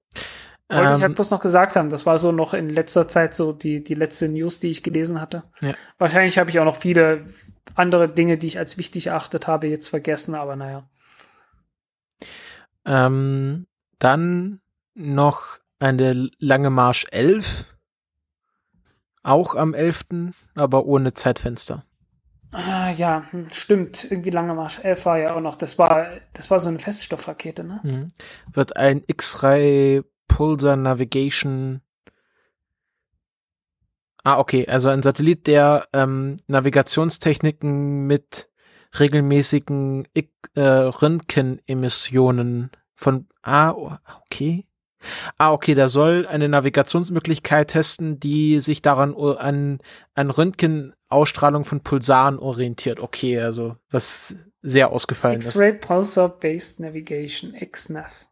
Wollte 0.68 0.88
ähm, 0.90 0.96
ich 0.96 1.02
halt 1.02 1.14
bloß 1.14 1.30
noch 1.30 1.40
gesagt 1.40 1.76
haben. 1.76 1.88
Das 1.88 2.06
war 2.06 2.18
so 2.18 2.32
noch 2.32 2.54
in 2.54 2.68
letzter 2.68 3.06
Zeit 3.06 3.32
so 3.34 3.52
die, 3.52 3.84
die 3.84 3.94
letzte 3.94 4.28
News, 4.28 4.58
die 4.58 4.70
ich 4.70 4.82
gelesen 4.82 5.20
hatte. 5.20 5.44
Ja. 5.60 5.74
Wahrscheinlich 5.96 6.38
habe 6.38 6.50
ich 6.50 6.58
auch 6.58 6.64
noch 6.64 6.74
viele 6.74 7.26
andere 7.76 8.08
Dinge, 8.08 8.36
die 8.36 8.48
ich 8.48 8.58
als 8.58 8.78
wichtig 8.78 9.06
erachtet 9.06 9.46
habe, 9.46 9.68
jetzt 9.68 9.86
vergessen, 9.86 10.34
aber 10.34 10.56
naja. 10.56 10.90
Ähm, 12.84 13.68
dann 14.00 14.60
noch 14.94 15.60
eine 15.84 16.30
lange 16.38 16.70
Marsch 16.70 17.06
11. 17.10 17.66
Auch 19.22 19.54
am 19.54 19.74
11., 19.74 20.04
aber 20.54 20.86
ohne 20.86 21.14
Zeitfenster. 21.14 21.84
Ah, 22.52 22.90
ja, 22.90 23.24
hm, 23.30 23.48
stimmt. 23.50 24.10
Irgendwie 24.10 24.30
lange 24.30 24.54
Marsch 24.54 24.80
11 24.82 25.06
war 25.06 25.18
ja 25.18 25.34
auch 25.34 25.40
noch. 25.40 25.56
Das 25.56 25.78
war, 25.78 26.06
das 26.32 26.50
war 26.50 26.60
so 26.60 26.68
eine 26.68 26.78
Feststoffrakete, 26.78 27.64
ne? 27.64 27.80
Mhm. 27.82 28.08
Wird 28.52 28.76
ein 28.76 29.02
X-Ray 29.06 30.02
Pulsar 30.28 30.76
Navigation. 30.76 31.80
Ah, 34.22 34.38
okay. 34.38 34.66
Also 34.66 34.88
ein 34.88 35.02
Satellit, 35.02 35.46
der 35.46 35.88
ähm, 35.92 36.38
Navigationstechniken 36.46 38.06
mit 38.06 38.48
regelmäßigen 38.98 40.06
äh, 40.14 40.62
Röntgenemissionen 40.62 42.70
von. 42.94 43.28
Ah, 43.42 43.98
okay. 44.22 44.66
Ah, 45.38 45.52
okay, 45.52 45.74
der 45.74 45.88
soll 45.88 46.26
eine 46.26 46.48
Navigationsmöglichkeit 46.48 47.68
testen, 47.68 48.20
die 48.20 48.60
sich 48.60 48.82
daran 48.82 49.14
an, 49.14 49.78
an 50.14 50.30
Röntgenausstrahlung 50.30 51.64
von 51.64 51.80
Pulsaren 51.80 52.38
orientiert. 52.38 53.00
Okay, 53.00 53.40
also 53.40 53.76
was 53.90 54.36
sehr 54.62 54.90
ausgefallen 54.90 55.38
ist. 55.38 55.48
X-Ray 55.48 55.74
Pulsar 55.74 56.28
Based 56.28 56.80
Navigation, 56.80 57.54
XNAV. 57.54 58.26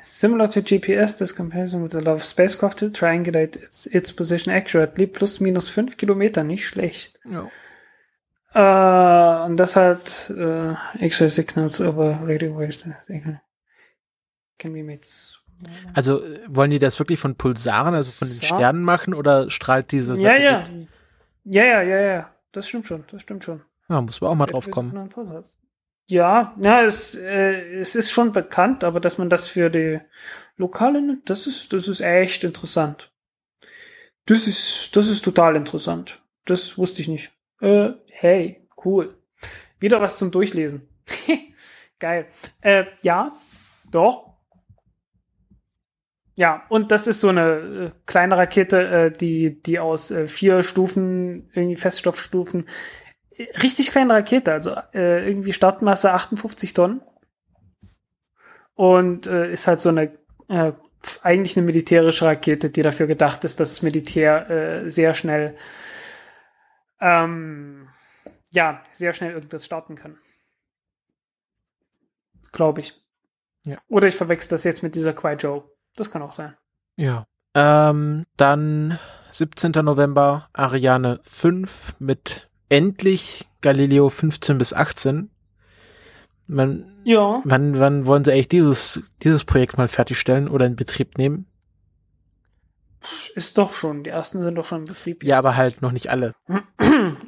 Similar 0.00 0.50
to 0.50 0.60
GPS, 0.60 1.16
this 1.16 1.34
comparison 1.34 1.88
love 1.88 2.16
of 2.16 2.24
spacecraft 2.24 2.80
to 2.80 2.90
triangulate 2.90 3.56
its, 3.56 3.86
its 3.86 4.12
position 4.12 4.52
accurately, 4.52 5.06
plus 5.06 5.40
minus 5.40 5.68
fünf 5.68 5.96
Kilometer, 5.96 6.42
nicht 6.42 6.66
schlecht. 6.66 7.20
Ja. 7.24 7.48
Uh, 8.54 9.46
und 9.46 9.56
das 9.56 9.76
hat 9.76 10.32
uh, 10.36 10.74
X-Ray 10.98 11.28
Signals 11.28 11.80
over 11.80 12.20
Radio 12.22 12.56
Waves. 12.56 12.88
Can 14.58 14.74
we 14.74 14.82
make 14.82 15.04
also 15.94 16.22
wollen 16.48 16.70
die 16.70 16.78
das 16.78 16.98
wirklich 16.98 17.18
von 17.18 17.36
Pulsaren, 17.36 17.94
also 17.94 18.10
von 18.10 18.28
den 18.28 18.44
Sternen 18.44 18.82
machen 18.82 19.14
oder 19.14 19.50
strahlt 19.50 19.92
dieses 19.92 20.20
Ja, 20.20 20.36
ja. 20.36 20.64
Ja, 21.44 21.64
ja, 21.64 21.82
ja, 21.82 22.00
ja. 22.00 22.34
Das 22.52 22.68
stimmt 22.68 22.86
schon, 22.86 23.04
das 23.10 23.22
stimmt 23.22 23.44
schon. 23.44 23.62
Ja, 23.88 24.00
muss 24.00 24.20
man 24.20 24.30
auch 24.30 24.34
mal 24.34 24.46
drauf 24.46 24.70
kommen. 24.70 25.10
Ja, 26.06 26.54
ja, 26.60 26.82
es, 26.82 27.14
äh, 27.14 27.78
es 27.78 27.94
ist 27.94 28.10
schon 28.10 28.32
bekannt, 28.32 28.84
aber 28.84 29.00
dass 29.00 29.16
man 29.18 29.30
das 29.30 29.48
für 29.48 29.70
die 29.70 30.00
Lokale 30.56 31.00
nimmt, 31.00 31.30
das 31.30 31.46
ist, 31.46 31.72
das 31.72 31.88
ist 31.88 32.00
echt 32.00 32.44
interessant. 32.44 33.10
Das 34.26 34.46
ist, 34.46 34.96
das 34.96 35.08
ist 35.08 35.24
total 35.24 35.56
interessant. 35.56 36.22
Das 36.44 36.76
wusste 36.76 37.02
ich 37.02 37.08
nicht. 37.08 37.32
Äh, 37.60 37.90
hey, 38.08 38.68
cool. 38.84 39.16
Wieder 39.78 40.00
was 40.00 40.18
zum 40.18 40.30
Durchlesen. 40.30 40.88
Geil. 41.98 42.26
Äh, 42.60 42.84
ja, 43.02 43.34
doch. 43.90 44.33
Ja, 46.36 46.64
und 46.68 46.90
das 46.90 47.06
ist 47.06 47.20
so 47.20 47.28
eine 47.28 47.42
äh, 47.42 47.90
kleine 48.06 48.36
Rakete, 48.36 48.88
äh, 48.88 49.12
die, 49.12 49.62
die 49.62 49.78
aus 49.78 50.10
äh, 50.10 50.26
vier 50.26 50.64
Stufen, 50.64 51.48
irgendwie 51.52 51.76
Feststoffstufen, 51.76 52.66
äh, 53.36 53.44
richtig 53.62 53.92
kleine 53.92 54.14
Rakete, 54.14 54.52
also 54.52 54.72
äh, 54.92 55.28
irgendwie 55.28 55.52
Startmasse 55.52 56.12
58 56.12 56.74
Tonnen. 56.74 57.02
Und 58.74 59.28
äh, 59.28 59.52
ist 59.52 59.68
halt 59.68 59.80
so 59.80 59.90
eine, 59.90 60.18
äh, 60.48 60.72
eigentlich 61.22 61.56
eine 61.56 61.66
militärische 61.66 62.24
Rakete, 62.26 62.70
die 62.70 62.82
dafür 62.82 63.06
gedacht 63.06 63.44
ist, 63.44 63.60
dass 63.60 63.70
das 63.70 63.82
Militär 63.82 64.50
äh, 64.50 64.90
sehr 64.90 65.14
schnell, 65.14 65.56
ähm, 67.00 67.88
ja, 68.50 68.82
sehr 68.90 69.12
schnell 69.12 69.32
irgendwas 69.32 69.64
starten 69.64 69.94
kann. 69.94 70.18
Glaube 72.50 72.80
ich. 72.80 72.94
Ja. 73.64 73.78
Oder 73.88 74.08
ich 74.08 74.16
verwechsel 74.16 74.50
das 74.50 74.64
jetzt 74.64 74.82
mit 74.82 74.96
dieser 74.96 75.12
Quai 75.12 75.34
Joe. 75.34 75.64
Das 75.96 76.10
kann 76.10 76.22
auch 76.22 76.32
sein. 76.32 76.54
Ja. 76.96 77.26
Ähm, 77.54 78.24
dann 78.36 78.98
17. 79.30 79.72
November 79.82 80.48
Ariane 80.52 81.20
5 81.22 81.94
mit 81.98 82.48
endlich 82.68 83.48
Galileo 83.60 84.08
15 84.08 84.58
bis 84.58 84.72
18. 84.72 85.30
Man, 86.46 86.84
Ja. 87.04 87.40
wann, 87.44 87.78
wann 87.78 88.06
wollen 88.06 88.24
sie 88.24 88.32
eigentlich 88.32 88.48
dieses, 88.48 89.00
dieses 89.22 89.44
Projekt 89.44 89.78
mal 89.78 89.88
fertigstellen 89.88 90.48
oder 90.48 90.66
in 90.66 90.76
Betrieb 90.76 91.16
nehmen? 91.16 91.46
Ist 93.34 93.58
doch 93.58 93.72
schon. 93.74 94.02
Die 94.02 94.10
ersten 94.10 94.42
sind 94.42 94.54
doch 94.54 94.64
schon 94.64 94.80
in 94.80 94.84
Betrieb. 94.86 95.22
Ja, 95.22 95.36
jetzt. 95.36 95.44
aber 95.46 95.56
halt 95.56 95.82
noch 95.82 95.92
nicht 95.92 96.10
alle. 96.10 96.34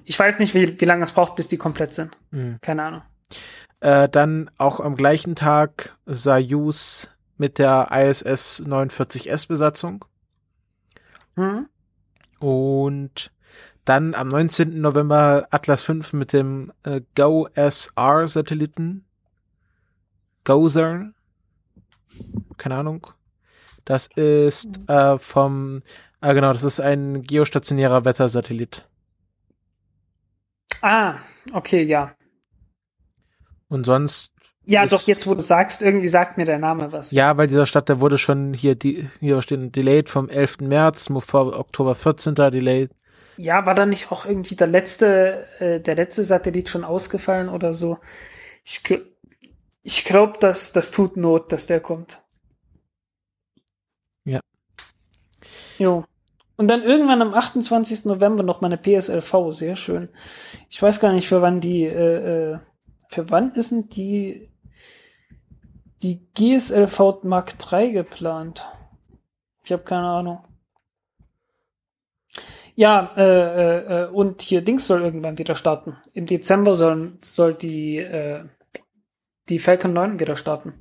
Ich 0.04 0.18
weiß 0.18 0.38
nicht, 0.38 0.54
wie, 0.54 0.80
wie 0.80 0.84
lange 0.84 1.02
es 1.04 1.12
braucht, 1.12 1.34
bis 1.34 1.48
die 1.48 1.56
komplett 1.58 1.92
sind. 1.92 2.16
Mhm. 2.30 2.58
Keine 2.62 2.82
Ahnung. 2.84 3.02
Äh, 3.80 4.08
dann 4.08 4.50
auch 4.56 4.80
am 4.80 4.94
gleichen 4.94 5.34
Tag 5.34 5.98
Soyuz 6.06 7.10
mit 7.38 7.58
der 7.58 7.88
ISS 7.92 8.62
49S 8.64 9.48
Besatzung. 9.48 10.04
Hm? 11.34 11.68
Und 12.40 13.30
dann 13.84 14.14
am 14.14 14.28
19. 14.28 14.80
November 14.80 15.46
Atlas 15.50 15.82
5 15.82 16.12
mit 16.12 16.32
dem 16.32 16.72
äh, 16.82 17.02
GOSR-Satelliten. 17.14 19.04
GOSR. 20.44 21.12
Keine 22.56 22.76
Ahnung. 22.76 23.06
Das 23.84 24.08
ist 24.08 24.88
äh, 24.88 25.18
vom, 25.18 25.80
äh, 26.20 26.34
genau, 26.34 26.52
das 26.52 26.64
ist 26.64 26.80
ein 26.80 27.22
geostationärer 27.22 28.04
Wettersatellit. 28.04 28.88
Ah, 30.82 31.18
okay, 31.52 31.84
ja. 31.84 32.14
Und 33.68 33.86
sonst, 33.86 34.32
Ja, 34.68 34.82
Ist- 34.82 34.92
doch, 34.92 35.02
jetzt, 35.02 35.26
wo 35.28 35.34
du 35.34 35.42
sagst, 35.42 35.80
irgendwie 35.80 36.08
sagt 36.08 36.36
mir 36.38 36.44
der 36.44 36.58
Name 36.58 36.90
was. 36.92 37.12
ja, 37.12 37.36
weil 37.36 37.46
dieser 37.46 37.66
Stadt, 37.66 37.88
der 37.88 38.00
wurde 38.00 38.18
schon 38.18 38.52
hier, 38.52 38.74
die, 38.74 39.08
hier 39.20 39.40
steht 39.40 39.74
delayed 39.76 40.10
vom 40.10 40.28
11. 40.28 40.58
März, 40.60 41.08
vor 41.20 41.58
Oktober 41.58 41.94
14. 41.94 42.34
delayed. 42.34 42.90
Ja, 43.36 43.64
war 43.64 43.74
da 43.74 43.86
nicht 43.86 44.10
auch 44.10 44.26
irgendwie 44.26 44.56
der 44.56 44.66
letzte, 44.66 45.44
äh, 45.60 45.78
der 45.80 45.94
letzte 45.94 46.24
Satellit 46.24 46.68
schon 46.68 46.84
ausgefallen 46.84 47.48
oder 47.48 47.72
so? 47.72 47.98
Ich, 48.64 48.82
ich 49.82 50.04
glaube, 50.04 50.38
dass 50.40 50.72
das 50.72 50.90
tut 50.90 51.16
Not, 51.16 51.52
dass 51.52 51.66
der 51.66 51.80
kommt. 51.80 52.24
Ja. 54.24 54.40
Jo. 55.78 56.04
Und 56.56 56.68
dann 56.68 56.82
irgendwann 56.82 57.20
am 57.22 57.34
28. 57.34 58.06
November 58.06 58.42
noch 58.42 58.62
mal 58.62 58.72
eine 58.72 58.78
PSLV, 58.78 59.52
sehr 59.52 59.76
schön. 59.76 60.08
Ich 60.70 60.82
weiß 60.82 60.98
gar 61.00 61.12
nicht, 61.12 61.28
für 61.28 61.42
wann 61.42 61.60
die, 61.60 61.84
äh, 61.84 62.52
äh, 62.54 62.58
für 63.10 63.30
wann 63.30 63.52
ist 63.52 63.70
denn 63.72 63.88
die, 63.90 64.45
die 66.02 66.20
GSLV 66.34 67.22
Mark 67.22 67.54
III 67.70 67.92
geplant? 67.92 68.66
Ich 69.64 69.72
habe 69.72 69.82
keine 69.82 70.06
Ahnung. 70.06 70.44
Ja, 72.74 73.12
äh, 73.16 73.22
äh, 73.22 74.02
äh, 74.04 74.06
und 74.08 74.42
hier 74.42 74.60
Dings 74.60 74.86
soll 74.86 75.02
irgendwann 75.02 75.38
wieder 75.38 75.56
starten. 75.56 75.96
Im 76.12 76.26
Dezember 76.26 76.74
soll, 76.74 77.14
soll 77.22 77.54
die, 77.54 77.96
äh, 77.96 78.44
die 79.48 79.58
Falcon 79.58 79.94
9 79.94 80.20
wieder 80.20 80.36
starten. 80.36 80.74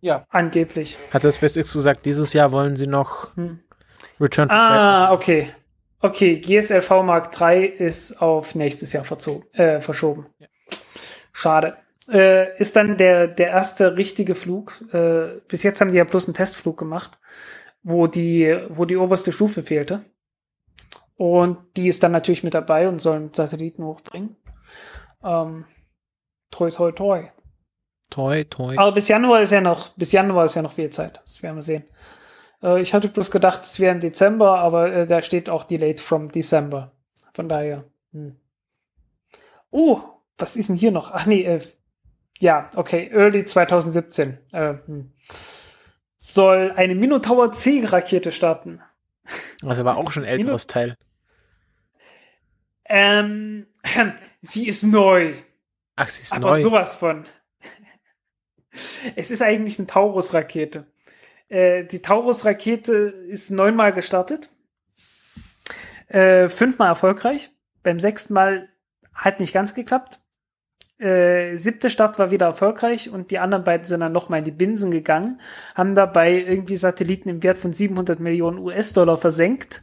Ja. 0.00 0.26
Angeblich. 0.30 0.98
Hat 1.12 1.22
das 1.22 1.36
SpaceX 1.36 1.72
gesagt, 1.72 2.04
dieses 2.06 2.32
Jahr 2.32 2.50
wollen 2.50 2.74
sie 2.74 2.88
noch 2.88 3.34
Hm. 3.36 3.60
Return 4.20 4.48
to 4.48 4.54
Ah, 4.54 5.12
okay. 5.12 5.52
Okay, 6.00 6.40
GSLV 6.40 7.04
Mark 7.04 7.30
III 7.40 7.64
ist 7.66 8.20
auf 8.20 8.56
nächstes 8.56 8.92
Jahr 8.92 9.04
verzogen, 9.04 9.48
äh, 9.52 9.80
verschoben. 9.80 10.26
Schade. 11.32 11.76
Äh, 12.08 12.56
ist 12.58 12.74
dann 12.76 12.96
der, 12.96 13.28
der 13.28 13.48
erste 13.48 13.96
richtige 13.96 14.34
Flug. 14.34 14.82
Äh, 14.92 15.40
bis 15.48 15.62
jetzt 15.62 15.80
haben 15.80 15.92
die 15.92 15.98
ja 15.98 16.04
bloß 16.04 16.26
einen 16.26 16.34
Testflug 16.34 16.76
gemacht, 16.76 17.18
wo 17.82 18.06
die, 18.06 18.58
wo 18.70 18.84
die 18.84 18.96
oberste 18.96 19.32
Stufe 19.32 19.62
fehlte. 19.62 20.04
Und 21.16 21.58
die 21.76 21.88
ist 21.88 22.02
dann 22.02 22.12
natürlich 22.12 22.42
mit 22.42 22.54
dabei 22.54 22.88
und 22.88 22.98
sollen 22.98 23.32
Satelliten 23.32 23.84
hochbringen. 23.84 24.36
Ähm, 25.22 25.66
toi, 26.50 26.70
toi, 26.70 26.90
toi. 26.90 27.28
Toi, 28.10 28.44
toi. 28.44 28.74
Aber 28.76 28.92
bis 28.92 29.08
Januar 29.08 29.42
ist 29.42 29.52
ja 29.52 29.60
noch, 29.60 29.90
bis 29.90 30.12
Januar 30.12 30.46
ist 30.46 30.56
ja 30.56 30.62
noch 30.62 30.72
viel 30.72 30.90
Zeit. 30.90 31.20
Das 31.24 31.42
werden 31.42 31.56
wir 31.56 31.62
sehen. 31.62 31.84
Äh, 32.62 32.82
ich 32.82 32.92
hatte 32.94 33.08
bloß 33.08 33.30
gedacht, 33.30 33.62
es 33.62 33.78
wäre 33.78 33.94
im 33.94 34.00
Dezember, 34.00 34.58
aber 34.58 34.92
äh, 34.92 35.06
da 35.06 35.22
steht 35.22 35.48
auch 35.48 35.64
delayed 35.64 36.00
from 36.00 36.28
December. 36.28 36.92
Von 37.34 37.48
daher. 37.48 37.84
Hm. 38.12 38.36
Oh, 39.70 40.00
was 40.36 40.56
ist 40.56 40.68
denn 40.68 40.76
hier 40.76 40.90
noch? 40.90 41.12
Ach 41.12 41.26
nee, 41.26 41.44
äh, 41.44 41.60
ja, 42.42 42.70
okay, 42.74 43.08
early 43.12 43.44
2017. 43.44 44.36
Äh, 44.50 44.74
hm. 44.86 45.12
Soll 46.18 46.72
eine 46.72 46.96
Minotaur 46.96 47.52
C-Rakete 47.52 48.32
starten. 48.32 48.80
Das 49.60 49.74
ist 49.74 49.78
aber 49.80 49.96
auch 49.96 50.10
schon 50.10 50.24
ein 50.24 50.28
älteres 50.28 50.66
Teil. 50.66 50.96
Ähm, 52.84 53.66
sie 54.42 54.66
ist 54.66 54.82
neu. 54.82 55.34
Ach, 55.94 56.10
sie 56.10 56.22
ist 56.22 56.32
Aber 56.32 56.50
neu. 56.50 56.60
sowas 56.60 56.96
von. 56.96 57.24
Es 59.14 59.30
ist 59.30 59.42
eigentlich 59.42 59.78
eine 59.78 59.86
Taurus-Rakete. 59.86 60.86
Äh, 61.48 61.84
die 61.84 62.02
Taurus-Rakete 62.02 62.92
ist 62.92 63.50
neunmal 63.50 63.92
gestartet. 63.92 64.50
Äh, 66.08 66.48
fünfmal 66.48 66.88
erfolgreich. 66.88 67.50
Beim 67.84 68.00
sechsten 68.00 68.34
Mal 68.34 68.68
hat 69.14 69.38
nicht 69.38 69.52
ganz 69.52 69.74
geklappt. 69.74 70.21
Äh, 71.02 71.56
siebte 71.56 71.90
Start 71.90 72.18
war 72.18 72.30
wieder 72.30 72.46
erfolgreich 72.46 73.10
und 73.10 73.30
die 73.32 73.38
anderen 73.40 73.64
beiden 73.64 73.84
sind 73.84 74.00
dann 74.00 74.12
nochmal 74.12 74.38
in 74.38 74.44
die 74.44 74.50
Binsen 74.52 74.90
gegangen, 74.90 75.40
haben 75.74 75.94
dabei 75.94 76.32
irgendwie 76.32 76.76
Satelliten 76.76 77.28
im 77.28 77.42
Wert 77.42 77.58
von 77.58 77.72
700 77.72 78.20
Millionen 78.20 78.58
US-Dollar 78.58 79.18
versenkt 79.18 79.82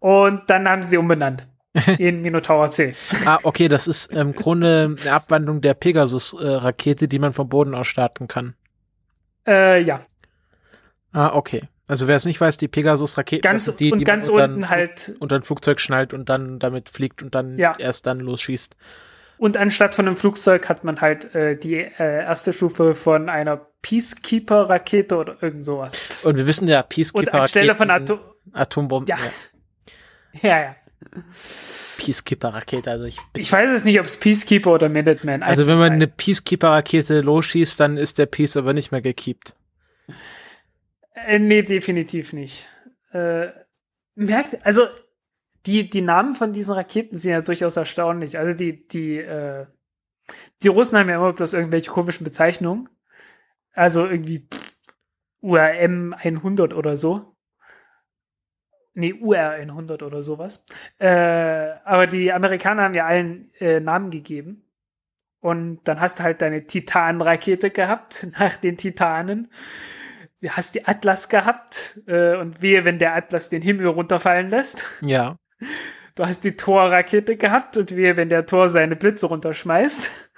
und 0.00 0.42
dann 0.48 0.68
haben 0.68 0.82
sie 0.82 0.96
umbenannt 0.98 1.48
in 1.98 2.20
Minotaur 2.20 2.68
C. 2.68 2.94
Ah, 3.24 3.38
okay, 3.44 3.68
das 3.68 3.86
ist 3.86 4.12
im 4.12 4.34
Grunde 4.34 4.94
eine 5.00 5.12
Abwandlung 5.12 5.60
der 5.62 5.74
Pegasus-Rakete, 5.74 7.08
die 7.08 7.18
man 7.18 7.32
vom 7.32 7.48
Boden 7.48 7.74
aus 7.74 7.86
starten 7.86 8.28
kann. 8.28 8.54
Äh, 9.46 9.80
ja, 9.82 10.00
Ah, 11.14 11.34
okay. 11.34 11.62
Also 11.88 12.08
wer 12.08 12.16
es 12.16 12.24
nicht 12.24 12.40
weiß, 12.40 12.56
die 12.56 12.68
Pegasus-Rakete, 12.68 13.42
die, 13.78 13.92
und 13.92 13.98
die 13.98 14.04
ganz 14.04 14.26
man 14.28 14.34
unter 14.34 14.44
unten 14.54 14.64
ein- 14.64 14.70
halt 14.70 15.12
unter 15.20 15.36
ein 15.36 15.42
Flugzeug 15.42 15.78
schnallt 15.80 16.14
und 16.14 16.28
dann 16.30 16.58
damit 16.58 16.88
fliegt 16.88 17.22
und 17.22 17.34
dann 17.34 17.58
Ja. 17.58 17.74
erst 17.78 18.06
dann 18.06 18.20
losschießt. 18.20 18.76
Und 19.42 19.56
anstatt 19.56 19.96
von 19.96 20.06
einem 20.06 20.16
Flugzeug 20.16 20.68
hat 20.68 20.84
man 20.84 21.00
halt 21.00 21.34
äh, 21.34 21.56
die 21.56 21.74
äh, 21.74 21.90
erste 21.98 22.52
Stufe 22.52 22.94
von 22.94 23.28
einer 23.28 23.56
Peacekeeper-Rakete 23.82 25.16
oder 25.16 25.36
irgend 25.42 25.64
sowas. 25.64 25.96
Und 26.22 26.36
wir 26.36 26.46
wissen 26.46 26.68
ja, 26.68 26.82
Und 26.82 26.88
Peacekeeper 26.90 27.40
anstelle 27.40 27.74
von 27.74 27.90
Atom 27.90 28.20
Atombomben. 28.52 29.08
Ja. 29.08 29.18
Ja. 30.42 30.48
ja, 30.48 30.60
ja. 30.60 30.76
Peacekeeper-Rakete, 31.98 32.88
also 32.88 33.06
ich 33.06 33.18
Ich 33.36 33.50
weiß 33.50 33.68
jetzt 33.68 33.84
nicht, 33.84 33.98
ob 33.98 34.06
es 34.06 34.16
Peacekeeper 34.16 34.70
oder 34.70 34.88
Minuteman. 34.88 35.42
Also 35.42 35.66
wenn 35.66 35.78
man 35.78 35.92
eine 35.92 36.06
Peacekeeper-Rakete 36.06 37.20
losschießt, 37.20 37.80
dann 37.80 37.96
ist 37.96 38.18
der 38.18 38.26
Peace 38.26 38.56
aber 38.56 38.74
nicht 38.74 38.92
mehr 38.92 39.02
gekeept. 39.02 39.56
Äh, 41.14 41.40
nee, 41.40 41.62
definitiv 41.62 42.32
nicht. 42.32 42.68
Äh, 43.12 43.48
merkt, 44.14 44.64
also 44.64 44.86
die, 45.66 45.88
die 45.88 46.02
Namen 46.02 46.34
von 46.34 46.52
diesen 46.52 46.74
Raketen 46.74 47.16
sind 47.16 47.30
ja 47.30 47.40
durchaus 47.40 47.76
erstaunlich. 47.76 48.38
Also 48.38 48.54
die, 48.54 48.86
die, 48.88 49.18
äh, 49.18 49.66
die 50.62 50.68
Russen 50.68 50.98
haben 50.98 51.08
ja 51.08 51.16
immer 51.16 51.32
bloß 51.32 51.52
irgendwelche 51.52 51.90
komischen 51.90 52.24
Bezeichnungen. 52.24 52.88
Also 53.72 54.06
irgendwie 54.06 54.48
URM 55.40 56.14
100 56.14 56.74
oder 56.74 56.96
so. 56.96 57.36
Nee, 58.94 59.14
UR 59.14 59.50
100 59.50 60.02
oder 60.02 60.22
sowas. 60.22 60.66
Äh, 60.98 61.70
aber 61.84 62.06
die 62.06 62.32
Amerikaner 62.32 62.82
haben 62.82 62.94
ja 62.94 63.06
allen 63.06 63.50
äh, 63.58 63.80
Namen 63.80 64.10
gegeben. 64.10 64.68
Und 65.40 65.80
dann 65.84 66.00
hast 66.00 66.18
du 66.18 66.22
halt 66.22 66.40
deine 66.42 66.66
Titan-Rakete 66.66 67.70
gehabt, 67.70 68.28
nach 68.38 68.56
den 68.56 68.76
Titanen. 68.76 69.50
du 70.40 70.50
hast 70.50 70.74
die 70.74 70.86
Atlas 70.86 71.28
gehabt 71.28 72.00
äh, 72.06 72.36
und 72.36 72.62
wehe, 72.62 72.84
wenn 72.84 72.98
der 72.98 73.14
Atlas 73.14 73.48
den 73.48 73.62
Himmel 73.62 73.86
runterfallen 73.86 74.50
lässt. 74.50 74.84
Ja. 75.00 75.36
Du 76.14 76.26
hast 76.26 76.44
die 76.44 76.56
Thor-Rakete 76.56 77.36
gehabt 77.36 77.76
und 77.76 77.96
wehe, 77.96 78.16
wenn 78.16 78.28
der 78.28 78.44
Thor 78.46 78.68
seine 78.68 78.96
Blitze 78.96 79.26
runterschmeißt. 79.26 80.30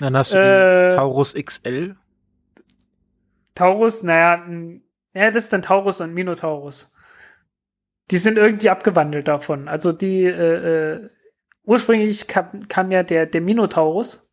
Dann 0.00 0.16
hast 0.16 0.32
du 0.34 0.38
Äh, 0.38 0.90
die 0.90 0.96
Taurus 0.96 1.34
XL. 1.34 1.96
Taurus, 3.54 4.02
naja, 4.02 4.44
ja, 5.14 5.30
das 5.30 5.44
ist 5.44 5.52
dann 5.52 5.62
Taurus 5.62 6.00
und 6.00 6.12
Minotaurus. 6.12 6.94
Die 8.10 8.18
sind 8.18 8.36
irgendwie 8.36 8.68
abgewandelt 8.70 9.28
davon. 9.28 9.68
Also 9.68 9.92
die, 9.92 10.24
äh, 10.24 10.94
äh, 11.04 11.08
ursprünglich 11.64 12.26
kam, 12.28 12.66
kam 12.68 12.90
ja 12.90 13.02
der, 13.02 13.26
der 13.26 13.40
Minotaurus, 13.40 14.30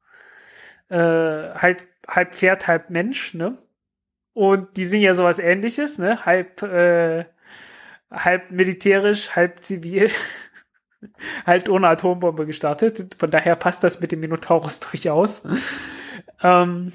äh, 0.90 0.98
halt 0.98 1.86
halb 2.08 2.36
Pferd, 2.36 2.68
halb 2.68 2.90
Mensch, 2.90 3.34
ne? 3.34 3.58
Und 4.34 4.76
die 4.78 4.86
sind 4.86 5.02
ja 5.02 5.14
sowas 5.14 5.40
ähnliches, 5.40 6.00
ne? 6.00 6.26
Halb, 6.26 6.62
äh, 6.64 7.26
halb 8.12 8.52
militärisch, 8.52 9.36
halb 9.36 9.64
zivil, 9.64 10.10
halt 11.46 11.70
ohne 11.70 11.88
Atombombe 11.88 12.46
gestartet. 12.46 13.16
Von 13.18 13.32
daher 13.32 13.56
passt 13.56 13.84
das 13.84 14.02
mit 14.02 14.12
dem 14.12 14.20
Minotaurus 14.20 14.80
durchaus. 14.92 15.46
ähm, 16.44 16.92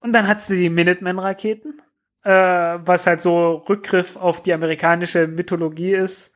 und 0.00 0.12
dann 0.12 0.28
hat's 0.28 0.46
die 0.46 0.68
Minuteman-Raketen, 0.68 1.80
äh, 2.24 2.30
was 2.30 3.06
halt 3.06 3.20
so 3.20 3.64
Rückgriff 3.68 4.16
auf 4.16 4.42
die 4.42 4.52
amerikanische 4.52 5.26
Mythologie 5.26 5.94
ist. 5.94 6.34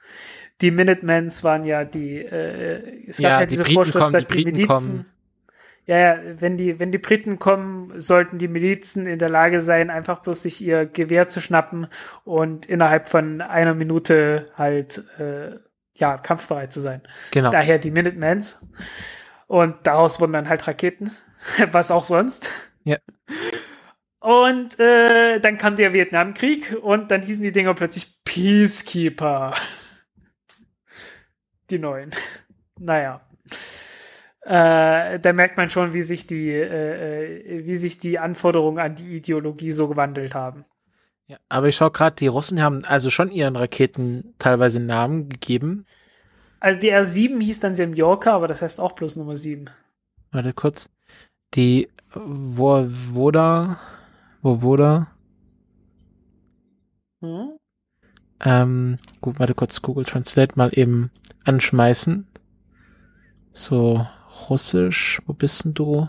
Die 0.61 0.71
Minutemans 0.71 1.45
waren 1.45 1.65
ja 1.65 1.85
die, 1.85 2.17
äh, 2.17 3.09
es 3.09 3.19
Ja, 3.19 3.47
die 3.47 3.57
Briten 3.57 3.93
kommen, 3.93 4.21
die 4.21 4.27
Briten 4.27 4.67
kommen. 4.67 5.07
Ja, 5.89 6.19
wenn 6.39 6.59
die, 6.59 6.79
wenn 6.79 6.93
die 6.93 6.99
Briten 6.99 7.39
kommen, 7.39 7.99
sollten 7.99 8.37
die 8.37 8.47
Milizen 8.47 9.07
in 9.07 9.19
der 9.19 9.31
Lage 9.31 9.63
sein, 9.63 9.89
einfach 9.89 10.19
bloß 10.19 10.43
sich 10.43 10.61
ihr 10.61 10.85
Gewehr 10.85 11.29
zu 11.29 11.41
schnappen 11.41 11.87
und 12.25 12.67
innerhalb 12.67 13.09
von 13.09 13.41
einer 13.41 13.73
Minute 13.73 14.51
halt, 14.55 15.03
äh, 15.19 15.57
ja, 15.97 16.19
kampfbereit 16.19 16.75
zu 16.75 16.83
sein. 16.83 17.01
Genau. 17.31 17.51
Daher 17.51 17.79
die 17.79 17.91
Minutemans. 17.91 18.69
Und 19.47 19.77
daraus 19.85 20.21
wurden 20.21 20.35
dann 20.35 20.51
halt 20.51 20.69
Raketen. 20.69 21.11
Was 21.73 21.91
auch 21.91 22.05
sonst. 22.05 22.53
Ja. 22.85 22.99
Und 24.21 24.79
äh, 24.79 25.41
dann 25.41 25.57
kam 25.57 25.77
der 25.77 25.95
Vietnamkrieg 25.95 26.77
und 26.83 27.11
dann 27.11 27.23
hießen 27.23 27.43
die 27.43 27.53
Dinger 27.53 27.73
plötzlich 27.73 28.23
Peacekeeper. 28.25 29.55
Die 31.71 31.79
neuen. 31.79 32.11
Naja. 32.79 33.23
Äh, 34.49 35.21
da 35.21 35.33
merkt 35.35 35.59
man 35.59 35.69
schon, 35.69 35.93
wie 35.93 36.01
sich 36.03 36.27
die, 36.27 36.51
äh, 36.51 37.59
äh, 37.61 37.67
wie 37.67 37.77
sich 37.77 37.99
die 37.99 38.19
Anforderungen 38.19 38.79
an 38.79 38.95
die 38.95 39.17
Ideologie 39.17 39.71
so 39.71 39.89
gewandelt 39.89 40.35
haben. 40.35 40.65
Ja, 41.27 41.37
aber 41.51 41.69
ich 41.69 41.77
schau 41.77 41.91
gerade, 41.91 42.17
die 42.17 42.27
Russen 42.27 42.63
haben 42.63 42.85
also 42.85 43.11
schon 43.11 43.31
ihren 43.31 43.57
Raketen 43.57 44.35
teilweise 44.39 44.81
Namen 44.81 45.29
gegeben. 45.29 45.85
Also 46.61 46.79
die 46.81 46.93
R7 46.93 47.41
hieß 47.43 47.61
dann 47.61 47.75
Semyorka, 47.75 48.33
aber 48.33 48.47
das 48.49 48.63
heißt 48.63 48.81
auch 48.81 48.93
bloß 48.93 49.17
Nummer 49.17 49.37
7. 49.37 49.71
Warte 50.33 50.53
kurz. 50.55 50.89
Die 51.55 51.89
Wovoda, 52.15 53.79
Wovoda, 54.43 55.09
Hm? 57.21 57.59
ähm, 58.41 58.99
gut, 59.21 59.39
warte 59.41 59.55
kurz, 59.55 59.83
Google 59.83 60.05
Translate 60.05 60.57
mal 60.57 60.71
eben 60.73 61.11
anschmeißen. 61.45 62.27
So, 63.53 64.07
Russisch, 64.49 65.21
wo 65.27 65.33
bist 65.33 65.65
denn 65.65 65.75
du? 65.75 66.09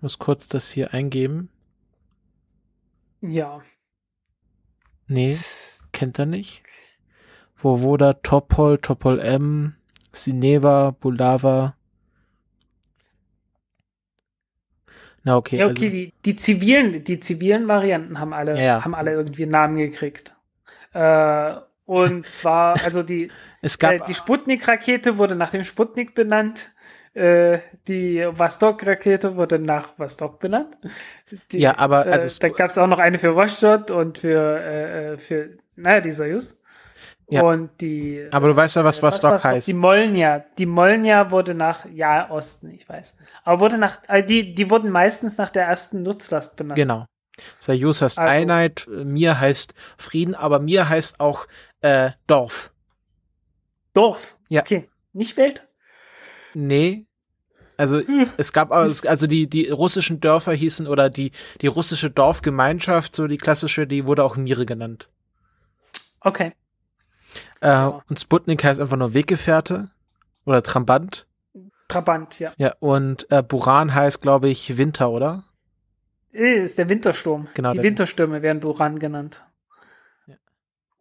Ich 0.00 0.02
muss 0.02 0.18
kurz 0.18 0.48
das 0.48 0.70
hier 0.70 0.94
eingeben. 0.94 1.50
Ja. 3.20 3.60
Nee, 5.08 5.36
kennt 5.92 6.18
er 6.18 6.24
nicht. 6.24 6.62
Wovoda, 7.56 8.14
Topol, 8.14 8.78
Topol 8.78 9.20
M, 9.20 9.74
Sineva, 10.12 10.92
Bulava. 10.98 11.76
Na 15.22 15.36
okay, 15.36 15.58
Ja, 15.58 15.66
okay, 15.66 15.84
also, 15.84 15.90
die, 15.90 16.14
die 16.24 16.36
zivilen, 16.36 17.04
die 17.04 17.20
zivilen 17.20 17.68
Varianten 17.68 18.18
haben 18.18 18.32
alle, 18.32 18.58
ja. 18.58 18.82
haben 18.82 18.94
alle 18.94 19.12
irgendwie 19.12 19.42
einen 19.42 19.52
Namen 19.52 19.76
gekriegt. 19.76 20.34
Äh, 20.94 21.56
und 21.84 22.26
zwar, 22.26 22.82
also 22.82 23.02
die, 23.02 23.30
es 23.62 23.78
gab 23.78 23.92
äh, 23.92 24.00
die 24.08 24.14
Sputnik-Rakete 24.14 25.18
wurde 25.18 25.34
nach 25.36 25.50
dem 25.50 25.64
Sputnik 25.64 26.14
benannt. 26.14 26.70
Äh, 27.12 27.58
die 27.88 28.24
Vostok-Rakete 28.24 29.36
wurde 29.36 29.58
nach 29.58 29.98
Vostok 29.98 30.38
benannt. 30.38 30.76
Die, 31.50 31.58
Ja, 31.58 31.76
aber 31.78 32.06
also 32.06 32.26
äh, 32.26 32.38
da 32.40 32.48
gab 32.56 32.70
es 32.70 32.78
auch 32.78 32.86
noch 32.86 32.98
eine 33.00 33.18
für 33.18 33.34
Washington 33.34 33.92
und 33.96 34.18
für, 34.18 34.58
äh, 34.60 35.12
äh, 35.14 35.18
für, 35.18 35.58
naja, 35.76 36.00
die 36.00 36.12
Soyuz. 36.12 36.62
Ja. 37.28 37.42
Und 37.42 37.80
die. 37.80 38.26
Aber 38.32 38.48
du 38.48 38.56
weißt 38.56 38.74
ja, 38.76 38.84
was 38.84 38.98
äh, 38.98 39.02
Vostok 39.02 39.32
noch? 39.34 39.44
heißt. 39.44 39.68
Die 39.68 39.74
Molnja. 39.74 40.44
Die 40.58 40.66
Molnja 40.66 41.30
wurde 41.30 41.54
nach, 41.54 41.84
ja, 41.92 42.28
Osten, 42.30 42.70
ich 42.70 42.88
weiß. 42.88 43.16
Aber 43.44 43.60
wurde 43.60 43.78
nach, 43.78 43.98
äh, 44.08 44.22
die, 44.24 44.52
die 44.54 44.68
wurden 44.70 44.90
meistens 44.90 45.38
nach 45.38 45.50
der 45.50 45.64
ersten 45.66 46.02
Nutzlast 46.02 46.56
benannt. 46.56 46.76
Genau. 46.76 47.06
Sayus 47.60 48.02
heißt 48.02 48.18
Also- 48.18 48.32
Einheit, 48.32 48.86
Mir 48.88 49.38
heißt 49.40 49.74
Frieden, 49.96 50.34
aber 50.34 50.58
Mir 50.58 50.88
heißt 50.88 51.20
auch 51.20 51.46
äh, 51.82 52.10
Dorf. 52.26 52.72
Dorf. 53.92 54.36
Ja. 54.48 54.62
Okay. 54.62 54.88
Nicht 55.12 55.36
Welt? 55.36 55.66
Nee. 56.54 57.06
Also 57.76 58.02
es 58.36 58.52
gab 58.52 58.72
also 58.72 59.26
die 59.26 59.48
die 59.48 59.70
russischen 59.70 60.20
Dörfer 60.20 60.52
hießen 60.52 60.86
oder 60.86 61.08
die 61.08 61.32
die 61.62 61.66
russische 61.66 62.10
Dorfgemeinschaft, 62.10 63.16
so 63.16 63.26
die 63.26 63.38
klassische, 63.38 63.86
die 63.86 64.06
wurde 64.06 64.22
auch 64.22 64.36
Mire 64.36 64.66
genannt. 64.66 65.08
Okay. 66.20 66.52
Äh, 67.60 67.86
und 68.08 68.20
Sputnik 68.20 68.62
heißt 68.64 68.80
einfach 68.80 68.96
nur 68.98 69.14
Weggefährte 69.14 69.90
oder 70.44 70.62
Trabant. 70.62 71.26
Trabant, 71.88 72.38
ja. 72.38 72.52
Ja, 72.56 72.74
und 72.80 73.26
äh, 73.30 73.42
Buran 73.42 73.94
heißt, 73.94 74.20
glaube 74.20 74.48
ich, 74.48 74.76
Winter, 74.76 75.10
oder? 75.10 75.44
Äh, 76.32 76.62
Ist 76.62 76.78
der 76.78 76.88
Wintersturm. 76.88 77.48
Genau, 77.54 77.72
Die 77.72 77.82
Winterstürme 77.82 78.42
werden 78.42 78.60
Buran 78.60 78.98
genannt. 78.98 79.44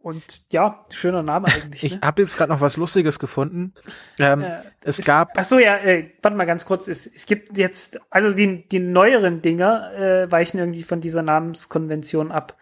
Und 0.01 0.43
ja, 0.51 0.85
schöner 0.91 1.23
Name 1.23 1.47
eigentlich. 1.47 1.83
Ich 1.83 1.95
ne? 1.95 2.01
habe 2.03 2.21
jetzt 2.21 2.37
gerade 2.37 2.51
noch 2.51 2.61
was 2.61 2.77
Lustiges 2.77 3.19
gefunden. 3.19 3.73
Ähm, 4.17 4.41
Äh, 4.41 4.61
es 4.83 5.03
gab 5.03 5.33
Ach 5.35 5.43
so, 5.43 5.59
ja, 5.59 5.77
äh, 5.77 6.11
warte 6.21 6.37
mal 6.37 6.45
ganz 6.45 6.65
kurz. 6.65 6.87
Es, 6.87 7.05
es 7.05 7.25
gibt 7.25 7.57
jetzt, 7.57 7.99
also 8.09 8.33
die, 8.33 8.67
die 8.67 8.79
neueren 8.79 9.41
Dinger 9.41 9.93
äh, 9.93 10.31
weichen 10.31 10.59
irgendwie 10.59 10.83
von 10.83 11.01
dieser 11.01 11.21
Namenskonvention 11.21 12.31
ab. 12.31 12.57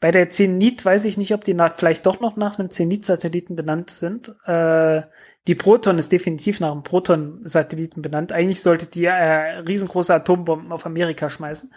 Bei 0.00 0.10
der 0.10 0.28
Zenit 0.28 0.84
weiß 0.84 1.06
ich 1.06 1.16
nicht, 1.16 1.32
ob 1.32 1.44
die 1.44 1.54
nach, 1.54 1.76
vielleicht 1.76 2.04
doch 2.04 2.20
noch 2.20 2.36
nach 2.36 2.58
einem 2.58 2.70
Zenit-Satelliten 2.70 3.56
benannt 3.56 3.88
sind. 3.88 4.34
Äh, 4.44 5.00
die 5.46 5.54
Proton 5.54 5.98
ist 5.98 6.12
definitiv 6.12 6.60
nach 6.60 6.72
einem 6.72 6.82
Proton-Satelliten 6.82 8.02
benannt. 8.02 8.32
Eigentlich 8.32 8.60
sollte 8.60 8.86
die 8.86 9.06
äh, 9.06 9.58
riesengroße 9.60 10.12
Atombomben 10.12 10.72
auf 10.72 10.84
Amerika 10.84 11.30
schmeißen. 11.30 11.72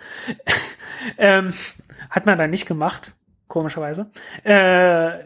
ähm, 1.18 1.53
hat 2.10 2.26
man 2.26 2.38
da 2.38 2.48
nicht 2.48 2.66
gemacht, 2.66 3.14
komischerweise. 3.50 4.10
Äh, 4.44 5.19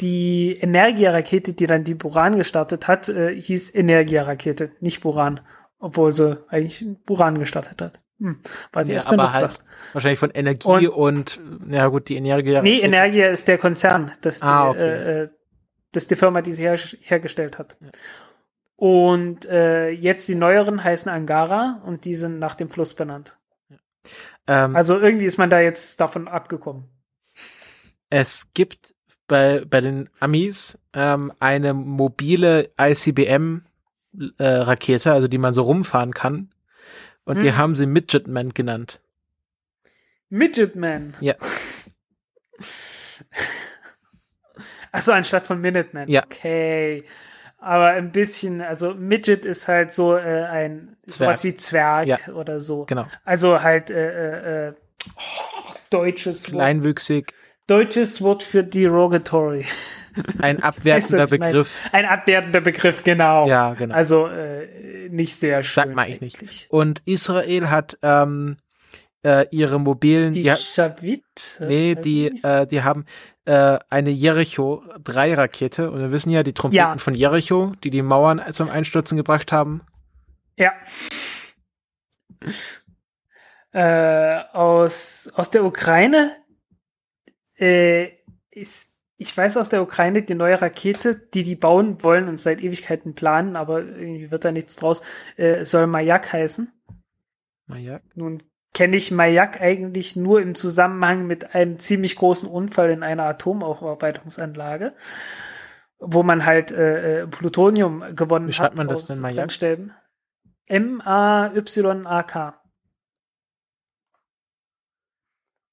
die 0.00 0.56
Energia-Rakete, 0.60 1.52
die 1.54 1.66
dann 1.66 1.82
die 1.82 1.94
Buran 1.94 2.36
gestartet 2.36 2.86
hat, 2.86 3.08
äh, 3.08 3.34
hieß 3.34 3.74
Energia-Rakete, 3.74 4.70
nicht 4.80 5.00
Buran. 5.00 5.40
Obwohl 5.82 6.12
sie 6.12 6.44
eigentlich 6.48 6.86
Buran 7.06 7.38
gestartet 7.38 7.80
hat. 7.80 7.98
Hm, 8.18 8.38
war 8.72 8.84
die 8.84 8.90
Ja, 8.90 8.96
erste 8.96 9.14
aber 9.14 9.24
Nutzlast. 9.24 9.64
wahrscheinlich 9.94 10.18
von 10.18 10.30
Energie 10.30 10.86
Und- 10.88 11.38
und, 11.38 11.40
ja 11.70 11.86
gut, 11.86 12.10
die 12.10 12.16
Energie. 12.16 12.60
Nee, 12.60 12.80
Energia 12.80 13.28
ist 13.28 13.48
der 13.48 13.56
Konzern, 13.56 14.12
das 14.20 14.40
die, 14.40 14.46
Ah, 14.46 14.68
okay. 14.68 14.78
äh, 14.78 15.22
äh, 15.22 15.28
das 15.92 16.06
die 16.06 16.16
Firma, 16.16 16.42
die 16.42 16.52
sie 16.52 16.64
her 16.64 16.76
hergestellt 16.76 17.58
hat. 17.58 17.78
Und 18.76 19.46
äh, 19.46 19.88
jetzt 19.90 20.28
die 20.28 20.34
neueren 20.34 20.84
heißen 20.84 21.10
Angara 21.10 21.80
und 21.84 22.04
die 22.04 22.14
sind 22.14 22.38
nach 22.38 22.54
dem 22.54 22.68
Fluss 22.68 22.92
benannt. 22.94 23.36
ähm, 24.46 24.76
Also 24.76 24.98
irgendwie 24.98 25.24
ist 25.26 25.38
man 25.38 25.48
da 25.50 25.60
jetzt 25.60 26.00
davon 26.00 26.28
abgekommen. 26.28 26.88
Es 28.10 28.48
gibt 28.54 28.94
bei, 29.28 29.64
bei 29.64 29.80
den 29.80 30.10
Amis 30.18 30.76
ähm, 30.92 31.32
eine 31.38 31.72
mobile 31.74 32.70
ICBM-Rakete, 32.80 35.12
also 35.12 35.28
die 35.28 35.38
man 35.38 35.54
so 35.54 35.62
rumfahren 35.62 36.12
kann. 36.12 36.50
Und 37.24 37.40
die 37.42 37.50
Hm. 37.52 37.56
haben 37.56 37.76
sie 37.76 37.86
Midgetman 37.86 38.52
genannt. 38.54 39.00
Midgetman. 40.30 41.14
Ja. 41.20 41.34
Achso, 44.92 45.12
anstatt 45.12 45.46
von 45.46 45.60
Minuteman. 45.60 46.08
Ja. 46.08 46.24
Okay. 46.24 47.04
Aber 47.58 47.88
ein 47.88 48.10
bisschen, 48.10 48.62
also 48.62 48.94
Midget 48.94 49.44
ist 49.44 49.68
halt 49.68 49.92
so 49.92 50.16
äh, 50.16 50.44
ein 50.44 50.96
sowas 51.06 51.44
wie 51.44 51.54
Zwerg 51.56 52.06
Ja. 52.06 52.18
oder 52.34 52.60
so. 52.60 52.86
Genau. 52.86 53.06
Also 53.24 53.62
halt 53.62 53.90
äh, 53.90 54.66
äh, 54.66 54.68
äh, 54.68 54.72
oh, 55.16 55.72
deutsches 55.90 56.50
Wort. 56.52 56.62
Deutsches 57.66 58.20
Wort 58.22 58.42
für 58.42 58.64
derogatory. 58.64 59.64
Ein 60.42 60.60
abwertender 60.62 61.18
Weißt 61.22 61.30
du, 61.32 61.34
ich? 61.36 61.40
Begriff. 61.40 61.78
Ein 61.92 62.04
abwertender 62.06 62.60
Begriff, 62.60 63.04
genau. 63.04 63.46
Ja, 63.46 63.74
genau. 63.74 63.94
Also 63.94 64.26
äh, 64.26 65.08
nicht 65.08 65.34
sehr 65.36 65.62
schön. 65.62 65.84
Sagt 65.84 65.94
man 65.94 66.06
eigentlich 66.06 66.34
eigentlich. 66.34 66.50
nicht. 66.62 66.70
Und 66.70 67.00
Israel 67.04 67.70
hat 67.70 67.96
ähm, 68.02 68.56
äh, 69.24 69.46
ihre 69.52 69.78
mobilen, 69.78 70.32
Die 70.32 70.42
ja, 70.42 70.56
Shavit? 70.56 71.22
äh, 71.60 71.66
nee, 71.66 71.94
die, 71.94 72.26
äh, 72.42 72.66
die 72.66 72.82
haben 72.82 73.04
äh, 73.44 73.78
eine 73.88 74.10
Jericho 74.10 74.82
3 75.04 75.34
Rakete 75.34 75.90
und 75.92 76.00
wir 76.00 76.10
wissen 76.10 76.30
ja 76.30 76.42
die 76.42 76.54
Trompeten 76.54 76.76
Ja. 76.76 76.98
von 76.98 77.14
Jericho, 77.14 77.72
die 77.84 77.90
die 77.90 78.02
Mauern 78.02 78.42
zum 78.52 78.68
Einstürzen 78.68 79.16
gebracht 79.16 79.52
haben. 79.52 79.82
Ja. 80.56 80.72
Äh, 83.72 84.40
aus, 84.52 85.30
aus 85.34 85.50
der 85.50 85.64
Ukraine 85.64 86.36
äh, 87.60 88.10
ist, 88.50 88.98
ich 89.16 89.36
weiß 89.36 89.56
aus 89.58 89.68
der 89.68 89.82
Ukraine 89.82 90.22
die 90.22 90.34
neue 90.34 90.60
Rakete, 90.60 91.14
die 91.14 91.42
die 91.42 91.56
bauen 91.56 92.02
wollen 92.02 92.28
und 92.28 92.38
seit 92.40 92.62
Ewigkeiten 92.62 93.14
planen, 93.14 93.54
aber 93.56 93.80
irgendwie 93.80 94.30
wird 94.30 94.44
da 94.44 94.52
nichts 94.52 94.76
draus, 94.76 95.02
äh, 95.36 95.64
soll 95.64 95.86
Mayak 95.86 96.32
heißen. 96.32 96.72
Majak. 97.66 98.02
Nun 98.14 98.38
kenne 98.72 98.96
ich 98.96 99.10
Mayak 99.10 99.60
eigentlich 99.60 100.16
nur 100.16 100.40
im 100.40 100.54
Zusammenhang 100.54 101.26
mit 101.26 101.54
einem 101.54 101.78
ziemlich 101.78 102.16
großen 102.16 102.48
Unfall 102.48 102.90
in 102.90 103.02
einer 103.02 103.24
Atomaufarbeitungsanlage, 103.24 104.94
wo 105.98 106.22
man 106.22 106.46
halt 106.46 106.72
äh, 106.72 107.22
äh, 107.22 107.26
Plutonium 107.26 108.16
gewonnen 108.16 108.46
Wie 108.46 108.52
hat. 108.52 108.56
schreibt 108.56 108.78
man 108.78 108.88
das 108.88 109.06
denn, 109.06 109.20
Mayak? 109.20 109.50
M-A-Y-A-K. 110.66 112.60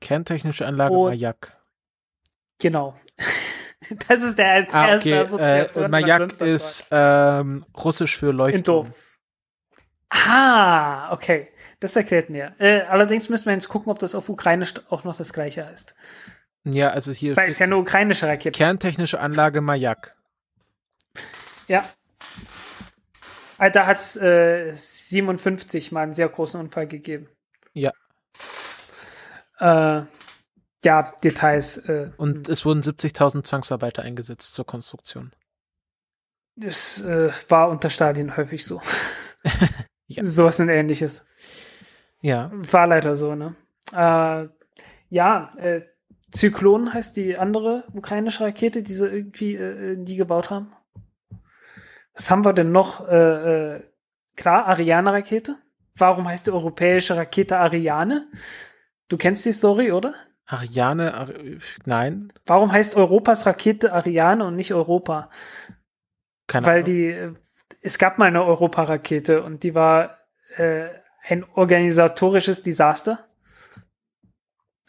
Kerntechnische 0.01 0.65
Anlage 0.65 0.93
Und- 0.95 1.09
Majak. 1.11 1.56
Genau. 2.59 2.95
Das 4.09 4.21
ist 4.21 4.37
der, 4.37 4.63
der 4.63 4.75
Ah, 4.75 4.87
erste 4.89 5.07
okay. 5.09 5.17
Äh, 5.17 5.21
Assoziation, 5.21 5.85
und 5.85 5.91
man 5.91 6.01
Majak 6.01 6.41
ist 6.41 6.83
ähm, 6.91 7.65
russisch 7.77 8.17
für. 8.17 8.31
Leuchtturm. 8.33 8.87
in 8.87 8.91
doof. 8.91 9.17
Ah, 10.09 11.13
okay. 11.13 11.47
Das 11.79 11.95
erklärt 11.95 12.29
mir. 12.29 12.53
Äh, 12.59 12.81
allerdings 12.81 13.29
müssen 13.29 13.45
wir 13.45 13.53
jetzt 13.53 13.69
gucken, 13.69 13.89
ob 13.89 13.99
das 13.99 14.13
auf 14.13 14.27
Ukrainisch 14.27 14.73
auch 14.89 15.05
noch 15.05 15.15
das 15.15 15.31
gleiche 15.31 15.65
heißt. 15.65 15.95
Ja, 16.65 16.89
also 16.89 17.13
hier 17.13 17.37
Weil 17.37 17.49
es 17.49 17.59
ja 17.59 17.65
eine 17.65 17.77
ukrainische 17.77 18.27
Rakete. 18.27 18.57
Kerntechnische 18.57 19.21
Anlage 19.21 19.61
Majak. 19.61 20.15
Ja. 21.69 21.85
Ah, 23.57 23.69
Da 23.69 23.85
hat 23.85 23.99
es 23.99 24.17
äh, 24.17 24.73
57 24.73 25.93
mal 25.93 26.01
einen 26.01 26.13
sehr 26.13 26.27
großen 26.27 26.59
Unfall 26.59 26.87
gegeben. 26.87 27.29
Ja. 27.73 27.91
Äh, 29.59 30.01
ja, 30.83 31.13
Details. 31.23 31.77
Äh, 31.89 32.11
Und 32.17 32.49
es 32.49 32.65
wurden 32.65 32.81
70.000 32.81 33.43
Zwangsarbeiter 33.43 34.03
eingesetzt 34.03 34.53
zur 34.53 34.65
Konstruktion. 34.65 35.31
das 36.55 37.01
äh, 37.01 37.31
war 37.49 37.69
unter 37.69 37.89
Stalin 37.89 38.35
häufig 38.37 38.65
so. 38.65 38.81
Ja. 40.09 40.23
Sowas 40.23 40.57
und 40.61 40.69
ähnliches. 40.69 41.25
Ja. 42.21 42.49
War 42.53 42.87
leider 42.87 43.13
so, 43.15 43.35
ne? 43.35 43.55
Äh, 43.91 44.47
ja, 45.09 45.53
äh, 45.57 45.81
Zyklon 46.31 46.93
heißt 46.93 47.17
die 47.17 47.37
andere 47.37 47.83
ukrainische 47.93 48.45
Rakete, 48.45 48.83
die 48.83 48.93
sie 48.93 49.05
irgendwie 49.05 49.55
äh, 49.55 49.97
die 49.99 50.15
gebaut 50.15 50.49
haben. 50.49 50.71
Was 52.13 52.31
haben 52.31 52.45
wir 52.45 52.53
denn 52.53 52.71
noch? 52.71 53.05
Äh, 53.05 53.75
äh, 53.75 53.83
klar, 54.37 54.65
Ariane-Rakete. 54.67 55.57
Warum 55.95 56.25
heißt 56.25 56.47
die 56.47 56.51
europäische 56.51 57.17
Rakete 57.17 57.57
Ariane? 57.57 58.29
Du 59.09 59.17
kennst 59.17 59.45
die 59.45 59.51
Story, 59.51 59.91
oder? 59.91 60.15
Ariane, 60.47 61.13
Ari 61.13 61.59
nein, 61.85 62.33
Warum 62.45 62.71
heißt 62.71 62.95
Europas 62.95 63.45
Rakete 63.45 63.91
Ariane 63.93 64.45
und 64.45 64.55
nicht 64.55 64.73
Europa? 64.73 65.29
keine 66.47 66.65
Weil 66.65 66.75
Ahnung. 66.75 66.85
die, 66.85 67.29
es 67.81 67.97
gab 67.97 68.17
mal 68.17 68.25
eine 68.25 68.43
Europa-Rakete 68.43 69.43
und 69.43 69.63
die 69.63 69.75
war 69.75 70.17
äh, 70.55 70.87
ein 71.27 71.45
organisatorisches 71.53 72.63
Desaster. 72.63 73.25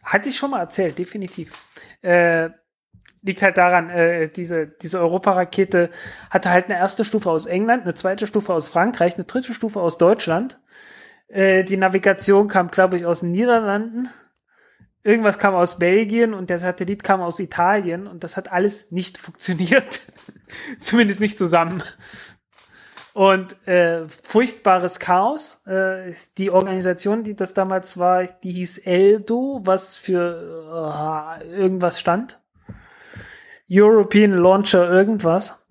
Hatte 0.02 0.28
ich 0.28 0.36
schon 0.36 0.52
mal 0.52 0.60
erzählt, 0.60 0.98
definitiv. 0.98 1.66
Äh, 2.02 2.50
liegt 3.22 3.42
halt 3.42 3.58
daran, 3.58 3.90
äh, 3.90 4.28
diese, 4.28 4.68
diese 4.68 5.00
Europa-Rakete 5.00 5.90
hatte 6.30 6.50
halt 6.50 6.66
eine 6.66 6.78
erste 6.78 7.04
Stufe 7.04 7.30
aus 7.30 7.46
England, 7.46 7.82
eine 7.82 7.94
zweite 7.94 8.26
Stufe 8.26 8.54
aus 8.54 8.68
Frankreich, 8.68 9.16
eine 9.16 9.24
dritte 9.24 9.52
Stufe 9.52 9.80
aus 9.80 9.98
Deutschland. 9.98 10.60
Äh, 11.26 11.64
die 11.64 11.76
Navigation 11.76 12.48
kam, 12.48 12.70
glaube 12.70 12.96
ich, 12.96 13.04
aus 13.04 13.20
den 13.20 13.32
Niederlanden. 13.32 14.08
Irgendwas 15.04 15.38
kam 15.38 15.54
aus 15.54 15.78
Belgien 15.78 16.34
und 16.34 16.50
der 16.50 16.58
Satellit 16.58 17.04
kam 17.04 17.20
aus 17.20 17.40
Italien 17.40 18.06
und 18.06 18.24
das 18.24 18.36
hat 18.36 18.52
alles 18.52 18.90
nicht 18.90 19.18
funktioniert. 19.18 20.00
Zumindest 20.78 21.20
nicht 21.20 21.38
zusammen. 21.38 21.82
Und 23.14 23.66
äh, 23.66 24.06
furchtbares 24.08 25.00
Chaos. 25.00 25.66
Äh, 25.66 26.12
die 26.36 26.50
Organisation, 26.50 27.24
die 27.24 27.34
das 27.34 27.52
damals 27.52 27.98
war, 27.98 28.24
die 28.24 28.52
hieß 28.52 28.78
ELDO, 28.78 29.62
was 29.64 29.96
für 29.96 31.40
äh, 31.42 31.48
irgendwas 31.48 31.98
stand. 31.98 32.40
European 33.70 34.32
Launcher 34.32 34.88
irgendwas 34.88 35.66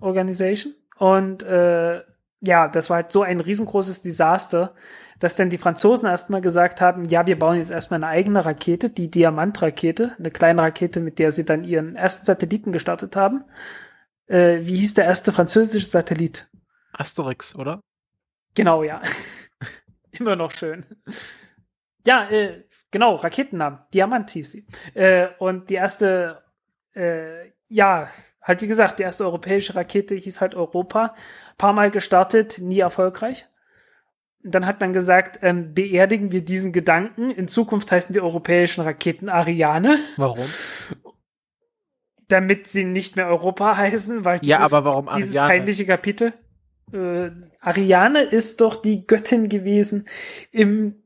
Organization. 0.00 0.74
Und 0.98 1.42
äh, 1.44 2.02
ja, 2.40 2.68
das 2.68 2.90
war 2.90 2.96
halt 2.96 3.12
so 3.12 3.22
ein 3.22 3.40
riesengroßes 3.40 4.02
Desaster, 4.02 4.74
dass 5.22 5.36
dann 5.36 5.50
die 5.50 5.58
Franzosen 5.58 6.08
erstmal 6.08 6.40
gesagt 6.40 6.80
haben, 6.80 7.04
ja, 7.04 7.26
wir 7.26 7.38
bauen 7.38 7.56
jetzt 7.56 7.70
erstmal 7.70 8.02
eine 8.02 8.08
eigene 8.08 8.44
Rakete, 8.44 8.90
die 8.90 9.08
Diamant-Rakete, 9.08 10.16
eine 10.18 10.32
kleine 10.32 10.62
Rakete, 10.62 10.98
mit 10.98 11.20
der 11.20 11.30
sie 11.30 11.44
dann 11.44 11.62
ihren 11.62 11.94
ersten 11.94 12.26
Satelliten 12.26 12.72
gestartet 12.72 13.14
haben. 13.14 13.44
Äh, 14.26 14.62
wie 14.62 14.74
hieß 14.74 14.94
der 14.94 15.04
erste 15.04 15.30
französische 15.30 15.86
Satellit? 15.86 16.48
Asterix, 16.92 17.54
oder? 17.54 17.80
Genau, 18.54 18.82
ja. 18.82 19.00
Immer 20.10 20.34
noch 20.34 20.50
schön. 20.50 20.84
Ja, 22.04 22.28
äh, 22.28 22.64
genau, 22.90 23.14
Raketennamen. 23.14 23.78
Diamant 23.94 24.28
hieß 24.30 24.50
sie. 24.50 24.66
Äh, 24.94 25.28
und 25.38 25.70
die 25.70 25.74
erste, 25.74 26.42
äh, 26.96 27.52
ja, 27.68 28.08
halt 28.42 28.60
wie 28.60 28.66
gesagt, 28.66 28.98
die 28.98 29.04
erste 29.04 29.22
europäische 29.22 29.76
Rakete 29.76 30.16
hieß 30.16 30.40
halt 30.40 30.56
Europa. 30.56 31.14
Paar 31.58 31.74
Mal 31.74 31.92
gestartet, 31.92 32.58
nie 32.58 32.80
erfolgreich. 32.80 33.46
Dann 34.44 34.66
hat 34.66 34.80
man 34.80 34.92
gesagt, 34.92 35.38
ähm, 35.42 35.72
beerdigen 35.74 36.32
wir 36.32 36.44
diesen 36.44 36.72
Gedanken. 36.72 37.30
In 37.30 37.46
Zukunft 37.48 37.92
heißen 37.92 38.12
die 38.12 38.20
europäischen 38.20 38.80
Raketen 38.82 39.28
Ariane, 39.28 39.98
Warum? 40.16 40.44
damit 42.28 42.66
sie 42.66 42.84
nicht 42.84 43.16
mehr 43.16 43.26
Europa 43.28 43.76
heißen, 43.76 44.24
weil 44.24 44.40
Ja, 44.42 44.58
dieses 44.58 44.72
aber 44.72 44.84
warum 44.90 45.08
dieses 45.16 45.34
peinliche 45.34 45.86
Kapitel. 45.86 46.32
Äh, 46.92 47.30
Ariane 47.60 48.22
ist 48.22 48.60
doch 48.60 48.76
die 48.76 49.06
Göttin 49.06 49.48
gewesen 49.48 50.06
im, 50.50 50.96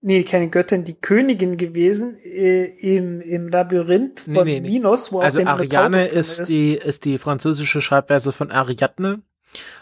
nee, 0.00 0.22
keine 0.24 0.48
Göttin, 0.48 0.84
die 0.84 0.94
Königin 0.94 1.56
gewesen 1.56 2.16
äh, 2.22 2.64
im, 2.64 3.20
im 3.20 3.48
Labyrinth 3.48 4.24
Nee, 4.26 4.34
von 4.34 4.46
nee, 4.46 4.60
nee. 4.60 4.68
Minos, 4.68 5.12
wo 5.12 5.20
Also 5.20 5.40
auch 5.40 5.44
der 5.44 5.52
Ariane 5.52 6.06
drin 6.06 6.18
ist 6.18 6.48
die, 6.48 6.74
ist 6.74 7.04
die 7.04 7.18
französische 7.18 7.80
Schreibweise 7.82 8.32
von 8.32 8.50
Ariadne. 8.50 9.22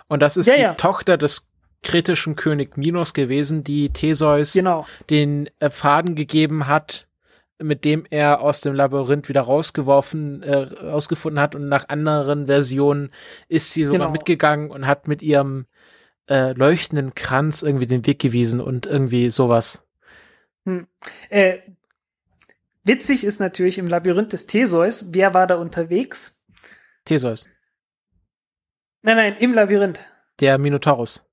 Und 0.08 0.22
das 0.22 0.36
ist 0.36 0.46
Ja, 0.46 0.54
die 0.54 0.60
ja. 0.62 0.74
Tochter 0.74 1.18
des 1.18 1.48
kretischen 1.86 2.34
König 2.36 2.76
Minos 2.76 3.14
gewesen, 3.14 3.62
die 3.64 3.90
Theseus 3.90 4.52
Genau, 4.52 4.86
den 5.08 5.48
äh, 5.60 5.70
Faden 5.70 6.14
gegeben 6.16 6.66
hat, 6.66 7.06
mit 7.62 7.84
dem 7.84 8.04
er 8.10 8.40
aus 8.42 8.60
dem 8.60 8.74
Labyrinth 8.74 9.28
wieder 9.28 9.42
rausgeworfen, 9.42 10.42
äh, 10.42 10.56
rausgefunden 10.56 11.40
hat 11.40 11.54
und 11.54 11.68
nach 11.68 11.88
anderen 11.88 12.46
Versionen 12.46 13.10
ist 13.48 13.72
sie 13.72 13.84
sogar 13.84 14.00
Genau. 14.00 14.10
mitgegangen 14.10 14.70
und 14.70 14.86
hat 14.86 15.08
mit 15.08 15.22
ihrem 15.22 15.66
äh, 16.28 16.52
leuchtenden 16.52 17.14
Kranz 17.14 17.62
irgendwie 17.62 17.86
den 17.86 18.04
Weg 18.04 18.18
gewiesen 18.18 18.60
und 18.60 18.84
irgendwie 18.86 19.30
sowas. 19.30 19.84
Äh, 21.30 21.58
witzig 22.82 23.22
ist 23.24 23.38
natürlich 23.38 23.78
im 23.78 23.86
Labyrinth 23.86 24.32
des 24.32 24.46
Theseus, 24.46 25.14
wer 25.14 25.32
war 25.34 25.46
da 25.46 25.54
unterwegs? 25.54 26.42
Theseus, 27.04 27.48
Nein, 29.02 29.16
nein, 29.16 29.36
im 29.38 29.54
Labyrinth. 29.54 30.00
der 30.40 30.58
Minotaurus. 30.58 31.24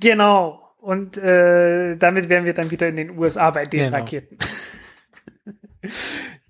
Genau. 0.00 0.62
Und 0.78 1.18
äh, 1.18 1.96
damit 1.96 2.28
wären 2.28 2.44
wir 2.46 2.54
dann 2.54 2.70
wieder 2.70 2.88
in 2.88 2.96
den 2.96 3.18
USA 3.18 3.50
bei 3.50 3.66
den 3.66 3.86
Genau. 3.86 3.96
Raketen. 3.98 4.38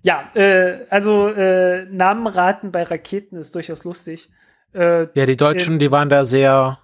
ja, 0.03 0.29
äh, 0.33 0.85
also 0.89 1.27
äh, 1.29 1.85
Namenraten 1.85 2.71
bei 2.71 2.83
Raketen 2.83 3.37
ist 3.37 3.53
durchaus 3.55 3.83
lustig. 3.83 4.29
Äh, 4.73 5.07
Ja, 5.13 5.25
die 5.25 5.37
Deutschen, 5.37 5.79
die 5.79 5.91
waren 5.91 6.09
da 6.09 6.25
sehr 6.25 6.79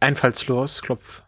einfallslos, 0.00 0.82
Klopf. 0.82 1.22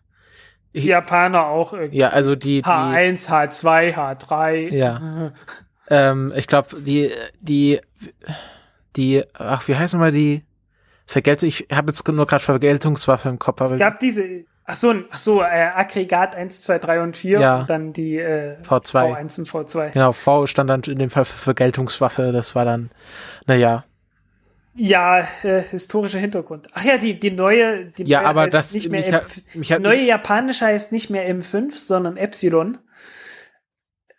die 0.75 0.87
Japaner 0.87 1.47
auch 1.47 1.73
irgendwie. 1.73 1.99
Ja, 1.99 2.09
also 2.11 2.35
die, 2.35 2.63
die 2.63 2.69
H1, 2.69 3.29
H2, 3.29 3.95
H3. 3.95 4.75
Ja. 4.75 5.33
ähm, 5.91 6.33
ich 6.37 6.47
glaube, 6.47 6.81
die, 6.81 7.11
die, 7.41 7.81
die, 8.97 9.25
ach, 9.35 9.67
wie 9.69 9.77
heißen 9.77 9.99
mal 9.99 10.13
die? 10.13 10.45
Vergelt, 11.07 11.43
ich 11.43 11.67
habe 11.73 11.91
jetzt 11.91 12.07
nur 12.07 12.27
gerade 12.27 12.45
Vergeltungswaffe 12.45 13.31
im 13.31 13.39
Kopf, 13.39 13.63
Es 13.63 13.75
gab 13.79 13.99
diese 13.99 14.45
Ach 14.71 14.77
so, 14.77 14.95
ach 15.11 15.19
so, 15.19 15.41
äh, 15.41 15.71
Aggregat 15.75 16.37
1, 16.37 16.61
2, 16.61 16.79
3 16.79 17.03
und 17.03 17.17
4 17.17 17.41
Ja. 17.41 17.61
und 17.61 17.71
dann 17.71 17.95
die 17.95 18.19
äh, 18.19 18.57
V2. 18.63 19.15
V1 19.17 19.39
und 19.41 19.49
V2. 19.49 19.93
Genau, 19.93 20.13
V 20.13 20.45
stand 20.45 20.69
dann 20.69 20.83
in 20.83 20.99
dem 20.99 21.09
Fall 21.09 21.25
für 21.25 21.39
Vergeltungswaffe. 21.39 22.33
Das 22.33 22.55
war 22.55 22.67
dann, 22.67 22.91
naja. 23.47 23.87
Ja, 24.75 25.21
äh, 25.43 25.63
historischer 25.63 26.19
Hintergrund. 26.19 26.69
Ach 26.75 26.85
ja, 26.85 26.99
die, 26.99 27.19
die 27.19 27.31
neue, 27.31 27.87
die 27.87 28.05
Ja, 28.05 28.21
neue 28.21 28.29
aber 28.29 28.47
das 28.47 28.75
nicht 28.75 28.91
mehr 28.91 29.01
mich 29.01 29.11
hat, 29.11 29.25
mich 29.55 29.73
hat 29.73 29.81
neue 29.81 30.03
japanische 30.03 30.67
heißt 30.67 30.93
nicht 30.93 31.09
mehr 31.09 31.27
M5, 31.35 31.75
sondern 31.75 32.19
Epsilon. 32.19 32.77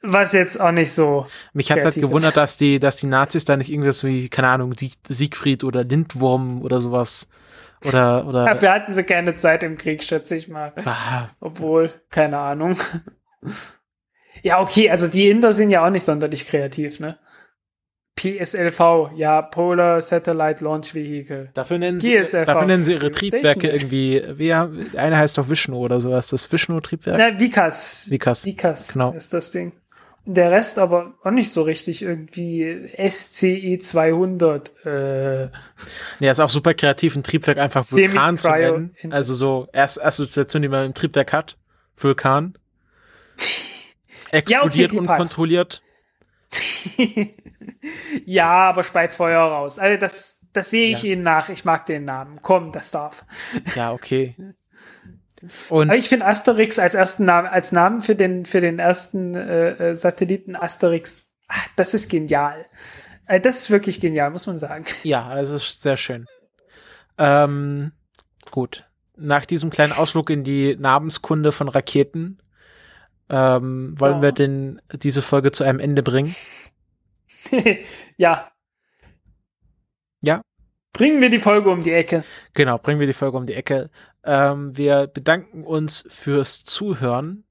Was 0.02 0.34
jetzt 0.34 0.60
auch 0.60 0.72
nicht 0.72 0.94
so. 0.94 1.28
Mich 1.54 1.72
hat's 1.72 1.86
halt 1.86 1.94
gewundert, 1.94 2.32
ist. 2.32 2.38
dass 2.38 2.58
die, 2.58 2.80
dass 2.80 2.96
die 2.96 3.06
Nazis 3.06 3.46
da 3.46 3.56
nicht 3.56 3.70
irgendwas 3.72 4.04
wie, 4.04 4.30
keine 4.30 4.48
Ahnung, 4.48 4.74
Sieg, 4.76 4.94
Siegfried 5.08 5.64
oder 5.64 5.84
Lindwurm 5.84 6.64
oder 6.64 6.82
sowas 6.82 7.28
oder, 7.88 8.26
oder, 8.28 8.46
Dafür 8.46 8.72
hatten 8.74 8.92
sie 8.92 9.04
keine 9.04 9.36
Zeit 9.36 9.64
im 9.64 9.78
Krieg, 9.78 10.04
schätze 10.04 10.36
ich 10.36 10.48
mal. 10.48 10.74
ah, 10.86 11.30
Obwohl, 11.40 11.94
keine 12.10 12.38
Ahnung. 12.38 12.76
Ja, 14.44 14.62
okay, 14.62 14.90
also 14.90 15.08
die 15.08 15.30
Inder 15.30 15.54
sind 15.54 15.70
ja 15.70 15.86
auch 15.86 15.90
nicht 15.90 16.04
sonderlich 16.04 16.48
kreativ, 16.48 17.00
ne? 17.00 17.18
PSLV, 18.16 19.12
ja, 19.16 19.42
Polar 19.42 20.02
Satellite 20.02 20.62
Launch 20.64 20.94
Vehicle. 20.94 21.52
dafür 21.54 21.78
nennen 21.78 22.02
sie, 22.02 22.16
dafür 22.16 22.66
nennen 22.66 22.84
sie 22.84 22.94
ihre 22.94 23.12
Triebwerke 23.12 23.70
irgendwie, 23.70 24.22
wie, 24.36 24.54
eine 24.54 25.18
heißt 25.18 25.38
doch 25.38 25.50
Vishnu 25.50 25.78
oder 25.78 26.02
sowas, 26.02 26.28
das 26.28 26.52
Vishnu-Triebwerk? 26.52 27.18
Na, 27.18 27.40
Vikas. 27.40 28.08
Vikas. 28.10 28.46
Vikas 28.46 28.92
Genau. 28.94 29.14
ist 29.14 29.34
das 29.34 29.52
Ding. 29.52 29.72
Der 30.26 30.52
Rest 30.52 30.78
aber 30.78 31.14
auch 31.24 31.32
nicht 31.32 31.52
so 31.52 31.64
richtig 31.64 32.02
irgendwie 32.04 32.88
SCE 33.10 33.80
200. 33.80 34.86
Äh, 34.86 35.44
Ja, 36.20 36.32
ist 36.32 36.40
auch 36.40 36.50
super 36.50 36.74
kreativ, 36.74 37.16
ein 37.16 37.24
Triebwerk 37.24 37.58
einfach 37.58 37.90
Vulkan 37.92 38.38
zu 38.38 38.52
nennen. 38.52 38.96
Also 39.10 39.34
so, 39.34 39.68
erste 39.74 40.04
Assoziation, 40.06 40.62
die 40.62 40.68
man 40.68 40.86
im 40.88 40.94
Triebwerk 40.94 41.34
hat, 41.34 41.58
Vulkan. 41.98 42.58
Explodiert 44.32 44.92
die 44.92 44.98
passt. 44.98 45.10
unkontrolliert. 45.10 45.82
ja, 48.26 48.50
aber 48.70 48.84
speit 48.84 49.16
Feuer 49.16 49.40
raus. 49.42 49.80
Also 49.80 50.00
das, 50.00 50.42
das 50.54 50.70
sehe 50.70 50.92
ich 50.92 51.04
Ja. 51.04 51.14
Ihnen 51.14 51.24
nach. 51.24 51.50
Ich 51.50 51.66
mag 51.66 51.86
den 51.86 52.06
Namen. 52.06 52.40
Komm, 52.42 52.72
das 52.72 52.92
darf. 52.92 53.26
Ja, 53.76 53.92
okay. 53.94 54.36
Und 55.70 55.90
Aber 55.90 55.98
ich 55.98 56.10
finde 56.10 56.26
Asterix 56.26 56.80
als 56.80 56.96
ersten 56.96 57.26
Namen, 57.26 57.48
als 57.48 57.72
Namen 57.72 58.02
für 58.02 58.16
den, 58.16 58.46
für 58.46 58.62
den 58.62 58.80
ersten 58.80 59.36
äh, 59.36 59.90
äh, 59.90 59.94
Satelliten 59.94 60.56
Asterix, 60.56 61.30
ah, 61.48 61.56
das 61.76 61.94
ist 61.94 62.10
genial. 62.10 62.66
Äh, 63.26 63.40
das 63.40 63.60
ist 63.60 63.70
wirklich 63.70 64.00
genial, 64.02 64.32
muss 64.32 64.48
man 64.48 64.58
sagen. 64.58 64.86
Ja, 65.04 65.28
also 65.28 65.56
ist 65.56 65.82
sehr 65.82 65.98
schön. 65.98 66.26
Ähm, 67.18 67.92
gut. 68.52 68.86
Nach 69.16 69.46
diesem 69.46 69.70
kleinen 69.70 69.94
Ausflug 69.94 70.30
in 70.30 70.44
die 70.44 70.76
Namenskunde 70.78 71.52
von 71.52 71.68
Raketen 71.68 72.40
ähm, 73.30 73.94
wollen 74.00 74.16
Ja. 74.18 74.22
wir 74.22 74.32
denn 74.32 74.82
diese 74.94 75.22
Folge 75.22 75.52
zu 75.52 75.64
einem 75.64 75.80
Ende 75.80 76.04
bringen. 76.04 76.34
ja. 78.18 78.52
Bringen 80.94 81.22
wir 81.22 81.30
die 81.30 81.40
Folge 81.40 81.70
um 81.70 81.82
die 81.82 81.92
Ecke. 81.94 82.24
Genau, 82.54 82.78
bringen 82.78 83.00
wir 83.00 83.08
die 83.08 83.14
Folge 83.14 83.38
um 83.38 83.46
die 83.46 83.54
Ecke. 83.54 83.90
Ähm, 84.24 84.76
wir 84.76 85.08
bedanken 85.08 85.64
uns 85.64 86.06
fürs 86.10 86.64
Zuhören. 86.64 87.46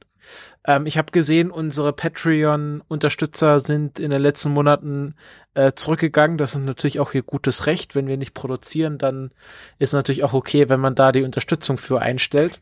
Ähm, 0.66 0.84
ich 0.84 0.98
habe 0.98 1.12
gesehen, 1.12 1.50
unsere 1.50 1.92
Patreon-Unterstützer 1.94 3.60
sind 3.60 3.98
in 3.98 4.10
den 4.10 4.20
letzten 4.20 4.50
Monaten 4.50 5.14
äh, 5.54 5.72
zurückgegangen. 5.74 6.36
Das 6.36 6.54
ist 6.54 6.60
natürlich 6.60 7.00
auch 7.00 7.14
ihr 7.14 7.22
gutes 7.22 7.66
Recht. 7.66 7.94
Wenn 7.94 8.06
wir 8.06 8.18
nicht 8.18 8.34
produzieren, 8.34 8.98
dann 8.98 9.30
ist 9.78 9.94
natürlich 9.94 10.24
auch 10.24 10.34
okay, 10.34 10.68
wenn 10.68 10.80
man 10.80 10.94
da 10.94 11.10
die 11.10 11.22
Unterstützung 11.22 11.78
für 11.78 12.02
einstellt. 12.02 12.60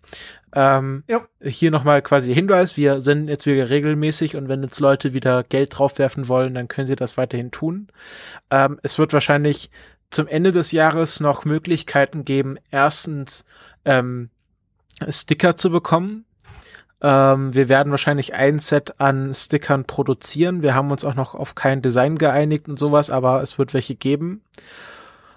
Ähm, 0.55 1.03
Ja. 1.09 1.27
Hier 1.43 1.73
nochmal 1.73 2.01
quasi 2.01 2.29
der 2.29 2.37
Hinweis, 2.37 2.77
wir 2.77 3.01
senden 3.01 3.29
jetzt 3.29 3.47
wieder 3.47 3.69
regelmäßig 3.71 4.37
und 4.37 4.49
wenn 4.49 4.63
jetzt 4.63 4.79
Leute 4.79 5.13
wieder 5.13 5.43
Geld 5.43 5.77
draufwerfen 5.77 6.29
wollen, 6.29 6.55
dann 6.55 6.69
können 6.69 6.87
sie 6.87 6.97
das 6.97 7.17
weiterhin 7.17 7.51
tun. 7.51 7.89
Ähm, 8.51 8.79
es 8.83 8.99
wird 8.99 9.13
wahrscheinlich 9.13 9.71
zum 10.11 10.27
Ende 10.27 10.53
des 10.53 10.73
Jahres 10.73 11.21
noch 11.21 11.45
Möglichkeiten 11.45 12.25
geben, 12.25 12.59
erstens 12.71 13.45
ähm, 13.85 14.31
Sticker 15.09 15.57
zu 15.57 15.71
bekommen. 15.71 16.25
Ähm, 17.03 17.55
wir 17.55 17.69
werden 17.69 17.91
wahrscheinlich 17.91 18.35
ein 18.35 18.59
Set 18.59 19.01
an 19.01 19.35
Stickern 19.35 19.85
produzieren. 19.85 20.63
Wir 20.63 20.75
haben 20.75 20.91
uns 20.91 21.05
auch 21.05 21.15
noch 21.15 21.35
auf 21.35 21.55
kein 21.55 21.83
Design 21.83 22.19
geeinigt 22.19 22.69
und 22.69 22.79
sowas, 22.79 23.11
aber 23.11 23.43
es 23.43 23.59
wird 23.59 23.75
welche 23.75 23.95
geben. 23.95 24.43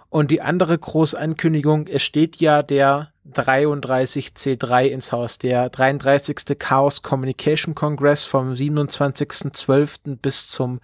Und 0.09 0.31
die 0.31 0.41
andere 0.41 0.77
große 0.77 1.19
Ankündigung, 1.19 1.88
es 1.88 2.01
steht 2.01 2.38
ja 2.38 2.64
der 2.64 3.11
33C3 3.31 4.85
ins 4.85 5.11
Haus, 5.11 5.38
der 5.38 5.69
33. 5.69 6.57
Chaos 6.57 7.03
Communication 7.03 7.75
Congress 7.75 8.23
vom 8.23 8.53
27.12. 8.53 10.17
bis 10.19 10.48
zum 10.48 10.80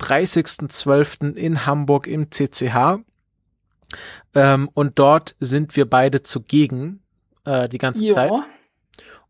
30.12. 0.00 1.34
in 1.34 1.66
Hamburg 1.66 2.06
im 2.06 2.30
CCH. 2.30 3.00
Ähm, 4.34 4.68
und 4.74 4.98
dort 4.98 5.34
sind 5.40 5.76
wir 5.76 5.88
beide 5.88 6.22
zugegen 6.22 7.02
äh, 7.44 7.68
die 7.68 7.78
ganze 7.78 8.08
Zeit. 8.10 8.30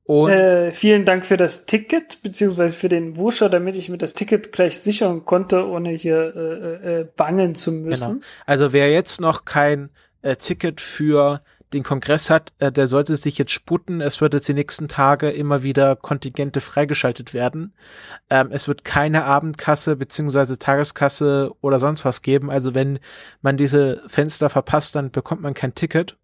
Und 0.04 0.30
Äh, 0.30 0.72
vielen 0.72 1.04
Dank 1.04 1.24
für 1.24 1.36
das 1.36 1.66
Ticket, 1.66 2.22
beziehungsweise 2.24 2.74
für 2.74 2.88
den 2.88 3.16
Wuscher, 3.16 3.48
damit 3.48 3.76
ich 3.76 3.88
mir 3.88 3.98
das 3.98 4.12
Ticket 4.12 4.50
gleich 4.50 4.78
sichern 4.80 5.24
konnte, 5.24 5.68
ohne 5.68 5.90
hier 5.90 6.34
äh, 6.34 7.00
äh, 7.00 7.08
bangen 7.14 7.54
zu 7.54 7.70
müssen. 7.70 8.14
Genau. 8.14 8.24
Also 8.44 8.72
wer 8.72 8.90
jetzt 8.90 9.20
noch 9.20 9.44
kein 9.44 9.90
äh, 10.22 10.34
Ticket 10.34 10.80
für 10.80 11.42
den 11.72 11.82
Kongress 11.82 12.30
hat, 12.30 12.52
äh, 12.58 12.72
der 12.72 12.86
sollte 12.86 13.16
sich 13.16 13.38
jetzt 13.38 13.52
sputen. 13.52 14.00
Es 14.00 14.20
wird 14.20 14.34
jetzt 14.34 14.48
die 14.48 14.54
nächsten 14.54 14.88
Tage 14.88 15.30
immer 15.30 15.62
wieder 15.62 15.96
Kontingente 15.96 16.60
freigeschaltet 16.60 17.32
werden. 17.34 17.74
Ähm, 18.28 18.48
es 18.50 18.68
wird 18.68 18.84
keine 18.84 19.24
Abendkasse 19.24 19.96
beziehungsweise 19.96 20.58
Tageskasse 20.58 21.52
oder 21.60 21.78
sonst 21.78 22.04
was 22.04 22.22
geben. 22.22 22.50
Also 22.50 22.74
wenn 22.74 22.98
man 23.42 23.56
diese 23.56 24.02
Fenster 24.08 24.50
verpasst, 24.50 24.94
dann 24.96 25.10
bekommt 25.10 25.42
man 25.42 25.54
kein 25.54 25.74
Ticket. 25.74 26.16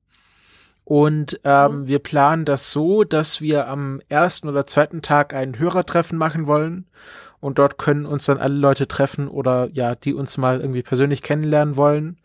Und 0.85 1.41
ähm, 1.43 1.81
Mhm. 1.81 1.89
wir 1.89 1.99
planen 1.99 2.45
das 2.45 2.71
so, 2.71 3.03
dass 3.03 3.41
wir 3.41 3.67
am 3.67 4.01
ersten 4.09 4.49
oder 4.49 4.67
zweiten 4.67 5.03
Tag 5.03 5.35
ein 5.35 5.59
Hörertreffen 5.59 6.17
machen 6.17 6.47
wollen. 6.47 6.87
Und 7.41 7.59
dort 7.59 7.77
können 7.77 8.07
uns 8.07 8.25
dann 8.27 8.39
alle 8.39 8.55
Leute 8.55 8.89
treffen 8.89 9.29
oder 9.29 9.69
ja, 9.73 9.95
die 9.95 10.15
uns 10.15 10.39
mal 10.39 10.61
irgendwie 10.61 10.83
persönlich 10.83 11.23
kennenlernen 11.23 11.77
wollen. 11.77 12.19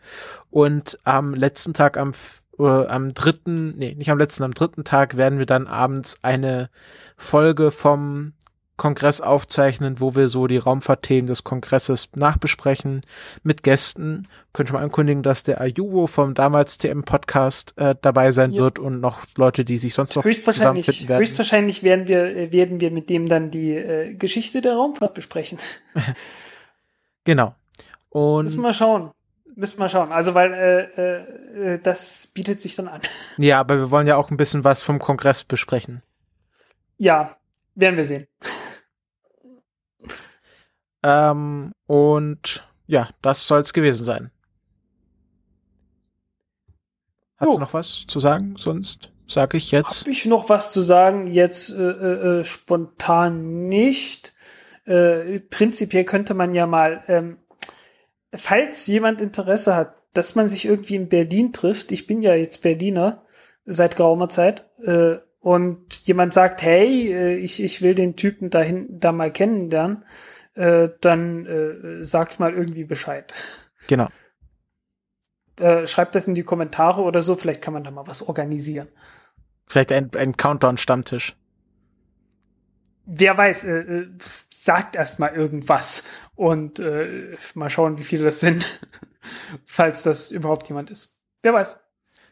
Und 0.50 0.98
am 1.04 1.34
letzten 1.34 1.74
Tag, 1.74 1.96
am, 1.96 2.12
äh, 2.58 2.86
am 2.86 3.14
dritten, 3.14 3.76
nee, 3.76 3.94
nicht 3.94 4.10
am 4.10 4.18
letzten, 4.18 4.42
am 4.42 4.54
dritten 4.54 4.84
Tag 4.84 5.16
werden 5.16 5.38
wir 5.38 5.46
dann 5.46 5.66
abends 5.66 6.18
eine 6.22 6.70
Folge 7.16 7.70
vom 7.70 8.32
Kongress 8.78 9.20
aufzeichnen, 9.20 10.00
wo 10.00 10.16
wir 10.16 10.26
so 10.28 10.46
die 10.48 10.56
Raumfahrtthemen 10.56 11.26
des 11.28 11.44
Kongresses 11.44 12.08
nachbesprechen 12.16 13.02
mit 13.44 13.62
Gästen. 13.62 14.26
Könnte 14.52 14.72
man 14.72 14.82
ankündigen, 14.82 15.22
dass 15.22 15.44
der 15.44 15.60
Ayubo 15.60 16.06
vom 16.08 16.34
damals 16.34 16.78
TM-Podcast 16.78 17.74
äh, 17.76 17.94
dabei 18.00 18.32
sein 18.32 18.50
Ja. 18.50 18.62
wird 18.62 18.78
und 18.80 19.00
noch 19.00 19.20
Leute, 19.36 19.64
die 19.64 19.78
sich 19.78 19.94
sonst 19.94 20.16
noch 20.16 20.24
Höchstwahrscheinlich, 20.24 20.86
zusammenfinden 20.86 21.08
werden. 21.10 21.20
höchstwahrscheinlich 21.20 21.82
werden 21.84 22.08
wir, 22.08 22.24
äh, 22.24 22.50
werden 22.50 22.80
wir 22.80 22.90
mit 22.90 23.08
dem 23.08 23.28
dann 23.28 23.50
die 23.50 23.72
äh, 23.72 24.14
Geschichte 24.14 24.60
der 24.62 24.74
Raumfahrt 24.74 25.14
besprechen. 25.14 25.58
Genau. 27.24 27.54
Und 28.10 28.46
Müssen 28.46 28.58
wir 28.58 28.62
mal 28.62 28.72
schauen. 28.72 29.12
Müssen 29.54 29.78
wir 29.78 29.84
mal 29.84 29.88
schauen. 29.88 30.12
Also, 30.12 30.34
weil 30.34 30.52
äh, 30.54 30.82
äh, 31.00 31.74
äh, 31.74 31.78
das 31.78 32.28
bietet 32.28 32.60
sich 32.60 32.76
dann 32.76 32.88
an. 32.88 33.02
ja, 33.36 33.60
aber 33.60 33.78
wir 33.78 33.90
wollen 33.90 34.06
ja 34.06 34.16
auch 34.16 34.30
ein 34.30 34.36
bisschen 34.36 34.64
was 34.64 34.82
vom 34.82 34.98
Kongress 34.98 35.44
besprechen. 35.44 36.02
Ja, 36.98 37.36
werden 37.74 37.96
wir 37.96 38.04
sehen. 38.04 38.26
Ähm, 41.02 41.72
und 41.86 42.66
ja, 42.86 43.08
das 43.22 43.46
soll's 43.46 43.72
gewesen 43.72 44.04
sein. 44.04 44.30
Hast 47.36 47.54
du 47.54 47.58
noch 47.58 47.74
was 47.74 48.04
zu 48.06 48.20
sagen? 48.20 48.54
Sonst 48.56 49.10
sage 49.26 49.56
ich 49.56 49.72
jetzt. 49.72 50.02
Habe 50.02 50.10
ich 50.10 50.26
noch 50.26 50.48
was 50.48 50.72
zu 50.72 50.80
sagen? 50.80 51.26
Jetzt 51.26 51.70
äh, 51.70 51.82
äh, 51.82 52.40
äh, 52.40 52.44
spontan 52.44 53.68
nicht. 53.68 54.32
Äh, 54.84 55.40
prinzipiell 55.40 56.04
könnte 56.04 56.34
man 56.34 56.54
ja 56.54 56.66
mal, 56.66 57.02
ähm, 57.08 57.38
falls 58.34 58.86
jemand 58.86 59.20
Interesse 59.20 59.74
hat, 59.74 59.94
dass 60.14 60.34
man 60.34 60.48
sich 60.48 60.64
irgendwie 60.64 60.96
in 60.96 61.08
Berlin 61.08 61.52
trifft. 61.52 61.92
Ich 61.92 62.06
bin 62.06 62.22
ja 62.22 62.34
jetzt 62.34 62.62
Berliner 62.62 63.24
seit 63.64 63.96
geraumer 63.96 64.28
Zeit. 64.28 64.68
Äh, 64.82 65.16
und 65.40 66.06
jemand 66.06 66.32
sagt, 66.32 66.62
hey, 66.62 67.12
äh, 67.12 67.34
ich, 67.34 67.62
ich 67.62 67.82
will 67.82 67.94
den 67.94 68.16
Typen 68.16 68.50
dahin 68.50 68.86
da 69.00 69.10
mal 69.10 69.32
kennenlernen, 69.32 70.04
äh, 70.54 70.90
dann 71.00 71.46
äh, 71.46 72.04
sagt 72.04 72.38
mal 72.38 72.54
irgendwie 72.54 72.84
Bescheid. 72.84 73.32
Genau. 73.88 74.08
Äh, 75.58 75.86
schreibt 75.86 76.14
das 76.14 76.28
in 76.28 76.34
die 76.34 76.44
Kommentare 76.44 77.02
oder 77.02 77.22
so, 77.22 77.34
vielleicht 77.34 77.62
kann 77.62 77.74
man 77.74 77.84
da 77.84 77.90
mal 77.90 78.06
was 78.06 78.28
organisieren. 78.28 78.88
Vielleicht 79.66 79.92
ein, 79.92 80.10
ein 80.16 80.36
Countdown-Stammtisch. 80.36 81.36
Wer 83.14 83.36
weiß, 83.36 83.64
äh, 83.64 83.70
äh, 83.80 84.08
sagt 84.50 84.96
erst 84.96 85.20
mal 85.20 85.34
irgendwas 85.34 86.08
und 86.34 86.78
äh, 86.78 87.36
mal 87.54 87.68
schauen, 87.70 87.98
wie 87.98 88.04
viele 88.04 88.24
das 88.24 88.40
sind, 88.40 88.80
falls 89.64 90.02
das 90.02 90.30
überhaupt 90.30 90.68
jemand 90.68 90.90
ist. 90.90 91.18
Wer 91.42 91.52
weiß. 91.54 91.78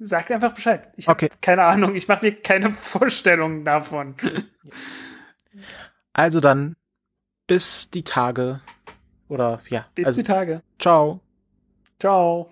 Sagt 0.02 0.30
einfach 0.32 0.54
Bescheid. 0.54 0.88
Ich 0.96 1.08
habe 1.08 1.26
Okay. 1.26 1.30
keine 1.42 1.64
Ahnung. 1.64 1.94
Ich 1.94 2.08
mache 2.08 2.24
mir 2.24 2.32
keine 2.40 2.70
Vorstellung 2.92 3.64
davon. 3.64 4.14
Also 6.12 6.40
dann 6.40 6.76
bis 7.46 7.90
die 7.90 8.02
Tage 8.04 8.60
oder 9.28 9.60
ja, 9.68 9.86
Bis 9.94 10.08
also 10.08 10.22
die 10.22 10.26
Tage. 10.26 10.62
ciao. 10.78 11.20
Ciao. 11.98 12.50